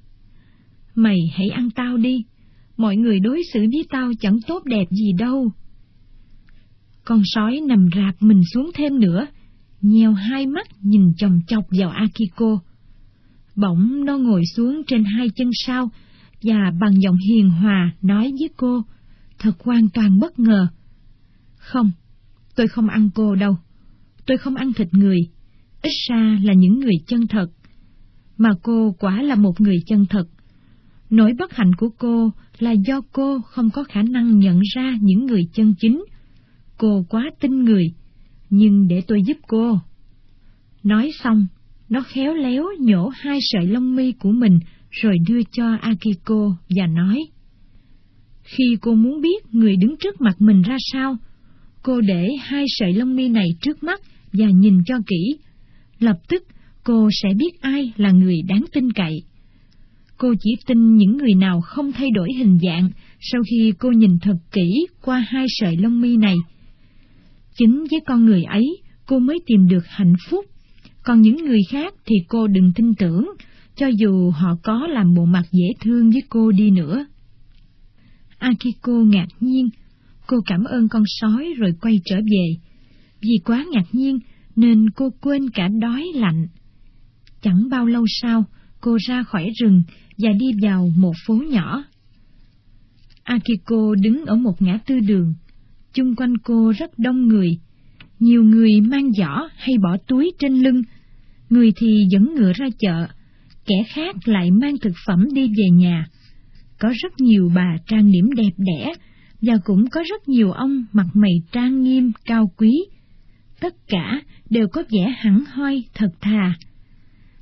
Mày 0.95 1.19
hãy 1.33 1.49
ăn 1.49 1.71
tao 1.71 1.97
đi, 1.97 2.25
mọi 2.77 2.97
người 2.97 3.21
đối 3.21 3.43
xử 3.53 3.61
với 3.61 3.87
tao 3.91 4.11
chẳng 4.21 4.39
tốt 4.47 4.63
đẹp 4.65 4.85
gì 4.91 5.13
đâu. 5.19 5.53
Con 7.05 7.23
sói 7.25 7.61
nằm 7.69 7.89
rạp 7.97 8.23
mình 8.23 8.43
xuống 8.55 8.71
thêm 8.75 9.01
nữa, 9.01 9.27
nheo 9.81 10.13
hai 10.13 10.47
mắt 10.47 10.67
nhìn 10.83 11.13
chồng 11.17 11.41
chọc 11.47 11.65
vào 11.71 11.91
Akiko. 11.91 12.59
Bỗng 13.57 14.05
nó 14.05 14.19
ngồi 14.19 14.43
xuống 14.57 14.83
trên 14.87 15.05
hai 15.05 15.29
chân 15.37 15.51
sau, 15.67 15.91
và 16.43 16.73
bằng 16.81 17.03
giọng 17.03 17.17
hiền 17.17 17.51
hòa 17.51 17.93
nói 18.03 18.33
với 18.39 18.49
cô, 18.57 18.83
thật 19.39 19.53
hoàn 19.65 19.89
toàn 19.95 20.21
bất 20.21 20.39
ngờ. 20.39 20.69
Không, 21.57 21.91
tôi 22.57 22.69
không 22.69 22.89
ăn 22.89 23.11
cô 23.15 23.35
đâu. 23.35 23.57
Tôi 24.27 24.39
không 24.39 24.55
ăn 24.55 24.73
thịt 24.73 24.89
người, 24.95 25.19
ít 25.83 25.93
ra 26.09 26.39
là 26.43 26.53
những 26.53 26.81
người 26.81 26.95
chân 27.07 27.27
thật. 27.27 27.47
Mà 28.39 28.51
cô 28.63 28.97
quả 28.99 29.23
là 29.23 29.35
một 29.35 29.61
người 29.61 29.77
chân 29.87 30.07
thật. 30.11 30.25
Nỗi 31.13 31.33
bất 31.39 31.53
hạnh 31.53 31.75
của 31.75 31.89
cô 31.99 32.33
là 32.59 32.73
do 32.73 33.01
cô 33.13 33.41
không 33.41 33.71
có 33.71 33.85
khả 33.85 34.03
năng 34.03 34.39
nhận 34.39 34.61
ra 34.75 34.97
những 35.01 35.27
người 35.27 35.43
chân 35.53 35.75
chính. 35.79 36.05
Cô 36.79 37.07
quá 37.09 37.31
tin 37.41 37.65
người, 37.65 37.87
nhưng 38.51 38.89
để 38.89 39.03
tôi 39.07 39.23
giúp 39.27 39.37
cô. 39.47 39.79
Nói 40.83 41.11
xong, 41.23 41.47
nó 41.89 42.01
khéo 42.01 42.35
léo 42.35 42.65
nhổ 42.81 43.09
hai 43.09 43.39
sợi 43.43 43.67
lông 43.67 43.97
mi 43.97 44.13
của 44.13 44.31
mình 44.31 44.59
rồi 44.91 45.17
đưa 45.29 45.41
cho 45.53 45.77
Akiko 45.81 46.57
và 46.69 46.87
nói. 46.87 47.19
Khi 48.43 48.77
cô 48.81 48.95
muốn 48.95 49.21
biết 49.21 49.55
người 49.55 49.77
đứng 49.77 49.97
trước 49.97 50.21
mặt 50.21 50.41
mình 50.41 50.63
ra 50.63 50.77
sao, 50.93 51.17
Cô 51.83 52.01
để 52.01 52.29
hai 52.41 52.65
sợi 52.69 52.93
lông 52.93 53.17
mi 53.17 53.29
này 53.29 53.47
trước 53.61 53.83
mắt 53.83 54.01
và 54.33 54.47
nhìn 54.47 54.85
cho 54.87 54.95
kỹ. 55.07 55.37
Lập 55.99 56.17
tức, 56.29 56.43
cô 56.85 57.09
sẽ 57.23 57.29
biết 57.37 57.61
ai 57.61 57.93
là 57.97 58.11
người 58.11 58.37
đáng 58.49 58.65
tin 58.73 58.93
cậy. 58.93 59.23
Cô 60.23 60.35
chỉ 60.41 60.57
tin 60.67 60.97
những 60.97 61.17
người 61.17 61.35
nào 61.35 61.61
không 61.61 61.93
thay 61.93 62.11
đổi 62.11 62.29
hình 62.39 62.59
dạng 62.63 62.91
sau 63.21 63.43
khi 63.51 63.73
cô 63.79 63.91
nhìn 63.91 64.19
thật 64.19 64.37
kỹ 64.53 64.87
qua 65.01 65.27
hai 65.29 65.47
sợi 65.49 65.77
lông 65.77 66.01
mi 66.01 66.17
này. 66.17 66.37
Chính 67.59 67.85
với 67.91 68.01
con 68.07 68.25
người 68.25 68.45
ấy, 68.45 68.77
cô 69.07 69.19
mới 69.19 69.39
tìm 69.47 69.69
được 69.69 69.87
hạnh 69.87 70.15
phúc. 70.29 70.45
Còn 71.05 71.21
những 71.21 71.37
người 71.37 71.61
khác 71.71 71.95
thì 72.07 72.17
cô 72.29 72.47
đừng 72.47 72.73
tin 72.75 72.95
tưởng, 72.95 73.31
cho 73.77 73.87
dù 73.87 74.31
họ 74.31 74.57
có 74.63 74.87
làm 74.87 75.15
bộ 75.15 75.25
mặt 75.25 75.43
dễ 75.53 75.67
thương 75.81 76.11
với 76.11 76.23
cô 76.29 76.53
đi 76.53 76.71
nữa. 76.71 77.07
Akiko 78.39 78.93
ngạc 78.93 79.29
nhiên, 79.41 79.69
cô 80.27 80.37
cảm 80.47 80.65
ơn 80.65 80.89
con 80.89 81.03
sói 81.07 81.55
rồi 81.57 81.73
quay 81.81 82.01
trở 82.05 82.17
về. 82.17 82.55
Vì 83.21 83.39
quá 83.45 83.67
ngạc 83.73 83.87
nhiên 83.93 84.19
nên 84.57 84.91
cô 84.91 85.11
quên 85.21 85.51
cả 85.51 85.69
đói 85.81 86.05
lạnh. 86.15 86.47
Chẳng 87.43 87.69
bao 87.71 87.87
lâu 87.87 88.05
sau, 88.09 88.45
cô 88.83 88.97
ra 89.09 89.23
khỏi 89.23 89.51
rừng 89.61 89.83
và 90.19 90.31
đi 90.39 90.47
vào 90.63 90.93
một 90.97 91.13
phố 91.27 91.35
nhỏ. 91.35 91.85
Akiko 93.23 93.95
đứng 94.03 94.25
ở 94.27 94.37
một 94.37 94.63
ngã 94.63 94.79
tư 94.87 95.01
đường. 95.01 95.35
Chung 95.93 96.17
quanh 96.17 96.39
cô 96.45 96.73
rất 96.79 96.99
đông 96.99 97.29
người. 97.29 97.59
Nhiều 98.19 98.45
người 98.45 98.81
mang 98.81 99.13
giỏ 99.13 99.49
hay 99.57 99.75
bỏ 99.83 99.97
túi 100.07 100.33
trên 100.39 100.53
lưng. 100.53 100.83
Người 101.51 101.73
thì 101.77 102.05
dẫn 102.11 102.35
ngựa 102.35 102.53
ra 102.53 102.67
chợ. 102.79 103.07
Kẻ 103.67 103.77
khác 103.89 104.17
lại 104.25 104.51
mang 104.51 104.79
thực 104.79 104.93
phẩm 105.07 105.29
đi 105.35 105.47
về 105.47 105.71
nhà. 105.73 106.07
Có 106.79 106.93
rất 107.03 107.21
nhiều 107.21 107.51
bà 107.55 107.77
trang 107.87 108.13
điểm 108.13 108.31
đẹp 108.37 108.53
đẽ, 108.59 108.93
và 109.43 109.55
cũng 109.65 109.91
có 109.91 110.03
rất 110.09 110.29
nhiều 110.29 110.53
ông 110.53 110.85
mặt 110.93 111.07
mày 111.15 111.33
trang 111.53 111.83
nghiêm, 111.83 112.13
cao 112.25 112.53
quý. 112.57 112.85
Tất 113.61 113.75
cả 113.89 114.23
đều 114.51 114.69
có 114.73 114.83
vẻ 114.91 115.15
hẳn 115.19 115.45
hoi, 115.53 115.85
thật 115.95 116.11
thà. 116.21 116.55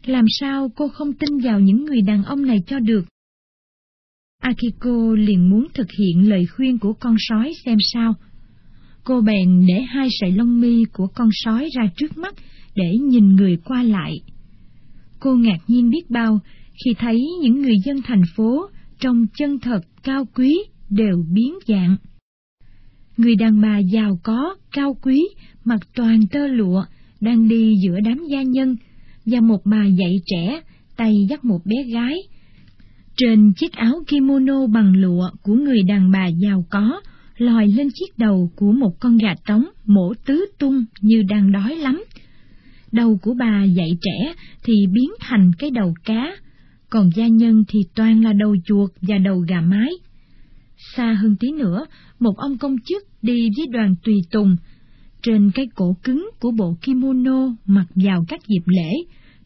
Làm 0.07 0.25
sao 0.41 0.69
cô 0.77 0.89
không 0.89 1.13
tin 1.13 1.39
vào 1.39 1.61
những 1.61 1.85
người 1.85 2.03
đàn 2.03 2.25
ông 2.25 2.47
này 2.47 2.59
cho 2.67 2.79
được? 2.79 3.05
Akiko 4.43 5.15
liền 5.19 5.51
muốn 5.51 5.67
thực 5.75 5.87
hiện 5.99 6.29
lời 6.29 6.47
khuyên 6.47 6.79
của 6.79 6.93
con 6.93 7.17
sói 7.19 7.53
xem 7.65 7.79
sao. 7.93 8.15
Cô 9.05 9.21
bèn 9.21 9.67
để 9.69 9.81
hai 9.81 10.09
sợi 10.11 10.31
lông 10.33 10.61
mi 10.61 10.85
của 10.93 11.07
con 11.07 11.29
sói 11.33 11.69
ra 11.77 11.91
trước 11.97 12.19
mắt 12.19 12.35
để 12.75 12.97
nhìn 13.03 13.29
người 13.29 13.57
qua 13.65 13.83
lại. 13.83 14.21
Cô 15.21 15.37
ngạc 15.37 15.59
nhiên 15.67 15.91
biết 15.91 16.11
bao 16.11 16.41
khi 16.85 16.95
thấy 16.99 17.21
những 17.43 17.63
người 17.63 17.77
dân 17.85 17.97
thành 18.05 18.23
phố 18.37 18.69
trông 19.01 19.27
chân 19.37 19.59
thật, 19.59 19.81
cao 20.03 20.25
quý, 20.35 20.59
đều 20.91 21.25
biến 21.33 21.55
dạng. 21.67 21.97
Người 23.17 23.35
đàn 23.35 23.61
bà 23.61 23.79
giàu 23.79 24.21
có, 24.23 24.57
cao 24.73 24.97
quý, 25.03 25.29
mặc 25.65 25.81
toàn 25.95 26.21
tơ 26.31 26.47
lụa, 26.47 26.85
đang 27.21 27.49
đi 27.49 27.75
giữa 27.85 28.01
đám 28.05 28.19
gia 28.31 28.43
nhân, 28.43 28.77
và 29.27 29.41
một 29.41 29.61
bà 29.65 29.85
dạy 29.85 30.21
trẻ, 30.27 30.61
tay 30.97 31.15
dắt 31.29 31.45
một 31.45 31.61
bé 31.65 31.83
gái. 31.93 32.17
Trên 33.17 33.53
chiếc 33.57 33.73
áo 33.73 33.95
kimono 34.07 34.67
bằng 34.67 34.97
lụa 34.97 35.31
của 35.43 35.55
người 35.55 35.83
đàn 35.83 36.11
bà 36.11 36.27
giàu 36.27 36.65
có, 36.71 37.01
lòi 37.37 37.69
lên 37.69 37.89
chiếc 37.95 38.19
đầu 38.19 38.53
của 38.57 38.73
một 38.73 38.93
con 39.01 39.17
gà 39.17 39.35
trống 39.47 39.65
mổ 39.87 40.15
tứ 40.27 40.47
tung 40.59 40.85
như 41.01 41.23
đang 41.29 41.53
đói 41.53 41.77
lắm. 41.77 42.05
Đầu 42.93 43.19
của 43.23 43.35
bà 43.35 43.65
dạy 43.65 43.91
trẻ 44.01 44.35
thì 44.65 44.75
biến 44.93 45.11
thành 45.21 45.51
cái 45.59 45.71
đầu 45.71 45.95
cá, 46.05 46.37
còn 46.91 47.11
gia 47.15 47.27
nhân 47.27 47.65
thì 47.69 47.79
toàn 47.95 48.25
là 48.25 48.33
đầu 48.33 48.57
chuột 48.65 48.91
và 49.01 49.19
đầu 49.19 49.41
gà 49.41 49.61
mái. 49.61 49.91
Xa 50.97 51.13
hơn 51.13 51.37
tí 51.41 51.53
nữa, 51.53 51.87
một 52.19 52.37
ông 52.37 52.59
công 52.59 52.77
chức 52.85 53.03
đi 53.23 53.49
với 53.57 53.67
đoàn 53.71 53.95
tùy 54.05 54.15
tùng. 54.31 54.57
Trên 55.23 55.51
cái 55.55 55.67
cổ 55.75 55.97
cứng 56.03 56.31
của 56.41 56.51
bộ 56.51 56.77
kimono 56.83 57.55
mặc 57.67 57.87
vào 57.95 58.25
các 58.29 58.41
dịp 58.49 58.63
lễ, 58.67 58.93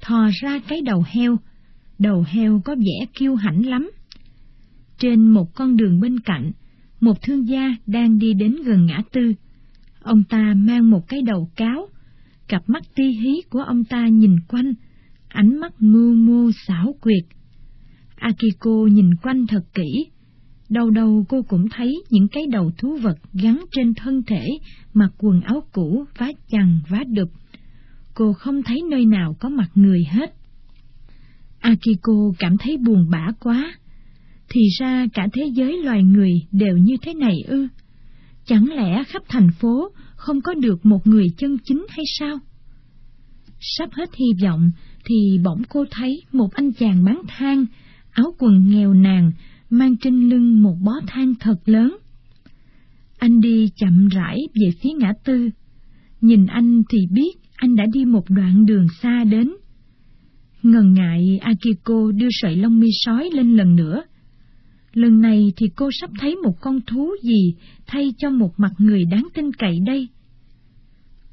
thò 0.01 0.29
ra 0.43 0.59
cái 0.69 0.81
đầu 0.81 1.05
heo. 1.07 1.37
Đầu 1.99 2.25
heo 2.29 2.61
có 2.65 2.75
vẻ 2.75 3.07
kiêu 3.15 3.35
hãnh 3.35 3.67
lắm. 3.67 3.91
Trên 4.99 5.29
một 5.29 5.55
con 5.55 5.77
đường 5.77 6.01
bên 6.01 6.21
cạnh, 6.21 6.53
một 7.01 7.23
thương 7.23 7.49
gia 7.49 7.77
đang 7.87 8.19
đi 8.19 8.35
đến 8.35 8.57
gần 8.65 8.87
ngã 8.87 9.03
tư. 9.13 9.33
Ông 10.01 10.25
ta 10.25 10.55
mang 10.57 10.91
một 10.91 11.09
cái 11.09 11.23
đầu 11.23 11.51
cáo, 11.57 11.89
cặp 12.49 12.69
mắt 12.69 12.83
ti 12.95 13.05
hí 13.05 13.43
của 13.51 13.61
ông 13.61 13.85
ta 13.85 14.07
nhìn 14.09 14.37
quanh, 14.49 14.75
ánh 15.29 15.61
mắt 15.61 15.73
mưu 15.79 16.15
mô 16.15 16.51
xảo 16.67 16.95
quyệt. 17.01 17.25
Akiko 18.17 18.87
nhìn 18.93 19.17
quanh 19.23 19.47
thật 19.47 19.65
kỹ, 19.75 20.07
Đầu 20.75 20.91
đầu 20.91 21.25
cô 21.29 21.43
cũng 21.43 21.69
thấy 21.69 22.03
những 22.11 22.29
cái 22.29 22.47
đầu 22.51 22.73
thú 22.79 22.97
vật 23.03 23.19
gắn 23.33 23.65
trên 23.73 23.95
thân 23.95 24.23
thể, 24.27 24.49
mặc 24.95 25.11
quần 25.19 25.41
áo 25.41 25.63
cũ, 25.73 26.05
vá 26.19 26.29
chằng, 26.49 26.81
vá 26.89 27.05
đụp. 27.09 27.29
Cô 28.15 28.33
không 28.33 28.63
thấy 28.63 28.83
nơi 28.91 29.05
nào 29.05 29.37
có 29.41 29.49
mặt 29.49 29.71
người 29.75 30.05
hết. 30.11 30.35
Akiko 31.61 32.13
cảm 32.39 32.57
thấy 32.59 32.77
buồn 32.77 33.11
bã 33.11 33.27
quá. 33.41 33.75
Thì 34.49 34.61
ra 34.81 35.07
cả 35.15 35.29
thế 35.33 35.43
giới 35.55 35.83
loài 35.83 36.03
người 36.03 36.33
đều 36.53 36.77
như 36.77 36.97
thế 37.03 37.15
này 37.15 37.37
ư? 37.47 37.69
Chẳng 38.45 38.69
lẽ 38.73 39.05
khắp 39.05 39.23
thành 39.29 39.51
phố 39.61 39.89
không 40.17 40.41
có 40.41 40.55
được 40.55 40.87
một 40.87 41.07
người 41.07 41.27
chân 41.37 41.57
chính 41.65 41.87
hay 41.89 42.05
sao? 42.19 42.39
Sắp 43.61 43.91
hết 43.93 44.15
hy 44.15 44.27
vọng 44.43 44.71
thì 45.05 45.39
bỗng 45.45 45.63
cô 45.69 45.85
thấy 45.91 46.23
một 46.33 46.55
anh 46.55 46.73
chàng 46.73 47.05
bán 47.05 47.23
than, 47.29 47.67
áo 48.11 48.35
quần 48.39 48.71
nghèo 48.71 48.95
nàn, 48.95 49.33
mang 49.71 49.97
trên 49.97 50.29
lưng 50.29 50.63
một 50.63 50.77
bó 50.81 50.93
than 51.07 51.35
thật 51.41 51.57
lớn. 51.65 51.97
Anh 53.19 53.41
đi 53.41 53.71
chậm 53.77 54.09
rãi 54.09 54.39
về 54.55 54.71
phía 54.83 54.91
ngã 54.99 55.13
tư. 55.25 55.51
Nhìn 56.21 56.47
anh 56.47 56.83
thì 56.91 56.99
biết 57.11 57.33
anh 57.57 57.77
đã 57.77 57.85
đi 57.93 58.05
một 58.05 58.31
đoạn 58.31 58.67
đường 58.67 58.87
xa 59.03 59.25
đến. 59.25 59.53
Ngần 60.63 60.95
ngại 60.95 61.39
Akiko 61.43 62.13
đưa 62.15 62.29
sợi 62.31 62.57
lông 62.57 62.81
mi 62.81 62.89
sói 62.93 63.31
lên 63.33 63.57
lần 63.57 63.77
nữa. 63.77 64.03
Lần 64.93 65.21
này 65.21 65.53
thì 65.57 65.67
cô 65.77 65.91
sắp 66.01 66.11
thấy 66.21 66.37
một 66.37 66.61
con 66.61 66.81
thú 66.87 67.11
gì 67.23 67.55
thay 67.87 68.15
cho 68.19 68.31
một 68.31 68.53
mặt 68.57 68.73
người 68.79 69.05
đáng 69.05 69.29
tin 69.35 69.53
cậy 69.53 69.79
đây. 69.87 70.09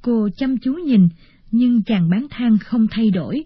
Cô 0.02 0.30
chăm 0.38 0.58
chú 0.58 0.74
nhìn, 0.74 1.08
nhưng 1.52 1.84
chàng 1.84 2.10
bán 2.10 2.28
than 2.30 2.58
không 2.58 2.88
thay 2.92 3.10
đổi. 3.10 3.44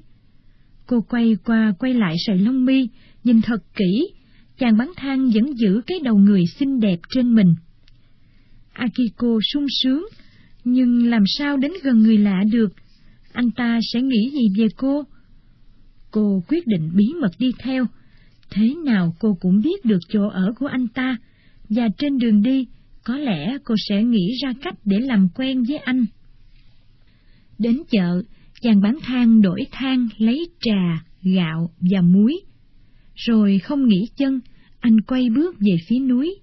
Cô 0.88 1.02
quay 1.02 1.38
qua 1.46 1.74
quay 1.80 1.94
lại 1.94 2.16
sợi 2.26 2.38
lông 2.38 2.66
mi, 2.66 2.88
nhìn 3.24 3.42
thật 3.42 3.64
kỹ, 3.76 4.10
chàng 4.58 4.78
bán 4.78 4.92
than 4.98 5.30
vẫn 5.30 5.58
giữ 5.58 5.82
cái 5.88 6.00
đầu 6.04 6.18
người 6.18 6.44
xinh 6.60 6.80
đẹp 6.80 7.00
trên 7.10 7.36
mình. 7.36 7.56
Akiko 8.74 9.40
sung 9.54 9.66
sướng, 9.84 10.06
nhưng 10.64 11.10
làm 11.10 11.24
sao 11.38 11.58
đến 11.58 11.72
gần 11.84 12.00
người 12.00 12.18
lạ 12.18 12.44
được, 12.52 12.74
anh 13.34 13.52
ta 13.52 13.80
sẽ 13.94 14.02
nghĩ 14.02 14.32
gì 14.32 14.62
về 14.62 14.68
cô? 14.78 15.04
Cô 16.12 16.44
quyết 16.48 16.68
định 16.68 16.92
bí 16.94 17.06
mật 17.22 17.32
đi 17.40 17.52
theo, 17.60 17.86
thế 18.52 18.76
nào 18.86 19.16
cô 19.20 19.38
cũng 19.42 19.62
biết 19.62 19.86
được 19.86 20.00
chỗ 20.10 20.28
ở 20.28 20.54
của 20.60 20.68
anh 20.68 20.88
ta, 20.88 21.18
và 21.70 21.88
trên 21.98 22.18
đường 22.18 22.42
đi, 22.42 22.68
có 23.04 23.18
lẽ 23.18 23.58
cô 23.64 23.76
sẽ 23.90 24.04
nghĩ 24.04 24.32
ra 24.44 24.54
cách 24.62 24.76
để 24.86 25.00
làm 25.00 25.28
quen 25.36 25.64
với 25.64 25.78
anh. 25.78 26.06
Đến 27.58 27.82
chợ, 27.90 28.22
chàng 28.62 28.82
bán 28.82 28.98
than 29.02 29.42
đổi 29.42 29.60
than 29.72 30.08
lấy 30.18 30.50
trà, 30.62 31.04
gạo 31.22 31.70
và 31.80 32.02
muối 32.02 32.34
rồi 33.16 33.60
không 33.60 33.88
nghỉ 33.88 34.08
chân, 34.18 34.40
anh 34.80 35.02
quay 35.02 35.30
bước 35.30 35.56
về 35.60 35.78
phía 35.88 36.00
núi. 36.00 36.36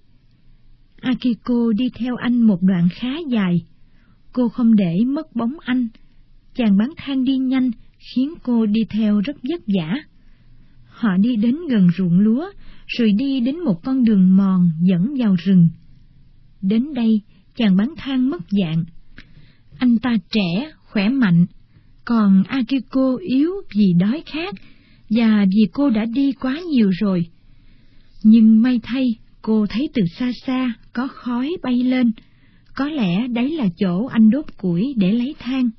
Akiko 1.01 1.71
đi 1.77 1.89
theo 1.95 2.15
anh 2.15 2.41
một 2.41 2.61
đoạn 2.61 2.87
khá 2.91 3.17
dài. 3.29 3.65
Cô 4.33 4.49
không 4.49 4.75
để 4.75 4.99
mất 5.05 5.35
bóng 5.35 5.53
anh. 5.59 5.87
Chàng 6.55 6.77
bán 6.77 6.89
than 6.97 7.23
đi 7.23 7.37
nhanh, 7.37 7.71
khiến 7.97 8.33
cô 8.43 8.65
đi 8.65 8.81
theo 8.89 9.21
rất 9.21 9.37
vất 9.49 9.61
vả. 9.67 9.95
Họ 10.87 11.17
đi 11.17 11.35
đến 11.35 11.57
gần 11.69 11.87
ruộng 11.97 12.19
lúa, 12.19 12.49
rồi 12.87 13.11
đi 13.11 13.39
đến 13.39 13.59
một 13.59 13.83
con 13.83 14.03
đường 14.03 14.37
mòn 14.37 14.69
dẫn 14.81 15.15
vào 15.17 15.35
rừng. 15.35 15.67
Đến 16.61 16.93
đây, 16.93 17.21
chàng 17.55 17.75
bán 17.75 17.93
than 17.97 18.29
mất 18.29 18.41
dạng. 18.49 18.83
Anh 19.77 19.97
ta 19.97 20.17
trẻ, 20.31 20.71
khỏe 20.83 21.09
mạnh, 21.09 21.45
còn 22.05 22.43
Akiko 22.43 23.15
yếu 23.21 23.51
vì 23.75 23.93
đói 23.99 24.23
khát 24.25 24.55
và 25.09 25.45
vì 25.49 25.67
cô 25.73 25.89
đã 25.89 26.05
đi 26.05 26.31
quá 26.31 26.59
nhiều 26.71 26.89
rồi. 26.99 27.25
Nhưng 28.23 28.61
may 28.61 28.79
thay, 28.83 29.15
cô 29.41 29.65
thấy 29.69 29.89
từ 29.93 30.01
xa 30.19 30.31
xa 30.45 30.73
có 30.93 31.07
khói 31.07 31.49
bay 31.63 31.83
lên, 31.83 32.11
có 32.75 32.89
lẽ 32.89 33.27
đấy 33.27 33.51
là 33.51 33.67
chỗ 33.77 34.05
anh 34.05 34.29
đốt 34.29 34.45
củi 34.57 34.93
để 34.97 35.11
lấy 35.11 35.35
than. 35.39 35.69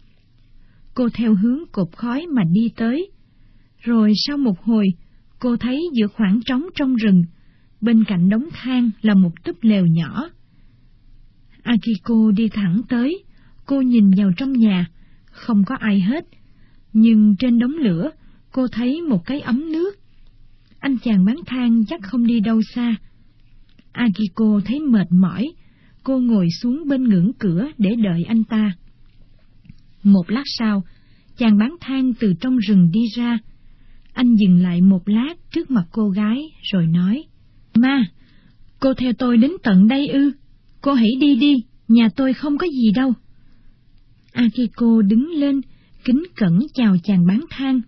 Cô 0.95 1.09
theo 1.15 1.35
hướng 1.35 1.59
cột 1.73 1.89
khói 1.97 2.27
mà 2.27 2.43
đi 2.53 2.71
tới, 2.77 3.11
rồi 3.81 4.13
sau 4.27 4.37
một 4.37 4.61
hồi, 4.61 4.87
cô 5.39 5.57
thấy 5.57 5.83
giữa 5.95 6.07
khoảng 6.07 6.41
trống 6.47 6.63
trong 6.75 6.97
rừng, 6.97 7.25
bên 7.81 8.05
cạnh 8.05 8.29
đống 8.29 8.49
than 8.53 8.91
là 9.03 9.15
một 9.15 9.45
túp 9.45 9.57
lều 9.63 9.87
nhỏ. 9.87 10.31
Akiko 11.63 12.31
đi 12.37 12.49
thẳng 12.49 12.81
tới, 12.89 13.25
cô 13.67 13.81
nhìn 13.81 14.11
vào 14.17 14.31
trong 14.37 14.53
nhà, 14.53 14.87
không 15.25 15.65
có 15.65 15.75
ai 15.75 16.01
hết, 16.01 16.25
nhưng 16.93 17.37
trên 17.39 17.59
đống 17.59 17.75
lửa 17.79 18.11
cô 18.55 18.69
thấy 18.69 19.03
một 19.03 19.27
cái 19.27 19.41
ấm 19.41 19.73
nước. 19.73 19.91
Anh 20.79 20.97
chàng 20.99 21.25
bán 21.25 21.37
than 21.47 21.85
chắc 21.85 22.03
không 22.03 22.27
đi 22.27 22.41
đâu 22.41 22.61
xa. 22.75 22.97
Akiko 23.93 24.61
thấy 24.65 24.81
mệt 24.81 25.07
mỏi, 25.11 25.53
cô 26.05 26.19
ngồi 26.19 26.49
xuống 26.61 26.89
bên 26.89 27.05
ngưỡng 27.05 27.33
cửa 27.39 27.69
để 27.79 27.95
đợi 27.95 28.25
anh 28.29 28.45
ta. 28.45 28.73
Một 30.03 30.31
lát 30.31 30.43
sau, 30.59 30.85
chàng 31.37 31.59
bán 31.59 31.77
than 31.81 32.13
từ 32.21 32.35
trong 32.41 32.57
rừng 32.57 32.91
đi 32.93 33.01
ra. 33.17 33.39
Anh 34.13 34.35
dừng 34.35 34.63
lại 34.63 34.81
một 34.81 35.09
lát 35.09 35.35
trước 35.51 35.71
mặt 35.71 35.85
cô 35.93 36.09
gái, 36.09 36.43
rồi 36.73 36.87
nói, 36.87 37.25
Ma, 37.75 38.07
cô 38.81 38.95
theo 38.95 39.13
tôi 39.13 39.37
đến 39.37 39.51
tận 39.63 39.89
đây 39.89 40.09
ư? 40.09 40.33
Cô 40.81 40.93
hãy 40.93 41.11
đi 41.21 41.37
đi, 41.37 41.55
nhà 41.89 42.09
tôi 42.17 42.33
không 42.33 42.59
có 42.59 42.67
gì 42.67 42.93
đâu. 42.95 43.13
Akiko 44.33 45.03
đứng 45.03 45.31
lên, 45.31 45.61
kính 46.05 46.23
cẩn 46.37 46.59
chào 46.75 46.97
chàng 47.05 47.27
bán 47.27 47.45
than. 47.51 47.81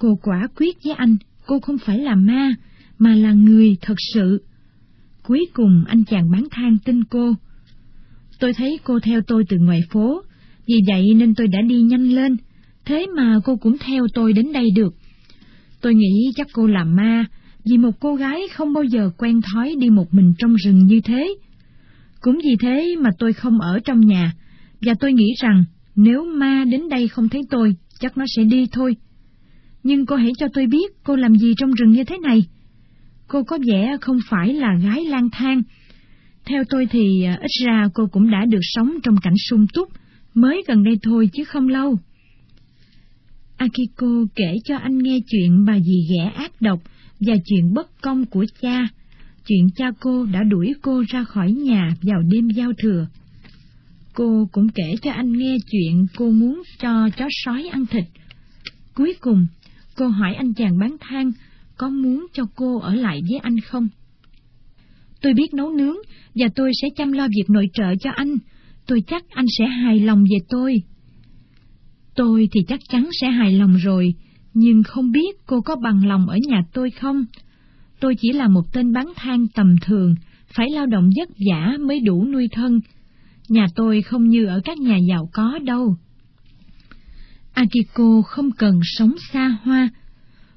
Cô 0.00 0.18
quả 0.22 0.48
quyết 0.56 0.76
với 0.84 0.92
anh, 0.92 1.16
cô 1.46 1.60
không 1.60 1.78
phải 1.78 1.98
là 1.98 2.14
ma, 2.14 2.54
mà 2.98 3.14
là 3.14 3.32
người 3.32 3.76
thật 3.80 3.94
sự. 4.14 4.42
Cuối 5.22 5.46
cùng 5.52 5.84
anh 5.86 6.04
chàng 6.04 6.30
bán 6.30 6.44
than 6.50 6.78
tin 6.84 7.04
cô. 7.04 7.34
Tôi 8.38 8.52
thấy 8.52 8.78
cô 8.84 8.98
theo 9.00 9.20
tôi 9.26 9.44
từ 9.48 9.56
ngoài 9.58 9.82
phố, 9.90 10.22
vì 10.66 10.74
vậy 10.88 11.14
nên 11.14 11.34
tôi 11.34 11.46
đã 11.48 11.60
đi 11.60 11.80
nhanh 11.82 12.08
lên, 12.08 12.36
thế 12.84 13.06
mà 13.16 13.40
cô 13.44 13.56
cũng 13.56 13.76
theo 13.78 14.06
tôi 14.14 14.32
đến 14.32 14.52
đây 14.52 14.68
được. 14.76 14.94
Tôi 15.80 15.94
nghĩ 15.94 16.32
chắc 16.36 16.46
cô 16.52 16.66
là 16.66 16.84
ma, 16.84 17.24
vì 17.64 17.76
một 17.78 18.00
cô 18.00 18.14
gái 18.14 18.40
không 18.54 18.72
bao 18.72 18.84
giờ 18.84 19.10
quen 19.18 19.40
thói 19.52 19.74
đi 19.78 19.90
một 19.90 20.14
mình 20.14 20.34
trong 20.38 20.54
rừng 20.54 20.78
như 20.78 21.00
thế. 21.00 21.34
Cũng 22.20 22.38
vì 22.44 22.56
thế 22.60 22.96
mà 23.00 23.10
tôi 23.18 23.32
không 23.32 23.60
ở 23.60 23.78
trong 23.84 24.00
nhà, 24.00 24.32
và 24.80 24.94
tôi 25.00 25.12
nghĩ 25.12 25.34
rằng 25.42 25.64
nếu 25.96 26.24
ma 26.24 26.64
đến 26.70 26.88
đây 26.88 27.08
không 27.08 27.28
thấy 27.28 27.42
tôi, 27.50 27.74
chắc 28.00 28.18
nó 28.18 28.24
sẽ 28.36 28.44
đi 28.44 28.66
thôi. 28.72 28.96
Nhưng 29.82 30.06
cô 30.06 30.16
hãy 30.16 30.32
cho 30.38 30.46
tôi 30.52 30.66
biết 30.66 30.92
cô 31.04 31.16
làm 31.16 31.34
gì 31.34 31.52
trong 31.56 31.72
rừng 31.72 31.92
như 31.92 32.04
thế 32.04 32.18
này. 32.18 32.44
Cô 33.28 33.42
có 33.42 33.58
vẻ 33.66 33.96
không 34.00 34.18
phải 34.28 34.54
là 34.54 34.74
gái 34.82 35.04
lang 35.04 35.28
thang. 35.32 35.62
Theo 36.44 36.64
tôi 36.68 36.86
thì 36.90 37.22
à, 37.22 37.38
ít 37.40 37.64
ra 37.66 37.88
cô 37.94 38.06
cũng 38.06 38.30
đã 38.30 38.44
được 38.44 38.60
sống 38.62 38.92
trong 39.02 39.16
cảnh 39.22 39.34
sung 39.48 39.66
túc, 39.74 39.88
mới 40.34 40.62
gần 40.68 40.84
đây 40.84 40.98
thôi 41.02 41.30
chứ 41.32 41.44
không 41.44 41.68
lâu. 41.68 41.98
Akiko 43.56 44.24
kể 44.34 44.54
cho 44.64 44.76
anh 44.76 44.98
nghe 44.98 45.18
chuyện 45.30 45.64
bà 45.64 45.78
dì 45.80 46.06
ghẻ 46.10 46.24
ác 46.34 46.52
độc 46.60 46.82
và 47.20 47.34
chuyện 47.46 47.74
bất 47.74 48.00
công 48.02 48.26
của 48.26 48.44
cha, 48.60 48.88
chuyện 49.46 49.68
cha 49.76 49.90
cô 50.00 50.26
đã 50.26 50.42
đuổi 50.42 50.74
cô 50.82 51.04
ra 51.08 51.24
khỏi 51.24 51.52
nhà 51.52 51.94
vào 52.02 52.22
đêm 52.32 52.48
giao 52.48 52.72
thừa. 52.82 53.06
Cô 54.14 54.48
cũng 54.52 54.68
kể 54.68 54.94
cho 55.02 55.12
anh 55.12 55.32
nghe 55.32 55.56
chuyện 55.70 56.06
cô 56.16 56.30
muốn 56.30 56.62
cho 56.78 57.08
chó 57.16 57.26
sói 57.30 57.68
ăn 57.72 57.86
thịt. 57.86 58.04
Cuối 58.94 59.14
cùng, 59.20 59.46
cô 59.96 60.08
hỏi 60.08 60.34
anh 60.34 60.54
chàng 60.54 60.78
bán 60.78 60.96
than 61.00 61.32
có 61.76 61.88
muốn 61.88 62.26
cho 62.32 62.44
cô 62.54 62.78
ở 62.78 62.94
lại 62.94 63.20
với 63.30 63.38
anh 63.38 63.60
không. 63.60 63.88
Tôi 65.20 65.34
biết 65.34 65.54
nấu 65.54 65.70
nướng 65.70 65.96
và 66.34 66.48
tôi 66.54 66.70
sẽ 66.82 66.88
chăm 66.96 67.12
lo 67.12 67.28
việc 67.28 67.50
nội 67.50 67.66
trợ 67.72 67.94
cho 68.00 68.10
anh. 68.10 68.36
Tôi 68.86 69.02
chắc 69.06 69.24
anh 69.28 69.46
sẽ 69.58 69.66
hài 69.66 70.00
lòng 70.00 70.22
về 70.22 70.38
tôi. 70.48 70.82
Tôi 72.14 72.48
thì 72.52 72.60
chắc 72.68 72.80
chắn 72.88 73.08
sẽ 73.20 73.30
hài 73.30 73.52
lòng 73.52 73.76
rồi, 73.76 74.14
nhưng 74.54 74.82
không 74.82 75.12
biết 75.12 75.36
cô 75.46 75.60
có 75.60 75.76
bằng 75.76 76.06
lòng 76.06 76.28
ở 76.28 76.36
nhà 76.48 76.62
tôi 76.72 76.90
không. 76.90 77.24
Tôi 78.00 78.14
chỉ 78.20 78.32
là 78.32 78.48
một 78.48 78.72
tên 78.72 78.92
bán 78.92 79.06
than 79.16 79.46
tầm 79.54 79.76
thường, 79.82 80.14
phải 80.54 80.70
lao 80.70 80.86
động 80.86 81.10
vất 81.16 81.28
vả 81.50 81.76
mới 81.80 82.00
đủ 82.00 82.24
nuôi 82.24 82.48
thân. 82.52 82.80
Nhà 83.48 83.66
tôi 83.74 84.02
không 84.02 84.28
như 84.28 84.46
ở 84.46 84.60
các 84.64 84.78
nhà 84.78 84.96
giàu 85.08 85.28
có 85.32 85.58
đâu. 85.64 85.96
Akiko 87.60 88.22
không 88.22 88.50
cần 88.50 88.80
sống 88.82 89.14
xa 89.32 89.58
hoa. 89.62 89.88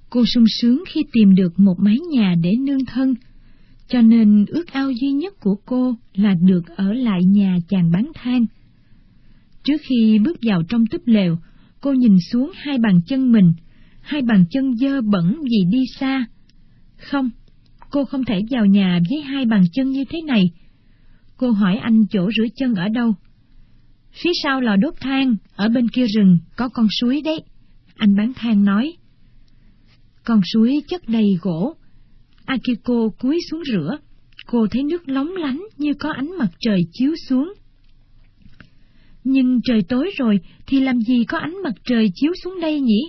Cô 0.09 0.25
sung 0.25 0.43
sướng 0.61 0.83
khi 0.87 1.03
tìm 1.13 1.35
được 1.35 1.59
một 1.59 1.75
mái 1.79 1.97
nhà 2.11 2.35
để 2.43 2.51
nương 2.59 2.85
thân, 2.85 3.13
cho 3.87 4.01
nên 4.01 4.45
ước 4.47 4.71
ao 4.71 4.91
duy 4.91 5.11
nhất 5.11 5.33
của 5.39 5.55
cô 5.65 5.95
là 6.13 6.33
được 6.41 6.61
ở 6.75 6.93
lại 6.93 7.23
nhà 7.23 7.57
chàng 7.69 7.91
bán 7.91 8.11
than. 8.15 8.45
Trước 9.63 9.81
khi 9.89 10.19
bước 10.23 10.37
vào 10.41 10.63
trong 10.69 10.85
túp 10.85 11.01
lều, 11.05 11.37
cô 11.81 11.93
nhìn 11.93 12.17
xuống 12.31 12.51
hai 12.55 12.77
bàn 12.77 13.01
chân 13.07 13.31
mình, 13.31 13.53
hai 14.01 14.21
bàn 14.21 14.45
chân 14.49 14.75
dơ 14.75 15.01
bẩn 15.01 15.39
vì 15.43 15.71
đi 15.71 15.83
xa. 15.99 16.25
Không, 16.97 17.29
cô 17.89 18.05
không 18.05 18.25
thể 18.25 18.41
vào 18.49 18.65
nhà 18.65 18.99
với 19.09 19.21
hai 19.21 19.45
bàn 19.45 19.63
chân 19.73 19.89
như 19.89 20.03
thế 20.09 20.21
này. 20.27 20.43
Cô 21.37 21.51
hỏi 21.51 21.77
anh 21.77 22.05
chỗ 22.07 22.29
rửa 22.37 22.47
chân 22.55 22.73
ở 22.73 22.89
đâu. 22.89 23.15
Phía 24.13 24.31
sau 24.43 24.61
lò 24.61 24.75
đốt 24.75 24.93
than, 24.99 25.35
ở 25.55 25.69
bên 25.69 25.89
kia 25.89 26.05
rừng, 26.15 26.37
có 26.55 26.69
con 26.69 26.87
suối 26.99 27.21
đấy. 27.21 27.43
Anh 27.95 28.15
bán 28.15 28.33
than 28.35 28.65
nói. 28.65 28.93
Con 30.23 30.41
suối 30.53 30.81
chất 30.87 31.01
đầy 31.07 31.37
gỗ. 31.41 31.75
Akiko 32.45 33.09
cúi 33.19 33.39
xuống 33.51 33.63
rửa. 33.71 33.97
Cô 34.45 34.67
thấy 34.71 34.83
nước 34.83 35.09
lóng 35.09 35.35
lánh 35.35 35.63
như 35.77 35.93
có 35.93 36.11
ánh 36.11 36.37
mặt 36.37 36.49
trời 36.59 36.81
chiếu 36.91 37.15
xuống. 37.29 37.53
Nhưng 39.23 39.59
trời 39.63 39.81
tối 39.89 40.11
rồi 40.17 40.39
thì 40.67 40.79
làm 40.79 41.01
gì 41.01 41.23
có 41.25 41.37
ánh 41.37 41.55
mặt 41.63 41.73
trời 41.85 42.11
chiếu 42.15 42.31
xuống 42.43 42.59
đây 42.61 42.81
nhỉ? 42.81 43.01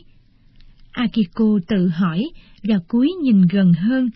Akiko 0.91 1.59
tự 1.69 1.89
hỏi 1.89 2.25
và 2.63 2.79
cúi 2.89 3.09
nhìn 3.23 3.43
gần 3.53 3.73
hơn. 3.73 4.11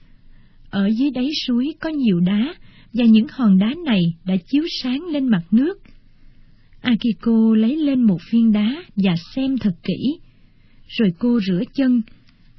Ở 0.70 0.88
dưới 0.98 1.10
đáy 1.10 1.30
suối 1.46 1.74
có 1.80 1.90
nhiều 1.90 2.20
đá, 2.20 2.54
và 2.92 3.04
những 3.04 3.26
hòn 3.30 3.58
đá 3.58 3.74
này 3.84 4.00
đã 4.24 4.34
chiếu 4.46 4.62
sáng 4.82 5.06
lên 5.06 5.28
mặt 5.28 5.42
nước. 5.50 5.78
Akiko 6.80 7.54
lấy 7.56 7.76
lên 7.76 8.02
một 8.02 8.18
viên 8.32 8.52
đá 8.52 8.84
và 8.96 9.14
xem 9.34 9.58
thật 9.58 9.74
kỹ. 9.82 10.18
Rồi 10.88 11.12
cô 11.18 11.40
rửa 11.46 11.62
chân, 11.74 12.02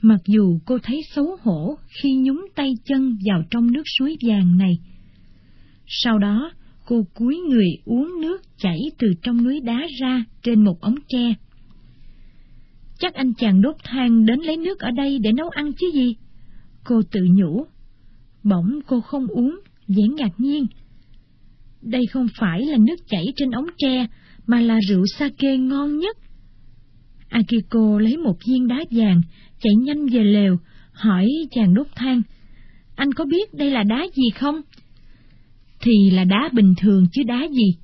mặc 0.01 0.19
dù 0.25 0.59
cô 0.65 0.77
thấy 0.83 1.01
xấu 1.15 1.37
hổ 1.41 1.77
khi 1.87 2.15
nhúng 2.15 2.45
tay 2.55 2.73
chân 2.85 3.17
vào 3.25 3.43
trong 3.51 3.71
nước 3.71 3.83
suối 3.97 4.17
vàng 4.27 4.57
này. 4.57 4.77
Sau 5.87 6.19
đó, 6.19 6.51
cô 6.85 7.05
cúi 7.13 7.37
người 7.49 7.69
uống 7.85 8.21
nước 8.21 8.41
chảy 8.57 8.79
từ 8.99 9.07
trong 9.21 9.43
núi 9.43 9.61
đá 9.61 9.87
ra 10.01 10.25
trên 10.43 10.63
một 10.63 10.81
ống 10.81 10.95
tre. 11.07 11.33
Chắc 12.99 13.13
anh 13.13 13.33
chàng 13.33 13.61
đốt 13.61 13.75
than 13.83 14.25
đến 14.25 14.39
lấy 14.39 14.57
nước 14.57 14.79
ở 14.79 14.91
đây 14.91 15.19
để 15.19 15.31
nấu 15.31 15.49
ăn 15.49 15.71
chứ 15.79 15.91
gì? 15.93 16.15
Cô 16.83 17.01
tự 17.11 17.21
nhủ. 17.29 17.65
Bỗng 18.43 18.79
cô 18.87 19.01
không 19.01 19.27
uống, 19.27 19.59
vẻ 19.87 20.03
ngạc 20.17 20.31
nhiên. 20.37 20.65
Đây 21.81 22.01
không 22.11 22.27
phải 22.39 22.65
là 22.65 22.77
nước 22.77 22.95
chảy 23.07 23.25
trên 23.35 23.51
ống 23.51 23.67
tre, 23.77 24.07
mà 24.47 24.61
là 24.61 24.79
rượu 24.87 25.03
sake 25.17 25.57
ngon 25.57 25.97
nhất. 25.97 26.17
Akiko 27.29 27.99
lấy 27.99 28.17
một 28.17 28.35
viên 28.47 28.67
đá 28.67 28.83
vàng, 28.91 29.21
chạy 29.59 29.73
nhanh 29.75 30.07
về 30.07 30.23
lều, 30.23 30.57
hỏi 30.91 31.27
chàng 31.51 31.73
đốt 31.73 31.87
than. 31.95 32.21
Anh 32.95 33.13
có 33.13 33.25
biết 33.25 33.53
đây 33.53 33.71
là 33.71 33.83
đá 33.83 34.05
gì 34.15 34.29
không? 34.35 34.61
Thì 35.81 36.09
là 36.11 36.23
đá 36.23 36.49
bình 36.53 36.73
thường 36.77 37.05
chứ 37.11 37.23
đá 37.23 37.47
gì. 37.51 37.75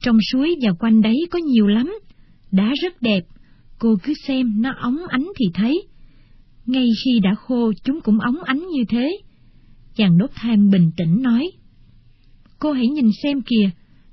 Trong 0.00 0.18
suối 0.32 0.56
và 0.62 0.72
quanh 0.72 1.02
đấy 1.02 1.16
có 1.30 1.38
nhiều 1.38 1.66
lắm. 1.66 1.98
Đá 2.52 2.72
rất 2.82 3.02
đẹp, 3.02 3.24
cô 3.78 3.96
cứ 4.02 4.14
xem 4.26 4.62
nó 4.62 4.74
óng 4.80 4.98
ánh 5.08 5.26
thì 5.36 5.46
thấy. 5.54 5.82
Ngay 6.66 6.88
khi 7.04 7.20
đã 7.22 7.34
khô 7.34 7.72
chúng 7.84 8.00
cũng 8.00 8.18
óng 8.20 8.42
ánh 8.44 8.58
như 8.58 8.84
thế. 8.88 9.18
Chàng 9.96 10.18
đốt 10.18 10.30
than 10.34 10.70
bình 10.70 10.90
tĩnh 10.96 11.22
nói. 11.22 11.50
Cô 12.64 12.72
hãy 12.72 12.88
nhìn 12.88 13.10
xem 13.22 13.40
kìa, 13.42 13.70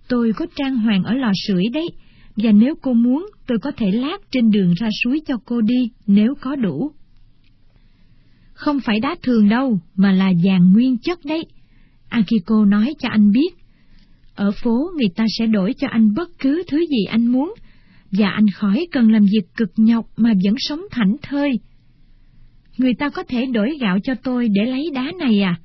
tôi 0.07 0.33
có 0.35 0.45
trang 0.55 0.77
hoàng 0.77 1.03
ở 1.03 1.13
lò 1.13 1.31
sưởi 1.47 1.63
đấy, 1.73 1.89
và 2.35 2.51
nếu 2.51 2.75
cô 2.81 2.93
muốn, 2.93 3.25
tôi 3.47 3.59
có 3.59 3.71
thể 3.77 3.91
lát 3.91 4.17
trên 4.31 4.51
đường 4.51 4.73
ra 4.73 4.87
suối 5.03 5.21
cho 5.27 5.37
cô 5.45 5.61
đi, 5.61 5.89
nếu 6.07 6.33
có 6.41 6.55
đủ. 6.55 6.91
Không 8.53 8.79
phải 8.79 8.99
đá 8.99 9.15
thường 9.23 9.49
đâu, 9.49 9.79
mà 9.95 10.11
là 10.11 10.31
vàng 10.43 10.73
nguyên 10.73 10.97
chất 10.97 11.19
đấy. 11.25 11.45
Akiko 12.09 12.65
nói 12.65 12.93
cho 12.99 13.09
anh 13.09 13.31
biết. 13.31 13.53
Ở 14.35 14.51
phố 14.63 14.91
người 14.97 15.09
ta 15.15 15.25
sẽ 15.37 15.45
đổi 15.47 15.73
cho 15.77 15.87
anh 15.87 16.13
bất 16.13 16.29
cứ 16.39 16.63
thứ 16.67 16.77
gì 16.77 17.05
anh 17.09 17.27
muốn, 17.27 17.53
và 18.11 18.29
anh 18.29 18.45
khỏi 18.55 18.87
cần 18.91 19.11
làm 19.11 19.25
việc 19.25 19.55
cực 19.57 19.71
nhọc 19.77 20.05
mà 20.17 20.33
vẫn 20.43 20.55
sống 20.57 20.81
thảnh 20.91 21.15
thơi. 21.21 21.59
Người 22.77 22.93
ta 22.99 23.09
có 23.09 23.23
thể 23.23 23.45
đổi 23.45 23.77
gạo 23.81 23.97
cho 24.03 24.15
tôi 24.23 24.47
để 24.49 24.65
lấy 24.65 24.91
đá 24.93 25.11
này 25.19 25.41
à? 25.41 25.59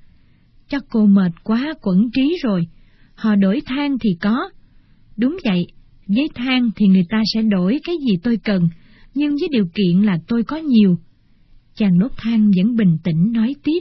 Chắc 0.69 0.83
cô 0.91 1.07
mệt 1.07 1.33
quá 1.43 1.75
quẩn 1.83 2.11
trí 2.15 2.39
rồi. 2.43 2.67
Họ 3.17 3.35
đổi 3.37 3.61
than 3.67 3.99
thì 3.99 4.11
có. 4.21 4.51
Đúng 5.17 5.37
vậy, 5.45 5.67
với 6.09 6.29
than 6.35 6.71
thì 6.77 6.87
người 6.87 7.05
ta 7.11 7.23
sẽ 7.35 7.43
đổi 7.43 7.79
cái 7.85 7.97
gì 8.09 8.17
tôi 8.23 8.37
cần, 8.45 8.69
nhưng 9.15 9.31
với 9.41 9.49
điều 9.51 9.67
kiện 9.75 10.03
là 10.03 10.19
tôi 10.29 10.43
có 10.43 10.57
nhiều. 10.57 10.99
Chàng 11.75 11.99
đốt 11.99 12.11
than 12.17 12.51
vẫn 12.57 12.77
bình 12.77 12.99
tĩnh 13.05 13.33
nói 13.33 13.55
tiếp. 13.65 13.81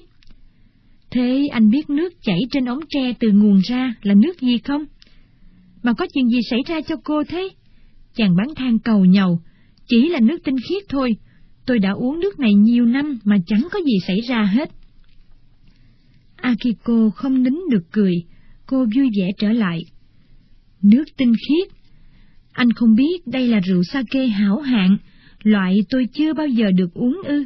Thế 1.11 1.47
anh 1.51 1.69
biết 1.69 1.89
nước 1.89 2.13
chảy 2.21 2.39
trên 2.51 2.65
ống 2.65 2.79
tre 2.89 3.13
từ 3.19 3.31
nguồn 3.31 3.59
ra 3.63 3.95
là 4.01 4.13
nước 4.13 4.41
gì 4.41 4.57
không? 4.57 4.85
Mà 5.83 5.93
có 5.93 6.07
chuyện 6.13 6.29
gì 6.29 6.39
xảy 6.49 6.59
ra 6.67 6.81
cho 6.81 6.95
cô 7.03 7.23
thế? 7.23 7.49
Chàng 8.15 8.35
bán 8.35 8.55
than 8.55 8.79
cầu 8.79 9.05
nhầu, 9.05 9.39
chỉ 9.87 10.09
là 10.09 10.19
nước 10.19 10.37
tinh 10.43 10.55
khiết 10.69 10.83
thôi. 10.89 11.15
Tôi 11.65 11.79
đã 11.79 11.91
uống 11.91 12.19
nước 12.19 12.39
này 12.39 12.53
nhiều 12.53 12.85
năm 12.85 13.19
mà 13.23 13.37
chẳng 13.47 13.67
có 13.71 13.79
gì 13.85 13.93
xảy 14.07 14.21
ra 14.29 14.43
hết. 14.43 14.71
Akiko 16.35 17.09
không 17.15 17.43
nín 17.43 17.53
được 17.71 17.91
cười, 17.91 18.13
cô 18.65 18.85
vui 18.95 19.09
vẻ 19.19 19.31
trở 19.37 19.51
lại. 19.51 19.79
Nước 20.81 21.03
tinh 21.17 21.33
khiết. 21.33 21.67
Anh 22.51 22.71
không 22.71 22.95
biết 22.95 23.27
đây 23.27 23.47
là 23.47 23.59
rượu 23.59 23.83
sake 23.83 24.27
hảo 24.27 24.59
hạng, 24.59 24.97
loại 25.43 25.77
tôi 25.89 26.07
chưa 26.13 26.33
bao 26.33 26.47
giờ 26.47 26.71
được 26.71 26.93
uống 26.93 27.21
ư. 27.25 27.45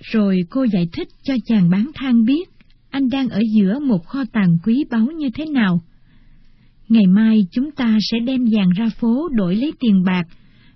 Rồi 0.00 0.40
cô 0.50 0.66
giải 0.72 0.88
thích 0.92 1.08
cho 1.22 1.34
chàng 1.46 1.70
bán 1.70 1.90
than 1.94 2.24
biết 2.24 2.48
anh 2.90 3.08
đang 3.08 3.28
ở 3.28 3.40
giữa 3.54 3.78
một 3.78 4.06
kho 4.06 4.24
tàng 4.32 4.58
quý 4.64 4.84
báu 4.90 5.06
như 5.06 5.30
thế 5.34 5.44
nào, 5.44 5.82
Ngày 6.88 7.06
mai 7.06 7.46
chúng 7.52 7.70
ta 7.70 7.98
sẽ 8.10 8.18
đem 8.20 8.44
vàng 8.44 8.70
ra 8.76 8.88
phố 9.00 9.28
đổi 9.32 9.56
lấy 9.56 9.72
tiền 9.80 10.04
bạc, 10.04 10.22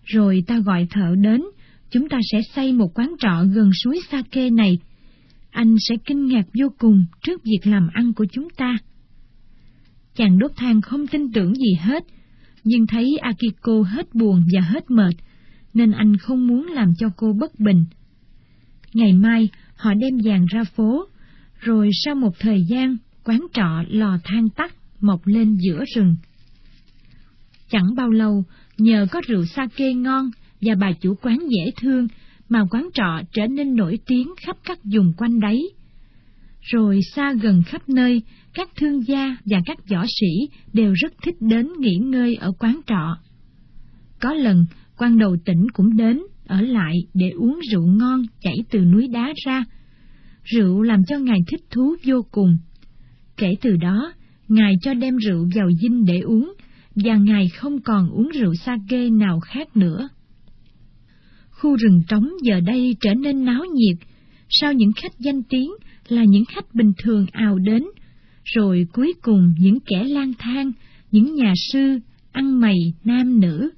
rồi 0.04 0.44
ta 0.46 0.58
gọi 0.58 0.86
thợ 0.90 1.14
đến, 1.22 1.42
chúng 1.90 2.08
ta 2.08 2.18
sẽ 2.32 2.40
xây 2.54 2.72
một 2.72 2.88
quán 2.94 3.14
trọ 3.18 3.44
gần 3.54 3.70
suối 3.84 4.00
Sake 4.10 4.50
này. 4.50 4.78
Anh 5.50 5.74
sẽ 5.88 5.94
kinh 6.06 6.26
ngạc 6.26 6.46
vô 6.60 6.72
cùng 6.78 7.04
trước 7.22 7.42
việc 7.44 7.60
làm 7.64 7.88
ăn 7.92 8.12
của 8.12 8.26
chúng 8.32 8.48
ta. 8.56 8.78
Chàng 10.14 10.38
đốt 10.38 10.50
than 10.56 10.80
không 10.80 11.06
tin 11.06 11.32
tưởng 11.32 11.54
gì 11.54 11.74
hết, 11.80 12.04
nhưng 12.64 12.86
thấy 12.86 13.18
Akiko 13.18 13.82
hết 13.82 14.14
buồn 14.14 14.44
và 14.52 14.60
hết 14.60 14.90
mệt, 14.90 15.14
nên 15.74 15.92
anh 15.92 16.16
không 16.16 16.46
muốn 16.46 16.66
làm 16.66 16.92
cho 16.98 17.08
cô 17.16 17.32
bất 17.32 17.60
bình. 17.60 17.84
Ngày 18.94 19.12
mai, 19.12 19.48
họ 19.76 19.94
đem 19.94 20.18
vàng 20.24 20.46
ra 20.46 20.64
phố, 20.64 21.06
rồi 21.60 21.90
sau 22.04 22.14
một 22.14 22.38
thời 22.38 22.64
gian, 22.68 22.96
quán 23.24 23.46
trọ 23.52 23.82
lò 23.88 24.18
than 24.24 24.48
tắt 24.48 24.74
mọc 25.00 25.26
lên 25.26 25.56
giữa 25.56 25.84
rừng. 25.94 26.16
Chẳng 27.70 27.94
bao 27.96 28.10
lâu, 28.10 28.44
nhờ 28.78 29.06
có 29.10 29.20
rượu 29.26 29.44
sake 29.44 29.94
ngon 29.94 30.30
và 30.60 30.74
bà 30.80 30.92
chủ 30.92 31.14
quán 31.22 31.38
dễ 31.38 31.70
thương 31.80 32.08
mà 32.50 32.64
quán 32.70 32.88
trọ 32.94 33.20
trở 33.32 33.46
nên 33.46 33.76
nổi 33.76 33.98
tiếng 34.06 34.28
khắp 34.46 34.56
các 34.64 34.78
vùng 34.84 35.12
quanh 35.16 35.40
đấy. 35.40 35.72
Rồi 36.60 37.00
xa 37.14 37.32
gần 37.42 37.62
khắp 37.66 37.88
nơi, 37.88 38.22
các 38.54 38.68
thương 38.76 39.06
gia 39.06 39.36
và 39.44 39.60
các 39.66 39.78
võ 39.90 40.04
sĩ 40.20 40.48
đều 40.72 40.92
rất 40.92 41.12
thích 41.22 41.34
đến 41.40 41.68
nghỉ 41.78 41.94
ngơi 41.96 42.34
ở 42.34 42.52
quán 42.58 42.80
trọ. 42.86 43.16
Có 44.20 44.34
lần, 44.34 44.66
quan 44.96 45.18
đầu 45.18 45.36
tỉnh 45.44 45.66
cũng 45.72 45.96
đến, 45.96 46.20
ở 46.46 46.60
lại 46.60 46.96
để 47.14 47.30
uống 47.30 47.60
rượu 47.72 47.86
ngon 47.86 48.22
chảy 48.40 48.56
từ 48.70 48.78
núi 48.78 49.08
đá 49.08 49.32
ra. 49.46 49.64
Rượu 50.44 50.82
làm 50.82 51.04
cho 51.04 51.18
ngài 51.18 51.38
thích 51.48 51.64
thú 51.70 51.96
vô 52.06 52.22
cùng. 52.30 52.58
Kể 53.36 53.54
từ 53.60 53.76
đó, 53.76 54.12
ngài 54.48 54.74
cho 54.82 54.94
đem 54.94 55.16
rượu 55.16 55.48
vào 55.54 55.70
dinh 55.82 56.04
để 56.04 56.20
uống, 56.20 56.52
và 56.94 57.16
ngài 57.16 57.48
không 57.48 57.80
còn 57.80 58.10
uống 58.10 58.28
rượu 58.28 58.54
sake 58.54 59.10
nào 59.10 59.40
khác 59.40 59.76
nữa. 59.76 60.08
Khu 61.60 61.76
rừng 61.76 62.02
trống 62.08 62.28
giờ 62.42 62.60
đây 62.60 62.96
trở 63.00 63.14
nên 63.14 63.44
náo 63.44 63.64
nhiệt, 63.74 63.96
sau 64.48 64.72
những 64.72 64.92
khách 64.92 65.18
danh 65.18 65.42
tiếng 65.42 65.70
là 66.08 66.24
những 66.24 66.44
khách 66.44 66.74
bình 66.74 66.92
thường 67.02 67.26
ào 67.32 67.58
đến, 67.58 67.84
rồi 68.44 68.86
cuối 68.92 69.12
cùng 69.22 69.54
những 69.58 69.78
kẻ 69.86 70.04
lang 70.04 70.32
thang, 70.38 70.72
những 71.10 71.34
nhà 71.34 71.52
sư, 71.72 71.98
ăn 72.32 72.60
mày, 72.60 72.76
nam 73.04 73.40
nữ. 73.40 73.70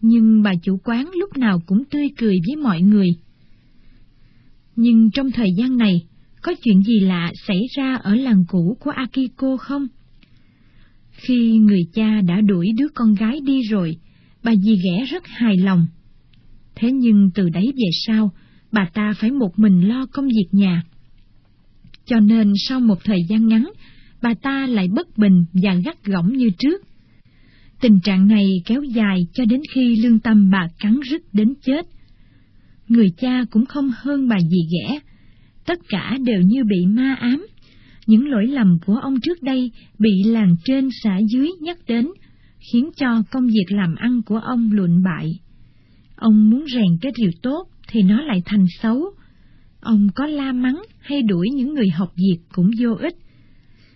Nhưng 0.00 0.42
bà 0.42 0.52
chủ 0.62 0.80
quán 0.84 1.10
lúc 1.14 1.36
nào 1.36 1.62
cũng 1.66 1.84
tươi 1.84 2.08
cười 2.16 2.36
với 2.46 2.56
mọi 2.56 2.82
người. 2.82 3.08
Nhưng 4.76 5.10
trong 5.10 5.30
thời 5.30 5.48
gian 5.58 5.76
này, 5.76 6.06
có 6.42 6.54
chuyện 6.62 6.82
gì 6.82 7.00
lạ 7.00 7.32
xảy 7.46 7.60
ra 7.76 7.94
ở 7.94 8.14
làng 8.14 8.44
cũ 8.48 8.76
của 8.80 8.90
Akiko 8.90 9.56
không? 9.56 9.86
Khi 11.10 11.56
người 11.56 11.82
cha 11.92 12.20
đã 12.20 12.40
đuổi 12.40 12.68
đứa 12.76 12.88
con 12.94 13.14
gái 13.14 13.40
đi 13.40 13.62
rồi, 13.62 13.96
bà 14.44 14.54
dì 14.54 14.76
ghẻ 14.84 15.04
rất 15.04 15.26
hài 15.26 15.56
lòng. 15.56 15.86
Thế 16.82 16.92
nhưng 16.92 17.30
từ 17.34 17.48
đấy 17.48 17.72
về 17.76 17.90
sau, 18.06 18.32
bà 18.72 18.88
ta 18.94 19.14
phải 19.20 19.30
một 19.30 19.58
mình 19.58 19.88
lo 19.88 20.06
công 20.12 20.26
việc 20.26 20.48
nhà. 20.52 20.82
Cho 22.04 22.20
nên 22.20 22.52
sau 22.68 22.80
một 22.80 23.04
thời 23.04 23.18
gian 23.28 23.48
ngắn, 23.48 23.70
bà 24.22 24.34
ta 24.42 24.66
lại 24.66 24.88
bất 24.88 25.18
bình 25.18 25.44
và 25.52 25.74
gắt 25.74 26.04
gỏng 26.04 26.32
như 26.36 26.50
trước. 26.58 26.82
Tình 27.80 28.00
trạng 28.00 28.28
này 28.28 28.46
kéo 28.66 28.82
dài 28.82 29.26
cho 29.34 29.44
đến 29.44 29.60
khi 29.74 29.96
lương 29.96 30.20
tâm 30.20 30.50
bà 30.50 30.68
cắn 30.78 31.00
rứt 31.10 31.22
đến 31.34 31.54
chết. 31.62 31.86
Người 32.88 33.10
cha 33.18 33.44
cũng 33.50 33.66
không 33.66 33.90
hơn 33.96 34.28
bà 34.28 34.40
gì 34.40 34.60
ghẻ, 34.72 34.98
tất 35.66 35.78
cả 35.88 36.18
đều 36.24 36.40
như 36.40 36.64
bị 36.64 36.86
ma 36.86 37.16
ám. 37.20 37.46
Những 38.06 38.28
lỗi 38.28 38.46
lầm 38.46 38.78
của 38.86 38.96
ông 38.96 39.20
trước 39.20 39.42
đây 39.42 39.70
bị 39.98 40.22
làng 40.24 40.56
trên 40.64 40.88
xã 41.02 41.18
dưới 41.32 41.48
nhắc 41.60 41.78
đến, 41.86 42.08
khiến 42.72 42.90
cho 42.96 43.22
công 43.30 43.46
việc 43.46 43.66
làm 43.68 43.94
ăn 43.94 44.22
của 44.26 44.38
ông 44.38 44.72
lụn 44.72 45.02
bại. 45.02 45.32
Ông 46.22 46.50
muốn 46.50 46.64
rèn 46.74 46.98
cái 47.00 47.12
điều 47.16 47.30
tốt 47.42 47.68
thì 47.88 48.02
nó 48.02 48.22
lại 48.22 48.42
thành 48.44 48.64
xấu. 48.80 49.04
Ông 49.80 50.08
có 50.14 50.26
la 50.26 50.52
mắng 50.52 50.82
hay 51.00 51.22
đuổi 51.22 51.48
những 51.54 51.74
người 51.74 51.88
học 51.88 52.12
việc 52.16 52.38
cũng 52.52 52.70
vô 52.80 52.94
ích. 52.94 53.14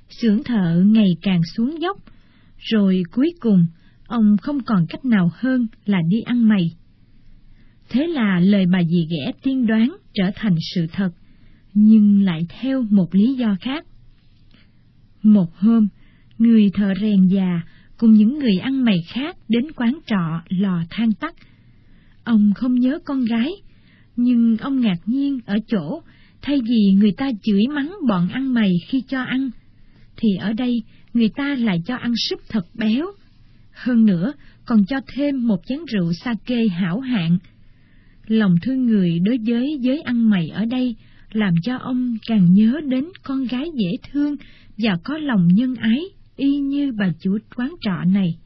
Xưởng 0.09 0.43
thợ 0.43 0.83
ngày 0.87 1.09
càng 1.23 1.41
xuống 1.57 1.81
dốc, 1.81 1.97
rồi 2.59 3.03
cuối 3.13 3.35
cùng 3.41 3.67
ông 4.07 4.37
không 4.43 4.61
còn 4.65 4.87
cách 4.89 5.05
nào 5.05 5.31
hơn 5.35 5.67
là 5.85 5.99
đi 6.09 6.21
ăn 6.21 6.49
mày. 6.49 6.71
Thế 7.89 8.07
là 8.07 8.41
lời 8.41 8.67
bà 8.73 8.83
dì 8.83 9.07
ghẻ 9.11 9.33
tiên 9.43 9.67
đoán 9.67 9.97
trở 10.15 10.31
thành 10.35 10.57
sự 10.75 10.87
thật, 10.93 11.11
nhưng 11.75 12.23
lại 12.23 12.47
theo 12.61 12.83
một 12.91 13.15
lý 13.15 13.35
do 13.35 13.57
khác. 13.61 13.87
Một 15.23 15.57
hôm, 15.57 15.89
người 16.39 16.71
thợ 16.75 16.95
rèn 17.01 17.27
già 17.27 17.61
cùng 17.99 18.13
những 18.13 18.39
người 18.39 18.59
ăn 18.63 18.85
mày 18.85 18.99
khác 19.09 19.37
đến 19.49 19.73
quán 19.77 19.99
trọ 20.07 20.43
lò 20.49 20.83
than 20.91 21.13
tắt. 21.13 21.35
Ông 22.27 22.53
không 22.55 22.75
nhớ 22.75 22.99
con 23.05 23.25
gái, 23.25 23.53
nhưng 24.17 24.57
ông 24.57 24.81
ngạc 24.81 24.99
nhiên 25.07 25.41
ở 25.47 25.57
chỗ, 25.69 26.03
thay 26.43 26.61
vì 26.69 26.93
người 26.93 27.13
ta 27.17 27.31
chửi 27.43 27.67
mắng 27.75 27.95
bọn 28.09 28.29
ăn 28.29 28.55
mày 28.55 28.73
khi 28.89 29.03
cho 29.09 29.23
ăn, 29.23 29.51
thì 30.17 30.29
ở 30.41 30.53
đây 30.53 30.83
người 31.15 31.29
ta 31.37 31.57
lại 31.59 31.83
cho 31.87 31.97
ăn 31.97 32.13
súp 32.17 32.41
thật 32.49 32.67
béo. 32.75 33.07
Hơn 33.73 34.07
nữa, 34.07 34.33
còn 34.65 34.85
cho 34.87 34.97
thêm 35.15 35.47
một 35.47 35.61
chén 35.67 35.79
rượu 35.93 36.13
sake 36.13 36.69
hảo 36.69 37.01
hạng. 37.01 37.39
Lòng 38.27 38.57
thương 38.63 38.87
người 38.87 39.19
đối 39.19 39.39
với 39.47 39.79
giới 39.81 40.01
ăn 40.01 40.31
mày 40.31 40.49
ở 40.49 40.65
đây 40.65 40.97
làm 41.33 41.55
cho 41.63 41.77
ông 41.77 42.17
càng 42.27 42.55
nhớ 42.55 42.81
đến 42.89 43.05
con 43.23 43.45
gái 43.45 43.65
dễ 43.75 43.91
thương 44.13 44.37
và 44.79 44.99
có 45.05 45.19
lòng 45.19 45.49
nhân 45.49 45.75
ái 45.75 46.01
y 46.37 46.57
như 46.57 46.93
bà 46.99 47.13
chủ 47.21 47.39
quán 47.57 47.75
trọ 47.81 48.05
này. 48.07 48.39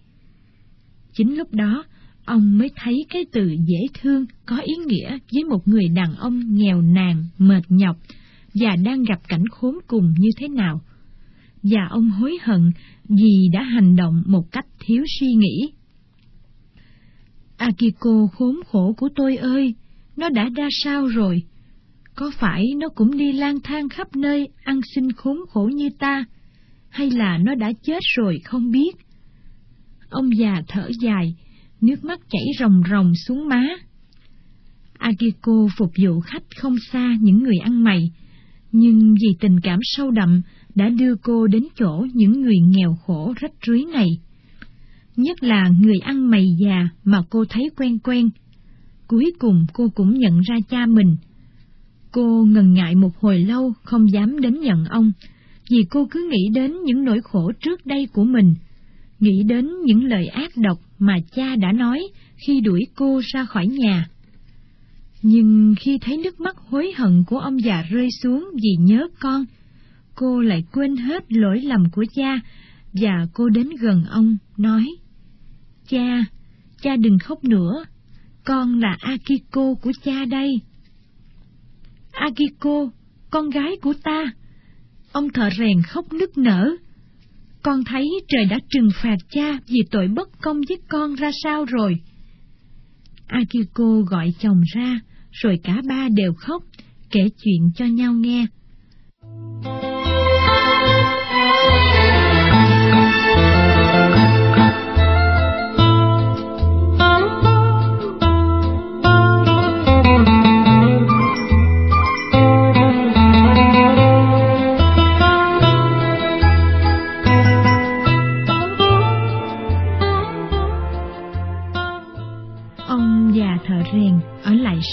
Chính 1.12 1.36
lúc 1.36 1.54
đó, 1.54 1.84
ông 2.30 2.58
mới 2.58 2.70
thấy 2.76 3.06
cái 3.10 3.24
từ 3.32 3.56
dễ 3.66 3.86
thương 4.00 4.26
có 4.46 4.56
ý 4.56 4.74
nghĩa 4.86 5.18
với 5.32 5.44
một 5.44 5.68
người 5.68 5.88
đàn 5.88 6.14
ông 6.16 6.54
nghèo 6.54 6.80
nàn, 6.80 7.24
mệt 7.38 7.62
nhọc 7.68 7.96
và 8.54 8.76
đang 8.76 9.02
gặp 9.02 9.20
cảnh 9.28 9.44
khốn 9.50 9.74
cùng 9.86 10.14
như 10.18 10.28
thế 10.36 10.48
nào. 10.48 10.80
Và 11.62 11.86
ông 11.90 12.10
hối 12.10 12.38
hận 12.42 12.70
vì 13.08 13.48
đã 13.52 13.62
hành 13.62 13.96
động 13.96 14.22
một 14.26 14.52
cách 14.52 14.66
thiếu 14.78 15.04
suy 15.20 15.32
nghĩ. 15.32 15.72
Akiko 17.56 18.26
khốn 18.32 18.60
khổ 18.66 18.94
của 18.98 19.08
tôi 19.16 19.36
ơi, 19.36 19.74
nó 20.16 20.28
đã 20.28 20.48
ra 20.56 20.68
sao 20.84 21.06
rồi? 21.06 21.42
Có 22.14 22.30
phải 22.38 22.64
nó 22.80 22.88
cũng 22.88 23.16
đi 23.16 23.32
lang 23.32 23.60
thang 23.60 23.88
khắp 23.88 24.16
nơi 24.16 24.48
ăn 24.64 24.80
xin 24.94 25.12
khốn 25.12 25.36
khổ 25.48 25.70
như 25.74 25.88
ta, 25.98 26.24
hay 26.88 27.10
là 27.10 27.38
nó 27.38 27.54
đã 27.54 27.72
chết 27.82 28.00
rồi 28.16 28.38
không 28.44 28.70
biết? 28.70 28.96
Ông 30.10 30.30
già 30.38 30.62
thở 30.68 30.90
dài, 31.00 31.34
nước 31.80 32.04
mắt 32.04 32.20
chảy 32.30 32.44
ròng 32.58 32.82
ròng 32.90 33.12
xuống 33.26 33.48
má. 33.48 33.68
Akiko 34.98 35.68
phục 35.78 35.90
vụ 36.02 36.20
khách 36.20 36.42
không 36.56 36.76
xa 36.92 37.16
những 37.20 37.42
người 37.42 37.56
ăn 37.62 37.84
mày, 37.84 38.10
nhưng 38.72 39.14
vì 39.14 39.28
tình 39.40 39.60
cảm 39.60 39.78
sâu 39.82 40.10
đậm 40.10 40.42
đã 40.74 40.88
đưa 40.88 41.14
cô 41.22 41.46
đến 41.46 41.64
chỗ 41.78 42.06
những 42.14 42.40
người 42.42 42.58
nghèo 42.58 42.96
khổ 43.06 43.34
rách 43.40 43.52
rưới 43.66 43.84
này. 43.84 44.08
Nhất 45.16 45.42
là 45.42 45.68
người 45.80 45.98
ăn 45.98 46.30
mày 46.30 46.46
già 46.64 46.88
mà 47.04 47.22
cô 47.30 47.44
thấy 47.48 47.70
quen 47.76 47.98
quen. 47.98 48.30
Cuối 49.06 49.32
cùng 49.38 49.66
cô 49.72 49.88
cũng 49.94 50.18
nhận 50.18 50.40
ra 50.40 50.56
cha 50.70 50.86
mình. 50.86 51.16
Cô 52.12 52.44
ngần 52.44 52.72
ngại 52.72 52.94
một 52.94 53.16
hồi 53.20 53.38
lâu 53.38 53.72
không 53.82 54.12
dám 54.12 54.40
đến 54.40 54.60
nhận 54.60 54.84
ông, 54.84 55.12
vì 55.70 55.84
cô 55.90 56.08
cứ 56.10 56.28
nghĩ 56.30 56.48
đến 56.54 56.74
những 56.84 57.04
nỗi 57.04 57.20
khổ 57.24 57.52
trước 57.60 57.86
đây 57.86 58.06
của 58.12 58.24
mình, 58.24 58.54
nghĩ 59.20 59.42
đến 59.42 59.68
những 59.84 60.04
lời 60.04 60.26
ác 60.26 60.52
độc 60.56 60.78
mà 60.98 61.16
cha 61.36 61.56
đã 61.56 61.72
nói 61.72 62.00
khi 62.36 62.60
đuổi 62.60 62.86
cô 62.94 63.20
ra 63.32 63.44
khỏi 63.44 63.66
nhà. 63.66 64.08
Nhưng 65.22 65.74
khi 65.80 65.98
thấy 66.00 66.16
nước 66.16 66.40
mắt 66.40 66.56
hối 66.56 66.92
hận 66.96 67.24
của 67.26 67.38
ông 67.38 67.62
già 67.64 67.82
rơi 67.90 68.08
xuống 68.22 68.50
vì 68.62 68.76
nhớ 68.78 69.08
con, 69.20 69.44
cô 70.14 70.40
lại 70.40 70.64
quên 70.72 70.96
hết 70.96 71.32
lỗi 71.32 71.60
lầm 71.60 71.84
của 71.92 72.04
cha 72.14 72.40
và 72.92 73.26
cô 73.34 73.48
đến 73.48 73.68
gần 73.80 74.04
ông 74.10 74.36
nói: 74.56 74.86
"Cha, 75.88 76.24
cha 76.82 76.96
đừng 76.96 77.18
khóc 77.18 77.44
nữa, 77.44 77.84
con 78.44 78.80
là 78.80 78.96
Akiko 79.00 79.74
của 79.74 79.92
cha 80.04 80.24
đây." 80.24 80.60
Akiko, 82.10 82.90
con 83.30 83.50
gái 83.50 83.76
của 83.82 83.94
ta. 84.02 84.24
Ông 85.12 85.30
thợ 85.30 85.48
rèn 85.58 85.82
khóc 85.82 86.12
nức 86.12 86.38
nở. 86.38 86.76
Con 87.62 87.84
thấy 87.84 88.08
trời 88.28 88.44
đã 88.44 88.58
trừng 88.70 88.88
phạt 89.02 89.16
cha 89.30 89.58
vì 89.66 89.80
tội 89.90 90.08
bất 90.08 90.28
công 90.42 90.60
với 90.68 90.78
con 90.88 91.14
ra 91.14 91.30
sao 91.42 91.64
rồi. 91.64 91.94
Akiko 93.26 94.00
gọi 94.10 94.34
chồng 94.38 94.60
ra, 94.74 95.00
rồi 95.30 95.60
cả 95.62 95.82
ba 95.88 96.08
đều 96.14 96.34
khóc, 96.34 96.62
kể 97.10 97.28
chuyện 97.42 97.70
cho 97.74 97.84
nhau 97.84 98.12
nghe. 98.12 98.46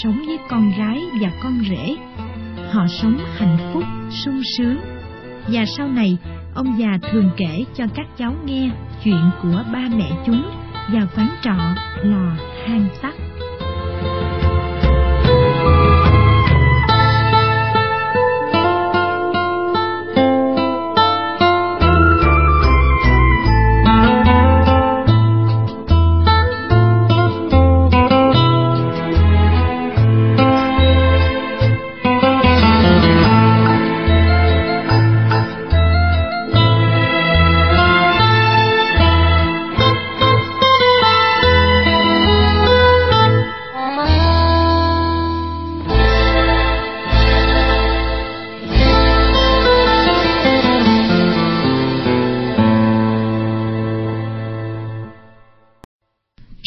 sống 0.02 0.22
với 0.26 0.38
con 0.48 0.70
gái 0.78 1.04
và 1.20 1.30
con 1.42 1.60
rể. 1.70 1.96
Họ 2.70 2.86
sống 2.86 3.18
hạnh 3.36 3.56
phúc, 3.72 3.84
sung 4.10 4.42
sướng. 4.56 4.78
Và 5.48 5.64
sau 5.66 5.88
này, 5.88 6.18
ông 6.54 6.78
già 6.78 6.98
thường 7.10 7.30
kể 7.36 7.64
cho 7.74 7.84
các 7.94 8.06
cháu 8.18 8.34
nghe 8.44 8.70
chuyện 9.04 9.30
của 9.42 9.64
ba 9.72 9.88
mẹ 9.96 10.10
chúng 10.26 10.42
và 10.92 11.06
quán 11.16 11.28
trọ 11.42 11.56
lò 12.02 12.32
hang 12.66 12.88
tắc 13.02 13.14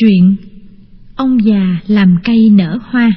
chuyện 0.02 0.36
Ông 1.16 1.46
già 1.46 1.80
làm 1.88 2.16
cây 2.24 2.50
nở 2.50 2.80
hoa 2.82 3.12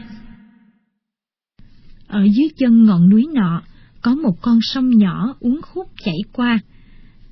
Ở 2.07 2.25
dưới 2.25 2.49
chân 2.59 2.85
ngọn 2.85 3.09
núi 3.09 3.27
nọ, 3.35 3.63
có 4.03 4.15
một 4.15 4.43
con 4.43 4.59
sông 4.63 4.91
nhỏ 4.91 5.35
uốn 5.41 5.61
khúc 5.63 5.89
chảy 6.05 6.19
qua. 6.33 6.59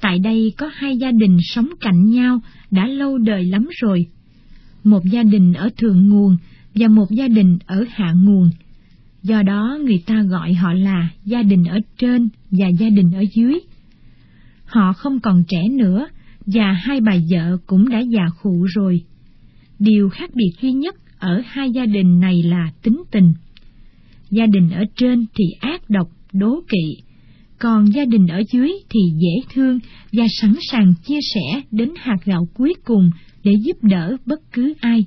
Tại 0.01 0.19
đây 0.19 0.55
có 0.59 0.71
hai 0.75 0.97
gia 0.97 1.11
đình 1.11 1.37
sống 1.43 1.69
cạnh 1.81 2.11
nhau 2.11 2.41
đã 2.71 2.87
lâu 2.87 3.19
đời 3.19 3.45
lắm 3.45 3.69
rồi. 3.81 4.07
Một 4.85 5.05
gia 5.05 5.23
đình 5.23 5.53
ở 5.53 5.69
thượng 5.77 6.09
nguồn 6.09 6.37
và 6.75 6.89
một 6.89 7.11
gia 7.11 7.29
đình 7.29 7.59
ở 7.67 7.85
hạ 7.91 8.13
nguồn. 8.13 8.51
Do 9.23 9.43
đó 9.43 9.79
người 9.85 10.03
ta 10.07 10.23
gọi 10.23 10.55
họ 10.55 10.73
là 10.73 11.09
gia 11.25 11.43
đình 11.43 11.65
ở 11.65 11.79
trên 11.99 12.29
và 12.51 12.69
gia 12.69 12.89
đình 12.89 13.13
ở 13.13 13.25
dưới. 13.35 13.59
Họ 14.65 14.93
không 14.93 15.21
còn 15.21 15.45
trẻ 15.49 15.69
nữa 15.69 16.07
và 16.47 16.73
hai 16.73 17.01
bà 17.01 17.17
vợ 17.31 17.57
cũng 17.67 17.89
đã 17.89 18.01
già 18.01 18.27
khụ 18.43 18.67
rồi. 18.75 19.03
Điều 19.85 20.09
khác 20.09 20.31
biệt 20.35 20.53
duy 20.61 20.73
nhất 20.73 20.95
ở 21.19 21.43
hai 21.45 21.71
gia 21.71 21.87
đình 21.87 22.21
này 22.21 22.43
là 22.43 22.73
tính 22.83 23.03
tình. 23.11 23.33
Gia 24.31 24.47
đình 24.47 24.71
ở 24.71 24.85
trên 24.97 25.27
thì 25.35 25.45
ác 25.61 25.91
độc, 25.91 26.09
đố 26.33 26.61
kỵ, 26.69 27.03
còn 27.59 27.85
gia 27.93 28.05
đình 28.05 28.27
ở 28.27 28.43
dưới 28.53 28.73
thì 28.91 29.01
dễ 29.23 29.55
thương 29.55 29.79
và 30.13 30.25
sẵn 30.41 30.55
sàng 30.71 30.95
chia 31.05 31.19
sẻ 31.35 31.63
đến 31.71 31.91
hạt 31.97 32.17
gạo 32.25 32.49
cuối 32.55 32.75
cùng 32.85 33.11
để 33.45 33.53
giúp 33.65 33.77
đỡ 33.85 34.17
bất 34.27 34.53
cứ 34.53 34.75
ai. 34.81 35.05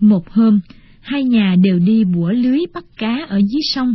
Một 0.00 0.30
hôm, 0.30 0.60
hai 1.00 1.24
nhà 1.24 1.56
đều 1.62 1.78
đi 1.78 2.04
bủa 2.04 2.30
lưới 2.30 2.58
bắt 2.74 2.84
cá 2.96 3.26
ở 3.28 3.36
dưới 3.36 3.62
sông. 3.74 3.94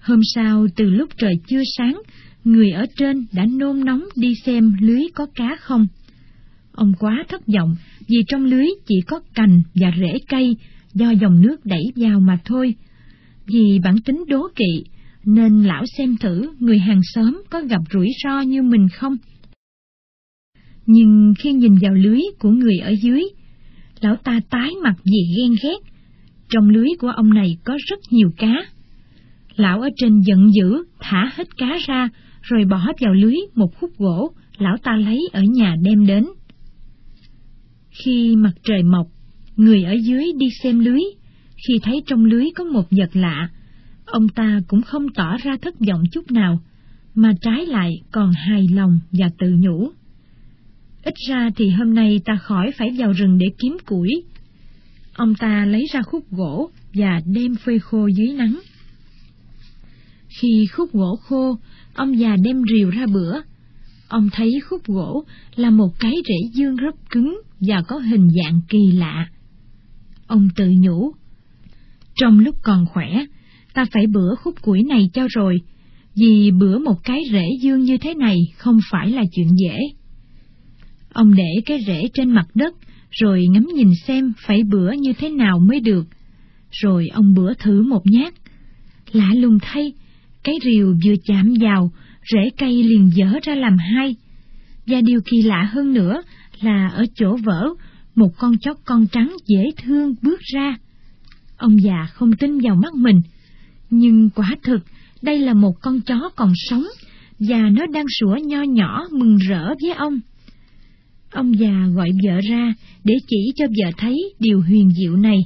Hôm 0.00 0.20
sau, 0.34 0.66
từ 0.76 0.90
lúc 0.90 1.08
trời 1.18 1.34
chưa 1.46 1.62
sáng, 1.76 2.02
người 2.44 2.70
ở 2.70 2.86
trên 2.96 3.26
đã 3.32 3.46
nôn 3.46 3.84
nóng 3.84 4.04
đi 4.16 4.34
xem 4.44 4.72
lưới 4.80 5.02
có 5.14 5.26
cá 5.34 5.56
không. 5.60 5.86
Ông 6.78 6.92
quá 6.98 7.24
thất 7.28 7.46
vọng 7.46 7.76
vì 8.08 8.16
trong 8.28 8.44
lưới 8.44 8.66
chỉ 8.86 8.94
có 9.06 9.20
cành 9.34 9.62
và 9.74 9.92
rễ 10.00 10.18
cây 10.28 10.56
do 10.94 11.10
dòng 11.10 11.42
nước 11.42 11.64
đẩy 11.64 11.82
vào 11.96 12.20
mà 12.20 12.38
thôi. 12.44 12.74
Vì 13.46 13.78
bản 13.84 13.96
tính 14.04 14.24
đố 14.28 14.48
kỵ, 14.56 14.84
nên 15.24 15.62
lão 15.62 15.84
xem 15.98 16.16
thử 16.16 16.52
người 16.58 16.78
hàng 16.78 17.00
xóm 17.14 17.42
có 17.50 17.60
gặp 17.60 17.80
rủi 17.92 18.08
ro 18.24 18.40
như 18.40 18.62
mình 18.62 18.88
không. 18.88 19.16
Nhưng 20.86 21.34
khi 21.38 21.52
nhìn 21.52 21.74
vào 21.82 21.94
lưới 21.94 22.20
của 22.38 22.50
người 22.50 22.78
ở 22.78 22.94
dưới, 23.02 23.22
lão 24.00 24.16
ta 24.16 24.40
tái 24.50 24.70
mặt 24.82 24.94
vì 25.04 25.36
ghen 25.36 25.50
ghét. 25.62 25.78
Trong 26.48 26.68
lưới 26.68 26.88
của 26.98 27.08
ông 27.08 27.34
này 27.34 27.56
có 27.64 27.78
rất 27.88 27.98
nhiều 28.10 28.30
cá. 28.36 28.54
Lão 29.56 29.80
ở 29.80 29.88
trên 29.96 30.20
giận 30.20 30.50
dữ, 30.52 30.84
thả 31.00 31.30
hết 31.34 31.48
cá 31.56 31.78
ra, 31.86 32.08
rồi 32.42 32.64
bỏ 32.64 32.92
vào 33.00 33.14
lưới 33.14 33.36
một 33.54 33.68
khúc 33.80 33.90
gỗ, 33.98 34.32
lão 34.58 34.76
ta 34.82 34.96
lấy 34.96 35.28
ở 35.32 35.42
nhà 35.42 35.76
đem 35.82 36.06
đến. 36.06 36.24
Khi 38.04 38.36
mặt 38.36 38.52
trời 38.64 38.82
mọc, 38.82 39.06
người 39.56 39.82
ở 39.82 39.92
dưới 39.92 40.24
đi 40.38 40.46
xem 40.62 40.78
lưới, 40.78 41.00
khi 41.56 41.78
thấy 41.82 42.02
trong 42.06 42.24
lưới 42.24 42.44
có 42.54 42.64
một 42.64 42.84
vật 42.90 43.10
lạ, 43.12 43.48
ông 44.04 44.28
ta 44.28 44.60
cũng 44.68 44.82
không 44.82 45.08
tỏ 45.08 45.36
ra 45.36 45.56
thất 45.62 45.74
vọng 45.88 46.02
chút 46.12 46.30
nào, 46.30 46.60
mà 47.14 47.32
trái 47.40 47.66
lại 47.66 48.02
còn 48.12 48.32
hài 48.32 48.68
lòng 48.68 48.98
và 49.12 49.30
tự 49.38 49.50
nhủ. 49.58 49.90
Ít 51.02 51.14
ra 51.28 51.50
thì 51.56 51.70
hôm 51.70 51.94
nay 51.94 52.20
ta 52.24 52.36
khỏi 52.36 52.70
phải 52.78 52.88
vào 52.98 53.12
rừng 53.12 53.38
để 53.38 53.46
kiếm 53.58 53.76
củi. 53.86 54.24
Ông 55.14 55.34
ta 55.34 55.64
lấy 55.64 55.86
ra 55.92 56.02
khúc 56.02 56.30
gỗ 56.30 56.70
và 56.94 57.20
đem 57.26 57.54
phơi 57.54 57.78
khô 57.78 58.06
dưới 58.06 58.32
nắng. 58.32 58.60
Khi 60.28 60.66
khúc 60.72 60.92
gỗ 60.92 61.16
khô, 61.16 61.58
ông 61.94 62.18
già 62.18 62.36
đem 62.44 62.62
rìu 62.72 62.90
ra 62.90 63.06
bữa. 63.06 63.40
Ông 64.08 64.28
thấy 64.32 64.60
khúc 64.68 64.86
gỗ 64.86 65.24
là 65.56 65.70
một 65.70 65.90
cái 66.00 66.14
rễ 66.28 66.48
dương 66.54 66.76
rất 66.76 66.94
cứng 67.10 67.40
và 67.60 67.82
có 67.88 67.98
hình 67.98 68.28
dạng 68.30 68.60
kỳ 68.68 68.92
lạ. 68.92 69.28
Ông 70.26 70.48
tự 70.56 70.70
nhủ, 70.78 71.12
trong 72.14 72.38
lúc 72.38 72.56
còn 72.62 72.86
khỏe, 72.86 73.24
ta 73.74 73.84
phải 73.92 74.06
bữa 74.06 74.34
khúc 74.34 74.62
củi 74.62 74.82
này 74.82 75.10
cho 75.14 75.26
rồi, 75.30 75.58
vì 76.14 76.50
bữa 76.50 76.78
một 76.78 77.04
cái 77.04 77.22
rễ 77.32 77.46
dương 77.60 77.80
như 77.80 77.98
thế 77.98 78.14
này 78.14 78.36
không 78.56 78.78
phải 78.90 79.10
là 79.10 79.22
chuyện 79.32 79.48
dễ. 79.56 79.78
Ông 81.12 81.34
để 81.34 81.62
cái 81.66 81.78
rễ 81.86 82.08
trên 82.14 82.30
mặt 82.30 82.46
đất, 82.54 82.74
rồi 83.10 83.46
ngắm 83.50 83.66
nhìn 83.74 83.90
xem 84.06 84.32
phải 84.46 84.62
bữa 84.62 84.92
như 84.92 85.12
thế 85.18 85.28
nào 85.28 85.58
mới 85.58 85.80
được. 85.80 86.06
Rồi 86.70 87.08
ông 87.08 87.34
bữa 87.34 87.54
thử 87.54 87.82
một 87.82 88.02
nhát. 88.04 88.34
Lạ 89.12 89.30
lùng 89.34 89.58
thay, 89.62 89.92
cái 90.44 90.54
rìu 90.64 90.96
vừa 91.04 91.14
chạm 91.24 91.54
vào, 91.60 91.90
rễ 92.32 92.50
cây 92.58 92.82
liền 92.82 93.10
dở 93.14 93.32
ra 93.42 93.54
làm 93.54 93.76
hai. 93.78 94.16
Và 94.86 95.00
điều 95.00 95.20
kỳ 95.20 95.42
lạ 95.42 95.68
hơn 95.72 95.92
nữa 95.92 96.22
là 96.60 96.88
ở 96.88 97.04
chỗ 97.14 97.36
vỡ, 97.44 97.68
một 98.14 98.30
con 98.38 98.58
chó 98.58 98.74
con 98.84 99.06
trắng 99.06 99.36
dễ 99.46 99.64
thương 99.82 100.14
bước 100.22 100.40
ra. 100.54 100.76
Ông 101.56 101.82
già 101.82 102.06
không 102.12 102.32
tin 102.32 102.58
vào 102.58 102.74
mắt 102.74 102.94
mình, 102.94 103.20
nhưng 103.90 104.30
quả 104.30 104.56
thực 104.62 104.80
đây 105.22 105.38
là 105.38 105.54
một 105.54 105.72
con 105.80 106.00
chó 106.00 106.30
còn 106.36 106.52
sống, 106.54 106.84
và 107.38 107.58
nó 107.58 107.86
đang 107.86 108.06
sủa 108.20 108.36
nho 108.44 108.62
nhỏ 108.62 109.04
mừng 109.10 109.36
rỡ 109.36 109.74
với 109.82 109.92
ông. 109.96 110.20
Ông 111.30 111.58
già 111.58 111.86
gọi 111.94 112.10
vợ 112.24 112.40
ra 112.50 112.74
để 113.04 113.14
chỉ 113.28 113.52
cho 113.56 113.66
vợ 113.66 113.90
thấy 113.96 114.16
điều 114.38 114.60
huyền 114.60 114.90
diệu 115.00 115.16
này. 115.16 115.38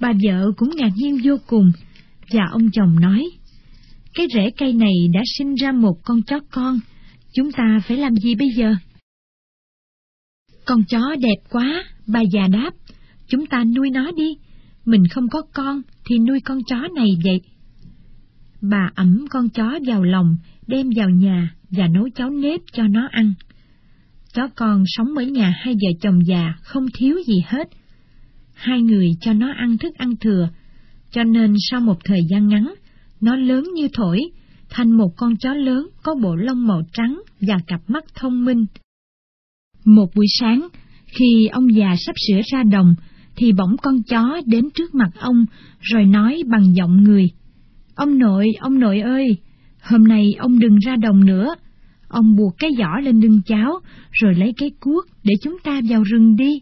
Bà 0.00 0.12
vợ 0.24 0.52
cũng 0.56 0.70
ngạc 0.76 0.92
nhiên 0.96 1.18
vô 1.24 1.36
cùng, 1.46 1.72
và 2.30 2.42
ông 2.52 2.70
chồng 2.72 3.00
nói, 3.00 3.30
cái 4.14 4.26
rễ 4.34 4.50
cây 4.58 4.72
này 4.72 4.94
đã 5.14 5.20
sinh 5.38 5.54
ra 5.54 5.72
một 5.72 5.94
con 6.04 6.22
chó 6.22 6.40
con, 6.50 6.80
chúng 7.34 7.52
ta 7.52 7.80
phải 7.88 7.96
làm 7.96 8.14
gì 8.16 8.34
bây 8.34 8.48
giờ? 8.56 8.74
Con 10.66 10.84
chó 10.84 11.16
đẹp 11.20 11.50
quá, 11.50 11.84
bà 12.06 12.20
già 12.32 12.48
đáp, 12.48 12.70
chúng 13.26 13.46
ta 13.46 13.64
nuôi 13.64 13.90
nó 13.90 14.10
đi, 14.16 14.36
mình 14.84 15.02
không 15.10 15.28
có 15.28 15.42
con 15.54 15.82
thì 16.04 16.18
nuôi 16.18 16.40
con 16.40 16.58
chó 16.66 16.76
này 16.94 17.08
vậy. 17.24 17.40
Bà 18.60 18.90
ẩm 18.94 19.24
con 19.30 19.48
chó 19.48 19.78
vào 19.86 20.02
lòng, 20.02 20.36
đem 20.66 20.90
vào 20.96 21.10
nhà 21.10 21.54
và 21.70 21.88
nấu 21.88 22.08
cháo 22.14 22.30
nếp 22.30 22.60
cho 22.72 22.82
nó 22.82 23.08
ăn. 23.10 23.32
Chó 24.34 24.48
con 24.56 24.84
sống 24.86 25.14
ở 25.16 25.22
nhà 25.24 25.54
hai 25.60 25.74
vợ 25.74 25.98
chồng 26.00 26.26
già 26.26 26.54
không 26.62 26.86
thiếu 26.94 27.16
gì 27.26 27.42
hết. 27.46 27.68
Hai 28.54 28.82
người 28.82 29.10
cho 29.20 29.32
nó 29.32 29.52
ăn 29.52 29.78
thức 29.78 29.94
ăn 29.94 30.16
thừa, 30.16 30.48
cho 31.10 31.24
nên 31.24 31.54
sau 31.70 31.80
một 31.80 31.98
thời 32.04 32.20
gian 32.30 32.48
ngắn, 32.48 32.74
nó 33.20 33.36
lớn 33.36 33.64
như 33.74 33.88
thổi, 33.92 34.20
thành 34.70 34.90
một 34.90 35.10
con 35.16 35.36
chó 35.36 35.54
lớn 35.54 35.88
có 36.02 36.14
bộ 36.22 36.36
lông 36.36 36.66
màu 36.66 36.82
trắng 36.92 37.22
và 37.40 37.56
cặp 37.66 37.80
mắt 37.88 38.04
thông 38.14 38.44
minh. 38.44 38.66
Một 39.84 40.14
buổi 40.14 40.26
sáng, 40.40 40.68
khi 41.06 41.46
ông 41.52 41.74
già 41.74 41.94
sắp 42.06 42.12
sửa 42.28 42.40
ra 42.52 42.62
đồng, 42.62 42.94
thì 43.36 43.52
bỗng 43.52 43.76
con 43.82 44.02
chó 44.02 44.40
đến 44.46 44.70
trước 44.74 44.94
mặt 44.94 45.10
ông, 45.18 45.44
rồi 45.80 46.04
nói 46.04 46.42
bằng 46.46 46.74
giọng 46.74 47.04
người. 47.04 47.30
Ông 47.94 48.18
nội, 48.18 48.46
ông 48.60 48.78
nội 48.78 49.00
ơi, 49.00 49.36
hôm 49.82 50.04
nay 50.04 50.26
ông 50.38 50.58
đừng 50.58 50.78
ra 50.78 50.96
đồng 50.96 51.24
nữa. 51.24 51.54
Ông 52.08 52.36
buộc 52.36 52.54
cái 52.58 52.70
giỏ 52.78 53.00
lên 53.02 53.20
lưng 53.20 53.40
cháu, 53.46 53.80
rồi 54.12 54.34
lấy 54.34 54.52
cái 54.56 54.70
cuốc 54.80 55.04
để 55.24 55.34
chúng 55.42 55.56
ta 55.64 55.80
vào 55.88 56.02
rừng 56.02 56.36
đi. 56.36 56.60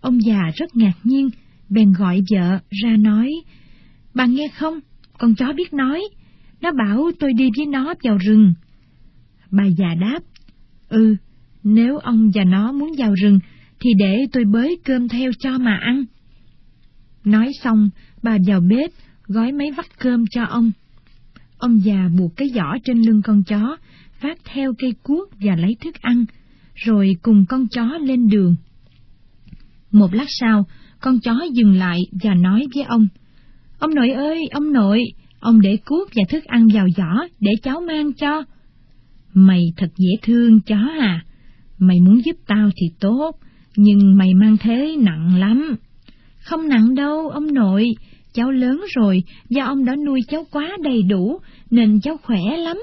Ông 0.00 0.22
già 0.22 0.42
rất 0.54 0.76
ngạc 0.76 0.94
nhiên, 1.04 1.30
bèn 1.68 1.92
gọi 1.92 2.20
vợ 2.30 2.58
ra 2.70 2.96
nói, 2.96 3.32
Bà 4.14 4.26
nghe 4.26 4.48
không, 4.48 4.80
con 5.18 5.34
chó 5.34 5.52
biết 5.52 5.72
nói, 5.72 6.02
nó 6.60 6.70
bảo 6.72 7.10
tôi 7.20 7.32
đi 7.32 7.48
với 7.56 7.66
nó 7.66 7.94
vào 8.02 8.18
rừng. 8.18 8.52
Bà 9.50 9.64
già 9.66 9.94
đáp, 10.00 10.20
Ừ, 10.88 11.16
nếu 11.68 11.98
ông 11.98 12.30
và 12.34 12.44
nó 12.44 12.72
muốn 12.72 12.92
vào 12.98 13.14
rừng, 13.14 13.38
thì 13.80 13.90
để 13.98 14.26
tôi 14.32 14.44
bới 14.44 14.78
cơm 14.84 15.08
theo 15.08 15.30
cho 15.38 15.58
mà 15.58 15.78
ăn. 15.82 16.04
Nói 17.24 17.52
xong, 17.62 17.90
bà 18.22 18.38
vào 18.46 18.60
bếp, 18.60 18.90
gói 19.26 19.52
mấy 19.52 19.70
vắt 19.76 19.98
cơm 19.98 20.24
cho 20.30 20.44
ông. 20.44 20.72
Ông 21.58 21.84
già 21.84 22.08
buộc 22.18 22.36
cái 22.36 22.48
giỏ 22.48 22.74
trên 22.84 23.02
lưng 23.02 23.22
con 23.24 23.42
chó, 23.42 23.76
phát 24.20 24.38
theo 24.44 24.72
cây 24.78 24.94
cuốc 25.02 25.30
và 25.40 25.56
lấy 25.56 25.76
thức 25.80 25.94
ăn, 26.00 26.24
rồi 26.74 27.16
cùng 27.22 27.44
con 27.48 27.68
chó 27.68 27.84
lên 28.00 28.28
đường. 28.28 28.56
Một 29.92 30.14
lát 30.14 30.26
sau, 30.28 30.66
con 31.00 31.20
chó 31.20 31.44
dừng 31.52 31.72
lại 31.72 32.00
và 32.22 32.34
nói 32.34 32.66
với 32.74 32.84
ông, 32.84 33.08
Ông 33.78 33.94
nội 33.94 34.10
ơi, 34.10 34.48
ông 34.50 34.72
nội, 34.72 35.02
ông 35.40 35.60
để 35.60 35.78
cuốc 35.84 36.08
và 36.14 36.22
thức 36.28 36.44
ăn 36.44 36.66
vào 36.74 36.86
giỏ 36.96 37.26
để 37.40 37.52
cháu 37.62 37.80
mang 37.80 38.12
cho. 38.12 38.42
Mày 39.34 39.62
thật 39.76 39.88
dễ 39.96 40.10
thương 40.22 40.60
chó 40.60 40.76
à, 41.00 41.24
mày 41.78 42.00
muốn 42.00 42.24
giúp 42.24 42.36
tao 42.46 42.70
thì 42.76 42.86
tốt, 43.00 43.32
nhưng 43.76 44.16
mày 44.16 44.34
mang 44.34 44.56
thế 44.56 44.96
nặng 44.98 45.36
lắm. 45.38 45.76
Không 46.44 46.68
nặng 46.68 46.94
đâu, 46.94 47.28
ông 47.28 47.54
nội, 47.54 47.86
cháu 48.32 48.50
lớn 48.50 48.80
rồi, 48.94 49.22
do 49.48 49.64
ông 49.64 49.84
đã 49.84 49.96
nuôi 50.06 50.20
cháu 50.28 50.46
quá 50.50 50.76
đầy 50.82 51.02
đủ, 51.02 51.40
nên 51.70 52.00
cháu 52.00 52.16
khỏe 52.22 52.40
lắm, 52.58 52.78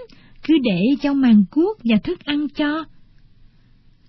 cứ 0.47 0.53
để 0.63 0.81
cháu 1.01 1.13
mang 1.13 1.43
cuốc 1.51 1.77
và 1.83 1.97
thức 2.03 2.19
ăn 2.25 2.47
cho. 2.49 2.85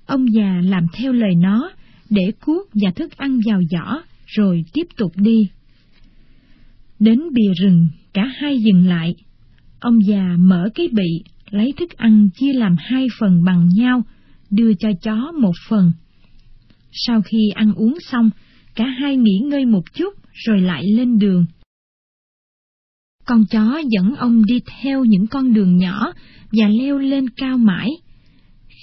Ông 0.07 0.27
già 0.33 0.61
làm 0.65 0.87
theo 0.93 1.13
lời 1.13 1.35
nó, 1.35 1.71
để 2.11 2.33
cuốc 2.45 2.69
và 2.75 2.91
thức 2.91 3.17
ăn 3.17 3.41
vào 3.47 3.61
giỏ, 3.71 4.01
rồi 4.27 4.65
tiếp 4.73 4.87
tục 4.97 5.13
đi. 5.17 5.49
Đến 7.01 7.21
bìa 7.33 7.53
rừng, 7.61 7.87
cả 8.13 8.25
hai 8.37 8.59
dừng 8.59 8.87
lại. 8.87 9.15
Ông 9.81 9.99
già 10.07 10.37
mở 10.39 10.69
cái 10.75 10.89
bị, 10.93 11.23
lấy 11.51 11.73
thức 11.77 11.97
ăn 11.97 12.29
chia 12.35 12.53
làm 12.53 12.77
hai 12.79 13.07
phần 13.21 13.45
bằng 13.45 13.69
nhau, 13.75 14.03
đưa 14.55 14.75
cho 14.75 14.89
chó 15.03 15.33
một 15.41 15.53
phần. 15.69 15.93
Sau 16.93 17.23
khi 17.23 17.51
ăn 17.55 17.75
uống 17.75 17.99
xong, 18.01 18.31
cả 18.75 18.85
hai 18.85 19.17
nghỉ 19.17 19.39
ngơi 19.45 19.65
một 19.65 19.83
chút 19.95 20.15
rồi 20.33 20.61
lại 20.61 20.85
lên 20.97 21.19
đường. 21.19 21.47
Con 23.27 23.45
chó 23.51 23.81
dẫn 23.91 24.15
ông 24.17 24.45
đi 24.45 24.61
theo 24.83 25.05
những 25.05 25.27
con 25.27 25.55
đường 25.55 25.77
nhỏ 25.77 26.13
và 26.53 26.69
leo 26.69 26.99
lên 26.99 27.29
cao 27.31 27.59
mãi. 27.59 27.91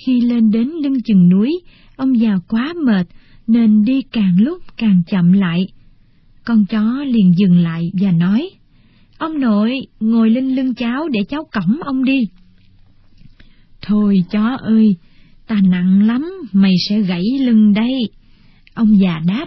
Khi 0.05 0.21
lên 0.21 0.51
đến 0.51 0.71
lưng 0.83 1.01
chừng 1.05 1.29
núi, 1.29 1.61
ông 1.95 2.19
già 2.19 2.37
quá 2.47 2.73
mệt 2.85 3.07
nên 3.47 3.83
đi 3.83 4.01
càng 4.01 4.35
lúc 4.39 4.63
càng 4.77 5.01
chậm 5.07 5.31
lại. 5.31 5.67
Con 6.45 6.65
chó 6.65 7.03
liền 7.03 7.33
dừng 7.37 7.57
lại 7.57 7.91
và 8.01 8.11
nói, 8.11 8.49
Ông 9.21 9.39
nội, 9.39 9.79
ngồi 9.99 10.29
lên 10.29 10.55
lưng 10.55 10.75
cháu 10.75 11.07
để 11.09 11.19
cháu 11.29 11.47
cõng 11.51 11.79
ông 11.83 12.03
đi. 12.03 12.27
Thôi 13.81 14.23
chó 14.31 14.57
ơi, 14.61 14.95
ta 15.51 15.61
nặng 15.69 16.07
lắm, 16.07 16.31
mày 16.51 16.73
sẽ 16.89 17.01
gãy 17.01 17.23
lưng 17.39 17.73
đây. 17.73 18.09
Ông 18.73 18.99
già 18.99 19.21
đáp, 19.27 19.45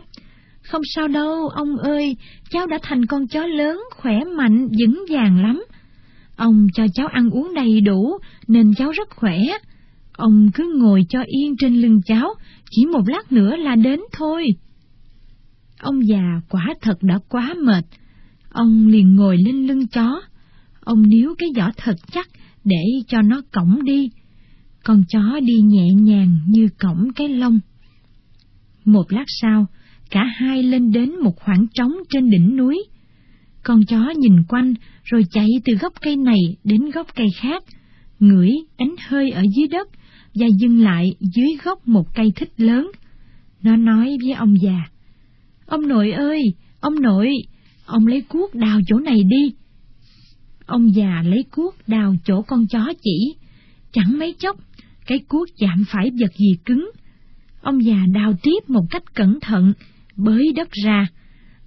không 0.63 0.83
sao 0.95 1.09
đâu, 1.09 1.49
ông 1.49 1.77
ơi, 1.77 2.17
cháu 2.51 2.67
đã 2.67 2.79
thành 2.83 3.07
con 3.07 3.27
chó 3.27 3.47
lớn, 3.47 3.81
khỏe 3.97 4.21
mạnh, 4.37 4.69
vững 4.81 5.05
vàng 5.11 5.43
lắm. 5.43 5.65
Ông 6.37 6.67
cho 6.75 6.87
cháu 6.95 7.07
ăn 7.07 7.31
uống 7.31 7.55
đầy 7.55 7.81
đủ, 7.81 8.19
nên 8.49 8.75
cháu 8.75 8.91
rất 8.91 9.09
khỏe. 9.11 9.39
Ông 10.13 10.51
cứ 10.55 10.75
ngồi 10.79 11.07
cho 11.09 11.23
yên 11.27 11.57
trên 11.59 11.75
lưng 11.75 12.01
cháu, 12.07 12.35
chỉ 12.71 12.87
một 12.87 13.09
lát 13.09 13.33
nữa 13.33 13.57
là 13.57 13.77
đến 13.77 14.01
thôi. 14.13 14.47
Ông 15.81 16.07
già 16.07 16.41
quả 16.49 16.75
thật 16.83 17.03
đã 17.03 17.19
quá 17.29 17.55
mệt. 17.65 17.85
Ông 18.51 18.87
liền 18.87 19.17
ngồi 19.17 19.37
lên 19.47 19.67
lưng 19.67 19.87
chó. 19.87 20.21
Ông 20.81 21.09
níu 21.09 21.35
cái 21.39 21.49
giỏ 21.57 21.71
thật 21.77 21.97
chắc 22.13 22.29
để 22.65 22.85
cho 23.09 23.23
nó 23.23 23.41
cổng 23.53 23.85
đi. 23.85 24.11
Con 24.85 25.05
chó 25.09 25.41
đi 25.41 25.55
nhẹ 25.55 25.89
nhàng 25.95 26.39
như 26.47 26.69
cổng 26.79 27.09
cái 27.17 27.29
lông. 27.29 27.61
Một 28.85 29.13
lát 29.13 29.25
sau, 29.27 29.67
cả 30.11 30.25
hai 30.37 30.63
lên 30.63 30.93
đến 30.93 31.13
một 31.23 31.37
khoảng 31.37 31.67
trống 31.75 31.93
trên 32.11 32.31
đỉnh 32.31 32.57
núi. 32.57 32.85
Con 33.63 33.85
chó 33.85 34.13
nhìn 34.17 34.43
quanh 34.49 34.75
rồi 35.05 35.25
chạy 35.31 35.49
từ 35.65 35.75
gốc 35.75 35.93
cây 36.01 36.17
này 36.17 36.41
đến 36.65 36.91
gốc 36.91 37.07
cây 37.15 37.27
khác, 37.37 37.63
ngửi 38.21 38.51
đánh 38.79 38.95
hơi 39.09 39.31
ở 39.31 39.43
dưới 39.57 39.69
đất 39.69 39.89
và 40.35 40.47
dừng 40.59 40.81
lại 40.81 41.15
dưới 41.21 41.49
gốc 41.65 41.89
một 41.89 42.15
cây 42.15 42.33
thích 42.37 42.53
lớn. 42.57 42.91
Nó 43.63 43.77
nói 43.77 44.17
với 44.23 44.33
ông 44.33 44.55
già, 44.63 44.85
Ông 45.67 45.89
nội 45.89 46.11
ơi, 46.11 46.43
ông 46.81 47.01
nội, 47.01 47.33
ông 47.87 48.07
lấy 48.07 48.21
cuốc 48.21 48.55
đào 48.55 48.81
chỗ 48.87 48.99
này 48.99 49.23
đi. 49.25 49.55
Ông 50.67 50.95
già 50.95 51.23
lấy 51.27 51.45
cuốc 51.51 51.75
đào 51.87 52.15
chỗ 52.25 52.43
con 52.43 52.67
chó 52.67 52.93
chỉ, 53.03 53.35
chẳng 53.93 54.19
mấy 54.19 54.35
chốc, 54.39 54.57
cái 55.07 55.19
cuốc 55.29 55.49
chạm 55.59 55.85
phải 55.89 56.11
vật 56.21 56.33
gì 56.37 56.57
cứng. 56.65 56.91
Ông 57.61 57.85
già 57.85 58.07
đào 58.15 58.33
tiếp 58.43 58.69
một 58.69 58.85
cách 58.91 59.15
cẩn 59.15 59.39
thận, 59.41 59.73
bới 60.17 60.53
đất 60.57 60.69
ra. 60.85 61.09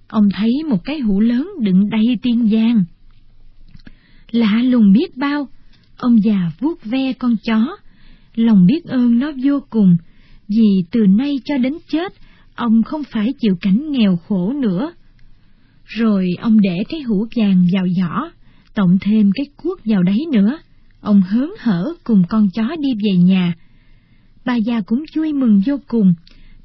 Ông 0.08 0.28
thấy 0.34 0.52
một 0.68 0.84
cái 0.84 1.00
hũ 1.00 1.20
lớn 1.20 1.50
đựng 1.60 1.90
đầy 1.90 2.18
tiên 2.22 2.48
giang. 2.52 2.84
Lạ 4.30 4.62
lùng 4.62 4.92
biết 4.92 5.16
bao, 5.16 5.48
ông 5.96 6.22
già 6.22 6.50
vuốt 6.60 6.84
ve 6.84 7.12
con 7.12 7.36
chó, 7.44 7.76
lòng 8.34 8.66
biết 8.66 8.84
ơn 8.84 9.18
nó 9.18 9.32
vô 9.44 9.60
cùng, 9.70 9.96
vì 10.48 10.84
từ 10.90 11.06
nay 11.06 11.40
cho 11.44 11.58
đến 11.58 11.74
chết, 11.88 12.12
ông 12.54 12.82
không 12.82 13.02
phải 13.04 13.32
chịu 13.40 13.56
cảnh 13.60 13.90
nghèo 13.90 14.16
khổ 14.16 14.52
nữa. 14.52 14.92
Rồi 15.84 16.28
ông 16.40 16.60
để 16.60 16.84
cái 16.88 17.00
hũ 17.00 17.26
vàng 17.36 17.66
vào 17.72 17.86
giỏ, 17.88 18.30
tổng 18.74 18.98
thêm 19.00 19.30
cái 19.34 19.46
cuốc 19.56 19.80
vào 19.84 20.02
đấy 20.02 20.26
nữa. 20.32 20.58
Ông 21.00 21.22
hớn 21.22 21.50
hở 21.58 21.92
cùng 22.04 22.22
con 22.28 22.48
chó 22.54 22.76
đi 22.80 22.88
về 23.04 23.16
nhà. 23.16 23.54
Bà 24.44 24.56
già 24.56 24.80
cũng 24.80 25.04
vui 25.16 25.32
mừng 25.32 25.62
vô 25.66 25.76
cùng. 25.88 26.14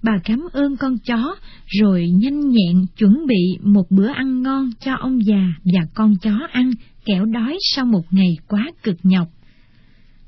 Bà 0.04 0.18
cảm 0.24 0.48
ơn 0.54 0.78
con 0.78 0.98
chó, 0.98 1.36
rồi 1.68 2.10
nhanh 2.10 2.50
nhẹn 2.50 2.86
chuẩn 2.98 3.28
bị 3.28 3.58
một 3.62 3.92
bữa 3.92 4.08
ăn 4.08 4.44
ngon 4.44 4.70
cho 4.80 4.94
ông 4.96 5.26
già 5.26 5.54
và 5.64 5.82
con 5.94 6.16
chó 6.22 6.40
ăn, 6.52 6.72
kẻo 7.06 7.26
đói 7.26 7.58
sau 7.74 7.86
một 7.86 8.04
ngày 8.12 8.38
quá 8.48 8.72
cực 8.84 8.98
nhọc. 9.04 9.28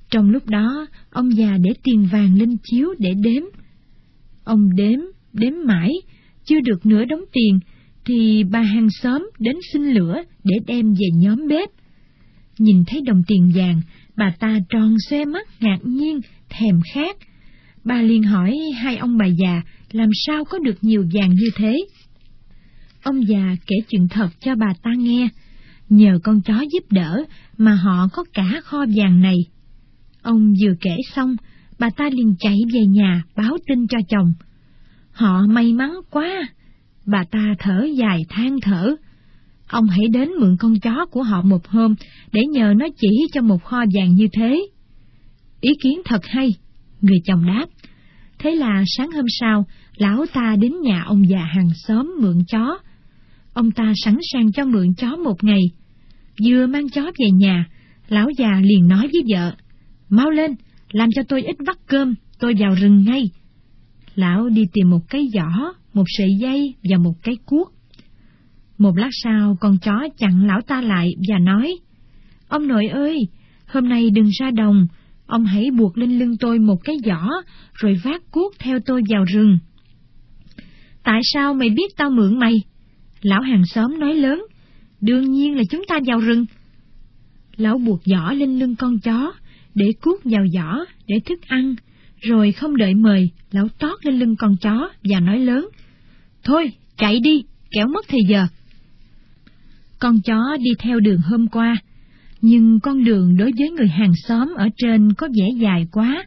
Trong 0.10 0.30
lúc 0.30 0.48
đó, 0.50 0.86
ông 1.10 1.38
già 1.38 1.58
để 1.58 1.72
tiền 1.84 2.08
vàng 2.12 2.38
lên 2.38 2.58
chiếu 2.64 2.94
để 3.00 3.14
đếm. 3.24 3.44
Ông 4.44 4.76
đếm 4.76 5.00
đếm 5.34 5.54
mãi, 5.66 5.92
chưa 6.46 6.60
được 6.60 6.86
nửa 6.86 7.06
đống 7.06 7.24
tiền, 7.34 7.60
thì 8.06 8.44
bà 8.44 8.62
hàng 8.62 8.88
xóm 9.02 9.30
đến 9.40 9.56
xin 9.74 9.84
lửa 9.84 10.24
để 10.44 10.56
đem 10.68 10.94
về 10.94 11.08
nhóm 11.14 11.48
bếp. 11.48 11.70
Nhìn 12.60 12.84
thấy 12.88 13.02
đồng 13.02 13.24
tiền 13.28 13.52
vàng, 13.56 13.82
bà 14.18 14.34
ta 14.40 14.60
tròn 14.70 14.96
xoe 15.10 15.26
mắt 15.26 15.48
ngạc 15.60 15.80
nhiên, 15.84 16.20
thèm 16.50 16.80
khát. 16.94 17.18
Bà 17.84 18.02
liền 18.02 18.24
hỏi 18.24 18.58
hai 18.78 18.98
ông 18.98 19.18
bà 19.18 19.26
già 19.26 19.62
làm 19.92 20.10
sao 20.26 20.46
có 20.46 20.60
được 20.60 20.78
nhiều 20.82 21.06
vàng 21.14 21.30
như 21.30 21.50
thế. 21.56 21.78
Ông 23.04 23.28
già 23.28 23.56
kể 23.68 23.76
chuyện 23.90 24.08
thật 24.08 24.30
cho 24.40 24.56
bà 24.56 24.74
ta 24.84 24.92
nghe, 24.98 25.30
nhờ 25.90 26.20
con 26.24 26.42
chó 26.42 26.64
giúp 26.74 26.92
đỡ 26.92 27.24
mà 27.58 27.76
họ 27.76 28.08
có 28.14 28.24
cả 28.34 28.62
kho 28.64 28.86
vàng 28.96 29.22
này. 29.22 29.38
Ông 30.22 30.54
vừa 30.62 30.74
kể 30.82 30.98
xong, 31.16 31.36
bà 31.80 31.90
ta 31.98 32.10
liền 32.12 32.36
chạy 32.40 32.58
về 32.74 32.86
nhà 32.86 33.24
báo 33.36 33.58
tin 33.68 33.88
cho 33.88 33.98
chồng. 34.10 34.34
Họ 35.12 35.48
may 35.48 35.74
mắn 35.74 35.94
quá. 36.12 36.48
Bà 37.06 37.24
ta 37.32 37.56
thở 37.60 37.88
dài 37.98 38.22
than 38.30 38.60
thở. 38.62 38.96
Ông 39.68 39.88
hãy 39.88 40.08
đến 40.12 40.30
mượn 40.40 40.58
con 40.60 40.80
chó 40.80 41.06
của 41.06 41.24
họ 41.24 41.42
một 41.42 41.68
hôm 41.68 41.96
để 42.32 42.42
nhờ 42.46 42.74
nó 42.78 42.86
chỉ 42.98 43.08
cho 43.34 43.42
một 43.42 43.64
kho 43.64 43.78
vàng 43.94 44.16
như 44.16 44.28
thế. 44.34 44.68
Ý 45.62 45.72
kiến 45.84 46.02
thật 46.06 46.26
hay, 46.26 46.56
người 47.02 47.18
chồng 47.26 47.46
đáp. 47.48 47.66
Thế 48.40 48.56
là 48.56 48.84
sáng 48.98 49.12
hôm 49.12 49.26
sau, 49.40 49.66
lão 49.98 50.26
ta 50.34 50.56
đến 50.60 50.74
nhà 50.82 51.04
ông 51.04 51.30
già 51.30 51.44
hàng 51.44 51.70
xóm 51.88 52.16
mượn 52.22 52.38
chó. 52.48 52.78
Ông 53.54 53.72
ta 53.72 53.94
sẵn 53.96 54.18
sàng 54.34 54.52
cho 54.52 54.66
mượn 54.66 54.94
chó 54.98 55.16
một 55.16 55.44
ngày. 55.44 55.62
Vừa 56.46 56.68
mang 56.68 56.90
chó 56.90 57.02
về 57.02 57.32
nhà, 57.32 57.66
lão 58.08 58.30
già 58.38 58.62
liền 58.64 58.88
nói 58.88 59.10
với 59.14 59.22
vợ, 59.34 59.56
Mau 60.10 60.30
lên, 60.30 60.56
làm 60.92 61.10
cho 61.16 61.24
tôi 61.28 61.44
ít 61.44 61.56
vắt 61.68 61.78
cơm, 61.88 62.16
tôi 62.40 62.54
vào 62.60 62.76
rừng 62.76 63.06
ngay 63.06 63.30
lão 64.16 64.50
đi 64.50 64.64
tìm 64.74 64.90
một 64.90 65.02
cái 65.10 65.28
giỏ, 65.34 65.74
một 65.94 66.04
sợi 66.08 66.30
dây 66.40 66.74
và 66.84 66.98
một 66.98 67.14
cái 67.24 67.38
cuốc. 67.46 67.74
Một 68.78 68.98
lát 68.98 69.10
sau, 69.12 69.58
con 69.60 69.78
chó 69.78 70.08
chặn 70.18 70.48
lão 70.48 70.62
ta 70.62 70.82
lại 70.82 71.10
và 71.30 71.40
nói, 71.40 71.76
Ông 72.48 72.68
nội 72.68 72.88
ơi, 72.88 73.28
hôm 73.68 73.90
nay 73.90 74.10
đừng 74.10 74.30
ra 74.40 74.52
đồng, 74.52 74.88
ông 75.26 75.46
hãy 75.46 75.72
buộc 75.78 75.98
lên 75.98 76.20
lưng 76.20 76.38
tôi 76.40 76.60
một 76.60 76.78
cái 76.84 76.96
giỏ, 77.06 77.30
rồi 77.74 78.02
vác 78.04 78.22
cuốc 78.32 78.54
theo 78.60 78.80
tôi 78.86 79.02
vào 79.10 79.24
rừng. 79.34 79.58
Tại 81.04 81.22
sao 81.34 81.54
mày 81.54 81.70
biết 81.70 81.98
tao 81.98 82.10
mượn 82.10 82.40
mày? 82.40 82.54
Lão 83.22 83.42
hàng 83.42 83.66
xóm 83.66 84.00
nói 84.00 84.14
lớn, 84.14 84.46
đương 85.02 85.32
nhiên 85.32 85.56
là 85.56 85.64
chúng 85.70 85.84
ta 85.88 86.00
vào 86.06 86.20
rừng. 86.20 86.46
Lão 87.58 87.78
buộc 87.78 88.02
giỏ 88.06 88.32
lên 88.32 88.60
lưng 88.60 88.76
con 88.76 89.00
chó, 89.00 89.34
để 89.76 89.86
cuốc 90.02 90.22
vào 90.24 90.46
giỏ, 90.54 90.86
để 91.08 91.16
thức 91.26 91.40
ăn, 91.48 91.76
rồi 92.22 92.52
không 92.52 92.78
đợi 92.78 92.94
mời, 92.94 93.32
lão 93.52 93.68
tót 93.80 94.06
lên 94.06 94.20
lưng 94.20 94.36
con 94.36 94.58
chó 94.58 94.90
và 95.04 95.20
nói 95.20 95.40
lớn, 95.40 95.70
Thôi, 96.46 96.72
chạy 96.98 97.20
đi, 97.20 97.44
kéo 97.72 97.88
mất 97.88 98.06
thời 98.08 98.20
giờ. 98.30 98.48
Con 100.06 100.22
chó 100.22 100.58
đi 100.60 100.72
theo 100.80 101.00
đường 101.00 101.22
hôm 101.22 101.48
qua, 101.48 101.78
nhưng 102.42 102.80
con 102.80 103.04
đường 103.04 103.38
đối 103.38 103.52
với 103.58 103.70
người 103.70 103.88
hàng 103.88 104.14
xóm 104.28 104.54
ở 104.58 104.70
trên 104.78 105.14
có 105.14 105.28
vẻ 105.40 105.50
dài 105.58 105.88
quá, 105.92 106.26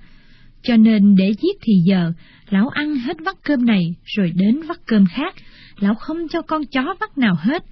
cho 0.63 0.77
nên 0.77 1.15
để 1.17 1.33
giết 1.43 1.57
thì 1.63 1.73
giờ, 1.85 2.13
lão 2.51 2.69
ăn 2.69 2.95
hết 2.95 3.17
vắt 3.25 3.37
cơm 3.43 3.67
này 3.67 3.95
rồi 4.05 4.33
đến 4.35 4.61
vắt 4.69 4.77
cơm 4.87 5.07
khác, 5.07 5.35
lão 5.81 5.95
không 5.95 6.29
cho 6.29 6.43
con 6.43 6.67
chó 6.67 6.95
vắt 7.01 7.19
nào 7.19 7.35
hết. 7.39 7.65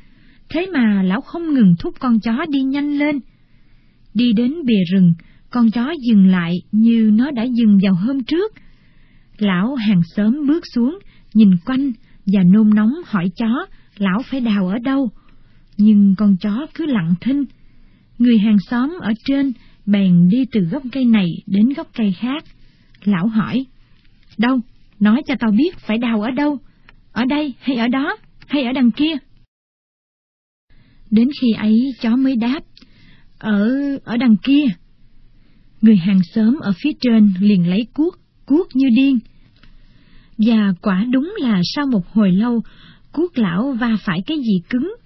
Thế 0.48 0.66
mà 0.72 1.02
lão 1.02 1.20
không 1.20 1.54
ngừng 1.54 1.74
thúc 1.78 1.94
con 1.98 2.20
chó 2.20 2.46
đi 2.48 2.62
nhanh 2.62 2.98
lên. 2.98 3.20
Đi 4.14 4.32
đến 4.32 4.54
bìa 4.66 4.84
rừng, 4.92 5.14
con 5.50 5.70
chó 5.70 5.92
dừng 6.08 6.26
lại 6.26 6.52
như 6.72 7.10
nó 7.14 7.30
đã 7.30 7.42
dừng 7.42 7.78
vào 7.82 7.94
hôm 7.94 8.24
trước. 8.24 8.52
Lão 9.38 9.74
hàng 9.74 10.02
xóm 10.16 10.46
bước 10.46 10.64
xuống, 10.74 10.98
nhìn 11.34 11.50
quanh 11.66 11.92
và 12.26 12.42
nôn 12.42 12.70
nóng 12.74 12.92
hỏi 13.06 13.30
chó 13.36 13.66
lão 13.98 14.22
phải 14.30 14.40
đào 14.40 14.68
ở 14.68 14.78
đâu. 14.78 15.10
Nhưng 15.76 16.14
con 16.18 16.36
chó 16.36 16.66
cứ 16.74 16.86
lặng 16.86 17.14
thinh. 17.20 17.44
Người 18.18 18.38
hàng 18.38 18.58
xóm 18.70 18.98
ở 19.00 19.12
trên 19.24 19.52
bèn 19.86 20.28
đi 20.28 20.44
từ 20.52 20.60
gốc 20.60 20.82
cây 20.92 21.04
này 21.04 21.28
đến 21.46 21.68
gốc 21.68 21.88
cây 21.94 22.12
khác. 22.12 22.44
Lão 23.04 23.26
hỏi, 23.26 23.66
đâu, 24.38 24.60
nói 25.00 25.22
cho 25.26 25.34
tao 25.38 25.50
biết 25.50 25.78
phải 25.78 25.98
đào 25.98 26.22
ở 26.22 26.30
đâu, 26.30 26.58
ở 27.12 27.24
đây 27.24 27.54
hay 27.60 27.76
ở 27.76 27.88
đó, 27.88 28.16
hay 28.46 28.64
ở 28.64 28.72
đằng 28.72 28.90
kia. 28.90 29.12
Đến 31.10 31.28
khi 31.40 31.52
ấy 31.52 31.92
chó 32.00 32.16
mới 32.16 32.36
đáp, 32.36 32.60
ở, 33.38 33.70
ở 34.04 34.16
đằng 34.16 34.36
kia. 34.36 34.64
Người 35.82 35.96
hàng 35.96 36.20
xóm 36.34 36.58
ở 36.60 36.72
phía 36.82 36.92
trên 37.00 37.34
liền 37.40 37.68
lấy 37.68 37.86
cuốc, 37.94 38.18
cuốc 38.46 38.76
như 38.76 38.88
điên. 38.96 39.18
Và 40.38 40.72
quả 40.82 41.04
đúng 41.10 41.34
là 41.38 41.60
sau 41.74 41.86
một 41.86 42.12
hồi 42.12 42.32
lâu, 42.32 42.62
cuốc 43.12 43.38
lão 43.38 43.72
va 43.72 43.96
phải 44.04 44.22
cái 44.26 44.38
gì 44.38 44.62
cứng, 44.70 44.96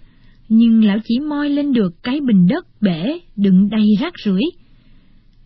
nhưng 0.51 0.85
lão 0.85 0.99
chỉ 1.05 1.19
moi 1.19 1.51
lên 1.51 1.73
được 1.73 2.03
cái 2.03 2.21
bình 2.21 2.47
đất 2.47 2.67
bể 2.81 3.19
đựng 3.37 3.69
đầy 3.71 3.87
rác 4.01 4.13
rưởi. 4.25 4.43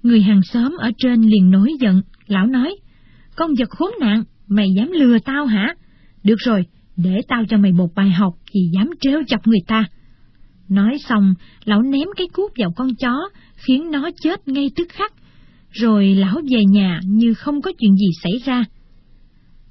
Người 0.03 0.21
hàng 0.21 0.41
xóm 0.43 0.77
ở 0.79 0.91
trên 0.99 1.23
liền 1.23 1.51
nổi 1.51 1.73
giận, 1.81 2.03
lão 2.27 2.47
nói, 2.47 2.77
con 3.37 3.51
vật 3.59 3.71
khốn 3.71 3.91
nạn, 4.01 4.25
mày 4.49 4.69
dám 4.77 4.91
lừa 4.93 5.19
tao 5.25 5.47
hả? 5.47 5.75
Được 6.25 6.35
rồi, 6.39 6.67
để 6.97 7.21
tao 7.29 7.45
cho 7.49 7.57
mày 7.57 7.73
một 7.73 7.95
bài 7.95 8.11
học 8.11 8.35
vì 8.55 8.61
dám 8.75 8.91
trêu 9.01 9.23
chọc 9.29 9.47
người 9.47 9.61
ta. 9.67 9.85
Nói 10.69 10.99
xong, 11.09 11.35
lão 11.65 11.83
ném 11.83 12.09
cái 12.17 12.27
cuốc 12.33 12.53
vào 12.57 12.73
con 12.77 12.95
chó, 12.95 13.29
khiến 13.57 13.91
nó 13.91 14.11
chết 14.21 14.49
ngay 14.49 14.71
tức 14.77 14.89
khắc. 14.89 15.13
Rồi 15.71 16.15
lão 16.15 16.41
về 16.51 16.65
nhà 16.69 17.01
như 17.05 17.35
không 17.35 17.63
có 17.63 17.73
chuyện 17.79 17.97
gì 17.97 18.07
xảy 18.23 18.33
ra. 18.45 18.65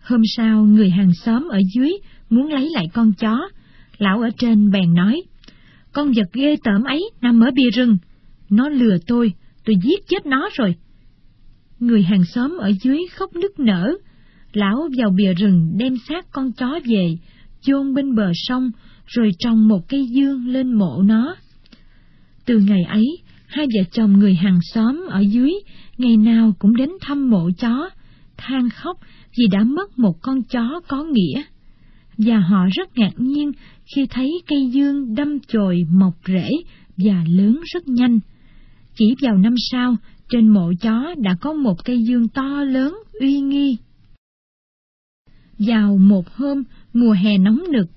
Hôm 0.01 0.21
sau, 0.35 0.63
người 0.65 0.89
hàng 0.89 1.13
xóm 1.13 1.47
ở 1.51 1.59
dưới 1.75 1.91
muốn 2.29 2.51
lấy 2.51 2.69
lại 2.69 2.87
con 2.93 3.13
chó. 3.13 3.49
Lão 3.97 4.21
ở 4.21 4.29
trên 4.37 4.71
bèn 4.71 4.93
nói, 4.93 5.21
con 5.91 6.11
vật 6.11 6.33
ghê 6.33 6.55
tởm 6.63 6.83
ấy 6.83 7.09
nằm 7.21 7.39
ở 7.39 7.51
bìa 7.51 7.69
rừng. 7.73 7.97
Nó 8.49 8.69
lừa 8.69 8.97
tôi, 9.07 9.33
tôi 9.65 9.75
giết 9.83 10.07
chết 10.09 10.25
nó 10.25 10.49
rồi. 10.53 10.75
Người 11.79 12.03
hàng 12.03 12.23
xóm 12.25 12.57
ở 12.59 12.71
dưới 12.81 12.99
khóc 13.15 13.35
nức 13.35 13.59
nở. 13.59 13.97
Lão 14.53 14.87
vào 14.97 15.09
bìa 15.09 15.33
rừng 15.33 15.71
đem 15.77 15.93
xác 16.07 16.31
con 16.31 16.51
chó 16.51 16.79
về, 16.85 17.17
chôn 17.61 17.93
bên 17.93 18.15
bờ 18.15 18.31
sông, 18.33 18.71
rồi 19.05 19.31
trồng 19.39 19.67
một 19.67 19.89
cây 19.89 20.05
dương 20.07 20.47
lên 20.47 20.73
mộ 20.73 21.01
nó. 21.01 21.35
Từ 22.45 22.59
ngày 22.59 22.83
ấy, 22.83 23.05
hai 23.47 23.65
vợ 23.65 23.83
chồng 23.91 24.13
người 24.13 24.35
hàng 24.35 24.59
xóm 24.73 25.05
ở 25.09 25.19
dưới 25.19 25.51
ngày 25.97 26.17
nào 26.17 26.53
cũng 26.59 26.75
đến 26.75 26.89
thăm 27.01 27.29
mộ 27.29 27.49
chó, 27.57 27.89
than 28.37 28.69
khóc 28.69 28.97
vì 29.37 29.47
đã 29.51 29.63
mất 29.63 29.99
một 29.99 30.21
con 30.21 30.43
chó 30.43 30.81
có 30.87 31.03
nghĩa. 31.03 31.43
Và 32.17 32.39
họ 32.39 32.67
rất 32.73 32.97
ngạc 32.97 33.13
nhiên 33.17 33.51
khi 33.95 34.05
thấy 34.09 34.41
cây 34.47 34.69
dương 34.71 35.15
đâm 35.15 35.39
chồi 35.47 35.77
mọc 35.91 36.13
rễ 36.27 36.49
và 36.97 37.25
lớn 37.27 37.59
rất 37.73 37.87
nhanh. 37.87 38.19
Chỉ 38.95 39.15
vào 39.21 39.37
năm 39.37 39.53
sau, 39.71 39.95
trên 40.29 40.47
mộ 40.47 40.73
chó 40.81 41.15
đã 41.17 41.35
có 41.41 41.53
một 41.53 41.85
cây 41.85 42.03
dương 42.03 42.27
to 42.27 42.63
lớn 42.63 42.97
uy 43.19 43.39
nghi. 43.39 43.77
Vào 45.59 45.97
một 45.97 46.29
hôm, 46.29 46.63
mùa 46.93 47.11
hè 47.11 47.37
nóng 47.37 47.63
nực, 47.71 47.87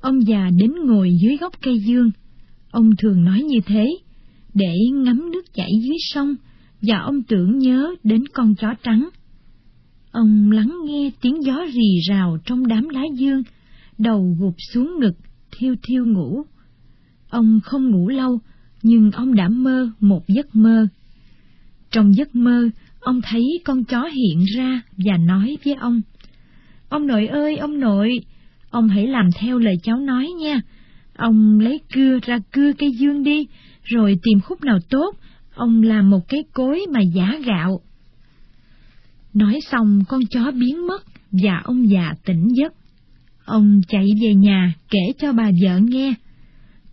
ông 0.00 0.26
già 0.26 0.50
đến 0.58 0.72
ngồi 0.86 1.10
dưới 1.22 1.36
gốc 1.36 1.52
cây 1.62 1.78
dương. 1.78 2.10
Ông 2.70 2.90
thường 2.98 3.24
nói 3.24 3.42
như 3.42 3.58
thế, 3.66 3.86
để 4.54 4.74
ngắm 4.92 5.30
nước 5.32 5.54
chảy 5.54 5.70
dưới 5.82 5.96
sông, 6.00 6.34
và 6.82 6.98
ông 6.98 7.22
tưởng 7.22 7.58
nhớ 7.58 7.94
đến 8.02 8.24
con 8.34 8.54
chó 8.54 8.74
trắng. 8.82 9.08
Ông 10.14 10.50
lắng 10.50 10.76
nghe 10.84 11.10
tiếng 11.20 11.44
gió 11.44 11.64
rì 11.72 12.00
rào 12.08 12.38
trong 12.44 12.66
đám 12.66 12.88
lá 12.88 13.02
dương, 13.14 13.42
đầu 13.98 14.36
gục 14.40 14.54
xuống 14.72 14.96
ngực, 15.00 15.16
thiêu 15.52 15.74
thiêu 15.82 16.06
ngủ. 16.06 16.42
Ông 17.30 17.60
không 17.64 17.90
ngủ 17.90 18.08
lâu, 18.08 18.40
nhưng 18.82 19.10
ông 19.10 19.34
đã 19.34 19.48
mơ 19.48 19.90
một 20.00 20.28
giấc 20.28 20.56
mơ. 20.56 20.86
Trong 21.90 22.14
giấc 22.14 22.34
mơ, 22.34 22.68
ông 23.00 23.20
thấy 23.22 23.60
con 23.64 23.84
chó 23.84 24.04
hiện 24.04 24.44
ra 24.56 24.82
và 24.96 25.16
nói 25.16 25.58
với 25.64 25.74
ông, 25.74 26.00
Ông 26.88 27.06
nội 27.06 27.26
ơi, 27.26 27.56
ông 27.56 27.80
nội, 27.80 28.20
ông 28.70 28.88
hãy 28.88 29.06
làm 29.06 29.28
theo 29.38 29.58
lời 29.58 29.74
cháu 29.82 29.96
nói 29.96 30.28
nha. 30.40 30.60
Ông 31.16 31.60
lấy 31.60 31.80
cưa 31.94 32.18
ra 32.22 32.38
cưa 32.52 32.72
cây 32.72 32.90
dương 32.90 33.22
đi, 33.22 33.46
rồi 33.82 34.18
tìm 34.22 34.40
khúc 34.40 34.64
nào 34.64 34.78
tốt, 34.90 35.16
ông 35.54 35.82
làm 35.82 36.10
một 36.10 36.28
cái 36.28 36.44
cối 36.52 36.80
mà 36.92 37.00
giả 37.00 37.38
gạo. 37.44 37.80
Nói 39.34 39.60
xong 39.70 40.04
con 40.08 40.20
chó 40.30 40.50
biến 40.50 40.86
mất 40.86 41.04
và 41.32 41.60
ông 41.64 41.90
già 41.90 42.14
tỉnh 42.24 42.48
giấc. 42.54 42.72
Ông 43.44 43.80
chạy 43.88 44.06
về 44.22 44.34
nhà 44.34 44.74
kể 44.90 45.12
cho 45.18 45.32
bà 45.32 45.50
vợ 45.62 45.78
nghe. 45.78 46.14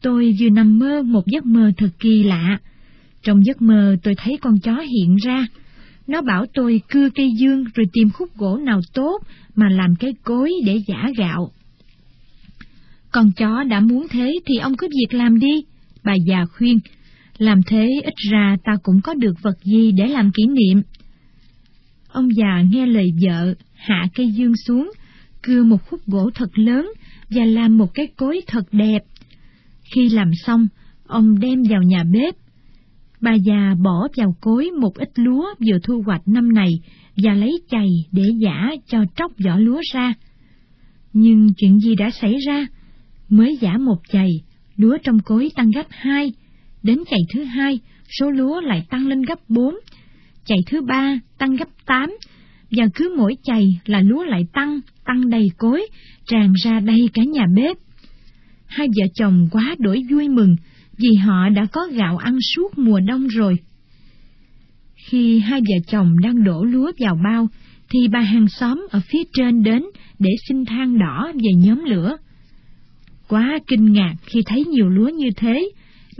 Tôi 0.01 0.35
vừa 0.39 0.49
nằm 0.49 0.79
mơ 0.79 1.01
một 1.01 1.23
giấc 1.27 1.45
mơ 1.45 1.71
thật 1.77 1.89
kỳ 1.99 2.23
lạ. 2.23 2.59
Trong 3.23 3.45
giấc 3.45 3.61
mơ 3.61 3.95
tôi 4.03 4.13
thấy 4.17 4.37
con 4.41 4.59
chó 4.59 4.75
hiện 4.75 5.15
ra. 5.25 5.47
Nó 6.07 6.21
bảo 6.21 6.45
tôi 6.53 6.81
cưa 6.89 7.09
cây 7.09 7.31
dương 7.39 7.63
rồi 7.75 7.85
tìm 7.93 8.09
khúc 8.09 8.37
gỗ 8.37 8.57
nào 8.57 8.81
tốt 8.93 9.19
mà 9.55 9.69
làm 9.69 9.95
cái 9.95 10.13
cối 10.23 10.51
để 10.65 10.81
giả 10.87 11.09
gạo. 11.17 11.51
Con 13.11 13.31
chó 13.31 13.63
đã 13.63 13.79
muốn 13.79 14.07
thế 14.09 14.33
thì 14.45 14.57
ông 14.57 14.77
cứ 14.77 14.87
việc 14.87 15.17
làm 15.17 15.39
đi, 15.39 15.63
bà 16.03 16.13
già 16.27 16.45
khuyên. 16.45 16.79
Làm 17.37 17.63
thế 17.63 17.87
ít 18.03 18.13
ra 18.31 18.57
ta 18.63 18.71
cũng 18.83 19.01
có 19.03 19.13
được 19.13 19.33
vật 19.41 19.57
gì 19.63 19.91
để 19.91 20.07
làm 20.07 20.31
kỷ 20.31 20.43
niệm. 20.45 20.81
Ông 22.11 22.35
già 22.35 22.61
nghe 22.71 22.85
lời 22.85 23.13
vợ, 23.25 23.53
hạ 23.75 24.07
cây 24.15 24.31
dương 24.31 24.53
xuống, 24.67 24.91
cưa 25.41 25.63
một 25.63 25.77
khúc 25.89 25.99
gỗ 26.07 26.29
thật 26.35 26.59
lớn 26.59 26.89
và 27.29 27.45
làm 27.45 27.77
một 27.77 27.93
cái 27.93 28.07
cối 28.17 28.41
thật 28.47 28.63
đẹp. 28.71 28.99
Khi 29.95 30.09
làm 30.09 30.31
xong, 30.45 30.67
ông 31.07 31.39
đem 31.39 31.63
vào 31.69 31.81
nhà 31.81 32.03
bếp. 32.13 32.35
Bà 33.21 33.33
già 33.33 33.75
bỏ 33.83 34.07
vào 34.17 34.35
cối 34.41 34.69
một 34.79 34.95
ít 34.95 35.09
lúa 35.15 35.45
vừa 35.59 35.79
thu 35.83 36.03
hoạch 36.05 36.27
năm 36.27 36.53
này 36.53 36.71
và 37.17 37.33
lấy 37.33 37.61
chày 37.69 37.87
để 38.11 38.23
giả 38.39 38.71
cho 38.87 39.03
tróc 39.15 39.31
vỏ 39.45 39.57
lúa 39.57 39.81
ra. 39.93 40.13
Nhưng 41.13 41.47
chuyện 41.57 41.79
gì 41.79 41.95
đã 41.95 42.09
xảy 42.09 42.37
ra? 42.47 42.67
Mới 43.29 43.57
giả 43.61 43.77
một 43.77 43.97
chày, 44.11 44.29
lúa 44.75 44.97
trong 45.03 45.19
cối 45.19 45.51
tăng 45.55 45.71
gấp 45.71 45.85
hai, 45.89 46.33
đến 46.83 46.97
chày 47.09 47.19
thứ 47.33 47.43
hai, 47.43 47.79
số 48.19 48.29
lúa 48.29 48.61
lại 48.61 48.85
tăng 48.89 49.07
lên 49.07 49.21
gấp 49.21 49.49
bốn, 49.49 49.75
chày 50.45 50.57
thứ 50.67 50.81
ba 50.81 51.19
tăng 51.37 51.55
gấp 51.55 51.67
tám, 51.85 52.09
và 52.71 52.85
cứ 52.95 53.15
mỗi 53.17 53.37
chày 53.43 53.63
là 53.85 54.01
lúa 54.01 54.23
lại 54.23 54.45
tăng, 54.53 54.79
tăng 55.05 55.29
đầy 55.29 55.51
cối, 55.57 55.87
tràn 56.27 56.53
ra 56.63 56.79
đầy 56.79 57.09
cả 57.13 57.23
nhà 57.23 57.45
bếp. 57.55 57.77
Hai 58.65 58.87
vợ 58.87 59.07
chồng 59.15 59.47
quá 59.51 59.75
đổi 59.79 60.03
vui 60.11 60.29
mừng, 60.29 60.55
vì 60.97 61.15
họ 61.15 61.49
đã 61.49 61.65
có 61.65 61.81
gạo 61.91 62.17
ăn 62.17 62.37
suốt 62.55 62.77
mùa 62.77 62.99
đông 62.99 63.27
rồi. 63.27 63.55
Khi 64.95 65.39
hai 65.39 65.61
vợ 65.61 65.75
chồng 65.87 66.19
đang 66.19 66.43
đổ 66.43 66.63
lúa 66.63 66.91
vào 66.99 67.19
bao, 67.23 67.47
thì 67.89 67.99
bà 68.07 68.19
hàng 68.19 68.47
xóm 68.47 68.87
ở 68.91 69.01
phía 69.07 69.23
trên 69.33 69.63
đến 69.63 69.83
để 70.19 70.29
xin 70.47 70.65
than 70.65 70.99
đỏ 70.99 71.31
về 71.35 71.51
nhóm 71.57 71.83
lửa. 71.85 72.17
Quá 73.27 73.59
kinh 73.67 73.91
ngạc 73.91 74.13
khi 74.25 74.41
thấy 74.45 74.65
nhiều 74.65 74.89
lúa 74.89 75.09
như 75.09 75.29
thế, 75.35 75.71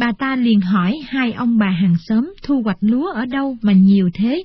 bà 0.01 0.11
ta 0.19 0.35
liền 0.35 0.61
hỏi 0.61 0.99
hai 1.07 1.31
ông 1.31 1.57
bà 1.57 1.69
hàng 1.69 1.95
xóm 2.07 2.33
thu 2.43 2.61
hoạch 2.61 2.77
lúa 2.81 3.11
ở 3.11 3.25
đâu 3.25 3.57
mà 3.61 3.73
nhiều 3.73 4.09
thế. 4.13 4.43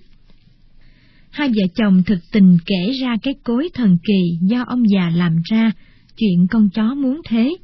Hai 1.31 1.49
vợ 1.49 1.63
chồng 1.75 2.03
thực 2.07 2.19
tình 2.33 2.59
kể 2.67 2.93
ra 3.01 3.17
cái 3.23 3.35
cối 3.45 3.69
thần 3.75 3.99
kỳ 4.07 4.39
do 4.43 4.65
ông 4.67 4.83
già 4.89 5.11
làm 5.15 5.37
ra, 5.51 5.73
chuyện 6.17 6.47
con 6.51 6.69
chó 6.71 6.95
muốn 6.95 7.21
thế, 7.29 7.57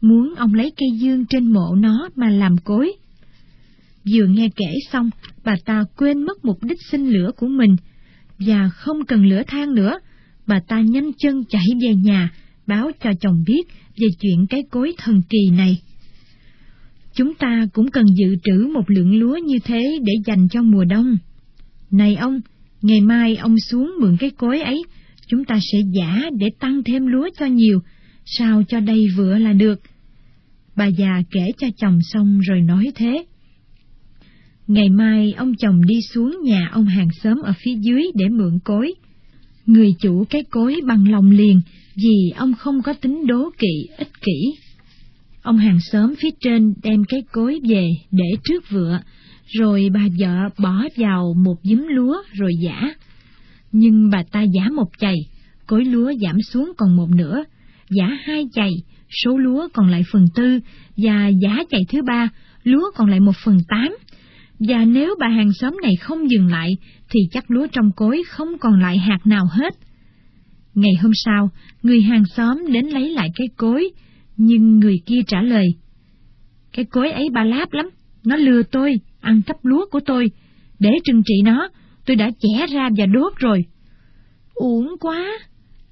muốn 0.00 0.34
ông 0.34 0.54
lấy 0.54 0.72
cây 0.76 0.88
dương 0.98 1.26
trên 1.26 1.52
mộ 1.52 1.74
nó 1.74 2.08
mà 2.16 2.30
làm 2.30 2.56
cối. 2.58 2.92
Vừa 4.12 4.26
nghe 4.26 4.48
kể 4.56 4.74
xong, 4.92 5.10
bà 5.44 5.54
ta 5.64 5.84
quên 5.96 6.22
mất 6.22 6.44
mục 6.44 6.64
đích 6.64 6.82
sinh 6.90 7.08
lửa 7.08 7.30
của 7.36 7.48
mình, 7.48 7.76
và 8.38 8.68
không 8.68 9.04
cần 9.06 9.26
lửa 9.26 9.42
than 9.46 9.74
nữa, 9.74 9.98
bà 10.46 10.60
ta 10.68 10.80
nhanh 10.80 11.10
chân 11.18 11.44
chạy 11.48 11.66
về 11.82 11.94
nhà, 11.94 12.30
báo 12.66 12.90
cho 13.04 13.10
chồng 13.20 13.44
biết 13.46 13.62
về 13.96 14.08
chuyện 14.20 14.46
cái 14.50 14.62
cối 14.70 14.94
thần 14.98 15.22
kỳ 15.30 15.50
này. 15.56 15.78
Chúng 17.20 17.34
ta 17.34 17.66
cũng 17.72 17.90
cần 17.90 18.04
dự 18.16 18.36
trữ 18.44 18.66
một 18.74 18.90
lượng 18.90 19.20
lúa 19.20 19.36
như 19.36 19.58
thế 19.64 19.98
để 20.04 20.12
dành 20.26 20.48
cho 20.48 20.62
mùa 20.62 20.84
đông. 20.84 21.16
Này 21.90 22.16
ông, 22.16 22.40
ngày 22.82 23.00
mai 23.00 23.36
ông 23.36 23.54
xuống 23.58 23.92
mượn 24.00 24.16
cái 24.20 24.30
cối 24.30 24.60
ấy, 24.60 24.82
chúng 25.26 25.44
ta 25.44 25.58
sẽ 25.72 25.78
giả 25.94 26.22
để 26.38 26.46
tăng 26.60 26.82
thêm 26.84 27.06
lúa 27.06 27.28
cho 27.38 27.46
nhiều, 27.46 27.80
sao 28.24 28.62
cho 28.68 28.80
đây 28.80 29.06
vừa 29.16 29.38
là 29.38 29.52
được. 29.52 29.80
Bà 30.76 30.86
già 30.86 31.22
kể 31.30 31.52
cho 31.58 31.68
chồng 31.76 31.98
xong 32.02 32.40
rồi 32.40 32.60
nói 32.60 32.92
thế. 32.94 33.24
Ngày 34.66 34.88
mai 34.88 35.32
ông 35.32 35.52
chồng 35.58 35.80
đi 35.86 36.00
xuống 36.14 36.38
nhà 36.44 36.68
ông 36.72 36.84
hàng 36.84 37.08
xóm 37.22 37.42
ở 37.42 37.52
phía 37.64 37.74
dưới 37.80 38.02
để 38.14 38.28
mượn 38.28 38.58
cối. 38.64 38.94
Người 39.66 39.94
chủ 40.00 40.24
cái 40.30 40.42
cối 40.50 40.76
bằng 40.86 41.10
lòng 41.10 41.30
liền 41.30 41.60
vì 41.96 42.30
ông 42.36 42.54
không 42.54 42.82
có 42.82 42.92
tính 42.92 43.26
đố 43.26 43.50
kỵ 43.58 43.86
ích 43.98 44.12
kỷ. 44.20 44.69
Ông 45.42 45.56
hàng 45.56 45.78
xóm 45.80 46.14
phía 46.18 46.30
trên 46.40 46.74
đem 46.82 47.04
cái 47.08 47.22
cối 47.32 47.60
về 47.68 47.88
để 48.10 48.24
trước 48.44 48.70
vựa, 48.70 49.00
rồi 49.58 49.88
bà 49.94 50.00
vợ 50.18 50.48
bỏ 50.58 50.84
vào 50.96 51.34
một 51.44 51.56
giấm 51.62 51.86
lúa 51.88 52.22
rồi 52.32 52.52
giả. 52.62 52.94
Nhưng 53.72 54.10
bà 54.10 54.22
ta 54.32 54.42
giả 54.42 54.70
một 54.72 54.88
chày, 54.98 55.14
cối 55.66 55.84
lúa 55.84 56.12
giảm 56.22 56.36
xuống 56.42 56.72
còn 56.76 56.96
một 56.96 57.08
nửa, 57.10 57.44
giả 57.90 58.18
hai 58.24 58.44
chày, 58.52 58.70
số 59.24 59.38
lúa 59.38 59.68
còn 59.72 59.88
lại 59.88 60.02
phần 60.12 60.24
tư, 60.34 60.60
và 60.96 61.28
giả 61.28 61.56
chày 61.70 61.84
thứ 61.88 62.02
ba, 62.02 62.28
lúa 62.62 62.90
còn 62.96 63.10
lại 63.10 63.20
một 63.20 63.36
phần 63.44 63.58
tám. 63.68 63.96
Và 64.58 64.84
nếu 64.84 65.14
bà 65.20 65.28
hàng 65.28 65.52
xóm 65.52 65.76
này 65.82 65.92
không 66.00 66.30
dừng 66.30 66.46
lại, 66.46 66.76
thì 67.10 67.20
chắc 67.32 67.50
lúa 67.50 67.66
trong 67.72 67.90
cối 67.96 68.22
không 68.28 68.58
còn 68.58 68.80
lại 68.80 68.98
hạt 68.98 69.18
nào 69.24 69.44
hết. 69.50 69.74
Ngày 70.74 70.92
hôm 71.02 71.12
sau, 71.14 71.50
người 71.82 72.02
hàng 72.02 72.24
xóm 72.36 72.72
đến 72.72 72.86
lấy 72.86 73.10
lại 73.10 73.28
cái 73.36 73.46
cối, 73.56 73.90
nhưng 74.42 74.78
người 74.78 75.00
kia 75.06 75.20
trả 75.26 75.42
lời. 75.42 75.66
Cái 76.72 76.84
cối 76.84 77.10
ấy 77.10 77.28
ba 77.32 77.44
láp 77.44 77.72
lắm, 77.72 77.90
nó 78.24 78.36
lừa 78.36 78.62
tôi, 78.62 79.00
ăn 79.20 79.42
cắp 79.46 79.56
lúa 79.64 79.86
của 79.90 80.00
tôi. 80.06 80.30
Để 80.78 80.90
trừng 81.04 81.22
trị 81.26 81.34
nó, 81.44 81.68
tôi 82.06 82.16
đã 82.16 82.30
chẻ 82.40 82.66
ra 82.66 82.88
và 82.96 83.06
đốt 83.06 83.32
rồi. 83.36 83.64
Uổng 84.54 84.94
quá! 85.00 85.38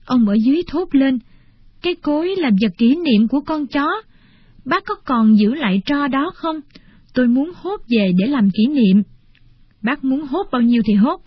Ông 0.05 0.29
ở 0.29 0.35
dưới 0.35 0.63
thốt 0.67 0.95
lên. 0.95 1.19
Cái 1.83 1.95
cối 1.95 2.35
là 2.39 2.51
vật 2.63 2.73
kỷ 2.79 2.95
niệm 2.97 3.29
của 3.29 3.41
con 3.41 3.67
chó. 3.67 3.89
Bác 4.65 4.85
có 4.85 4.95
còn 5.05 5.39
giữ 5.39 5.55
lại 5.55 5.83
tro 5.87 6.09
đó 6.09 6.31
không? 6.35 6.61
Tôi 7.15 7.27
muốn 7.27 7.53
hốt 7.55 7.81
về 7.89 8.13
để 8.19 8.27
làm 8.27 8.51
kỷ 8.51 8.67
niệm. 8.67 9.03
Bác 9.83 10.05
muốn 10.05 10.23
hốt 10.23 10.47
bao 10.53 10.63
nhiêu 10.63 10.83
thì 10.87 10.95
hốt. 10.95 11.21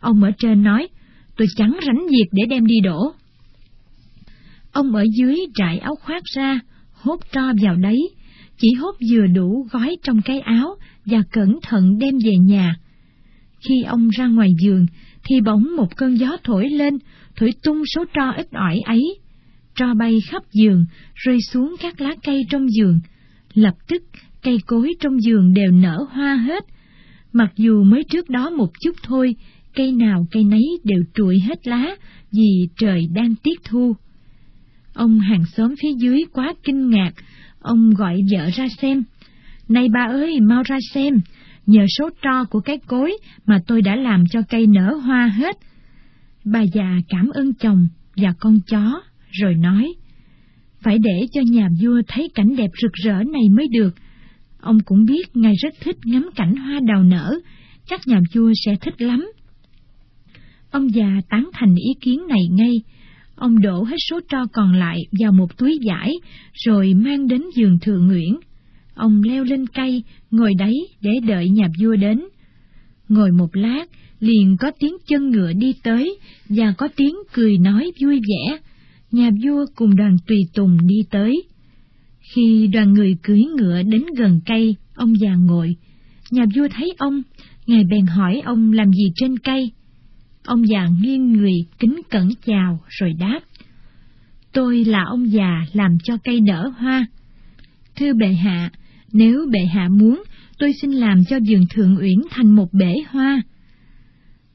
Ông 0.00 0.22
ở 0.22 0.30
trên 0.38 0.62
nói, 0.62 0.88
tôi 1.36 1.46
chẳng 1.56 1.78
rảnh 1.86 2.06
việc 2.10 2.28
để 2.32 2.46
đem 2.46 2.66
đi 2.66 2.80
đổ. 2.80 3.12
Ông 4.76 4.94
ở 4.94 5.04
dưới 5.18 5.36
trải 5.54 5.78
áo 5.78 5.94
khoác 5.94 6.22
ra, 6.34 6.60
hốt 6.92 7.20
tro 7.32 7.52
vào 7.62 7.76
đấy, 7.76 8.08
chỉ 8.58 8.68
hốt 8.78 8.94
vừa 9.10 9.26
đủ 9.26 9.66
gói 9.70 9.96
trong 10.02 10.22
cái 10.22 10.40
áo 10.40 10.76
và 11.04 11.18
cẩn 11.32 11.58
thận 11.62 11.98
đem 11.98 12.14
về 12.24 12.32
nhà. 12.40 12.76
Khi 13.68 13.82
ông 13.82 14.08
ra 14.08 14.26
ngoài 14.26 14.48
giường, 14.62 14.86
thì 15.24 15.40
bỗng 15.40 15.76
một 15.76 15.96
cơn 15.96 16.14
gió 16.14 16.36
thổi 16.44 16.68
lên, 16.68 16.98
thổi 17.36 17.50
tung 17.62 17.82
số 17.94 18.04
tro 18.14 18.30
ít 18.30 18.46
ỏi 18.52 18.80
ấy. 18.84 19.02
Tro 19.74 19.94
bay 19.94 20.18
khắp 20.30 20.42
giường, 20.52 20.84
rơi 21.14 21.38
xuống 21.40 21.76
các 21.80 22.00
lá 22.00 22.14
cây 22.24 22.42
trong 22.50 22.70
giường. 22.70 23.00
Lập 23.54 23.74
tức, 23.88 24.02
cây 24.42 24.58
cối 24.66 24.94
trong 25.00 25.22
giường 25.22 25.54
đều 25.54 25.70
nở 25.70 26.06
hoa 26.10 26.36
hết. 26.36 26.64
Mặc 27.32 27.52
dù 27.56 27.82
mới 27.82 28.04
trước 28.10 28.28
đó 28.30 28.50
một 28.50 28.70
chút 28.80 28.96
thôi, 29.02 29.36
cây 29.74 29.92
nào 29.92 30.26
cây 30.30 30.44
nấy 30.44 30.64
đều 30.84 31.00
trụi 31.14 31.40
hết 31.40 31.66
lá 31.66 31.96
vì 32.32 32.68
trời 32.76 33.06
đang 33.14 33.34
tiết 33.42 33.64
thu. 33.64 33.96
Ông 34.96 35.20
hàng 35.20 35.44
xóm 35.56 35.74
phía 35.82 35.92
dưới 35.98 36.24
quá 36.32 36.54
kinh 36.64 36.90
ngạc, 36.90 37.12
ông 37.60 37.90
gọi 37.90 38.20
vợ 38.32 38.50
ra 38.54 38.66
xem. 38.82 39.04
Này 39.68 39.88
bà 39.94 40.00
ơi, 40.00 40.40
mau 40.40 40.62
ra 40.62 40.78
xem, 40.94 41.20
nhờ 41.66 41.84
số 41.98 42.10
tro 42.22 42.44
của 42.44 42.60
cái 42.60 42.78
cối 42.86 43.18
mà 43.46 43.58
tôi 43.66 43.82
đã 43.82 43.96
làm 43.96 44.24
cho 44.30 44.40
cây 44.48 44.66
nở 44.66 44.94
hoa 44.94 45.26
hết. 45.26 45.56
Bà 46.44 46.62
già 46.62 46.98
cảm 47.08 47.30
ơn 47.30 47.54
chồng 47.54 47.88
và 48.16 48.32
con 48.40 48.60
chó, 48.66 49.00
rồi 49.30 49.54
nói, 49.54 49.94
phải 50.80 50.98
để 50.98 51.26
cho 51.32 51.40
nhà 51.50 51.68
vua 51.82 52.02
thấy 52.08 52.28
cảnh 52.34 52.56
đẹp 52.56 52.70
rực 52.82 52.92
rỡ 52.92 53.12
này 53.12 53.48
mới 53.50 53.68
được. 53.72 53.94
Ông 54.60 54.78
cũng 54.84 55.04
biết 55.04 55.36
ngài 55.36 55.54
rất 55.62 55.74
thích 55.80 55.96
ngắm 56.04 56.30
cảnh 56.36 56.56
hoa 56.56 56.80
đào 56.88 57.02
nở, 57.02 57.38
chắc 57.86 58.00
nhà 58.06 58.20
vua 58.34 58.52
sẽ 58.64 58.76
thích 58.80 59.02
lắm. 59.02 59.30
Ông 60.70 60.94
già 60.94 61.20
tán 61.30 61.50
thành 61.52 61.74
ý 61.74 61.94
kiến 62.00 62.26
này 62.28 62.48
ngay, 62.50 62.72
ông 63.36 63.60
đổ 63.60 63.82
hết 63.82 63.96
số 64.10 64.20
tro 64.28 64.46
còn 64.52 64.72
lại 64.72 64.98
vào 65.20 65.32
một 65.32 65.56
túi 65.58 65.78
vải, 65.86 66.12
rồi 66.64 66.94
mang 66.94 67.26
đến 67.26 67.42
giường 67.56 67.78
thượng 67.78 68.06
Nguyễn. 68.06 68.36
Ông 68.94 69.22
leo 69.22 69.44
lên 69.44 69.66
cây, 69.66 70.02
ngồi 70.30 70.54
đấy 70.54 70.88
để 71.00 71.10
đợi 71.26 71.48
nhà 71.48 71.68
vua 71.80 71.96
đến. 71.96 72.20
Ngồi 73.08 73.30
một 73.30 73.56
lát, 73.56 73.84
liền 74.20 74.56
có 74.60 74.70
tiếng 74.78 74.96
chân 75.06 75.30
ngựa 75.30 75.52
đi 75.52 75.74
tới, 75.82 76.18
và 76.48 76.74
có 76.78 76.88
tiếng 76.96 77.14
cười 77.32 77.58
nói 77.58 77.92
vui 78.02 78.20
vẻ. 78.20 78.58
Nhà 79.12 79.30
vua 79.44 79.66
cùng 79.74 79.96
đoàn 79.96 80.16
tùy 80.26 80.38
tùng 80.54 80.86
đi 80.86 80.96
tới. 81.10 81.42
Khi 82.34 82.66
đoàn 82.72 82.92
người 82.92 83.16
cưỡi 83.22 83.42
ngựa 83.58 83.82
đến 83.82 84.04
gần 84.16 84.40
cây, 84.46 84.76
ông 84.94 85.12
già 85.20 85.34
ngồi. 85.34 85.76
Nhà 86.30 86.44
vua 86.56 86.68
thấy 86.68 86.94
ông, 86.98 87.22
ngài 87.66 87.84
bèn 87.90 88.06
hỏi 88.06 88.40
ông 88.44 88.72
làm 88.72 88.92
gì 88.92 89.04
trên 89.16 89.38
cây. 89.38 89.70
Ông 90.46 90.68
già 90.68 90.88
nghiêng 91.00 91.32
người 91.32 91.66
kính 91.78 92.00
cẩn 92.10 92.28
chào 92.46 92.80
rồi 92.88 93.12
đáp. 93.18 93.40
Tôi 94.52 94.84
là 94.84 95.04
ông 95.04 95.32
già 95.32 95.66
làm 95.72 95.98
cho 96.04 96.16
cây 96.24 96.40
nở 96.40 96.70
hoa. 96.78 97.06
Thưa 97.96 98.12
bệ 98.12 98.32
hạ, 98.32 98.70
nếu 99.12 99.46
bệ 99.52 99.64
hạ 99.64 99.88
muốn, 99.88 100.22
tôi 100.58 100.72
xin 100.82 100.90
làm 100.90 101.24
cho 101.24 101.38
vườn 101.48 101.60
thượng 101.70 101.96
uyển 101.96 102.18
thành 102.30 102.56
một 102.56 102.72
bể 102.72 102.94
hoa. 103.08 103.42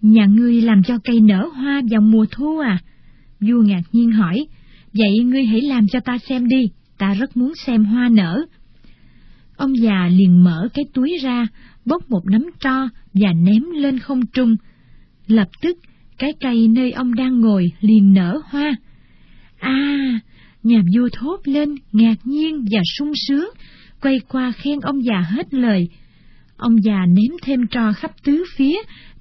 Nhà 0.02 0.26
ngươi 0.26 0.62
làm 0.62 0.84
cho 0.84 0.98
cây 1.04 1.20
nở 1.22 1.50
hoa 1.56 1.82
vào 1.92 2.02
mùa 2.02 2.26
thu 2.32 2.60
à? 2.60 2.80
Vua 3.40 3.62
ngạc 3.62 3.82
nhiên 3.92 4.12
hỏi, 4.12 4.48
vậy 4.94 5.20
ngươi 5.20 5.46
hãy 5.46 5.62
làm 5.62 5.88
cho 5.88 6.00
ta 6.00 6.18
xem 6.18 6.48
đi, 6.48 6.70
ta 6.98 7.14
rất 7.14 7.38
muốn 7.38 7.54
xem 7.66 7.86
hoa 7.86 8.10
nở. 8.10 8.42
Ông 9.56 9.78
già 9.78 10.08
liền 10.08 10.44
mở 10.44 10.68
cái 10.74 10.86
túi 10.94 11.18
ra, 11.24 11.48
bốc 11.86 12.10
một 12.10 12.26
nắm 12.26 12.46
tro 12.60 12.90
và 13.14 13.34
ném 13.34 13.64
lên 13.74 14.00
không 14.00 14.26
trung. 14.26 14.56
Lập 15.32 15.48
tức, 15.62 15.78
cái 16.18 16.34
cây 16.40 16.68
nơi 16.68 16.92
ông 16.92 17.16
đang 17.16 17.40
ngồi 17.40 17.72
liền 17.82 18.14
nở 18.14 18.42
hoa. 18.46 18.76
À, 19.60 20.20
nhà 20.64 20.82
vua 20.96 21.10
thốt 21.14 21.38
lên, 21.44 21.76
ngạc 21.92 22.16
nhiên 22.24 22.66
và 22.72 22.80
sung 22.98 23.12
sướng, 23.28 23.50
quay 24.02 24.20
qua 24.28 24.52
khen 24.52 24.80
ông 24.80 25.06
già 25.06 25.22
hết 25.22 25.54
lời. 25.54 25.90
Ông 26.58 26.84
già 26.84 27.06
ném 27.06 27.38
thêm 27.42 27.68
trò 27.68 27.94
khắp 27.94 28.12
tứ 28.24 28.44
phía, 28.56 28.76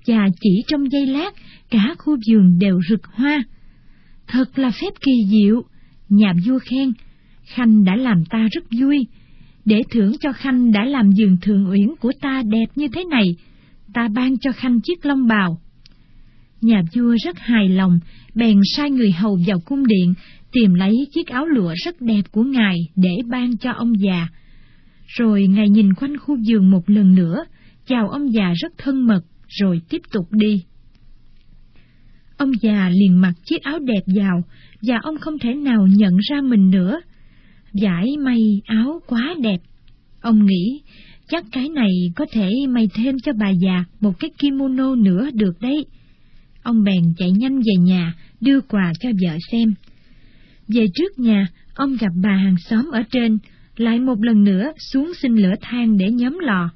và 0.06 0.28
chỉ 0.40 0.62
trong 0.68 0.92
giây 0.92 1.06
lát, 1.06 1.34
cả 1.70 1.94
khu 1.98 2.16
vườn 2.28 2.58
đều 2.58 2.80
rực 2.88 3.06
hoa. 3.06 3.42
Thật 4.26 4.58
là 4.58 4.70
phép 4.70 4.90
kỳ 5.00 5.12
diệu, 5.30 5.62
nhà 6.08 6.32
vua 6.46 6.58
khen, 6.58 6.92
Khanh 7.44 7.84
đã 7.84 7.96
làm 7.96 8.24
ta 8.24 8.48
rất 8.52 8.64
vui. 8.80 9.06
Để 9.64 9.82
thưởng 9.90 10.12
cho 10.20 10.32
Khanh 10.32 10.72
đã 10.72 10.84
làm 10.84 11.12
giường 11.12 11.36
thường 11.42 11.70
uyển 11.70 11.88
của 12.00 12.12
ta 12.20 12.42
đẹp 12.50 12.66
như 12.74 12.88
thế 12.88 13.04
này, 13.04 13.36
ta 13.94 14.08
ban 14.08 14.38
cho 14.38 14.52
Khanh 14.52 14.80
chiếc 14.80 15.06
long 15.06 15.26
bào. 15.26 15.60
Nhà 16.60 16.82
vua 16.94 17.16
rất 17.24 17.38
hài 17.38 17.68
lòng, 17.68 17.98
bèn 18.34 18.58
sai 18.76 18.90
người 18.90 19.10
hầu 19.10 19.38
vào 19.46 19.60
cung 19.60 19.86
điện, 19.86 20.14
tìm 20.52 20.74
lấy 20.74 20.94
chiếc 21.14 21.26
áo 21.26 21.46
lụa 21.46 21.74
rất 21.84 22.00
đẹp 22.00 22.22
của 22.30 22.42
ngài 22.42 22.76
để 22.96 23.18
ban 23.28 23.56
cho 23.56 23.72
ông 23.72 23.92
già. 24.00 24.28
Rồi 25.06 25.46
ngài 25.46 25.68
nhìn 25.68 25.94
quanh 25.94 26.16
khu 26.16 26.36
vườn 26.48 26.70
một 26.70 26.90
lần 26.90 27.14
nữa, 27.14 27.44
chào 27.86 28.08
ông 28.08 28.32
già 28.32 28.52
rất 28.56 28.72
thân 28.78 29.06
mật, 29.06 29.20
rồi 29.48 29.80
tiếp 29.88 30.00
tục 30.12 30.26
đi. 30.30 30.62
Ông 32.36 32.50
già 32.60 32.88
liền 32.88 33.20
mặc 33.20 33.32
chiếc 33.44 33.62
áo 33.62 33.78
đẹp 33.78 34.02
vào, 34.16 34.42
và 34.82 34.98
ông 35.02 35.18
không 35.18 35.38
thể 35.38 35.54
nào 35.54 35.86
nhận 35.86 36.16
ra 36.16 36.40
mình 36.40 36.70
nữa. 36.70 37.00
Giải 37.72 38.06
may 38.24 38.40
áo 38.64 39.00
quá 39.06 39.34
đẹp. 39.42 39.58
Ông 40.20 40.46
nghĩ, 40.46 40.82
chắc 41.28 41.44
cái 41.52 41.68
này 41.68 41.90
có 42.16 42.26
thể 42.32 42.50
may 42.68 42.88
thêm 42.94 43.16
cho 43.22 43.32
bà 43.40 43.50
già 43.50 43.84
một 44.00 44.12
cái 44.18 44.30
kimono 44.38 44.94
nữa 44.94 45.30
được 45.34 45.60
đấy. 45.60 45.84
Ông 46.62 46.84
bèn 46.84 47.02
chạy 47.16 47.30
nhanh 47.30 47.58
về 47.58 47.74
nhà, 47.80 48.14
đưa 48.40 48.60
quà 48.60 48.92
cho 49.00 49.08
vợ 49.22 49.36
xem. 49.52 49.74
Về 50.68 50.86
trước 50.94 51.18
nhà, 51.18 51.46
ông 51.74 51.96
gặp 52.00 52.12
bà 52.22 52.36
hàng 52.36 52.56
xóm 52.58 52.90
ở 52.92 53.02
trên, 53.10 53.38
lại 53.76 53.98
một 53.98 54.22
lần 54.22 54.44
nữa 54.44 54.72
xuống 54.92 55.12
xin 55.22 55.36
lửa 55.36 55.54
than 55.60 55.98
để 55.98 56.10
nhóm 56.10 56.38
lò. 56.38 56.70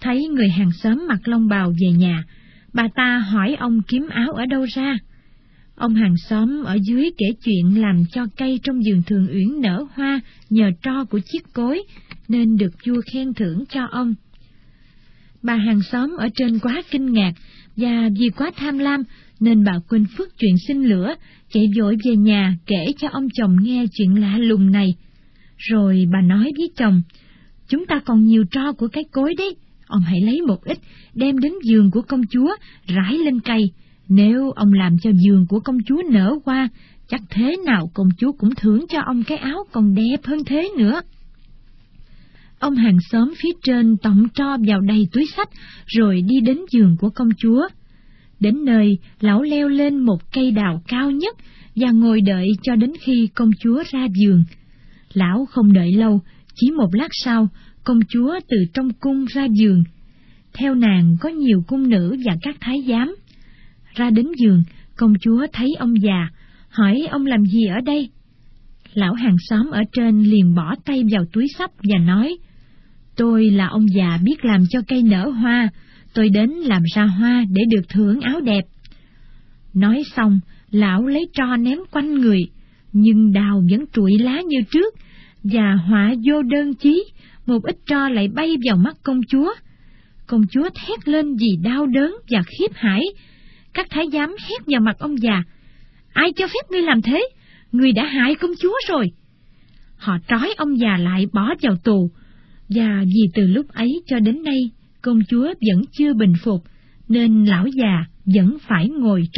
Thấy 0.00 0.28
người 0.28 0.48
hàng 0.48 0.72
xóm 0.72 1.06
mặc 1.08 1.28
long 1.28 1.48
bào 1.48 1.70
về 1.80 1.90
nhà, 1.90 2.24
bà 2.72 2.88
ta 2.94 3.18
hỏi 3.18 3.54
ông 3.54 3.82
kiếm 3.88 4.08
áo 4.08 4.32
ở 4.32 4.46
đâu 4.46 4.66
ra. 4.74 4.98
Ông 5.74 5.94
hàng 5.94 6.16
xóm 6.16 6.64
ở 6.64 6.78
dưới 6.82 7.10
kể 7.18 7.26
chuyện 7.44 7.80
làm 7.80 8.04
cho 8.12 8.26
cây 8.36 8.60
trong 8.62 8.80
vườn 8.86 9.02
thường 9.02 9.28
uyển 9.32 9.60
nở 9.60 9.86
hoa 9.94 10.20
nhờ 10.50 10.70
tro 10.82 11.04
của 11.04 11.20
chiếc 11.24 11.52
cối, 11.52 11.82
nên 12.28 12.56
được 12.56 12.72
vua 12.86 13.00
khen 13.12 13.34
thưởng 13.34 13.64
cho 13.68 13.86
ông. 13.90 14.14
Bà 15.42 15.56
hàng 15.56 15.82
xóm 15.82 16.16
ở 16.18 16.28
trên 16.34 16.58
quá 16.58 16.82
kinh 16.90 17.12
ngạc, 17.12 17.32
và 17.76 18.08
vì 18.18 18.28
quá 18.36 18.50
tham 18.56 18.78
lam, 18.78 19.02
nên 19.40 19.64
bà 19.64 19.72
quên 19.88 20.04
phước 20.16 20.38
chuyện 20.38 20.54
sinh 20.68 20.88
lửa, 20.88 21.14
chạy 21.52 21.64
vội 21.78 21.96
về 22.04 22.16
nhà 22.16 22.56
kể 22.66 22.86
cho 22.98 23.08
ông 23.12 23.28
chồng 23.34 23.56
nghe 23.62 23.84
chuyện 23.92 24.20
lạ 24.20 24.38
lùng 24.38 24.70
này. 24.70 24.94
Rồi 25.56 26.06
bà 26.12 26.20
nói 26.20 26.52
với 26.58 26.70
chồng, 26.76 27.02
chúng 27.68 27.86
ta 27.86 28.00
còn 28.04 28.24
nhiều 28.24 28.44
tro 28.50 28.72
của 28.72 28.88
cái 28.88 29.04
cối 29.12 29.34
đấy, 29.38 29.56
ông 29.86 30.00
hãy 30.00 30.20
lấy 30.20 30.40
một 30.42 30.64
ít, 30.64 30.78
đem 31.14 31.38
đến 31.38 31.52
giường 31.62 31.90
của 31.90 32.02
công 32.02 32.22
chúa, 32.30 32.56
rải 32.86 33.18
lên 33.18 33.40
cây. 33.40 33.72
Nếu 34.08 34.50
ông 34.50 34.72
làm 34.72 34.98
cho 34.98 35.10
giường 35.26 35.46
của 35.48 35.60
công 35.60 35.78
chúa 35.86 36.02
nở 36.10 36.38
hoa, 36.44 36.68
chắc 37.08 37.20
thế 37.30 37.56
nào 37.66 37.90
công 37.94 38.08
chúa 38.18 38.32
cũng 38.32 38.54
thưởng 38.54 38.84
cho 38.88 39.00
ông 39.06 39.22
cái 39.22 39.38
áo 39.38 39.64
còn 39.72 39.94
đẹp 39.94 40.24
hơn 40.24 40.44
thế 40.46 40.70
nữa. 40.78 41.00
Ông 42.58 42.74
hàng 42.74 42.98
xóm 43.10 43.34
phía 43.42 43.52
trên 43.62 43.96
tổng 43.96 44.28
tro 44.34 44.56
vào 44.66 44.80
đầy 44.80 45.08
túi 45.12 45.26
sách, 45.36 45.48
rồi 45.86 46.22
đi 46.22 46.40
đến 46.40 46.58
giường 46.70 46.96
của 47.00 47.10
công 47.10 47.28
chúa. 47.38 47.68
Đến 48.40 48.64
nơi, 48.64 48.98
lão 49.20 49.42
leo 49.42 49.68
lên 49.68 49.98
một 49.98 50.32
cây 50.32 50.50
đào 50.50 50.82
cao 50.88 51.10
nhất 51.10 51.36
và 51.76 51.90
ngồi 51.90 52.20
đợi 52.20 52.48
cho 52.62 52.76
đến 52.76 52.92
khi 53.00 53.28
công 53.34 53.50
chúa 53.60 53.82
ra 53.90 54.06
giường. 54.14 54.44
Lão 55.12 55.46
không 55.46 55.72
đợi 55.72 55.92
lâu, 55.92 56.20
Chỉ 56.54 56.70
một 56.70 56.94
lát 56.94 57.08
sau, 57.12 57.48
công 57.84 58.00
chúa 58.08 58.40
từ 58.48 58.56
trong 58.74 58.92
cung 59.00 59.24
ra 59.24 59.46
giường. 59.60 59.84
Theo 60.54 60.74
nàng 60.74 61.16
có 61.20 61.28
nhiều 61.28 61.64
cung 61.66 61.88
nữ 61.88 62.16
và 62.24 62.36
các 62.42 62.56
thái 62.60 62.84
giám. 62.88 63.16
Ra 63.94 64.10
đến 64.10 64.26
giường, 64.36 64.62
công 64.96 65.14
chúa 65.20 65.46
thấy 65.52 65.74
ông 65.78 66.02
già, 66.02 66.28
hỏi 66.68 67.06
ông 67.10 67.26
làm 67.26 67.44
gì 67.44 67.66
ở 67.66 67.80
đây? 67.84 68.10
Lão 68.94 69.14
hàng 69.14 69.36
xóm 69.48 69.70
ở 69.70 69.80
trên 69.92 70.22
liền 70.22 70.54
bỏ 70.54 70.74
tay 70.84 71.02
vào 71.12 71.24
túi 71.32 71.46
sắp 71.58 71.70
và 71.82 71.98
nói, 71.98 72.36
Tôi 73.16 73.50
là 73.50 73.66
ông 73.66 73.86
già 73.96 74.18
biết 74.22 74.44
làm 74.44 74.64
cho 74.70 74.80
cây 74.88 75.02
nở 75.02 75.28
hoa, 75.28 75.68
tôi 76.14 76.28
đến 76.28 76.50
làm 76.50 76.82
ra 76.94 77.04
hoa 77.04 77.44
để 77.50 77.62
được 77.70 77.88
thưởng 77.88 78.20
áo 78.20 78.40
đẹp. 78.40 78.64
Nói 79.74 80.02
xong, 80.16 80.40
lão 80.70 81.06
lấy 81.06 81.28
tro 81.32 81.56
ném 81.56 81.78
quanh 81.90 82.14
người, 82.14 82.40
nhưng 82.92 83.32
đào 83.32 83.62
vẫn 83.70 83.84
trụi 83.92 84.18
lá 84.18 84.40
như 84.46 84.58
trước, 84.70 84.94
và 85.42 85.74
họa 85.74 86.14
vô 86.26 86.42
đơn 86.42 86.74
chí, 86.74 87.04
một 87.46 87.62
ít 87.62 87.76
tro 87.86 88.08
lại 88.08 88.28
bay 88.28 88.56
vào 88.66 88.76
mắt 88.76 88.96
công 89.02 89.20
chúa. 89.28 89.54
Công 90.26 90.42
chúa 90.50 90.68
thét 90.74 91.08
lên 91.08 91.36
vì 91.36 91.56
đau 91.62 91.86
đớn 91.86 92.16
và 92.30 92.42
khiếp 92.42 92.74
hãi. 92.74 93.02
Các 93.74 93.86
thái 93.90 94.04
giám 94.12 94.30
hét 94.48 94.66
vào 94.66 94.80
mặt 94.80 94.96
ông 94.98 95.22
già, 95.22 95.42
ai 96.12 96.32
cho 96.36 96.46
phép 96.46 96.70
ngươi 96.70 96.82
làm 96.82 97.02
thế? 97.02 97.28
Ngươi 97.72 97.92
đã 97.92 98.04
hại 98.04 98.34
công 98.34 98.50
chúa 98.60 98.74
rồi. 98.88 99.06
Họ 99.96 100.18
trói 100.28 100.54
ông 100.56 100.78
già 100.78 100.96
lại 100.96 101.26
bỏ 101.32 101.54
vào 101.62 101.76
tù, 101.84 102.10
và 102.68 103.04
vì 103.04 103.22
từ 103.34 103.46
lúc 103.46 103.68
ấy 103.68 104.02
cho 104.06 104.18
đến 104.18 104.42
nay, 104.42 104.70
công 105.02 105.20
chúa 105.28 105.44
vẫn 105.44 105.82
chưa 105.98 106.14
bình 106.14 106.32
phục, 106.42 106.62
nên 107.08 107.44
lão 107.44 107.66
già 107.66 108.04
vẫn 108.24 108.56
phải 108.68 108.88
ngồi 108.88 109.28